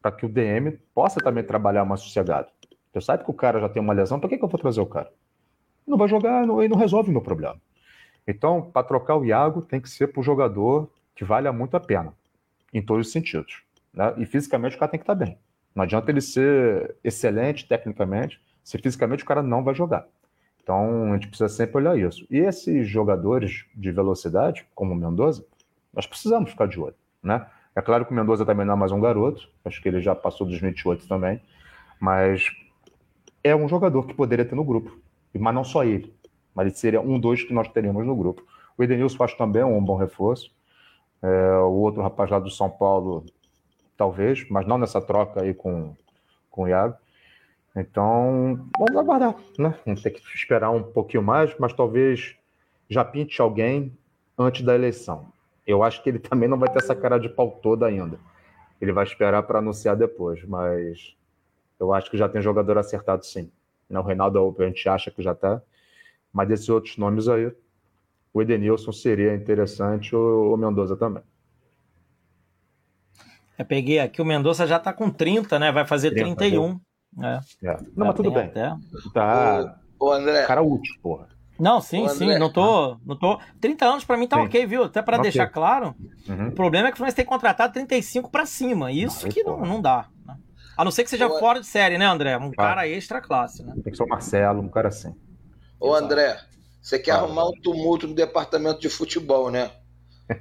para 0.00 0.12
que 0.12 0.26
o 0.26 0.28
DM 0.28 0.78
possa 0.94 1.20
também 1.20 1.42
trabalhar 1.42 1.84
mais 1.84 2.00
sossegado. 2.00 2.48
Você 2.92 3.00
sabe 3.00 3.24
que 3.24 3.30
o 3.30 3.34
cara 3.34 3.60
já 3.60 3.68
tem 3.68 3.82
uma 3.82 3.92
lesão, 3.92 4.18
para 4.18 4.28
que, 4.28 4.38
que 4.38 4.44
eu 4.44 4.48
vou 4.48 4.60
trazer 4.60 4.80
o 4.80 4.86
cara? 4.86 5.10
Não 5.86 5.96
vai 5.96 6.08
jogar 6.08 6.44
e 6.44 6.68
não 6.68 6.76
resolve 6.76 7.10
o 7.10 7.12
meu 7.12 7.22
problema. 7.22 7.60
Então, 8.26 8.70
para 8.70 8.86
trocar 8.86 9.16
o 9.16 9.24
Iago, 9.24 9.62
tem 9.62 9.80
que 9.80 9.88
ser 9.88 10.08
para 10.08 10.20
o 10.20 10.22
jogador 10.22 10.90
que 11.14 11.24
valha 11.24 11.52
muito 11.52 11.76
a 11.76 11.80
pena, 11.80 12.12
em 12.72 12.82
todos 12.82 13.06
os 13.06 13.12
sentidos. 13.12 13.62
Né? 13.92 14.14
E 14.18 14.26
fisicamente 14.26 14.76
o 14.76 14.78
cara 14.78 14.90
tem 14.90 15.00
que 15.00 15.04
estar 15.04 15.16
tá 15.16 15.24
bem. 15.24 15.38
Não 15.74 15.82
adianta 15.82 16.10
ele 16.10 16.20
ser 16.20 16.96
excelente 17.02 17.66
tecnicamente, 17.66 18.40
se 18.62 18.76
fisicamente 18.78 19.24
o 19.24 19.26
cara 19.26 19.42
não 19.42 19.64
vai 19.64 19.74
jogar. 19.74 20.06
Então, 20.62 21.12
a 21.12 21.14
gente 21.14 21.28
precisa 21.28 21.48
sempre 21.48 21.78
olhar 21.78 21.98
isso. 21.98 22.26
E 22.30 22.38
esses 22.38 22.86
jogadores 22.86 23.64
de 23.74 23.90
velocidade, 23.90 24.66
como 24.74 24.92
o 24.92 24.96
Mendoza, 24.96 25.46
nós 25.94 26.06
precisamos 26.06 26.50
ficar 26.50 26.66
de 26.66 26.78
olho. 26.78 26.94
Né? 27.22 27.46
É 27.74 27.82
claro 27.82 28.04
que 28.04 28.12
o 28.12 28.14
Mendoza 28.14 28.44
também 28.44 28.66
não 28.66 28.74
é 28.74 28.76
mais 28.76 28.92
um 28.92 29.00
garoto, 29.00 29.48
acho 29.64 29.80
que 29.80 29.88
ele 29.88 30.00
já 30.00 30.14
passou 30.14 30.46
dos 30.46 30.60
28 30.60 31.06
também, 31.06 31.40
mas 32.00 32.46
é 33.42 33.54
um 33.54 33.68
jogador 33.68 34.06
que 34.06 34.14
poderia 34.14 34.44
ter 34.44 34.54
no 34.54 34.64
grupo, 34.64 34.98
mas 35.32 35.54
não 35.54 35.64
só 35.64 35.84
ele, 35.84 36.12
mas 36.54 36.66
ele 36.66 36.74
seria 36.74 37.00
um 37.00 37.18
dos 37.18 37.42
que 37.42 37.52
nós 37.52 37.68
teríamos 37.68 38.04
no 38.04 38.16
grupo. 38.16 38.44
O 38.76 38.82
Edenilson 38.82 39.22
acho 39.22 39.36
também 39.36 39.62
um 39.62 39.84
bom 39.84 39.96
reforço, 39.96 40.50
é, 41.22 41.58
o 41.58 41.72
outro 41.72 42.02
rapaz 42.02 42.30
lá 42.30 42.38
do 42.38 42.50
São 42.50 42.70
Paulo, 42.70 43.24
talvez, 43.96 44.48
mas 44.48 44.66
não 44.66 44.78
nessa 44.78 45.00
troca 45.00 45.42
aí 45.42 45.52
com, 45.52 45.94
com 46.50 46.62
o 46.62 46.68
Iago. 46.68 46.96
Então, 47.76 48.68
vamos 48.76 48.96
aguardar, 48.96 49.36
né? 49.58 49.74
Vamos 49.84 50.02
ter 50.02 50.10
que 50.10 50.20
esperar 50.34 50.70
um 50.70 50.82
pouquinho 50.82 51.22
mais, 51.22 51.54
mas 51.58 51.72
talvez 51.72 52.34
já 52.88 53.04
pinte 53.04 53.40
alguém 53.40 53.96
antes 54.36 54.62
da 54.62 54.74
eleição. 54.74 55.26
Eu 55.68 55.82
acho 55.82 56.02
que 56.02 56.08
ele 56.08 56.18
também 56.18 56.48
não 56.48 56.58
vai 56.58 56.72
ter 56.72 56.78
essa 56.78 56.96
cara 56.96 57.18
de 57.18 57.28
pau 57.28 57.60
toda 57.62 57.84
ainda. 57.84 58.18
Ele 58.80 58.90
vai 58.90 59.04
esperar 59.04 59.42
para 59.42 59.58
anunciar 59.58 59.94
depois, 59.94 60.42
mas 60.44 61.14
eu 61.78 61.92
acho 61.92 62.10
que 62.10 62.16
já 62.16 62.26
tem 62.26 62.40
jogador 62.40 62.78
acertado 62.78 63.26
sim. 63.26 63.52
O 63.90 64.00
Reinaldo 64.00 64.56
a 64.58 64.64
gente 64.64 64.88
acha 64.88 65.10
que 65.10 65.22
já 65.22 65.32
está, 65.32 65.60
mas 66.32 66.48
desses 66.48 66.70
outros 66.70 66.96
nomes 66.96 67.28
aí, 67.28 67.52
o 68.32 68.40
Edenilson 68.40 68.92
seria 68.92 69.34
interessante, 69.34 70.16
o, 70.16 70.54
o 70.54 70.56
Mendoza 70.56 70.96
também. 70.96 71.22
Eu 73.58 73.66
peguei 73.66 73.98
aqui, 73.98 74.22
o 74.22 74.24
Mendonça 74.24 74.66
já 74.66 74.78
está 74.78 74.92
com 74.92 75.10
30, 75.10 75.58
né? 75.58 75.70
Vai 75.70 75.86
fazer 75.86 76.12
30, 76.12 76.36
31. 76.36 76.80
Né? 77.14 77.40
É. 77.62 77.68
É. 77.68 77.76
Não, 77.94 78.06
mas 78.06 78.14
tudo 78.14 78.30
bem. 78.30 78.46
Até... 78.46 78.74
Tá. 79.12 79.80
O 80.00 80.12
André. 80.12 80.46
Cara 80.46 80.62
útil, 80.62 80.94
porra. 81.02 81.28
Não, 81.58 81.80
sim, 81.80 82.08
sim, 82.08 82.38
não 82.38 82.52
tô, 82.52 82.96
não 83.04 83.16
tô. 83.16 83.40
30 83.60 83.84
anos 83.84 84.04
para 84.04 84.16
mim 84.16 84.28
tá 84.28 84.36
sim. 84.36 84.42
ok, 84.42 84.66
viu? 84.66 84.84
Até 84.84 85.02
para 85.02 85.16
okay. 85.16 85.30
deixar 85.30 85.48
claro. 85.48 85.94
Uhum. 86.28 86.48
O 86.48 86.52
problema 86.52 86.88
é 86.88 86.90
que 86.90 86.94
o 86.94 86.98
Fluminense 86.98 87.16
tem 87.16 87.24
contratado 87.24 87.72
35 87.72 88.30
para 88.30 88.46
cima. 88.46 88.92
Isso 88.92 89.26
não, 89.26 89.32
que 89.32 89.42
não, 89.42 89.60
não 89.60 89.82
dá. 89.82 90.06
Né? 90.24 90.36
A 90.76 90.84
não 90.84 90.92
ser 90.92 91.02
que 91.02 91.10
seja 91.10 91.26
Ô, 91.26 91.38
fora 91.40 91.60
de 91.60 91.66
série, 91.66 91.98
né, 91.98 92.06
André? 92.06 92.36
Um 92.36 92.52
cara 92.52 92.86
extra 92.86 93.20
classe, 93.20 93.64
né? 93.64 93.74
Tem 93.82 93.90
que 93.90 93.96
ser 93.96 94.04
o 94.04 94.08
Marcelo, 94.08 94.62
um 94.62 94.68
cara 94.68 94.88
assim. 94.88 95.12
Ô, 95.80 95.92
André, 95.92 96.38
você 96.80 96.98
quer 96.98 97.12
arrumar 97.12 97.48
um 97.48 97.60
tumulto 97.60 98.06
no 98.06 98.14
departamento 98.14 98.80
de 98.80 98.88
futebol, 98.88 99.50
né? 99.50 99.70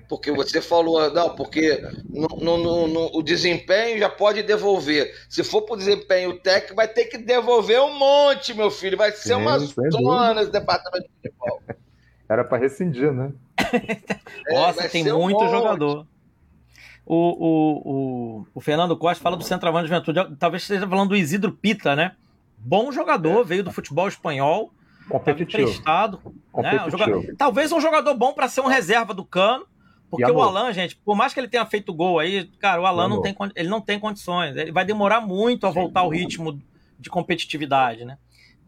Porque 0.09 0.31
você 0.31 0.61
falou, 0.61 1.11
não, 1.13 1.33
porque 1.33 1.81
no, 2.09 2.27
no, 2.57 2.87
no, 2.87 3.17
o 3.17 3.23
desempenho 3.23 3.97
já 3.97 4.09
pode 4.09 4.43
devolver. 4.43 5.13
Se 5.29 5.43
for 5.43 5.61
para 5.61 5.75
o 5.75 5.77
desempenho 5.77 6.37
técnico, 6.39 6.75
vai 6.75 6.87
ter 6.87 7.05
que 7.05 7.17
devolver 7.17 7.81
um 7.81 7.97
monte, 7.97 8.53
meu 8.53 8.69
filho. 8.69 8.97
Vai 8.97 9.11
ser 9.11 9.29
Sim, 9.29 9.35
uma 9.35 9.57
zona 9.59 10.41
esse 10.41 10.51
departamento 10.51 11.07
de 11.07 11.29
futebol. 11.29 11.61
Era 12.29 12.43
para 12.43 12.57
rescindir, 12.57 13.13
né? 13.13 13.31
é, 14.47 14.53
Nossa, 14.53 14.89
tem 14.89 15.05
muito 15.05 15.41
um 15.41 15.49
jogador. 15.49 16.05
O, 17.05 17.15
o, 17.15 17.81
o, 17.85 18.47
o, 18.53 18.59
Fernando 18.59 18.97
Costa 18.97 19.23
fala 19.23 19.37
do 19.37 19.43
centroavante 19.43 19.85
de 19.85 19.89
Juventude. 19.89 20.35
Talvez 20.37 20.63
esteja 20.63 20.85
falando 20.85 21.09
do 21.09 21.15
Isidro 21.15 21.53
Pita, 21.53 21.95
né? 21.95 22.13
Bom 22.57 22.91
jogador, 22.91 23.41
é. 23.41 23.43
veio 23.45 23.63
do 23.63 23.71
futebol 23.71 24.09
espanhol. 24.09 24.73
Competitivo. 25.07 25.69
Emprestado, 25.69 26.19
Competitivo. 26.51 26.83
Né? 26.83 26.87
Um 26.87 26.91
jogador, 26.91 27.35
talvez 27.37 27.71
um 27.71 27.79
jogador 27.79 28.13
bom 28.13 28.33
para 28.33 28.49
ser 28.49 28.59
um 28.59 28.67
reserva 28.67 29.13
do 29.13 29.23
cano. 29.23 29.65
Porque 30.09 30.31
o 30.31 30.41
Alan, 30.41 30.71
gente, 30.71 30.95
por 30.95 31.15
mais 31.15 31.33
que 31.33 31.39
ele 31.39 31.49
tenha 31.49 31.65
feito 31.65 31.93
gol 31.93 32.19
aí, 32.19 32.45
cara, 32.59 32.81
o 32.81 32.85
Alan 32.85 33.09
não 33.09 33.21
tem, 33.21 33.35
ele 33.55 33.67
não 33.67 33.81
tem 33.81 33.99
condições. 33.99 34.55
Ele 34.55 34.71
vai 34.71 34.85
demorar 34.85 35.19
muito 35.19 35.67
a 35.67 35.69
voltar 35.69 36.01
ao 36.01 36.09
ritmo 36.09 36.59
de 36.97 37.09
competitividade, 37.09 38.05
né? 38.05 38.17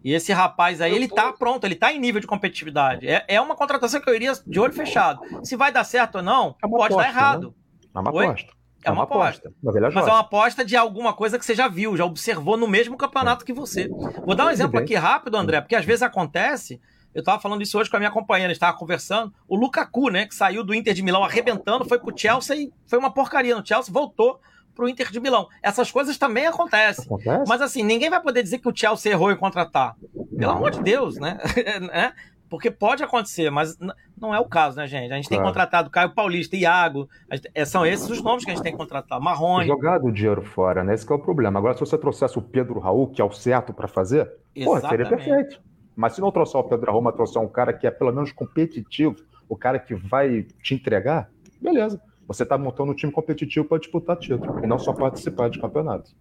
E 0.03 0.13
esse 0.13 0.31
rapaz 0.31 0.79
aí, 0.79 0.93
ele 0.93 1.07
tá 1.07 1.33
pronto, 1.33 1.65
ele 1.65 1.75
tá 1.75 1.91
em 1.91 1.99
nível 1.99 2.21
de 2.21 2.27
competitividade. 2.27 3.07
É, 3.07 3.25
é 3.27 3.41
uma 3.41 3.55
contratação 3.55 3.99
que 3.99 4.09
eu 4.09 4.15
iria 4.15 4.33
de 4.45 4.59
olho 4.59 4.73
fechado. 4.73 5.19
Se 5.43 5.55
vai 5.55 5.71
dar 5.71 5.83
certo 5.83 6.15
ou 6.15 6.21
não, 6.21 6.55
é 6.63 6.67
pode 6.67 6.93
aposta, 6.93 6.95
dar 6.95 7.07
errado. 7.09 7.47
Né? 7.47 7.53
É 7.95 7.99
uma 7.99 8.09
aposta. 8.09 8.51
É, 8.81 8.91
uma, 8.91 9.03
aposta. 9.03 9.53
Mas 9.61 9.75
é 10.07 10.11
uma 10.11 10.19
aposta 10.19 10.63
de 10.63 10.75
alguma 10.77 11.11
coisa 11.11 11.37
que 11.37 11.45
você 11.45 11.53
já 11.53 11.67
viu, 11.67 11.97
já 11.97 12.05
observou 12.05 12.55
no 12.55 12.65
mesmo 12.65 12.95
campeonato 12.95 13.43
que 13.43 13.51
você. 13.51 13.89
Vou 14.25 14.35
dar 14.35 14.45
um 14.45 14.49
exemplo 14.49 14.79
aqui 14.79 14.95
rápido, 14.95 15.35
André, 15.35 15.59
porque 15.59 15.75
às 15.75 15.83
vezes 15.83 16.01
acontece 16.01 16.79
eu 17.13 17.23
tava 17.23 17.41
falando 17.41 17.61
isso 17.61 17.77
hoje 17.77 17.89
com 17.89 17.95
a 17.95 17.99
minha 17.99 18.11
companheira, 18.11 18.51
a 18.51 18.53
gente 18.53 18.61
tava 18.61 18.77
conversando. 18.77 19.33
O 19.47 19.55
Lukaku, 19.55 20.09
né, 20.09 20.25
que 20.25 20.35
saiu 20.35 20.63
do 20.63 20.73
Inter 20.73 20.93
de 20.93 21.01
Milão 21.01 21.23
arrebentando, 21.23 21.85
foi 21.85 21.99
pro 21.99 22.17
Chelsea 22.17 22.55
e 22.55 22.73
foi 22.85 22.99
uma 22.99 23.11
porcaria 23.11 23.55
no 23.55 23.65
Chelsea, 23.65 23.93
voltou 23.93 24.39
pro 24.75 24.87
Inter 24.87 25.11
de 25.11 25.19
Milão. 25.19 25.47
Essas 25.61 25.91
coisas 25.91 26.17
também 26.17 26.47
acontecem. 26.47 27.05
Acontece? 27.05 27.43
Mas 27.47 27.61
assim, 27.61 27.83
ninguém 27.83 28.09
vai 28.09 28.21
poder 28.21 28.41
dizer 28.43 28.59
que 28.59 28.69
o 28.69 28.75
Chelsea 28.75 29.11
errou 29.11 29.31
em 29.31 29.35
contratar. 29.35 29.95
Pelo 30.13 30.51
não. 30.51 30.57
amor 30.57 30.71
de 30.71 30.81
Deus, 30.81 31.17
né? 31.17 31.37
é, 31.91 32.13
porque 32.49 32.71
pode 32.71 33.03
acontecer, 33.03 33.49
mas 33.49 33.77
não 34.17 34.33
é 34.33 34.39
o 34.39 34.45
caso, 34.45 34.77
né, 34.77 34.87
gente? 34.87 35.11
A 35.11 35.15
gente 35.15 35.27
claro. 35.27 35.43
tem 35.43 35.49
contratado 35.49 35.89
Caio 35.89 36.11
Paulista, 36.11 36.55
Iago, 36.55 37.09
é, 37.53 37.65
são 37.65 37.85
esses 37.85 38.09
os 38.09 38.23
nomes 38.23 38.45
que 38.45 38.51
a 38.51 38.53
gente 38.55 38.63
tem 38.63 38.71
que 38.71 38.77
contratar. 38.77 39.19
Marrone. 39.19 39.67
Jogado 39.67 40.07
o 40.07 40.11
dinheiro 40.11 40.41
fora, 40.41 40.83
né? 40.83 40.93
Esse 40.93 41.09
é 41.11 41.15
o 41.15 41.19
problema. 41.19 41.59
Agora, 41.59 41.73
se 41.73 41.81
você 41.81 41.97
trouxesse 41.97 42.37
o 42.37 42.41
Pedro 42.41 42.79
Raul, 42.79 43.07
que 43.07 43.21
é 43.21 43.25
o 43.25 43.31
certo 43.31 43.73
para 43.73 43.87
fazer, 43.87 44.31
pô, 44.63 44.79
seria 44.79 45.07
perfeito. 45.07 45.61
Mas 45.99 46.13
se 46.13 46.21
não 46.21 46.31
trouxer 46.31 46.57
o 46.57 46.63
Pedro 46.63 46.93
Roma, 46.93 47.11
trouxer 47.11 47.41
um 47.41 47.47
cara 47.49 47.73
que 47.73 47.85
é 47.85 47.91
pelo 47.91 48.13
menos 48.13 48.31
competitivo, 48.31 49.17
o 49.49 49.57
cara 49.57 49.77
que 49.77 49.93
vai 49.93 50.43
te 50.63 50.73
entregar, 50.73 51.29
beleza. 51.59 52.01
Você 52.25 52.43
está 52.43 52.57
montando 52.57 52.93
um 52.93 52.95
time 52.95 53.11
competitivo 53.11 53.65
para 53.65 53.79
disputar 53.79 54.15
título 54.15 54.63
e 54.63 54.67
não 54.67 54.79
só 54.79 54.93
participar 54.93 55.49
de 55.49 55.59
campeonatos. 55.59 56.15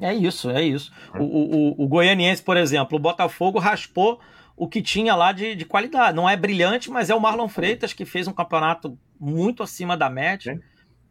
É 0.00 0.12
isso, 0.12 0.50
é 0.50 0.64
isso. 0.64 0.92
O, 1.16 1.22
o, 1.22 1.84
o, 1.84 1.86
Goianiense, 1.86 2.42
por 2.42 2.56
exemplo, 2.56 2.98
o 2.98 3.00
Botafogo 3.00 3.60
raspou 3.60 4.18
o 4.56 4.66
que 4.66 4.82
tinha 4.82 5.14
lá 5.14 5.30
de, 5.30 5.54
de, 5.54 5.64
qualidade. 5.64 6.16
Não 6.16 6.28
é 6.28 6.36
brilhante, 6.36 6.90
mas 6.90 7.08
é 7.08 7.14
o 7.14 7.20
Marlon 7.20 7.46
Freitas 7.46 7.92
que 7.92 8.04
fez 8.04 8.26
um 8.26 8.32
campeonato 8.32 8.98
muito 9.20 9.62
acima 9.62 9.96
da 9.96 10.10
média. 10.10 10.60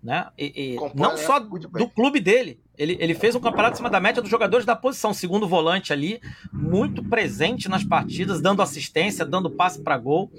Né? 0.04 0.28
E, 0.36 0.74
e 0.74 0.96
não 0.96 1.16
só 1.16 1.38
do 1.40 1.88
clube 1.88 2.20
dele, 2.20 2.60
ele, 2.76 2.98
ele 3.00 3.14
fez 3.14 3.36
um 3.36 3.40
campeonato 3.40 3.74
acima 3.74 3.90
da 3.90 4.00
média 4.00 4.20
dos 4.22 4.32
jogadores 4.32 4.66
da 4.66 4.76
posição, 4.76 5.14
segundo 5.14 5.48
volante 5.48 5.94
ali, 5.94 6.20
muito 6.52 7.04
presente 7.04 7.70
nas 7.70 7.84
partidas, 7.84 8.42
dando 8.42 8.64
assistência, 8.64 9.24
dando 9.24 9.52
passe 9.52 9.82
para 9.84 9.98
gol. 9.98 10.32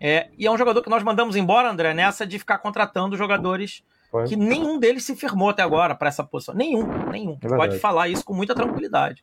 É, 0.00 0.30
e 0.38 0.46
é 0.46 0.50
um 0.50 0.56
jogador 0.56 0.82
que 0.82 0.88
nós 0.88 1.02
mandamos 1.02 1.36
embora, 1.36 1.70
André, 1.70 1.92
nessa 1.92 2.26
de 2.26 2.38
ficar 2.38 2.56
contratando 2.58 3.18
jogadores 3.18 3.84
Foi. 4.10 4.26
que 4.26 4.34
nenhum 4.34 4.78
deles 4.78 5.04
se 5.04 5.14
firmou 5.14 5.50
até 5.50 5.62
agora 5.62 5.94
para 5.94 6.08
essa 6.08 6.24
posição. 6.24 6.54
Nenhum, 6.54 6.86
nenhum. 7.10 7.38
É 7.42 7.48
Pode 7.48 7.78
falar 7.78 8.08
isso 8.08 8.24
com 8.24 8.32
muita 8.32 8.54
tranquilidade. 8.54 9.22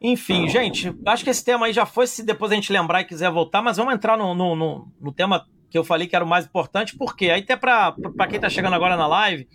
Enfim, 0.00 0.48
gente, 0.48 0.94
acho 1.04 1.24
que 1.24 1.30
esse 1.30 1.44
tema 1.44 1.66
aí 1.66 1.72
já 1.74 1.84
foi, 1.84 2.06
se 2.06 2.22
depois 2.22 2.50
a 2.52 2.54
gente 2.54 2.72
lembrar 2.72 3.02
e 3.02 3.04
quiser 3.04 3.30
voltar, 3.30 3.60
mas 3.60 3.76
vamos 3.76 3.94
entrar 3.94 4.16
no, 4.16 4.34
no, 4.34 4.56
no, 4.56 4.88
no 4.98 5.12
tema 5.12 5.46
que 5.76 5.78
eu 5.78 5.84
falei 5.84 6.06
que 6.06 6.16
era 6.16 6.24
o 6.24 6.28
mais 6.28 6.46
importante, 6.46 6.96
porque 6.96 7.28
aí 7.28 7.42
até 7.42 7.54
para 7.54 7.94
quem 8.26 8.36
está 8.36 8.48
chegando 8.48 8.72
agora 8.72 8.96
na 8.96 9.06
live, 9.06 9.46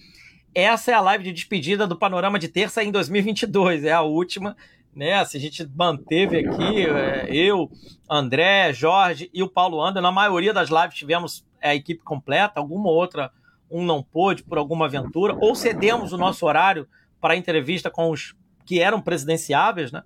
essa 0.53 0.91
é 0.91 0.93
a 0.93 1.02
live 1.02 1.23
de 1.23 1.34
despedida 1.34 1.88
do 1.88 1.98
Panorama 1.98 2.38
de 2.38 2.48
Terça 2.48 2.84
em 2.84 2.91
2022, 2.91 3.85
é 3.85 3.91
a 3.91 4.02
última, 4.02 4.56
né? 4.95 5.26
Se 5.26 5.38
a 5.38 5.39
gente 5.39 5.68
manteve 5.76 6.38
aqui, 6.38 6.85
é, 6.85 7.27
eu, 7.31 7.72
André, 8.07 8.72
Jorge 8.72 9.31
e 9.34 9.41
o 9.41 9.49
Paulo 9.49 9.81
Anda, 9.81 9.99
na 9.99 10.11
maioria 10.11 10.53
das 10.53 10.69
lives 10.69 10.93
tivemos 10.93 11.43
a 11.60 11.73
equipe 11.73 12.03
completa, 12.03 12.60
alguma 12.60 12.91
outra 12.91 13.31
um 13.69 13.84
não 13.84 14.03
pôde 14.03 14.43
por 14.43 14.60
alguma 14.60 14.85
aventura, 14.85 15.35
ou 15.41 15.56
cedemos 15.56 16.14
o 16.14 16.18
nosso 16.18 16.45
horário 16.45 16.88
para 17.19 17.35
entrevista 17.35 17.89
com 17.89 18.11
os 18.11 18.35
que 18.64 18.80
eram 18.80 19.02
presidenciáveis, 19.02 19.91
né? 19.91 20.03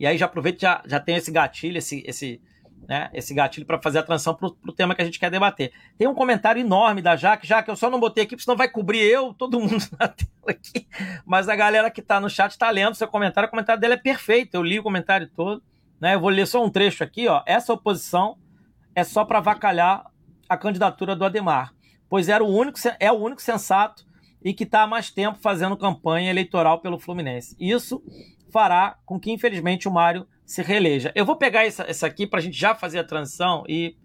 E 0.00 0.06
aí 0.06 0.18
já 0.18 0.24
aproveito, 0.24 0.60
já, 0.60 0.82
já 0.86 0.98
tem 0.98 1.14
esse 1.14 1.30
gatilho, 1.30 1.78
esse, 1.78 2.02
esse, 2.04 2.40
né, 2.88 3.10
esse 3.12 3.32
gatilho 3.32 3.66
para 3.66 3.80
fazer 3.80 3.98
a 3.98 4.02
transição 4.02 4.34
para 4.34 4.48
o 4.48 4.72
tema 4.72 4.94
que 4.94 5.02
a 5.02 5.04
gente 5.04 5.18
quer 5.18 5.30
debater. 5.30 5.72
Tem 5.96 6.08
um 6.08 6.14
comentário 6.14 6.60
enorme 6.60 7.00
da 7.00 7.16
Jaque, 7.16 7.46
Jaque, 7.46 7.70
eu 7.70 7.76
só 7.76 7.88
não 7.88 8.00
botei 8.00 8.24
aqui, 8.24 8.34
porque 8.34 8.44
senão 8.44 8.56
vai 8.56 8.68
cobrir 8.68 9.00
eu, 9.00 9.32
todo 9.34 9.60
mundo 9.60 9.84
na 9.98 10.08
tela 10.08 10.28
aqui. 10.48 10.86
Mas 11.24 11.48
a 11.48 11.56
galera 11.56 11.90
que 11.90 12.00
está 12.00 12.20
no 12.20 12.28
chat 12.28 12.50
está 12.50 12.70
lendo 12.70 12.94
seu 12.94 13.08
comentário, 13.08 13.46
o 13.46 13.50
comentário 13.50 13.80
dele 13.80 13.94
é 13.94 13.98
perfeito, 13.98 14.54
eu 14.54 14.62
li 14.62 14.78
o 14.78 14.82
comentário 14.82 15.28
todo. 15.28 15.62
Né, 16.00 16.16
eu 16.16 16.20
vou 16.20 16.30
ler 16.30 16.46
só 16.46 16.64
um 16.64 16.68
trecho 16.68 17.04
aqui, 17.04 17.28
ó. 17.28 17.42
Essa 17.46 17.72
oposição 17.72 18.36
é 18.94 19.04
só 19.04 19.24
para 19.24 19.38
avacalhar 19.38 20.04
a 20.48 20.56
candidatura 20.56 21.14
do 21.14 21.24
Ademar, 21.24 21.72
pois 22.08 22.28
era 22.28 22.42
o 22.42 22.48
único, 22.48 22.78
é 22.98 23.10
o 23.10 23.14
único 23.14 23.40
sensato 23.40 24.04
e 24.44 24.52
que 24.52 24.64
está 24.64 24.82
há 24.82 24.86
mais 24.86 25.10
tempo 25.10 25.38
fazendo 25.40 25.76
campanha 25.76 26.30
eleitoral 26.30 26.80
pelo 26.80 26.98
Fluminense. 26.98 27.56
Isso 27.58 28.02
fará 28.50 28.98
com 29.06 29.18
que, 29.18 29.30
infelizmente, 29.30 29.88
o 29.88 29.92
Mário 29.92 30.26
se 30.52 30.60
reeleja. 30.60 31.10
Eu 31.14 31.24
vou 31.24 31.36
pegar 31.36 31.64
essa, 31.64 31.82
essa 31.84 32.06
aqui 32.06 32.26
para 32.26 32.38
a 32.38 32.42
gente 32.42 32.58
já 32.58 32.74
fazer 32.74 32.98
a 32.98 33.04
transição 33.04 33.64
e 33.66 33.96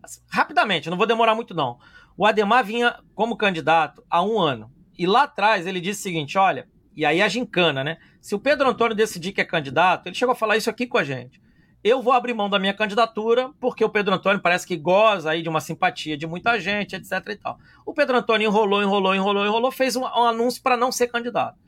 assim, 0.00 0.20
rapidamente, 0.30 0.88
não 0.88 0.96
vou 0.96 1.06
demorar 1.06 1.34
muito 1.34 1.52
não. 1.52 1.80
O 2.16 2.24
Ademar 2.24 2.64
vinha 2.64 3.00
como 3.12 3.36
candidato 3.36 4.04
há 4.08 4.22
um 4.22 4.38
ano 4.38 4.70
e 4.96 5.04
lá 5.04 5.24
atrás 5.24 5.66
ele 5.66 5.80
disse 5.80 5.98
o 5.98 6.02
seguinte, 6.04 6.38
olha, 6.38 6.68
e 6.94 7.04
aí 7.04 7.20
a 7.20 7.26
gincana, 7.26 7.82
né? 7.82 7.98
Se 8.20 8.36
o 8.36 8.38
Pedro 8.38 8.68
Antônio 8.68 8.94
decidir 8.94 9.32
que 9.32 9.40
é 9.40 9.44
candidato, 9.44 10.06
ele 10.06 10.14
chegou 10.14 10.32
a 10.32 10.36
falar 10.36 10.56
isso 10.56 10.70
aqui 10.70 10.86
com 10.86 10.96
a 10.96 11.02
gente. 11.02 11.42
Eu 11.82 12.00
vou 12.00 12.12
abrir 12.12 12.34
mão 12.34 12.48
da 12.48 12.60
minha 12.60 12.72
candidatura 12.72 13.50
porque 13.60 13.84
o 13.84 13.90
Pedro 13.90 14.14
Antônio 14.14 14.40
parece 14.40 14.64
que 14.64 14.76
goza 14.76 15.30
aí 15.30 15.42
de 15.42 15.48
uma 15.48 15.60
simpatia 15.60 16.16
de 16.16 16.24
muita 16.24 16.56
gente, 16.60 16.94
etc 16.94 17.20
e 17.30 17.36
tal. 17.36 17.58
O 17.84 17.92
Pedro 17.92 18.16
Antônio 18.16 18.46
enrolou, 18.46 18.80
enrolou, 18.80 19.12
enrolou, 19.12 19.44
enrolou, 19.44 19.72
fez 19.72 19.96
um, 19.96 20.02
um 20.02 20.24
anúncio 20.24 20.62
para 20.62 20.76
não 20.76 20.92
ser 20.92 21.08
candidato. 21.08 21.58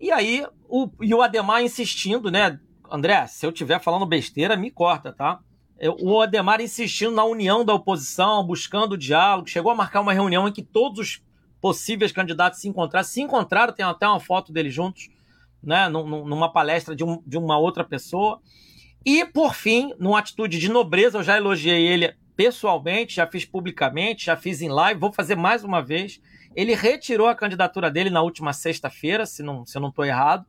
E 0.00 0.10
aí, 0.10 0.44
o, 0.68 0.90
e 1.00 1.14
o 1.14 1.22
Ademar 1.22 1.62
insistindo, 1.62 2.28
né? 2.28 2.58
André, 2.90 3.26
se 3.28 3.46
eu 3.46 3.50
estiver 3.50 3.80
falando 3.80 4.04
besteira, 4.04 4.56
me 4.56 4.70
corta, 4.70 5.12
tá? 5.12 5.40
O 6.00 6.20
Ademar 6.20 6.60
insistindo 6.60 7.12
na 7.12 7.24
união 7.24 7.64
da 7.64 7.72
oposição, 7.72 8.44
buscando 8.44 8.92
o 8.92 8.98
diálogo, 8.98 9.48
chegou 9.48 9.72
a 9.72 9.74
marcar 9.74 10.00
uma 10.00 10.12
reunião 10.12 10.46
em 10.46 10.52
que 10.52 10.62
todos 10.62 10.98
os 10.98 11.22
possíveis 11.60 12.12
candidatos 12.12 12.60
se 12.60 12.68
encontraram. 12.68 13.06
Se 13.06 13.20
encontraram, 13.20 13.72
tem 13.72 13.84
até 13.84 14.06
uma 14.06 14.20
foto 14.20 14.52
deles 14.52 14.74
juntos, 14.74 15.08
né, 15.62 15.88
numa 15.88 16.52
palestra 16.52 16.94
de, 16.94 17.04
um, 17.04 17.22
de 17.26 17.38
uma 17.38 17.56
outra 17.56 17.84
pessoa. 17.84 18.40
E, 19.06 19.24
por 19.24 19.54
fim, 19.54 19.94
numa 19.98 20.18
atitude 20.18 20.58
de 20.58 20.68
nobreza, 20.68 21.18
eu 21.18 21.22
já 21.22 21.36
elogiei 21.36 21.86
ele 21.86 22.14
pessoalmente, 22.36 23.16
já 23.16 23.26
fiz 23.26 23.44
publicamente, 23.44 24.26
já 24.26 24.36
fiz 24.36 24.60
em 24.60 24.68
live, 24.68 25.00
vou 25.00 25.12
fazer 25.12 25.36
mais 25.36 25.64
uma 25.64 25.80
vez. 25.80 26.20
Ele 26.54 26.74
retirou 26.74 27.26
a 27.26 27.34
candidatura 27.34 27.90
dele 27.90 28.10
na 28.10 28.20
última 28.20 28.52
sexta-feira, 28.52 29.24
se, 29.24 29.42
não, 29.42 29.64
se 29.64 29.78
eu 29.78 29.80
não 29.80 29.88
estou 29.88 30.04
errado 30.04 30.44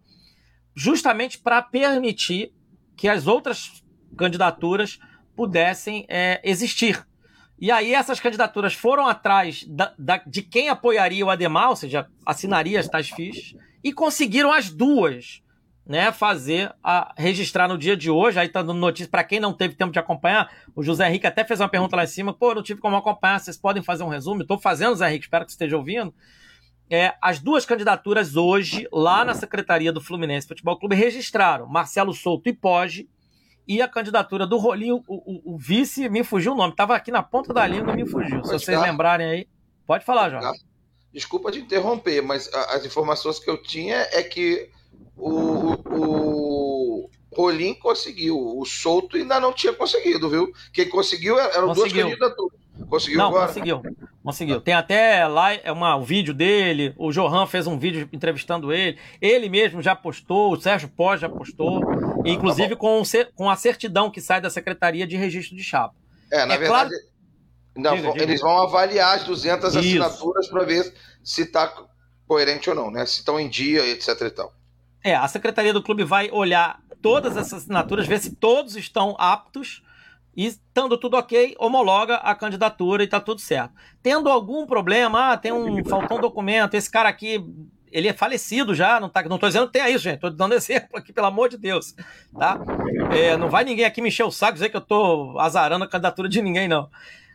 justamente 0.76 1.38
para 1.38 1.62
permitir 1.62 2.54
que 2.96 3.08
as 3.08 3.28
outras 3.28 3.84
candidaturas 4.18 5.00
pudessem 5.36 6.06
é, 6.08 6.42
existir. 6.44 7.06
E 7.60 7.72
aí 7.72 7.94
essas 7.94 8.20
candidaturas 8.20 8.74
foram 8.74 9.08
atrás 9.08 9.64
da, 9.68 9.94
da, 9.98 10.18
de 10.18 10.42
quem 10.42 10.70
apoiaria 10.70 11.26
o 11.26 11.30
Ademar, 11.30 11.70
ou 11.70 11.76
seja, 11.76 12.08
assinaria 12.26 12.80
as 12.80 12.88
tais 12.88 13.10
fichas, 13.10 13.56
e 13.84 13.94
conseguiram 13.94 14.52
as 14.52 14.70
duas 14.70 15.44
né, 15.86 16.12
fazer 16.12 16.74
a 16.84 17.14
registrar 17.18 17.68
no 17.68 17.78
dia 17.78 17.96
de 17.98 18.10
hoje. 18.10 18.40
Aí 18.40 18.50
tá 18.50 18.62
dando 18.62 18.80
notícia 18.80 19.10
para 19.10 19.24
quem 19.24 19.40
não 19.40 19.54
teve 19.54 19.76
tempo 19.76 19.92
de 19.92 20.00
acompanhar. 20.00 20.52
O 20.76 20.84
José 20.84 21.08
Henrique 21.08 21.28
até 21.28 21.44
fez 21.44 21.60
uma 21.60 21.70
pergunta 21.70 21.96
lá 21.96 22.04
em 22.04 22.08
cima. 22.08 22.34
Pô, 22.34 22.54
não 22.56 22.64
tive 22.64 22.80
como 22.80 22.96
acompanhar. 22.96 23.40
Vocês 23.40 23.58
podem 23.58 23.84
fazer 23.84 24.04
um 24.04 24.10
resumo? 24.10 24.42
Estou 24.42 24.58
fazendo, 24.58 24.92
José 24.92 25.10
Henrique. 25.10 25.26
Espero 25.26 25.46
que 25.46 25.52
esteja 25.52 25.76
ouvindo 25.78 26.14
é, 26.92 27.16
as 27.22 27.40
duas 27.40 27.66
candidaturas 27.66 28.36
hoje, 28.36 28.86
lá 28.92 29.24
na 29.24 29.34
Secretaria 29.34 29.94
do 29.94 30.02
Fluminense 30.02 30.46
Futebol 30.46 30.78
Clube, 30.78 30.94
registraram 30.94 31.66
Marcelo 31.66 32.14
Souto 32.14 32.50
e 32.50 32.54
Poge, 32.54 33.10
e 33.66 33.82
a 33.82 33.88
candidatura 33.88 34.46
do 34.46 34.58
Rolinho, 34.58 35.02
o, 35.08 35.52
o, 35.52 35.56
o, 35.56 35.58
vice, 35.58 36.10
me 36.10 36.22
fugiu 36.22 36.52
o 36.52 36.56
nome, 36.56 36.74
estava 36.74 36.94
aqui 36.94 37.10
na 37.10 37.24
ponta 37.24 37.54
da 37.54 37.66
língua, 37.66 37.96
me 37.96 38.06
fugiu. 38.06 38.44
Se 38.44 38.52
vocês 38.52 38.82
lembrarem 38.82 39.26
aí, 39.26 39.48
pode 39.88 40.04
falar, 40.04 40.30
João. 40.30 40.52
Desculpa 41.14 41.50
de 41.50 41.62
interromper, 41.62 42.22
mas 42.22 42.54
as 42.54 42.86
informações 42.86 43.40
que 43.40 43.50
eu 43.50 43.62
tinha 43.62 43.96
é 44.12 44.22
que 44.22 44.70
o, 45.16 45.78
o 45.96 47.10
Rolim 47.34 47.74
conseguiu, 47.76 48.38
o 48.38 48.66
Souto 48.66 49.16
ainda 49.16 49.40
não 49.40 49.54
tinha 49.54 49.72
conseguido, 49.72 50.30
viu? 50.30 50.52
Quem 50.74 50.90
conseguiu 50.90 51.40
eram 51.40 51.68
conseguiu. 51.68 52.08
duas 52.08 52.20
candidaturas. 52.20 52.61
Conseguiu 52.90 53.18
Não, 53.18 53.28
agora? 53.28 53.48
conseguiu. 53.48 53.82
Conseguiu. 54.24 54.62
Tem 54.62 54.74
até 54.74 55.26
lá 55.28 55.54
é 55.54 55.72
uma, 55.72 55.96
o 55.98 56.04
vídeo 56.04 56.34
dele, 56.34 56.94
o 56.98 57.12
Johan 57.12 57.46
fez 57.46 57.68
um 57.68 57.78
vídeo 57.78 58.08
entrevistando 58.12 58.72
ele. 58.74 58.98
Ele 59.22 59.50
mesmo 59.50 59.82
já 59.82 59.96
postou, 59.96 60.54
o 60.54 60.60
Sérgio 60.60 60.90
Pós 60.90 61.20
já 61.22 61.30
postou, 61.30 61.82
inclusive 62.26 62.76
com, 62.76 63.02
com 63.36 63.50
a 63.50 63.56
certidão 63.56 64.10
que 64.10 64.20
sai 64.22 64.42
da 64.42 64.50
Secretaria 64.50 65.06
de 65.06 65.16
Registro 65.16 65.56
de 65.56 65.64
Chapa. 65.64 65.96
É, 66.32 66.46
na 66.46 66.54
É 66.54 66.58
verdade, 66.58 66.90
claro- 66.90 67.12
não, 67.76 67.96
Diga, 67.96 68.12
diga. 68.14 68.24
eles 68.24 68.42
vão 68.42 68.62
avaliar 68.64 69.16
as 69.18 69.24
200 69.26 69.70
Isso. 69.70 69.80
assinaturas 69.80 70.48
para 70.48 70.64
ver 70.66 70.94
se 71.24 71.44
está 71.44 71.72
coerente 72.28 72.70
ou 72.70 72.76
não, 72.76 72.90
né? 72.92 73.06
Se 73.06 73.20
estão 73.20 73.40
em 73.40 73.48
dia, 73.50 73.86
etc 73.88 74.22
e 74.22 74.30
tal. 74.30 74.54
É, 75.04 75.16
a 75.16 75.28
Secretaria 75.28 75.74
do 75.74 75.82
Clube 75.84 76.04
vai 76.04 76.30
olhar 76.32 76.80
todas 77.02 77.36
essas 77.38 77.64
assinaturas, 77.64 78.08
ver 78.08 78.20
se 78.20 78.36
todos 78.36 78.76
estão 78.76 79.16
aptos 79.20 79.84
e, 80.36 80.46
estando 80.46 80.98
tudo 80.98 81.18
ok, 81.18 81.56
homologa 81.60 82.16
a 82.16 82.34
candidatura 82.34 83.04
e 83.04 83.08
tá 83.08 83.20
tudo 83.20 83.42
certo. 83.42 83.74
Tendo 84.02 84.30
algum 84.30 84.66
problema, 84.66 85.34
ah, 85.34 85.38
tem 85.38 85.52
um. 85.52 85.84
faltou 85.84 86.18
um 86.18 86.22
documento, 86.22 86.76
esse 86.76 86.90
cara 86.90 87.10
aqui. 87.10 87.44
Ele 87.92 88.08
é 88.08 88.14
falecido 88.14 88.74
já, 88.74 89.02
não, 89.02 89.10
tá, 89.10 89.22
não 89.24 89.38
tô 89.38 89.48
dizendo 89.48 89.68
que 89.68 89.74
tenha 89.74 89.90
isso, 89.90 90.06
gente. 90.06 90.22
Tô 90.22 90.30
dando 90.30 90.54
exemplo 90.56 90.98
aqui, 90.98 91.12
pelo 91.12 91.28
amor 91.28 91.50
de 91.50 91.58
Deus. 91.58 91.94
Tá? 92.38 92.58
É, 93.14 93.36
não 93.36 93.50
vai 93.50 93.66
ninguém 93.66 93.84
aqui 93.84 94.02
me 94.02 94.08
encher 94.08 94.24
o 94.24 94.32
saco 94.32 94.54
dizer 94.54 94.70
que 94.70 94.78
eu 94.78 94.82
tô 94.82 95.38
azarando 95.38 95.84
a 95.84 95.88
candidatura 95.88 96.30
de 96.30 96.42
ninguém, 96.42 96.70
não. 96.70 96.90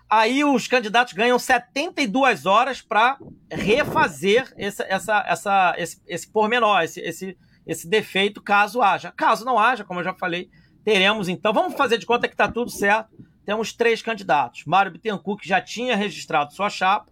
Aí 0.09 0.45
os 0.45 0.67
candidatos 0.67 1.13
ganham 1.13 1.39
72 1.39 2.47
horas 2.47 2.81
para 2.81 3.19
refazer 3.51 4.51
essa, 4.57 4.85
essa, 4.85 5.25
essa, 5.27 5.75
esse, 5.77 6.01
esse 6.07 6.29
pormenor, 6.29 6.81
esse, 6.81 7.01
esse, 7.01 7.37
esse 7.67 7.87
defeito, 7.87 8.41
caso 8.41 8.81
haja. 8.81 9.13
Caso 9.15 9.45
não 9.45 9.59
haja, 9.59 9.85
como 9.85 10.01
eu 10.01 10.05
já 10.05 10.15
falei, 10.15 10.49
teremos 10.87 11.29
então. 11.29 11.53
Vamos 11.53 11.75
fazer 11.75 11.99
de 11.99 12.07
conta 12.07 12.29
que 12.29 12.35
está 12.35 12.47
tudo 12.47 12.71
certo. 12.71 13.11
Temos 13.45 13.73
três 13.73 14.01
candidatos: 14.01 14.65
Mário 14.65 14.93
Bittencourt, 14.93 15.43
que 15.43 15.49
já 15.49 15.61
tinha 15.61 15.97
registrado 15.97 16.55
sua 16.55 16.71
chapa, 16.71 17.11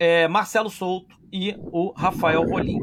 é, 0.00 0.26
Marcelo 0.26 0.68
Souto 0.68 1.16
e 1.32 1.54
o 1.58 1.92
Rafael 1.92 2.42
Rolim. 2.42 2.80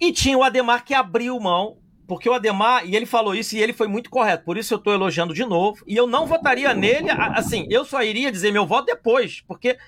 E 0.00 0.12
tinha 0.12 0.36
o 0.36 0.42
Ademar 0.42 0.84
que 0.84 0.92
abriu 0.92 1.38
mão, 1.38 1.78
porque 2.08 2.28
o 2.28 2.32
Ademar, 2.32 2.84
e 2.84 2.96
ele 2.96 3.06
falou 3.06 3.32
isso 3.32 3.54
e 3.54 3.62
ele 3.62 3.72
foi 3.72 3.86
muito 3.86 4.10
correto, 4.10 4.44
por 4.44 4.58
isso 4.58 4.74
eu 4.74 4.78
estou 4.78 4.92
elogiando 4.92 5.32
de 5.32 5.44
novo, 5.44 5.84
e 5.86 5.96
eu 5.96 6.08
não 6.08 6.26
votaria 6.26 6.74
nele, 6.74 7.10
assim, 7.10 7.68
eu 7.70 7.84
só 7.84 8.02
iria 8.02 8.32
dizer 8.32 8.50
meu 8.50 8.66
voto 8.66 8.86
depois, 8.86 9.40
porque 9.46 9.78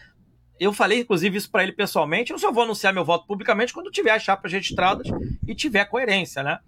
eu 0.61 0.73
falei 0.73 1.01
inclusive 1.01 1.37
isso 1.37 1.51
para 1.51 1.63
ele 1.65 1.73
pessoalmente, 1.73 2.31
eu 2.31 2.39
só 2.39 2.53
vou 2.53 2.63
anunciar 2.63 2.93
meu 2.93 3.05
voto 3.05 3.27
publicamente 3.27 3.73
quando 3.73 3.91
tiver 3.91 4.13
as 4.13 4.23
chapas 4.23 4.53
registradas 4.53 5.09
e 5.49 5.55
tiver 5.55 5.87
coerência, 5.87 6.43
né? 6.43 6.59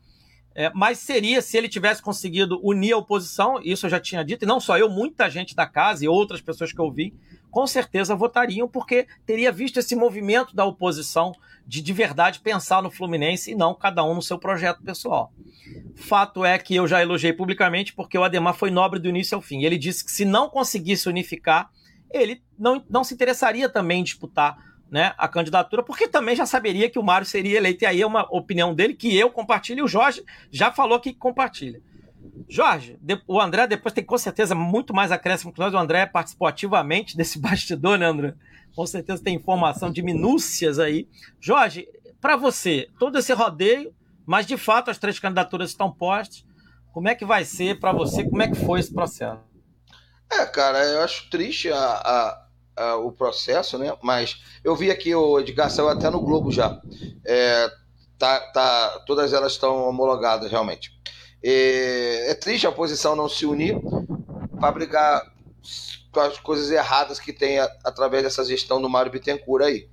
É, 0.54 0.70
mas 0.72 0.98
seria 0.98 1.42
se 1.42 1.56
ele 1.58 1.68
tivesse 1.68 2.00
conseguido 2.00 2.60
unir 2.62 2.92
a 2.92 2.98
oposição, 2.98 3.60
isso 3.62 3.86
eu 3.86 3.90
já 3.90 3.98
tinha 3.98 4.24
dito, 4.24 4.44
e 4.44 4.46
não 4.46 4.60
só 4.60 4.78
eu, 4.78 4.88
muita 4.88 5.28
gente 5.28 5.54
da 5.54 5.66
casa 5.66 6.04
e 6.04 6.08
outras 6.08 6.40
pessoas 6.40 6.72
que 6.72 6.80
eu 6.80 6.90
vi, 6.92 7.12
com 7.50 7.66
certeza 7.66 8.14
votariam, 8.14 8.68
porque 8.68 9.06
teria 9.26 9.50
visto 9.50 9.78
esse 9.78 9.96
movimento 9.96 10.54
da 10.54 10.64
oposição 10.64 11.32
de 11.66 11.80
de 11.80 11.92
verdade 11.92 12.40
pensar 12.40 12.82
no 12.82 12.90
Fluminense 12.90 13.52
e 13.52 13.54
não 13.54 13.74
cada 13.74 14.04
um 14.04 14.14
no 14.14 14.22
seu 14.22 14.38
projeto 14.38 14.82
pessoal. 14.82 15.32
Fato 15.94 16.44
é 16.44 16.58
que 16.58 16.74
eu 16.74 16.86
já 16.86 17.00
elogiei 17.00 17.32
publicamente 17.32 17.92
porque 17.92 18.18
o 18.18 18.24
Ademar 18.24 18.54
foi 18.54 18.70
nobre 18.70 18.98
do 18.98 19.08
início 19.08 19.36
ao 19.36 19.42
fim. 19.42 19.62
Ele 19.62 19.78
disse 19.78 20.04
que 20.04 20.10
se 20.10 20.24
não 20.24 20.48
conseguisse 20.48 21.08
unificar, 21.08 21.70
ele 22.12 22.42
não, 22.58 22.84
não 22.88 23.02
se 23.02 23.14
interessaria 23.14 23.68
também 23.68 24.00
em 24.00 24.04
disputar 24.04 24.73
né, 24.90 25.12
a 25.18 25.26
candidatura, 25.26 25.82
porque 25.82 26.06
também 26.06 26.36
já 26.36 26.46
saberia 26.46 26.88
que 26.88 26.98
o 26.98 27.02
Mário 27.02 27.26
seria 27.26 27.56
eleito. 27.56 27.84
E 27.84 27.86
aí 27.86 28.00
é 28.00 28.06
uma 28.06 28.22
opinião 28.30 28.74
dele 28.74 28.94
que 28.94 29.16
eu 29.16 29.30
compartilho 29.30 29.80
e 29.80 29.82
o 29.82 29.88
Jorge 29.88 30.22
já 30.50 30.70
falou 30.70 31.00
que 31.00 31.12
compartilha. 31.12 31.80
Jorge, 32.48 32.98
o 33.26 33.40
André 33.40 33.66
depois 33.66 33.92
tem 33.94 34.04
com 34.04 34.16
certeza 34.18 34.54
muito 34.54 34.94
mais 34.94 35.10
acréscimo 35.12 35.52
que 35.52 35.58
nós. 35.58 35.72
O 35.74 35.78
André 35.78 36.06
participou 36.06 36.46
ativamente 36.48 37.16
desse 37.18 37.38
bastidor, 37.38 37.98
né, 37.98 38.06
André? 38.06 38.34
Com 38.74 38.86
certeza 38.86 39.22
tem 39.22 39.36
informação 39.36 39.90
de 39.90 40.02
minúcias 40.02 40.78
aí. 40.78 41.08
Jorge, 41.40 41.86
para 42.20 42.36
você, 42.36 42.88
todo 42.98 43.18
esse 43.18 43.32
rodeio, 43.32 43.94
mas 44.26 44.46
de 44.46 44.56
fato 44.56 44.90
as 44.90 44.98
três 44.98 45.18
candidaturas 45.18 45.70
estão 45.70 45.92
postas. 45.92 46.44
Como 46.92 47.08
é 47.08 47.14
que 47.14 47.24
vai 47.24 47.44
ser 47.44 47.78
para 47.80 47.92
você? 47.92 48.24
Como 48.24 48.42
é 48.42 48.48
que 48.48 48.54
foi 48.56 48.80
esse 48.80 48.92
processo? 48.92 49.40
É, 50.32 50.46
cara, 50.46 50.78
eu 50.84 51.02
acho 51.02 51.28
triste 51.28 51.70
a, 51.70 51.76
a- 51.78 52.43
a- 52.76 52.96
o 52.96 53.12
processo, 53.12 53.78
né? 53.78 53.96
Mas 54.02 54.42
eu 54.62 54.74
vi 54.76 54.90
aqui 54.90 55.14
o 55.14 55.38
Edgar 55.40 55.70
saiu 55.70 55.88
até 55.88 56.10
no 56.10 56.20
Globo 56.20 56.50
já. 56.52 56.76
É, 57.24 57.68
tá, 58.18 58.40
tá, 58.52 59.00
todas 59.06 59.32
elas 59.32 59.52
estão 59.52 59.88
homologadas, 59.88 60.50
realmente. 60.50 60.90
É, 61.42 62.30
é 62.30 62.34
triste 62.34 62.66
a 62.66 62.70
oposição 62.70 63.14
não 63.16 63.28
se 63.28 63.46
unir 63.46 63.78
para 64.60 64.72
brigar 64.72 65.22
com 66.12 66.20
as 66.20 66.38
coisas 66.38 66.70
erradas 66.70 67.18
que 67.18 67.32
tem 67.32 67.58
a- 67.58 67.70
através 67.84 68.22
dessa 68.22 68.44
gestão 68.44 68.80
do 68.80 68.88
Mário 68.88 69.10
Bittencourt 69.12 69.64
aí. 69.64 69.88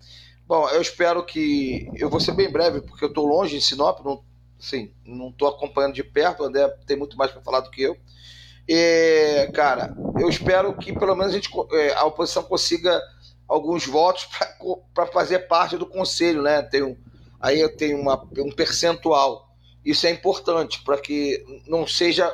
Bom, 0.47 0.69
eu 0.69 0.81
espero 0.81 1.25
que. 1.25 1.91
Eu 1.95 2.09
vou 2.09 2.19
ser 2.19 2.33
bem 2.33 2.51
breve, 2.51 2.81
porque 2.81 3.03
eu 3.05 3.09
estou 3.09 3.25
longe 3.25 3.55
em 3.55 3.61
Sinop, 3.61 3.99
não, 4.03 4.23
assim, 4.59 4.93
não 5.05 5.29
estou 5.29 5.47
acompanhando 5.47 5.93
de 5.93 6.03
perto, 6.03 6.43
o 6.43 6.45
André 6.45 6.67
tem 6.85 6.97
muito 6.97 7.17
mais 7.17 7.31
para 7.31 7.41
falar 7.41 7.61
do 7.61 7.71
que 7.71 7.81
eu. 7.83 7.97
E, 8.67 9.49
cara, 9.53 9.95
eu 10.19 10.29
espero 10.29 10.73
que 10.77 10.93
pelo 10.93 11.15
menos 11.15 11.33
a, 11.33 11.35
gente, 11.35 11.49
é, 11.73 11.93
a 11.93 12.05
oposição 12.05 12.43
consiga 12.43 13.01
alguns 13.47 13.85
votos 13.85 14.27
para 14.93 15.07
fazer 15.07 15.39
parte 15.39 15.77
do 15.77 15.85
conselho, 15.85 16.41
né? 16.41 16.61
Tem 16.61 16.81
um, 16.83 16.95
aí 17.39 17.59
eu 17.59 17.75
tenho 17.75 17.99
uma, 17.99 18.15
um 18.37 18.51
percentual. 18.51 19.49
Isso 19.83 20.05
é 20.07 20.11
importante 20.11 20.81
para 20.83 20.97
que 20.97 21.43
não 21.67 21.85
seja 21.85 22.31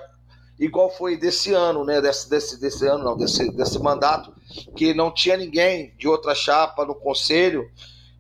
igual 0.60 0.90
foi 0.90 1.18
desse 1.18 1.54
ano, 1.54 1.84
né? 1.86 2.02
Desse, 2.02 2.30
desse, 2.30 2.60
desse 2.60 2.86
ano, 2.86 3.04
não, 3.04 3.18
desse, 3.18 3.50
desse 3.52 3.80
mandato, 3.80 4.34
que 4.76 4.94
não 4.94 5.12
tinha 5.12 5.38
ninguém 5.38 5.94
de 5.98 6.08
outra 6.08 6.36
chapa 6.36 6.86
no 6.86 6.94
conselho. 6.94 7.70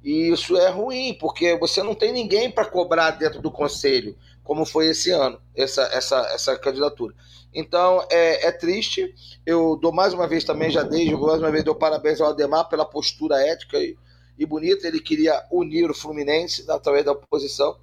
E 0.03 0.31
isso 0.31 0.55
é 0.55 0.69
ruim, 0.69 1.17
porque 1.19 1.57
você 1.57 1.83
não 1.83 1.93
tem 1.93 2.13
ninguém 2.13 2.49
para 2.49 2.65
cobrar 2.65 3.11
dentro 3.11 3.41
do 3.41 3.51
conselho, 3.51 4.15
como 4.43 4.65
foi 4.65 4.87
esse 4.87 5.11
ano, 5.11 5.39
essa, 5.55 5.83
essa, 5.91 6.19
essa 6.33 6.57
candidatura. 6.57 7.13
Então 7.57 8.05
é, 8.11 8.49
é 8.49 8.51
triste. 8.51 9.15
Eu 9.43 9.75
dou 9.81 9.91
mais 9.91 10.13
uma 10.13 10.27
vez 10.27 10.43
também, 10.43 10.69
já 10.69 10.83
dei, 10.83 11.11
mais 11.15 11.41
uma 11.41 11.49
vez 11.49 11.63
dou 11.63 11.73
parabéns 11.73 12.21
ao 12.21 12.29
Ademar 12.29 12.69
pela 12.69 12.85
postura 12.85 13.41
ética 13.41 13.79
e, 13.79 13.97
e 14.37 14.45
bonita. 14.45 14.87
Ele 14.87 14.99
queria 14.99 15.43
unir 15.51 15.89
o 15.89 15.93
Fluminense 15.95 16.63
através 16.69 17.03
da 17.03 17.13
oposição 17.13 17.75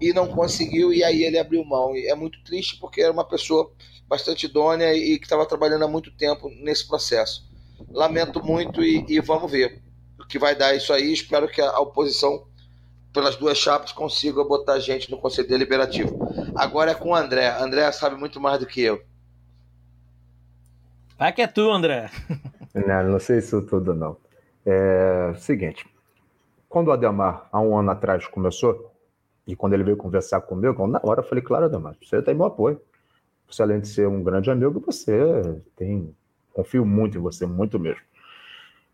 e 0.00 0.12
não 0.12 0.26
conseguiu, 0.26 0.92
e 0.92 1.04
aí 1.04 1.22
ele 1.22 1.38
abriu 1.38 1.64
mão. 1.64 1.94
E 1.94 2.08
é 2.08 2.16
muito 2.16 2.42
triste 2.42 2.80
porque 2.80 3.00
era 3.00 3.12
uma 3.12 3.24
pessoa 3.24 3.72
bastante 4.08 4.46
idônea 4.46 4.92
e 4.92 5.16
que 5.20 5.24
estava 5.24 5.46
trabalhando 5.46 5.84
há 5.84 5.88
muito 5.88 6.10
tempo 6.10 6.50
nesse 6.60 6.88
processo. 6.88 7.48
Lamento 7.92 8.44
muito 8.44 8.82
e, 8.82 9.06
e 9.08 9.20
vamos 9.20 9.48
ver 9.48 9.80
o 10.18 10.26
que 10.26 10.36
vai 10.36 10.56
dar 10.56 10.74
isso 10.74 10.92
aí. 10.92 11.12
Espero 11.12 11.48
que 11.48 11.60
a, 11.60 11.70
a 11.70 11.80
oposição, 11.80 12.44
pelas 13.12 13.36
duas 13.36 13.56
chapas, 13.56 13.92
consiga 13.92 14.42
botar 14.42 14.80
gente 14.80 15.08
no 15.12 15.18
Conselho 15.18 15.46
Deliberativo. 15.46 16.18
Agora 16.56 16.90
é 16.90 16.94
com 16.94 17.10
o 17.10 17.14
André. 17.14 17.48
André 17.56 17.92
sabe 17.92 18.16
muito 18.16 18.40
mais 18.40 18.58
do 18.58 18.66
que 18.66 18.80
eu. 18.80 19.11
Vai 21.22 21.32
que 21.32 21.40
é 21.40 21.46
tu, 21.46 21.70
André. 21.70 22.10
Não, 22.74 23.12
não 23.12 23.20
sei 23.20 23.38
isso 23.38 23.62
tudo, 23.62 23.94
não. 23.94 24.16
É 24.66 25.32
seguinte, 25.36 25.86
quando 26.68 26.88
o 26.88 26.90
Ademar, 26.90 27.46
há 27.52 27.60
um 27.60 27.78
ano 27.78 27.92
atrás, 27.92 28.26
começou, 28.26 28.90
e 29.46 29.54
quando 29.54 29.74
ele 29.74 29.84
veio 29.84 29.96
conversar 29.96 30.40
comigo, 30.40 30.84
na 30.88 30.98
hora 31.04 31.20
eu 31.20 31.24
falei, 31.24 31.44
claro, 31.44 31.66
Ademar, 31.66 31.94
você 32.02 32.20
tem 32.22 32.34
meu 32.34 32.46
apoio. 32.46 32.80
Você, 33.46 33.62
além 33.62 33.78
de 33.78 33.86
ser 33.86 34.08
um 34.08 34.20
grande 34.20 34.50
amigo, 34.50 34.82
você 34.84 35.62
tem. 35.76 36.12
Confio 36.52 36.84
muito 36.84 37.18
em 37.18 37.20
você, 37.20 37.46
muito 37.46 37.78
mesmo. 37.78 38.02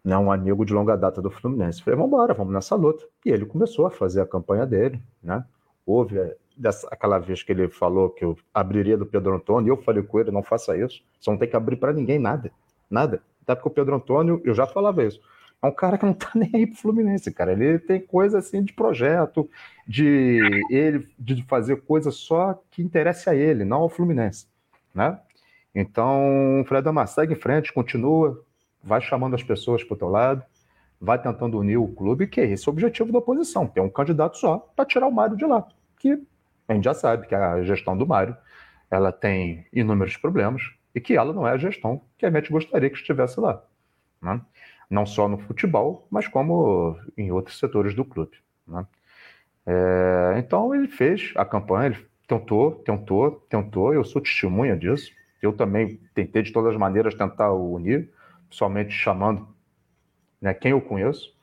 Não 0.04 0.26
um 0.26 0.32
amigo 0.32 0.66
de 0.66 0.74
longa 0.74 0.96
data 0.96 1.22
do 1.22 1.30
Fluminense. 1.30 1.82
Falei, 1.82 1.96
vamos 1.96 2.12
embora, 2.12 2.34
vamos 2.34 2.52
nessa 2.52 2.74
luta. 2.74 3.06
E 3.24 3.30
ele 3.30 3.46
começou 3.46 3.86
a 3.86 3.90
fazer 3.90 4.20
a 4.20 4.26
campanha 4.26 4.66
dele, 4.66 5.00
né? 5.22 5.42
Houve 5.86 6.18
é, 6.18 6.36
dessa, 6.58 6.88
aquela 6.90 7.18
vez 7.18 7.42
que 7.42 7.52
ele 7.52 7.68
falou 7.68 8.10
que 8.10 8.24
eu 8.24 8.36
abriria 8.52 8.96
do 8.96 9.06
Pedro 9.06 9.34
Antônio, 9.34 9.72
eu 9.72 9.76
falei 9.76 10.02
com 10.02 10.18
ele, 10.18 10.30
não 10.30 10.42
faça 10.42 10.76
isso. 10.76 11.02
Você 11.20 11.30
não 11.30 11.38
tem 11.38 11.48
que 11.48 11.56
abrir 11.56 11.76
para 11.76 11.92
ninguém 11.92 12.18
nada. 12.18 12.50
Nada. 12.90 13.22
Até 13.42 13.54
porque 13.54 13.68
o 13.68 13.72
Pedro 13.72 13.94
Antônio, 13.94 14.40
eu 14.44 14.54
já 14.54 14.66
falava 14.66 15.04
isso. 15.04 15.20
É 15.62 15.66
um 15.66 15.72
cara 15.72 15.98
que 15.98 16.06
não 16.06 16.12
tá 16.12 16.30
nem 16.34 16.50
aí 16.54 16.66
pro 16.66 16.76
Fluminense, 16.76 17.32
cara. 17.32 17.52
Ele 17.52 17.78
tem 17.78 18.00
coisa 18.00 18.38
assim 18.38 18.62
de 18.62 18.72
projeto, 18.72 19.48
de 19.86 20.40
ele 20.70 21.08
de 21.18 21.42
fazer 21.44 21.82
coisa 21.82 22.10
só 22.10 22.60
que 22.70 22.82
interessa 22.82 23.30
a 23.30 23.34
ele, 23.34 23.64
não 23.64 23.78
ao 23.78 23.88
Fluminense, 23.88 24.46
né? 24.94 25.18
Então, 25.74 26.64
Fred 26.66 26.88
Amar, 26.88 27.06
segue 27.06 27.34
em 27.34 27.36
frente, 27.36 27.72
continua, 27.72 28.44
vai 28.82 29.00
chamando 29.00 29.34
as 29.34 29.42
pessoas 29.42 29.84
pro 29.84 29.96
teu 29.96 30.08
lado, 30.08 30.42
vai 31.00 31.20
tentando 31.20 31.58
unir 31.58 31.76
o 31.76 31.88
clube, 31.88 32.26
que 32.26 32.40
é 32.40 32.46
esse 32.46 32.68
o 32.68 32.72
objetivo 32.72 33.12
da 33.12 33.18
oposição, 33.18 33.66
ter 33.66 33.80
um 33.80 33.90
candidato 33.90 34.36
só 34.38 34.58
para 34.74 34.84
tirar 34.84 35.06
o 35.06 35.12
Mário 35.12 35.36
de 35.36 35.44
lá, 35.44 35.66
que 35.98 36.20
a 36.68 36.74
gente 36.74 36.84
já 36.84 36.94
sabe 36.94 37.26
que 37.26 37.34
a 37.34 37.62
gestão 37.62 37.96
do 37.96 38.06
Mário, 38.06 38.36
ela 38.90 39.10
tem 39.10 39.66
inúmeros 39.72 40.16
problemas 40.16 40.62
e 40.94 41.00
que 41.00 41.16
ela 41.16 41.32
não 41.32 41.46
é 41.46 41.52
a 41.52 41.58
gestão 41.58 42.02
que 42.16 42.26
a 42.26 42.30
gente 42.30 42.52
gostaria 42.52 42.90
que 42.90 42.96
estivesse 42.96 43.40
lá, 43.40 43.62
né? 44.20 44.40
não 44.88 45.04
só 45.04 45.28
no 45.28 45.38
futebol, 45.38 46.06
mas 46.10 46.28
como 46.28 46.98
em 47.16 47.30
outros 47.30 47.58
setores 47.58 47.94
do 47.94 48.04
clube. 48.04 48.38
Né? 48.66 48.86
É, 49.66 50.34
então 50.38 50.74
ele 50.74 50.88
fez 50.88 51.32
a 51.36 51.44
campanha, 51.44 51.86
ele 51.88 52.06
tentou, 52.26 52.72
tentou, 52.76 53.30
tentou, 53.48 53.94
eu 53.94 54.04
sou 54.04 54.20
testemunha 54.20 54.76
disso. 54.76 55.12
Eu 55.40 55.52
também 55.52 56.00
tentei 56.14 56.42
de 56.42 56.52
todas 56.52 56.72
as 56.72 56.78
maneiras 56.78 57.14
tentar 57.14 57.52
unir, 57.52 58.10
somente 58.50 58.92
chamando 58.92 59.46
né, 60.40 60.52
quem 60.52 60.72
eu 60.72 60.80
conheço. 60.80 61.36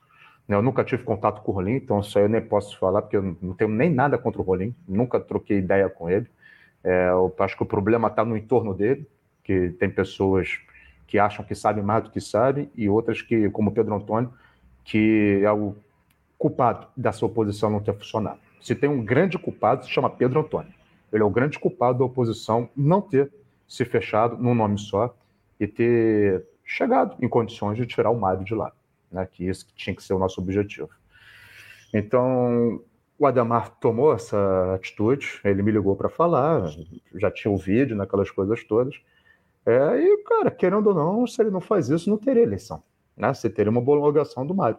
Né, 0.47 0.55
eu 0.55 0.61
nunca 0.61 0.83
tive 0.83 1.03
contato 1.03 1.41
com 1.41 1.51
o 1.51 1.55
Rolim, 1.55 1.73
então 1.73 1.99
isso 1.99 2.17
aí 2.17 2.25
eu 2.25 2.29
nem 2.29 2.41
posso 2.41 2.77
falar, 2.77 3.01
porque 3.01 3.17
eu 3.17 3.35
não 3.41 3.53
tenho 3.53 3.69
nem 3.69 3.89
nada 3.89 4.17
contra 4.17 4.41
o 4.41 4.43
Rolim, 4.43 4.75
nunca 4.87 5.19
troquei 5.19 5.57
ideia 5.57 5.89
com 5.89 6.09
ele. 6.09 6.27
É, 6.83 7.09
eu 7.09 7.33
acho 7.39 7.57
que 7.57 7.63
o 7.63 7.65
problema 7.65 8.07
está 8.07 8.23
no 8.23 8.37
entorno 8.37 8.73
dele, 8.73 9.07
que 9.43 9.69
tem 9.71 9.89
pessoas 9.89 10.59
que 11.07 11.19
acham 11.19 11.43
que 11.45 11.55
sabem 11.55 11.83
mais 11.83 12.03
do 12.03 12.09
que 12.09 12.21
sabem, 12.21 12.69
e 12.75 12.89
outras 12.89 13.21
que, 13.21 13.49
como 13.49 13.71
Pedro 13.71 13.95
Antônio, 13.95 14.31
que 14.83 15.41
é 15.43 15.51
o 15.51 15.75
culpado 16.37 16.87
dessa 16.95 17.25
oposição 17.25 17.69
não 17.69 17.79
ter 17.79 17.93
funcionado. 17.93 18.39
Se 18.61 18.75
tem 18.75 18.89
um 18.89 19.03
grande 19.03 19.37
culpado, 19.37 19.85
se 19.85 19.91
chama 19.91 20.09
Pedro 20.09 20.39
Antônio. 20.41 20.73
Ele 21.11 21.23
é 21.23 21.25
o 21.25 21.29
grande 21.29 21.57
culpado 21.57 21.99
da 21.99 22.05
oposição 22.05 22.69
não 22.75 23.01
ter 23.01 23.31
se 23.67 23.85
fechado 23.85 24.37
num 24.37 24.53
nome 24.53 24.77
só 24.77 25.15
e 25.59 25.67
ter 25.67 26.45
chegado 26.63 27.15
em 27.21 27.29
condições 27.29 27.77
de 27.77 27.85
tirar 27.85 28.09
o 28.09 28.19
Mário 28.19 28.43
de 28.43 28.53
lá, 28.53 28.71
né? 29.15 29.25
que 29.31 29.47
isso 29.47 29.65
tinha 29.75 29.95
que 29.95 30.03
ser 30.03 30.13
o 30.13 30.19
nosso 30.19 30.41
objetivo. 30.41 30.89
Então, 31.93 32.81
o 33.17 33.25
Adamar 33.25 33.69
tomou 33.79 34.13
essa 34.13 34.73
atitude, 34.75 35.39
ele 35.43 35.63
me 35.63 35.71
ligou 35.71 35.95
para 35.95 36.09
falar, 36.09 36.69
já 37.15 37.31
tinha 37.31 37.51
o 37.51 37.57
vídeo 37.57 37.95
naquelas 37.95 38.29
coisas 38.29 38.63
todas. 38.65 38.95
É, 39.65 39.99
e, 39.99 40.17
cara, 40.23 40.51
querendo 40.51 40.87
ou 40.87 40.93
não, 40.93 41.25
se 41.25 41.41
ele 41.41 41.49
não 41.49 41.61
faz 41.61 41.89
isso, 41.89 42.09
não 42.09 42.17
teria 42.17 42.43
eleição. 42.43 42.83
Né? 43.15 43.33
Você 43.33 43.49
teria 43.49 43.71
uma 43.71 43.81
prolongação 43.81 44.45
do 44.45 44.53
Mário. 44.53 44.77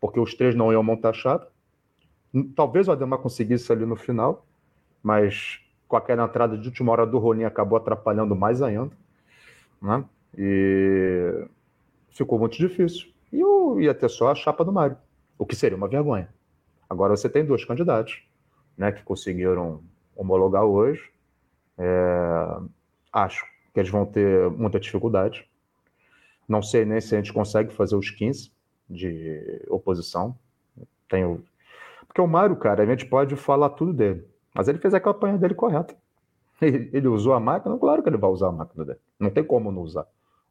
Porque 0.00 0.18
os 0.18 0.34
três 0.34 0.54
não 0.54 0.72
iam 0.72 0.82
montar 0.82 1.12
chapa. 1.12 1.48
Talvez 2.54 2.88
o 2.88 2.92
Ademar 2.92 3.20
conseguisse 3.20 3.72
ali 3.72 3.86
no 3.86 3.96
final, 3.96 4.44
mas 5.02 5.60
com 5.86 5.96
aquela 5.96 6.24
entrada 6.24 6.58
de 6.58 6.68
última 6.68 6.92
hora 6.92 7.06
do 7.06 7.18
Rolim 7.18 7.44
acabou 7.44 7.78
atrapalhando 7.78 8.36
mais 8.36 8.60
ainda. 8.60 8.90
Né? 9.80 10.04
E 10.36 11.46
ficou 12.10 12.38
muito 12.38 12.58
difícil. 12.58 13.08
E 13.32 13.40
eu 13.40 13.80
ia 13.80 13.94
ter 13.94 14.08
só 14.08 14.30
a 14.30 14.34
chapa 14.34 14.64
do 14.64 14.72
Mário, 14.72 14.96
o 15.38 15.46
que 15.46 15.54
seria 15.54 15.76
uma 15.76 15.88
vergonha. 15.88 16.28
Agora 16.88 17.16
você 17.16 17.28
tem 17.28 17.44
dois 17.44 17.64
candidatos 17.64 18.22
né, 18.76 18.92
que 18.92 19.02
conseguiram 19.02 19.82
homologar 20.16 20.64
hoje. 20.64 21.10
É, 21.76 22.58
acho 23.12 23.44
que 23.72 23.80
eles 23.80 23.90
vão 23.90 24.06
ter 24.06 24.50
muita 24.50 24.80
dificuldade. 24.80 25.48
Não 26.48 26.62
sei 26.62 26.84
nem 26.84 27.00
se 27.00 27.14
a 27.14 27.18
gente 27.18 27.32
consegue 27.32 27.72
fazer 27.74 27.94
os 27.94 28.10
15 28.10 28.50
de 28.88 29.62
oposição. 29.68 30.36
Tenho... 31.08 31.44
Porque 32.06 32.20
o 32.20 32.26
Mário, 32.26 32.56
cara, 32.56 32.82
a 32.82 32.86
gente 32.86 33.04
pode 33.04 33.36
falar 33.36 33.70
tudo 33.70 33.92
dele, 33.92 34.26
mas 34.54 34.66
ele 34.66 34.78
fez 34.78 34.94
a 34.94 35.00
campanha 35.00 35.36
dele 35.36 35.54
correta. 35.54 35.94
Ele, 36.60 36.88
ele 36.94 37.08
usou 37.08 37.34
a 37.34 37.40
máquina, 37.40 37.76
claro 37.78 38.02
que 38.02 38.08
ele 38.08 38.16
vai 38.16 38.30
usar 38.30 38.48
a 38.48 38.52
máquina 38.52 38.84
dele. 38.84 38.98
Não 39.20 39.30
tem 39.30 39.44
como 39.44 39.70
não 39.70 39.82
usar. 39.82 40.06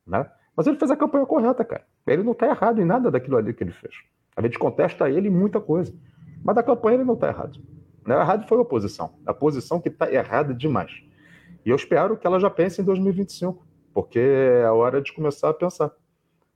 Né? 0.06 0.30
Mas 0.58 0.66
ele 0.66 0.78
fez 0.78 0.90
a 0.90 0.98
campanha 0.98 1.24
correta, 1.24 1.64
cara. 1.64 1.86
Ele 2.08 2.24
não 2.24 2.32
está 2.32 2.48
errado 2.48 2.82
em 2.82 2.86
nada 2.86 3.12
daquilo 3.12 3.38
ali 3.38 3.54
que 3.54 3.64
ele 3.64 3.72
fez. 3.72 3.94
A 4.36 4.42
gente 4.42 4.58
contesta 4.58 5.08
ele 5.08 5.28
em 5.28 5.32
muita 5.32 5.62
coisa. 5.62 5.94
Mas 6.44 6.56
da 6.56 6.64
campanha 6.64 6.96
ele 6.96 7.04
não 7.04 7.14
está 7.14 7.28
errado. 7.28 7.60
Não, 8.04 8.16
né? 8.16 8.22
errado 8.22 8.48
foi 8.48 8.58
a 8.58 8.62
oposição. 8.62 9.14
A 9.24 9.36
posição 9.36 9.80
que 9.80 9.90
está 9.90 10.12
errada 10.12 10.56
demais. 10.56 10.92
E 11.64 11.70
eu 11.70 11.76
espero 11.76 12.18
que 12.18 12.26
ela 12.26 12.40
já 12.40 12.50
pense 12.50 12.82
em 12.82 12.84
2025, 12.84 13.68
porque 13.94 14.18
é 14.18 14.66
a 14.66 14.74
hora 14.74 15.00
de 15.00 15.14
começar 15.14 15.50
a 15.50 15.54
pensar. 15.54 15.92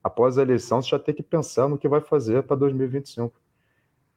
Após 0.04 0.38
a 0.38 0.42
eleição, 0.42 0.82
você 0.82 0.90
já 0.90 1.00
tem 1.00 1.14
que 1.14 1.22
pensar 1.22 1.68
no 1.68 1.78
que 1.78 1.88
vai 1.88 2.02
fazer 2.02 2.42
para 2.44 2.56
2025. 2.56 3.40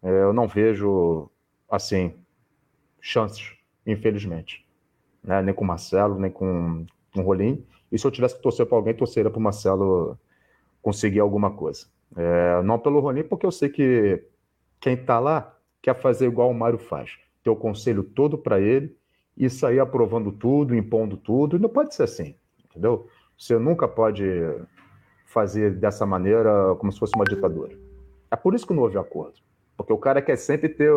É, 0.02 0.22
eu 0.22 0.32
não 0.32 0.48
vejo, 0.48 1.28
assim, 1.68 2.14
chances, 3.00 3.52
infelizmente. 3.86 4.66
Né? 5.22 5.42
Nem 5.42 5.54
com 5.54 5.64
o 5.64 5.66
Marcelo, 5.66 6.18
nem 6.18 6.30
com, 6.30 6.86
o 7.14 7.22
Rolim. 7.22 7.64
E 7.90 7.98
se 7.98 8.06
eu 8.06 8.10
tivesse 8.10 8.36
que 8.36 8.42
torcer 8.42 8.66
para 8.66 8.76
alguém, 8.76 8.94
torceria 8.94 9.30
para 9.30 9.38
o 9.38 9.42
Marcelo 9.42 10.18
conseguir 10.82 11.20
alguma 11.20 11.50
coisa. 11.50 11.86
É, 12.16 12.62
não 12.62 12.78
pelo 12.78 13.00
Rolim, 13.00 13.22
porque 13.22 13.46
eu 13.46 13.52
sei 13.52 13.68
que 13.68 14.22
quem 14.80 14.94
está 14.94 15.18
lá 15.18 15.56
quer 15.80 15.94
fazer 15.94 16.26
igual 16.26 16.50
o 16.50 16.54
Mário 16.54 16.78
faz. 16.78 17.12
Ter 17.42 17.50
o 17.50 17.56
conselho 17.56 18.02
todo 18.02 18.38
para 18.38 18.60
ele 18.60 18.96
e 19.36 19.50
sair 19.50 19.80
aprovando 19.80 20.32
tudo, 20.32 20.74
impondo 20.74 21.16
tudo. 21.16 21.58
Não 21.58 21.68
pode 21.68 21.94
ser 21.94 22.04
assim, 22.04 22.34
entendeu? 22.64 23.08
Você 23.36 23.58
nunca 23.58 23.88
pode 23.88 24.24
fazer 25.26 25.72
dessa 25.72 26.06
maneira 26.06 26.74
como 26.76 26.92
se 26.92 26.98
fosse 26.98 27.14
uma 27.16 27.24
ditadura. 27.24 27.76
É 28.30 28.36
por 28.36 28.54
isso 28.54 28.66
que 28.66 28.72
não 28.72 28.82
houve 28.82 28.96
acordo. 28.96 29.34
Porque 29.76 29.92
o 29.92 29.98
cara 29.98 30.22
quer 30.22 30.36
sempre 30.36 30.68
ter 30.68 30.92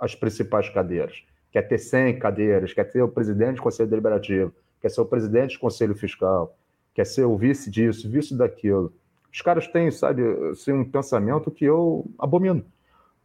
as 0.00 0.14
principais 0.14 0.68
cadeiras. 0.68 1.24
Quer 1.50 1.62
ter 1.62 1.78
100 1.78 2.18
cadeiras, 2.18 2.72
quer 2.72 2.84
ter 2.84 3.02
o 3.02 3.08
presidente 3.08 3.56
do 3.56 3.62
Conselho 3.62 3.88
Deliberativo, 3.88 4.52
quer 4.84 4.90
ser 4.90 5.00
o 5.00 5.06
presidente 5.06 5.54
do 5.54 5.60
Conselho 5.60 5.94
Fiscal, 5.94 6.58
quer 6.92 7.06
ser 7.06 7.24
o 7.24 7.38
vice 7.38 7.70
disso, 7.70 8.06
vice 8.06 8.36
daquilo. 8.36 8.92
Os 9.32 9.40
caras 9.40 9.66
têm, 9.66 9.90
sabe, 9.90 10.22
assim, 10.50 10.72
um 10.72 10.84
pensamento 10.84 11.50
que 11.50 11.64
eu 11.64 12.04
abomino. 12.18 12.62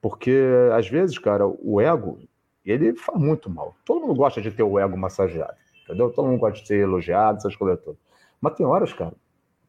Porque, 0.02 0.40
às 0.74 0.88
vezes, 0.88 1.18
cara, 1.20 1.46
o 1.46 1.82
ego, 1.82 2.18
ele 2.66 2.96
faz 2.96 3.20
muito 3.20 3.50
mal. 3.50 3.76
Todo 3.84 4.00
mundo 4.00 4.16
gosta 4.16 4.42
de 4.42 4.50
ter 4.52 4.64
o 4.64 4.80
ego 4.80 4.96
massageado, 4.96 5.58
entendeu? 5.84 6.10
Todo 6.12 6.30
mundo 6.30 6.40
gosta 6.40 6.62
de 6.62 6.66
ser 6.66 6.80
elogiado, 6.80 7.40
essas 7.40 7.58
coisas 7.58 7.84
todas. 7.84 8.00
Mas 8.40 8.54
tem 8.54 8.66
horas, 8.66 8.94
cara, 8.94 9.14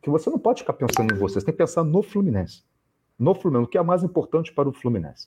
que 0.00 0.08
você 0.08 0.30
não 0.30 0.38
pode 0.38 0.60
ficar 0.60 0.74
pensando 0.74 1.12
em 1.12 1.18
você, 1.18 1.40
você 1.40 1.46
tem 1.46 1.52
que 1.52 1.58
pensar 1.58 1.82
no 1.82 2.04
Fluminense. 2.04 2.62
No 3.18 3.34
Fluminense, 3.34 3.66
o 3.66 3.68
que 3.68 3.78
é 3.78 3.82
mais 3.82 4.04
importante 4.04 4.52
para 4.52 4.68
o 4.68 4.72
Fluminense? 4.72 5.26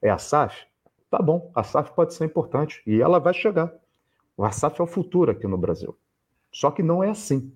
É 0.00 0.08
a 0.08 0.16
SAF? 0.16 0.64
Tá 1.10 1.18
bom, 1.20 1.50
a 1.54 1.62
SAF 1.62 1.92
pode 1.94 2.14
ser 2.14 2.24
importante 2.24 2.82
e 2.86 3.02
ela 3.02 3.20
vai 3.20 3.34
chegar. 3.34 3.70
O 4.42 4.50
SAF 4.50 4.80
é 4.80 4.84
o 4.84 4.86
futuro 4.86 5.32
aqui 5.32 5.46
no 5.46 5.58
Brasil. 5.58 5.94
Só 6.50 6.70
que 6.70 6.82
não 6.82 7.04
é 7.04 7.10
assim, 7.10 7.52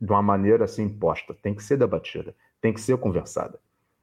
de 0.00 0.10
uma 0.10 0.22
maneira 0.22 0.64
assim 0.64 0.84
imposta. 0.84 1.34
Tem 1.34 1.54
que 1.54 1.62
ser 1.62 1.76
debatida, 1.76 2.34
tem 2.58 2.72
que 2.72 2.80
ser 2.80 2.96
conversada. 2.96 3.60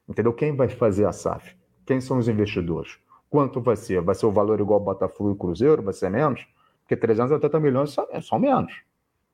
Entendeu? 0.08 0.32
Quem 0.32 0.56
vai 0.56 0.70
fazer 0.70 1.08
a 1.08 1.12
SAF? 1.12 1.58
Quem 1.88 2.00
são 2.00 2.20
os 2.20 2.28
investidores? 2.28 3.00
Quanto 3.32 3.60
vai 3.60 3.76
ser? 3.76 4.00
Vai 4.00 4.14
ser 4.14 4.28
o 4.28 4.32
valor 4.32 4.60
igual 4.60 4.80
Botafogo 4.80 5.32
e 5.32 5.36
Cruzeiro? 5.36 5.82
Vai 5.82 5.92
ser 5.96 6.12
menos? 6.12 6.48
Porque 6.82 6.96
380 6.96 7.60
milhões 7.60 7.96
são 8.22 8.38
menos. 8.38 8.72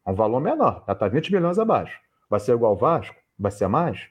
É 0.06 0.10
um 0.10 0.16
valor 0.16 0.40
menor, 0.40 0.82
já 0.88 0.94
está 0.94 1.10
20 1.10 1.34
milhões 1.34 1.60
abaixo. 1.60 2.00
Vai 2.30 2.40
ser 2.40 2.54
igual 2.54 2.72
ao 2.72 2.78
Vasco? 2.78 3.18
Vai 3.38 3.52
ser 3.52 3.68
mais? 3.68 4.08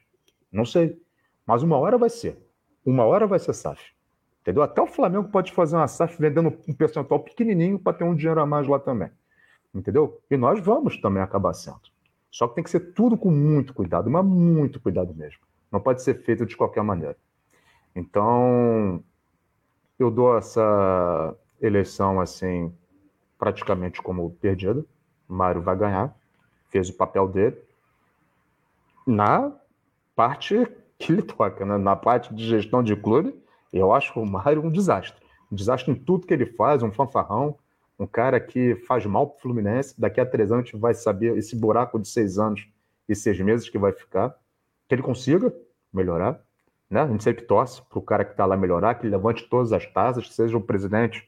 Não 0.53 0.67
sei. 0.67 1.01
Mas 1.47 1.63
uma 1.63 1.79
hora 1.79 1.97
vai 1.97 2.11
ser. 2.11 2.37
Uma 2.85 3.05
hora 3.05 3.27
vai 3.27 3.39
ser 3.39 3.55
SAF. 3.55 3.83
Entendeu? 4.49 4.63
Até 4.63 4.81
o 4.81 4.87
Flamengo 4.87 5.29
pode 5.29 5.53
fazer 5.53 5.77
uma 5.77 5.87
SAF 5.87 6.19
vendendo 6.19 6.49
um 6.67 6.73
percentual 6.73 7.21
pequenininho 7.21 7.79
para 7.79 7.93
ter 7.93 8.05
um 8.05 8.15
dinheiro 8.15 8.41
a 8.41 8.47
mais 8.47 8.67
lá 8.67 8.79
também. 8.79 9.11
Entendeu? 9.75 10.23
E 10.31 10.39
nós 10.39 10.59
vamos 10.59 10.99
também 10.99 11.23
acabar 11.23 11.53
sendo. 11.53 11.83
Só 12.31 12.49
que 12.49 12.55
tem 12.55 12.65
que 12.65 12.71
ser 12.71 12.95
tudo 12.95 13.19
com 13.19 13.31
muito 13.31 13.75
cuidado, 13.75 14.09
mas 14.09 14.25
muito 14.25 14.81
cuidado 14.81 15.15
mesmo. 15.15 15.41
Não 15.71 15.79
pode 15.79 16.03
ser 16.03 16.23
feito 16.23 16.47
de 16.47 16.57
qualquer 16.57 16.83
maneira. 16.83 17.17
Então, 17.95 19.05
eu 19.99 20.11
dou 20.11 20.39
essa 20.39 21.37
eleição 21.61 22.19
assim, 22.19 22.73
praticamente 23.39 24.01
como 24.01 24.31
perdida. 24.41 24.83
Mário 25.29 25.61
vai 25.61 25.77
ganhar, 25.77 26.17
fez 26.71 26.89
o 26.89 26.97
papel 26.97 27.29
dele 27.29 27.57
na 29.07 29.53
parte 30.17 30.67
que 30.99 31.13
ele 31.13 31.23
toca, 31.23 31.67
né? 31.67 31.77
na 31.77 31.95
parte 31.95 32.35
de 32.35 32.47
gestão 32.47 32.83
de 32.83 32.97
clube, 32.97 33.35
eu 33.73 33.93
acho 33.93 34.19
o 34.21 34.27
Mário 34.27 34.65
um 34.65 34.71
desastre. 34.71 35.21
Um 35.51 35.57
desastre 35.57 35.93
em 35.93 35.95
tudo 35.95 36.27
que 36.27 36.35
ele 36.35 36.47
faz, 36.47 36.83
um 36.83 36.93
fanfarrão, 36.93 37.57
um 37.99 38.07
cara 38.07 38.39
que 38.39 38.77
faz 38.87 39.05
mal 39.07 39.27
para 39.29 39.37
o 39.37 39.41
Fluminense. 39.41 39.99
Daqui 39.99 40.21
a 40.21 40.27
três 40.27 40.53
anos 40.53 40.65
a 40.65 40.67
gente 40.67 40.81
vai 40.81 40.95
saber 40.95 41.37
esse 41.37 41.57
buraco 41.57 41.99
de 41.99 42.09
seis 42.09 42.39
anos 42.39 42.67
e 43.09 43.15
seis 43.15 43.41
meses 43.41 43.69
que 43.69 43.79
vai 43.79 43.93
ficar. 43.93 44.35
Que 44.89 44.95
ele 44.95 45.03
consiga 45.03 45.53
melhorar. 45.93 46.41
Né? 46.89 47.03
A 47.03 47.07
gente 47.07 47.25
sempre 47.25 47.45
torce 47.45 47.83
para 47.83 47.99
o 47.99 48.03
cara 48.03 48.25
que 48.25 48.33
está 48.33 48.47
lá 48.47 48.57
melhorar, 48.57 48.95
que 48.95 49.07
levante 49.07 49.49
todas 49.49 49.73
as 49.73 49.85
taças, 49.87 50.27
que 50.27 50.35
seja 50.35 50.57
o 50.57 50.61
presidente 50.61 51.27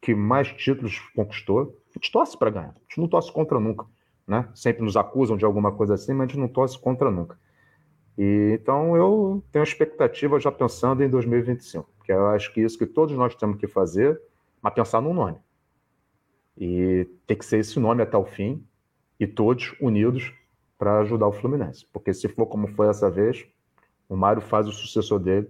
que 0.00 0.14
mais 0.14 0.48
títulos 0.48 0.98
conquistou. 1.14 1.78
A 1.90 1.98
gente 1.98 2.10
torce 2.10 2.36
para 2.36 2.50
ganhar. 2.50 2.70
A 2.70 2.80
gente 2.88 2.98
não 2.98 3.08
torce 3.08 3.32
contra 3.32 3.60
nunca 3.60 3.86
né? 4.26 4.48
Sempre 4.54 4.82
nos 4.82 4.96
acusam 4.96 5.36
de 5.36 5.44
alguma 5.44 5.72
coisa 5.72 5.94
assim, 5.94 6.12
mas 6.12 6.22
a 6.22 6.26
gente 6.28 6.40
não 6.40 6.48
torce 6.48 6.78
contra 6.78 7.10
nunca. 7.10 7.38
E, 8.18 8.58
então 8.60 8.96
eu 8.96 9.42
tenho 9.50 9.62
expectativa 9.62 10.38
já 10.38 10.52
pensando 10.52 11.02
em 11.02 11.08
2025, 11.08 11.88
porque 11.96 12.12
eu 12.12 12.26
acho 12.28 12.52
que 12.52 12.60
isso 12.60 12.78
que 12.78 12.86
todos 12.86 13.16
nós 13.16 13.34
temos 13.34 13.56
que 13.56 13.66
fazer, 13.66 14.20
mas 14.60 14.74
pensar 14.74 15.00
num 15.00 15.14
nome. 15.14 15.38
E 16.56 17.08
tem 17.26 17.36
que 17.36 17.44
ser 17.44 17.58
esse 17.58 17.80
nome 17.80 18.02
até 18.02 18.16
o 18.16 18.24
fim, 18.24 18.64
e 19.18 19.26
todos 19.26 19.74
unidos 19.80 20.34
para 20.76 20.98
ajudar 20.98 21.28
o 21.28 21.32
Fluminense. 21.32 21.86
Porque 21.92 22.12
se 22.12 22.28
for 22.28 22.46
como 22.46 22.66
foi 22.66 22.88
essa 22.88 23.08
vez, 23.08 23.46
o 24.08 24.16
Mário 24.16 24.42
faz 24.42 24.66
o 24.66 24.72
sucessor 24.72 25.20
dele 25.20 25.48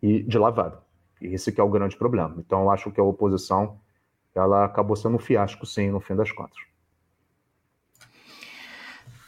e 0.00 0.22
de 0.22 0.38
lavada. 0.38 0.80
E 1.20 1.34
esse 1.34 1.50
que 1.50 1.60
é 1.60 1.64
o 1.64 1.68
grande 1.68 1.96
problema. 1.96 2.36
Então 2.38 2.62
eu 2.62 2.70
acho 2.70 2.90
que 2.92 3.00
a 3.00 3.04
oposição 3.04 3.80
ela 4.32 4.64
acabou 4.64 4.94
sendo 4.94 5.16
um 5.16 5.18
fiasco, 5.18 5.66
sim, 5.66 5.90
no 5.90 5.98
fim 6.00 6.14
das 6.14 6.30
contas. 6.30 6.56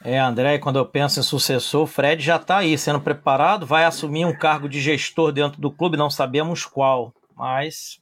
É, 0.05 0.19
André, 0.19 0.59
quando 0.59 0.79
eu 0.79 0.87
penso 0.87 1.21
em 1.21 1.23
sucessor, 1.23 1.83
o 1.83 1.87
Fred 1.87 2.23
já 2.23 2.37
está 2.37 2.59
aí 2.59 2.77
sendo 2.77 3.01
preparado, 3.01 3.65
vai 3.65 3.85
assumir 3.85 4.25
um 4.25 4.37
cargo 4.37 4.69
de 4.69 4.81
gestor 4.81 5.31
dentro 5.31 5.61
do 5.61 5.71
clube, 5.71 5.97
não 5.97 6.11
sabemos 6.11 6.67
qual, 6.67 7.15
mas 7.37 8.01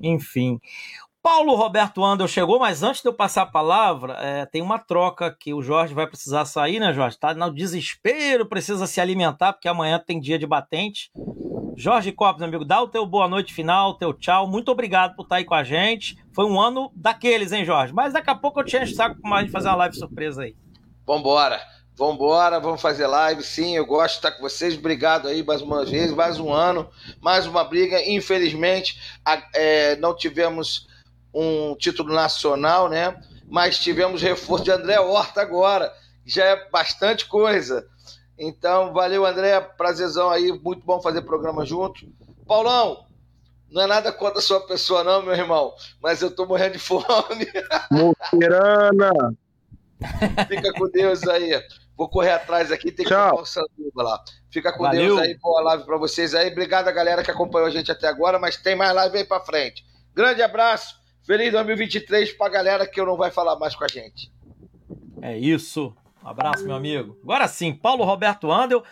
enfim. 0.00 0.60
Paulo 1.20 1.54
Roberto 1.54 2.04
Andel 2.04 2.28
chegou, 2.28 2.58
mas 2.58 2.82
antes 2.82 3.00
de 3.00 3.08
eu 3.08 3.14
passar 3.14 3.42
a 3.42 3.46
palavra, 3.46 4.12
é, 4.20 4.46
tem 4.46 4.60
uma 4.62 4.78
troca 4.78 5.34
que 5.34 5.54
o 5.54 5.62
Jorge 5.62 5.94
vai 5.94 6.06
precisar 6.06 6.44
sair, 6.44 6.78
né, 6.78 6.92
Jorge? 6.92 7.18
Tá 7.18 7.34
no 7.34 7.52
desespero, 7.52 8.46
precisa 8.46 8.86
se 8.86 9.00
alimentar, 9.00 9.54
porque 9.54 9.66
amanhã 9.66 9.98
tem 9.98 10.20
dia 10.20 10.38
de 10.38 10.46
batente. 10.46 11.10
Jorge 11.76 12.12
Copos, 12.12 12.42
amigo, 12.42 12.64
dá 12.64 12.80
o 12.80 12.88
teu 12.88 13.04
boa 13.06 13.26
noite 13.26 13.52
final, 13.52 13.94
teu 13.94 14.12
tchau. 14.12 14.46
Muito 14.46 14.70
obrigado 14.70 15.16
por 15.16 15.22
estar 15.22 15.36
aí 15.36 15.44
com 15.44 15.54
a 15.54 15.64
gente. 15.64 16.16
Foi 16.32 16.44
um 16.44 16.60
ano 16.60 16.92
daqueles, 16.94 17.50
hein, 17.50 17.64
Jorge? 17.64 17.92
Mas 17.92 18.12
daqui 18.12 18.30
a 18.30 18.34
pouco 18.34 18.60
eu 18.60 18.64
te 18.64 18.76
encho 18.76 18.92
o 18.92 18.96
saco 18.96 19.18
gente 19.40 19.50
fazer 19.50 19.68
uma 19.68 19.76
live 19.76 19.96
surpresa 19.96 20.42
aí. 20.42 20.54
Vambora. 21.06 21.60
Vambora, 21.96 22.58
vamos 22.58 22.80
fazer 22.82 23.06
live, 23.06 23.40
sim, 23.44 23.76
eu 23.76 23.86
gosto 23.86 24.14
de 24.14 24.18
estar 24.18 24.32
com 24.32 24.42
vocês. 24.42 24.76
Obrigado 24.76 25.28
aí 25.28 25.44
mais 25.44 25.62
uma 25.62 25.84
vez, 25.84 26.10
mais 26.10 26.40
um 26.40 26.52
ano, 26.52 26.90
mais 27.20 27.46
uma 27.46 27.62
briga. 27.62 28.02
Infelizmente, 28.04 29.00
é, 29.54 29.94
não 29.96 30.12
tivemos 30.12 30.88
um 31.32 31.76
título 31.76 32.12
nacional, 32.12 32.88
né? 32.88 33.16
Mas 33.48 33.78
tivemos 33.78 34.22
reforço 34.22 34.64
de 34.64 34.72
André 34.72 34.98
Horta 34.98 35.40
agora, 35.40 35.92
já 36.26 36.44
é 36.44 36.68
bastante 36.68 37.26
coisa. 37.26 37.86
Então, 38.36 38.92
valeu, 38.92 39.24
André, 39.24 39.60
prazerzão 39.60 40.30
aí, 40.30 40.50
muito 40.50 40.84
bom 40.84 41.00
fazer 41.00 41.22
programa 41.22 41.64
junto. 41.64 42.08
Paulão, 42.44 43.06
não 43.70 43.82
é 43.82 43.86
nada 43.86 44.10
contra 44.10 44.40
a 44.40 44.42
sua 44.42 44.66
pessoa, 44.66 45.04
não, 45.04 45.22
meu 45.22 45.34
irmão, 45.34 45.72
mas 46.02 46.22
eu 46.22 46.30
tô 46.34 46.44
morrendo 46.44 46.72
de 46.72 46.78
fome. 46.80 47.04
Moqueirana! 47.90 49.36
Fica 50.48 50.72
com 50.72 50.88
Deus 50.88 51.26
aí. 51.28 51.60
Vou 51.96 52.08
correr 52.08 52.32
atrás 52.32 52.72
aqui, 52.72 52.90
tem 52.90 53.04
que 53.04 53.12
Tchau. 53.12 53.40
o 53.40 53.46
Sanduba 53.46 54.02
lá. 54.02 54.24
Fica 54.50 54.72
com 54.72 54.82
Valeu. 54.82 55.16
Deus 55.16 55.20
aí, 55.20 55.38
boa 55.38 55.62
live 55.62 55.84
pra 55.84 55.96
vocês 55.96 56.34
aí. 56.34 56.50
Obrigado 56.50 56.88
a 56.88 56.92
galera 56.92 57.22
que 57.22 57.30
acompanhou 57.30 57.68
a 57.68 57.70
gente 57.70 57.90
até 57.90 58.08
agora, 58.08 58.38
mas 58.38 58.56
tem 58.56 58.74
mais 58.74 58.92
live 58.94 59.18
aí 59.18 59.24
pra 59.24 59.40
frente. 59.40 59.84
Grande 60.12 60.42
abraço, 60.42 60.96
feliz 61.24 61.52
2023 61.52 62.32
pra 62.32 62.48
galera 62.48 62.86
que 62.86 63.00
eu 63.00 63.06
não 63.06 63.16
vai 63.16 63.30
falar 63.30 63.56
mais 63.58 63.76
com 63.76 63.84
a 63.84 63.88
gente. 63.88 64.32
É 65.22 65.36
isso. 65.38 65.94
Um 66.24 66.28
abraço, 66.28 66.64
meu 66.64 66.74
amigo. 66.74 67.18
Agora 67.22 67.46
sim, 67.46 67.72
Paulo 67.72 68.04
Roberto 68.04 68.50
Andel. 68.50 68.82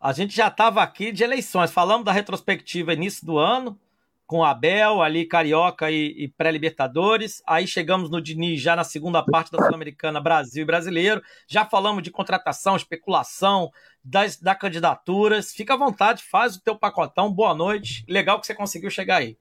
A 0.00 0.12
gente 0.12 0.34
já 0.34 0.48
estava 0.48 0.82
aqui 0.82 1.12
de 1.12 1.22
eleições. 1.22 1.70
Falamos 1.70 2.04
da 2.04 2.12
retrospectiva 2.12 2.92
início 2.92 3.24
do 3.24 3.38
ano, 3.38 3.78
com 4.26 4.44
Abel, 4.44 5.02
ali 5.02 5.26
Carioca 5.26 5.90
e, 5.90 6.24
e 6.24 6.28
pré-Libertadores. 6.28 7.42
Aí 7.46 7.66
chegamos 7.66 8.10
no 8.10 8.20
Diniz 8.20 8.60
já 8.60 8.74
na 8.74 8.84
segunda 8.84 9.22
parte 9.22 9.52
da 9.52 9.58
Sul-Americana 9.58 10.20
Brasil 10.20 10.62
e 10.62 10.66
Brasileiro. 10.66 11.22
Já 11.46 11.64
falamos 11.64 12.02
de 12.02 12.10
contratação, 12.10 12.76
especulação, 12.76 13.70
das 14.02 14.38
da 14.38 14.54
candidaturas. 14.54 15.52
Fica 15.52 15.74
à 15.74 15.76
vontade, 15.76 16.24
faz 16.30 16.56
o 16.56 16.62
teu 16.62 16.76
pacotão. 16.76 17.32
Boa 17.32 17.54
noite. 17.54 18.04
Legal 18.08 18.40
que 18.40 18.46
você 18.46 18.54
conseguiu 18.54 18.90
chegar 18.90 19.16
aí. 19.16 19.36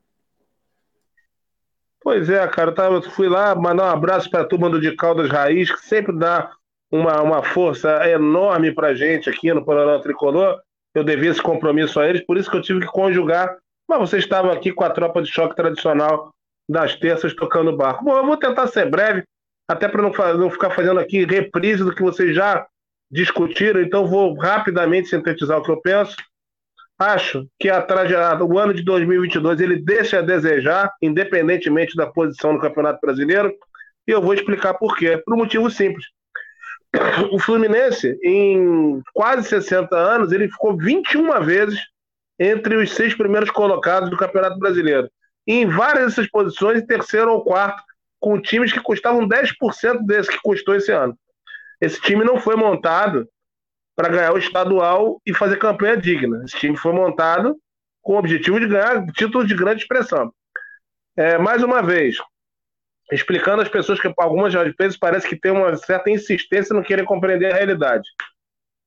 Pois 2.03 2.29
é, 2.29 2.45
cara, 2.47 2.73
eu 2.91 3.01
fui 3.11 3.29
lá 3.29 3.53
mandar 3.53 3.85
um 3.85 3.91
abraço 3.91 4.29
para 4.29 4.41
a 4.41 4.45
turma 4.45 4.69
do 4.69 4.81
De 4.81 4.95
Caldas 4.95 5.29
Raiz, 5.29 5.71
que 5.71 5.85
sempre 5.85 6.17
dá 6.17 6.51
uma, 6.91 7.21
uma 7.21 7.43
força 7.43 8.09
enorme 8.09 8.73
pra 8.73 8.95
gente 8.95 9.29
aqui 9.29 9.53
no 9.53 9.63
Panorama 9.63 10.01
Tricolor. 10.01 10.59
Eu 10.93 11.03
devia 11.03 11.29
esse 11.29 11.41
compromisso 11.41 11.99
a 11.99 12.07
eles, 12.07 12.25
por 12.25 12.37
isso 12.37 12.49
que 12.49 12.57
eu 12.57 12.61
tive 12.61 12.81
que 12.81 12.87
conjugar. 12.87 13.55
Mas 13.91 14.09
vocês 14.09 14.23
estavam 14.23 14.51
aqui 14.51 14.71
com 14.71 14.85
a 14.85 14.89
tropa 14.89 15.21
de 15.21 15.29
choque 15.29 15.53
tradicional 15.53 16.33
das 16.67 16.95
terças 16.95 17.35
tocando 17.35 17.75
barco. 17.75 18.05
Bom, 18.05 18.15
eu 18.15 18.25
vou 18.25 18.37
tentar 18.37 18.67
ser 18.67 18.89
breve, 18.89 19.21
até 19.67 19.85
para 19.85 20.01
não, 20.01 20.11
não 20.37 20.49
ficar 20.49 20.69
fazendo 20.69 20.97
aqui 20.97 21.25
reprise 21.25 21.83
do 21.83 21.93
que 21.93 22.01
vocês 22.01 22.33
já 22.33 22.65
discutiram, 23.11 23.81
então 23.81 24.07
vou 24.07 24.33
rapidamente 24.35 25.09
sintetizar 25.09 25.59
o 25.59 25.61
que 25.61 25.71
eu 25.71 25.81
penso. 25.81 26.15
Acho 26.97 27.45
que 27.59 27.69
a 27.69 27.85
o 28.41 28.57
ano 28.57 28.73
de 28.73 28.81
2022 28.81 29.59
ele 29.59 29.75
deixa 29.75 30.19
a 30.19 30.21
desejar, 30.21 30.89
independentemente 31.01 31.93
da 31.93 32.07
posição 32.07 32.53
no 32.53 32.61
Campeonato 32.61 33.01
Brasileiro, 33.01 33.53
e 34.07 34.11
eu 34.11 34.21
vou 34.21 34.33
explicar 34.33 34.75
por 34.75 34.95
quê. 34.95 35.17
Por 35.17 35.33
um 35.33 35.39
motivo 35.39 35.69
simples. 35.69 36.05
O 37.33 37.39
Fluminense, 37.39 38.17
em 38.23 39.01
quase 39.13 39.49
60 39.49 39.97
anos, 39.97 40.31
ele 40.31 40.47
ficou 40.47 40.77
21 40.77 41.43
vezes 41.43 41.91
entre 42.43 42.75
os 42.75 42.95
seis 42.95 43.13
primeiros 43.13 43.51
colocados 43.51 44.09
do 44.09 44.17
Campeonato 44.17 44.57
Brasileiro. 44.57 45.07
Em 45.45 45.67
várias 45.67 46.07
dessas 46.07 46.27
posições, 46.27 46.81
em 46.81 46.85
terceiro 46.87 47.31
ou 47.31 47.43
quarto, 47.43 47.83
com 48.19 48.41
times 48.41 48.73
que 48.73 48.79
custavam 48.79 49.27
10% 49.27 50.03
desse 50.07 50.31
que 50.31 50.39
custou 50.41 50.75
esse 50.75 50.91
ano. 50.91 51.15
Esse 51.79 52.01
time 52.01 52.25
não 52.25 52.39
foi 52.39 52.55
montado 52.55 53.29
para 53.95 54.09
ganhar 54.09 54.33
o 54.33 54.39
estadual 54.39 55.21
e 55.23 55.35
fazer 55.35 55.57
campanha 55.57 55.95
digna. 55.95 56.43
Esse 56.43 56.57
time 56.57 56.75
foi 56.75 56.91
montado 56.93 57.55
com 58.01 58.13
o 58.13 58.17
objetivo 58.17 58.59
de 58.59 58.67
ganhar 58.67 59.05
títulos 59.11 59.47
de 59.47 59.55
grande 59.55 59.83
expressão. 59.83 60.33
É, 61.15 61.37
mais 61.37 61.61
uma 61.61 61.83
vez, 61.83 62.17
explicando 63.11 63.61
às 63.61 63.69
pessoas 63.69 63.99
que 63.99 64.11
algumas 64.17 64.51
vezes 64.79 64.97
parece 64.97 65.27
que 65.27 65.35
tem 65.35 65.51
uma 65.51 65.75
certa 65.75 66.09
insistência 66.09 66.75
no 66.75 66.83
querer 66.83 67.03
compreender 67.05 67.53
a 67.53 67.57
realidade. 67.57 68.07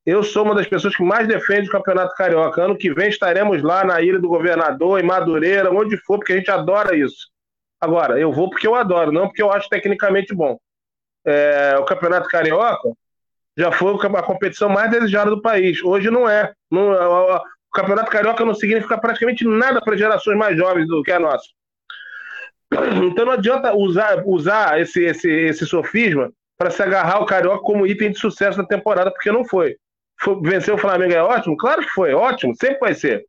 Eu 0.06 0.22
sou 0.22 0.44
uma 0.44 0.54
das 0.54 0.66
pessoas 0.66 0.94
que 0.94 1.02
mais 1.02 1.26
defende 1.26 1.68
o 1.68 1.72
Campeonato 1.72 2.14
Carioca. 2.14 2.62
Ano 2.62 2.76
que 2.76 2.92
vem 2.92 3.08
estaremos 3.08 3.62
lá 3.62 3.84
na 3.84 4.02
Ilha 4.02 4.18
do 4.18 4.28
Governador, 4.28 5.00
em 5.00 5.06
Madureira, 5.06 5.72
onde 5.72 5.96
for, 5.96 6.18
porque 6.18 6.34
a 6.34 6.36
gente 6.36 6.50
adora 6.50 6.94
isso. 6.94 7.30
Agora, 7.80 8.18
eu 8.18 8.30
vou 8.30 8.50
porque 8.50 8.66
eu 8.66 8.74
adoro, 8.74 9.10
não 9.10 9.26
porque 9.26 9.42
eu 9.42 9.50
acho 9.50 9.68
tecnicamente 9.68 10.34
bom. 10.34 10.58
É, 11.26 11.76
o 11.78 11.84
Campeonato 11.84 12.28
Carioca 12.28 12.90
já 13.56 13.72
foi 13.72 13.94
a 13.94 14.22
competição 14.22 14.68
mais 14.68 14.90
desejada 14.90 15.30
do 15.30 15.40
país. 15.40 15.82
Hoje 15.82 16.10
não 16.10 16.28
é. 16.28 16.52
Não, 16.70 16.90
o 16.90 17.40
Campeonato 17.72 18.10
Carioca 18.10 18.44
não 18.44 18.54
significa 18.54 18.98
praticamente 18.98 19.46
nada 19.46 19.80
para 19.80 19.96
gerações 19.96 20.36
mais 20.36 20.56
jovens 20.56 20.86
do 20.86 21.02
que 21.02 21.12
a 21.12 21.18
nossa. 21.18 21.46
Então 23.04 23.24
não 23.24 23.32
adianta 23.32 23.74
usar, 23.74 24.22
usar 24.26 24.80
esse, 24.80 25.02
esse, 25.04 25.30
esse 25.30 25.66
sofisma 25.66 26.30
para 26.58 26.70
se 26.70 26.82
agarrar 26.82 27.16
ao 27.16 27.26
Carioca 27.26 27.62
como 27.62 27.86
item 27.86 28.10
de 28.10 28.18
sucesso 28.18 28.58
da 28.58 28.66
temporada, 28.66 29.10
porque 29.10 29.32
não 29.32 29.44
foi. 29.44 29.76
Foi. 30.24 30.40
Vencer 30.42 30.74
o 30.74 30.78
Flamengo 30.78 31.12
é 31.12 31.22
ótimo? 31.22 31.56
Claro 31.56 31.82
que 31.82 31.90
foi, 31.90 32.14
ótimo, 32.14 32.54
sempre 32.56 32.78
vai 32.80 32.94
ser. 32.94 33.24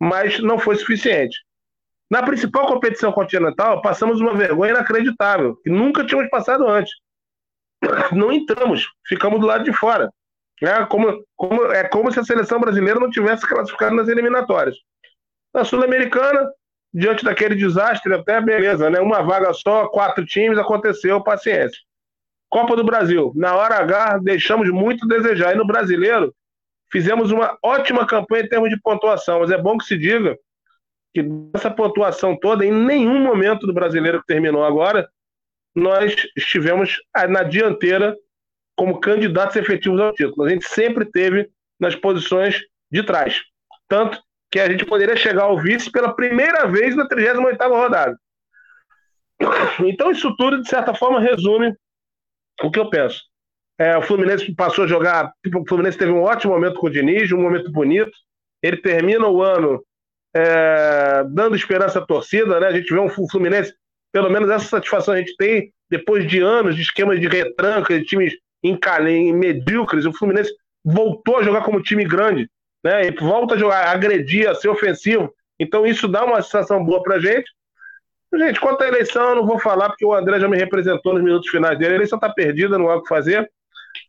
Mas 0.00 0.38
não 0.40 0.58
foi 0.58 0.76
suficiente. 0.76 1.38
Na 2.10 2.22
principal 2.22 2.66
competição 2.66 3.10
continental, 3.12 3.80
passamos 3.80 4.20
uma 4.20 4.34
vergonha 4.34 4.72
inacreditável, 4.72 5.56
que 5.62 5.70
nunca 5.70 6.04
tínhamos 6.04 6.30
passado 6.30 6.66
antes. 6.68 6.92
Não 8.12 8.32
entramos, 8.32 8.86
ficamos 9.06 9.40
do 9.40 9.46
lado 9.46 9.64
de 9.64 9.72
fora. 9.72 10.10
É 10.62 10.84
como, 10.86 11.24
como, 11.36 11.64
é 11.72 11.88
como 11.88 12.12
se 12.12 12.20
a 12.20 12.24
seleção 12.24 12.60
brasileira 12.60 13.00
não 13.00 13.10
tivesse 13.10 13.46
classificado 13.46 13.96
nas 13.96 14.08
eliminatórias. 14.08 14.76
Na 15.52 15.64
Sul-Americana, 15.64 16.48
diante 16.92 17.24
daquele 17.24 17.56
desastre, 17.56 18.14
até 18.14 18.40
beleza, 18.40 18.88
né? 18.88 19.00
Uma 19.00 19.22
vaga 19.22 19.52
só, 19.52 19.88
quatro 19.88 20.24
times, 20.24 20.56
aconteceu, 20.56 21.22
paciência. 21.22 21.78
Copa 22.54 22.76
do 22.76 22.84
Brasil, 22.84 23.32
na 23.34 23.56
hora 23.56 23.78
H, 23.78 24.18
deixamos 24.22 24.70
muito 24.70 25.04
a 25.06 25.08
desejar. 25.08 25.52
E 25.52 25.58
no 25.58 25.66
brasileiro, 25.66 26.32
fizemos 26.88 27.32
uma 27.32 27.58
ótima 27.60 28.06
campanha 28.06 28.44
em 28.44 28.48
termos 28.48 28.70
de 28.70 28.80
pontuação, 28.80 29.40
mas 29.40 29.50
é 29.50 29.58
bom 29.58 29.76
que 29.76 29.84
se 29.84 29.98
diga 29.98 30.38
que 31.12 31.26
essa 31.52 31.68
pontuação 31.68 32.38
toda, 32.38 32.64
em 32.64 32.70
nenhum 32.70 33.18
momento 33.18 33.66
do 33.66 33.74
brasileiro 33.74 34.20
que 34.20 34.26
terminou 34.28 34.62
agora, 34.62 35.08
nós 35.74 36.14
estivemos 36.36 36.96
na 37.28 37.42
dianteira 37.42 38.16
como 38.76 39.00
candidatos 39.00 39.56
efetivos 39.56 39.98
ao 39.98 40.14
título. 40.14 40.46
A 40.46 40.50
gente 40.50 40.68
sempre 40.68 41.06
teve 41.06 41.50
nas 41.80 41.96
posições 41.96 42.60
de 42.88 43.02
trás. 43.02 43.42
Tanto 43.88 44.16
que 44.48 44.60
a 44.60 44.70
gente 44.70 44.84
poderia 44.84 45.16
chegar 45.16 45.42
ao 45.42 45.58
vice 45.58 45.90
pela 45.90 46.14
primeira 46.14 46.68
vez 46.68 46.94
na 46.94 47.08
38ª 47.08 47.68
rodada. 47.68 48.16
Então 49.84 50.12
isso 50.12 50.32
tudo, 50.36 50.62
de 50.62 50.68
certa 50.68 50.94
forma, 50.94 51.18
resume 51.18 51.74
o 52.62 52.70
que 52.70 52.78
eu 52.78 52.88
penso. 52.88 53.22
É, 53.78 53.96
o 53.96 54.02
Fluminense 54.02 54.54
passou 54.54 54.84
a 54.84 54.88
jogar. 54.88 55.32
Tipo, 55.42 55.60
o 55.60 55.66
Fluminense 55.66 55.98
teve 55.98 56.12
um 56.12 56.22
ótimo 56.22 56.52
momento 56.52 56.78
com 56.78 56.86
o 56.86 56.90
Diniz, 56.90 57.30
um 57.32 57.40
momento 57.40 57.70
bonito. 57.72 58.12
Ele 58.62 58.76
termina 58.76 59.26
o 59.26 59.42
ano 59.42 59.84
é, 60.34 61.24
dando 61.30 61.56
esperança 61.56 61.98
à 61.98 62.06
torcida, 62.06 62.60
né? 62.60 62.68
A 62.68 62.72
gente 62.72 62.92
vê 62.92 63.00
um 63.00 63.08
Fluminense, 63.08 63.74
pelo 64.12 64.30
menos 64.30 64.48
essa 64.48 64.66
satisfação 64.66 65.14
a 65.14 65.18
gente 65.18 65.36
tem 65.36 65.72
depois 65.90 66.26
de 66.26 66.40
anos 66.40 66.76
de 66.76 66.82
esquemas 66.82 67.20
de 67.20 67.28
retranca, 67.28 67.98
de 67.98 68.04
times 68.04 68.32
em 68.62 69.32
medíocres. 69.32 70.06
O 70.06 70.12
Fluminense 70.12 70.52
voltou 70.84 71.38
a 71.38 71.42
jogar 71.42 71.62
como 71.62 71.82
time 71.82 72.04
grande, 72.04 72.48
né? 72.84 73.06
E 73.06 73.10
volta 73.12 73.54
a 73.54 73.58
jogar, 73.58 73.88
agredir, 73.88 74.48
a 74.48 74.54
ser 74.54 74.68
ofensivo. 74.68 75.32
Então 75.58 75.86
isso 75.86 76.08
dá 76.08 76.24
uma 76.24 76.42
sensação 76.42 76.84
boa 76.84 77.02
pra 77.02 77.18
gente. 77.18 77.50
Gente, 78.36 78.58
quanto 78.60 78.82
à 78.82 78.88
eleição, 78.88 79.30
eu 79.30 79.36
não 79.36 79.46
vou 79.46 79.58
falar 79.58 79.88
porque 79.88 80.04
o 80.04 80.12
André 80.12 80.40
já 80.40 80.48
me 80.48 80.56
representou 80.56 81.14
nos 81.14 81.22
minutos 81.22 81.48
finais 81.48 81.78
dele. 81.78 81.92
A 81.92 81.96
eleição 81.96 82.16
está 82.16 82.28
perdida, 82.28 82.78
não 82.78 82.90
há 82.90 82.96
o 82.96 83.02
que 83.02 83.08
fazer. 83.08 83.48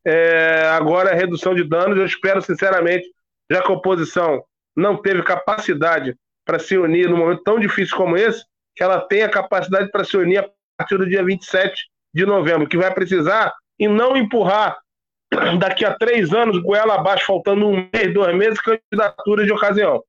É, 0.05 0.67
agora 0.69 1.11
é 1.11 1.15
redução 1.15 1.53
de 1.53 1.63
danos. 1.63 1.97
Eu 1.97 2.05
espero, 2.05 2.41
sinceramente, 2.41 3.05
já 3.51 3.61
que 3.61 3.71
a 3.71 3.75
oposição 3.75 4.43
não 4.75 4.97
teve 4.97 5.21
capacidade 5.23 6.15
para 6.43 6.59
se 6.59 6.77
unir 6.77 7.09
num 7.09 7.17
momento 7.17 7.43
tão 7.43 7.59
difícil 7.59 7.95
como 7.95 8.17
esse, 8.17 8.43
que 8.75 8.83
ela 8.83 8.99
tenha 8.99 9.29
capacidade 9.29 9.89
para 9.91 10.03
se 10.03 10.17
unir 10.17 10.39
a 10.39 10.49
partir 10.77 10.97
do 10.97 11.07
dia 11.07 11.23
27 11.23 11.87
de 12.13 12.25
novembro, 12.25 12.67
que 12.67 12.77
vai 12.77 12.93
precisar 12.93 13.53
e 13.79 13.87
não 13.87 14.17
empurrar 14.17 14.77
daqui 15.59 15.85
a 15.85 15.93
três 15.93 16.33
anos, 16.33 16.61
goela 16.61 16.95
abaixo, 16.95 17.25
faltando 17.25 17.67
um 17.67 17.87
mês, 17.93 18.13
dois 18.13 18.35
meses, 18.35 18.59
candidatura 18.59 19.45
de 19.45 19.51
ocasião. 19.51 20.03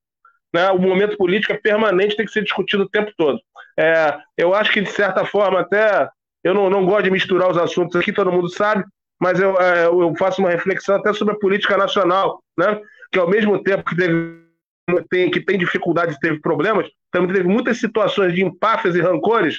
Né? 0.52 0.70
O 0.70 0.78
momento 0.78 1.16
político 1.16 1.52
é 1.52 1.56
permanente, 1.56 2.16
tem 2.16 2.26
que 2.26 2.32
ser 2.32 2.42
discutido 2.42 2.84
o 2.84 2.88
tempo 2.88 3.12
todo. 3.16 3.40
É, 3.78 4.18
eu 4.36 4.54
acho 4.54 4.72
que, 4.72 4.80
de 4.80 4.90
certa 4.90 5.24
forma, 5.24 5.60
até. 5.60 6.08
Eu 6.44 6.54
não, 6.54 6.70
não 6.70 6.86
gosto 6.86 7.04
de 7.04 7.10
misturar 7.10 7.50
os 7.50 7.58
assuntos 7.58 7.96
aqui, 7.96 8.12
todo 8.12 8.30
mundo 8.30 8.48
sabe, 8.48 8.84
mas 9.20 9.40
eu, 9.40 9.60
é, 9.60 9.86
eu 9.86 10.14
faço 10.16 10.40
uma 10.40 10.50
reflexão 10.50 10.94
até 10.94 11.12
sobre 11.12 11.34
a 11.34 11.38
política 11.38 11.76
nacional, 11.76 12.40
né? 12.56 12.80
que 13.10 13.18
ao 13.18 13.28
mesmo 13.28 13.60
tempo 13.62 13.82
que 13.84 13.96
teve 13.96 14.46
tem, 15.10 15.30
que 15.30 15.40
tem 15.40 15.58
dificuldades, 15.58 16.16
teve 16.18 16.40
problemas, 16.40 16.88
também 17.10 17.32
teve 17.34 17.48
muitas 17.48 17.78
situações 17.78 18.32
de 18.32 18.44
empáfias 18.44 18.94
e 18.94 19.00
rancores 19.00 19.56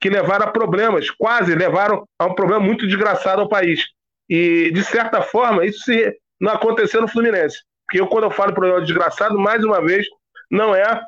que 0.00 0.08
levaram 0.08 0.46
a 0.46 0.50
problemas, 0.50 1.10
quase 1.10 1.54
levaram 1.54 2.06
a 2.18 2.24
um 2.24 2.34
problema 2.34 2.64
muito 2.64 2.86
desgraçado 2.86 3.42
ao 3.42 3.48
país. 3.48 3.84
E, 4.28 4.70
de 4.72 4.82
certa 4.82 5.20
forma, 5.20 5.66
isso 5.66 5.80
se, 5.80 6.16
não 6.40 6.52
aconteceu 6.52 7.02
no 7.02 7.08
Fluminense. 7.08 7.58
Porque 7.86 8.00
eu, 8.00 8.06
quando 8.06 8.24
eu 8.24 8.30
falo 8.30 8.54
problema 8.54 8.80
desgraçado, 8.80 9.38
mais 9.38 9.62
uma 9.62 9.84
vez, 9.84 10.06
não 10.50 10.74
é 10.74 11.02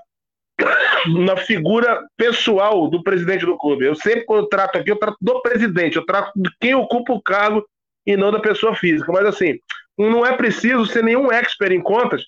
na 1.24 1.36
figura 1.36 2.00
pessoal 2.16 2.88
do 2.88 3.02
presidente 3.02 3.44
do 3.44 3.56
clube. 3.56 3.84
Eu 3.84 3.94
sempre, 3.94 4.24
quando 4.24 4.44
eu 4.44 4.48
trato 4.48 4.78
aqui, 4.78 4.90
eu 4.90 4.98
trato 4.98 5.16
do 5.20 5.40
presidente, 5.42 5.96
eu 5.96 6.06
trato 6.06 6.32
de 6.36 6.50
quem 6.60 6.74
ocupa 6.74 7.12
o 7.12 7.22
cargo 7.22 7.64
e 8.06 8.16
não 8.16 8.30
da 8.30 8.40
pessoa 8.40 8.74
física. 8.74 9.10
Mas, 9.12 9.26
assim, 9.26 9.58
não 9.98 10.24
é 10.24 10.36
preciso 10.36 10.86
ser 10.86 11.02
nenhum 11.02 11.30
expert 11.30 11.72
em 11.72 11.82
contas. 11.82 12.24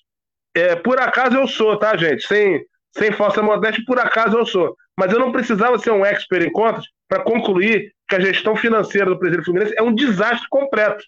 É, 0.53 0.75
por 0.75 0.99
acaso 0.99 1.35
eu 1.35 1.47
sou, 1.47 1.77
tá, 1.77 1.95
gente? 1.97 2.25
Sem, 2.25 2.65
sem 2.97 3.11
falsa 3.11 3.41
modéstia, 3.41 3.83
por 3.85 3.99
acaso 3.99 4.37
eu 4.37 4.45
sou. 4.45 4.75
Mas 4.97 5.11
eu 5.11 5.19
não 5.19 5.31
precisava 5.31 5.77
ser 5.77 5.91
um 5.91 6.05
expert 6.05 6.45
em 6.45 6.51
contas 6.51 6.85
para 7.07 7.23
concluir 7.23 7.93
que 8.07 8.15
a 8.15 8.19
gestão 8.19 8.55
financeira 8.55 9.09
do 9.09 9.19
presidente 9.19 9.45
Fluminense 9.45 9.75
é 9.77 9.81
um 9.81 9.93
desastre 9.93 10.47
completo. 10.49 11.03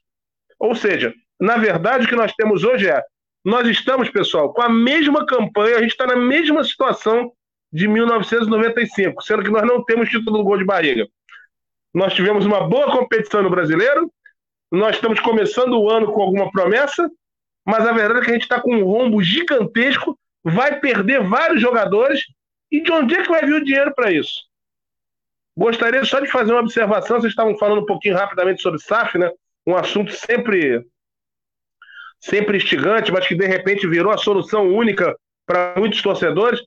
Ou 0.60 0.76
seja, 0.76 1.14
na 1.40 1.58
verdade, 1.58 2.06
o 2.06 2.10
que 2.10 2.16
nós 2.16 2.34
temos 2.34 2.64
hoje 2.64 2.90
é: 2.90 3.02
nós 3.44 3.68
estamos, 3.68 4.10
pessoal, 4.10 4.54
com 4.54 4.62
a 4.62 4.70
mesma 4.70 5.26
campanha, 5.26 5.78
a 5.78 5.82
gente 5.82 5.92
está 5.92 6.06
na 6.06 6.16
mesma 6.16 6.64
situação 6.64 7.32
de 7.72 7.88
1995, 7.88 9.22
sendo 9.24 9.44
que 9.44 9.50
nós 9.50 9.66
não 9.66 9.84
temos 9.84 10.10
título 10.10 10.38
do 10.38 10.44
gol 10.44 10.58
de 10.58 10.66
barriga. 10.66 11.08
Nós 11.94 12.14
tivemos 12.14 12.46
uma 12.46 12.68
boa 12.68 12.92
competição 12.92 13.42
no 13.42 13.50
brasileiro, 13.50 14.12
nós 14.72 14.96
estamos 14.96 15.20
começando 15.20 15.80
o 15.80 15.90
ano 15.90 16.12
com 16.12 16.22
alguma 16.22 16.52
promessa, 16.52 17.10
mas 17.66 17.86
a 17.86 17.92
verdade 17.92 18.20
é 18.20 18.24
que 18.24 18.30
a 18.30 18.34
gente 18.34 18.44
está 18.44 18.62
com 18.62 18.76
um 18.76 18.84
rombo 18.84 19.22
gigantesco, 19.22 20.18
vai 20.44 20.80
perder 20.80 21.24
vários 21.24 21.62
jogadores, 21.62 22.22
e 22.72 22.82
de 22.82 22.92
onde 22.92 23.16
é 23.16 23.24
que 23.24 23.30
vai 23.30 23.42
vir 23.46 23.54
o 23.54 23.64
dinheiro 23.64 23.94
para 23.94 24.12
isso? 24.12 24.46
Gostaria 25.58 26.04
só 26.06 26.20
de 26.20 26.30
fazer 26.30 26.52
uma 26.52 26.62
observação, 26.62 27.20
vocês 27.20 27.32
estavam 27.32 27.58
falando 27.58 27.82
um 27.82 27.86
pouquinho 27.86 28.16
rapidamente 28.16 28.62
sobre 28.62 28.80
SAF, 28.80 29.18
né? 29.18 29.32
Um 29.66 29.76
assunto 29.76 30.12
sempre 30.12 30.86
sempre 32.20 32.58
instigante, 32.58 33.12
mas 33.12 33.28
que 33.28 33.36
de 33.36 33.46
repente 33.46 33.88
virou 33.88 34.12
a 34.12 34.18
solução 34.18 34.68
única 34.68 35.16
para 35.46 35.76
muitos 35.78 36.02
torcedores. 36.02 36.60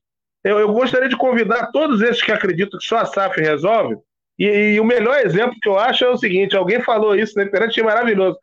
Eu, 0.43 0.59
eu, 0.59 0.73
gostaria 0.73 1.09
de 1.09 1.17
convidar 1.17 1.71
todos 1.71 2.01
esses 2.01 2.23
que 2.23 2.33
acreditam 2.33 2.79
que 2.79 2.87
só 2.87 2.99
a 2.99 3.05
SAF 3.05 3.41
resolve. 3.41 3.97
E, 4.39 4.47
e, 4.47 4.81
o 4.81 4.85
melhor 4.85 5.19
exemplo 5.21 5.57
que 5.61 5.69
eu 5.69 5.79
acho 5.79 6.05
é 6.05 6.09
o 6.09 6.17
seguinte: 6.17 6.57
alguém 6.57 6.81
falou 6.81 7.15
isso 7.15 7.37
na 7.37 7.45
internet, 7.45 7.71
achei 7.71 7.83
maravilhoso. 7.83 8.39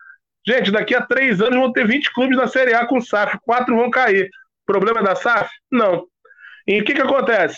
Gente, 0.45 0.71
daqui 0.71 0.93
a 0.93 1.01
três 1.01 1.41
anos 1.41 1.59
vão 1.59 1.73
ter 1.73 1.87
20 1.87 2.13
clubes 2.13 2.37
na 2.37 2.47
Série 2.47 2.73
A 2.73 2.85
com 2.85 3.01
SAF, 3.01 3.37
quatro 3.43 3.75
vão 3.75 3.89
cair. 3.89 4.29
Problema 4.65 5.01
da 5.01 5.15
SAF? 5.15 5.49
Não. 5.71 6.05
E 6.67 6.79
o 6.81 6.85
que, 6.85 6.93
que 6.93 7.01
acontece? 7.01 7.57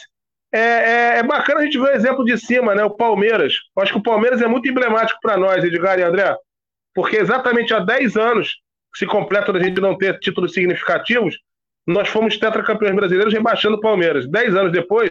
É, 0.51 0.59
é, 0.59 1.17
é, 1.17 1.23
bacana 1.23 1.59
a 1.59 1.63
gente 1.63 1.77
ver 1.77 1.91
o 1.91 1.95
exemplo 1.95 2.26
de 2.26 2.38
cima, 2.38 2.73
né? 2.73 2.84
O 2.84 2.89
Palmeiras. 2.89 3.53
Eu 3.76 3.84
acho 3.84 3.93
que 3.93 3.99
o 3.99 4.03
Palmeiras 4.03 4.41
é 4.41 4.47
muito 4.47 4.67
emblemático 4.67 5.19
para 5.21 5.38
nós, 5.38 5.63
Edgar 5.63 5.99
e 5.99 6.03
André, 6.03 6.35
porque 6.93 7.17
exatamente 7.17 7.73
há 7.73 7.80
10 7.80 8.17
anos 8.17 8.55
se 8.95 9.06
completa 9.06 9.52
a 9.52 9.64
gente 9.64 9.80
não 9.80 9.98
ter 9.98 10.20
títulos 10.20 10.53
significativos, 10.53 11.38
nós 11.88 12.07
fomos 12.10 12.38
tetracampeões 12.38 12.95
brasileiros 12.95 13.34
rebaixando 13.34 13.78
o 13.78 13.82
Palmeiras. 13.82 14.30
10 14.30 14.56
anos 14.56 14.72
depois, 14.72 15.10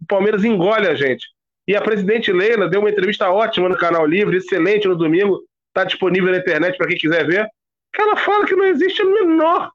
o 0.00 0.06
Palmeiras 0.06 0.44
engole 0.44 0.86
a 0.86 0.94
gente. 0.94 1.26
E 1.66 1.76
a 1.76 1.80
presidente 1.80 2.32
Leila 2.32 2.68
deu 2.68 2.80
uma 2.80 2.90
entrevista 2.90 3.30
ótima 3.30 3.68
no 3.68 3.76
Canal 3.76 4.06
Livre, 4.06 4.36
excelente 4.36 4.88
no 4.88 4.96
domingo, 4.96 5.42
está 5.68 5.84
disponível 5.84 6.30
na 6.30 6.38
internet 6.38 6.76
para 6.76 6.88
quem 6.88 6.96
quiser 6.96 7.26
ver, 7.26 7.48
que 7.92 8.02
ela 8.02 8.16
fala 8.16 8.46
que 8.46 8.54
não 8.54 8.64
existe 8.64 9.02
a 9.02 9.06
menor 9.06 9.70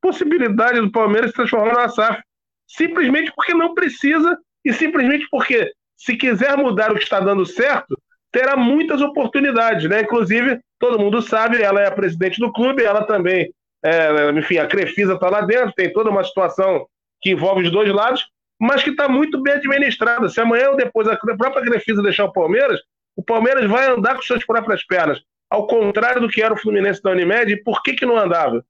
possibilidade 0.00 0.80
do 0.80 0.90
Palmeiras 0.90 1.30
se 1.30 1.36
transformar 1.36 1.74
na 1.74 1.88
SAF. 1.88 2.20
Simplesmente 2.66 3.32
porque 3.34 3.54
não 3.54 3.74
precisa 3.74 4.36
e 4.64 4.72
simplesmente 4.72 5.26
porque, 5.30 5.72
se 5.96 6.16
quiser 6.16 6.56
mudar 6.56 6.90
o 6.90 6.96
que 6.96 7.02
está 7.02 7.20
dando 7.20 7.44
certo, 7.44 8.00
terá 8.32 8.56
muitas 8.56 9.00
oportunidades, 9.00 9.88
né? 9.88 10.00
Inclusive, 10.00 10.58
todo 10.78 10.98
mundo 10.98 11.20
sabe, 11.20 11.62
ela 11.62 11.80
é 11.80 11.86
a 11.86 11.92
presidente 11.92 12.40
do 12.40 12.52
clube, 12.52 12.82
ela 12.82 13.04
também, 13.04 13.52
é, 13.84 14.30
enfim, 14.30 14.58
a 14.58 14.66
Crefisa 14.66 15.14
está 15.14 15.28
lá 15.28 15.42
dentro, 15.42 15.74
tem 15.74 15.92
toda 15.92 16.10
uma 16.10 16.24
situação 16.24 16.86
que 17.20 17.30
envolve 17.30 17.64
os 17.64 17.70
dois 17.70 17.92
lados, 17.92 18.26
mas 18.58 18.82
que 18.82 18.90
está 18.90 19.08
muito 19.08 19.40
bem 19.42 19.54
administrada. 19.54 20.28
Se 20.28 20.40
amanhã 20.40 20.70
ou 20.70 20.76
depois 20.76 21.06
a 21.06 21.16
própria 21.16 21.62
Crefisa 21.62 22.02
deixar 22.02 22.24
o 22.24 22.32
Palmeiras, 22.32 22.80
o 23.14 23.22
Palmeiras 23.22 23.68
vai 23.68 23.86
andar 23.86 24.16
com 24.16 24.22
suas 24.22 24.44
próprias 24.44 24.84
pernas 24.84 25.20
ao 25.52 25.66
contrário 25.66 26.18
do 26.18 26.30
que 26.30 26.42
era 26.42 26.54
o 26.54 26.56
Fluminense 26.56 27.02
da 27.02 27.10
Unimed, 27.10 27.52
e 27.52 27.62
por 27.62 27.82
que, 27.82 27.92
que 27.92 28.06
não 28.06 28.16
andava? 28.16 28.64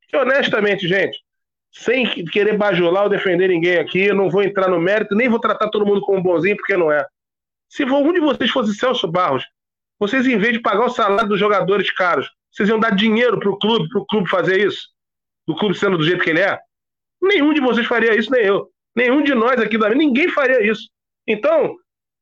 Porque, 0.00 0.16
honestamente, 0.16 0.86
gente, 0.86 1.18
sem 1.72 2.06
querer 2.26 2.56
bajular 2.56 3.02
ou 3.02 3.08
defender 3.08 3.48
ninguém 3.48 3.78
aqui, 3.78 4.12
não 4.12 4.30
vou 4.30 4.44
entrar 4.44 4.68
no 4.68 4.78
mérito, 4.78 5.16
nem 5.16 5.28
vou 5.28 5.40
tratar 5.40 5.68
todo 5.70 5.84
mundo 5.84 6.00
como 6.02 6.22
bonzinho, 6.22 6.56
porque 6.56 6.76
não 6.76 6.92
é. 6.92 7.04
Se 7.70 7.84
um 7.84 8.12
de 8.12 8.20
vocês 8.20 8.50
fosse 8.50 8.74
Celso 8.74 9.08
Barros, 9.08 9.44
vocês, 9.98 10.26
em 10.26 10.38
vez 10.38 10.52
de 10.52 10.60
pagar 10.60 10.84
o 10.84 10.90
salário 10.90 11.28
dos 11.28 11.40
jogadores 11.40 11.90
caros, 11.90 12.28
vocês 12.50 12.68
iam 12.68 12.78
dar 12.78 12.90
dinheiro 12.90 13.38
para 13.38 13.48
o 13.48 13.58
clube, 13.58 13.88
para 13.88 14.00
o 14.02 14.06
clube 14.06 14.28
fazer 14.28 14.66
isso? 14.66 14.88
Do 15.46 15.56
clube 15.56 15.74
sendo 15.74 15.96
do 15.96 16.04
jeito 16.04 16.22
que 16.22 16.30
ele 16.30 16.40
é? 16.40 16.58
Nenhum 17.22 17.54
de 17.54 17.60
vocês 17.60 17.86
faria 17.86 18.14
isso, 18.14 18.30
nem 18.30 18.42
eu. 18.42 18.68
Nenhum 18.94 19.22
de 19.22 19.34
nós 19.34 19.58
aqui 19.60 19.78
da 19.78 19.88
ninguém 19.90 20.28
faria 20.28 20.62
isso. 20.62 20.90
Então, 21.26 21.76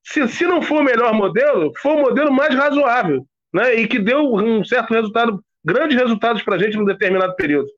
se, 0.05 0.29
se 0.29 0.45
não 0.45 0.63
for 0.63 0.83
o 0.83 0.85
melhor 0.85 1.13
modelo, 1.15 1.73
foi 1.81 1.93
o 1.93 2.03
modelo 2.03 2.33
mais 2.33 2.55
razoável 2.55 3.27
né? 3.53 3.75
E 3.75 3.89
que 3.89 3.99
deu 3.99 4.35
um 4.35 4.65
certo 4.65 4.93
resultado, 4.93 5.43
grandes 5.65 5.97
resultados 5.97 6.43
para 6.43 6.57
a 6.57 6.59
gente 6.59 6.77
num 6.77 6.85
determinado 6.85 7.35
período. 7.37 7.69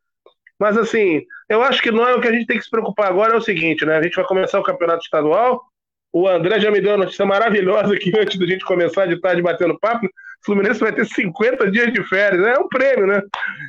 Mas 0.58 0.76
assim, 0.76 1.22
eu 1.48 1.62
acho 1.62 1.82
que 1.82 1.90
não 1.90 2.06
é 2.06 2.14
o 2.14 2.20
que 2.20 2.28
a 2.28 2.32
gente 2.32 2.46
tem 2.46 2.58
que 2.58 2.64
se 2.64 2.70
preocupar 2.70 3.08
agora 3.08 3.34
é 3.34 3.36
o 3.36 3.40
seguinte, 3.40 3.84
né? 3.86 3.96
A 3.96 4.02
gente 4.02 4.16
vai 4.16 4.24
começar 4.26 4.60
o 4.60 4.64
campeonato 4.64 5.02
estadual. 5.02 5.62
O 6.12 6.28
André 6.28 6.58
já 6.58 6.70
me 6.70 6.80
deu 6.80 6.92
uma 6.92 7.04
notícia 7.04 7.24
maravilhosa 7.24 7.94
aqui 7.94 8.12
antes 8.18 8.38
da 8.38 8.46
gente 8.46 8.64
começar 8.64 9.06
de 9.06 9.20
tarde 9.20 9.42
batendo 9.42 9.78
papo. 9.78 10.06
O 10.06 10.10
Fluminense 10.44 10.80
vai 10.80 10.92
ter 10.92 11.06
50 11.06 11.70
dias 11.70 11.92
de 11.92 12.02
férias, 12.04 12.44
é 12.44 12.58
um 12.58 12.68
prêmio, 12.68 13.06
né? 13.06 13.22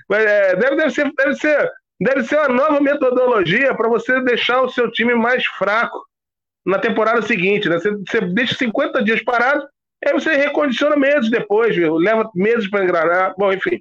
Mas, 0.09 0.25
é, 0.25 0.55
deve, 0.55 0.75
deve, 0.75 0.89
ser, 0.91 1.11
deve, 1.15 1.35
ser, 1.35 1.71
deve 1.99 2.23
ser 2.23 2.37
uma 2.37 2.49
nova 2.49 2.79
metodologia 2.79 3.75
para 3.75 3.89
você 3.89 4.21
deixar 4.21 4.61
o 4.61 4.69
seu 4.69 4.91
time 4.91 5.13
mais 5.13 5.45
fraco 5.45 5.99
na 6.65 6.79
temporada 6.79 7.21
seguinte, 7.21 7.69
né? 7.69 7.77
Você, 7.77 7.91
você 7.91 8.21
deixa 8.21 8.55
50 8.55 9.03
dias 9.03 9.23
parado 9.23 9.67
Aí 10.03 10.13
você 10.13 10.35
recondiciona 10.35 10.95
meses 10.95 11.29
depois, 11.29 11.75
viu? 11.75 11.95
leva 11.95 12.29
meses 12.33 12.69
para 12.69 12.83
engrenar. 12.83 13.35
Bom, 13.37 13.53
enfim. 13.53 13.79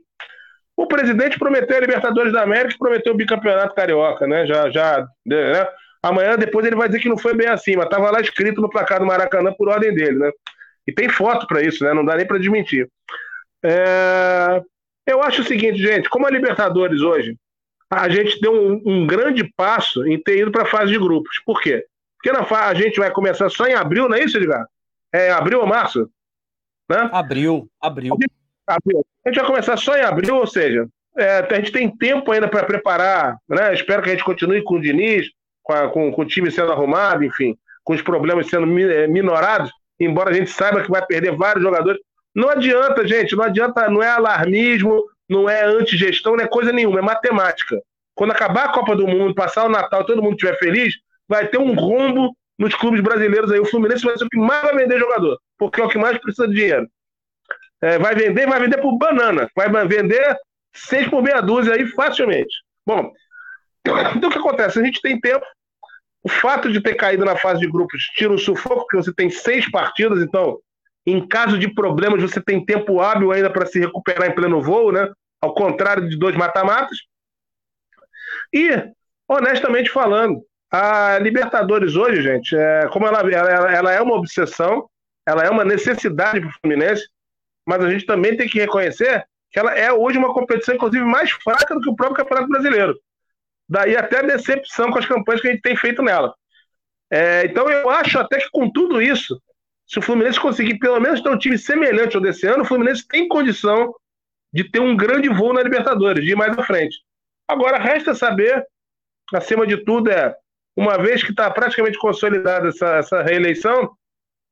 O 0.77 0.87
presidente 0.87 1.39
prometeu 1.39 1.77
a 1.77 1.81
Libertadores 1.81 2.33
da 2.33 2.43
América 2.43 2.75
e 2.75 2.79
prometeu 2.79 3.13
o 3.13 3.17
bicampeonato 3.17 3.75
carioca, 3.75 4.27
né? 4.27 4.47
Já, 4.47 4.71
já, 4.71 5.07
né? 5.25 5.67
Amanhã 6.03 6.37
depois 6.37 6.65
ele 6.67 6.77
vai 6.77 6.89
dizer 6.89 7.01
que 7.01 7.09
não 7.09 7.19
foi 7.19 7.35
bem 7.35 7.49
assim, 7.49 7.77
mas 7.77 7.85
estava 7.87 8.11
lá 8.11 8.21
escrito 8.21 8.61
no 8.61 8.71
placar 8.71 9.01
do 9.01 9.07
Maracanã 9.07 9.53
por 9.53 9.69
ordem 9.69 9.95
dele, 9.95 10.19
né? 10.19 10.31
E 10.87 10.93
tem 10.93 11.09
foto 11.09 11.47
para 11.47 11.63
isso, 11.63 11.85
né? 11.85 11.93
Não 11.93 12.05
dá 12.05 12.17
nem 12.17 12.27
para 12.27 12.39
desmentir. 12.39 12.89
É... 13.63 14.63
Eu 15.07 15.23
acho 15.23 15.43
o 15.43 15.45
seguinte, 15.45 15.79
gente, 15.79 16.09
como 16.09 16.27
a 16.27 16.31
Libertadores 16.31 17.03
hoje, 17.03 17.37
a 17.91 18.09
gente 18.09 18.41
deu 18.41 18.53
um, 18.53 18.83
um 18.87 19.07
grande 19.07 19.45
passo 19.57 20.07
em 20.07 20.21
ter 20.23 20.39
ido 20.39 20.53
para 20.53 20.63
a 20.63 20.67
fase 20.67 20.93
de 20.93 20.99
grupos. 20.99 21.41
Por 21.45 21.61
quê? 21.61 21.85
Porque 22.17 22.33
na 22.33 22.47
a 22.67 22.75
gente 22.75 22.99
vai 22.99 23.11
começar 23.11 23.49
só 23.51 23.67
em 23.67 23.75
abril, 23.75 24.09
não 24.09 24.17
é 24.17 24.25
isso, 24.25 24.37
Edgar? 24.37 24.67
É 25.13 25.31
abril 25.31 25.61
ou 25.61 25.67
março? 25.67 26.09
Né? 26.89 27.09
Abril, 27.13 27.69
abril. 27.81 28.17
abril. 28.67 29.05
A 29.25 29.29
gente 29.29 29.39
vai 29.39 29.47
começar 29.47 29.77
só 29.77 29.97
em 29.97 30.03
abril, 30.03 30.37
ou 30.37 30.47
seja, 30.47 30.87
é, 31.17 31.39
a 31.39 31.55
gente 31.57 31.73
tem 31.73 31.95
tempo 31.95 32.31
ainda 32.31 32.49
para 32.49 32.65
preparar, 32.65 33.37
né? 33.49 33.75
Espero 33.75 34.03
que 34.03 34.09
a 34.09 34.13
gente 34.13 34.25
continue 34.25 34.63
com 34.63 34.75
o 34.75 34.81
Diniz, 34.81 35.29
com, 35.91 36.13
com, 36.13 36.23
o 36.23 36.27
time 36.27 36.51
sendo 36.51 36.73
arrumado, 36.73 37.25
enfim, 37.25 37.57
com 37.85 37.93
os 37.93 38.03
problemas 38.03 38.49
sendo 38.49 38.67
é, 38.79 39.07
minorados, 39.07 39.71
embora 39.99 40.31
a 40.31 40.33
gente 40.33 40.51
saiba 40.51 40.83
que 40.83 40.91
vai 40.91 41.05
perder 41.05 41.37
vários 41.37 41.63
jogadores. 41.63 42.01
Não 42.35 42.49
adianta, 42.49 43.07
gente, 43.07 43.35
não 43.35 43.45
adianta, 43.45 43.89
não 43.89 44.03
é 44.03 44.09
alarmismo, 44.09 45.03
não 45.29 45.49
é 45.49 45.65
antigestão, 45.65 46.37
não 46.37 46.45
é 46.45 46.49
coisa 46.49 46.73
nenhuma, 46.73 46.99
é 46.99 47.03
matemática. 47.03 47.81
Quando 48.15 48.33
acabar 48.33 48.67
a 48.67 48.73
Copa 48.73 48.95
do 48.95 49.07
Mundo, 49.07 49.35
passar 49.35 49.65
o 49.65 49.69
Natal, 49.69 50.05
todo 50.05 50.23
mundo 50.23 50.35
estiver 50.35 50.59
feliz, 50.59 50.95
vai 51.29 51.47
ter 51.47 51.59
um 51.59 51.75
rombo 51.75 52.35
nos 52.59 52.75
clubes 52.75 53.01
brasileiros 53.01 53.51
aí. 53.51 53.59
O 53.59 53.65
Fluminense 53.65 54.05
vai 54.05 54.17
ser 54.19 54.25
o 54.25 54.29
que 54.29 54.39
mais 54.39 54.63
vai 54.63 54.77
vender 54.77 54.99
jogador, 54.99 55.39
porque 55.59 55.81
é 55.81 55.85
o 55.85 55.89
que 55.89 55.99
mais 55.99 56.19
precisa 56.19 56.47
de 56.47 56.55
dinheiro. 56.55 56.87
É, 57.81 57.99
vai 57.99 58.15
vender, 58.15 58.47
vai 58.47 58.61
vender 58.61 58.79
por 58.79 58.99
banana. 58.99 59.49
Vai 59.57 59.71
vender 59.87 60.37
seis 60.75 61.09
por 61.09 61.23
meia 61.23 61.41
dúzia 61.41 61.75
aí 61.75 61.87
facilmente. 61.87 62.55
Bom, 62.87 63.11
então 64.15 64.29
o 64.29 64.33
que 64.33 64.39
acontece? 64.39 64.79
A 64.79 64.85
gente 64.85 65.01
tem 65.01 65.19
tempo. 65.19 65.45
O 66.23 66.29
fato 66.29 66.71
de 66.71 66.83
ter 66.83 66.95
caído 66.95 67.25
na 67.25 67.37
fase 67.37 67.61
de 67.61 67.71
grupos 67.71 68.03
tira 68.15 68.33
o 68.33 68.39
sufoco, 68.39 68.81
porque 68.81 68.97
você 68.97 69.13
tem 69.13 69.31
seis 69.31 69.71
partidas, 69.71 70.23
então, 70.23 70.59
em 71.07 71.27
caso 71.27 71.59
de 71.59 71.73
problemas, 71.73 72.21
você 72.21 72.41
tem 72.41 72.65
tempo 72.65 73.01
hábil 73.01 73.33
ainda 73.33 73.51
para 73.51 73.67
se 73.67 73.81
recuperar 73.81 74.29
em 74.29 74.35
pleno 74.35 74.61
voo, 74.61 74.93
né? 74.93 75.11
Ao 75.41 75.55
contrário 75.55 76.09
de 76.09 76.19
dois 76.19 76.37
mata-matas. 76.37 76.99
E, 78.53 78.69
honestamente 79.27 79.91
falando, 79.91 80.45
A 80.71 81.19
Libertadores 81.19 81.97
hoje, 81.97 82.23
gente, 82.23 82.55
é, 82.55 82.87
como 82.93 83.07
ela, 83.07 83.21
ela, 83.29 83.73
ela 83.73 83.93
é 83.93 84.01
uma 84.01 84.15
obsessão, 84.15 84.89
ela 85.27 85.43
é 85.43 85.51
uma 85.51 85.65
necessidade 85.65 86.41
para 86.41 86.49
o 86.49 86.53
Fluminense, 86.61 87.09
mas 87.67 87.85
a 87.85 87.91
gente 87.91 88.07
também 88.07 88.37
tem 88.37 88.49
que 88.49 88.61
reconhecer 88.61 89.25
que 89.51 89.59
ela 89.59 89.75
é 89.75 89.93
hoje 89.93 90.17
uma 90.17 90.33
competição, 90.33 90.77
inclusive, 90.77 91.05
mais 91.05 91.31
fraca 91.33 91.75
do 91.75 91.81
que 91.81 91.91
o 91.91 91.97
próprio 91.97 92.19
Campeonato 92.19 92.49
Brasileiro. 92.49 92.97
Daí 93.71 93.97
até 93.97 94.19
a 94.19 94.23
decepção 94.23 94.91
com 94.91 94.99
as 94.99 95.07
campanhas 95.07 95.41
que 95.41 95.47
a 95.47 95.53
gente 95.53 95.63
tem 95.63 95.77
feito 95.77 96.03
nela. 96.03 96.35
É, 97.09 97.45
então 97.45 97.71
eu 97.71 97.89
acho 97.89 98.19
até 98.19 98.39
que 98.39 98.51
com 98.51 98.69
tudo 98.69 99.01
isso, 99.01 99.41
se 99.87 100.01
o 100.01 100.03
Fluminense 100.03 100.41
conseguir 100.41 100.79
pelo 100.81 100.99
menos 100.99 101.21
ter 101.21 101.31
um 101.31 101.39
time 101.39 101.57
semelhante 101.57 102.17
ao 102.17 102.23
desse 102.23 102.49
ano, 102.49 102.65
o 102.65 102.67
Fluminense 102.67 103.07
tem 103.07 103.29
condição 103.29 103.95
de 104.53 104.69
ter 104.69 104.81
um 104.81 104.97
grande 104.97 105.29
voo 105.29 105.53
na 105.53 105.63
Libertadores, 105.63 106.25
de 106.25 106.33
ir 106.33 106.37
mais 106.37 106.59
à 106.59 106.65
frente. 106.65 106.99
Agora, 107.47 107.79
resta 107.79 108.13
saber, 108.13 108.65
acima 109.33 109.65
de 109.65 109.85
tudo, 109.85 110.11
é 110.11 110.35
uma 110.77 110.99
vez 110.99 111.23
que 111.23 111.31
está 111.31 111.49
praticamente 111.49 111.99
consolidada 111.99 112.69
essa, 112.69 112.97
essa 112.97 113.23
reeleição, 113.23 113.91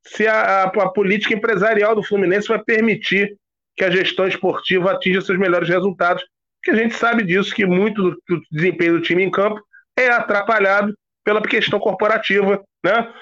se 0.06 0.26
a, 0.28 0.62
a, 0.62 0.64
a, 0.64 0.88
política 0.90 1.34
empresarial 1.34 1.96
do 1.96 2.04
Fluminense 2.04 2.46
vai 2.46 2.62
permitir 2.62 3.36
que 3.76 3.84
a 3.84 3.90
gestão 3.90 4.28
esportiva 4.28 4.92
atinja 4.92 5.20
seus 5.20 5.38
melhores 5.38 5.68
resultados, 5.68 6.24
porque 6.68 6.70
a 6.70 6.82
gente 6.82 6.94
sabe 6.94 7.24
disso, 7.24 7.54
que 7.54 7.64
muito 7.64 8.02
do, 8.02 8.22
do 8.28 8.42
desempenho 8.52 8.94
do 8.94 9.00
time 9.00 9.24
em 9.24 9.30
campo 9.30 9.60
é 9.98 10.08
atrapalhado 10.08 10.94
pela 11.24 11.40
questão 11.40 11.80
corporativa, 11.80 12.62
né? 12.84 13.12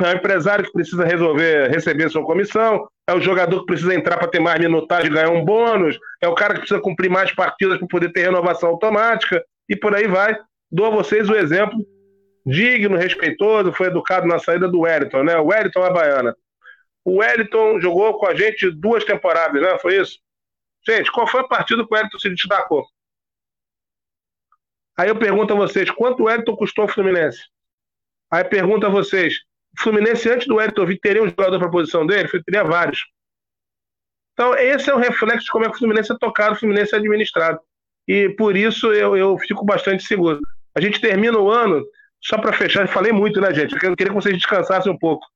É 0.00 0.12
o 0.12 0.16
empresário 0.16 0.64
que 0.64 0.72
precisa 0.72 1.04
resolver, 1.04 1.68
receber 1.70 2.08
sua 2.08 2.24
comissão, 2.24 2.86
é 3.08 3.14
o 3.14 3.20
jogador 3.20 3.60
que 3.60 3.66
precisa 3.66 3.94
entrar 3.94 4.16
para 4.16 4.28
ter 4.28 4.38
mais 4.38 4.60
minutagem 4.60 5.10
e 5.10 5.14
ganhar 5.14 5.30
um 5.30 5.44
bônus, 5.44 5.98
é 6.22 6.28
o 6.28 6.34
cara 6.34 6.54
que 6.54 6.60
precisa 6.60 6.80
cumprir 6.80 7.10
mais 7.10 7.32
partidas 7.34 7.78
para 7.78 7.88
poder 7.88 8.12
ter 8.12 8.22
renovação 8.22 8.68
automática, 8.68 9.42
e 9.68 9.74
por 9.74 9.94
aí 9.94 10.06
vai. 10.06 10.36
Dou 10.70 10.86
a 10.86 10.90
vocês 10.90 11.28
o 11.28 11.34
exemplo 11.34 11.76
digno, 12.44 12.96
respeitoso, 12.96 13.72
foi 13.72 13.88
educado 13.88 14.26
na 14.26 14.38
saída 14.38 14.68
do 14.68 14.80
Wellington, 14.80 15.24
né? 15.24 15.36
O 15.36 15.46
Wellington 15.46 15.84
é 15.84 15.92
baiana. 15.92 16.36
O 17.04 17.16
Wellington 17.16 17.80
jogou 17.80 18.18
com 18.18 18.26
a 18.26 18.34
gente 18.34 18.70
duas 18.70 19.04
temporadas, 19.04 19.60
né? 19.60 19.76
Foi 19.80 19.96
isso? 19.96 20.18
Gente, 20.86 21.10
qual 21.10 21.26
foi 21.26 21.40
a 21.40 21.48
partida 21.48 21.84
que 21.84 21.92
o 21.92 21.96
Wellington 21.96 22.18
se 22.18 22.30
destacou? 22.30 22.86
Aí 24.96 25.08
eu 25.08 25.18
pergunto 25.18 25.52
a 25.52 25.56
vocês, 25.56 25.90
quanto 25.90 26.22
o 26.22 26.26
Wellington 26.26 26.56
custou 26.56 26.82
ao 26.82 26.88
Fluminense? 26.88 27.42
Aí 28.30 28.44
pergunto 28.44 28.86
a 28.86 28.88
vocês, 28.88 29.34
o 29.78 29.82
Fluminense 29.82 30.28
antes 30.30 30.46
do 30.46 30.56
Wellington 30.56 30.86
vir 30.86 30.98
teria 31.00 31.22
um 31.22 31.28
jogador 31.28 31.58
para 31.58 31.68
a 31.68 31.70
posição 31.70 32.06
dele? 32.06 32.28
Teria 32.44 32.64
vários. 32.64 33.00
Então, 34.32 34.54
esse 34.54 34.90
é 34.90 34.94
o 34.94 34.98
reflexo 34.98 35.46
de 35.46 35.50
como 35.50 35.64
é 35.64 35.68
que 35.68 35.74
o 35.74 35.78
Fluminense 35.78 36.12
é 36.12 36.16
tocado, 36.18 36.54
o 36.54 36.58
Fluminense 36.58 36.94
é 36.94 36.98
administrado. 36.98 37.58
E 38.06 38.28
por 38.30 38.56
isso 38.56 38.92
eu, 38.92 39.16
eu 39.16 39.36
fico 39.38 39.64
bastante 39.64 40.04
seguro. 40.04 40.40
A 40.74 40.80
gente 40.80 41.00
termina 41.00 41.38
o 41.38 41.50
ano 41.50 41.84
só 42.22 42.38
para 42.38 42.52
fechar, 42.52 42.86
falei 42.88 43.12
muito, 43.12 43.40
né, 43.40 43.52
gente? 43.52 43.72
Eu 43.74 43.96
queria 43.96 44.12
que 44.12 44.20
vocês 44.20 44.36
descansassem 44.36 44.92
um 44.92 44.98
pouco. 44.98 45.26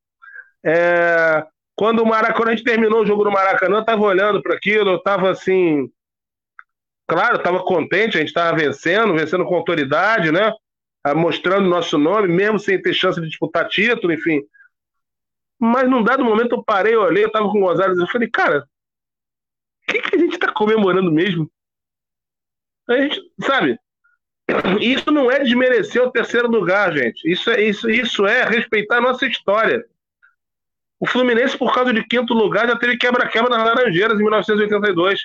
É, 0.65 1.45
quando 1.81 2.03
o 2.03 2.07
Maracanã, 2.07 2.51
a 2.51 2.55
gente 2.55 2.63
terminou 2.63 3.01
o 3.01 3.07
jogo 3.07 3.25
no 3.25 3.31
Maracanã, 3.31 3.77
eu 3.77 3.81
estava 3.81 4.03
olhando 4.03 4.43
para 4.43 4.55
aquilo, 4.55 4.91
eu 4.91 4.97
estava 4.97 5.31
assim. 5.31 5.91
Claro, 7.09 7.37
estava 7.37 7.65
contente, 7.65 8.19
a 8.19 8.21
gente 8.21 8.29
estava 8.29 8.55
vencendo, 8.55 9.15
vencendo 9.15 9.47
com 9.47 9.55
autoridade, 9.55 10.31
né? 10.31 10.53
Ah, 11.03 11.15
mostrando 11.15 11.71
nosso 11.71 11.97
nome, 11.97 12.29
mesmo 12.29 12.59
sem 12.59 12.79
ter 12.83 12.93
chance 12.93 13.19
de 13.19 13.27
disputar 13.27 13.67
título, 13.67 14.13
enfim. 14.13 14.43
Mas 15.59 15.89
num 15.89 16.05
dado 16.05 16.23
momento 16.23 16.55
eu 16.55 16.63
parei, 16.63 16.95
eu 16.95 17.01
olhei, 17.01 17.25
eu 17.25 17.29
estava 17.29 17.49
com 17.51 17.57
o 17.57 17.67
Gonzalez, 17.67 17.99
eu 17.99 18.07
falei, 18.09 18.29
cara, 18.29 18.69
o 19.89 19.91
que, 19.91 20.03
que 20.03 20.17
a 20.17 20.19
gente 20.19 20.35
está 20.35 20.53
comemorando 20.53 21.11
mesmo? 21.11 21.51
A 22.91 22.97
gente, 22.99 23.23
sabe, 23.41 23.79
isso 24.83 25.11
não 25.11 25.31
é 25.31 25.39
desmerecer 25.39 26.03
o 26.03 26.13
terceiro 26.13 26.47
lugar, 26.47 26.93
gente. 26.93 27.27
Isso 27.27 27.51
é, 27.51 27.63
isso, 27.63 27.89
isso 27.89 28.27
é 28.27 28.45
respeitar 28.45 28.99
a 28.99 29.01
nossa 29.01 29.25
história. 29.25 29.83
O 31.01 31.07
Fluminense, 31.07 31.57
por 31.57 31.75
causa 31.75 31.93
de 31.93 32.05
quinto 32.05 32.35
lugar, 32.35 32.69
já 32.69 32.77
teve 32.77 32.97
quebra-quebra 32.99 33.49
nas 33.51 33.65
Laranjeiras 33.65 34.21
em 34.21 34.23
1982. 34.23 35.21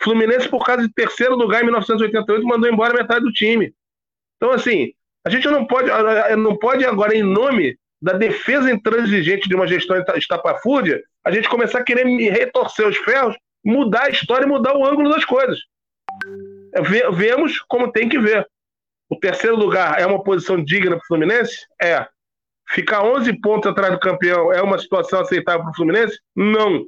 O 0.00 0.04
Fluminense, 0.04 0.48
por 0.48 0.64
causa 0.64 0.82
de 0.82 0.92
terceiro 0.92 1.36
lugar 1.36 1.62
em 1.62 1.64
1988, 1.64 2.44
mandou 2.44 2.68
embora 2.68 2.92
metade 2.92 3.24
do 3.24 3.32
time. 3.32 3.72
Então, 4.36 4.50
assim, 4.50 4.92
a 5.24 5.30
gente 5.30 5.48
não 5.48 5.64
pode, 5.64 5.88
não 6.36 6.58
pode 6.58 6.84
agora, 6.84 7.14
em 7.14 7.22
nome 7.22 7.78
da 8.02 8.12
defesa 8.12 8.70
intransigente 8.70 9.48
de 9.48 9.54
uma 9.54 9.66
gestão 9.66 9.96
estapafúrdia, 10.16 11.02
a 11.24 11.30
gente 11.30 11.48
começar 11.48 11.78
a 11.78 11.84
querer 11.84 12.04
retorcer 12.30 12.86
os 12.86 12.96
ferros, 12.98 13.36
mudar 13.64 14.06
a 14.06 14.10
história 14.10 14.44
e 14.44 14.48
mudar 14.48 14.76
o 14.76 14.84
ângulo 14.84 15.08
das 15.08 15.24
coisas 15.24 15.58
vemos 17.12 17.60
como 17.60 17.92
tem 17.92 18.08
que 18.08 18.18
ver. 18.18 18.46
O 19.08 19.16
terceiro 19.16 19.56
lugar 19.56 20.00
é 20.00 20.06
uma 20.06 20.22
posição 20.22 20.62
digna 20.62 20.96
para 20.96 21.04
o 21.04 21.06
Fluminense? 21.06 21.66
É. 21.80 22.06
Ficar 22.68 23.04
11 23.04 23.40
pontos 23.40 23.70
atrás 23.70 23.92
do 23.92 24.00
campeão 24.00 24.52
é 24.52 24.62
uma 24.62 24.78
situação 24.78 25.20
aceitável 25.20 25.62
para 25.62 25.70
o 25.70 25.74
Fluminense? 25.74 26.18
Não. 26.34 26.84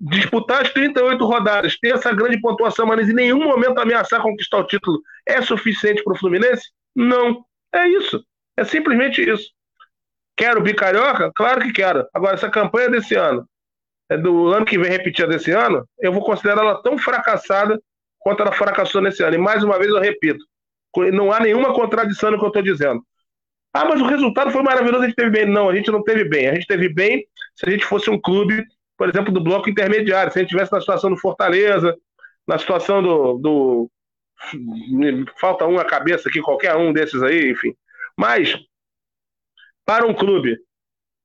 Disputar 0.00 0.62
as 0.62 0.72
38 0.72 1.24
rodadas, 1.24 1.78
ter 1.78 1.94
essa 1.94 2.12
grande 2.14 2.40
pontuação, 2.40 2.86
mas 2.86 3.08
em 3.08 3.12
nenhum 3.12 3.44
momento 3.44 3.78
ameaçar 3.78 4.22
conquistar 4.22 4.58
o 4.58 4.66
título 4.66 5.00
é 5.26 5.42
suficiente 5.42 6.02
para 6.02 6.14
o 6.14 6.18
Fluminense? 6.18 6.70
Não. 6.94 7.44
É 7.72 7.86
isso. 7.88 8.24
É 8.56 8.64
simplesmente 8.64 9.22
isso. 9.22 9.50
Quero 10.36 10.62
bicarioca? 10.62 11.30
Claro 11.34 11.60
que 11.60 11.72
quero. 11.72 12.06
Agora, 12.14 12.34
essa 12.34 12.48
campanha 12.48 12.88
desse 12.88 13.14
ano, 13.14 13.46
é 14.08 14.16
do 14.16 14.48
ano 14.48 14.64
que 14.64 14.78
vem 14.78 14.90
repetida 14.90 15.28
desse 15.28 15.50
ano, 15.50 15.86
eu 15.98 16.12
vou 16.12 16.24
considerar 16.24 16.62
ela 16.62 16.82
tão 16.82 16.96
fracassada 16.98 17.80
quanto 18.18 18.42
ela 18.42 18.52
fracassou 18.52 19.00
nesse 19.00 19.22
ano. 19.22 19.34
E 19.34 19.38
mais 19.38 19.62
uma 19.62 19.78
vez 19.78 19.90
eu 19.90 20.00
repito, 20.00 20.44
não 21.12 21.30
há 21.30 21.40
nenhuma 21.40 21.72
contradição 21.74 22.30
no 22.30 22.38
que 22.38 22.44
eu 22.44 22.48
estou 22.48 22.62
dizendo. 22.62 23.04
Ah, 23.72 23.84
mas 23.84 24.00
o 24.00 24.06
resultado 24.06 24.50
foi 24.50 24.62
maravilhoso, 24.62 25.04
a 25.04 25.06
gente 25.06 25.16
teve 25.16 25.30
bem. 25.30 25.46
Não, 25.46 25.68
a 25.68 25.74
gente 25.74 25.90
não 25.90 26.02
teve 26.02 26.24
bem. 26.24 26.48
A 26.48 26.54
gente 26.54 26.66
teve 26.66 26.88
bem 26.88 27.24
se 27.54 27.66
a 27.66 27.70
gente 27.70 27.84
fosse 27.84 28.10
um 28.10 28.20
clube, 28.20 28.64
por 28.96 29.08
exemplo, 29.08 29.32
do 29.32 29.40
bloco 29.40 29.70
intermediário, 29.70 30.32
se 30.32 30.38
a 30.38 30.42
gente 30.42 30.50
tivesse 30.50 30.72
na 30.72 30.80
situação 30.80 31.10
do 31.10 31.16
Fortaleza, 31.16 31.96
na 32.46 32.58
situação 32.58 33.02
do. 33.02 33.38
do... 33.38 33.90
Falta 35.38 35.66
uma 35.66 35.84
cabeça 35.84 36.28
aqui, 36.28 36.40
qualquer 36.40 36.74
um 36.76 36.92
desses 36.92 37.22
aí, 37.22 37.50
enfim. 37.50 37.74
Mas, 38.16 38.58
para 39.84 40.06
um 40.06 40.14
clube, 40.14 40.58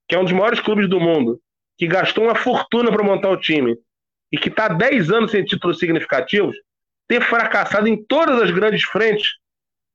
que 0.08 0.16
é 0.16 0.20
um 0.20 0.24
dos 0.24 0.34
maiores 0.34 0.60
clubes 0.60 0.88
do 0.90 1.00
mundo, 1.00 1.40
que 1.78 1.88
gastou 1.88 2.26
uma 2.26 2.36
fortuna 2.36 2.92
para 2.92 3.04
montar 3.04 3.30
o 3.30 3.38
time 3.38 3.78
e 4.32 4.38
que 4.38 4.50
está 4.50 4.68
10 4.68 5.12
anos 5.12 5.32
sem 5.32 5.44
títulos 5.44 5.80
significativos, 5.80 6.56
ter 7.08 7.22
fracassado 7.22 7.88
em 7.88 8.04
todas 8.04 8.42
as 8.42 8.52
grandes 8.52 8.84
frentes 8.84 9.38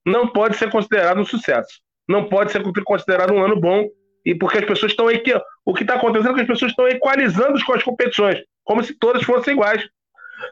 não 0.05 0.29
pode 0.29 0.57
ser 0.57 0.71
considerado 0.71 1.21
um 1.21 1.25
sucesso. 1.25 1.81
Não 2.11 2.29
pode 2.29 2.51
ser 2.51 2.61
considerado 2.85 3.33
um 3.33 3.41
ano 3.41 3.55
bom. 3.55 3.89
E 4.27 4.35
porque 4.35 4.59
as 4.59 4.65
pessoas 4.65 4.91
estão 4.91 5.07
aí. 5.07 5.23
O 5.65 5.73
que 5.73 5.83
está 5.83 5.95
acontecendo 5.95 6.33
é 6.33 6.35
que 6.35 6.41
as 6.41 6.47
pessoas 6.47 6.73
estão 6.73 6.89
equalizando 6.89 7.65
com 7.65 7.73
as 7.73 7.85
competições, 7.85 8.41
como 8.65 8.83
se 8.83 8.99
todas 8.99 9.23
fossem 9.23 9.55
iguais. 9.55 9.89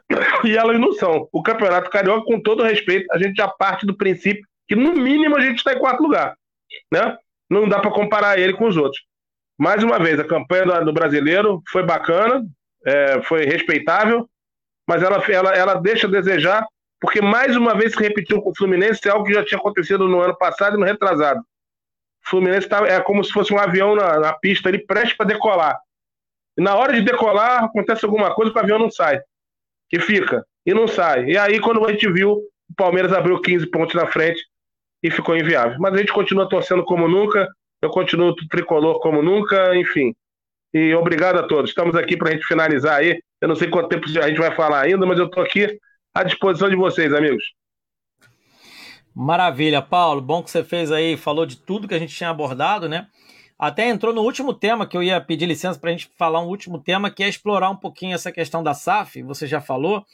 E 0.45 0.55
elas 0.55 0.79
não 0.79 0.93
são. 0.93 1.27
O 1.33 1.43
Campeonato 1.43 1.89
Carioca, 1.89 2.25
com 2.25 2.39
todo 2.39 2.63
respeito, 2.63 3.11
a 3.11 3.17
gente 3.17 3.35
já 3.35 3.47
parte 3.47 3.85
do 3.85 3.97
princípio 3.97 4.41
que, 4.67 4.75
no 4.75 4.93
mínimo, 4.93 5.35
a 5.35 5.41
gente 5.41 5.57
está 5.57 5.73
em 5.73 5.79
quarto 5.79 6.01
lugar. 6.01 6.35
Né? 6.93 7.17
Não 7.49 7.67
dá 7.67 7.79
para 7.79 7.91
comparar 7.91 8.39
ele 8.39 8.53
com 8.53 8.67
os 8.67 8.77
outros. 8.77 9.01
Mais 9.59 9.83
uma 9.83 9.99
vez, 9.99 10.17
a 10.19 10.23
campanha 10.23 10.81
do 10.85 10.93
brasileiro 10.93 11.61
foi 11.69 11.83
bacana, 11.83 12.45
é, 12.85 13.21
foi 13.23 13.45
respeitável, 13.45 14.29
mas 14.87 15.03
ela, 15.03 15.17
ela, 15.27 15.55
ela 15.55 15.73
deixa 15.73 16.07
a 16.07 16.09
desejar, 16.09 16.65
porque 16.99 17.21
mais 17.21 17.55
uma 17.55 17.75
vez 17.75 17.93
se 17.93 17.99
repetiu 17.99 18.41
com 18.41 18.51
o 18.51 18.55
Fluminense, 18.55 19.07
é 19.07 19.11
algo 19.11 19.25
que 19.25 19.33
já 19.33 19.43
tinha 19.43 19.57
acontecido 19.57 20.07
no 20.07 20.21
ano 20.21 20.35
passado 20.35 20.75
e 20.75 20.79
no 20.79 20.85
retrasado. 20.85 21.39
O 21.39 22.29
Fluminense 22.29 22.67
tá, 22.67 22.85
é 22.85 22.99
como 22.99 23.23
se 23.23 23.31
fosse 23.31 23.53
um 23.53 23.59
avião 23.59 23.95
na, 23.95 24.19
na 24.19 24.33
pista 24.33 24.69
ali, 24.69 24.85
prestes 24.85 25.15
para 25.15 25.27
decolar. 25.27 25.79
E 26.57 26.61
na 26.61 26.75
hora 26.75 26.93
de 26.93 27.01
decolar, 27.01 27.63
acontece 27.63 28.03
alguma 28.03 28.33
coisa 28.33 28.51
que 28.51 28.57
o 28.57 28.61
avião 28.61 28.77
não 28.77 28.91
sai. 28.91 29.21
Que 29.89 29.99
fica. 29.99 30.45
E 30.65 30.73
não 30.73 30.87
sai. 30.87 31.25
E 31.25 31.37
aí, 31.37 31.59
quando 31.59 31.83
a 31.85 31.91
gente 31.91 32.11
viu, 32.11 32.33
o 32.33 32.75
Palmeiras 32.75 33.13
abriu 33.13 33.39
15 33.41 33.67
pontos 33.67 33.95
na 33.95 34.05
frente 34.05 34.41
e 35.01 35.09
ficou 35.09 35.37
inviável. 35.37 35.77
Mas 35.79 35.93
a 35.93 35.97
gente 35.97 36.11
continua 36.11 36.49
torcendo 36.49 36.83
como 36.83 37.07
nunca, 37.07 37.47
eu 37.81 37.89
continuo 37.89 38.35
tricolor 38.49 38.99
como 38.99 39.21
nunca, 39.21 39.75
enfim. 39.75 40.13
E 40.73 40.93
obrigado 40.93 41.39
a 41.39 41.47
todos. 41.47 41.71
Estamos 41.71 41.95
aqui 41.95 42.17
para 42.17 42.29
a 42.29 42.31
gente 42.33 42.45
finalizar 42.45 42.99
aí 42.99 43.19
eu 43.41 43.47
não 43.47 43.55
sei 43.55 43.69
quanto 43.69 43.89
tempo 43.89 44.05
a 44.05 44.27
gente 44.27 44.39
vai 44.39 44.53
falar 44.55 44.81
ainda, 44.81 45.05
mas 45.05 45.17
eu 45.17 45.25
estou 45.25 45.41
aqui 45.41 45.79
à 46.19 46.23
disposição 46.23 46.69
de 46.69 46.75
vocês, 46.75 47.13
amigos. 47.13 47.43
Maravilha, 49.15 49.81
Paulo. 49.81 50.21
Bom 50.21 50.43
que 50.43 50.51
você 50.51 50.63
fez 50.63 50.91
aí, 50.91 51.15
falou 51.15 51.45
de 51.45 51.55
tudo 51.55 51.87
que 51.87 51.93
a 51.93 51.99
gente 51.99 52.13
tinha 52.13 52.29
abordado, 52.29 52.89
né? 52.89 53.07
Até 53.57 53.87
entrou 53.87 54.13
no 54.13 54.21
último 54.21 54.53
tema 54.53 54.85
que 54.85 54.95
eu 54.95 55.03
ia 55.03 55.19
pedir 55.19 55.45
licença 55.45 55.79
para 55.79 55.89
a 55.89 55.93
gente 55.93 56.11
falar 56.17 56.41
um 56.41 56.47
último 56.47 56.77
tema, 56.79 57.09
que 57.09 57.23
é 57.23 57.29
explorar 57.29 57.69
um 57.69 57.75
pouquinho 57.75 58.15
essa 58.15 58.31
questão 58.31 58.61
da 58.61 58.73
SAF. 58.73 59.21
Você 59.23 59.47
já 59.47 59.61
falou. 59.61 60.05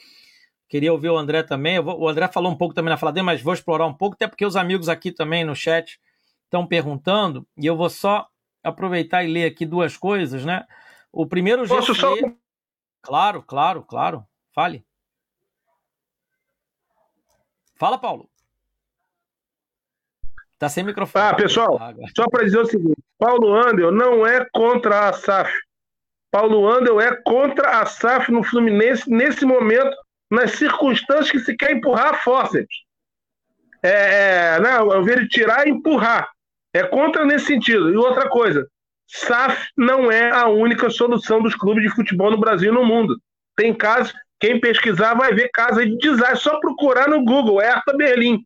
Queria 0.68 0.92
ouvir 0.92 1.10
o 1.10 1.18
André 1.18 1.44
também. 1.44 1.80
O 1.80 2.08
André 2.08 2.28
falou 2.28 2.52
um 2.52 2.58
pouco 2.58 2.74
também 2.74 2.90
na 2.90 2.98
fala 2.98 3.12
dele, 3.12 3.26
mas 3.26 3.42
vou 3.42 3.54
explorar 3.54 3.86
um 3.86 3.94
pouco, 3.94 4.16
até 4.16 4.28
porque 4.28 4.46
os 4.46 4.56
amigos 4.56 4.90
aqui 4.90 5.12
também 5.12 5.44
no 5.44 5.56
chat 5.56 6.00
estão 6.44 6.66
perguntando. 6.66 7.48
E 7.58 7.66
eu 7.66 7.76
vou 7.76 7.90
só 7.90 8.28
aproveitar 8.64 9.24
e 9.24 9.32
ler 9.32 9.46
aqui 9.46 9.66
duas 9.66 9.96
coisas, 9.96 10.44
né? 10.44 10.66
O 11.12 11.28
primeiro 11.28 11.68
Posso 11.68 11.94
só 11.94 12.16
Claro, 13.02 13.44
claro, 13.44 13.84
claro. 13.84 14.26
Fale. 14.54 14.84
Fala, 17.76 17.98
Paulo. 17.98 18.30
Tá 20.58 20.70
sem 20.70 20.84
microfone. 20.84 21.26
Ah, 21.26 21.34
pessoal, 21.34 21.78
Ah, 21.80 21.94
só 22.16 22.28
para 22.30 22.46
dizer 22.46 22.60
o 22.60 22.66
seguinte: 22.66 22.98
Paulo 23.18 23.54
Andel 23.54 23.92
não 23.92 24.26
é 24.26 24.46
contra 24.54 25.10
a 25.10 25.14
SAF. 25.14 25.52
Paulo 26.32 26.68
Andel 26.70 27.00
é 27.00 27.16
contra 27.24 27.82
a 27.82 27.86
SAF 27.86 28.32
no 28.32 28.44
Fluminense 28.44 29.10
nesse 29.10 29.46
momento, 29.46 29.96
nas 30.30 30.52
circunstâncias 30.52 31.32
que 31.32 31.40
se 31.40 31.56
quer 31.56 31.72
empurrar 31.72 32.14
a 32.14 32.18
fórceps. 32.18 32.76
É, 33.84 34.56
é, 34.56 34.60
não, 34.60 34.92
eu 34.92 35.04
vi 35.04 35.12
ele 35.12 35.28
tirar 35.28 35.68
e 35.68 35.72
empurrar. 35.72 36.30
É 36.74 36.84
contra 36.84 37.26
nesse 37.26 37.48
sentido. 37.48 37.94
E 37.94 37.98
outra 37.98 38.30
coisa: 38.30 38.68
SAF 39.08 39.68
não 39.78 40.10
é 40.10 40.32
a 40.32 40.48
única 40.48 40.90
solução 40.90 41.42
dos 41.42 41.56
clubes 41.56 41.84
de 41.84 41.94
futebol 41.94 42.32
no 42.32 42.40
Brasil 42.40 42.72
e 42.72 42.76
no 42.76 42.86
mundo. 42.86 43.18
Tem 43.56 43.74
casos, 43.74 44.14
quem 44.40 44.60
pesquisar 44.60 45.14
vai 45.14 45.34
ver 45.34 45.50
casos 45.50 45.80
aí 45.80 45.90
de 45.90 45.98
desastre. 45.98 46.40
Só 46.40 46.60
procurar 46.60 47.08
no 47.08 47.24
Google, 47.24 47.60
Hertha 47.60 47.96
Berlim. 47.96 48.44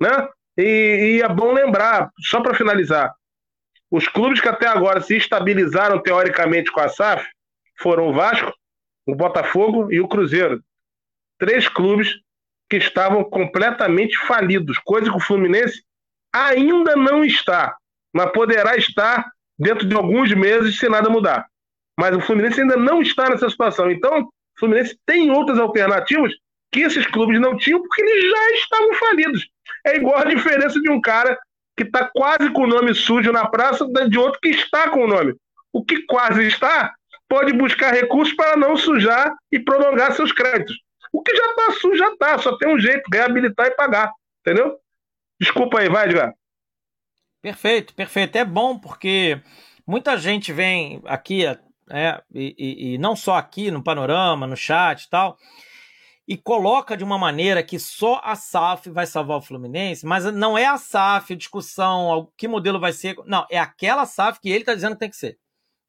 Né? 0.00 0.28
E, 0.56 1.16
e 1.16 1.22
é 1.22 1.28
bom 1.28 1.52
lembrar, 1.52 2.10
só 2.20 2.40
para 2.40 2.54
finalizar, 2.54 3.14
os 3.90 4.08
clubes 4.08 4.40
que 4.40 4.48
até 4.48 4.66
agora 4.66 5.00
se 5.00 5.16
estabilizaram 5.16 6.02
teoricamente 6.02 6.70
com 6.72 6.80
a 6.80 6.88
SAF 6.88 7.26
foram 7.78 8.08
o 8.08 8.12
Vasco, 8.12 8.52
o 9.06 9.14
Botafogo 9.14 9.92
e 9.92 10.00
o 10.00 10.08
Cruzeiro. 10.08 10.62
Três 11.38 11.68
clubes 11.68 12.18
que 12.70 12.76
estavam 12.76 13.22
completamente 13.22 14.16
falidos, 14.26 14.78
coisa 14.78 15.10
que 15.10 15.16
o 15.16 15.20
Fluminense 15.20 15.82
ainda 16.32 16.96
não 16.96 17.22
está, 17.22 17.76
mas 18.14 18.32
poderá 18.32 18.76
estar 18.76 19.30
dentro 19.58 19.86
de 19.86 19.94
alguns 19.94 20.32
meses 20.32 20.78
se 20.78 20.88
nada 20.88 21.10
mudar. 21.10 21.46
Mas 21.98 22.16
o 22.16 22.20
Fluminense 22.20 22.60
ainda 22.60 22.76
não 22.76 23.02
está 23.02 23.28
nessa 23.28 23.50
situação. 23.50 23.90
Então, 23.90 24.30
Fluminense 24.58 24.98
tem 25.06 25.30
outras 25.30 25.58
alternativas 25.58 26.32
que 26.70 26.80
esses 26.80 27.06
clubes 27.06 27.40
não 27.40 27.56
tinham 27.56 27.80
porque 27.80 28.02
eles 28.02 28.30
já 28.30 28.50
estavam 28.52 28.94
falidos. 28.94 29.48
É 29.86 29.96
igual 29.96 30.18
a 30.18 30.24
diferença 30.24 30.80
de 30.80 30.90
um 30.90 31.00
cara 31.00 31.38
que 31.76 31.84
está 31.84 32.10
quase 32.14 32.50
com 32.50 32.62
o 32.62 32.66
nome 32.66 32.94
sujo 32.94 33.32
na 33.32 33.46
praça 33.46 33.86
de 34.08 34.18
outro 34.18 34.40
que 34.40 34.50
está 34.50 34.88
com 34.90 35.04
o 35.04 35.08
nome. 35.08 35.34
O 35.72 35.84
que 35.84 36.02
quase 36.06 36.46
está 36.46 36.94
pode 37.28 37.52
buscar 37.52 37.92
recursos 37.92 38.34
para 38.34 38.56
não 38.56 38.76
sujar 38.76 39.34
e 39.50 39.58
prolongar 39.58 40.12
seus 40.12 40.32
créditos. 40.32 40.76
O 41.12 41.22
que 41.22 41.34
já 41.34 41.46
está 41.46 41.72
sujo 41.72 41.96
já 41.96 42.08
está, 42.08 42.38
só 42.38 42.56
tem 42.56 42.68
um 42.68 42.78
jeito, 42.78 43.08
reabilitar 43.12 43.66
e 43.66 43.70
pagar. 43.72 44.10
Entendeu? 44.40 44.78
Desculpa 45.40 45.80
aí, 45.80 45.88
vai, 45.88 46.06
Edgar. 46.06 46.34
Perfeito, 47.40 47.94
perfeito. 47.94 48.36
É 48.36 48.44
bom 48.44 48.78
porque 48.78 49.40
muita 49.86 50.16
gente 50.16 50.52
vem 50.52 51.02
aqui, 51.06 51.44
é, 51.92 52.22
e, 52.34 52.54
e, 52.58 52.94
e, 52.94 52.98
não 52.98 53.14
só 53.14 53.36
aqui 53.36 53.70
no 53.70 53.82
panorama, 53.82 54.46
no 54.46 54.56
chat 54.56 55.02
e 55.02 55.10
tal, 55.10 55.36
e 56.26 56.36
coloca 56.36 56.96
de 56.96 57.04
uma 57.04 57.18
maneira 57.18 57.62
que 57.62 57.78
só 57.78 58.20
a 58.24 58.34
SAF 58.34 58.88
vai 58.88 59.06
salvar 59.06 59.36
o 59.36 59.42
Fluminense, 59.42 60.06
mas 60.06 60.24
não 60.32 60.56
é 60.56 60.64
a 60.64 60.78
SAF, 60.78 61.36
discussão, 61.36 62.32
que 62.36 62.48
modelo 62.48 62.80
vai 62.80 62.92
ser. 62.92 63.16
Não, 63.26 63.46
é 63.50 63.58
aquela 63.58 64.06
SAF 64.06 64.40
que 64.40 64.48
ele 64.48 64.60
está 64.60 64.74
dizendo 64.74 64.94
que 64.94 65.00
tem 65.00 65.10
que 65.10 65.16
ser. 65.16 65.38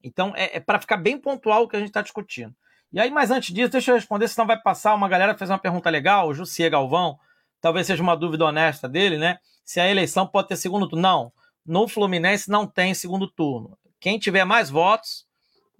Então, 0.03 0.34
é, 0.35 0.57
é 0.57 0.59
para 0.59 0.81
ficar 0.81 0.97
bem 0.97 1.17
pontual 1.17 1.63
o 1.63 1.67
que 1.67 1.77
a 1.77 1.80
gente 1.80 1.89
está 1.89 2.01
discutindo. 2.01 2.53
E 2.91 2.99
aí, 2.99 3.09
mas 3.09 3.31
antes 3.31 3.53
disso, 3.53 3.71
deixa 3.71 3.91
eu 3.91 3.95
responder, 3.95 4.27
senão 4.27 4.45
vai 4.45 4.59
passar. 4.59 4.93
Uma 4.93 5.07
galera 5.07 5.38
fez 5.38 5.49
uma 5.49 5.57
pergunta 5.57 5.89
legal, 5.89 6.27
o 6.27 6.34
Jussier 6.34 6.69
Galvão, 6.69 7.17
talvez 7.61 7.88
seja 7.88 8.03
uma 8.03 8.15
dúvida 8.15 8.43
honesta 8.43 8.89
dele, 8.89 9.17
né? 9.17 9.38
Se 9.63 9.80
a 9.80 9.89
eleição 9.89 10.27
pode 10.27 10.49
ter 10.49 10.57
segundo 10.57 10.88
turno. 10.89 11.01
Não, 11.01 11.34
no 11.65 11.88
Fluminense 11.88 12.49
não 12.49 12.67
tem 12.67 12.93
segundo 12.93 13.27
turno. 13.27 13.77
Quem 13.99 14.19
tiver 14.19 14.43
mais 14.43 14.69
votos 14.69 15.25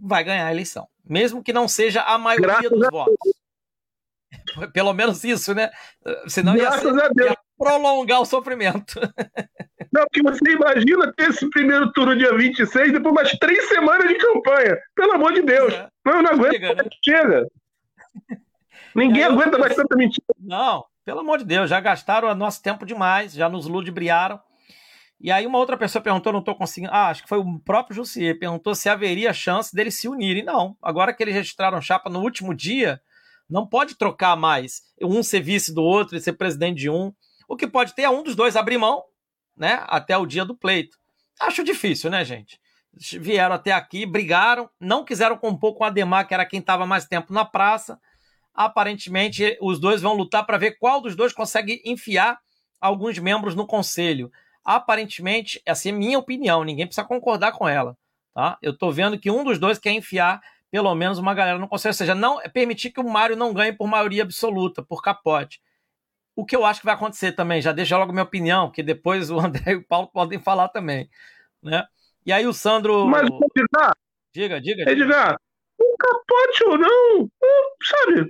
vai 0.03 0.23
ganhar 0.23 0.47
a 0.47 0.51
eleição, 0.51 0.88
mesmo 1.05 1.41
que 1.41 1.53
não 1.53 1.67
seja 1.67 2.01
a 2.01 2.17
maioria 2.17 2.47
Graças 2.47 2.69
dos 2.69 2.89
votos. 2.89 3.15
Pelo 4.73 4.93
menos 4.93 5.23
isso, 5.23 5.53
né? 5.53 5.71
Senão 6.27 6.55
ia, 6.57 6.71
ser, 6.73 6.93
ia 6.93 7.38
prolongar 7.57 8.21
o 8.21 8.25
sofrimento. 8.25 8.99
Não, 9.93 10.01
porque 10.05 10.23
você 10.23 10.53
imagina 10.53 11.13
ter 11.13 11.30
esse 11.30 11.47
primeiro 11.51 11.91
turno 11.91 12.17
dia 12.17 12.35
26, 12.35 12.93
depois 12.93 13.13
mais 13.13 13.30
três 13.34 13.69
semanas 13.69 14.07
de 14.07 14.15
campanha. 14.15 14.75
Pelo 14.95 15.11
amor 15.11 15.34
de 15.34 15.43
Deus. 15.43 15.71
É. 15.71 15.88
Não, 16.03 16.15
eu 16.15 16.23
não 16.23 16.31
aguento. 16.31 16.53
Chega. 16.53 16.73
Né? 16.73 16.84
chega. 17.05 17.47
Ninguém 18.95 19.23
aguenta 19.23 19.57
eu... 19.57 19.59
mais 19.59 19.75
tanta 19.75 19.95
mentira. 19.95 20.25
Não, 20.39 20.84
pelo 21.05 21.19
amor 21.19 21.38
de 21.38 21.45
Deus, 21.45 21.69
já 21.69 21.80
gastaram 21.80 22.27
o 22.27 22.34
nosso 22.34 22.63
tempo 22.63 22.88
demais, 22.88 23.34
já 23.34 23.47
nos 23.47 23.67
ludibriaram. 23.67 24.39
E 25.19 25.31
aí 25.31 25.45
uma 25.45 25.57
outra 25.57 25.77
pessoa 25.77 26.02
perguntou, 26.02 26.34
não 26.34 26.40
estou 26.40 26.56
conseguindo. 26.56 26.91
Ah, 26.94 27.07
acho 27.07 27.23
que 27.23 27.30
foi 27.30 27.38
o 27.38 27.60
próprio 27.60 27.95
Jussier, 27.95 28.38
perguntou 28.38 28.76
se 28.76 28.90
haveria 28.90 29.34
chance 29.34 29.73
deles 29.73 29.98
se 29.98 30.07
unirem. 30.07 30.44
Não, 30.44 30.77
agora 30.81 31.14
que 31.14 31.23
eles 31.23 31.34
registraram 31.34 31.81
chapa 31.81 32.10
no 32.10 32.22
último 32.22 32.53
dia, 32.53 33.02
não 33.49 33.68
pode 33.68 33.95
trocar 33.95 34.35
mais 34.35 34.81
um 35.02 35.22
ser 35.23 35.41
vice 35.41 35.73
do 35.73 35.81
outro 35.81 36.18
e 36.18 36.22
ser 36.22 36.34
presidente 36.34 36.80
de 36.80 36.90
um. 36.90 37.14
O 37.48 37.56
que 37.56 37.68
pode 37.68 37.94
ter 37.94 38.03
é 38.03 38.10
um 38.10 38.23
dos 38.23 38.35
dois 38.35 38.56
abrir 38.56 38.77
mão, 38.77 39.03
né, 39.56 39.84
até 39.88 40.18
o 40.18 40.26
dia 40.26 40.44
do 40.44 40.57
pleito. 40.57 40.98
Acho 41.40 41.64
difícil, 41.64 42.10
né, 42.10 42.23
gente? 42.26 42.60
Vieram 43.19 43.56
até 43.56 43.72
aqui, 43.72 44.06
brigaram, 44.06 44.69
não 44.80 45.03
quiseram 45.03 45.38
compor 45.38 45.76
com 45.76 45.84
o 45.84 45.88
Ademar, 45.88 46.27
que 46.27 46.34
era 46.34 46.45
quem 46.45 46.60
estava 46.60 46.85
mais 46.85 47.06
tempo 47.06 47.34
na 47.34 47.44
praça. 47.44 47.99
Aparentemente, 48.53 49.57
os 49.61 49.80
dois 49.80 50.02
vão 50.02 50.14
lutar 50.14 50.45
para 50.45 50.57
ver 50.57 50.77
qual 50.77 51.02
dos 51.02 51.15
dois 51.15 51.34
consegue 51.34 51.81
enfiar 51.85 52.40
alguns 52.80 53.18
membros 53.18 53.56
no 53.56 53.65
conselho 53.65 54.31
aparentemente, 54.64 55.61
essa 55.65 55.90
é 55.90 55.91
minha 55.91 56.18
opinião, 56.18 56.64
ninguém 56.64 56.85
precisa 56.85 57.06
concordar 57.06 57.52
com 57.52 57.68
ela. 57.68 57.98
Tá? 58.34 58.57
Eu 58.61 58.72
estou 58.72 58.91
vendo 58.91 59.19
que 59.19 59.30
um 59.30 59.44
dos 59.44 59.60
dois 59.60 59.77
quer 59.77 59.91
enfiar 59.91 60.41
pelo 60.72 60.95
menos 60.95 61.19
uma 61.19 61.35
galera 61.35 61.60
no 61.60 61.68
conselho, 61.68 61.91
ou 61.91 61.98
seja, 61.98 62.15
não 62.15 62.41
é 62.41 62.49
permitir 62.49 62.90
que 62.90 62.99
o 62.99 63.07
Mário 63.07 63.35
não 63.35 63.53
ganhe 63.53 63.72
por 63.72 63.88
maioria 63.88 64.23
absoluta, 64.23 64.81
por 64.81 65.03
capote. 65.03 65.61
O 66.35 66.44
que 66.44 66.56
eu 66.56 66.65
acho 66.65 66.80
que 66.80 66.88
vai 66.88 66.95
acontecer 66.95 67.34
também, 67.34 67.61
já 67.61 67.72
deixa 67.72 67.95
logo 67.95 68.11
minha 68.11 68.23
opinião, 68.23 68.72
que 68.72 68.81
depois 68.81 69.30
o 69.30 69.38
André 69.40 69.73
e 69.73 69.76
o 69.76 69.84
Paulo 69.84 70.07
podem 70.07 70.40
falar 70.40 70.69
também. 70.69 71.07
Né? 71.61 71.85
E 72.26 72.34
aí 72.34 72.48
o 72.48 72.53
Sandro. 72.53 73.06
Mas, 73.06 73.30
Edgar, 73.56 73.91
diga, 74.34 74.60
diga. 74.60 74.91
Edgar, 74.91 75.38
um 75.80 75.95
capote 75.95 76.64
ou 76.64 76.77
não, 76.80 77.30
sabe? 77.84 78.22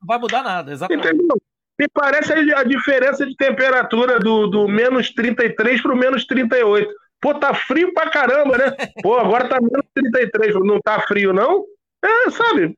Não 0.00 0.06
vai 0.06 0.18
mudar 0.18 0.42
nada, 0.42 0.72
exatamente. 0.72 1.06
Entendeu? 1.06 1.36
Me 1.78 1.86
parece 1.88 2.32
a 2.32 2.64
diferença 2.64 3.24
de 3.24 3.36
temperatura 3.36 4.18
do, 4.18 4.48
do 4.48 4.66
menos 4.66 5.10
33 5.10 5.80
para 5.80 5.92
o 5.92 5.96
menos 5.96 6.26
38. 6.26 6.92
Pô, 7.20 7.34
tá 7.34 7.54
frio 7.54 7.94
pra 7.94 8.10
caramba, 8.10 8.58
né? 8.58 8.76
Pô, 9.00 9.16
agora 9.16 9.48
tá 9.48 9.60
menos 9.60 9.86
33. 9.94 10.56
Não 10.56 10.80
tá 10.80 11.00
frio, 11.02 11.32
não? 11.32 11.64
É, 12.04 12.30
sabe? 12.30 12.76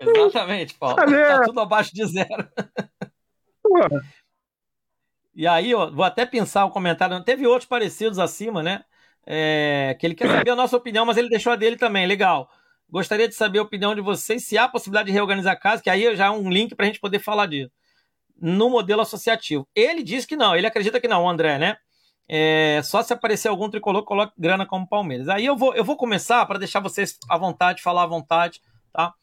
Exatamente, 0.00 0.74
Paulo. 0.74 0.96
Sabe, 0.96 1.14
é... 1.14 1.28
Tá 1.28 1.44
tudo 1.44 1.60
abaixo 1.60 1.94
de 1.94 2.04
zero. 2.04 2.48
Porra. 3.62 4.02
E 5.32 5.46
aí, 5.46 5.72
ó, 5.72 5.90
vou 5.90 6.04
até 6.04 6.26
pensar 6.26 6.64
o 6.64 6.70
comentário. 6.70 7.22
Teve 7.22 7.46
outros 7.46 7.68
parecidos 7.68 8.18
acima, 8.18 8.60
né? 8.60 8.84
É, 9.24 9.96
que 10.00 10.06
ele 10.06 10.14
quer 10.14 10.28
saber 10.28 10.50
a 10.50 10.56
nossa 10.56 10.76
opinião, 10.76 11.06
mas 11.06 11.16
ele 11.16 11.28
deixou 11.28 11.52
a 11.52 11.56
dele 11.56 11.76
também. 11.76 12.06
Legal. 12.06 12.48
Gostaria 12.88 13.28
de 13.28 13.34
saber 13.34 13.60
a 13.60 13.62
opinião 13.62 13.94
de 13.94 14.00
vocês 14.00 14.44
se 14.44 14.58
há 14.58 14.68
possibilidade 14.68 15.06
de 15.06 15.12
reorganizar 15.12 15.52
a 15.52 15.58
casa, 15.58 15.82
que 15.82 15.90
aí 15.90 16.14
já 16.16 16.26
é 16.26 16.30
um 16.30 16.50
link 16.50 16.74
para 16.74 16.86
a 16.86 16.88
gente 16.88 17.00
poder 17.00 17.20
falar 17.20 17.46
disso 17.46 17.70
no 18.40 18.68
modelo 18.70 19.00
associativo. 19.00 19.66
Ele 19.74 20.02
diz 20.02 20.24
que 20.26 20.36
não, 20.36 20.54
ele 20.54 20.66
acredita 20.66 21.00
que 21.00 21.08
não, 21.08 21.24
o 21.24 21.28
André, 21.28 21.58
né? 21.58 21.76
É, 22.28 22.80
só 22.82 23.02
se 23.02 23.12
aparecer 23.12 23.48
algum 23.48 23.70
tricolor, 23.70 24.04
coloque 24.04 24.32
grana 24.36 24.66
como 24.66 24.88
Palmeiras. 24.88 25.28
Aí 25.28 25.46
eu 25.46 25.56
vou, 25.56 25.74
eu 25.74 25.84
vou 25.84 25.96
começar 25.96 26.44
para 26.46 26.58
deixar 26.58 26.80
vocês 26.80 27.16
à 27.28 27.38
vontade, 27.38 27.82
falar 27.82 28.02
à 28.02 28.06
vontade, 28.06 28.60
tá? 28.92 29.14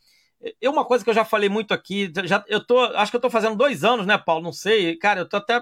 É 0.61 0.69
uma 0.69 0.85
coisa 0.85 1.03
que 1.03 1.09
eu 1.09 1.13
já 1.13 1.23
falei 1.23 1.49
muito 1.49 1.73
aqui, 1.73 2.11
já, 2.25 2.43
eu 2.47 2.65
tô, 2.65 2.79
acho 2.79 3.11
que 3.11 3.15
eu 3.15 3.21
tô 3.21 3.29
fazendo 3.29 3.55
dois 3.55 3.83
anos, 3.83 4.05
né, 4.05 4.17
Paulo? 4.17 4.43
Não 4.43 4.53
sei, 4.53 4.97
cara, 4.97 5.21
eu 5.21 5.29
tô 5.29 5.37
até. 5.37 5.61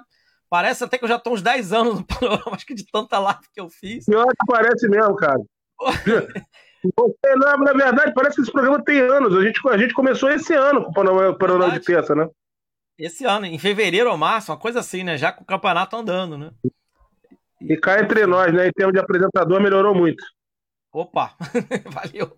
Parece 0.49 0.83
até 0.83 0.97
que 0.97 1.05
eu 1.05 1.09
já 1.09 1.17
tô 1.17 1.31
uns 1.31 1.41
10 1.41 1.71
anos 1.71 1.95
no 1.95 2.05
panorama, 2.05 2.41
acho 2.55 2.65
que 2.65 2.73
de 2.73 2.85
tanta 2.85 3.17
live 3.19 3.39
que 3.53 3.61
eu 3.61 3.69
fiz. 3.69 4.05
Pior 4.05 4.27
que 4.27 4.45
parece 4.45 4.87
mesmo, 4.89 5.15
cara. 5.15 5.39
Você, 6.97 7.35
na, 7.37 7.57
na, 7.57 7.73
verdade, 7.73 8.11
parece 8.13 8.35
que 8.35 8.41
esse 8.41 8.51
programa 8.51 8.83
tem 8.83 8.99
anos. 8.99 9.35
A 9.37 9.41
gente, 9.43 9.61
a 9.69 9.77
gente 9.77 9.93
começou 9.93 10.29
esse 10.31 10.53
ano 10.53 10.83
com 10.83 10.89
o 10.89 10.93
Panorama, 10.93 11.37
panorama 11.37 11.71
de 11.71 11.79
terça, 11.79 12.15
né? 12.15 12.27
Esse 12.97 13.26
ano, 13.26 13.45
em 13.45 13.57
fevereiro 13.57 14.09
ou 14.09 14.18
março, 14.18 14.51
uma 14.51 14.57
coisa 14.57 14.80
assim, 14.80 15.03
né? 15.03 15.18
Já 15.18 15.31
com 15.31 15.43
o 15.43 15.47
campeonato 15.47 15.95
andando, 15.95 16.38
né? 16.38 16.51
E 17.59 17.77
cá 17.77 17.99
entre 17.99 18.26
nós, 18.26 18.53
né? 18.53 18.68
Em 18.68 18.72
termos 18.72 18.93
de 18.93 18.99
apresentador, 18.99 19.61
melhorou 19.61 19.95
muito. 19.95 20.23
Opa, 20.91 21.35
valeu. 21.89 22.34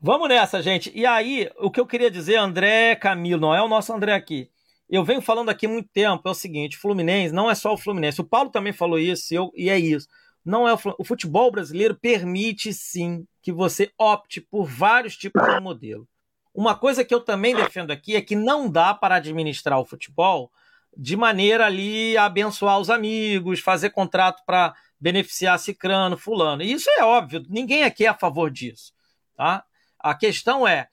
Vamos 0.00 0.28
nessa, 0.28 0.62
gente. 0.62 0.90
E 0.94 1.06
aí, 1.06 1.50
o 1.58 1.70
que 1.70 1.80
eu 1.80 1.86
queria 1.86 2.10
dizer, 2.10 2.36
André 2.36 2.96
Camilo, 2.96 3.40
não 3.40 3.54
é 3.54 3.62
o 3.62 3.68
nosso 3.68 3.92
André 3.92 4.12
aqui. 4.14 4.50
Eu 4.88 5.04
venho 5.04 5.22
falando 5.22 5.48
aqui 5.48 5.64
há 5.64 5.68
muito 5.68 5.88
tempo, 5.90 6.28
é 6.28 6.30
o 6.30 6.34
seguinte, 6.34 6.76
Fluminense 6.76 7.34
não 7.34 7.50
é 7.50 7.54
só 7.54 7.72
o 7.72 7.78
Fluminense. 7.78 8.20
O 8.20 8.24
Paulo 8.24 8.50
também 8.50 8.72
falou 8.72 8.98
isso, 8.98 9.32
e, 9.32 9.36
eu, 9.36 9.50
e 9.56 9.70
é 9.70 9.78
isso. 9.78 10.06
Não 10.44 10.68
é 10.68 10.74
o, 10.74 10.78
o 10.98 11.04
futebol 11.04 11.50
brasileiro 11.50 11.96
permite 11.98 12.74
sim 12.74 13.24
que 13.40 13.52
você 13.52 13.90
opte 13.98 14.40
por 14.40 14.66
vários 14.66 15.16
tipos 15.16 15.42
de 15.42 15.60
modelo. 15.60 16.06
Uma 16.54 16.74
coisa 16.74 17.04
que 17.04 17.14
eu 17.14 17.20
também 17.20 17.54
defendo 17.54 17.90
aqui 17.90 18.14
é 18.14 18.20
que 18.20 18.36
não 18.36 18.70
dá 18.70 18.94
para 18.94 19.16
administrar 19.16 19.78
o 19.78 19.84
futebol 19.84 20.52
de 20.96 21.16
maneira 21.16 21.66
ali 21.66 22.16
a 22.16 22.26
abençoar 22.26 22.78
os 22.78 22.90
amigos, 22.90 23.60
fazer 23.60 23.90
contrato 23.90 24.42
para 24.44 24.74
beneficiar 25.00 25.58
cicrano, 25.58 26.16
fulano. 26.16 26.62
Isso 26.62 26.88
é 26.90 27.04
óbvio, 27.04 27.44
ninguém 27.48 27.84
aqui 27.84 28.04
é 28.04 28.08
a 28.08 28.14
favor 28.14 28.50
disso. 28.50 28.92
Tá? 29.34 29.64
A 29.98 30.14
questão 30.14 30.68
é 30.68 30.88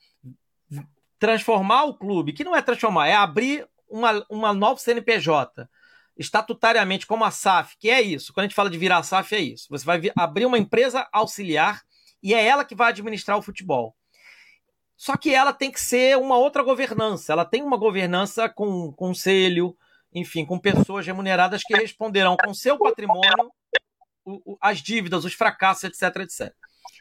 transformar 1.20 1.84
o 1.84 1.94
clube, 1.94 2.32
que 2.32 2.46
não 2.46 2.56
é 2.56 2.62
transformar, 2.62 3.08
é 3.08 3.14
abrir 3.14 3.68
uma, 3.90 4.26
uma 4.30 4.54
nova 4.54 4.80
CNPJ 4.80 5.68
estatutariamente 6.20 7.08
como 7.08 7.24
a 7.24 7.32
SAF, 7.32 7.78
que 7.80 7.90
é 7.90 8.02
isso, 8.02 8.34
quando 8.34 8.44
a 8.44 8.48
gente 8.48 8.56
fala 8.56 8.70
de 8.70 8.78
virar 8.78 9.02
SAF, 9.04 9.34
é 9.34 9.40
isso. 9.40 9.68
Você 9.70 9.86
vai 9.86 10.02
abrir 10.18 10.46
uma 10.46 10.58
empresa 10.58 11.08
auxiliar 11.14 11.82
e 12.22 12.34
é 12.34 12.46
ela 12.46 12.66
que 12.66 12.76
vai 12.76 12.90
administrar 12.90 13.38
o 13.38 13.42
futebol. 13.42 13.96
Só 15.00 15.16
que 15.16 15.34
ela 15.34 15.54
tem 15.54 15.72
que 15.72 15.80
ser 15.80 16.18
uma 16.18 16.38
outra 16.38 16.62
governança. 16.62 17.32
Ela 17.32 17.46
tem 17.46 17.64
uma 17.64 17.78
governança 17.78 18.50
com 18.50 18.92
conselho, 18.92 19.74
enfim, 20.14 20.46
com 20.46 20.60
pessoas 20.60 21.08
remuneradas 21.08 21.62
que 21.64 21.74
responderão 21.74 22.36
com 22.36 22.54
seu 22.54 22.78
patrimônio 22.78 23.50
o, 24.26 24.42
o, 24.54 24.58
as 24.60 24.80
dívidas, 24.80 25.24
os 25.24 25.34
fracassos, 25.34 25.86
etc, 25.86 26.18
etc. 26.18 26.54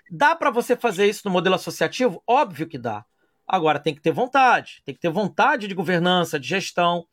Dá 0.09 0.37
para 0.37 0.49
você 0.49 0.77
fazer 0.77 1.09
isso 1.09 1.23
no 1.25 1.33
modelo 1.33 1.57
associativo? 1.57 2.23
Óbvio 2.25 2.69
que 2.69 2.79
dá. 2.79 3.05
Agora 3.45 3.81
tem 3.81 3.93
que 3.93 4.01
ter 4.01 4.12
vontade, 4.12 4.81
tem 4.85 4.95
que 4.95 5.01
ter 5.01 5.11
vontade 5.11 5.66
de 5.66 5.75
governança, 5.75 6.39
de 6.39 6.47
gestão. 6.47 7.05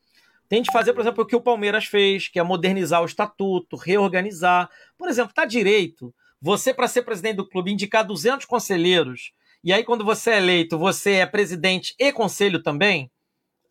Tem 0.48 0.62
de 0.62 0.72
fazer, 0.72 0.94
por 0.94 1.02
exemplo, 1.02 1.24
o 1.24 1.26
que 1.26 1.36
o 1.36 1.42
Palmeiras 1.42 1.86
fez, 1.86 2.28
que 2.28 2.38
é 2.38 2.44
modernizar 2.44 3.02
o 3.02 3.06
estatuto, 3.06 3.76
reorganizar. 3.76 4.70
Por 5.00 5.10
exemplo, 5.10 5.34
tá 5.34 5.46
direito 5.46 6.14
você, 6.40 6.72
para 6.76 6.88
ser 6.88 7.02
presidente 7.02 7.38
do 7.38 7.50
clube, 7.50 7.72
indicar 7.72 8.06
200 8.06 8.46
conselheiros, 8.46 9.32
e 9.66 9.74
aí 9.74 9.84
quando 9.84 10.06
você 10.06 10.32
é 10.32 10.38
eleito, 10.38 10.78
você 10.78 11.16
é 11.16 11.26
presidente 11.26 11.96
e 12.00 12.14
conselho 12.14 12.62
também? 12.62 13.12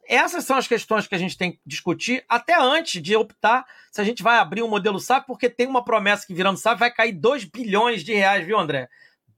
Essas 0.06 0.44
são 0.44 0.56
as 0.56 0.68
questões 0.68 1.06
que 1.06 1.14
a 1.14 1.18
gente 1.18 1.38
tem 1.38 1.52
que 1.52 1.60
discutir 1.64 2.22
até 2.28 2.60
antes 2.60 3.00
de 3.00 3.16
optar 3.16 3.64
se 3.90 4.00
a 4.00 4.04
gente 4.04 4.22
vai 4.22 4.38
abrir 4.38 4.62
um 4.62 4.68
modelo 4.68 5.00
SAP, 5.00 5.24
porque 5.26 5.48
tem 5.48 5.66
uma 5.66 5.82
promessa 5.82 6.26
que 6.26 6.34
virando 6.34 6.58
SAP 6.58 6.78
vai 6.78 6.90
cair 6.90 7.12
2 7.12 7.44
bilhões 7.44 8.04
de 8.04 8.12
reais, 8.12 8.44
viu, 8.44 8.58
André? 8.58 8.88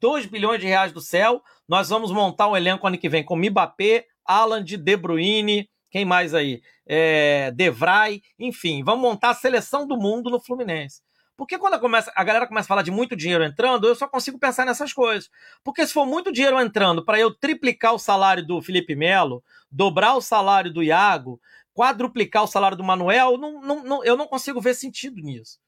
2 0.00 0.26
bilhões 0.26 0.60
de 0.60 0.66
reais 0.66 0.90
do 0.90 1.00
céu. 1.00 1.42
Nós 1.68 1.88
vamos 1.88 2.10
montar 2.10 2.48
um 2.48 2.56
elenco 2.56 2.86
ano 2.86 2.98
que 2.98 3.08
vem 3.08 3.22
com 3.22 3.36
Mbappé, 3.36 4.06
Alan 4.24 4.64
de 4.64 4.76
De 4.76 4.96
Bruyne, 4.96 5.68
quem 5.90 6.04
mais 6.04 6.34
aí? 6.34 6.60
É, 6.86 7.50
Devray, 7.52 8.22
enfim, 8.38 8.82
vamos 8.82 9.02
montar 9.02 9.30
a 9.30 9.34
seleção 9.34 9.86
do 9.86 9.96
mundo 9.96 10.30
no 10.30 10.40
Fluminense. 10.40 11.00
Porque 11.36 11.58
quando 11.58 11.78
começa, 11.78 12.10
a 12.16 12.24
galera 12.24 12.46
começa 12.46 12.66
a 12.66 12.68
falar 12.68 12.82
de 12.82 12.90
muito 12.90 13.14
dinheiro 13.14 13.44
entrando, 13.44 13.86
eu 13.86 13.94
só 13.94 14.08
consigo 14.08 14.38
pensar 14.38 14.64
nessas 14.64 14.92
coisas. 14.92 15.30
Porque 15.62 15.86
se 15.86 15.92
for 15.92 16.06
muito 16.06 16.32
dinheiro 16.32 16.58
entrando 16.58 17.04
para 17.04 17.20
eu 17.20 17.34
triplicar 17.34 17.94
o 17.94 17.98
salário 17.98 18.44
do 18.44 18.62
Felipe 18.62 18.96
Melo, 18.96 19.44
dobrar 19.70 20.14
o 20.14 20.22
salário 20.22 20.72
do 20.72 20.82
Iago, 20.82 21.38
quadruplicar 21.74 22.44
o 22.44 22.46
salário 22.46 22.76
do 22.76 22.82
Manuel, 22.82 23.36
não, 23.36 23.60
não, 23.60 23.84
não, 23.84 24.04
eu 24.04 24.16
não 24.16 24.26
consigo 24.26 24.60
ver 24.60 24.74
sentido 24.74 25.20
nisso. 25.20 25.58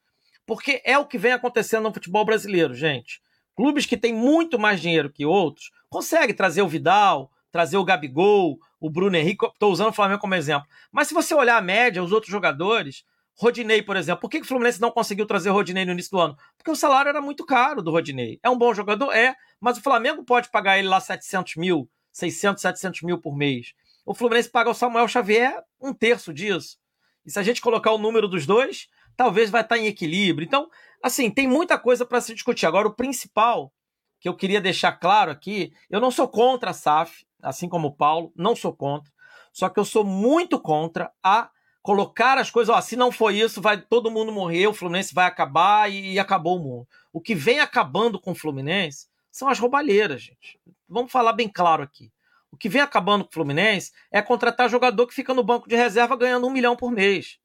Porque 0.46 0.80
é 0.84 0.96
o 0.96 1.04
que 1.04 1.18
vem 1.18 1.32
acontecendo 1.32 1.82
no 1.82 1.92
futebol 1.92 2.24
brasileiro, 2.24 2.72
gente. 2.72 3.20
Clubes 3.54 3.84
que 3.84 3.96
têm 3.96 4.14
muito 4.14 4.58
mais 4.58 4.80
dinheiro 4.80 5.12
que 5.12 5.26
outros 5.26 5.70
conseguem 5.90 6.34
trazer 6.34 6.62
o 6.62 6.68
Vidal, 6.68 7.30
trazer 7.52 7.76
o 7.76 7.84
Gabigol, 7.84 8.58
o 8.80 8.88
Bruno 8.88 9.16
Henrique. 9.16 9.44
Estou 9.44 9.70
usando 9.70 9.88
o 9.88 9.92
Flamengo 9.92 10.20
como 10.20 10.34
exemplo. 10.34 10.66
Mas 10.90 11.08
se 11.08 11.14
você 11.14 11.34
olhar 11.34 11.58
a 11.58 11.62
média, 11.62 12.02
os 12.02 12.12
outros 12.12 12.32
jogadores, 12.32 13.04
Rodinei, 13.38 13.80
por 13.82 13.96
exemplo. 13.96 14.20
Por 14.20 14.28
que 14.28 14.38
o 14.38 14.44
Fluminense 14.44 14.80
não 14.80 14.90
conseguiu 14.90 15.24
trazer 15.24 15.50
o 15.50 15.52
Rodinei 15.52 15.84
no 15.84 15.92
início 15.92 16.10
do 16.10 16.18
ano? 16.18 16.36
Porque 16.56 16.70
o 16.70 16.76
salário 16.76 17.08
era 17.08 17.20
muito 17.20 17.46
caro 17.46 17.80
do 17.80 17.92
Rodinei. 17.92 18.40
É 18.42 18.50
um 18.50 18.58
bom 18.58 18.74
jogador? 18.74 19.12
É. 19.12 19.36
Mas 19.60 19.78
o 19.78 19.82
Flamengo 19.82 20.24
pode 20.24 20.50
pagar 20.50 20.78
ele 20.78 20.88
lá 20.88 20.98
700 20.98 21.54
mil, 21.54 21.88
600, 22.12 22.60
700 22.60 23.02
mil 23.02 23.18
por 23.20 23.36
mês. 23.36 23.74
O 24.04 24.12
Fluminense 24.12 24.50
paga 24.50 24.70
o 24.70 24.74
Samuel 24.74 25.06
Xavier 25.06 25.62
um 25.80 25.94
terço 25.94 26.32
disso. 26.32 26.78
E 27.24 27.30
se 27.30 27.38
a 27.38 27.42
gente 27.42 27.60
colocar 27.60 27.92
o 27.92 27.98
número 27.98 28.26
dos 28.26 28.44
dois, 28.44 28.88
talvez 29.16 29.50
vai 29.50 29.60
estar 29.60 29.78
em 29.78 29.86
equilíbrio. 29.86 30.44
Então, 30.44 30.68
assim, 31.00 31.30
tem 31.30 31.46
muita 31.46 31.78
coisa 31.78 32.04
para 32.04 32.20
se 32.20 32.34
discutir. 32.34 32.66
Agora, 32.66 32.88
o 32.88 32.94
principal 32.94 33.72
que 34.18 34.28
eu 34.28 34.34
queria 34.34 34.60
deixar 34.60 34.92
claro 34.92 35.30
aqui, 35.30 35.72
eu 35.88 36.00
não 36.00 36.10
sou 36.10 36.26
contra 36.26 36.70
a 36.70 36.74
SAF, 36.74 37.24
assim 37.40 37.68
como 37.68 37.88
o 37.88 37.94
Paulo, 37.94 38.32
não 38.34 38.56
sou 38.56 38.74
contra. 38.74 39.12
Só 39.52 39.68
que 39.68 39.78
eu 39.78 39.84
sou 39.84 40.04
muito 40.04 40.58
contra 40.58 41.12
a 41.22 41.50
colocar 41.88 42.36
as 42.36 42.50
coisas, 42.50 42.74
ó, 42.74 42.78
se 42.82 42.96
não 42.96 43.10
for 43.10 43.32
isso, 43.32 43.62
vai 43.62 43.80
todo 43.80 44.10
mundo 44.10 44.30
morrer, 44.30 44.66
o 44.66 44.74
Fluminense 44.74 45.14
vai 45.14 45.24
acabar 45.24 45.90
e, 45.90 46.12
e 46.12 46.18
acabou 46.18 46.58
o 46.58 46.62
mundo. 46.62 46.88
O 47.10 47.18
que 47.18 47.34
vem 47.34 47.60
acabando 47.60 48.20
com 48.20 48.32
o 48.32 48.34
Fluminense 48.34 49.06
são 49.30 49.48
as 49.48 49.58
roubalheiras, 49.58 50.20
gente. 50.20 50.60
Vamos 50.86 51.10
falar 51.10 51.32
bem 51.32 51.48
claro 51.48 51.82
aqui. 51.82 52.12
O 52.52 52.58
que 52.58 52.68
vem 52.68 52.82
acabando 52.82 53.24
com 53.24 53.30
o 53.30 53.32
Fluminense 53.32 53.90
é 54.12 54.20
contratar 54.20 54.68
jogador 54.68 55.06
que 55.06 55.14
fica 55.14 55.32
no 55.32 55.42
banco 55.42 55.66
de 55.66 55.76
reserva 55.76 56.14
ganhando 56.14 56.46
um 56.46 56.50
milhão 56.50 56.76
por 56.76 56.90
mês. 56.90 57.38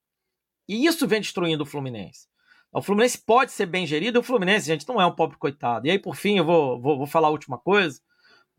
E 0.67 0.85
isso 0.85 1.07
vem 1.07 1.21
destruindo 1.21 1.63
o 1.63 1.65
Fluminense. 1.65 2.27
O 2.69 2.81
Fluminense 2.81 3.19
pode 3.19 3.53
ser 3.53 3.65
bem 3.65 3.87
gerido, 3.87 4.17
e 4.17 4.19
o 4.19 4.23
Fluminense, 4.23 4.67
gente, 4.67 4.85
não 4.85 4.99
é 4.99 5.05
um 5.05 5.15
pobre 5.15 5.37
coitado. 5.37 5.87
E 5.87 5.91
aí, 5.91 5.97
por 5.97 6.17
fim, 6.17 6.37
eu 6.37 6.43
vou, 6.43 6.81
vou, 6.81 6.97
vou 6.97 7.07
falar 7.07 7.29
a 7.29 7.31
última 7.31 7.57
coisa, 7.57 8.01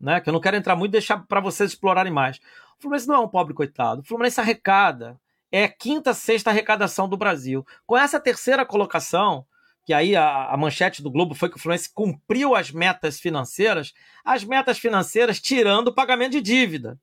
né? 0.01 0.19
Que 0.19 0.29
eu 0.29 0.33
não 0.33 0.41
quero 0.41 0.57
entrar 0.57 0.75
muito 0.75 0.93
e 0.93 0.93
deixar 0.93 1.27
para 1.27 1.39
vocês 1.39 1.73
explorarem 1.73 2.11
mais. 2.11 2.37
O 2.79 2.81
Fluminense 2.81 3.07
não 3.07 3.13
é 3.13 3.19
um 3.19 3.29
pobre 3.29 3.53
coitado. 3.53 4.01
O 4.01 4.03
Fluminense 4.03 4.41
arrecada 4.41 5.23
é 5.51 5.67
quinta, 5.67 6.13
sexta 6.13 6.49
arrecadação 6.49 7.07
do 7.07 7.17
Brasil. 7.17 7.65
Com 7.85 7.97
essa 7.97 8.19
terceira 8.19 8.65
colocação, 8.65 9.45
que 9.85 9.93
aí 9.93 10.15
a, 10.15 10.47
a, 10.47 10.57
manchete 10.57 11.01
do 11.01 11.11
Globo 11.11 11.35
foi 11.35 11.49
que 11.49 11.57
o 11.57 11.59
Fluminense 11.59 11.93
cumpriu 11.93 12.55
as 12.55 12.71
metas 12.71 13.19
financeiras, 13.19 13.93
as 14.23 14.43
metas 14.43 14.79
financeiras 14.79 15.39
tirando 15.39 15.89
o 15.89 15.93
pagamento 15.93 16.31
de 16.33 16.41
dívida. 16.41 16.99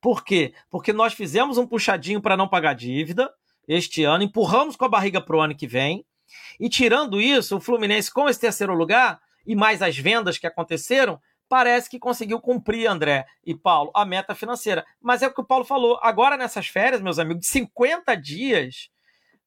Por 0.00 0.24
quê? 0.24 0.54
Porque 0.70 0.92
nós 0.92 1.12
fizemos 1.12 1.58
um 1.58 1.66
puxadinho 1.66 2.20
para 2.20 2.36
não 2.36 2.48
pagar 2.48 2.74
dívida 2.74 3.32
este 3.68 4.02
ano, 4.02 4.24
empurramos 4.24 4.74
com 4.74 4.84
a 4.84 4.88
barriga 4.88 5.20
para 5.20 5.36
o 5.36 5.40
ano 5.40 5.54
que 5.54 5.68
vem, 5.68 6.04
e 6.58 6.68
tirando 6.68 7.20
isso, 7.20 7.56
o 7.56 7.60
Fluminense, 7.60 8.12
com 8.12 8.28
esse 8.28 8.40
terceiro 8.40 8.74
lugar, 8.74 9.20
e 9.46 9.54
mais 9.54 9.82
as 9.82 9.96
vendas 9.96 10.38
que 10.38 10.46
aconteceram, 10.46 11.20
parece 11.52 11.90
que 11.90 11.98
conseguiu 11.98 12.40
cumprir, 12.40 12.86
André 12.86 13.26
e 13.44 13.54
Paulo, 13.54 13.90
a 13.94 14.06
meta 14.06 14.34
financeira. 14.34 14.86
Mas 14.98 15.20
é 15.20 15.26
o 15.26 15.34
que 15.34 15.42
o 15.42 15.44
Paulo 15.44 15.66
falou. 15.66 15.98
Agora, 16.00 16.34
nessas 16.34 16.66
férias, 16.66 17.02
meus 17.02 17.18
amigos, 17.18 17.42
de 17.42 17.48
50 17.48 18.14
dias, 18.16 18.88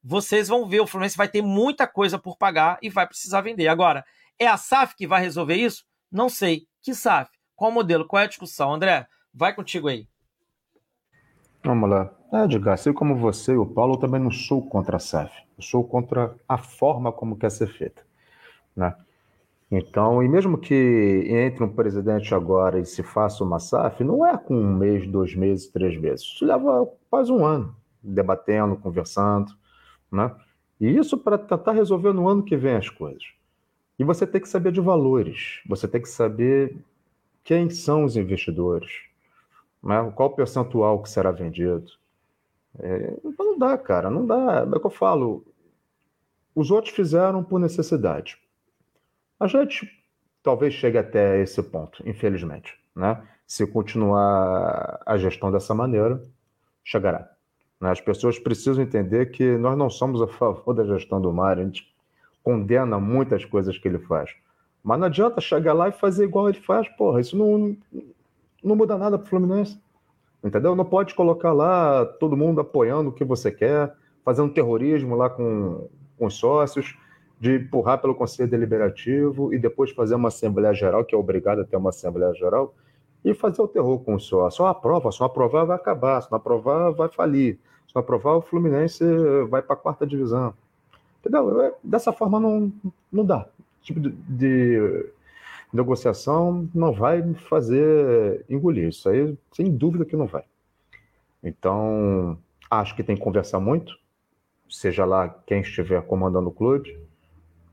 vocês 0.04 0.48
vão 0.48 0.68
ver, 0.68 0.82
o 0.82 0.86
Fluminense 0.86 1.18
vai 1.18 1.28
ter 1.28 1.42
muita 1.42 1.88
coisa 1.88 2.20
por 2.20 2.38
pagar 2.38 2.78
e 2.80 2.92
vai 2.92 3.08
precisar 3.08 3.42
vender. 3.42 3.68
Agora, 3.68 4.06
é 4.38 4.46
a 4.46 4.56
SAF 4.56 4.96
que 4.96 5.08
vai 5.08 5.20
resolver 5.20 5.56
isso? 5.56 5.84
Não 6.12 6.30
sei. 6.30 6.68
Que 6.80 6.94
SAF? 6.94 7.32
Qual 7.56 7.72
modelo? 7.72 8.06
Qual 8.06 8.22
é 8.22 8.26
a 8.26 8.30
discussão? 8.30 8.72
André, 8.72 9.08
vai 9.34 9.56
contigo 9.56 9.88
aí. 9.88 10.08
Vamos 11.64 11.90
lá. 11.90 12.14
É, 12.32 12.44
Edgar, 12.44 12.76
assim 12.76 12.94
como 12.94 13.16
você 13.16 13.54
e 13.54 13.58
o 13.58 13.66
Paulo, 13.66 13.96
eu 13.96 14.00
também 14.00 14.22
não 14.22 14.30
sou 14.30 14.70
contra 14.70 14.98
a 14.98 15.00
SAF. 15.00 15.36
Eu 15.58 15.64
sou 15.64 15.84
contra 15.84 16.36
a 16.48 16.60
forma 16.60 17.12
como 17.12 17.36
quer 17.36 17.50
ser 17.50 17.74
feita. 17.74 18.06
Né? 18.76 18.96
Então, 19.72 20.22
e 20.22 20.28
mesmo 20.30 20.58
que 20.58 21.26
entre 21.28 21.64
um 21.64 21.74
presidente 21.74 22.34
agora 22.36 22.80
e 22.80 22.86
se 22.86 23.02
faça 23.02 23.44
uma 23.44 23.60
SAF, 23.60 24.04
não 24.04 24.26
é 24.26 24.38
com 24.38 24.56
um 24.56 24.76
mês, 24.76 25.08
dois 25.08 25.36
meses, 25.36 25.68
três 25.68 26.00
meses. 26.00 26.26
Isso 26.26 26.46
leva 26.46 26.88
quase 27.10 27.32
um 27.32 27.44
ano 27.44 27.76
debatendo, 28.02 28.76
conversando, 28.76 29.52
né? 30.12 30.34
E 30.80 30.88
isso 30.96 31.18
para 31.18 31.38
tentar 31.38 31.72
resolver 31.72 32.14
no 32.14 32.28
ano 32.28 32.44
que 32.44 32.56
vem 32.56 32.76
as 32.76 32.90
coisas. 32.90 33.24
E 33.98 34.04
você 34.04 34.28
tem 34.28 34.42
que 34.42 34.50
saber 34.50 34.72
de 34.72 34.82
valores, 34.82 35.62
você 35.68 35.88
tem 35.88 36.02
que 36.02 36.10
saber 36.10 36.78
quem 37.44 37.70
são 37.70 38.04
os 38.04 38.18
investidores, 38.18 38.92
né? 39.82 40.12
qual 40.16 40.30
o 40.30 40.36
percentual 40.36 41.02
que 41.02 41.10
será 41.10 41.32
vendido. 41.32 41.86
É, 42.78 43.18
não 43.40 43.58
dá, 43.58 43.78
cara, 43.78 44.10
não 44.10 44.26
dá. 44.26 44.68
É 44.72 44.76
o 44.76 44.80
que 44.80 44.86
eu 44.86 44.92
falo. 44.92 45.46
Os 46.54 46.72
outros 46.72 46.94
fizeram 46.94 47.44
por 47.44 47.60
necessidade. 47.60 48.38
A 49.40 49.48
gente 49.48 49.90
talvez 50.42 50.74
chegue 50.74 50.98
até 50.98 51.42
esse 51.42 51.62
ponto, 51.62 52.08
infelizmente. 52.08 52.74
Né? 52.96 53.22
Se 53.46 53.66
continuar 53.68 55.02
a 55.06 55.18
gestão 55.18 55.52
dessa 55.52 55.74
maneira, 55.74 56.22
chegará. 56.84 57.30
Né? 57.82 57.92
As 57.92 58.00
pessoas 58.00 58.40
precisam 58.40 58.84
entender 58.84 59.32
que 59.32 59.58
nós 59.58 59.78
não 59.78 59.90
somos 59.90 60.22
a 60.22 60.28
favor 60.30 60.74
da 60.74 60.86
gestão 60.86 61.20
do 61.20 61.34
Mário, 61.34 61.64
a 61.64 61.66
gente 61.66 61.94
condena 62.44 63.00
muitas 63.00 63.44
coisas 63.44 63.78
que 63.78 63.88
ele 63.88 64.00
faz. 64.00 64.32
Mas 64.84 65.00
não 65.00 65.08
adianta 65.08 65.42
chegar 65.42 65.74
lá 65.74 65.90
e 65.90 65.92
fazer 65.92 66.26
igual 66.26 66.48
ele 66.48 66.60
faz, 66.62 66.88
porra, 66.90 67.20
isso 67.20 67.36
não, 67.36 67.76
não 68.64 68.76
muda 68.76 68.98
nada 68.98 69.18
para 69.18 69.26
o 69.26 69.30
Fluminense. 69.30 69.82
Entendeu? 70.44 70.76
Não 70.76 70.86
pode 70.86 71.16
colocar 71.16 71.52
lá 71.52 72.06
todo 72.06 72.38
mundo 72.38 72.62
apoiando 72.62 73.10
o 73.10 73.12
que 73.12 73.24
você 73.26 73.52
quer, 73.52 73.96
fazendo 74.24 74.54
terrorismo 74.54 75.16
lá 75.16 75.28
com, 75.28 75.90
com 76.20 76.28
os 76.28 76.36
sócios, 76.36 76.96
de 77.40 77.58
empurrar 77.58 78.00
pelo 78.00 78.16
Conselho 78.16 78.50
Deliberativo 78.50 79.54
e 79.54 79.60
depois 79.60 79.92
fazer 79.92 80.16
uma 80.16 80.30
Assembleia 80.30 80.74
Geral, 80.74 81.04
que 81.04 81.14
é 81.14 81.18
obrigado 81.18 81.60
a 81.60 81.66
ter 81.66 81.76
uma 81.76 81.90
Assembleia 81.90 82.34
Geral, 82.34 82.74
e 83.24 83.34
fazer 83.34 83.62
o 83.62 83.68
terror 83.68 84.00
com 84.00 84.16
o 84.16 84.20
só. 84.20 84.50
Só 84.50 84.68
aprova, 84.68 85.10
não 85.20 85.26
aprovar 85.26 85.66
vai 85.66 85.76
acabar, 85.76 86.22
se 86.22 86.32
não 86.32 86.38
aprovar 86.38 86.92
vai 86.92 87.10
falir, 87.10 87.58
se 87.88 87.96
não 87.96 88.02
aprovar 88.02 88.36
o 88.36 88.42
Fluminense 88.42 89.04
vai 89.50 89.62
para 89.62 89.74
a 89.74 89.78
quarta 89.78 90.06
divisão. 90.06 90.54
Entendeu? 91.20 91.76
Dessa 91.84 92.14
forma 92.14 92.40
não, 92.40 92.72
não 93.12 93.26
dá. 93.26 93.48
Tipo 93.82 94.00
de, 94.00 94.12
de 94.12 95.10
negociação 95.74 96.70
não 96.74 96.94
vai 96.94 97.34
fazer 97.34 98.46
engolir. 98.48 98.90
Isso 98.90 99.10
aí, 99.10 99.38
sem 99.52 99.76
dúvida 99.76 100.06
que 100.06 100.16
não 100.16 100.28
vai. 100.28 100.44
Então, 101.44 102.38
acho 102.70 102.96
que 102.96 103.04
tem 103.04 103.16
que 103.16 103.24
conversar 103.24 103.60
muito, 103.60 103.98
seja 104.70 105.06
lá 105.06 105.30
quem 105.46 105.62
estiver 105.62 106.02
comandando 106.04 106.50
o 106.50 106.52
clube, 106.52 106.98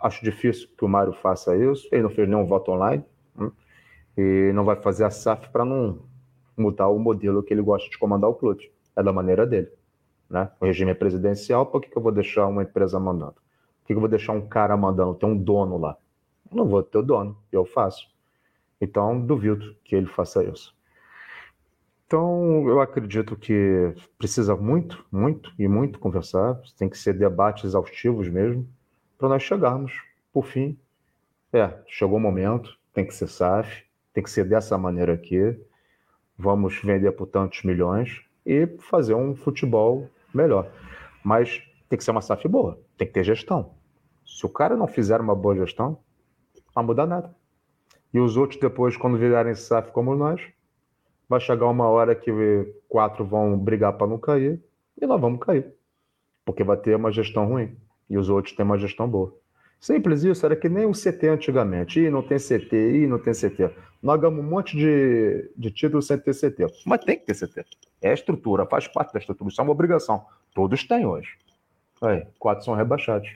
Acho 0.02 0.24
difícil 0.24 0.68
que 0.76 0.84
o 0.84 0.88
Mário 0.88 1.12
faça 1.12 1.56
isso. 1.56 1.88
Ele 1.92 2.02
não 2.02 2.10
fez 2.10 2.28
nenhum 2.28 2.44
voto 2.44 2.72
online. 2.72 3.04
Né? 3.36 3.50
E 4.16 4.52
não 4.52 4.64
vai 4.64 4.76
fazer 4.76 5.04
a 5.04 5.10
SAF 5.10 5.48
para 5.50 5.64
não 5.64 6.00
mudar 6.56 6.88
o 6.88 6.98
modelo 6.98 7.42
que 7.42 7.54
ele 7.54 7.62
gosta 7.62 7.88
de 7.88 7.98
comandar 7.98 8.28
o 8.28 8.34
clube. 8.34 8.70
É 8.96 9.02
da 9.02 9.12
maneira 9.12 9.46
dele. 9.46 9.70
né? 10.28 10.50
O 10.60 10.66
regime 10.66 10.90
é 10.90 10.94
presidencial, 10.94 11.66
por 11.66 11.80
que, 11.80 11.88
que 11.88 11.96
eu 11.96 12.02
vou 12.02 12.12
deixar 12.12 12.46
uma 12.46 12.62
empresa 12.62 12.98
mandando? 12.98 13.34
Por 13.34 13.86
que, 13.86 13.94
que 13.94 13.94
eu 13.94 14.00
vou 14.00 14.08
deixar 14.08 14.32
um 14.32 14.46
cara 14.46 14.76
mandando? 14.76 15.14
Tem 15.14 15.28
um 15.28 15.36
dono 15.36 15.78
lá. 15.78 15.96
Eu 16.50 16.56
não 16.56 16.68
vou 16.68 16.82
ter 16.82 16.98
o 16.98 17.02
dono, 17.02 17.36
eu 17.50 17.64
faço. 17.64 18.08
Então, 18.80 19.20
duvido 19.24 19.74
que 19.84 19.94
ele 19.94 20.06
faça 20.06 20.42
isso. 20.44 20.74
Então, 22.06 22.68
eu 22.68 22.80
acredito 22.80 23.36
que 23.36 23.94
precisa 24.18 24.54
muito, 24.54 25.04
muito 25.10 25.52
e 25.58 25.66
muito 25.66 25.98
conversar. 25.98 26.60
Tem 26.76 26.88
que 26.88 26.98
ser 26.98 27.14
debates 27.14 27.64
exaustivos 27.64 28.28
mesmo, 28.28 28.68
para 29.22 29.28
nós 29.28 29.44
chegarmos, 29.44 29.92
por 30.32 30.44
fim. 30.44 30.76
É, 31.52 31.72
chegou 31.86 32.18
o 32.18 32.20
momento, 32.20 32.76
tem 32.92 33.06
que 33.06 33.14
ser 33.14 33.28
SAF, 33.28 33.84
tem 34.12 34.20
que 34.20 34.28
ser 34.28 34.44
dessa 34.44 34.76
maneira 34.76 35.12
aqui. 35.12 35.56
Vamos 36.36 36.80
vender 36.82 37.12
por 37.12 37.28
tantos 37.28 37.62
milhões 37.62 38.20
e 38.44 38.66
fazer 38.80 39.14
um 39.14 39.36
futebol 39.36 40.10
melhor. 40.34 40.68
Mas 41.22 41.62
tem 41.88 41.96
que 41.96 42.02
ser 42.02 42.10
uma 42.10 42.20
SAF 42.20 42.48
boa, 42.48 42.80
tem 42.98 43.06
que 43.06 43.14
ter 43.14 43.22
gestão. 43.22 43.74
Se 44.26 44.44
o 44.44 44.48
cara 44.48 44.76
não 44.76 44.88
fizer 44.88 45.20
uma 45.20 45.36
boa 45.36 45.54
gestão, 45.54 45.98
não 46.56 46.72
vai 46.74 46.84
mudar 46.84 47.06
nada. 47.06 47.32
E 48.12 48.18
os 48.18 48.36
outros 48.36 48.58
depois, 48.58 48.96
quando 48.96 49.16
virarem 49.16 49.54
SAF 49.54 49.92
como 49.92 50.16
nós, 50.16 50.42
vai 51.28 51.38
chegar 51.38 51.68
uma 51.68 51.86
hora 51.88 52.16
que 52.16 52.32
quatro 52.88 53.24
vão 53.24 53.56
brigar 53.56 53.92
para 53.92 54.08
não 54.08 54.18
cair 54.18 54.60
e 55.00 55.06
nós 55.06 55.20
vamos 55.20 55.38
cair. 55.38 55.72
Porque 56.44 56.64
vai 56.64 56.76
ter 56.76 56.96
uma 56.96 57.12
gestão 57.12 57.46
ruim 57.46 57.76
e 58.12 58.18
os 58.18 58.28
outros 58.28 58.54
têm 58.54 58.64
uma 58.64 58.78
gestão 58.78 59.08
boa. 59.08 59.34
Simples 59.80 60.22
isso, 60.22 60.46
era 60.46 60.54
que 60.54 60.68
nem 60.68 60.86
o 60.86 60.92
CT 60.92 61.26
antigamente. 61.28 61.98
Ih, 61.98 62.10
não 62.10 62.22
tem 62.22 62.38
CT, 62.38 62.76
ih, 62.76 63.06
não 63.08 63.18
tem 63.18 63.32
CT. 63.32 63.70
Nós 64.00 64.20
ganhamos 64.20 64.44
um 64.44 64.48
monte 64.48 64.76
de, 64.76 65.50
de 65.56 65.70
títulos 65.72 66.06
sem 66.06 66.18
ter 66.18 66.32
CT. 66.34 66.66
Mas 66.86 67.04
tem 67.04 67.18
que 67.18 67.26
ter 67.26 67.34
CT. 67.34 67.64
É 68.00 68.10
a 68.10 68.14
estrutura, 68.14 68.64
faz 68.66 68.86
parte 68.86 69.12
da 69.12 69.18
estrutura. 69.18 69.50
Isso 69.50 69.60
é 69.60 69.64
uma 69.64 69.72
obrigação. 69.72 70.24
Todos 70.54 70.84
têm 70.84 71.04
hoje. 71.04 71.36
Aí, 72.00 72.24
quatro 72.38 72.64
são 72.64 72.74
rebaixados. 72.74 73.28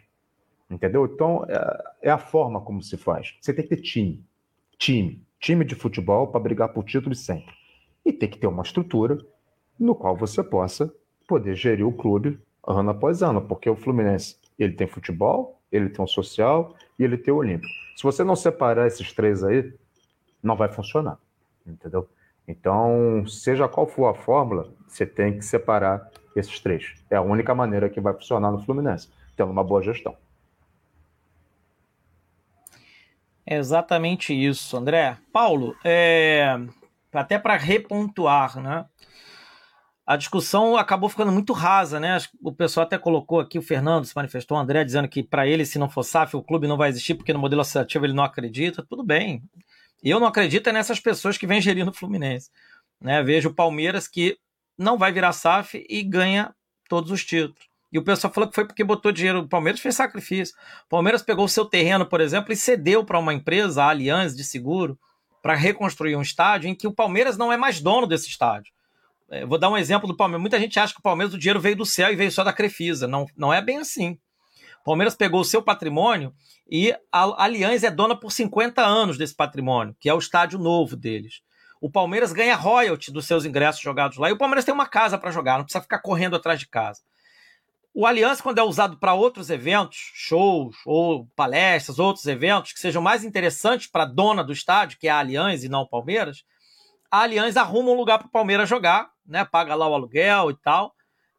Entendeu? 0.71 1.05
Então, 1.07 1.45
é, 1.49 1.85
é 2.03 2.11
a 2.11 2.19
forma 2.19 2.61
como 2.61 2.81
se 2.81 2.97
faz. 2.97 3.35
Você 3.41 3.53
tem 3.53 3.67
que 3.67 3.75
ter 3.75 3.83
time 3.83 4.25
time, 4.79 5.21
time 5.41 5.65
de 5.65 5.75
futebol 5.75 6.29
para 6.29 6.41
brigar 6.41 6.69
por 6.69 6.85
títulos 6.85 7.21
sempre. 7.21 7.55
E 8.05 8.13
tem 8.13 8.29
que 8.29 8.39
ter 8.39 8.47
uma 8.47 8.63
estrutura 8.63 9.19
no 9.79 9.95
qual 9.95 10.17
você 10.17 10.43
possa 10.43 10.93
poder 11.27 11.55
gerir 11.55 11.87
o 11.87 11.93
clube 11.93 12.39
ano 12.67 12.91
após 12.91 13.23
ano, 13.23 13.43
porque 13.43 13.69
o 13.69 13.77
Fluminense 13.77 14.37
ele 14.59 14.75
tem 14.75 14.87
futebol, 14.87 15.61
ele 15.71 15.89
tem 15.89 16.05
o 16.05 16.09
social 16.09 16.75
e 16.99 17.05
ele 17.05 17.17
tem 17.17 17.33
o 17.33 17.39
olímpico. 17.39 17.73
Se 17.97 18.03
você 18.03 18.23
não 18.23 18.37
separar 18.37 18.87
esses 18.87 19.13
três 19.13 19.43
aí, 19.43 19.73
não 20.43 20.57
vai 20.57 20.69
funcionar, 20.69 21.19
entendeu? 21.67 22.09
Então, 22.47 23.25
seja 23.27 23.69
qual 23.69 23.87
for 23.87 24.07
a 24.07 24.15
fórmula, 24.15 24.73
você 24.87 25.05
tem 25.05 25.39
que 25.39 25.45
separar 25.45 26.11
esses 26.35 26.61
três. 26.61 26.95
É 27.11 27.17
a 27.17 27.23
única 27.23 27.55
maneira 27.55 27.89
que 27.89 28.01
vai 28.01 28.13
funcionar 28.13 28.53
no 28.53 28.63
Fluminense, 28.63 29.11
tendo 29.37 29.51
uma 29.51 29.65
boa 29.65 29.83
gestão. 29.83 30.17
É 33.45 33.57
exatamente 33.57 34.35
isso, 34.35 34.77
André. 34.77 35.17
Paulo, 35.33 35.77
é... 35.85 36.59
até 37.13 37.39
para 37.39 37.57
repontuar, 37.57 38.61
né? 38.61 38.85
A 40.07 40.17
discussão 40.17 40.77
acabou 40.77 41.09
ficando 41.09 41.33
muito 41.33 41.53
rasa, 41.53 41.99
né? 41.99 42.17
O 42.41 42.53
pessoal 42.53 42.87
até 42.87 42.97
colocou 42.97 43.41
aqui, 43.41 43.59
o 43.59 43.63
Fernando 43.63 44.05
se 44.05 44.15
manifestou, 44.15 44.57
o 44.57 44.61
André, 44.61 44.85
dizendo 44.85 45.09
que 45.09 45.21
para 45.21 45.49
ele, 45.49 45.67
se 45.67 45.81
não 45.81 45.89
for 45.89 46.05
SAF, 46.05 46.37
o 46.37 46.43
clube 46.43 46.69
não 46.69 46.77
vai 46.77 46.89
existir 46.89 47.15
porque 47.15 47.33
no 47.33 47.41
modelo 47.41 47.63
associativo 47.63 48.07
ele 48.07 48.13
não 48.13 48.23
acredita. 48.23 48.87
Tudo 48.89 49.03
bem. 49.03 49.43
Eu 50.01 50.21
não 50.21 50.29
acredito 50.29 50.69
é 50.69 50.73
nessas 50.73 51.01
pessoas 51.01 51.37
que 51.37 51.47
vêm 51.47 51.61
gerindo 51.61 51.91
o 51.91 51.95
Fluminense. 51.95 52.51
Né? 53.01 53.21
Vejo 53.25 53.49
o 53.49 53.55
Palmeiras 53.55 54.07
que 54.07 54.39
não 54.79 54.97
vai 54.97 55.11
virar 55.11 55.33
SAF 55.33 55.85
e 55.89 56.03
ganha 56.05 56.55
todos 56.89 57.11
os 57.11 57.25
títulos. 57.25 57.69
E 57.93 57.99
o 57.99 58.05
pessoal 58.05 58.33
falou 58.33 58.49
que 58.49 58.55
foi 58.55 58.65
porque 58.65 58.85
botou 58.85 59.11
dinheiro. 59.11 59.41
O 59.41 59.49
Palmeiras 59.49 59.81
fez 59.81 59.97
sacrifício. 59.97 60.55
O 60.85 60.89
Palmeiras 60.89 61.23
pegou 61.23 61.47
o 61.47 61.49
seu 61.49 61.65
terreno, 61.65 62.07
por 62.07 62.21
exemplo, 62.21 62.53
e 62.53 62.57
cedeu 62.57 63.05
para 63.05 63.19
uma 63.19 63.35
empresa, 63.35 63.83
a 63.83 63.91
Allianz 63.91 64.37
de 64.37 64.45
Seguro, 64.45 64.97
para 65.43 65.55
reconstruir 65.55 66.15
um 66.15 66.23
estádio 66.23 66.69
em 66.69 66.75
que 66.75 66.87
o 66.87 66.93
Palmeiras 66.93 67.37
não 67.37 67.53
é 67.53 67.57
mais 67.57 67.81
dono 67.81 68.07
desse 68.07 68.29
estádio. 68.29 68.76
É, 69.31 69.45
vou 69.45 69.59
dar 69.59 69.69
um 69.69 69.77
exemplo 69.77 70.07
do 70.07 70.17
Palmeiras. 70.17 70.41
Muita 70.41 70.59
gente 70.59 70.79
acha 70.79 70.93
que 70.93 71.01
o 71.01 71.03
Palmeiras 71.03 71.35
o 71.35 71.39
dinheiro 71.39 71.61
veio 71.61 71.77
do 71.77 71.87
céu 71.87 72.13
e 72.13 72.17
veio 72.17 72.31
só 72.31 72.45
da 72.45 72.53
Crefisa. 72.53 73.07
Não, 73.07 73.27
não 73.37 73.53
é 73.53 73.61
bem 73.61 73.79
assim. 73.79 74.19
O 74.81 74.85
Palmeiras 74.85 75.17
pegou 75.17 75.41
o 75.41 75.45
seu 75.45 75.63
patrimônio 75.63 76.33
e 76.71 76.93
a 77.11 77.45
Allianz 77.45 77.83
é 77.83 77.91
dona 77.91 78.15
por 78.15 78.31
50 78.31 78.81
anos 78.83 79.19
desse 79.19 79.35
patrimônio, 79.35 79.97
que 79.99 80.09
é 80.09 80.15
o 80.15 80.19
estádio 80.19 80.59
novo 80.59 80.95
deles. 80.95 81.43
O 81.81 81.91
Palmeiras 81.91 82.33
ganha 82.33 82.55
royalty 82.55 83.13
dos 83.13 83.27
seus 83.27 83.45
ingressos 83.45 83.83
jogados 83.83 84.17
lá 84.17 84.31
e 84.31 84.33
o 84.33 84.39
Palmeiras 84.39 84.65
tem 84.65 84.73
uma 84.73 84.87
casa 84.87 85.19
para 85.19 85.31
jogar, 85.31 85.59
não 85.59 85.65
precisa 85.65 85.83
ficar 85.83 85.99
correndo 85.99 86.37
atrás 86.37 86.59
de 86.59 86.69
casa. 86.69 87.01
O 87.93 88.07
Aliança, 88.07 88.43
quando 88.43 88.59
é 88.59 88.63
usado 88.63 88.99
para 88.99 89.15
outros 89.15 89.51
eventos, 89.51 89.97
shows 90.15 90.77
ou 90.85 91.27
palestras, 91.35 91.99
outros 91.99 92.27
eventos 92.27 92.73
que 92.73 92.79
sejam 92.79 93.01
mais 93.01 93.25
interessantes 93.25 93.87
para 93.87 94.03
a 94.03 94.07
dona 94.07 94.45
do 94.45 94.53
estádio, 94.53 94.99
que 94.99 95.09
é 95.09 95.11
a 95.11 95.19
Aliança 95.19 95.65
e 95.65 95.69
não 95.69 95.81
o 95.81 95.89
Palmeiras, 95.89 96.45
a 97.11 97.21
Aliança 97.21 97.61
arruma 97.61 97.91
um 97.91 97.97
lugar 97.97 98.19
para 98.19 98.27
o 98.27 98.31
Palmeiras 98.31 98.69
jogar, 98.69 99.11
né? 99.27 99.45
paga 99.45 99.75
lá 99.75 99.89
o 99.89 99.95
aluguel 99.95 100.51
e 100.51 100.57
tal, 100.57 100.95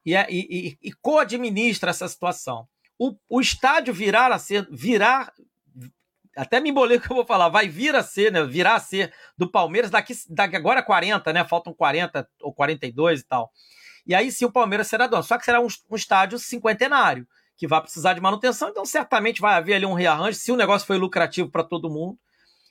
e, 0.06 0.16
é, 0.16 0.26
e, 0.30 0.78
e, 0.82 0.90
e 0.90 0.94
co-administra 0.94 1.90
essa 1.90 2.08
situação. 2.08 2.68
O, 2.98 3.16
o 3.30 3.42
estádio 3.42 3.94
virar 3.94 4.32
a 4.32 4.40
ser, 4.40 4.68
virar, 4.72 5.32
até 6.36 6.60
me 6.60 6.70
embolei 6.70 6.98
o 6.98 7.02
que 7.02 7.12
eu 7.12 7.16
vou 7.16 7.26
falar, 7.26 7.50
vai 7.50 7.68
vir 7.68 7.96
a 7.96 8.02
ser, 8.02 8.32
né? 8.32 8.44
Virar 8.44 8.76
a 8.76 8.80
ser 8.80 9.14
do 9.38 9.50
Palmeiras 9.50 9.92
daqui, 9.92 10.14
daqui 10.30 10.56
agora 10.56 10.82
40, 10.82 11.32
né? 11.34 11.44
Faltam 11.46 11.74
40 11.74 12.28
ou 12.42 12.54
42 12.54 13.20
e 13.20 13.24
tal. 13.24 13.52
E 14.06 14.16
aí 14.16 14.32
sim 14.32 14.46
o 14.46 14.52
Palmeiras 14.52 14.88
será 14.88 15.06
dono. 15.06 15.24
Só 15.24 15.38
que 15.38 15.46
será 15.46 15.60
um, 15.60 15.68
um 15.90 15.96
estádio 15.96 16.40
cinquentenário, 16.40 17.28
que 17.58 17.68
vai 17.68 17.82
precisar 17.82 18.14
de 18.14 18.22
manutenção, 18.22 18.70
então 18.70 18.86
certamente 18.86 19.42
vai 19.42 19.56
haver 19.56 19.76
ali 19.76 19.86
um 19.86 19.94
rearranjo, 19.94 20.38
se 20.38 20.52
o 20.52 20.56
negócio 20.56 20.88
foi 20.88 20.98
lucrativo 20.98 21.50
para 21.50 21.64
todo 21.64 21.90
mundo. 21.90 22.18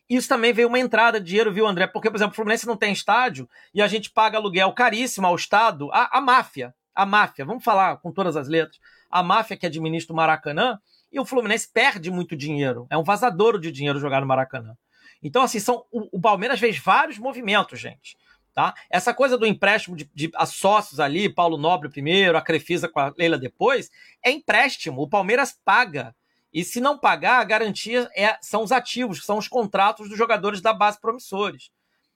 Isso 0.09 0.29
também 0.29 0.53
veio 0.53 0.69
uma 0.69 0.79
entrada 0.79 1.21
de 1.21 1.27
dinheiro, 1.27 1.53
viu, 1.53 1.67
André? 1.67 1.87
Porque, 1.87 2.11
por 2.11 2.17
exemplo, 2.17 2.33
o 2.33 2.37
Fluminense 2.37 2.67
não 2.67 2.77
tem 2.77 2.93
estádio 2.93 3.49
e 3.75 3.83
a 3.83 3.89
gente 3.89 4.11
paga 4.11 4.39
aluguel 4.39 4.73
caríssimo 4.73 5.27
ao 5.27 5.35
Estado, 5.35 5.91
a, 5.93 6.19
a 6.19 6.21
máfia, 6.21 6.75
a 6.95 7.05
máfia, 7.05 7.45
vamos 7.45 7.65
falar 7.65 7.97
com 7.99 8.13
todas 8.13 8.37
as 8.37 8.49
letras, 8.49 8.79
a 9.11 9.23
máfia 9.23 9.57
que 9.57 9.67
administra 9.67 10.13
o 10.13 10.17
Maracanã, 10.17 10.79
e 11.13 11.21
o 11.21 11.25
Fluminense 11.25 11.69
perde 11.73 12.11
muito 12.11 12.37
dinheiro. 12.37 12.87
É 12.91 12.97
um 12.97 13.03
vazadouro 13.03 13.59
de 13.59 13.73
dinheiro 13.73 13.99
jogar 13.99 14.21
no 14.21 14.27
Maracanã. 14.27 14.77
Então, 15.23 15.43
assim, 15.43 15.59
são, 15.59 15.85
o, 15.91 16.19
o 16.19 16.21
Palmeiras 16.21 16.61
fez 16.61 16.79
vários 16.79 17.19
movimentos, 17.19 17.81
gente. 17.81 18.17
Tá? 18.55 18.75
Essa 18.91 19.13
coisa 19.13 19.37
do 19.37 19.47
empréstimo 19.47 19.97
de, 19.97 20.11
de 20.15 20.31
a 20.35 20.47
sócios 20.47 20.99
ali, 20.99 21.29
Paulo 21.29 21.59
Nobre 21.59 21.91
primeiro, 21.91 22.39
a 22.39 22.43
Crefisa 22.43 22.89
com 22.89 22.99
a 22.99 23.13
Leila 23.17 23.39
depois, 23.39 23.91
é 24.23 24.31
empréstimo. 24.31 25.03
O 25.03 25.09
Palmeiras 25.09 25.59
paga. 25.65 26.15
E 26.53 26.65
se 26.65 26.81
não 26.81 26.99
pagar, 26.99 27.41
a 27.41 27.45
garantia 27.45 28.11
é, 28.17 28.39
são 28.41 28.63
os 28.63 28.73
ativos, 28.73 29.25
são 29.25 29.39
os 29.39 29.49
contratos 29.49 30.09
dos 30.09 30.17
jogadores 30.17 30.61
da 30.61 30.73
base 30.73 31.01
promissores. 31.01 31.71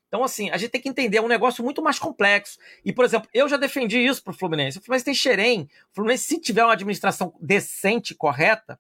Então, 0.09 0.25
assim, 0.25 0.51
a 0.51 0.57
gente 0.57 0.71
tem 0.71 0.81
que 0.81 0.89
entender, 0.89 1.19
é 1.19 1.23
um 1.23 1.29
negócio 1.29 1.63
muito 1.63 1.81
mais 1.81 1.97
complexo. 1.99 2.59
E, 2.85 2.93
por 2.93 3.05
exemplo, 3.05 3.29
eu 3.33 3.49
já 3.49 3.57
defendi 3.57 3.99
isso 3.99 4.23
para 4.25 4.33
o 4.33 4.37
Fluminense. 4.37 4.79
O 4.79 4.83
Fluminense 4.83 5.05
tem 5.05 5.15
xerém. 5.15 5.69
O 5.93 5.95
Fluminense, 5.95 6.25
se 6.25 6.41
tiver 6.41 6.65
uma 6.65 6.73
administração 6.73 7.33
decente, 7.41 8.13
correta, 8.13 8.79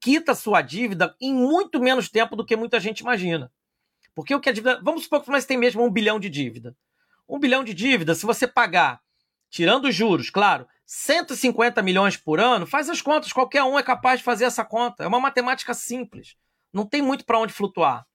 quita 0.00 0.34
sua 0.34 0.62
dívida 0.62 1.14
em 1.20 1.34
muito 1.34 1.78
menos 1.78 2.08
tempo 2.08 2.34
do 2.34 2.44
que 2.44 2.56
muita 2.56 2.80
gente 2.80 3.00
imagina. 3.00 3.52
Porque 4.14 4.34
o 4.34 4.40
que 4.40 4.48
a 4.48 4.52
dívida. 4.52 4.80
Vamos 4.82 5.02
supor 5.02 5.18
que 5.18 5.24
o 5.24 5.26
Fluminense 5.26 5.46
tem 5.46 5.58
mesmo 5.58 5.84
um 5.84 5.90
bilhão 5.90 6.18
de 6.18 6.30
dívida. 6.30 6.74
Um 7.28 7.38
bilhão 7.38 7.62
de 7.62 7.74
dívida, 7.74 8.14
se 8.14 8.24
você 8.24 8.46
pagar, 8.46 9.00
tirando 9.56 9.86
os 9.86 9.94
juros, 9.94 10.28
claro, 10.28 10.68
150 10.84 11.82
milhões 11.82 12.14
por 12.14 12.38
ano, 12.38 12.66
faz 12.66 12.90
as 12.90 13.00
contas, 13.00 13.32
qualquer 13.32 13.62
um 13.62 13.78
é 13.78 13.82
capaz 13.82 14.18
de 14.20 14.24
fazer 14.24 14.44
essa 14.44 14.62
conta. 14.62 15.02
É 15.02 15.06
uma 15.06 15.18
matemática 15.18 15.72
simples. 15.72 16.36
Não 16.70 16.84
tem 16.84 17.00
muito 17.00 17.24
para 17.24 17.38
onde 17.38 17.54
flutuar. 17.54 18.06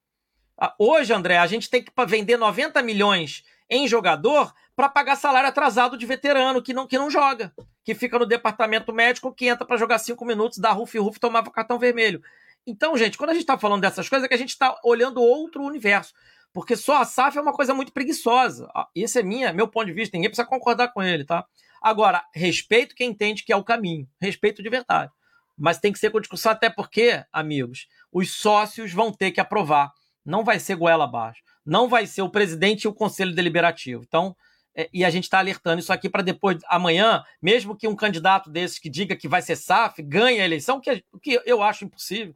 Ah, 0.55 0.75
hoje, 0.77 1.11
André, 1.11 1.39
a 1.39 1.47
gente 1.47 1.67
tem 1.67 1.83
que 1.83 1.91
vender 2.05 2.37
90 2.37 2.83
milhões 2.83 3.43
em 3.67 3.87
jogador 3.87 4.53
para 4.75 4.87
pagar 4.87 5.15
salário 5.15 5.49
atrasado 5.49 5.97
de 5.97 6.05
veterano 6.05 6.61
que 6.61 6.75
não, 6.75 6.85
que 6.85 6.95
não 6.95 7.09
joga, 7.09 7.51
que 7.83 7.95
fica 7.95 8.19
no 8.19 8.25
departamento 8.27 8.93
médico, 8.93 9.33
que 9.33 9.47
entra 9.47 9.65
para 9.65 9.77
jogar 9.77 9.97
cinco 9.97 10.23
minutos, 10.23 10.59
dá 10.59 10.71
ruf 10.71 10.95
ruf, 10.99 11.19
tomava 11.19 11.49
cartão 11.49 11.79
vermelho. 11.79 12.21
Então, 12.67 12.95
gente, 12.95 13.17
quando 13.17 13.31
a 13.31 13.33
gente 13.33 13.43
está 13.43 13.57
falando 13.57 13.81
dessas 13.81 14.07
coisas, 14.07 14.25
é 14.25 14.27
que 14.27 14.35
a 14.35 14.37
gente 14.37 14.49
está 14.49 14.79
olhando 14.83 15.19
outro 15.23 15.63
universo. 15.63 16.13
Porque 16.53 16.75
só 16.75 17.01
a 17.01 17.05
SAF 17.05 17.37
é 17.37 17.41
uma 17.41 17.53
coisa 17.53 17.73
muito 17.73 17.93
preguiçosa. 17.93 18.69
Ah, 18.75 18.87
esse 18.93 19.19
é 19.19 19.23
minha, 19.23 19.53
meu 19.53 19.67
ponto 19.67 19.85
de 19.85 19.93
vista, 19.93 20.17
ninguém 20.17 20.29
precisa 20.29 20.47
concordar 20.47 20.89
com 20.89 21.01
ele, 21.01 21.23
tá? 21.23 21.45
Agora, 21.81 22.23
respeito 22.33 22.95
quem 22.95 23.09
entende 23.09 23.43
que 23.43 23.53
é 23.53 23.55
o 23.55 23.63
caminho. 23.63 24.07
Respeito 24.19 24.61
de 24.61 24.69
verdade. 24.69 25.11
Mas 25.57 25.79
tem 25.79 25.91
que 25.91 25.99
ser 25.99 26.09
com 26.09 26.19
discussão, 26.19 26.51
até 26.51 26.69
porque, 26.69 27.23
amigos, 27.31 27.87
os 28.11 28.33
sócios 28.33 28.91
vão 28.91 29.11
ter 29.11 29.31
que 29.31 29.39
aprovar. 29.39 29.91
Não 30.25 30.43
vai 30.43 30.59
ser 30.59 30.75
goela 30.75 31.05
abaixo. 31.05 31.41
Não 31.65 31.87
vai 31.87 32.05
ser 32.05 32.21
o 32.21 32.29
presidente 32.29 32.83
e 32.83 32.87
o 32.87 32.93
conselho 32.93 33.33
deliberativo. 33.33 34.03
Então, 34.05 34.35
é, 34.75 34.89
e 34.93 35.03
a 35.03 35.09
gente 35.09 35.25
está 35.25 35.39
alertando 35.39 35.79
isso 35.79 35.91
aqui 35.91 36.09
para 36.09 36.21
depois, 36.21 36.57
amanhã, 36.67 37.23
mesmo 37.41 37.75
que 37.75 37.87
um 37.87 37.95
candidato 37.95 38.49
desses 38.49 38.79
que 38.79 38.89
diga 38.89 39.15
que 39.15 39.27
vai 39.27 39.41
ser 39.41 39.55
SAF 39.55 40.01
ganhe 40.01 40.39
a 40.39 40.45
eleição, 40.45 40.79
que, 40.79 41.03
que 41.21 41.41
eu 41.45 41.61
acho 41.61 41.85
impossível, 41.85 42.35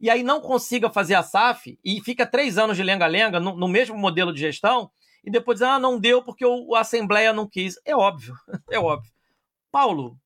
e 0.00 0.10
aí 0.10 0.22
não 0.22 0.40
consiga 0.40 0.90
fazer 0.90 1.14
a 1.14 1.22
SAF 1.22 1.78
e 1.84 2.00
fica 2.02 2.26
três 2.26 2.58
anos 2.58 2.76
de 2.76 2.82
lenga-lenga 2.82 3.40
no, 3.40 3.56
no, 3.56 3.68
mesmo 3.68 3.96
modelo 3.96 4.32
de 4.32 4.40
gestão 4.40 4.90
e 5.24 5.30
depois 5.30 5.58
diz, 5.58 5.68
ah, 5.68 5.78
não 5.78 5.98
deu 5.98 6.22
porque 6.22 6.44
o, 6.44 6.74
a 6.74 6.80
Assembleia 6.80 7.32
não 7.32 7.48
quis. 7.48 7.80
É 7.84 7.96
óbvio, 7.96 8.34
é 8.70 8.78
óbvio. 8.78 9.10
Paulo, 9.72 10.16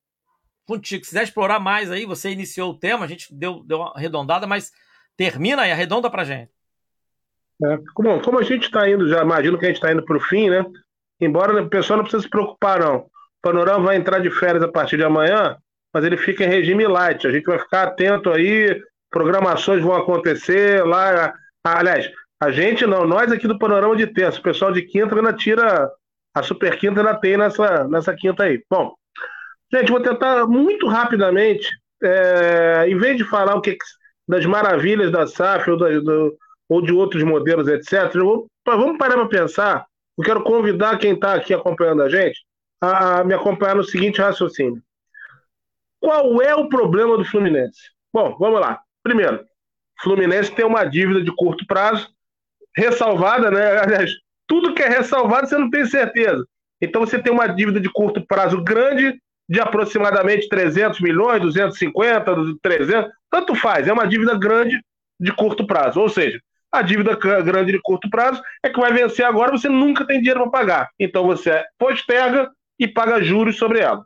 contigo, 0.66 1.04
se 1.04 1.10
quiser 1.10 1.24
explorar 1.24 1.58
mais 1.58 1.90
aí, 1.90 2.04
você 2.04 2.30
iniciou 2.30 2.70
o 2.70 2.78
tema, 2.78 3.04
a 3.04 3.08
gente 3.08 3.34
deu, 3.34 3.62
deu 3.64 3.78
uma 3.78 3.92
arredondada, 3.94 4.46
mas 4.46 4.72
termina 5.16 5.62
aí, 5.62 5.72
arredonda 5.72 6.10
pra 6.10 6.24
gente. 6.24 6.50
É, 7.62 7.78
como, 7.94 8.20
como 8.22 8.38
a 8.38 8.42
gente 8.42 8.64
está 8.64 8.88
indo, 8.88 9.08
já 9.08 9.22
imagino 9.22 9.58
que 9.58 9.66
a 9.66 9.68
gente 9.68 9.76
está 9.76 9.92
indo 9.92 10.04
para 10.04 10.16
o 10.16 10.20
fim, 10.20 10.48
né? 10.48 10.64
Embora 11.20 11.62
o 11.62 11.68
pessoal 11.68 11.98
não 11.98 12.04
precisa 12.04 12.22
se 12.22 12.30
preocupar, 12.30 12.80
não. 12.80 12.98
O 12.98 13.10
Panorama 13.42 13.86
vai 13.86 13.96
entrar 13.96 14.18
de 14.20 14.30
férias 14.30 14.62
a 14.62 14.68
partir 14.68 14.96
de 14.96 15.04
amanhã, 15.04 15.56
mas 15.92 16.04
ele 16.04 16.16
fica 16.16 16.44
em 16.44 16.48
regime 16.48 16.86
light. 16.86 17.26
A 17.26 17.32
gente 17.32 17.44
vai 17.44 17.58
ficar 17.58 17.82
atento 17.82 18.30
aí, 18.30 18.80
programações 19.10 19.82
vão 19.82 19.94
acontecer 19.94 20.84
lá. 20.84 21.34
Aliás, 21.64 22.10
a 22.40 22.50
gente 22.50 22.86
não, 22.86 23.06
nós 23.06 23.30
aqui 23.30 23.46
do 23.46 23.58
Panorama 23.58 23.96
de 23.96 24.06
terça, 24.06 24.38
o 24.38 24.42
pessoal 24.42 24.72
de 24.72 24.82
quinta 24.82 25.14
ainda 25.14 25.32
tira 25.32 25.90
a 26.34 26.42
super 26.42 26.78
quinta 26.78 27.00
ainda 27.00 27.14
tem 27.14 27.36
nessa, 27.36 27.86
nessa 27.88 28.14
quinta 28.14 28.44
aí. 28.44 28.62
Bom, 28.70 28.94
gente, 29.72 29.90
vou 29.90 30.00
tentar 30.00 30.46
muito 30.46 30.86
rapidamente, 30.86 31.68
é, 32.02 32.86
em 32.88 32.96
vez 32.96 33.16
de 33.16 33.24
falar 33.24 33.56
o 33.56 33.60
que 33.60 33.76
das 34.28 34.46
maravilhas 34.46 35.10
da 35.10 35.26
SAF 35.26 35.70
ou, 35.70 35.76
da, 35.76 35.88
do, 35.88 36.36
ou 36.68 36.80
de 36.80 36.92
outros 36.92 37.22
modelos, 37.24 37.66
etc., 37.66 38.14
vou, 38.14 38.46
vamos 38.64 38.96
parar 38.96 39.14
para 39.14 39.26
pensar. 39.26 39.86
Eu 40.16 40.24
quero 40.24 40.42
convidar 40.44 40.98
quem 40.98 41.14
está 41.14 41.34
aqui 41.34 41.52
acompanhando 41.52 42.02
a 42.02 42.08
gente 42.08 42.38
a, 42.80 43.20
a 43.20 43.24
me 43.24 43.34
acompanhar 43.34 43.74
no 43.74 43.84
seguinte 43.84 44.20
raciocínio. 44.20 44.80
Qual 46.00 46.40
é 46.40 46.54
o 46.54 46.68
problema 46.68 47.18
do 47.18 47.24
Fluminense? 47.24 47.90
Bom, 48.12 48.36
vamos 48.38 48.60
lá. 48.60 48.80
Primeiro, 49.02 49.44
Fluminense 50.02 50.52
tem 50.52 50.64
uma 50.64 50.84
dívida 50.84 51.22
de 51.22 51.34
curto 51.34 51.66
prazo, 51.66 52.08
ressalvada, 52.76 53.50
né? 53.50 53.78
Aliás, 53.80 54.10
tudo 54.46 54.74
que 54.74 54.82
é 54.82 54.88
ressalvado 54.88 55.46
você 55.48 55.58
não 55.58 55.70
tem 55.70 55.84
certeza. 55.86 56.44
Então 56.80 57.02
você 57.02 57.18
tem 57.18 57.32
uma 57.32 57.46
dívida 57.46 57.80
de 57.80 57.90
curto 57.90 58.24
prazo 58.26 58.62
grande, 58.62 59.20
de 59.48 59.60
aproximadamente 59.60 60.48
300 60.48 61.00
milhões, 61.00 61.42
250, 61.42 62.24
300, 62.62 63.10
tanto 63.30 63.54
faz, 63.54 63.86
é 63.86 63.92
uma 63.92 64.06
dívida 64.06 64.38
grande 64.38 64.80
de 65.18 65.32
curto 65.32 65.66
prazo. 65.66 66.00
Ou 66.00 66.08
seja, 66.08 66.40
a 66.72 66.82
dívida 66.82 67.16
grande 67.16 67.72
de 67.72 67.80
curto 67.82 68.08
prazo 68.08 68.40
é 68.62 68.70
que 68.70 68.80
vai 68.80 68.92
vencer 68.92 69.24
agora, 69.24 69.50
você 69.50 69.68
nunca 69.68 70.06
tem 70.06 70.18
dinheiro 70.18 70.40
para 70.42 70.50
pagar. 70.50 70.90
Então 70.98 71.26
você 71.26 71.64
posterga 71.78 72.50
e 72.78 72.88
paga 72.88 73.22
juros 73.22 73.58
sobre 73.58 73.80
ela. 73.80 74.04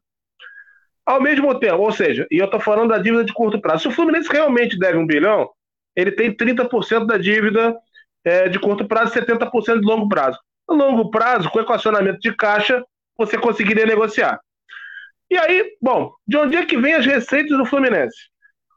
Ao 1.06 1.20
mesmo 1.20 1.58
tempo, 1.58 1.82
ou 1.82 1.92
seja, 1.92 2.26
e 2.30 2.38
eu 2.38 2.46
estou 2.46 2.60
falando 2.60 2.88
da 2.88 2.98
dívida 2.98 3.24
de 3.24 3.32
curto 3.32 3.60
prazo. 3.60 3.82
Se 3.82 3.88
o 3.88 3.92
Fluminense 3.92 4.32
realmente 4.32 4.78
deve 4.78 4.96
um 4.96 5.06
bilhão, 5.06 5.50
ele 5.94 6.10
tem 6.12 6.34
30% 6.34 7.06
da 7.06 7.18
dívida 7.18 7.76
é, 8.24 8.48
de 8.48 8.58
curto 8.58 8.86
prazo 8.86 9.16
e 9.16 9.20
70% 9.20 9.80
de 9.80 9.86
longo 9.86 10.08
prazo. 10.08 10.38
No 10.68 10.76
longo 10.76 11.10
prazo, 11.10 11.50
com 11.50 11.60
equacionamento 11.60 12.20
de 12.20 12.34
caixa, 12.34 12.82
você 13.16 13.36
conseguiria 13.36 13.84
negociar. 13.84 14.40
E 15.30 15.36
aí, 15.36 15.72
bom, 15.80 16.12
de 16.26 16.36
onde 16.36 16.56
é 16.56 16.64
que 16.64 16.76
vem 16.76 16.94
as 16.94 17.04
receitas 17.04 17.56
do 17.56 17.66
Fluminense? 17.66 18.16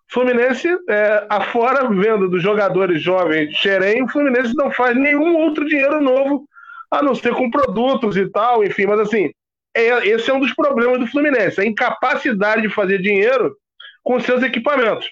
Fluminense, 0.09 0.67
é, 0.89 1.25
afora 1.29 1.89
venda 1.89 2.27
dos 2.27 2.41
jogadores 2.41 3.01
jovens 3.01 3.53
Xerém, 3.55 4.03
o 4.03 4.07
Fluminense 4.07 4.53
não 4.55 4.71
faz 4.71 4.95
nenhum 4.95 5.35
outro 5.37 5.65
dinheiro 5.65 6.01
novo, 6.01 6.47
a 6.89 7.01
não 7.01 7.13
ser 7.13 7.33
com 7.33 7.49
produtos 7.49 8.15
e 8.15 8.29
tal, 8.29 8.63
enfim, 8.63 8.85
mas 8.85 9.01
assim, 9.01 9.31
é, 9.77 10.07
esse 10.07 10.29
é 10.29 10.33
um 10.33 10.39
dos 10.39 10.53
problemas 10.53 10.99
do 10.99 11.07
Fluminense, 11.07 11.61
a 11.61 11.65
incapacidade 11.65 12.63
de 12.63 12.69
fazer 12.69 12.99
dinheiro 12.99 13.55
com 14.03 14.19
seus 14.19 14.41
equipamentos. 14.41 15.07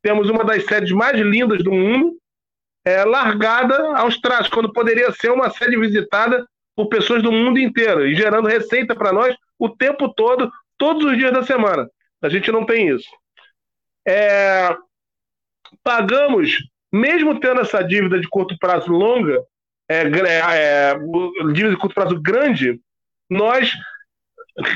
Temos 0.00 0.30
uma 0.30 0.44
das 0.44 0.64
sedes 0.64 0.90
mais 0.92 1.18
lindas 1.20 1.62
do 1.62 1.70
mundo, 1.70 2.16
é, 2.84 3.04
largada 3.04 3.96
aos 3.96 4.18
traços, 4.18 4.48
quando 4.48 4.72
poderia 4.72 5.12
ser 5.12 5.30
uma 5.30 5.50
sede 5.50 5.78
visitada 5.78 6.46
por 6.74 6.88
pessoas 6.88 7.22
do 7.22 7.30
mundo 7.30 7.58
inteiro 7.58 8.06
e 8.06 8.14
gerando 8.14 8.48
receita 8.48 8.94
para 8.94 9.12
nós 9.12 9.36
o 9.58 9.68
tempo 9.68 10.12
todo, 10.12 10.50
todos 10.78 11.04
os 11.04 11.16
dias 11.16 11.32
da 11.32 11.42
semana. 11.42 11.88
A 12.20 12.28
gente 12.28 12.50
não 12.50 12.64
tem 12.64 12.88
isso. 12.88 13.08
É, 14.06 14.74
pagamos, 15.82 16.56
mesmo 16.92 17.38
tendo 17.38 17.60
essa 17.60 17.82
dívida 17.82 18.18
de 18.18 18.28
curto 18.28 18.56
prazo 18.58 18.90
longa, 18.90 19.40
é, 19.88 20.02
é, 20.02 20.98
dívida 21.52 21.70
de 21.70 21.76
curto 21.76 21.94
prazo 21.94 22.20
grande, 22.20 22.80
nós 23.32 23.72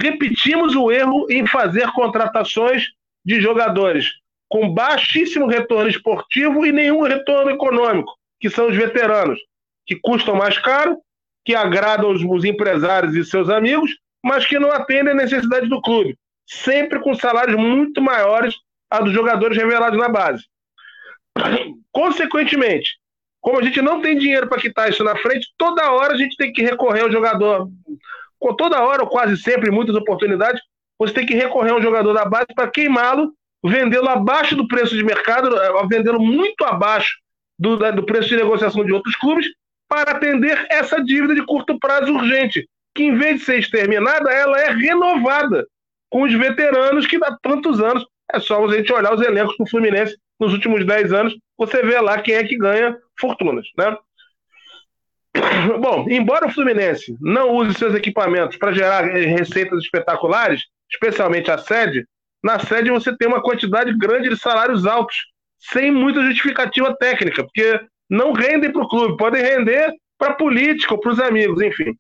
repetimos 0.01 0.75
o 0.75 0.91
erro 0.91 1.27
em 1.31 1.47
fazer 1.47 1.91
contratações 1.93 2.89
de 3.25 3.41
jogadores 3.41 4.13
com 4.49 4.73
baixíssimo 4.73 5.47
retorno 5.47 5.91
esportivo 5.91 6.65
e 6.65 6.73
nenhum 6.73 7.03
retorno 7.03 7.51
econômico, 7.51 8.13
que 8.41 8.49
são 8.49 8.69
os 8.69 8.77
veteranos, 8.77 9.39
que 9.85 9.97
custam 9.97 10.37
mais 10.37 10.57
caro, 10.59 10.99
que 11.45 11.55
agradam 11.55 12.11
os, 12.11 12.23
os 12.23 12.45
empresários 12.45 13.15
e 13.15 13.25
seus 13.25 13.49
amigos, 13.49 13.91
mas 14.25 14.47
que 14.47 14.59
não 14.59 14.71
atendem 14.71 15.13
a 15.13 15.17
necessidade 15.17 15.69
do 15.69 15.81
clube, 15.83 16.17
sempre 16.47 17.01
com 17.01 17.15
salários 17.15 17.57
muito 17.57 18.01
maiores 18.01 18.55
a 18.91 19.01
dos 19.01 19.13
jogadores 19.13 19.57
revelados 19.57 19.99
na 19.99 20.09
base. 20.09 20.45
Consequentemente, 21.93 22.99
como 23.41 23.59
a 23.59 23.63
gente 23.63 23.81
não 23.83 24.01
tem 24.01 24.19
dinheiro 24.19 24.49
para 24.49 24.61
quitar 24.61 24.91
isso 24.91 25.05
na 25.05 25.17
frente, 25.17 25.49
toda 25.57 25.93
hora 25.93 26.15
a 26.15 26.17
gente 26.17 26.37
tem 26.37 26.53
que 26.53 26.63
recorrer 26.63 27.03
ao 27.03 27.13
jogador. 27.13 27.69
Toda 28.57 28.83
hora, 28.83 29.03
ou 29.03 29.09
quase 29.09 29.37
sempre, 29.37 29.71
em 29.71 29.73
muitas 29.73 29.95
oportunidades, 29.95 30.61
você 30.99 31.13
tem 31.13 31.27
que 31.27 31.35
recorrer 31.35 31.71
ao 31.71 31.83
jogador 31.83 32.13
da 32.13 32.25
base 32.25 32.49
para 32.55 32.71
queimá-lo, 32.71 33.33
vendê-lo 33.65 34.09
abaixo 34.09 34.57
do 34.57 34.69
preço 34.69 34.95
de 34.95 35.05
mercado, 35.05 35.57
eh, 35.57 35.87
vendê-lo 35.89 36.21
muito 36.21 36.65
abaixo 36.65 37.17
do, 37.59 37.77
do 37.93 38.05
preço 38.05 38.29
de 38.29 38.37
negociação 38.37 38.85
de 38.85 38.93
outros 38.93 39.17
clubes, 39.17 39.47
para 39.89 40.13
atender 40.13 40.67
essa 40.71 41.03
dívida 41.03 41.35
de 41.35 41.45
curto 41.45 41.79
prazo 41.79 42.13
urgente, 42.13 42.69
que 42.95 43.05
em 43.05 43.17
vez 43.17 43.41
de 43.41 43.45
ser 43.45 43.59
exterminada, 43.59 44.31
ela 44.31 44.59
é 44.61 44.71
renovada 44.71 45.67
com 46.11 46.23
os 46.23 46.33
veteranos 46.33 47.07
que 47.07 47.17
há 47.17 47.37
tantos 47.43 47.81
anos 47.81 48.05
é 48.33 48.41
só 48.41 48.65
a 48.65 48.75
gente 48.75 48.93
olhar 48.93 49.15
os 49.15 49.21
elencos 49.21 49.57
do 49.57 49.69
Fluminense 49.69 50.17
nos 50.41 50.53
últimos 50.53 50.85
10 50.85 51.13
anos, 51.13 51.37
você 51.57 51.83
vê 51.83 52.01
lá 52.01 52.21
quem 52.21 52.35
é 52.35 52.45
que 52.45 52.57
ganha 52.57 52.97
fortunas, 53.19 53.67
né? 53.77 53.97
Bom, 55.81 56.07
embora 56.09 56.47
o 56.47 56.51
Fluminense 56.51 57.17
não 57.21 57.55
use 57.55 57.75
seus 57.75 57.95
equipamentos 57.95 58.57
para 58.57 58.73
gerar 58.73 59.05
receitas 59.05 59.83
espetaculares, 59.83 60.63
especialmente 60.91 61.51
a 61.51 61.59
sede, 61.59 62.07
na 62.43 62.59
sede 62.59 62.91
você 62.91 63.17
tem 63.17 63.29
uma 63.29 63.43
quantidade 63.43 63.97
grande 63.97 64.29
de 64.29 64.37
salários 64.37 64.87
altos, 64.87 65.17
sem 65.59 65.91
muita 65.91 66.23
justificativa 66.23 66.95
técnica, 66.97 67.43
porque 67.43 67.81
não 68.09 68.33
rendem 68.33 68.73
para 68.73 68.83
o 68.83 68.89
clube, 68.89 69.17
podem 69.17 69.43
render 69.43 69.93
para 70.19 70.31
a 70.31 70.35
política 70.37 70.95
ou 70.95 71.01
para 71.01 71.13
os 71.13 71.21
amigos, 71.21 71.61
enfim. 71.61 71.93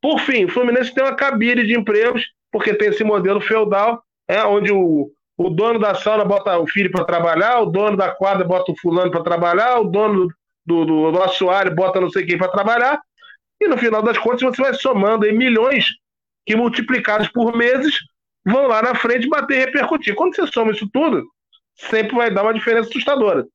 Por 0.00 0.20
fim, 0.20 0.44
o 0.44 0.48
Fluminense 0.48 0.94
tem 0.94 1.04
uma 1.04 1.14
cabine 1.14 1.66
de 1.66 1.76
empregos, 1.76 2.24
porque 2.50 2.74
tem 2.74 2.88
esse 2.88 3.04
modelo 3.04 3.40
feudal, 3.40 4.02
é, 4.28 4.42
onde 4.44 4.72
o, 4.72 5.10
o 5.36 5.50
dono 5.50 5.78
da 5.78 5.94
sauna 5.94 6.24
bota 6.24 6.58
o 6.58 6.66
filho 6.66 6.90
para 6.90 7.04
trabalhar, 7.04 7.60
o 7.60 7.66
dono 7.66 7.96
da 7.96 8.10
quadra 8.10 8.44
bota 8.44 8.72
o 8.72 8.76
fulano 8.80 9.10
para 9.10 9.22
trabalhar, 9.22 9.78
o 9.78 9.84
dono 9.84 10.28
do, 10.66 10.84
do, 10.84 11.12
do 11.12 11.22
assoalho 11.22 11.74
bota 11.74 12.00
não 12.00 12.10
sei 12.10 12.26
quem 12.26 12.36
para 12.36 12.50
trabalhar, 12.50 13.00
e 13.60 13.68
no 13.68 13.78
final 13.78 14.02
das 14.02 14.18
contas 14.18 14.42
você 14.42 14.60
vai 14.60 14.74
somando 14.74 15.24
em 15.26 15.36
milhões 15.36 15.86
que 16.44 16.56
multiplicados 16.56 17.28
por 17.28 17.56
meses 17.56 17.94
vão 18.44 18.66
lá 18.66 18.82
na 18.82 18.94
frente 18.94 19.28
bater 19.28 19.56
e 19.56 19.64
repercutir. 19.64 20.14
Quando 20.14 20.34
você 20.34 20.46
soma 20.46 20.72
isso 20.72 20.88
tudo, 20.92 21.26
sempre 21.74 22.14
vai 22.14 22.30
dar 22.30 22.42
uma 22.42 22.54
diferença 22.54 22.88
assustadora. 22.88 23.46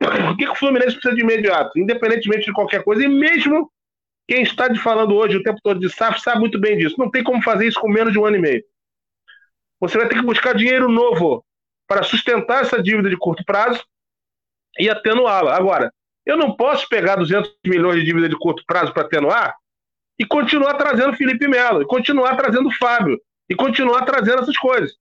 O 0.32 0.36
que, 0.36 0.46
que 0.46 0.50
o 0.50 0.56
Fluminense 0.56 0.94
precisa 0.94 1.14
de 1.14 1.22
imediato? 1.22 1.78
Independentemente 1.78 2.46
de 2.46 2.52
qualquer 2.52 2.82
coisa, 2.82 3.04
e 3.04 3.08
mesmo 3.08 3.70
quem 4.26 4.42
está 4.42 4.72
falando 4.74 5.14
hoje 5.14 5.36
o 5.36 5.42
tempo 5.42 5.60
todo 5.62 5.78
de 5.78 5.88
SAF 5.90 6.20
sabe 6.20 6.40
muito 6.40 6.58
bem 6.58 6.76
disso. 6.76 6.96
Não 6.98 7.10
tem 7.10 7.22
como 7.22 7.42
fazer 7.42 7.66
isso 7.68 7.80
com 7.80 7.88
menos 7.88 8.12
de 8.12 8.18
um 8.18 8.24
ano 8.24 8.36
e 8.36 8.40
meio. 8.40 8.64
Você 9.80 9.98
vai 9.98 10.08
ter 10.08 10.16
que 10.16 10.24
buscar 10.24 10.54
dinheiro 10.54 10.88
novo 10.88 11.44
para 11.86 12.02
sustentar 12.02 12.62
essa 12.62 12.82
dívida 12.82 13.10
de 13.10 13.16
curto 13.16 13.44
prazo 13.44 13.84
e 14.78 14.88
atenuá-la. 14.88 15.54
Agora, 15.56 15.92
eu 16.24 16.36
não 16.36 16.56
posso 16.56 16.88
pegar 16.88 17.16
200 17.16 17.50
milhões 17.66 18.00
de 18.00 18.04
dívida 18.04 18.28
de 18.28 18.38
curto 18.38 18.62
prazo 18.66 18.92
para 18.92 19.02
atenuar 19.02 19.54
e 20.18 20.24
continuar 20.24 20.74
trazendo 20.74 21.16
Felipe 21.16 21.48
Melo, 21.48 21.82
e 21.82 21.86
continuar 21.86 22.36
trazendo 22.36 22.70
Fábio, 22.78 23.20
e 23.48 23.54
continuar 23.54 24.02
trazendo 24.04 24.42
essas 24.42 24.56
coisas. 24.56 24.92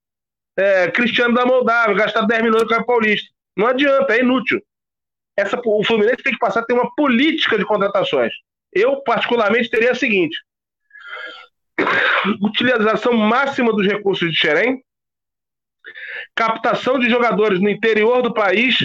É, 0.58 0.90
Cristiano 0.90 1.34
da 1.34 1.46
Moldávia, 1.46 1.96
gastar 1.96 2.26
10 2.26 2.42
milhões 2.42 2.64
com 2.64 2.74
o 2.74 2.86
Paulista. 2.86 3.30
Não 3.56 3.68
adianta, 3.68 4.16
é 4.16 4.20
inútil. 4.22 4.62
Essa, 5.38 5.60
o 5.64 5.84
Fluminense 5.84 6.24
tem 6.24 6.34
que 6.34 6.40
passar 6.40 6.62
a 6.62 6.66
ter 6.66 6.74
uma 6.74 6.94
política 6.96 7.58
de 7.58 7.66
contratações. 7.66 8.34
Eu, 8.74 9.02
particularmente, 9.04 9.70
teria 9.70 9.92
a 9.92 9.96
seguinte: 9.96 10.38
utilização 12.42 13.14
máxima 13.14 13.72
dos 13.72 13.88
recursos 13.88 14.30
de 14.30 14.38
Xerém, 14.38 14.84
captação 16.36 17.00
de 17.00 17.10
jogadores 17.10 17.62
no 17.62 17.70
interior 17.70 18.22
do 18.22 18.34
país 18.34 18.78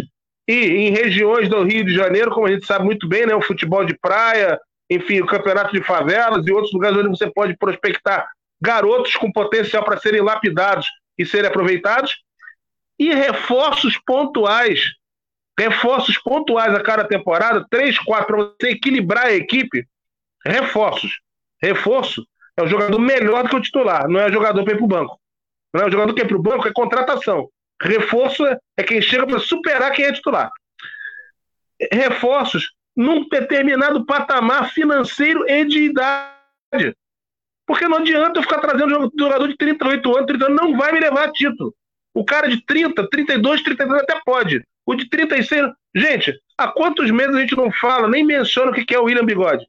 e 0.48 0.54
em 0.54 0.90
regiões 0.90 1.48
do 1.48 1.62
Rio 1.62 1.84
de 1.84 1.94
Janeiro, 1.94 2.30
como 2.30 2.46
a 2.46 2.50
gente 2.50 2.66
sabe 2.66 2.84
muito 2.84 3.08
bem, 3.08 3.26
né, 3.26 3.34
o 3.34 3.42
futebol 3.42 3.84
de 3.84 3.96
praia, 3.98 4.58
enfim, 4.88 5.20
o 5.20 5.26
campeonato 5.26 5.72
de 5.72 5.82
favelas 5.82 6.46
e 6.46 6.52
outros 6.52 6.72
lugares 6.72 6.96
onde 6.98 7.08
você 7.08 7.30
pode 7.30 7.56
prospectar 7.56 8.28
garotos 8.60 9.14
com 9.16 9.32
potencial 9.32 9.84
para 9.84 9.98
serem 9.98 10.22
lapidados 10.22 10.86
e 11.18 11.26
serem 11.26 11.48
aproveitados, 11.48 12.12
e 12.98 13.12
reforços 13.12 13.98
pontuais, 14.06 14.80
reforços 15.58 16.16
pontuais 16.18 16.74
a 16.74 16.82
cada 16.82 17.04
temporada, 17.04 17.66
três, 17.68 17.98
quatro, 17.98 18.26
para 18.26 18.44
você 18.44 18.70
equilibrar 18.70 19.26
a 19.26 19.32
equipe, 19.32 19.86
reforços. 20.44 21.20
Reforço 21.60 22.26
É 22.56 22.62
um 22.62 22.68
jogador 22.68 22.98
melhor 22.98 23.42
do 23.42 23.50
que 23.50 23.56
o 23.56 23.60
titular, 23.60 24.08
não 24.08 24.20
é 24.20 24.32
jogador 24.32 24.64
para 24.64 24.72
ir 24.72 24.76
para 24.76 24.84
o 24.84 24.88
banco. 24.88 25.20
Não 25.74 25.82
é 25.82 25.86
um 25.86 25.90
jogador 25.90 26.14
que 26.14 26.22
é 26.22 26.24
para 26.24 26.36
o 26.36 26.42
banco, 26.42 26.68
é 26.68 26.72
contratação. 26.72 27.50
Reforço 27.80 28.44
é 28.46 28.82
quem 28.82 29.02
chega 29.02 29.26
para 29.26 29.38
superar 29.38 29.92
quem 29.92 30.04
é 30.04 30.12
titular. 30.12 30.50
Reforços 31.92 32.72
num 32.96 33.28
determinado 33.28 34.06
patamar 34.06 34.70
financeiro 34.72 35.48
e 35.48 35.64
de 35.64 35.82
idade. 35.82 36.96
Porque 37.66 37.86
não 37.86 37.98
adianta 37.98 38.38
eu 38.38 38.42
ficar 38.42 38.60
trazendo 38.60 39.12
jogador 39.18 39.48
de 39.48 39.56
38 39.56 40.16
anos, 40.16 40.26
30 40.26 40.44
anos, 40.46 40.56
não 40.56 40.76
vai 40.76 40.92
me 40.92 41.00
levar 41.00 41.24
a 41.24 41.32
título. 41.32 41.74
O 42.14 42.24
cara 42.24 42.48
de 42.48 42.64
30, 42.64 43.08
32, 43.10 43.62
33 43.62 44.02
até 44.02 44.20
pode. 44.24 44.64
O 44.86 44.94
de 44.94 45.08
36. 45.10 45.70
Gente, 45.94 46.32
há 46.56 46.68
quantos 46.68 47.10
meses 47.10 47.34
a 47.34 47.40
gente 47.40 47.56
não 47.56 47.70
fala, 47.70 48.08
nem 48.08 48.24
menciona 48.24 48.70
o 48.70 48.74
que 48.74 48.94
é 48.94 48.98
o 48.98 49.04
William 49.04 49.24
Bigode? 49.24 49.66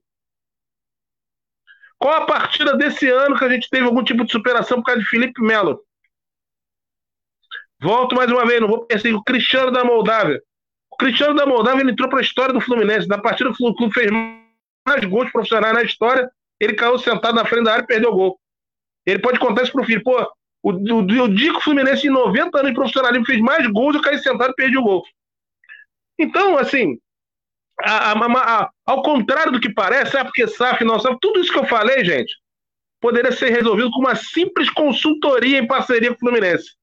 Qual 1.98 2.14
a 2.14 2.26
partida 2.26 2.78
desse 2.78 3.10
ano 3.10 3.38
que 3.38 3.44
a 3.44 3.50
gente 3.50 3.70
teve 3.70 3.86
algum 3.86 4.04
tipo 4.04 4.24
de 4.24 4.32
superação 4.32 4.78
por 4.78 4.86
causa 4.86 5.02
de 5.02 5.08
Felipe 5.08 5.42
Melo? 5.42 5.82
Volto 7.82 8.16
mais 8.16 8.32
uma 8.32 8.46
vez, 8.46 8.60
não 8.60 8.68
vou 8.68 8.86
perseguir 8.86 9.16
o 9.16 9.24
Cristiano 9.24 9.72
da 9.72 9.84
Moldávia. 9.84 10.42
O 10.92 10.98
Cristiano 10.98 11.36
da 11.36 11.46
Moldávia 11.46 11.82
ele 11.82 11.92
entrou 11.92 12.10
para 12.10 12.20
a 12.20 12.24
história 12.24 12.54
do 12.54 12.62
Fluminense. 12.62 13.08
Na 13.08 13.20
partida 13.20 13.50
o 13.50 13.76
clube 13.76 13.94
fez 13.94 14.10
mais 14.12 15.06
gols 15.06 15.32
profissionais 15.32 15.74
na 15.74 15.84
história, 15.84 16.30
ele 16.60 16.74
caiu 16.74 16.98
sentado 16.98 17.36
na 17.36 17.46
frente 17.46 17.66
da 17.66 17.74
área 17.74 17.84
e 17.84 17.88
perdeu 17.88 18.12
o 18.12 18.16
gol. 18.16 18.40
Ele 19.06 19.20
pode 19.20 19.40
contar 19.40 19.64
isso 19.64 19.72
pro 19.72 19.84
filho. 19.84 20.04
Pô, 20.04 20.20
o, 20.64 20.72
o, 20.72 21.24
o 21.24 21.28
Dico 21.34 21.62
Fluminense, 21.62 22.08
em 22.08 22.10
90 22.10 22.58
anos 22.58 22.72
de 22.72 22.76
profissionalismo, 22.76 23.26
fez 23.26 23.40
mais 23.40 23.68
gols, 23.68 23.96
eu 23.96 24.02
caí 24.02 24.18
sentado 24.18 24.52
e 24.52 24.56
perdi 24.56 24.78
o 24.78 24.84
gol. 24.84 25.04
Então, 26.20 26.58
assim, 26.58 26.98
a, 27.80 28.12
a, 28.12 28.64
a, 28.64 28.72
ao 28.86 29.04
contrário 29.04 29.52
do 29.52 29.60
que 29.60 29.72
parece, 29.72 30.18
é 30.18 30.24
porque 30.24 30.48
SAF 30.48 30.84
não 30.84 31.00
sabe, 31.00 31.18
tudo 31.22 31.40
isso 31.40 31.52
que 31.52 31.60
eu 31.60 31.66
falei, 31.66 32.04
gente, 32.04 32.36
poderia 33.00 33.32
ser 33.32 33.50
resolvido 33.50 33.92
com 33.92 34.00
uma 34.00 34.16
simples 34.16 34.70
consultoria 34.70 35.60
em 35.60 35.68
parceria 35.68 36.10
com 36.10 36.16
o 36.16 36.20
Fluminense. 36.20 36.76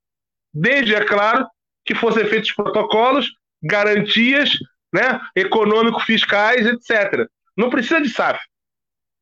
Desde, 0.55 0.95
é 0.95 1.05
claro, 1.05 1.47
que 1.85 1.95
fossem 1.95 2.25
feitos 2.27 2.53
protocolos, 2.53 3.31
garantias, 3.63 4.51
né, 4.93 5.21
econômico-fiscais, 5.35 6.67
etc. 6.67 7.27
Não 7.57 7.69
precisa 7.69 8.01
de 8.01 8.09
SAF. 8.09 8.39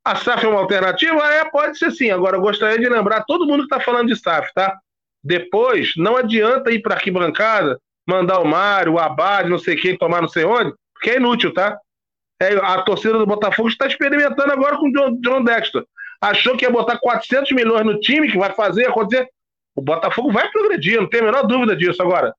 A 0.04 0.16
SAF 0.16 0.44
é 0.44 0.48
uma 0.48 0.60
alternativa? 0.60 1.24
É, 1.32 1.44
pode 1.44 1.78
ser 1.78 1.90
sim. 1.92 2.10
Agora, 2.10 2.36
eu 2.36 2.40
gostaria 2.40 2.78
de 2.78 2.88
lembrar 2.88 3.24
todo 3.24 3.46
mundo 3.46 3.66
que 3.66 3.74
está 3.74 3.80
falando 3.80 4.09
de 4.09 4.16
SAF, 4.16 4.52
tá? 4.52 4.76
Depois, 5.22 5.92
não 5.96 6.16
adianta 6.16 6.72
ir 6.72 6.82
para 6.82 6.96
arquibancada, 6.96 7.80
mandar 8.06 8.40
o 8.40 8.44
Mário, 8.44 8.94
o 8.94 8.98
Abad, 8.98 9.48
não 9.48 9.59
sei 9.59 9.76
quem, 9.76 9.96
tomar 9.96 10.20
não 10.20 10.28
sei 10.28 10.44
onde, 10.44 10.74
porque 10.92 11.10
é 11.10 11.16
inútil, 11.16 11.54
tá? 11.54 11.78
É, 12.40 12.54
a 12.56 12.82
torcida 12.82 13.16
do 13.16 13.26
Botafogo 13.26 13.68
está 13.68 13.86
experimentando 13.86 14.52
agora 14.52 14.76
com 14.76 14.88
o 14.88 14.92
John, 14.92 15.20
John 15.20 15.44
Dexter. 15.44 15.84
Achou 16.20 16.56
que 16.56 16.64
ia 16.64 16.70
botar 16.70 16.98
400 16.98 17.52
milhões 17.52 17.86
no 17.86 18.00
time, 18.00 18.30
que 18.30 18.38
vai 18.38 18.52
fazer 18.52 18.86
acontecer. 18.86 19.28
O 19.74 19.80
Botafogo 19.80 20.30
vai 20.30 20.50
progredir, 20.50 21.00
não 21.00 21.08
tem 21.08 21.20
a 21.20 21.24
menor 21.24 21.46
dúvida 21.46 21.74
disso. 21.74 22.02
Agora, 22.02 22.34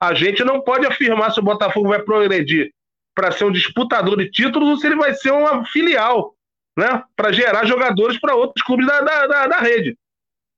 a 0.00 0.14
gente 0.14 0.44
não 0.44 0.60
pode 0.60 0.86
afirmar 0.86 1.32
se 1.32 1.40
o 1.40 1.42
Botafogo 1.42 1.88
vai 1.88 2.02
progredir 2.02 2.72
para 3.14 3.32
ser 3.32 3.44
um 3.44 3.52
disputador 3.52 4.16
de 4.16 4.30
títulos 4.30 4.68
ou 4.68 4.76
se 4.76 4.86
ele 4.86 4.96
vai 4.96 5.14
ser 5.14 5.30
uma 5.32 5.64
filial 5.66 6.34
né, 6.76 7.02
para 7.16 7.32
gerar 7.32 7.64
jogadores 7.64 8.18
para 8.18 8.34
outros 8.34 8.64
clubes 8.64 8.86
da, 8.86 9.00
da, 9.00 9.26
da, 9.26 9.46
da, 9.46 9.58
rede. 9.60 9.96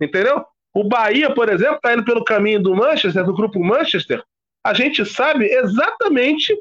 Entendeu? 0.00 0.44
O 0.74 0.84
Bahia, 0.84 1.32
por 1.32 1.48
exemplo, 1.48 1.76
está 1.76 1.92
indo 1.92 2.04
pelo 2.04 2.24
caminho 2.24 2.62
do 2.62 2.74
Manchester, 2.74 3.24
do 3.24 3.34
grupo 3.34 3.62
Manchester. 3.62 4.22
A 4.64 4.74
gente 4.74 5.04
sabe 5.04 5.46
exatamente 5.46 6.56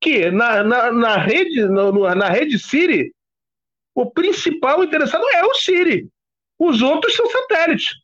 que 0.00 0.30
na, 0.30 0.62
na, 0.62 0.92
na 0.92 1.16
rede, 1.16 1.64
no, 1.66 1.92
na 2.14 2.28
rede 2.28 2.58
Siri, 2.58 3.12
o 3.94 4.10
principal 4.10 4.82
interessado 4.82 5.24
é 5.34 5.44
o 5.44 5.54
Siri. 5.54 6.08
Os 6.58 6.82
outros 6.82 7.14
são 7.14 7.26
satélites. 7.26 7.94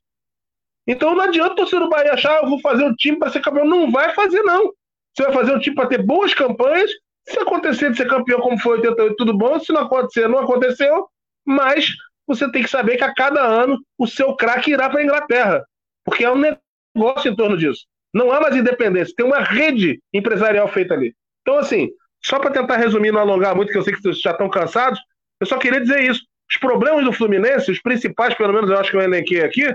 Então 0.86 1.14
não 1.14 1.22
adianta 1.22 1.52
o 1.52 1.56
torcedor 1.56 1.84
do 1.84 1.90
Bahia 1.90 2.12
achar, 2.12 2.42
eu 2.42 2.48
vou 2.48 2.60
fazer 2.60 2.84
um 2.84 2.94
time 2.94 3.18
para 3.18 3.30
ser 3.30 3.40
campeão. 3.40 3.64
Não 3.64 3.90
vai 3.90 4.14
fazer, 4.14 4.42
não. 4.42 4.72
Você 5.14 5.22
vai 5.24 5.32
fazer 5.32 5.54
um 5.54 5.58
time 5.58 5.76
para 5.76 5.88
ter 5.88 6.02
boas 6.02 6.34
campanhas 6.34 6.90
se 7.26 7.38
acontecer 7.38 7.90
de 7.90 7.96
ser 7.96 8.06
campeão 8.06 8.40
como 8.40 8.58
foi 8.58 8.78
88, 8.78 9.16
tudo 9.16 9.36
bom. 9.36 9.58
Se 9.58 9.72
não 9.72 9.82
acontecer, 9.82 10.28
não 10.28 10.40
aconteceu. 10.40 11.08
Mas 11.46 11.88
você 12.26 12.50
tem 12.50 12.62
que 12.62 12.70
saber 12.70 12.96
que 12.96 13.04
a 13.04 13.14
cada 13.14 13.40
ano 13.40 13.78
o 13.98 14.06
seu 14.06 14.34
craque 14.34 14.72
irá 14.72 14.90
para 14.90 15.00
a 15.00 15.04
Inglaterra. 15.04 15.64
Porque 16.04 16.24
é 16.24 16.30
um 16.30 16.38
negócio 16.38 17.30
em 17.30 17.36
torno 17.36 17.56
disso. 17.56 17.86
Não 18.12 18.30
há 18.30 18.40
mais 18.40 18.54
independência. 18.54 19.14
Tem 19.16 19.26
uma 19.26 19.40
rede 19.40 20.00
empresarial 20.12 20.68
feita 20.68 20.94
ali. 20.94 21.14
Então, 21.42 21.58
assim, 21.58 21.90
só 22.22 22.38
para 22.38 22.50
tentar 22.50 22.76
resumir, 22.76 23.12
não 23.12 23.20
alongar 23.20 23.56
muito, 23.56 23.72
que 23.72 23.78
eu 23.78 23.82
sei 23.82 23.94
que 23.94 24.00
vocês 24.00 24.20
já 24.20 24.30
estão 24.30 24.48
cansados, 24.48 24.98
eu 25.40 25.46
só 25.46 25.58
queria 25.58 25.80
dizer 25.80 26.02
isso. 26.02 26.22
Os 26.50 26.58
problemas 26.58 27.04
do 27.04 27.12
Fluminense, 27.12 27.70
os 27.70 27.80
principais, 27.80 28.34
pelo 28.34 28.52
menos 28.52 28.70
eu 28.70 28.78
acho 28.78 28.90
que 28.90 28.96
eu 28.96 29.00
elenquei 29.00 29.42
aqui, 29.42 29.74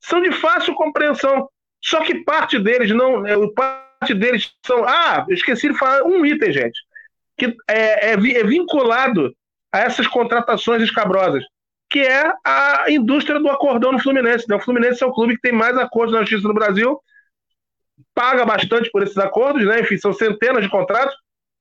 são 0.00 0.20
de 0.20 0.32
fácil 0.32 0.74
compreensão. 0.74 1.48
Só 1.82 2.02
que 2.02 2.24
parte 2.24 2.58
deles 2.58 2.90
não. 2.90 3.26
É, 3.26 3.34
parte 3.54 4.14
deles 4.14 4.52
são. 4.64 4.84
Ah, 4.84 5.24
eu 5.28 5.34
esqueci 5.34 5.68
de 5.68 5.78
falar 5.78 6.02
um 6.04 6.24
item, 6.24 6.52
gente 6.52 6.78
que 7.38 7.56
é, 7.68 8.10
é, 8.10 8.12
é 8.12 8.44
vinculado 8.44 9.32
a 9.72 9.78
essas 9.78 10.06
contratações 10.06 10.82
escabrosas, 10.82 11.44
que 11.88 12.00
é 12.00 12.30
a 12.44 12.86
indústria 12.88 13.38
do 13.38 13.48
acordão 13.48 13.92
no 13.92 14.00
Fluminense. 14.00 14.46
Né? 14.48 14.56
O 14.56 14.60
Fluminense 14.60 15.02
é 15.02 15.06
o 15.06 15.12
clube 15.12 15.36
que 15.36 15.42
tem 15.42 15.52
mais 15.52 15.78
acordos 15.78 16.12
na 16.12 16.20
justiça 16.20 16.48
no 16.48 16.54
Brasil, 16.54 17.00
paga 18.14 18.44
bastante 18.44 18.90
por 18.90 19.02
esses 19.02 19.16
acordos, 19.16 19.64
né? 19.64 19.80
enfim, 19.80 19.96
são 19.96 20.12
centenas 20.12 20.62
de 20.62 20.68
contratos, 20.68 21.14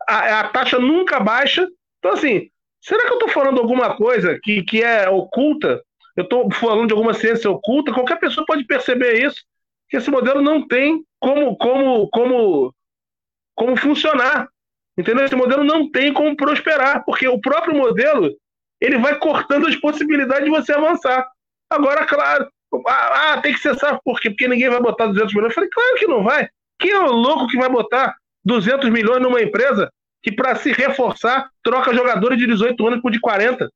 a, 0.08 0.40
a 0.40 0.48
taxa 0.50 0.80
nunca 0.80 1.20
baixa. 1.20 1.68
Então, 2.00 2.14
assim, 2.14 2.50
será 2.82 3.04
que 3.04 3.12
eu 3.12 3.20
estou 3.20 3.30
falando 3.30 3.60
alguma 3.60 3.96
coisa 3.96 4.40
que, 4.42 4.64
que 4.64 4.82
é 4.82 5.08
oculta? 5.08 5.82
Eu 6.18 6.24
estou 6.24 6.52
falando 6.52 6.88
de 6.88 6.94
alguma 6.94 7.14
ciência 7.14 7.50
oculta? 7.50 7.94
Qualquer 7.94 8.20
pessoa 8.20 8.44
pode 8.46 8.66
perceber 8.66 9.24
isso, 9.24 9.46
que 9.88 9.98
esse 9.98 10.10
modelo 10.10 10.42
não 10.42 10.68
tem 10.68 11.04
como, 11.20 11.56
como, 11.56 12.10
como, 12.10 12.74
como 13.56 13.78
funcionar. 13.78 14.50
Entendeu? 14.98 15.24
Esse 15.24 15.36
modelo 15.36 15.64
não 15.64 15.92
tem 15.92 16.12
como 16.12 16.36
prosperar, 16.36 17.06
porque 17.06 17.28
o 17.28 17.40
próprio 17.40 17.76
modelo 17.76 18.36
ele 18.82 18.98
vai 18.98 19.20
cortando 19.20 19.68
as 19.68 19.76
possibilidades 19.76 20.46
de 20.46 20.50
você 20.50 20.74
avançar. 20.74 21.28
Agora, 21.70 22.04
claro, 22.06 22.50
ah, 22.88 23.34
ah 23.34 23.42
tem 23.42 23.54
que 23.54 23.60
cessar, 23.60 24.00
por 24.04 24.20
quê? 24.20 24.32
Porque 24.32 24.48
ninguém 24.48 24.70
vai 24.70 24.82
botar 24.82 25.06
200 25.06 25.34
milhões. 25.36 25.52
Eu 25.52 25.56
falei, 25.56 25.70
claro 25.70 25.96
que 25.98 26.08
não 26.08 26.24
vai. 26.24 26.50
Quem 26.80 26.92
é 26.92 27.00
o 27.00 27.12
louco 27.12 27.48
que 27.48 27.58
vai 27.58 27.70
botar 27.70 28.16
200 28.44 28.90
milhões 28.90 29.22
numa 29.22 29.42
empresa 29.42 29.92
que, 30.24 30.32
para 30.32 30.56
se 30.56 30.72
reforçar, 30.72 31.48
troca 31.62 31.94
jogadores 31.94 32.40
de 32.40 32.48
18 32.48 32.88
anos 32.88 33.02
por 33.02 33.12
de 33.12 33.20
40? 33.20 33.70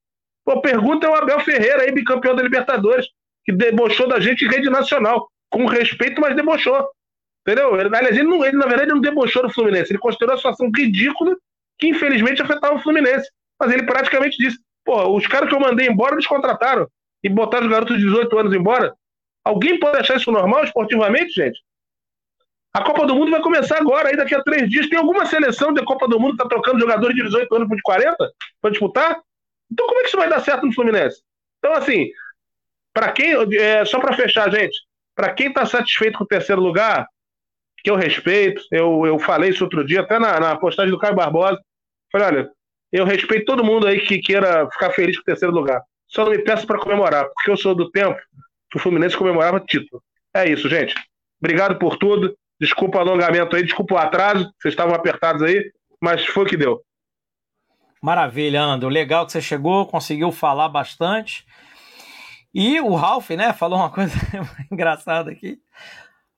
Pô, 0.43 0.61
pergunta 0.61 1.05
é 1.05 1.09
o 1.09 1.15
Abel 1.15 1.39
Ferreira, 1.41 1.83
aí, 1.83 1.91
bicampeão 1.91 2.35
da 2.35 2.43
Libertadores, 2.43 3.07
que 3.45 3.51
debochou 3.51 4.07
da 4.07 4.19
gente 4.19 4.45
em 4.45 4.49
rede 4.49 4.69
nacional. 4.69 5.27
Com 5.49 5.65
respeito, 5.65 6.21
mas 6.21 6.35
debochou. 6.35 6.87
Entendeu? 7.45 7.79
Ele, 7.79 7.95
aliás, 7.95 8.15
ele, 8.15 8.27
não, 8.27 8.45
ele, 8.45 8.55
na 8.55 8.67
verdade, 8.67 8.91
não 8.91 9.01
debochou 9.01 9.43
do 9.43 9.53
Fluminense. 9.53 9.91
Ele 9.91 9.99
considerou 9.99 10.35
a 10.35 10.37
situação 10.37 10.71
ridícula 10.75 11.35
que, 11.77 11.87
infelizmente, 11.87 12.41
afetava 12.41 12.75
o 12.75 12.79
Fluminense. 12.79 13.29
Mas 13.59 13.71
ele 13.71 13.83
praticamente 13.83 14.37
disse: 14.37 14.57
pô, 14.85 15.15
os 15.15 15.27
caras 15.27 15.49
que 15.49 15.55
eu 15.55 15.59
mandei 15.59 15.87
embora, 15.87 16.15
eles 16.15 16.27
contrataram. 16.27 16.87
E 17.23 17.29
botaram 17.29 17.65
os 17.65 17.71
garotos 17.71 17.97
de 17.97 18.03
18 18.03 18.37
anos 18.37 18.53
embora. 18.53 18.93
Alguém 19.43 19.79
pode 19.79 19.97
achar 19.97 20.17
isso 20.17 20.31
normal 20.31 20.63
esportivamente, 20.63 21.33
gente? 21.33 21.59
A 22.73 22.83
Copa 22.83 23.05
do 23.05 23.15
Mundo 23.15 23.31
vai 23.31 23.41
começar 23.41 23.77
agora, 23.77 24.09
aí 24.09 24.15
daqui 24.15 24.33
a 24.33 24.41
três 24.43 24.69
dias. 24.69 24.87
Tem 24.87 24.97
alguma 24.97 25.25
seleção 25.25 25.73
da 25.73 25.83
Copa 25.83 26.07
do 26.07 26.19
Mundo 26.19 26.37
que 26.37 26.43
está 26.43 26.47
trocando 26.47 26.79
jogadores 26.79 27.15
de 27.15 27.23
18 27.23 27.53
anos 27.55 27.67
por 27.67 27.75
de 27.75 27.81
40 27.81 28.31
para 28.61 28.71
disputar? 28.71 29.21
Então 29.71 29.87
como 29.87 29.99
é 29.99 30.01
que 30.03 30.07
isso 30.09 30.17
vai 30.17 30.29
dar 30.29 30.41
certo 30.41 30.65
no 30.65 30.73
Fluminense? 30.73 31.21
Então, 31.59 31.73
assim, 31.73 32.09
para 32.93 33.11
quem. 33.11 33.33
É, 33.55 33.85
só 33.85 33.99
para 33.99 34.15
fechar, 34.15 34.51
gente, 34.51 34.77
para 35.15 35.33
quem 35.33 35.47
está 35.47 35.65
satisfeito 35.65 36.17
com 36.17 36.23
o 36.23 36.27
terceiro 36.27 36.61
lugar, 36.61 37.07
que 37.83 37.89
eu 37.89 37.95
respeito. 37.95 38.61
Eu, 38.71 39.05
eu 39.05 39.19
falei 39.19 39.49
isso 39.49 39.63
outro 39.63 39.85
dia, 39.85 40.01
até 40.01 40.19
na, 40.19 40.39
na 40.39 40.57
postagem 40.57 40.91
do 40.91 40.99
Caio 40.99 41.15
Barbosa. 41.15 41.59
Falei, 42.11 42.27
olha, 42.27 42.51
eu 42.91 43.05
respeito 43.05 43.45
todo 43.45 43.63
mundo 43.63 43.87
aí 43.87 44.01
que 44.01 44.19
queira 44.19 44.69
ficar 44.71 44.91
feliz 44.91 45.15
com 45.15 45.21
o 45.21 45.25
terceiro 45.25 45.53
lugar. 45.53 45.81
Só 46.07 46.25
não 46.25 46.31
me 46.31 46.39
peço 46.39 46.67
para 46.67 46.79
comemorar, 46.79 47.25
porque 47.33 47.51
eu 47.51 47.57
sou 47.57 47.73
do 47.73 47.89
tempo 47.89 48.19
que 48.69 48.77
o 48.77 48.81
Fluminense 48.81 49.15
comemorava 49.15 49.59
título. 49.61 50.03
É 50.33 50.47
isso, 50.47 50.67
gente. 50.67 50.93
Obrigado 51.41 51.79
por 51.79 51.97
tudo. 51.97 52.35
Desculpa 52.59 52.99
o 52.99 53.01
alongamento 53.01 53.55
aí, 53.55 53.63
desculpa 53.63 53.95
o 53.95 53.97
atraso, 53.97 54.43
vocês 54.61 54.73
estavam 54.73 54.93
apertados 54.93 55.41
aí, 55.41 55.71
mas 55.99 56.23
foi 56.27 56.43
o 56.43 56.47
que 56.47 56.55
deu. 56.55 56.79
Maravilha, 58.01 58.61
Andro. 58.61 58.89
Legal 58.89 59.25
que 59.25 59.31
você 59.31 59.41
chegou, 59.41 59.85
conseguiu 59.85 60.31
falar 60.31 60.67
bastante. 60.67 61.45
E 62.53 62.81
o 62.81 62.95
Ralph, 62.95 63.29
né, 63.29 63.53
falou 63.53 63.79
uma 63.79 63.91
coisa 63.91 64.13
engraçada 64.71 65.31
aqui. 65.31 65.59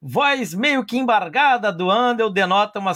Voz 0.01 0.53
meio 0.53 0.85
que 0.85 0.97
embargada 0.97 1.71
do 1.71 1.89
Andel 1.89 2.29
denota 2.29 2.79
uma 2.79 2.93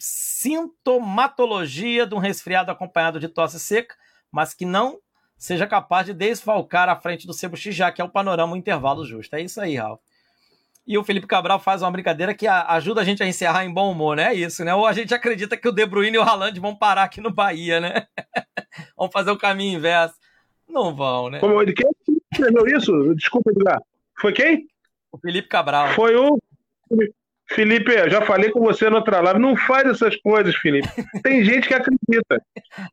sintomatologia 0.00 2.06
de 2.06 2.14
um 2.14 2.18
resfriado 2.18 2.70
acompanhado 2.70 3.20
de 3.20 3.28
tosse 3.28 3.60
seca, 3.60 3.94
mas 4.30 4.54
que 4.54 4.64
não 4.64 4.98
seja 5.36 5.66
capaz 5.66 6.06
de 6.06 6.14
desfalcar 6.14 6.88
a 6.88 6.96
frente 6.96 7.26
do 7.26 7.34
Cebuchi, 7.34 7.70
já 7.70 7.92
que 7.92 8.00
é 8.00 8.04
o 8.04 8.08
panorama 8.08 8.54
o 8.54 8.56
intervalo 8.56 9.04
justo. 9.04 9.36
É 9.36 9.42
isso 9.42 9.60
aí, 9.60 9.76
Ralf. 9.76 10.00
E 10.86 10.98
o 10.98 11.04
Felipe 11.04 11.26
Cabral 11.26 11.60
faz 11.60 11.80
uma 11.82 11.90
brincadeira 11.90 12.34
que 12.34 12.46
ajuda 12.46 13.00
a 13.00 13.04
gente 13.04 13.22
a 13.22 13.26
encerrar 13.26 13.64
em 13.64 13.72
bom 13.72 13.90
humor, 13.90 14.16
né? 14.16 14.32
É 14.32 14.34
isso, 14.34 14.64
né? 14.64 14.74
Ou 14.74 14.84
a 14.84 14.92
gente 14.92 15.14
acredita 15.14 15.56
que 15.56 15.68
o 15.68 15.72
De 15.72 15.86
Bruyne 15.86 16.16
e 16.16 16.18
o 16.18 16.22
Haaland 16.22 16.58
vão 16.58 16.74
parar 16.74 17.04
aqui 17.04 17.20
no 17.20 17.32
Bahia, 17.32 17.80
né? 17.80 18.06
vão 18.96 19.10
fazer 19.10 19.30
o 19.30 19.38
caminho 19.38 19.78
inverso. 19.78 20.14
Não 20.68 20.94
vão, 20.94 21.30
né? 21.30 21.38
Como, 21.38 21.64
quem 21.64 21.86
escreveu 22.32 22.66
isso? 22.66 23.14
Desculpa, 23.14 23.50
Edgar. 23.50 23.80
Foi 24.18 24.32
quem? 24.32 24.66
O 25.12 25.18
Felipe 25.18 25.48
Cabral. 25.48 25.88
Foi 25.90 26.16
o. 26.16 26.38
Felipe, 27.50 27.92
já 28.08 28.22
falei 28.22 28.50
com 28.50 28.60
você 28.60 28.88
na 28.88 28.96
outra 28.96 29.20
live. 29.20 29.38
Não 29.38 29.54
faz 29.56 29.86
essas 29.86 30.16
coisas, 30.16 30.54
Felipe. 30.56 30.88
Tem 31.22 31.44
gente 31.44 31.68
que 31.68 31.74
acredita. 31.74 32.42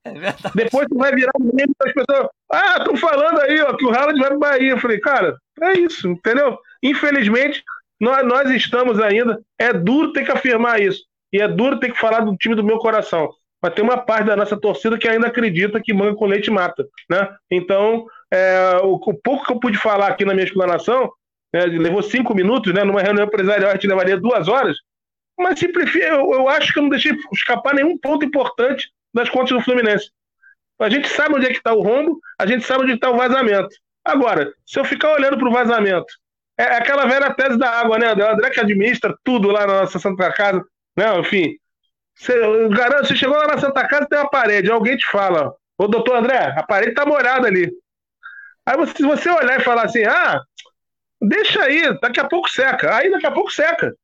É 0.03 0.11
verdade. 0.11 0.51
Depois 0.55 0.87
tu 0.89 0.97
vai 0.97 1.13
virar 1.15 1.31
meme 1.39 1.73
as 1.85 1.93
pessoas. 1.93 2.27
Ah, 2.51 2.75
estão 2.79 2.97
falando 2.97 3.39
aí, 3.39 3.61
ó, 3.61 3.77
que 3.77 3.85
o 3.85 3.89
Haaland 3.89 4.19
vai 4.19 4.29
para 4.29 4.37
Bahia. 4.37 4.71
Eu 4.71 4.77
falei, 4.77 4.99
cara, 4.99 5.37
é 5.61 5.79
isso, 5.79 6.09
entendeu? 6.09 6.57
Infelizmente, 6.83 7.63
nós, 7.99 8.25
nós 8.25 8.49
estamos 8.51 8.99
ainda. 8.99 9.41
É 9.57 9.73
duro 9.73 10.13
ter 10.13 10.23
que 10.23 10.31
afirmar 10.31 10.81
isso. 10.81 11.03
E 11.31 11.41
é 11.41 11.47
duro 11.47 11.79
ter 11.79 11.91
que 11.91 11.99
falar 11.99 12.21
do 12.21 12.35
time 12.35 12.55
do 12.55 12.63
meu 12.63 12.77
coração. 12.77 13.29
Mas 13.61 13.73
tem 13.73 13.83
uma 13.83 13.97
parte 13.97 14.27
da 14.27 14.35
nossa 14.35 14.57
torcida 14.57 14.97
que 14.97 15.07
ainda 15.07 15.27
acredita 15.27 15.81
que 15.81 15.93
manga 15.93 16.15
com 16.15 16.25
leite 16.25 16.49
mata. 16.49 16.87
Né? 17.09 17.27
Então, 17.51 18.05
é, 18.31 18.79
o, 18.83 18.93
o, 18.95 19.13
pouco 19.13 19.45
que 19.45 19.51
eu 19.51 19.59
pude 19.59 19.77
falar 19.77 20.07
aqui 20.07 20.23
na 20.23 20.33
minha 20.33 20.45
explanação, 20.45 21.11
né, 21.53 21.65
levou 21.65 22.01
cinco 22.01 22.33
minutos, 22.33 22.73
né, 22.73 22.83
numa 22.83 23.01
reunião 23.01 23.25
empresarial 23.25 23.71
a 23.71 23.73
gente 23.73 23.87
levaria 23.87 24.17
duas 24.17 24.47
horas, 24.47 24.77
mas 25.37 25.59
simplifica, 25.59 26.05
eu, 26.05 26.31
eu 26.31 26.47
acho 26.47 26.71
que 26.71 26.79
eu 26.79 26.83
não 26.83 26.89
deixei 26.89 27.11
escapar 27.33 27.73
nenhum 27.73 27.97
ponto 27.97 28.23
importante 28.23 28.91
das 29.13 29.29
contas 29.29 29.57
do 29.57 29.61
Fluminense. 29.61 30.11
A 30.79 30.89
gente 30.89 31.09
sabe 31.09 31.35
onde 31.35 31.47
é 31.47 31.49
que 31.49 31.57
está 31.57 31.73
o 31.73 31.81
rombo, 31.81 32.19
a 32.37 32.45
gente 32.45 32.65
sabe 32.65 32.83
onde 32.83 32.93
está 32.93 33.09
o 33.09 33.17
vazamento. 33.17 33.69
Agora, 34.05 34.53
se 34.65 34.79
eu 34.79 34.85
ficar 34.85 35.13
olhando 35.13 35.37
para 35.37 35.49
o 35.49 35.51
vazamento, 35.51 36.13
é 36.59 36.75
aquela 36.75 37.05
velha 37.05 37.33
tese 37.33 37.57
da 37.57 37.69
água, 37.69 37.97
né? 37.97 38.13
O 38.13 38.31
André 38.31 38.49
que 38.49 38.59
administra 38.59 39.15
tudo 39.23 39.47
lá 39.47 39.65
na 39.65 39.81
nossa 39.81 39.97
Santa 39.97 40.31
Casa, 40.33 40.61
né? 40.95 41.17
Enfim, 41.17 41.55
você, 42.13 42.33
garanto, 42.67 43.07
você 43.07 43.15
chegou 43.15 43.37
lá 43.37 43.47
na 43.47 43.57
Santa 43.57 43.87
Casa 43.87 44.07
tem 44.09 44.19
uma 44.19 44.29
parede, 44.29 44.69
alguém 44.69 44.97
te 44.97 45.09
fala, 45.09 45.55
ô 45.77 45.87
doutor 45.87 46.17
André, 46.17 46.53
a 46.57 46.63
parede 46.63 46.93
tá 46.93 47.05
molhada 47.05 47.47
ali. 47.47 47.71
Aí 48.65 48.75
você, 48.75 48.93
se 48.93 49.03
você 49.03 49.29
olhar 49.29 49.57
e 49.57 49.63
falar 49.63 49.85
assim, 49.85 50.03
ah, 50.03 50.41
deixa 51.21 51.63
aí, 51.63 51.97
daqui 52.01 52.19
a 52.19 52.27
pouco 52.27 52.49
seca. 52.49 52.93
Aí 52.93 53.09
daqui 53.09 53.25
a 53.25 53.31
pouco 53.31 53.49
seca. 53.51 53.95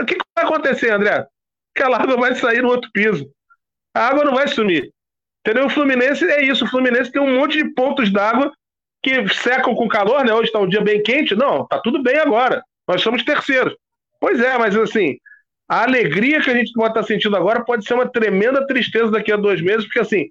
O 0.00 0.04
que, 0.06 0.14
que 0.14 0.24
vai 0.34 0.46
acontecer, 0.46 0.90
André? 0.90 1.26
Aquela 1.76 1.98
água 1.98 2.16
vai 2.16 2.34
sair 2.34 2.62
no 2.62 2.70
outro 2.70 2.90
piso. 2.90 3.30
A 3.94 4.08
água 4.08 4.24
não 4.24 4.34
vai 4.34 4.48
sumir. 4.48 4.90
Entendeu? 5.40 5.66
O 5.66 5.70
Fluminense 5.70 6.24
é 6.24 6.42
isso. 6.42 6.64
O 6.64 6.68
Fluminense 6.68 7.12
tem 7.12 7.20
um 7.20 7.38
monte 7.38 7.62
de 7.62 7.74
pontos 7.74 8.10
d'água 8.10 8.50
que 9.02 9.28
secam 9.34 9.74
com 9.74 9.88
calor, 9.88 10.24
né? 10.24 10.32
Hoje 10.32 10.46
está 10.46 10.58
um 10.58 10.68
dia 10.68 10.80
bem 10.80 11.02
quente. 11.02 11.34
Não, 11.34 11.66
tá 11.66 11.78
tudo 11.78 12.02
bem 12.02 12.18
agora. 12.18 12.62
Nós 12.86 13.02
somos 13.02 13.22
terceiros. 13.22 13.76
Pois 14.20 14.40
é, 14.40 14.58
mas 14.58 14.76
assim, 14.76 15.16
a 15.68 15.82
alegria 15.82 16.40
que 16.40 16.50
a 16.50 16.54
gente 16.54 16.72
pode 16.72 16.90
estar 16.90 17.02
sentindo 17.02 17.36
agora 17.36 17.64
pode 17.64 17.84
ser 17.84 17.94
uma 17.94 18.10
tremenda 18.10 18.66
tristeza 18.66 19.10
daqui 19.10 19.30
a 19.30 19.36
dois 19.36 19.60
meses, 19.60 19.84
porque 19.84 20.00
assim, 20.00 20.28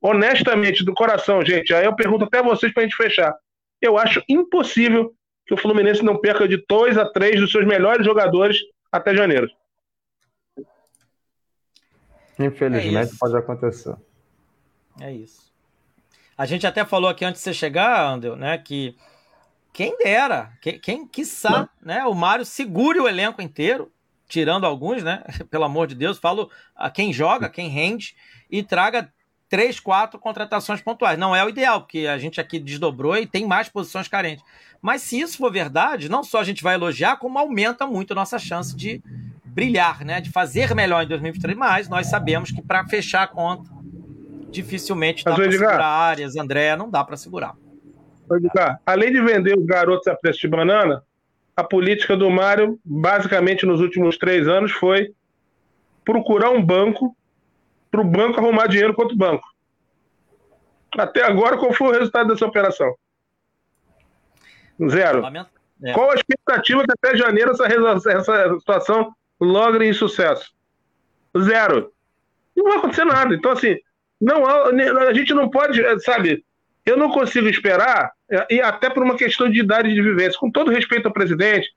honestamente, 0.00 0.84
do 0.84 0.92
coração, 0.92 1.44
gente, 1.44 1.72
aí 1.72 1.84
eu 1.84 1.94
pergunto 1.94 2.24
até 2.24 2.42
vocês 2.42 2.72
para 2.72 2.82
a 2.82 2.86
gente 2.86 2.96
fechar. 2.96 3.34
Eu 3.80 3.96
acho 3.96 4.22
impossível 4.28 5.14
que 5.46 5.54
o 5.54 5.56
Fluminense 5.56 6.04
não 6.04 6.20
perca 6.20 6.46
de 6.46 6.62
dois 6.68 6.98
a 6.98 7.10
três 7.10 7.40
dos 7.40 7.50
seus 7.50 7.66
melhores 7.66 8.04
jogadores 8.04 8.58
até 8.92 9.14
janeiro. 9.14 9.48
Infelizmente 12.38 13.14
é 13.14 13.18
pode 13.18 13.36
acontecer. 13.36 13.94
É 15.00 15.12
isso. 15.12 15.49
A 16.40 16.46
gente 16.46 16.66
até 16.66 16.86
falou 16.86 17.10
aqui 17.10 17.22
antes 17.22 17.42
de 17.42 17.44
você 17.44 17.52
chegar, 17.52 18.02
Andel, 18.02 18.34
né, 18.34 18.56
que 18.56 18.96
quem 19.74 19.94
dera, 19.98 20.50
quem, 20.62 20.78
quem 20.78 21.06
quiçá, 21.06 21.68
né, 21.82 22.02
o 22.06 22.14
Mário 22.14 22.46
segure 22.46 22.98
o 22.98 23.06
elenco 23.06 23.42
inteiro, 23.42 23.92
tirando 24.26 24.64
alguns, 24.64 25.02
né? 25.02 25.22
Pelo 25.50 25.64
amor 25.64 25.86
de 25.86 25.94
Deus, 25.94 26.18
falo 26.18 26.50
a 26.74 26.88
quem 26.88 27.12
joga, 27.12 27.50
quem 27.50 27.68
rende, 27.68 28.16
e 28.50 28.62
traga 28.62 29.12
três, 29.50 29.78
quatro 29.78 30.18
contratações 30.18 30.80
pontuais. 30.80 31.18
Não 31.18 31.36
é 31.36 31.44
o 31.44 31.50
ideal, 31.50 31.82
porque 31.82 32.06
a 32.06 32.16
gente 32.16 32.40
aqui 32.40 32.58
desdobrou 32.58 33.18
e 33.18 33.26
tem 33.26 33.46
mais 33.46 33.68
posições 33.68 34.08
carentes. 34.08 34.42
Mas 34.80 35.02
se 35.02 35.20
isso 35.20 35.36
for 35.36 35.52
verdade, 35.52 36.08
não 36.08 36.24
só 36.24 36.40
a 36.40 36.44
gente 36.44 36.62
vai 36.62 36.74
elogiar, 36.74 37.18
como 37.18 37.38
aumenta 37.38 37.86
muito 37.86 38.12
a 38.12 38.16
nossa 38.16 38.38
chance 38.38 38.74
de 38.74 39.02
brilhar, 39.44 40.06
né? 40.06 40.22
De 40.22 40.30
fazer 40.30 40.74
melhor 40.74 41.04
em 41.04 41.08
2023. 41.08 41.58
Mas 41.58 41.86
nós 41.86 42.06
sabemos 42.06 42.50
que 42.50 42.62
para 42.62 42.86
fechar 42.88 43.24
a 43.24 43.28
conta, 43.28 43.79
dificilmente 44.50 45.24
dá 45.24 45.34
para 45.34 45.50
segurar 45.50 45.80
áreas, 45.80 46.36
André, 46.36 46.76
não 46.76 46.90
dá 46.90 47.04
para 47.04 47.16
segurar. 47.16 47.54
Edgar, 48.32 48.80
além 48.86 49.12
de 49.12 49.20
vender 49.20 49.58
os 49.58 49.64
garotos 49.64 50.06
a 50.06 50.14
preço 50.14 50.40
de 50.40 50.48
banana, 50.48 51.02
a 51.56 51.64
política 51.64 52.16
do 52.16 52.30
Mário, 52.30 52.78
basicamente 52.84 53.66
nos 53.66 53.80
últimos 53.80 54.16
três 54.16 54.46
anos, 54.48 54.70
foi 54.72 55.12
procurar 56.04 56.50
um 56.50 56.64
banco 56.64 57.16
para 57.90 58.00
o 58.00 58.04
banco 58.04 58.38
arrumar 58.38 58.66
dinheiro 58.66 58.94
contra 58.94 59.14
o 59.14 59.18
banco. 59.18 59.46
Até 60.96 61.22
agora, 61.24 61.56
qual 61.56 61.72
foi 61.72 61.88
o 61.88 61.92
resultado 61.92 62.28
dessa 62.28 62.46
operação? 62.46 62.94
Zero. 64.88 65.22
É. 65.82 65.92
Qual 65.92 66.10
a 66.10 66.14
expectativa 66.14 66.84
que 66.84 66.92
até 66.92 67.16
janeiro 67.16 67.50
essa, 67.50 67.66
essa 67.66 68.58
situação 68.58 69.12
logre 69.40 69.86
em 69.86 69.92
sucesso? 69.92 70.52
Zero. 71.38 71.92
Não 72.56 72.64
vai 72.64 72.78
acontecer 72.78 73.04
nada. 73.04 73.34
Então, 73.34 73.52
assim, 73.52 73.76
não 74.20 74.44
a 74.46 75.14
gente 75.14 75.32
não 75.32 75.48
pode, 75.48 75.82
sabe, 76.02 76.44
eu 76.84 76.96
não 76.96 77.10
consigo 77.10 77.48
esperar, 77.48 78.12
e 78.50 78.60
até 78.60 78.90
por 78.90 79.02
uma 79.02 79.16
questão 79.16 79.50
de 79.50 79.60
idade 79.60 79.92
de 79.92 80.02
vivência, 80.02 80.38
com 80.38 80.50
todo 80.50 80.70
respeito 80.70 81.06
ao 81.06 81.12
presidente, 81.12 81.68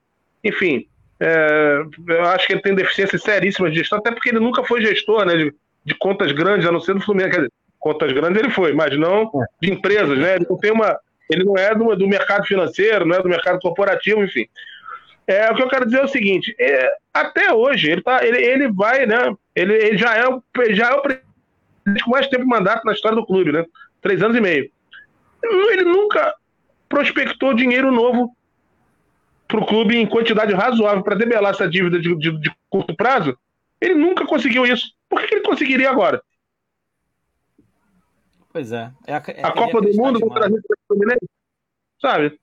enfim, 0.42 0.86
é, 1.20 1.82
eu 2.08 2.24
acho 2.26 2.46
que 2.46 2.52
ele 2.52 2.62
tem 2.62 2.74
deficiências 2.74 3.22
seríssimas 3.22 3.72
de 3.72 3.78
gestão, 3.78 3.98
até 3.98 4.10
porque 4.10 4.28
ele 4.28 4.40
nunca 4.40 4.64
foi 4.64 4.82
gestor 4.82 5.24
né, 5.24 5.36
de, 5.36 5.54
de 5.84 5.94
contas 5.94 6.32
grandes, 6.32 6.66
a 6.66 6.72
não 6.72 6.80
ser 6.80 6.94
do 6.94 7.00
Fluminense. 7.00 7.30
Quer 7.30 7.42
dizer, 7.42 7.52
contas 7.78 8.12
grandes 8.12 8.42
ele 8.42 8.50
foi, 8.50 8.72
mas 8.72 8.96
não 8.98 9.30
de 9.60 9.72
empresas, 9.72 10.18
né? 10.18 10.36
Ele 10.36 10.46
não 10.48 10.58
tem 10.58 10.72
uma. 10.72 10.98
Ele 11.30 11.44
não 11.44 11.56
é 11.56 11.74
do, 11.74 11.96
do 11.96 12.08
mercado 12.08 12.44
financeiro, 12.46 13.06
não 13.06 13.16
é 13.16 13.22
do 13.22 13.28
mercado 13.28 13.58
corporativo, 13.60 14.22
enfim. 14.22 14.46
É, 15.26 15.50
o 15.50 15.54
que 15.54 15.62
eu 15.62 15.68
quero 15.68 15.86
dizer 15.86 16.00
é 16.00 16.04
o 16.04 16.08
seguinte: 16.08 16.54
é, 16.58 16.90
até 17.12 17.52
hoje, 17.52 17.90
ele, 17.90 18.02
tá, 18.02 18.26
ele, 18.26 18.44
ele 18.44 18.70
vai, 18.70 19.06
né? 19.06 19.34
Ele, 19.54 19.72
ele 19.74 19.96
já, 19.96 20.16
é 20.16 20.24
já 20.74 20.90
é 20.90 20.94
o 20.94 21.00
presidente 21.00 21.33
com 22.04 22.10
mais 22.10 22.26
tempo 22.28 22.42
de 22.42 22.48
mandato 22.48 22.84
na 22.84 22.92
história 22.92 23.16
do 23.16 23.26
clube, 23.26 23.52
né? 23.52 23.64
Três 24.00 24.22
anos 24.22 24.36
e 24.36 24.40
meio. 24.40 24.70
Ele 25.42 25.84
nunca 25.84 26.34
prospectou 26.88 27.54
dinheiro 27.54 27.92
novo 27.92 28.34
para 29.46 29.60
o 29.60 29.66
clube 29.66 29.96
em 29.96 30.06
quantidade 30.06 30.52
razoável 30.54 31.02
para 31.02 31.16
debelar 31.16 31.52
essa 31.52 31.68
dívida 31.68 32.00
de, 32.00 32.16
de, 32.16 32.40
de, 32.40 32.52
curto 32.70 32.94
prazo. 32.96 33.36
Ele 33.80 33.94
nunca 33.94 34.26
conseguiu 34.26 34.64
isso. 34.64 34.92
Por 35.08 35.22
que 35.22 35.34
ele 35.34 35.44
conseguiria 35.44 35.90
agora? 35.90 36.22
Pois 38.52 38.72
é. 38.72 38.90
é 39.06 39.14
a, 39.14 39.22
é 39.28 39.44
a 39.44 39.52
Copa 39.52 39.80
do 39.80 39.92
Mundo 39.94 40.20
contra 40.20 40.46
a 40.46 40.50
Fluminense? 40.86 41.28
Sabe? 42.00 42.38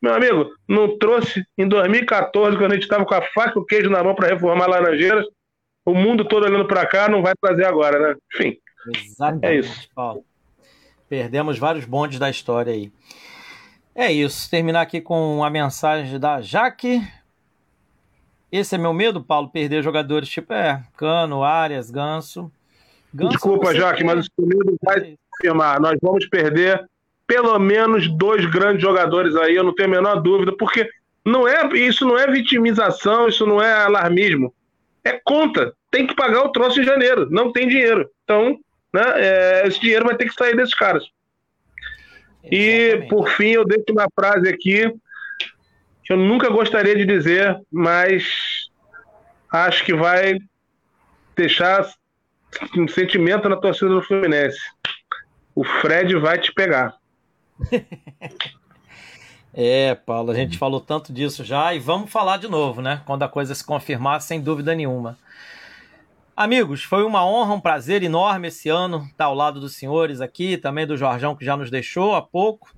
Meu 0.00 0.14
amigo, 0.14 0.54
não 0.68 0.98
trouxe 0.98 1.44
em 1.56 1.66
2014, 1.66 2.56
quando 2.56 2.72
a 2.72 2.74
gente 2.74 2.84
estava 2.84 3.04
com 3.04 3.14
a 3.14 3.22
faca 3.22 3.58
e 3.58 3.62
o 3.62 3.64
queijo 3.64 3.88
na 3.88 4.02
mão 4.04 4.14
para 4.14 4.28
reformar 4.28 4.66
Laranjeiras. 4.66 5.26
O 5.84 5.94
mundo 5.94 6.24
todo 6.24 6.44
olhando 6.44 6.66
para 6.66 6.84
cá, 6.86 7.08
não 7.08 7.22
vai 7.22 7.32
trazer 7.40 7.64
agora, 7.64 7.98
né? 7.98 8.16
Enfim. 8.34 8.58
Exatamente, 8.94 9.46
é 9.46 9.58
isso. 9.58 9.88
Paulo. 9.94 10.24
Perdemos 11.08 11.58
vários 11.58 11.84
bondes 11.84 12.18
da 12.18 12.28
história 12.28 12.72
aí. 12.72 12.92
É 13.94 14.12
isso. 14.12 14.50
Terminar 14.50 14.82
aqui 14.82 15.00
com 15.00 15.42
a 15.44 15.50
mensagem 15.50 16.18
da 16.18 16.40
Jaque. 16.40 17.00
Esse 18.50 18.74
é 18.74 18.78
meu 18.78 18.92
medo, 18.92 19.22
Paulo, 19.22 19.48
perder 19.48 19.82
jogadores 19.82 20.28
tipo 20.28 20.52
é, 20.52 20.82
Cano, 20.96 21.42
Arias, 21.42 21.90
Ganso. 21.90 22.50
Ganso 23.12 23.30
Desculpa, 23.30 23.74
Jaque, 23.74 23.98
tem... 23.98 24.06
mas 24.06 24.26
o 24.36 24.46
medo 24.46 24.76
vai 24.82 25.16
confirmar. 25.30 25.80
Nós 25.80 25.98
vamos 26.00 26.26
perder 26.28 26.88
pelo 27.26 27.58
menos 27.58 28.08
dois 28.08 28.44
grandes 28.46 28.82
jogadores 28.82 29.34
aí, 29.36 29.56
eu 29.56 29.64
não 29.64 29.74
tenho 29.74 29.88
a 29.88 29.92
menor 29.92 30.20
dúvida, 30.20 30.52
porque 30.56 30.88
não 31.24 31.46
é 31.46 31.66
isso 31.76 32.06
não 32.06 32.16
é 32.16 32.30
vitimização, 32.30 33.26
isso 33.26 33.44
não 33.44 33.60
é 33.60 33.72
alarmismo. 33.72 34.54
É 35.02 35.20
conta. 35.24 35.74
Tem 35.90 36.06
que 36.06 36.14
pagar 36.14 36.44
o 36.44 36.52
troço 36.52 36.80
em 36.80 36.84
janeiro. 36.84 37.28
Não 37.30 37.52
tem 37.52 37.68
dinheiro. 37.68 38.08
Então, 38.24 38.58
né, 38.96 39.12
é, 39.16 39.66
esse 39.66 39.80
dinheiro 39.80 40.06
vai 40.06 40.16
ter 40.16 40.26
que 40.26 40.34
sair 40.34 40.56
desses 40.56 40.74
caras. 40.74 41.04
E, 42.42 43.06
por 43.08 43.28
fim, 43.30 43.50
eu 43.50 43.64
deixo 43.64 43.84
uma 43.90 44.06
frase 44.14 44.48
aqui 44.48 44.92
que 46.04 46.12
eu 46.12 46.16
nunca 46.16 46.48
gostaria 46.48 46.94
de 46.94 47.04
dizer, 47.04 47.60
mas 47.70 48.70
acho 49.52 49.84
que 49.84 49.92
vai 49.92 50.38
deixar 51.34 51.84
um 52.76 52.86
sentimento 52.86 53.48
na 53.48 53.56
torcida 53.56 53.88
do 53.88 54.02
Fluminense. 54.02 54.58
O 55.54 55.64
Fred 55.64 56.14
vai 56.16 56.38
te 56.38 56.52
pegar. 56.52 56.94
é, 59.52 59.96
Paulo, 59.96 60.30
a 60.30 60.34
gente 60.34 60.56
falou 60.56 60.80
tanto 60.80 61.12
disso 61.12 61.42
já 61.42 61.74
e 61.74 61.80
vamos 61.80 62.10
falar 62.10 62.36
de 62.36 62.46
novo, 62.46 62.80
né? 62.80 63.02
Quando 63.04 63.24
a 63.24 63.28
coisa 63.28 63.54
se 63.54 63.64
confirmar, 63.64 64.20
sem 64.20 64.40
dúvida 64.40 64.74
nenhuma. 64.74 65.18
Amigos, 66.36 66.84
foi 66.84 67.02
uma 67.02 67.26
honra, 67.26 67.54
um 67.54 67.60
prazer 67.60 68.02
enorme 68.02 68.48
esse 68.48 68.68
ano 68.68 69.06
estar 69.10 69.24
ao 69.24 69.34
lado 69.34 69.58
dos 69.58 69.74
senhores 69.74 70.20
aqui, 70.20 70.58
também 70.58 70.86
do 70.86 70.94
Jorjão 70.94 71.34
que 71.34 71.46
já 71.46 71.56
nos 71.56 71.70
deixou 71.70 72.14
há 72.14 72.20
pouco. 72.20 72.74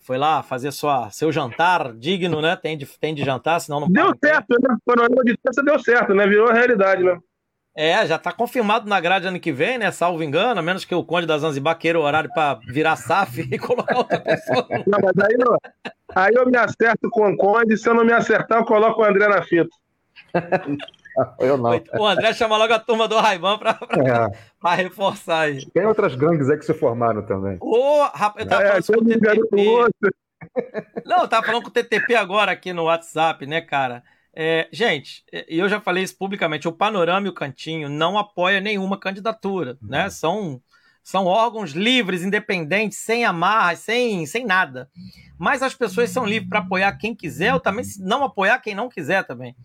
Foi 0.00 0.18
lá 0.18 0.42
fazer 0.42 0.72
sua, 0.72 1.08
seu 1.10 1.30
jantar 1.30 1.92
digno, 1.92 2.42
né? 2.42 2.56
Tem 2.56 2.76
de, 2.76 2.84
tem 2.84 3.14
de 3.14 3.24
jantar, 3.24 3.60
senão 3.60 3.78
não 3.78 3.88
Deu 3.88 4.12
certo, 4.24 4.56
né? 4.60 4.74
O 4.74 4.80
panorama 4.84 5.22
de 5.22 5.36
terça 5.36 5.62
deu 5.62 5.78
certo, 5.78 6.12
né? 6.14 6.26
Virou 6.26 6.48
a 6.48 6.52
realidade, 6.52 7.04
né? 7.04 7.16
É, 7.76 8.04
já 8.04 8.18
tá 8.18 8.32
confirmado 8.32 8.88
na 8.88 8.98
grade 8.98 9.28
ano 9.28 9.38
que 9.38 9.52
vem, 9.52 9.78
né? 9.78 9.92
Salvo 9.92 10.20
engano, 10.24 10.58
a 10.58 10.62
menos 10.62 10.84
que 10.84 10.96
o 10.96 11.04
Conde 11.04 11.28
da 11.28 11.38
Zanzibar 11.38 11.78
queira 11.78 12.00
o 12.00 12.02
horário 12.02 12.28
para 12.34 12.54
virar 12.66 12.96
SAF 12.96 13.38
e 13.52 13.56
colocar 13.56 13.98
outra 13.98 14.18
pessoa. 14.18 14.66
Não, 14.84 14.98
mas 15.00 15.30
aí, 15.30 15.36
não, 15.38 15.56
aí 16.12 16.34
eu 16.34 16.44
me 16.44 16.58
acerto 16.58 17.08
com 17.08 17.30
o 17.30 17.36
Conde, 17.36 17.76
se 17.76 17.88
eu 17.88 17.94
não 17.94 18.04
me 18.04 18.12
acertar, 18.12 18.58
eu 18.58 18.64
coloco 18.64 19.00
o 19.00 19.04
André 19.04 19.28
na 19.28 19.42
fita. 19.44 19.70
Eu 21.38 21.56
não. 21.56 21.70
O 21.98 22.06
André 22.06 22.32
chama 22.32 22.56
logo 22.56 22.72
a 22.72 22.78
turma 22.78 23.08
do 23.08 23.16
Raivan 23.18 23.58
pra, 23.58 23.74
pra, 23.74 24.72
É. 24.72 24.74
reforçar 24.76 25.40
aí. 25.40 25.64
Tem 25.70 25.86
outras 25.86 26.14
gangues 26.14 26.48
aí 26.48 26.58
que 26.58 26.64
se 26.64 26.74
formaram 26.74 27.22
também. 27.22 27.56
Ô, 27.60 28.02
rapaz, 28.14 28.44
eu 28.44 28.48
tava 28.48 28.62
É, 28.62 28.82
falando 28.82 28.86
todo 28.86 29.48
com 29.48 29.54
o 29.54 29.88
TTP. 29.88 30.14
Não, 31.04 31.20
eu 31.22 31.28
tava 31.28 31.46
falando 31.46 31.62
com 31.62 31.68
o 31.68 31.72
TTP 31.72 32.14
agora 32.14 32.52
aqui 32.52 32.72
no 32.72 32.84
WhatsApp, 32.84 33.46
né, 33.46 33.60
cara? 33.60 34.02
É, 34.34 34.68
gente, 34.72 35.24
e 35.48 35.58
eu 35.58 35.68
já 35.68 35.80
falei 35.80 36.04
isso 36.04 36.16
publicamente, 36.16 36.68
o 36.68 36.72
Panorama 36.72 37.26
e 37.26 37.30
o 37.30 37.34
Cantinho 37.34 37.88
não 37.88 38.16
apoia 38.16 38.60
nenhuma 38.60 38.98
candidatura, 38.98 39.76
né? 39.82 40.08
São, 40.10 40.60
são 41.02 41.26
órgãos 41.26 41.72
livres, 41.72 42.22
independentes, 42.22 42.98
sem 42.98 43.24
amarras, 43.24 43.80
sem, 43.80 44.24
sem 44.26 44.46
nada. 44.46 44.88
Mas 45.36 45.60
as 45.62 45.74
pessoas 45.74 46.10
são 46.10 46.24
livres 46.24 46.48
para 46.48 46.60
apoiar 46.60 46.92
quem 46.98 47.14
quiser, 47.16 47.52
ou 47.52 47.58
também 47.58 47.84
não 47.98 48.22
apoiar 48.22 48.60
quem 48.60 48.74
não 48.76 48.88
quiser 48.88 49.24
também. 49.24 49.56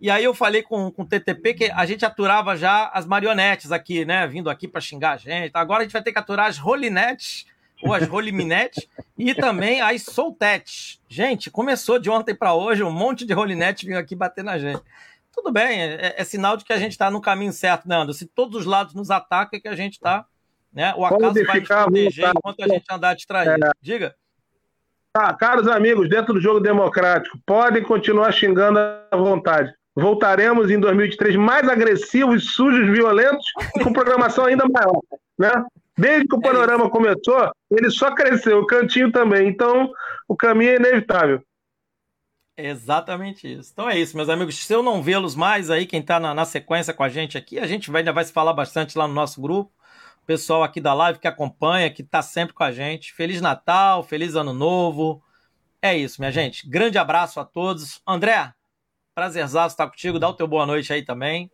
E 0.00 0.10
aí 0.10 0.24
eu 0.24 0.32
falei 0.32 0.62
com, 0.62 0.90
com 0.90 1.02
o 1.02 1.06
TTP 1.06 1.54
que 1.54 1.70
a 1.70 1.84
gente 1.84 2.04
aturava 2.06 2.56
já 2.56 2.90
as 2.94 3.04
marionetes 3.04 3.70
aqui, 3.70 4.04
né? 4.04 4.26
Vindo 4.26 4.48
aqui 4.48 4.66
para 4.66 4.80
xingar 4.80 5.12
a 5.12 5.16
gente. 5.18 5.50
Agora 5.52 5.80
a 5.80 5.82
gente 5.82 5.92
vai 5.92 6.02
ter 6.02 6.12
que 6.12 6.18
aturar 6.18 6.46
as 6.46 6.56
rolinetes 6.56 7.44
ou 7.82 7.92
as 7.92 8.06
roliminetes 8.08 8.88
e 9.18 9.34
também 9.34 9.82
as 9.82 10.02
soltetes. 10.02 11.00
Gente, 11.06 11.50
começou 11.50 11.98
de 11.98 12.08
ontem 12.08 12.34
para 12.34 12.54
hoje, 12.54 12.82
um 12.82 12.90
monte 12.90 13.26
de 13.26 13.34
rolinete 13.34 13.86
vindo 13.86 13.98
aqui 13.98 14.14
bater 14.14 14.42
na 14.42 14.58
gente. 14.58 14.82
Tudo 15.32 15.52
bem, 15.52 15.82
é, 15.82 16.14
é 16.16 16.24
sinal 16.24 16.56
de 16.56 16.64
que 16.64 16.72
a 16.72 16.78
gente 16.78 16.92
está 16.92 17.10
no 17.10 17.20
caminho 17.20 17.52
certo, 17.52 17.86
Anderson? 17.86 18.12
Se 18.12 18.26
todos 18.26 18.60
os 18.60 18.66
lados 18.66 18.94
nos 18.94 19.10
atacam, 19.10 19.58
é 19.58 19.60
que 19.60 19.68
a 19.68 19.76
gente 19.76 19.94
está. 19.94 20.24
Né? 20.72 20.94
O 20.96 21.04
acaso 21.04 21.20
Pode 21.20 21.44
vai 21.44 21.60
nos 21.60 21.68
proteger 21.68 22.26
vontade. 22.26 22.38
enquanto 22.38 22.62
a 22.62 22.68
gente 22.68 22.84
andar 22.90 23.14
distraído. 23.14 23.66
Diga. 23.80 24.14
Tá, 25.12 25.34
caros 25.34 25.66
amigos, 25.66 26.08
dentro 26.08 26.32
do 26.32 26.40
jogo 26.40 26.60
democrático, 26.60 27.36
podem 27.44 27.82
continuar 27.82 28.30
xingando 28.32 28.78
à 28.78 29.16
vontade. 29.16 29.74
Voltaremos 29.94 30.70
em 30.70 30.78
2023 30.78 31.36
mais 31.36 31.68
agressivos, 31.68 32.52
sujos, 32.52 32.88
violentos 32.90 33.44
e 33.76 33.84
com 33.84 33.92
programação 33.92 34.46
ainda 34.46 34.66
maior. 34.68 35.00
Né? 35.38 35.50
Desde 35.96 36.28
que 36.28 36.36
o 36.36 36.40
panorama 36.40 36.88
começou, 36.88 37.50
ele 37.70 37.90
só 37.90 38.14
cresceu, 38.14 38.60
o 38.60 38.66
cantinho 38.66 39.10
também. 39.10 39.48
Então, 39.48 39.90
o 40.28 40.36
caminho 40.36 40.70
é 40.70 40.76
inevitável. 40.76 41.42
Exatamente 42.56 43.50
isso. 43.50 43.70
Então 43.72 43.88
é 43.88 43.98
isso, 43.98 44.16
meus 44.16 44.28
amigos. 44.28 44.56
Se 44.64 44.72
eu 44.72 44.82
não 44.82 45.02
vê-los 45.02 45.34
mais 45.34 45.70
aí, 45.70 45.86
quem 45.86 46.00
está 46.00 46.20
na, 46.20 46.34
na 46.34 46.44
sequência 46.44 46.92
com 46.92 47.02
a 47.02 47.08
gente 47.08 47.38
aqui, 47.38 47.58
a 47.58 47.66
gente 47.66 47.90
vai, 47.90 48.00
ainda 48.00 48.12
vai 48.12 48.24
se 48.24 48.32
falar 48.32 48.52
bastante 48.52 48.98
lá 48.98 49.08
no 49.08 49.14
nosso 49.14 49.40
grupo. 49.40 49.72
O 50.22 50.26
pessoal 50.26 50.62
aqui 50.62 50.80
da 50.80 50.92
live 50.92 51.18
que 51.18 51.26
acompanha, 51.26 51.90
que 51.90 52.02
está 52.02 52.22
sempre 52.22 52.54
com 52.54 52.62
a 52.62 52.70
gente. 52.70 53.12
Feliz 53.12 53.40
Natal, 53.40 54.02
feliz 54.02 54.34
Ano 54.34 54.52
Novo. 54.52 55.22
É 55.80 55.96
isso, 55.96 56.20
minha 56.20 56.30
gente. 56.30 56.68
Grande 56.68 56.98
abraço 56.98 57.40
a 57.40 57.44
todos. 57.44 58.02
André, 58.06 58.52
prazerzaço 59.20 59.74
estar 59.74 59.86
contigo. 59.86 60.18
Dá 60.18 60.30
o 60.30 60.32
teu 60.32 60.48
boa 60.48 60.64
noite 60.64 60.90
aí 60.90 61.04
também. 61.04 61.50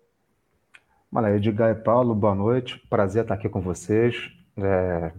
Mano, 1.10 1.26
Edgar 1.34 1.72
e 1.72 1.74
Paulo, 1.74 2.14
boa 2.14 2.32
noite. 2.32 2.78
Prazer 2.88 3.22
estar 3.22 3.34
aqui 3.34 3.48
com 3.48 3.60
vocês. 3.60 4.14
É, 4.56 5.10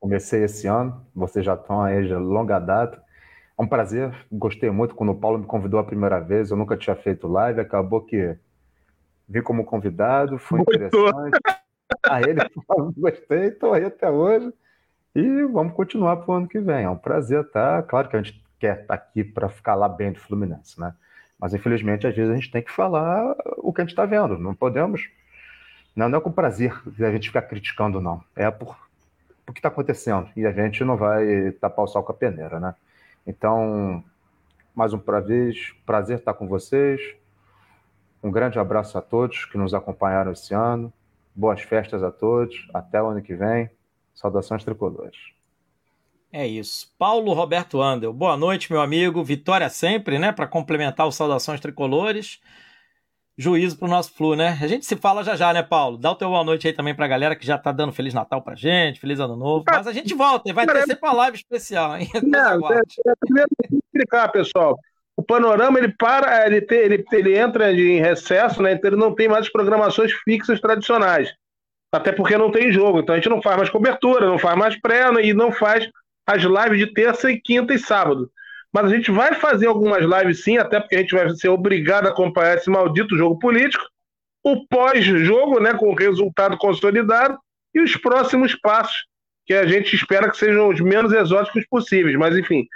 comecei 0.00 0.42
esse 0.42 0.66
ano, 0.66 1.06
vocês 1.14 1.44
já 1.44 1.54
estão 1.54 1.80
aí 1.80 2.04
de 2.04 2.14
longa 2.14 2.58
data. 2.58 3.00
É 3.56 3.62
um 3.62 3.66
prazer, 3.68 4.12
gostei 4.30 4.70
muito 4.70 4.96
quando 4.96 5.10
o 5.10 5.14
Paulo 5.14 5.38
me 5.38 5.46
convidou 5.46 5.78
a 5.78 5.84
primeira 5.84 6.18
vez. 6.18 6.50
Eu 6.50 6.56
nunca 6.56 6.76
tinha 6.76 6.96
feito 6.96 7.28
live, 7.28 7.60
acabou 7.60 8.00
que 8.00 8.36
vim 9.28 9.40
como 9.40 9.64
convidado, 9.64 10.36
foi 10.36 10.64
Gostou. 10.64 11.10
interessante. 11.10 11.38
Aí 12.08 12.24
ele 12.24 12.40
falou, 12.66 12.92
gostei, 12.96 13.44
estou 13.50 13.72
aí 13.72 13.84
até 13.84 14.10
hoje. 14.10 14.52
E 15.14 15.44
vamos 15.44 15.74
continuar 15.74 16.16
para 16.16 16.30
o 16.32 16.34
ano 16.34 16.48
que 16.48 16.58
vem. 16.58 16.86
É 16.86 16.90
um 16.90 16.98
prazer 16.98 17.44
estar. 17.44 17.84
Claro 17.84 18.08
que 18.08 18.16
a 18.16 18.22
gente 18.22 18.44
quer 18.58 18.80
estar 18.80 18.94
aqui 18.94 19.22
para 19.22 19.48
ficar 19.48 19.76
lá 19.76 19.88
bem 19.88 20.10
do 20.10 20.18
Fluminense, 20.18 20.80
né? 20.80 20.92
Mas 21.38 21.54
infelizmente, 21.54 22.06
às 22.06 22.14
vezes, 22.14 22.32
a 22.32 22.34
gente 22.34 22.50
tem 22.50 22.62
que 22.62 22.70
falar 22.70 23.34
o 23.58 23.72
que 23.72 23.80
a 23.80 23.84
gente 23.84 23.90
está 23.90 24.04
vendo. 24.04 24.38
Não 24.38 24.54
podemos. 24.54 25.08
Não, 25.94 26.08
não 26.08 26.18
é 26.18 26.20
com 26.20 26.32
prazer 26.32 26.72
a 26.98 27.10
gente 27.10 27.28
ficar 27.28 27.42
criticando, 27.42 28.00
não. 28.00 28.22
É 28.34 28.50
por, 28.50 28.76
por 29.46 29.52
que 29.52 29.60
está 29.60 29.68
acontecendo. 29.68 30.28
E 30.36 30.44
a 30.46 30.52
gente 30.52 30.82
não 30.84 30.96
vai 30.96 31.52
tapar 31.52 31.84
o 31.84 31.88
sol 31.88 32.02
com 32.02 32.12
a 32.12 32.14
peneira, 32.14 32.58
né? 32.58 32.74
Então, 33.26 34.02
mais 34.74 34.92
um 34.92 34.98
prazer, 34.98 35.54
prazer 35.86 36.18
estar 36.18 36.34
com 36.34 36.48
vocês. 36.48 37.00
Um 38.22 38.30
grande 38.30 38.58
abraço 38.58 38.98
a 38.98 39.02
todos 39.02 39.44
que 39.44 39.56
nos 39.56 39.74
acompanharam 39.74 40.32
esse 40.32 40.54
ano. 40.54 40.92
Boas 41.34 41.62
festas 41.62 42.02
a 42.02 42.10
todos. 42.10 42.68
Até 42.74 43.00
o 43.00 43.06
ano 43.06 43.22
que 43.22 43.34
vem. 43.34 43.70
Saudações 44.12 44.64
tricolores. 44.64 45.37
É 46.32 46.46
isso. 46.46 46.92
Paulo 46.98 47.32
Roberto 47.32 47.80
Andel, 47.80 48.12
boa 48.12 48.36
noite, 48.36 48.70
meu 48.70 48.80
amigo. 48.82 49.24
Vitória 49.24 49.68
sempre, 49.70 50.18
né? 50.18 50.30
Para 50.30 50.46
complementar 50.46 51.06
os 51.06 51.14
saudações 51.16 51.60
tricolores. 51.60 52.38
Juízo 53.36 53.78
pro 53.78 53.88
nosso 53.88 54.12
Flu, 54.12 54.34
né? 54.34 54.58
A 54.60 54.66
gente 54.66 54.84
se 54.84 54.96
fala 54.96 55.22
já 55.22 55.36
já, 55.36 55.52
né, 55.52 55.62
Paulo? 55.62 55.96
Dá 55.96 56.10
o 56.10 56.14
teu 56.16 56.28
boa 56.28 56.42
noite 56.44 56.66
aí 56.66 56.72
também 56.72 56.94
pra 56.94 57.06
galera 57.06 57.36
que 57.36 57.46
já 57.46 57.56
tá 57.56 57.70
dando 57.72 57.92
Feliz 57.92 58.12
Natal 58.12 58.42
pra 58.42 58.56
gente, 58.56 59.00
Feliz 59.00 59.20
Ano 59.20 59.36
Novo. 59.36 59.64
Mas 59.70 59.86
a 59.86 59.92
gente 59.92 60.12
volta, 60.12 60.50
e 60.50 60.52
vai 60.52 60.66
ter 60.66 60.82
sempre 60.84 60.98
uma 61.08 61.12
live 61.12 61.36
especial, 61.36 61.96
hein? 61.96 62.08
Não, 62.24 62.72
é, 62.72 62.78
é, 62.78 63.12
primeiro, 63.20 63.48
tem 63.62 63.70
que 63.70 63.76
explicar, 63.86 64.28
pessoal. 64.32 64.76
O 65.16 65.22
panorama 65.22 65.78
ele 65.78 65.94
para, 65.96 66.46
ele, 66.46 66.60
tem- 66.60 66.78
ele, 66.78 67.04
ele 67.12 67.38
entra 67.38 67.72
em 67.72 68.00
recesso, 68.00 68.60
né? 68.60 68.72
Então 68.72 68.90
ele 68.90 69.00
não 69.00 69.14
tem 69.14 69.28
mais 69.28 69.50
programações 69.50 70.12
fixas 70.12 70.60
tradicionais. 70.60 71.32
Até 71.92 72.12
porque 72.12 72.36
não 72.36 72.50
tem 72.50 72.70
jogo. 72.70 72.98
Então 73.00 73.14
a 73.14 73.18
gente 73.18 73.28
não 73.30 73.40
faz 73.40 73.56
mais 73.56 73.70
cobertura, 73.70 74.26
não 74.26 74.38
faz 74.38 74.56
mais 74.58 74.80
pré 74.80 75.10
né, 75.10 75.24
e 75.24 75.32
não 75.32 75.50
faz 75.50 75.88
as 76.28 76.42
lives 76.42 76.78
de 76.78 76.92
terça 76.92 77.30
e 77.30 77.40
quinta 77.40 77.72
e 77.72 77.78
sábado. 77.78 78.30
Mas 78.70 78.84
a 78.84 78.94
gente 78.94 79.10
vai 79.10 79.32
fazer 79.32 79.66
algumas 79.66 80.04
lives 80.04 80.44
sim, 80.44 80.58
até 80.58 80.78
porque 80.78 80.94
a 80.94 80.98
gente 80.98 81.14
vai 81.14 81.30
ser 81.30 81.48
obrigado 81.48 82.06
a 82.06 82.10
acompanhar 82.10 82.58
esse 82.58 82.68
maldito 82.68 83.16
jogo 83.16 83.38
político, 83.38 83.82
o 84.44 84.66
pós-jogo, 84.68 85.58
né, 85.58 85.72
com 85.72 85.88
o 85.88 85.94
resultado 85.94 86.58
consolidado, 86.58 87.38
e 87.74 87.80
os 87.80 87.96
próximos 87.96 88.54
passos, 88.54 89.06
que 89.46 89.54
a 89.54 89.66
gente 89.66 89.96
espera 89.96 90.30
que 90.30 90.36
sejam 90.36 90.68
os 90.68 90.80
menos 90.80 91.14
exóticos 91.14 91.64
possíveis. 91.66 92.14
Mas, 92.16 92.36
enfim, 92.36 92.66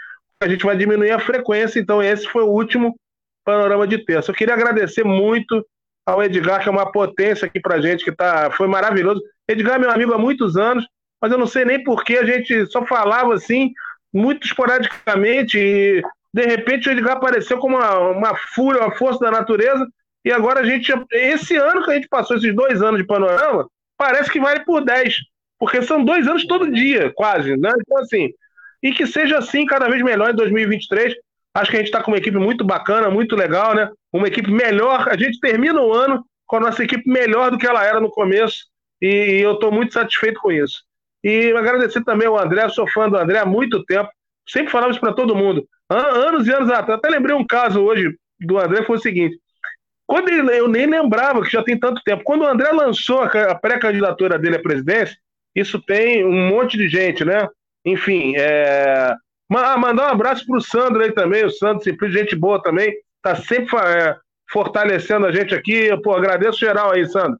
a 0.42 0.48
gente 0.48 0.64
vai 0.64 0.74
diminuir 0.74 1.10
a 1.10 1.20
frequência, 1.20 1.78
então 1.78 2.02
esse 2.02 2.26
foi 2.26 2.44
o 2.44 2.50
último 2.50 2.96
panorama 3.44 3.86
de 3.86 3.98
terça. 3.98 4.30
Eu 4.30 4.34
queria 4.34 4.54
agradecer 4.54 5.04
muito 5.04 5.62
ao 6.06 6.22
Edgar, 6.22 6.62
que 6.62 6.70
é 6.70 6.72
uma 6.72 6.90
potência 6.90 7.44
aqui 7.44 7.60
pra 7.60 7.82
gente, 7.82 8.02
que 8.02 8.12
tá, 8.12 8.50
foi 8.50 8.66
maravilhoso. 8.66 9.20
Edgar 9.46 9.76
é 9.76 9.78
meu 9.78 9.90
amigo 9.90 10.14
há 10.14 10.18
muitos 10.18 10.56
anos, 10.56 10.86
mas 11.22 11.30
eu 11.30 11.38
não 11.38 11.46
sei 11.46 11.64
nem 11.64 11.82
por 11.84 12.02
que 12.02 12.18
a 12.18 12.26
gente 12.26 12.66
só 12.66 12.84
falava 12.84 13.32
assim, 13.32 13.72
muito 14.12 14.44
esporadicamente, 14.44 15.56
e 15.56 16.02
de 16.34 16.42
repente 16.42 16.90
Edgar 16.90 17.16
apareceu 17.16 17.58
como 17.58 17.76
uma, 17.76 17.98
uma 18.08 18.36
fúria, 18.36 18.82
uma 18.82 18.96
força 18.96 19.20
da 19.20 19.30
natureza, 19.30 19.86
e 20.24 20.32
agora 20.32 20.60
a 20.60 20.64
gente, 20.64 20.92
esse 21.12 21.56
ano 21.56 21.84
que 21.84 21.92
a 21.92 21.94
gente 21.94 22.08
passou, 22.08 22.36
esses 22.36 22.54
dois 22.54 22.82
anos 22.82 23.00
de 23.00 23.06
panorama, 23.06 23.68
parece 23.96 24.30
que 24.30 24.40
vale 24.40 24.64
por 24.64 24.84
10, 24.84 25.14
porque 25.58 25.80
são 25.82 26.04
dois 26.04 26.26
anos 26.26 26.44
todo 26.44 26.72
dia, 26.72 27.12
quase, 27.14 27.56
né? 27.56 27.70
Então, 27.80 27.98
assim, 27.98 28.30
e 28.82 28.92
que 28.92 29.06
seja 29.06 29.38
assim 29.38 29.64
cada 29.64 29.88
vez 29.88 30.02
melhor 30.02 30.30
em 30.30 30.34
2023. 30.34 31.14
Acho 31.54 31.70
que 31.70 31.76
a 31.76 31.80
gente 31.80 31.88
está 31.88 32.02
com 32.02 32.10
uma 32.10 32.16
equipe 32.16 32.36
muito 32.36 32.64
bacana, 32.64 33.10
muito 33.10 33.36
legal, 33.36 33.74
né? 33.74 33.88
Uma 34.12 34.26
equipe 34.26 34.50
melhor. 34.50 35.08
A 35.08 35.16
gente 35.16 35.38
termina 35.38 35.80
o 35.80 35.92
ano 35.92 36.24
com 36.46 36.56
a 36.56 36.60
nossa 36.60 36.82
equipe 36.82 37.08
melhor 37.08 37.50
do 37.50 37.58
que 37.58 37.66
ela 37.66 37.84
era 37.84 38.00
no 38.00 38.10
começo, 38.10 38.64
e 39.00 39.40
eu 39.42 39.52
estou 39.52 39.70
muito 39.70 39.92
satisfeito 39.92 40.40
com 40.40 40.50
isso. 40.50 40.82
E 41.22 41.52
agradecer 41.52 42.02
também 42.04 42.26
ao 42.28 42.38
André, 42.38 42.68
sou 42.68 42.88
fã 42.88 43.08
do 43.08 43.16
André 43.16 43.38
há 43.38 43.46
muito 43.46 43.84
tempo, 43.84 44.08
sempre 44.48 44.70
falava 44.72 44.90
isso 44.90 45.00
para 45.00 45.12
todo 45.14 45.36
mundo. 45.36 45.64
An- 45.90 46.28
Anos 46.28 46.46
e 46.46 46.52
anos 46.52 46.70
atrás, 46.70 46.98
até 46.98 47.08
lembrei 47.08 47.34
um 47.34 47.46
caso 47.46 47.80
hoje 47.82 48.14
do 48.40 48.58
André, 48.58 48.82
foi 48.84 48.96
o 48.96 49.00
seguinte. 49.00 49.36
Quando 50.06 50.28
ele, 50.28 50.58
eu 50.58 50.68
nem 50.68 50.86
lembrava 50.86 51.42
que 51.42 51.50
já 51.50 51.62
tem 51.62 51.78
tanto 51.78 52.02
tempo. 52.04 52.22
Quando 52.24 52.42
o 52.42 52.46
André 52.46 52.70
lançou 52.72 53.20
a 53.20 53.28
ca- 53.28 53.50
a 53.52 53.54
pré-candidatura 53.54 54.38
dele 54.38 54.56
à 54.56 54.62
presidência, 54.62 55.16
isso 55.54 55.80
tem 55.80 56.24
um 56.24 56.48
monte 56.48 56.76
de 56.76 56.88
gente, 56.88 57.24
né? 57.24 57.46
Enfim, 57.84 58.34
é... 58.36 59.14
ma- 59.48 59.76
mandar 59.76 60.08
um 60.08 60.12
abraço 60.12 60.46
pro 60.46 60.60
Sandro 60.60 61.02
aí 61.02 61.12
também, 61.12 61.44
o 61.44 61.50
Sandro, 61.50 61.82
simplesmente 61.82 62.30
gente 62.30 62.36
boa 62.36 62.62
também, 62.62 62.92
tá 63.22 63.36
sempre 63.36 63.76
é, 63.76 64.16
fortalecendo 64.50 65.26
a 65.26 65.32
gente 65.32 65.54
aqui. 65.54 65.88
Pô, 66.02 66.14
agradeço 66.14 66.58
geral 66.58 66.92
aí, 66.92 67.06
Sandro. 67.06 67.38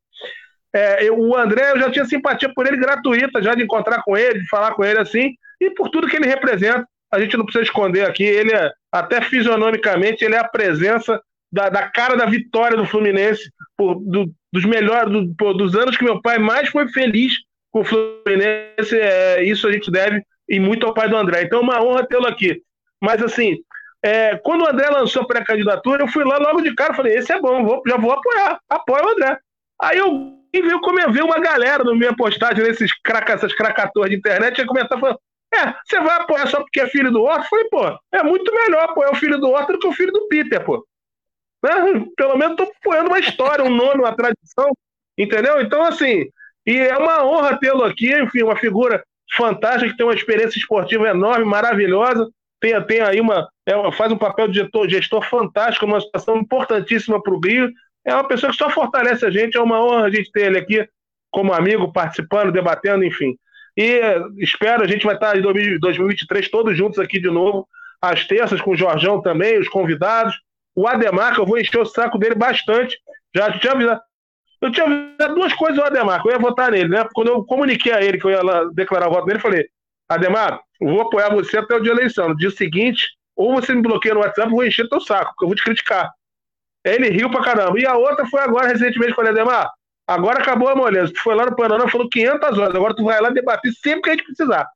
É, 0.75 1.05
eu- 1.07 1.18
o 1.18 1.36
André, 1.36 1.70
eu 1.73 1.78
já 1.78 1.91
tinha 1.91 2.05
simpatia 2.05 2.51
por 2.55 2.67
ele 2.67 2.76
gratuita, 2.78 3.42
já 3.42 3.55
de 3.55 3.62
encontrar 3.62 4.02
com 4.02 4.17
ele, 4.17 4.41
de 4.41 4.49
falar 4.49 4.73
com 4.73 4.84
ele 4.84 4.99
assim, 4.99 5.34
e 5.60 5.70
por 5.70 5.91
tudo 5.91 6.09
que 6.09 6.17
ele 6.17 6.26
representa. 6.26 6.86
A 7.12 7.20
gente 7.20 7.36
não 7.36 7.44
precisa 7.44 7.65
esconder 7.65 8.07
aqui, 8.09 8.25
ele 8.25 8.52
é, 8.55 8.70
até 8.91 9.20
fisionomicamente, 9.20 10.25
ele 10.25 10.34
é 10.34 10.39
a 10.39 10.49
presença 10.49 11.20
da, 11.52 11.68
da 11.68 11.86
cara 11.91 12.17
da 12.17 12.25
vitória 12.25 12.76
do 12.76 12.86
Fluminense, 12.86 13.51
por- 13.76 13.97
do- 13.97 14.33
dos 14.51 14.65
melhores, 14.65 15.12
do- 15.12 15.34
pô, 15.36 15.52
dos 15.52 15.75
anos 15.76 15.97
que 15.97 16.05
meu 16.05 16.23
pai 16.23 16.39
mais 16.39 16.70
foi 16.70 16.89
feliz 16.89 17.34
com 17.70 17.81
o 17.81 17.84
Fluminense, 17.84 18.99
é, 18.99 19.42
isso 19.44 19.67
a 19.68 19.73
gente 19.73 19.91
deve 19.91 20.23
e 20.49 20.59
muito 20.59 20.86
ao 20.86 20.94
pai 20.94 21.09
do 21.09 21.17
André. 21.17 21.42
Então 21.42 21.59
é 21.60 21.62
uma 21.62 21.83
honra 21.83 22.07
tê-lo 22.07 22.26
aqui. 22.26 22.62
Mas 23.02 23.23
assim, 23.23 23.59
é, 24.02 24.36
quando 24.39 24.62
o 24.62 24.68
André 24.68 24.89
lançou 24.89 25.23
a 25.23 25.26
pré-candidatura, 25.26 26.02
eu 26.02 26.09
fui 26.09 26.25
lá 26.25 26.39
logo 26.39 26.62
de 26.62 26.75
cara 26.75 26.94
falei: 26.94 27.15
esse 27.17 27.31
é 27.33 27.39
bom, 27.41 27.62
vou- 27.65 27.83
já 27.86 27.97
vou 27.99 28.12
apoiar, 28.12 28.59
apoio 28.70 29.05
o 29.05 29.09
André. 29.10 29.39
Aí 29.83 29.99
eu 29.99 30.42
veio 30.60 30.81
ver 31.10 31.22
uma 31.22 31.39
galera 31.39 31.84
na 31.84 31.94
minha 31.94 32.14
postagem 32.14 32.62
nesses 32.64 32.92
craca, 33.00 33.32
essas 33.32 33.55
cracatores 33.55 34.10
de 34.10 34.18
internet 34.18 34.60
e 34.60 34.66
comentar 34.66 34.98
falando: 35.00 35.18
É, 35.55 35.74
você 35.84 36.00
vai 36.00 36.16
apoiar 36.20 36.47
só 36.48 36.60
porque 36.60 36.81
é 36.81 36.86
filho 36.89 37.10
do? 37.10 37.26
Eu 37.31 37.42
falei, 37.44 37.68
pô, 37.70 37.98
é 38.12 38.22
muito 38.22 38.52
melhor 38.55 38.84
apoiar 38.84 39.12
o 39.12 39.16
filho 39.16 39.39
do 39.39 39.50
Horta 39.50 39.72
do 39.72 39.78
que 39.78 39.86
o 39.86 39.92
filho 39.92 40.12
do 40.12 40.28
Peter, 40.28 40.62
pô. 40.64 40.86
Né? 41.62 42.05
Pelo 42.16 42.36
menos 42.36 42.56
tô 42.56 42.64
apoiando 42.64 43.08
uma 43.08 43.20
história, 43.20 43.64
um 43.64 43.74
nome, 43.74 44.00
uma 44.00 44.14
tradição, 44.14 44.70
entendeu? 45.16 45.60
Então, 45.60 45.82
assim, 45.82 46.26
e 46.66 46.76
é 46.76 46.97
uma 46.97 47.24
honra 47.24 47.58
tê-lo 47.58 47.84
aqui, 47.84 48.12
enfim, 48.12 48.42
uma 48.42 48.56
figura 48.56 49.02
fantástica, 49.36 49.90
que 49.90 49.97
tem 49.97 50.05
uma 50.05 50.14
experiência 50.14 50.58
esportiva 50.58 51.08
enorme, 51.08 51.44
maravilhosa, 51.44 52.28
tem, 52.60 52.81
tem 52.84 53.00
aí 53.00 53.20
uma, 53.20 53.48
é, 53.66 53.92
faz 53.92 54.12
um 54.12 54.16
papel 54.16 54.47
de 54.47 54.60
gestor, 54.60 54.89
gestor 54.89 55.28
fantástico, 55.28 55.84
uma 55.84 56.00
situação 56.00 56.36
importantíssima 56.36 57.20
para 57.20 57.34
o 57.34 57.40
Rio. 57.40 57.68
É 58.05 58.14
uma 58.14 58.26
pessoa 58.26 58.50
que 58.50 58.58
só 58.58 58.68
fortalece 58.70 59.24
a 59.24 59.31
gente, 59.31 59.56
é 59.56 59.60
uma 59.60 59.82
honra 59.82 60.06
a 60.06 60.10
gente 60.10 60.31
ter 60.32 60.47
ele 60.47 60.58
aqui 60.58 60.89
como 61.31 61.52
amigo, 61.52 61.92
participando, 61.92 62.52
debatendo, 62.52 63.05
enfim. 63.05 63.36
E 63.76 64.00
espero, 64.39 64.82
a 64.82 64.86
gente 64.86 65.06
vai 65.06 65.14
estar 65.14 65.36
em 65.36 65.42
2023 65.42 66.50
todos 66.50 66.76
juntos 66.76 66.98
aqui 66.98 67.18
de 67.18 67.31
novo, 67.31 67.66
às 68.00 68.26
terças, 68.26 68.60
com 68.60 68.72
o 68.72 68.76
Jorjão 68.76 69.22
também, 69.22 69.58
os 69.58 69.68
convidados. 69.68 70.34
O 70.74 70.86
Ademar, 70.86 71.34
que 71.34 71.40
eu 71.40 71.47
vou 71.47 71.58
encher 71.58 71.81
o 71.81 71.86
saco 71.86 72.18
dele 72.18 72.34
bastante. 72.34 72.98
Já 73.34 73.58
tinha 73.58 73.72
avisado. 73.72 74.00
Eu 74.60 74.70
tinha 74.70 74.86
avisado 74.86 75.34
duas 75.34 75.52
coisas 75.55 75.78
ao 75.78 75.86
Ademar, 75.86 76.20
que 76.20 76.28
eu 76.28 76.32
ia 76.32 76.39
votar 76.39 76.70
nele, 76.70 76.89
né? 76.89 77.06
Quando 77.14 77.28
eu 77.28 77.44
comuniquei 77.44 77.92
a 77.92 78.02
ele 78.02 78.18
que 78.18 78.26
eu 78.26 78.31
ia 78.31 78.40
declarar 78.74 79.08
o 79.08 79.12
voto 79.12 79.26
dele, 79.26 79.39
eu 79.39 79.42
falei: 79.42 79.66
Ademar, 80.08 80.60
vou 80.81 81.02
apoiar 81.02 81.31
você 81.31 81.58
até 81.58 81.74
o 81.74 81.81
dia 81.81 81.94
da 81.94 82.00
eleição. 82.00 82.28
No 82.28 82.36
dia 82.36 82.50
seguinte, 82.50 83.08
ou 83.36 83.55
você 83.55 83.74
me 83.74 83.82
bloqueia 83.82 84.14
no 84.14 84.20
WhatsApp, 84.20 84.48
eu 84.48 84.56
vou 84.56 84.64
encher 84.64 84.89
teu 84.89 85.00
saco, 85.00 85.31
porque 85.31 85.44
eu 85.44 85.48
vou 85.48 85.56
te 85.56 85.64
criticar. 85.64 86.10
Ele 86.85 87.09
riu 87.11 87.31
pra 87.31 87.43
caramba. 87.43 87.78
E 87.78 87.86
a 87.86 87.97
outra 87.97 88.27
foi 88.27 88.41
agora, 88.41 88.69
recentemente, 88.69 89.15
com 89.15 89.23
o 89.23 89.28
Ademar. 89.28 89.70
Agora 90.07 90.41
acabou 90.41 90.69
a 90.69 90.77
moleza. 90.77 91.12
Tu 91.12 91.20
foi 91.23 91.35
lá 91.35 91.47
no 91.47 91.57
Panamá, 91.57 91.89
falou 91.89 92.09
500 92.09 92.59
horas. 92.59 92.75
Agora 92.75 92.94
tu 92.94 93.05
vai 93.05 93.20
lá 93.20 93.31
debater 93.31 93.73
sempre 93.73 94.02
que 94.02 94.11
a 94.11 94.12
gente 94.12 94.25
precisar. 94.25 94.69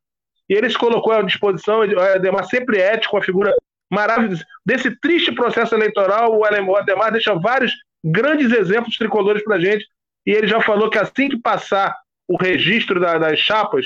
E 0.49 0.53
ele 0.53 0.69
se 0.69 0.77
colocou 0.77 1.13
à 1.13 1.21
disposição. 1.21 1.79
O 1.79 1.99
Ademar 1.99 2.45
sempre 2.45 2.79
ético, 2.79 3.15
uma 3.15 3.23
figura 3.23 3.53
maravilhosa. 3.91 4.43
Desse 4.65 4.91
triste 4.99 5.31
processo 5.33 5.75
eleitoral, 5.75 6.37
o 6.37 6.45
Ademar 6.45 7.11
deixa 7.11 7.35
vários 7.35 7.73
grandes 8.03 8.51
exemplos 8.51 8.97
tricolores 8.97 9.43
pra 9.43 9.59
gente. 9.59 9.85
E 10.25 10.31
ele 10.31 10.47
já 10.47 10.61
falou 10.61 10.89
que 10.89 10.97
assim 10.97 11.29
que 11.29 11.39
passar 11.39 11.95
o 12.27 12.37
registro 12.37 12.99
da, 12.99 13.17
das 13.17 13.39
chapas, 13.39 13.85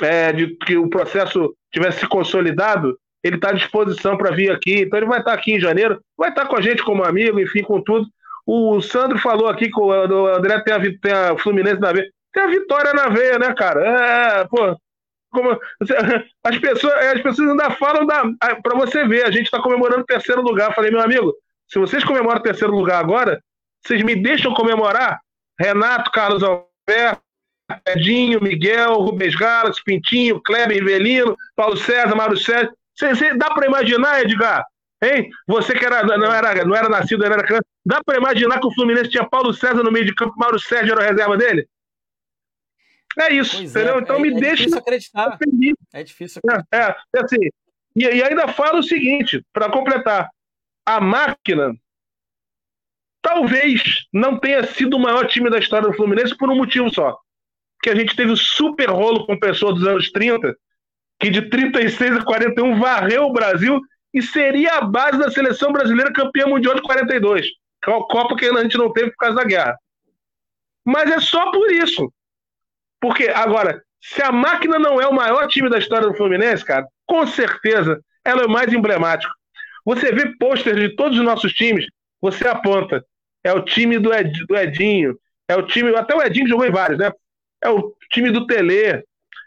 é, 0.00 0.32
de 0.32 0.56
que 0.58 0.76
o 0.76 0.88
processo 0.88 1.54
tivesse 1.72 2.00
se 2.00 2.06
consolidado, 2.06 2.96
ele 3.22 3.36
está 3.36 3.50
à 3.50 3.52
disposição 3.52 4.16
para 4.16 4.34
vir 4.34 4.50
aqui. 4.50 4.80
Então 4.80 4.98
ele 4.98 5.06
vai 5.06 5.20
estar 5.20 5.32
tá 5.32 5.36
aqui 5.36 5.52
em 5.52 5.60
janeiro, 5.60 6.00
vai 6.16 6.30
estar 6.30 6.42
tá 6.42 6.48
com 6.48 6.56
a 6.56 6.60
gente 6.60 6.82
como 6.82 7.04
amigo, 7.04 7.38
enfim, 7.40 7.62
com 7.62 7.80
tudo. 7.80 8.06
O 8.46 8.80
Sandro 8.80 9.18
falou 9.18 9.48
aqui 9.48 9.70
que 9.70 9.80
o 9.80 9.92
André 9.92 10.60
tem 10.60 10.74
a, 10.74 10.80
tem 10.80 11.12
a 11.12 11.38
Fluminense 11.38 11.80
na 11.80 11.92
veia. 11.92 12.10
Tem 12.32 12.42
a 12.42 12.48
vitória 12.48 12.92
na 12.92 13.08
veia, 13.08 13.38
né, 13.38 13.54
cara? 13.54 13.80
É, 13.80 14.44
pô. 14.46 14.76
Como, 15.30 15.50
as, 16.44 16.58
pessoas, 16.58 16.94
as 16.94 17.22
pessoas 17.22 17.50
ainda 17.50 17.70
falam 17.72 18.06
para 18.62 18.76
você 18.76 19.06
ver, 19.06 19.24
a 19.24 19.30
gente 19.30 19.44
está 19.44 19.60
comemorando 19.62 20.02
o 20.02 20.06
terceiro 20.06 20.42
lugar. 20.42 20.74
Falei, 20.74 20.90
meu 20.90 21.00
amigo, 21.00 21.32
se 21.68 21.78
vocês 21.78 22.04
comemoram 22.04 22.40
o 22.40 22.42
terceiro 22.42 22.74
lugar 22.74 23.00
agora, 23.00 23.40
vocês 23.84 24.02
me 24.02 24.14
deixam 24.14 24.52
comemorar? 24.52 25.20
Renato, 25.58 26.10
Carlos 26.10 26.42
Alberto, 26.42 27.22
Edinho, 27.86 28.42
Miguel, 28.42 28.94
Rubens 28.94 29.34
Galas, 29.34 29.80
Pintinho, 29.80 30.40
Kleber 30.40 30.76
Rivelino, 30.76 31.36
Paulo 31.56 31.76
César, 31.76 32.14
Mário 32.14 32.36
Sérgio. 32.36 32.72
Você, 33.08 33.34
dá 33.34 33.50
para 33.50 33.66
imaginar, 33.66 34.22
Edgar? 34.22 34.64
Hein? 35.02 35.28
Você 35.46 35.74
que 35.74 35.84
era, 35.84 36.02
não, 36.04 36.32
era, 36.32 36.64
não 36.64 36.76
era 36.76 36.88
nascido, 36.88 37.24
era 37.24 37.42
criança. 37.42 37.64
Dá 37.84 38.00
para 38.04 38.18
imaginar 38.18 38.60
que 38.60 38.66
o 38.66 38.72
Fluminense 38.72 39.10
tinha 39.10 39.28
Paulo 39.28 39.52
César 39.52 39.82
no 39.82 39.90
meio 39.90 40.06
de 40.06 40.14
campo, 40.14 40.34
Mauro 40.36 40.60
Sérgio 40.60 40.92
era 40.92 41.04
a 41.04 41.10
reserva 41.10 41.36
dele? 41.36 41.66
É 43.18 43.32
isso, 43.32 43.56
pois 43.56 43.76
é, 43.76 43.80
entendeu? 43.80 43.98
É, 43.98 44.00
então 44.00 44.16
é, 44.16 44.18
me 44.20 44.28
é 44.28 44.40
deixa. 44.40 44.56
Difícil 44.56 44.78
acreditar. 44.78 45.38
Feliz. 45.38 45.74
É 45.92 46.02
difícil 46.04 46.40
acreditar. 46.44 46.96
É, 47.14 47.18
é 47.18 47.24
assim. 47.24 47.48
E, 47.96 48.04
e 48.04 48.22
ainda 48.22 48.48
falo 48.48 48.78
o 48.78 48.82
seguinte, 48.82 49.44
para 49.52 49.70
completar: 49.70 50.30
a 50.86 51.00
máquina 51.00 51.74
talvez 53.20 54.06
não 54.12 54.38
tenha 54.38 54.64
sido 54.64 54.96
o 54.96 55.00
maior 55.00 55.26
time 55.26 55.50
da 55.50 55.58
história 55.58 55.88
do 55.88 55.94
Fluminense 55.94 56.36
por 56.36 56.48
um 56.48 56.56
motivo 56.56 56.92
só. 56.92 57.18
Que 57.82 57.90
a 57.90 57.94
gente 57.94 58.14
teve 58.14 58.30
o 58.30 58.36
super 58.36 58.88
rolo 58.88 59.26
com 59.26 59.38
pessoa 59.38 59.74
dos 59.74 59.86
anos 59.86 60.10
30 60.10 60.56
que 61.22 61.30
de 61.30 61.42
36 61.48 62.16
a 62.16 62.24
41 62.24 62.80
varreu 62.80 63.26
o 63.26 63.32
Brasil 63.32 63.80
e 64.12 64.20
seria 64.20 64.78
a 64.78 64.80
base 64.80 65.18
da 65.20 65.30
seleção 65.30 65.72
brasileira 65.72 66.12
campeã 66.12 66.46
mundial 66.46 66.74
de 66.74 66.82
42. 66.82 67.46
Copa 67.80 68.34
que 68.36 68.46
a 68.46 68.60
gente 68.60 68.76
não 68.76 68.92
teve 68.92 69.12
por 69.12 69.18
causa 69.18 69.36
da 69.36 69.44
guerra. 69.44 69.78
Mas 70.84 71.08
é 71.12 71.20
só 71.20 71.52
por 71.52 71.70
isso. 71.70 72.12
Porque, 73.00 73.28
agora, 73.28 73.80
se 74.00 74.20
a 74.20 74.32
máquina 74.32 74.80
não 74.80 75.00
é 75.00 75.06
o 75.06 75.14
maior 75.14 75.46
time 75.46 75.70
da 75.70 75.78
história 75.78 76.08
do 76.08 76.16
Fluminense, 76.16 76.64
cara, 76.64 76.88
com 77.06 77.24
certeza 77.24 78.02
ela 78.24 78.42
é 78.42 78.46
o 78.46 78.50
mais 78.50 78.72
emblemático. 78.72 79.32
Você 79.84 80.10
vê 80.12 80.36
pôster 80.38 80.74
de 80.74 80.96
todos 80.96 81.16
os 81.16 81.24
nossos 81.24 81.52
times, 81.52 81.86
você 82.20 82.48
aponta. 82.48 83.04
É 83.44 83.52
o 83.52 83.62
time 83.62 83.96
do, 84.00 84.12
Ed, 84.12 84.44
do 84.46 84.56
Edinho, 84.56 85.16
é 85.48 85.56
o 85.56 85.62
time. 85.66 85.94
Até 85.94 86.16
o 86.16 86.22
Edinho 86.22 86.48
jogou 86.48 86.66
em 86.66 86.72
vários, 86.72 86.98
né? 86.98 87.12
É 87.62 87.70
o 87.70 87.94
time 88.10 88.30
do 88.32 88.44
Tele, 88.44 89.04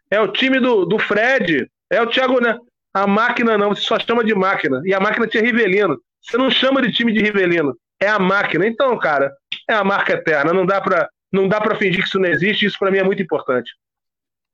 é 0.09 0.19
o 0.19 0.27
time 0.27 0.59
do, 0.59 0.85
do 0.85 0.99
Fred, 0.99 1.69
é 1.89 2.01
o 2.01 2.07
Thiago, 2.07 2.39
né? 2.39 2.57
A 2.93 3.05
máquina 3.05 3.57
não, 3.57 3.69
você 3.69 3.81
só 3.81 3.99
chama 3.99 4.23
de 4.23 4.33
máquina. 4.33 4.81
E 4.85 4.93
a 4.93 4.99
máquina 4.99 5.27
tinha 5.27 5.43
Rivelino. 5.43 5.99
Você 6.21 6.37
não 6.37 6.49
chama 6.49 6.81
de 6.81 6.91
time 6.91 7.11
de 7.11 7.21
Rivelino, 7.21 7.77
é 8.01 8.07
a 8.07 8.17
máquina. 8.17 8.65
Então, 8.65 8.97
cara, 8.97 9.31
é 9.69 9.73
a 9.73 9.83
marca 9.83 10.13
eterna. 10.13 10.53
Não 10.53 10.65
dá 10.65 10.81
para 10.81 11.09
não 11.31 11.47
dá 11.49 11.59
para 11.59 11.75
fingir 11.75 12.01
que 12.01 12.07
isso 12.07 12.19
não 12.19 12.29
existe. 12.29 12.65
Isso 12.65 12.79
para 12.79 12.89
mim 12.89 12.99
é 12.99 13.03
muito 13.03 13.21
importante. 13.21 13.71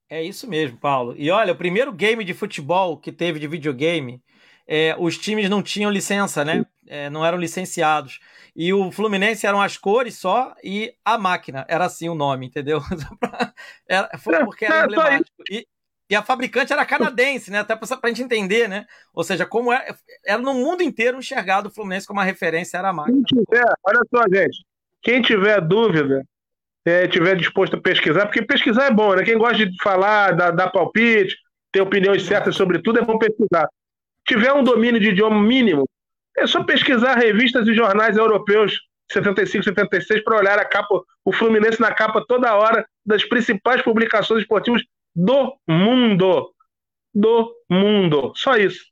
É 0.09 0.21
isso 0.21 0.49
mesmo, 0.49 0.77
Paulo. 0.77 1.15
E 1.17 1.29
olha, 1.29 1.53
o 1.53 1.55
primeiro 1.55 1.93
game 1.93 2.23
de 2.23 2.33
futebol 2.33 2.97
que 2.97 3.11
teve 3.11 3.39
de 3.39 3.47
videogame, 3.47 4.21
é, 4.67 4.95
os 4.97 5.17
times 5.17 5.49
não 5.49 5.61
tinham 5.61 5.91
licença, 5.91 6.43
né? 6.43 6.65
É, 6.87 7.09
não 7.09 7.25
eram 7.25 7.37
licenciados. 7.37 8.19
E 8.55 8.73
o 8.73 8.91
Fluminense 8.91 9.47
eram 9.47 9.61
as 9.61 9.77
cores 9.77 10.17
só 10.17 10.53
e 10.63 10.93
a 11.05 11.17
máquina. 11.17 11.65
Era 11.69 11.85
assim 11.85 12.09
o 12.09 12.15
nome, 12.15 12.47
entendeu? 12.47 12.81
era, 13.87 14.09
foi 14.17 14.35
é, 14.35 14.43
porque 14.43 14.65
era 14.65 14.81
é, 14.81 14.85
emblemático. 14.85 15.43
E, 15.49 15.65
e 16.09 16.15
a 16.15 16.21
fabricante 16.21 16.73
era 16.73 16.85
canadense, 16.85 17.49
né? 17.49 17.59
Até 17.59 17.73
para 17.73 17.87
a 18.03 18.07
gente 18.09 18.21
entender, 18.21 18.67
né? 18.67 18.85
Ou 19.13 19.23
seja, 19.23 19.45
como 19.45 19.71
era, 19.71 19.95
era 20.25 20.41
no 20.41 20.53
mundo 20.53 20.83
inteiro 20.83 21.17
enxergado 21.17 21.69
o 21.69 21.71
Fluminense 21.71 22.05
como 22.05 22.19
uma 22.19 22.25
referência, 22.25 22.77
era 22.77 22.89
a 22.89 22.93
máquina. 22.93 23.23
Quem 23.25 23.43
tiver, 23.45 23.73
olha 23.85 24.01
só, 24.13 24.23
gente. 24.23 24.65
Quem 25.01 25.21
tiver 25.21 25.61
dúvida, 25.61 26.25
é, 26.83 27.07
tiver 27.07 27.37
disposto 27.37 27.77
a 27.77 27.81
pesquisar, 27.81 28.25
porque 28.25 28.41
pesquisar 28.41 28.87
é 28.87 28.91
bom, 28.91 29.15
né? 29.15 29.23
Quem 29.23 29.37
gosta 29.37 29.65
de 29.65 29.81
falar, 29.81 30.35
dar, 30.35 30.51
dar 30.51 30.69
palpite, 30.69 31.37
ter 31.71 31.79
opiniões 31.79 32.23
certas 32.23 32.57
sobre 32.57 32.79
tudo, 32.79 32.99
é 32.99 33.05
bom 33.05 33.17
pesquisar. 33.17 33.67
Tiver 34.27 34.51
um 34.51 34.65
domínio 34.65 34.99
de 34.99 35.09
idioma 35.09 35.41
mínimo, 35.41 35.87
é 36.37 36.47
só 36.47 36.63
pesquisar 36.63 37.15
revistas 37.15 37.67
e 37.67 37.73
jornais 37.73 38.17
europeus 38.17 38.79
75, 39.11 39.63
76 39.63 40.23
para 40.23 40.37
olhar 40.37 40.57
a 40.57 40.65
capa, 40.65 41.01
o 41.25 41.33
Fluminense 41.33 41.81
na 41.81 41.93
capa 41.93 42.23
toda 42.25 42.55
hora 42.55 42.87
das 43.05 43.25
principais 43.25 43.81
publicações 43.81 44.41
esportivas 44.41 44.81
do 45.15 45.57
mundo. 45.67 46.53
Do 47.13 47.53
mundo. 47.69 48.31
Só 48.35 48.55
isso. 48.55 48.85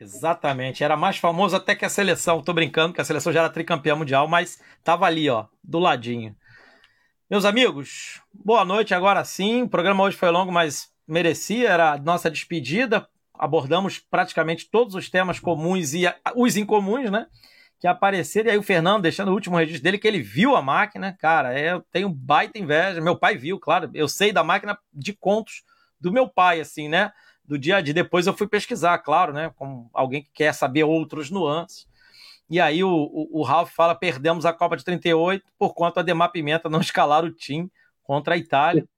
Exatamente. 0.00 0.82
Era 0.82 0.96
mais 0.96 1.16
famoso 1.16 1.56
até 1.56 1.74
que 1.74 1.84
a 1.84 1.88
seleção. 1.88 2.42
Tô 2.42 2.52
brincando 2.52 2.94
que 2.94 3.00
a 3.00 3.04
seleção 3.04 3.32
já 3.32 3.40
era 3.40 3.50
tricampeã 3.50 3.94
mundial, 3.94 4.28
mas 4.28 4.60
tava 4.82 5.06
ali, 5.06 5.28
ó, 5.28 5.46
do 5.62 5.78
ladinho. 5.78 6.36
Meus 7.30 7.44
amigos, 7.44 8.20
boa 8.32 8.64
noite 8.64 8.94
agora 8.94 9.24
sim. 9.24 9.62
O 9.62 9.68
programa 9.68 10.04
hoje 10.04 10.16
foi 10.16 10.30
longo, 10.30 10.52
mas 10.52 10.92
merecia. 11.06 11.68
Era 11.68 11.92
a 11.92 11.98
nossa 11.98 12.30
despedida. 12.30 13.08
Abordamos 13.42 13.98
praticamente 13.98 14.70
todos 14.70 14.94
os 14.94 15.10
temas 15.10 15.40
comuns 15.40 15.94
e 15.94 16.04
os 16.36 16.56
incomuns, 16.56 17.10
né? 17.10 17.26
que 17.82 17.86
apareceram. 17.88 18.48
E 18.48 18.52
aí 18.52 18.56
o 18.56 18.62
Fernando, 18.62 19.02
deixando 19.02 19.30
o 19.30 19.34
último 19.34 19.56
registro 19.56 19.82
dele, 19.82 19.98
que 19.98 20.06
ele 20.06 20.22
viu 20.22 20.54
a 20.54 20.62
máquina. 20.62 21.16
Cara, 21.18 21.58
é, 21.58 21.72
eu 21.72 21.80
tenho 21.90 22.08
baita 22.08 22.56
inveja. 22.56 23.00
Meu 23.00 23.16
pai 23.16 23.36
viu, 23.36 23.58
claro. 23.58 23.90
Eu 23.92 24.06
sei 24.06 24.32
da 24.32 24.44
máquina 24.44 24.78
de 24.94 25.12
contos 25.12 25.64
do 26.00 26.12
meu 26.12 26.28
pai, 26.28 26.60
assim, 26.60 26.88
né? 26.88 27.12
Do 27.44 27.58
dia 27.58 27.78
a 27.78 27.80
dia. 27.80 27.92
Depois 27.92 28.28
eu 28.28 28.34
fui 28.34 28.46
pesquisar, 28.46 28.96
claro, 28.98 29.32
né? 29.32 29.50
Como 29.56 29.90
alguém 29.92 30.22
que 30.22 30.30
quer 30.32 30.54
saber 30.54 30.84
outros 30.84 31.28
nuances. 31.28 31.88
E 32.48 32.60
aí 32.60 32.84
o, 32.84 32.88
o, 32.88 33.40
o 33.40 33.42
Ralf 33.42 33.74
fala: 33.74 33.96
perdemos 33.96 34.46
a 34.46 34.52
Copa 34.52 34.76
de 34.76 34.84
38 34.84 35.44
por 35.58 35.74
conta 35.74 35.98
a 35.98 36.02
Demar 36.04 36.28
Pimenta 36.28 36.68
não 36.68 36.80
escalar 36.80 37.24
o 37.24 37.32
time 37.32 37.68
contra 38.04 38.34
a 38.34 38.38
Itália. 38.38 38.88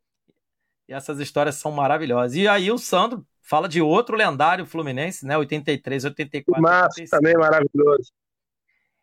E 0.87 0.93
essas 0.93 1.21
histórias 1.21 1.55
são 1.55 1.73
maravilhosas. 1.73 2.37
E 2.37 2.47
aí 2.47 2.71
o 2.71 2.77
Sandro 2.77 3.27
fala 3.45 3.69
de 3.69 3.81
outro 3.81 4.17
lendário 4.17 4.67
fluminense, 4.67 5.25
né? 5.25 5.37
83, 5.39 6.07
84. 6.07 6.63
Massa, 6.63 7.05
também 7.11 7.35
maravilhoso. 7.35 8.11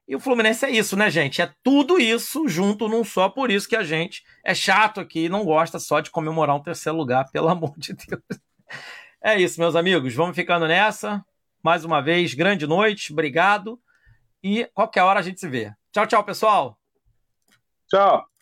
E 0.08 0.16
o 0.16 0.20
Fluminense 0.20 0.66
é 0.66 0.70
isso, 0.70 0.98
né, 0.98 1.10
gente? 1.10 1.42
É 1.42 1.54
tudo 1.64 1.98
isso 1.98 2.46
junto 2.50 2.90
num 2.90 3.02
só, 3.02 3.30
por 3.30 3.50
isso 3.50 3.70
que 3.70 3.78
a 3.78 3.84
gente 3.84 4.24
é 4.44 4.54
chato 4.54 5.00
aqui 5.00 5.26
e 5.26 5.30
não 5.30 5.46
gosta 5.46 5.80
só 5.80 6.02
de 6.02 6.12
comemorar 6.12 6.54
um 6.54 6.62
terceiro 6.62 6.98
lugar, 6.98 7.32
pelo 7.32 7.48
amor 7.50 7.74
de 7.78 7.94
Deus. 7.94 8.22
É 9.24 9.40
isso, 9.40 9.58
meus 9.60 9.74
amigos. 9.74 10.14
Vamos 10.14 10.36
ficando 10.36 10.68
nessa. 10.68 11.24
Mais 11.64 11.86
uma 11.86 12.02
vez, 12.02 12.34
grande 12.34 12.68
noite, 12.68 13.14
obrigado. 13.14 13.80
E 14.44 14.66
qualquer 14.74 15.04
hora 15.04 15.20
a 15.20 15.24
gente 15.24 15.40
se 15.40 15.48
vê. 15.48 15.72
Tchau, 15.94 16.08
tchau, 16.08 16.24
pessoal. 16.26 16.78
Tchau. 17.88 18.26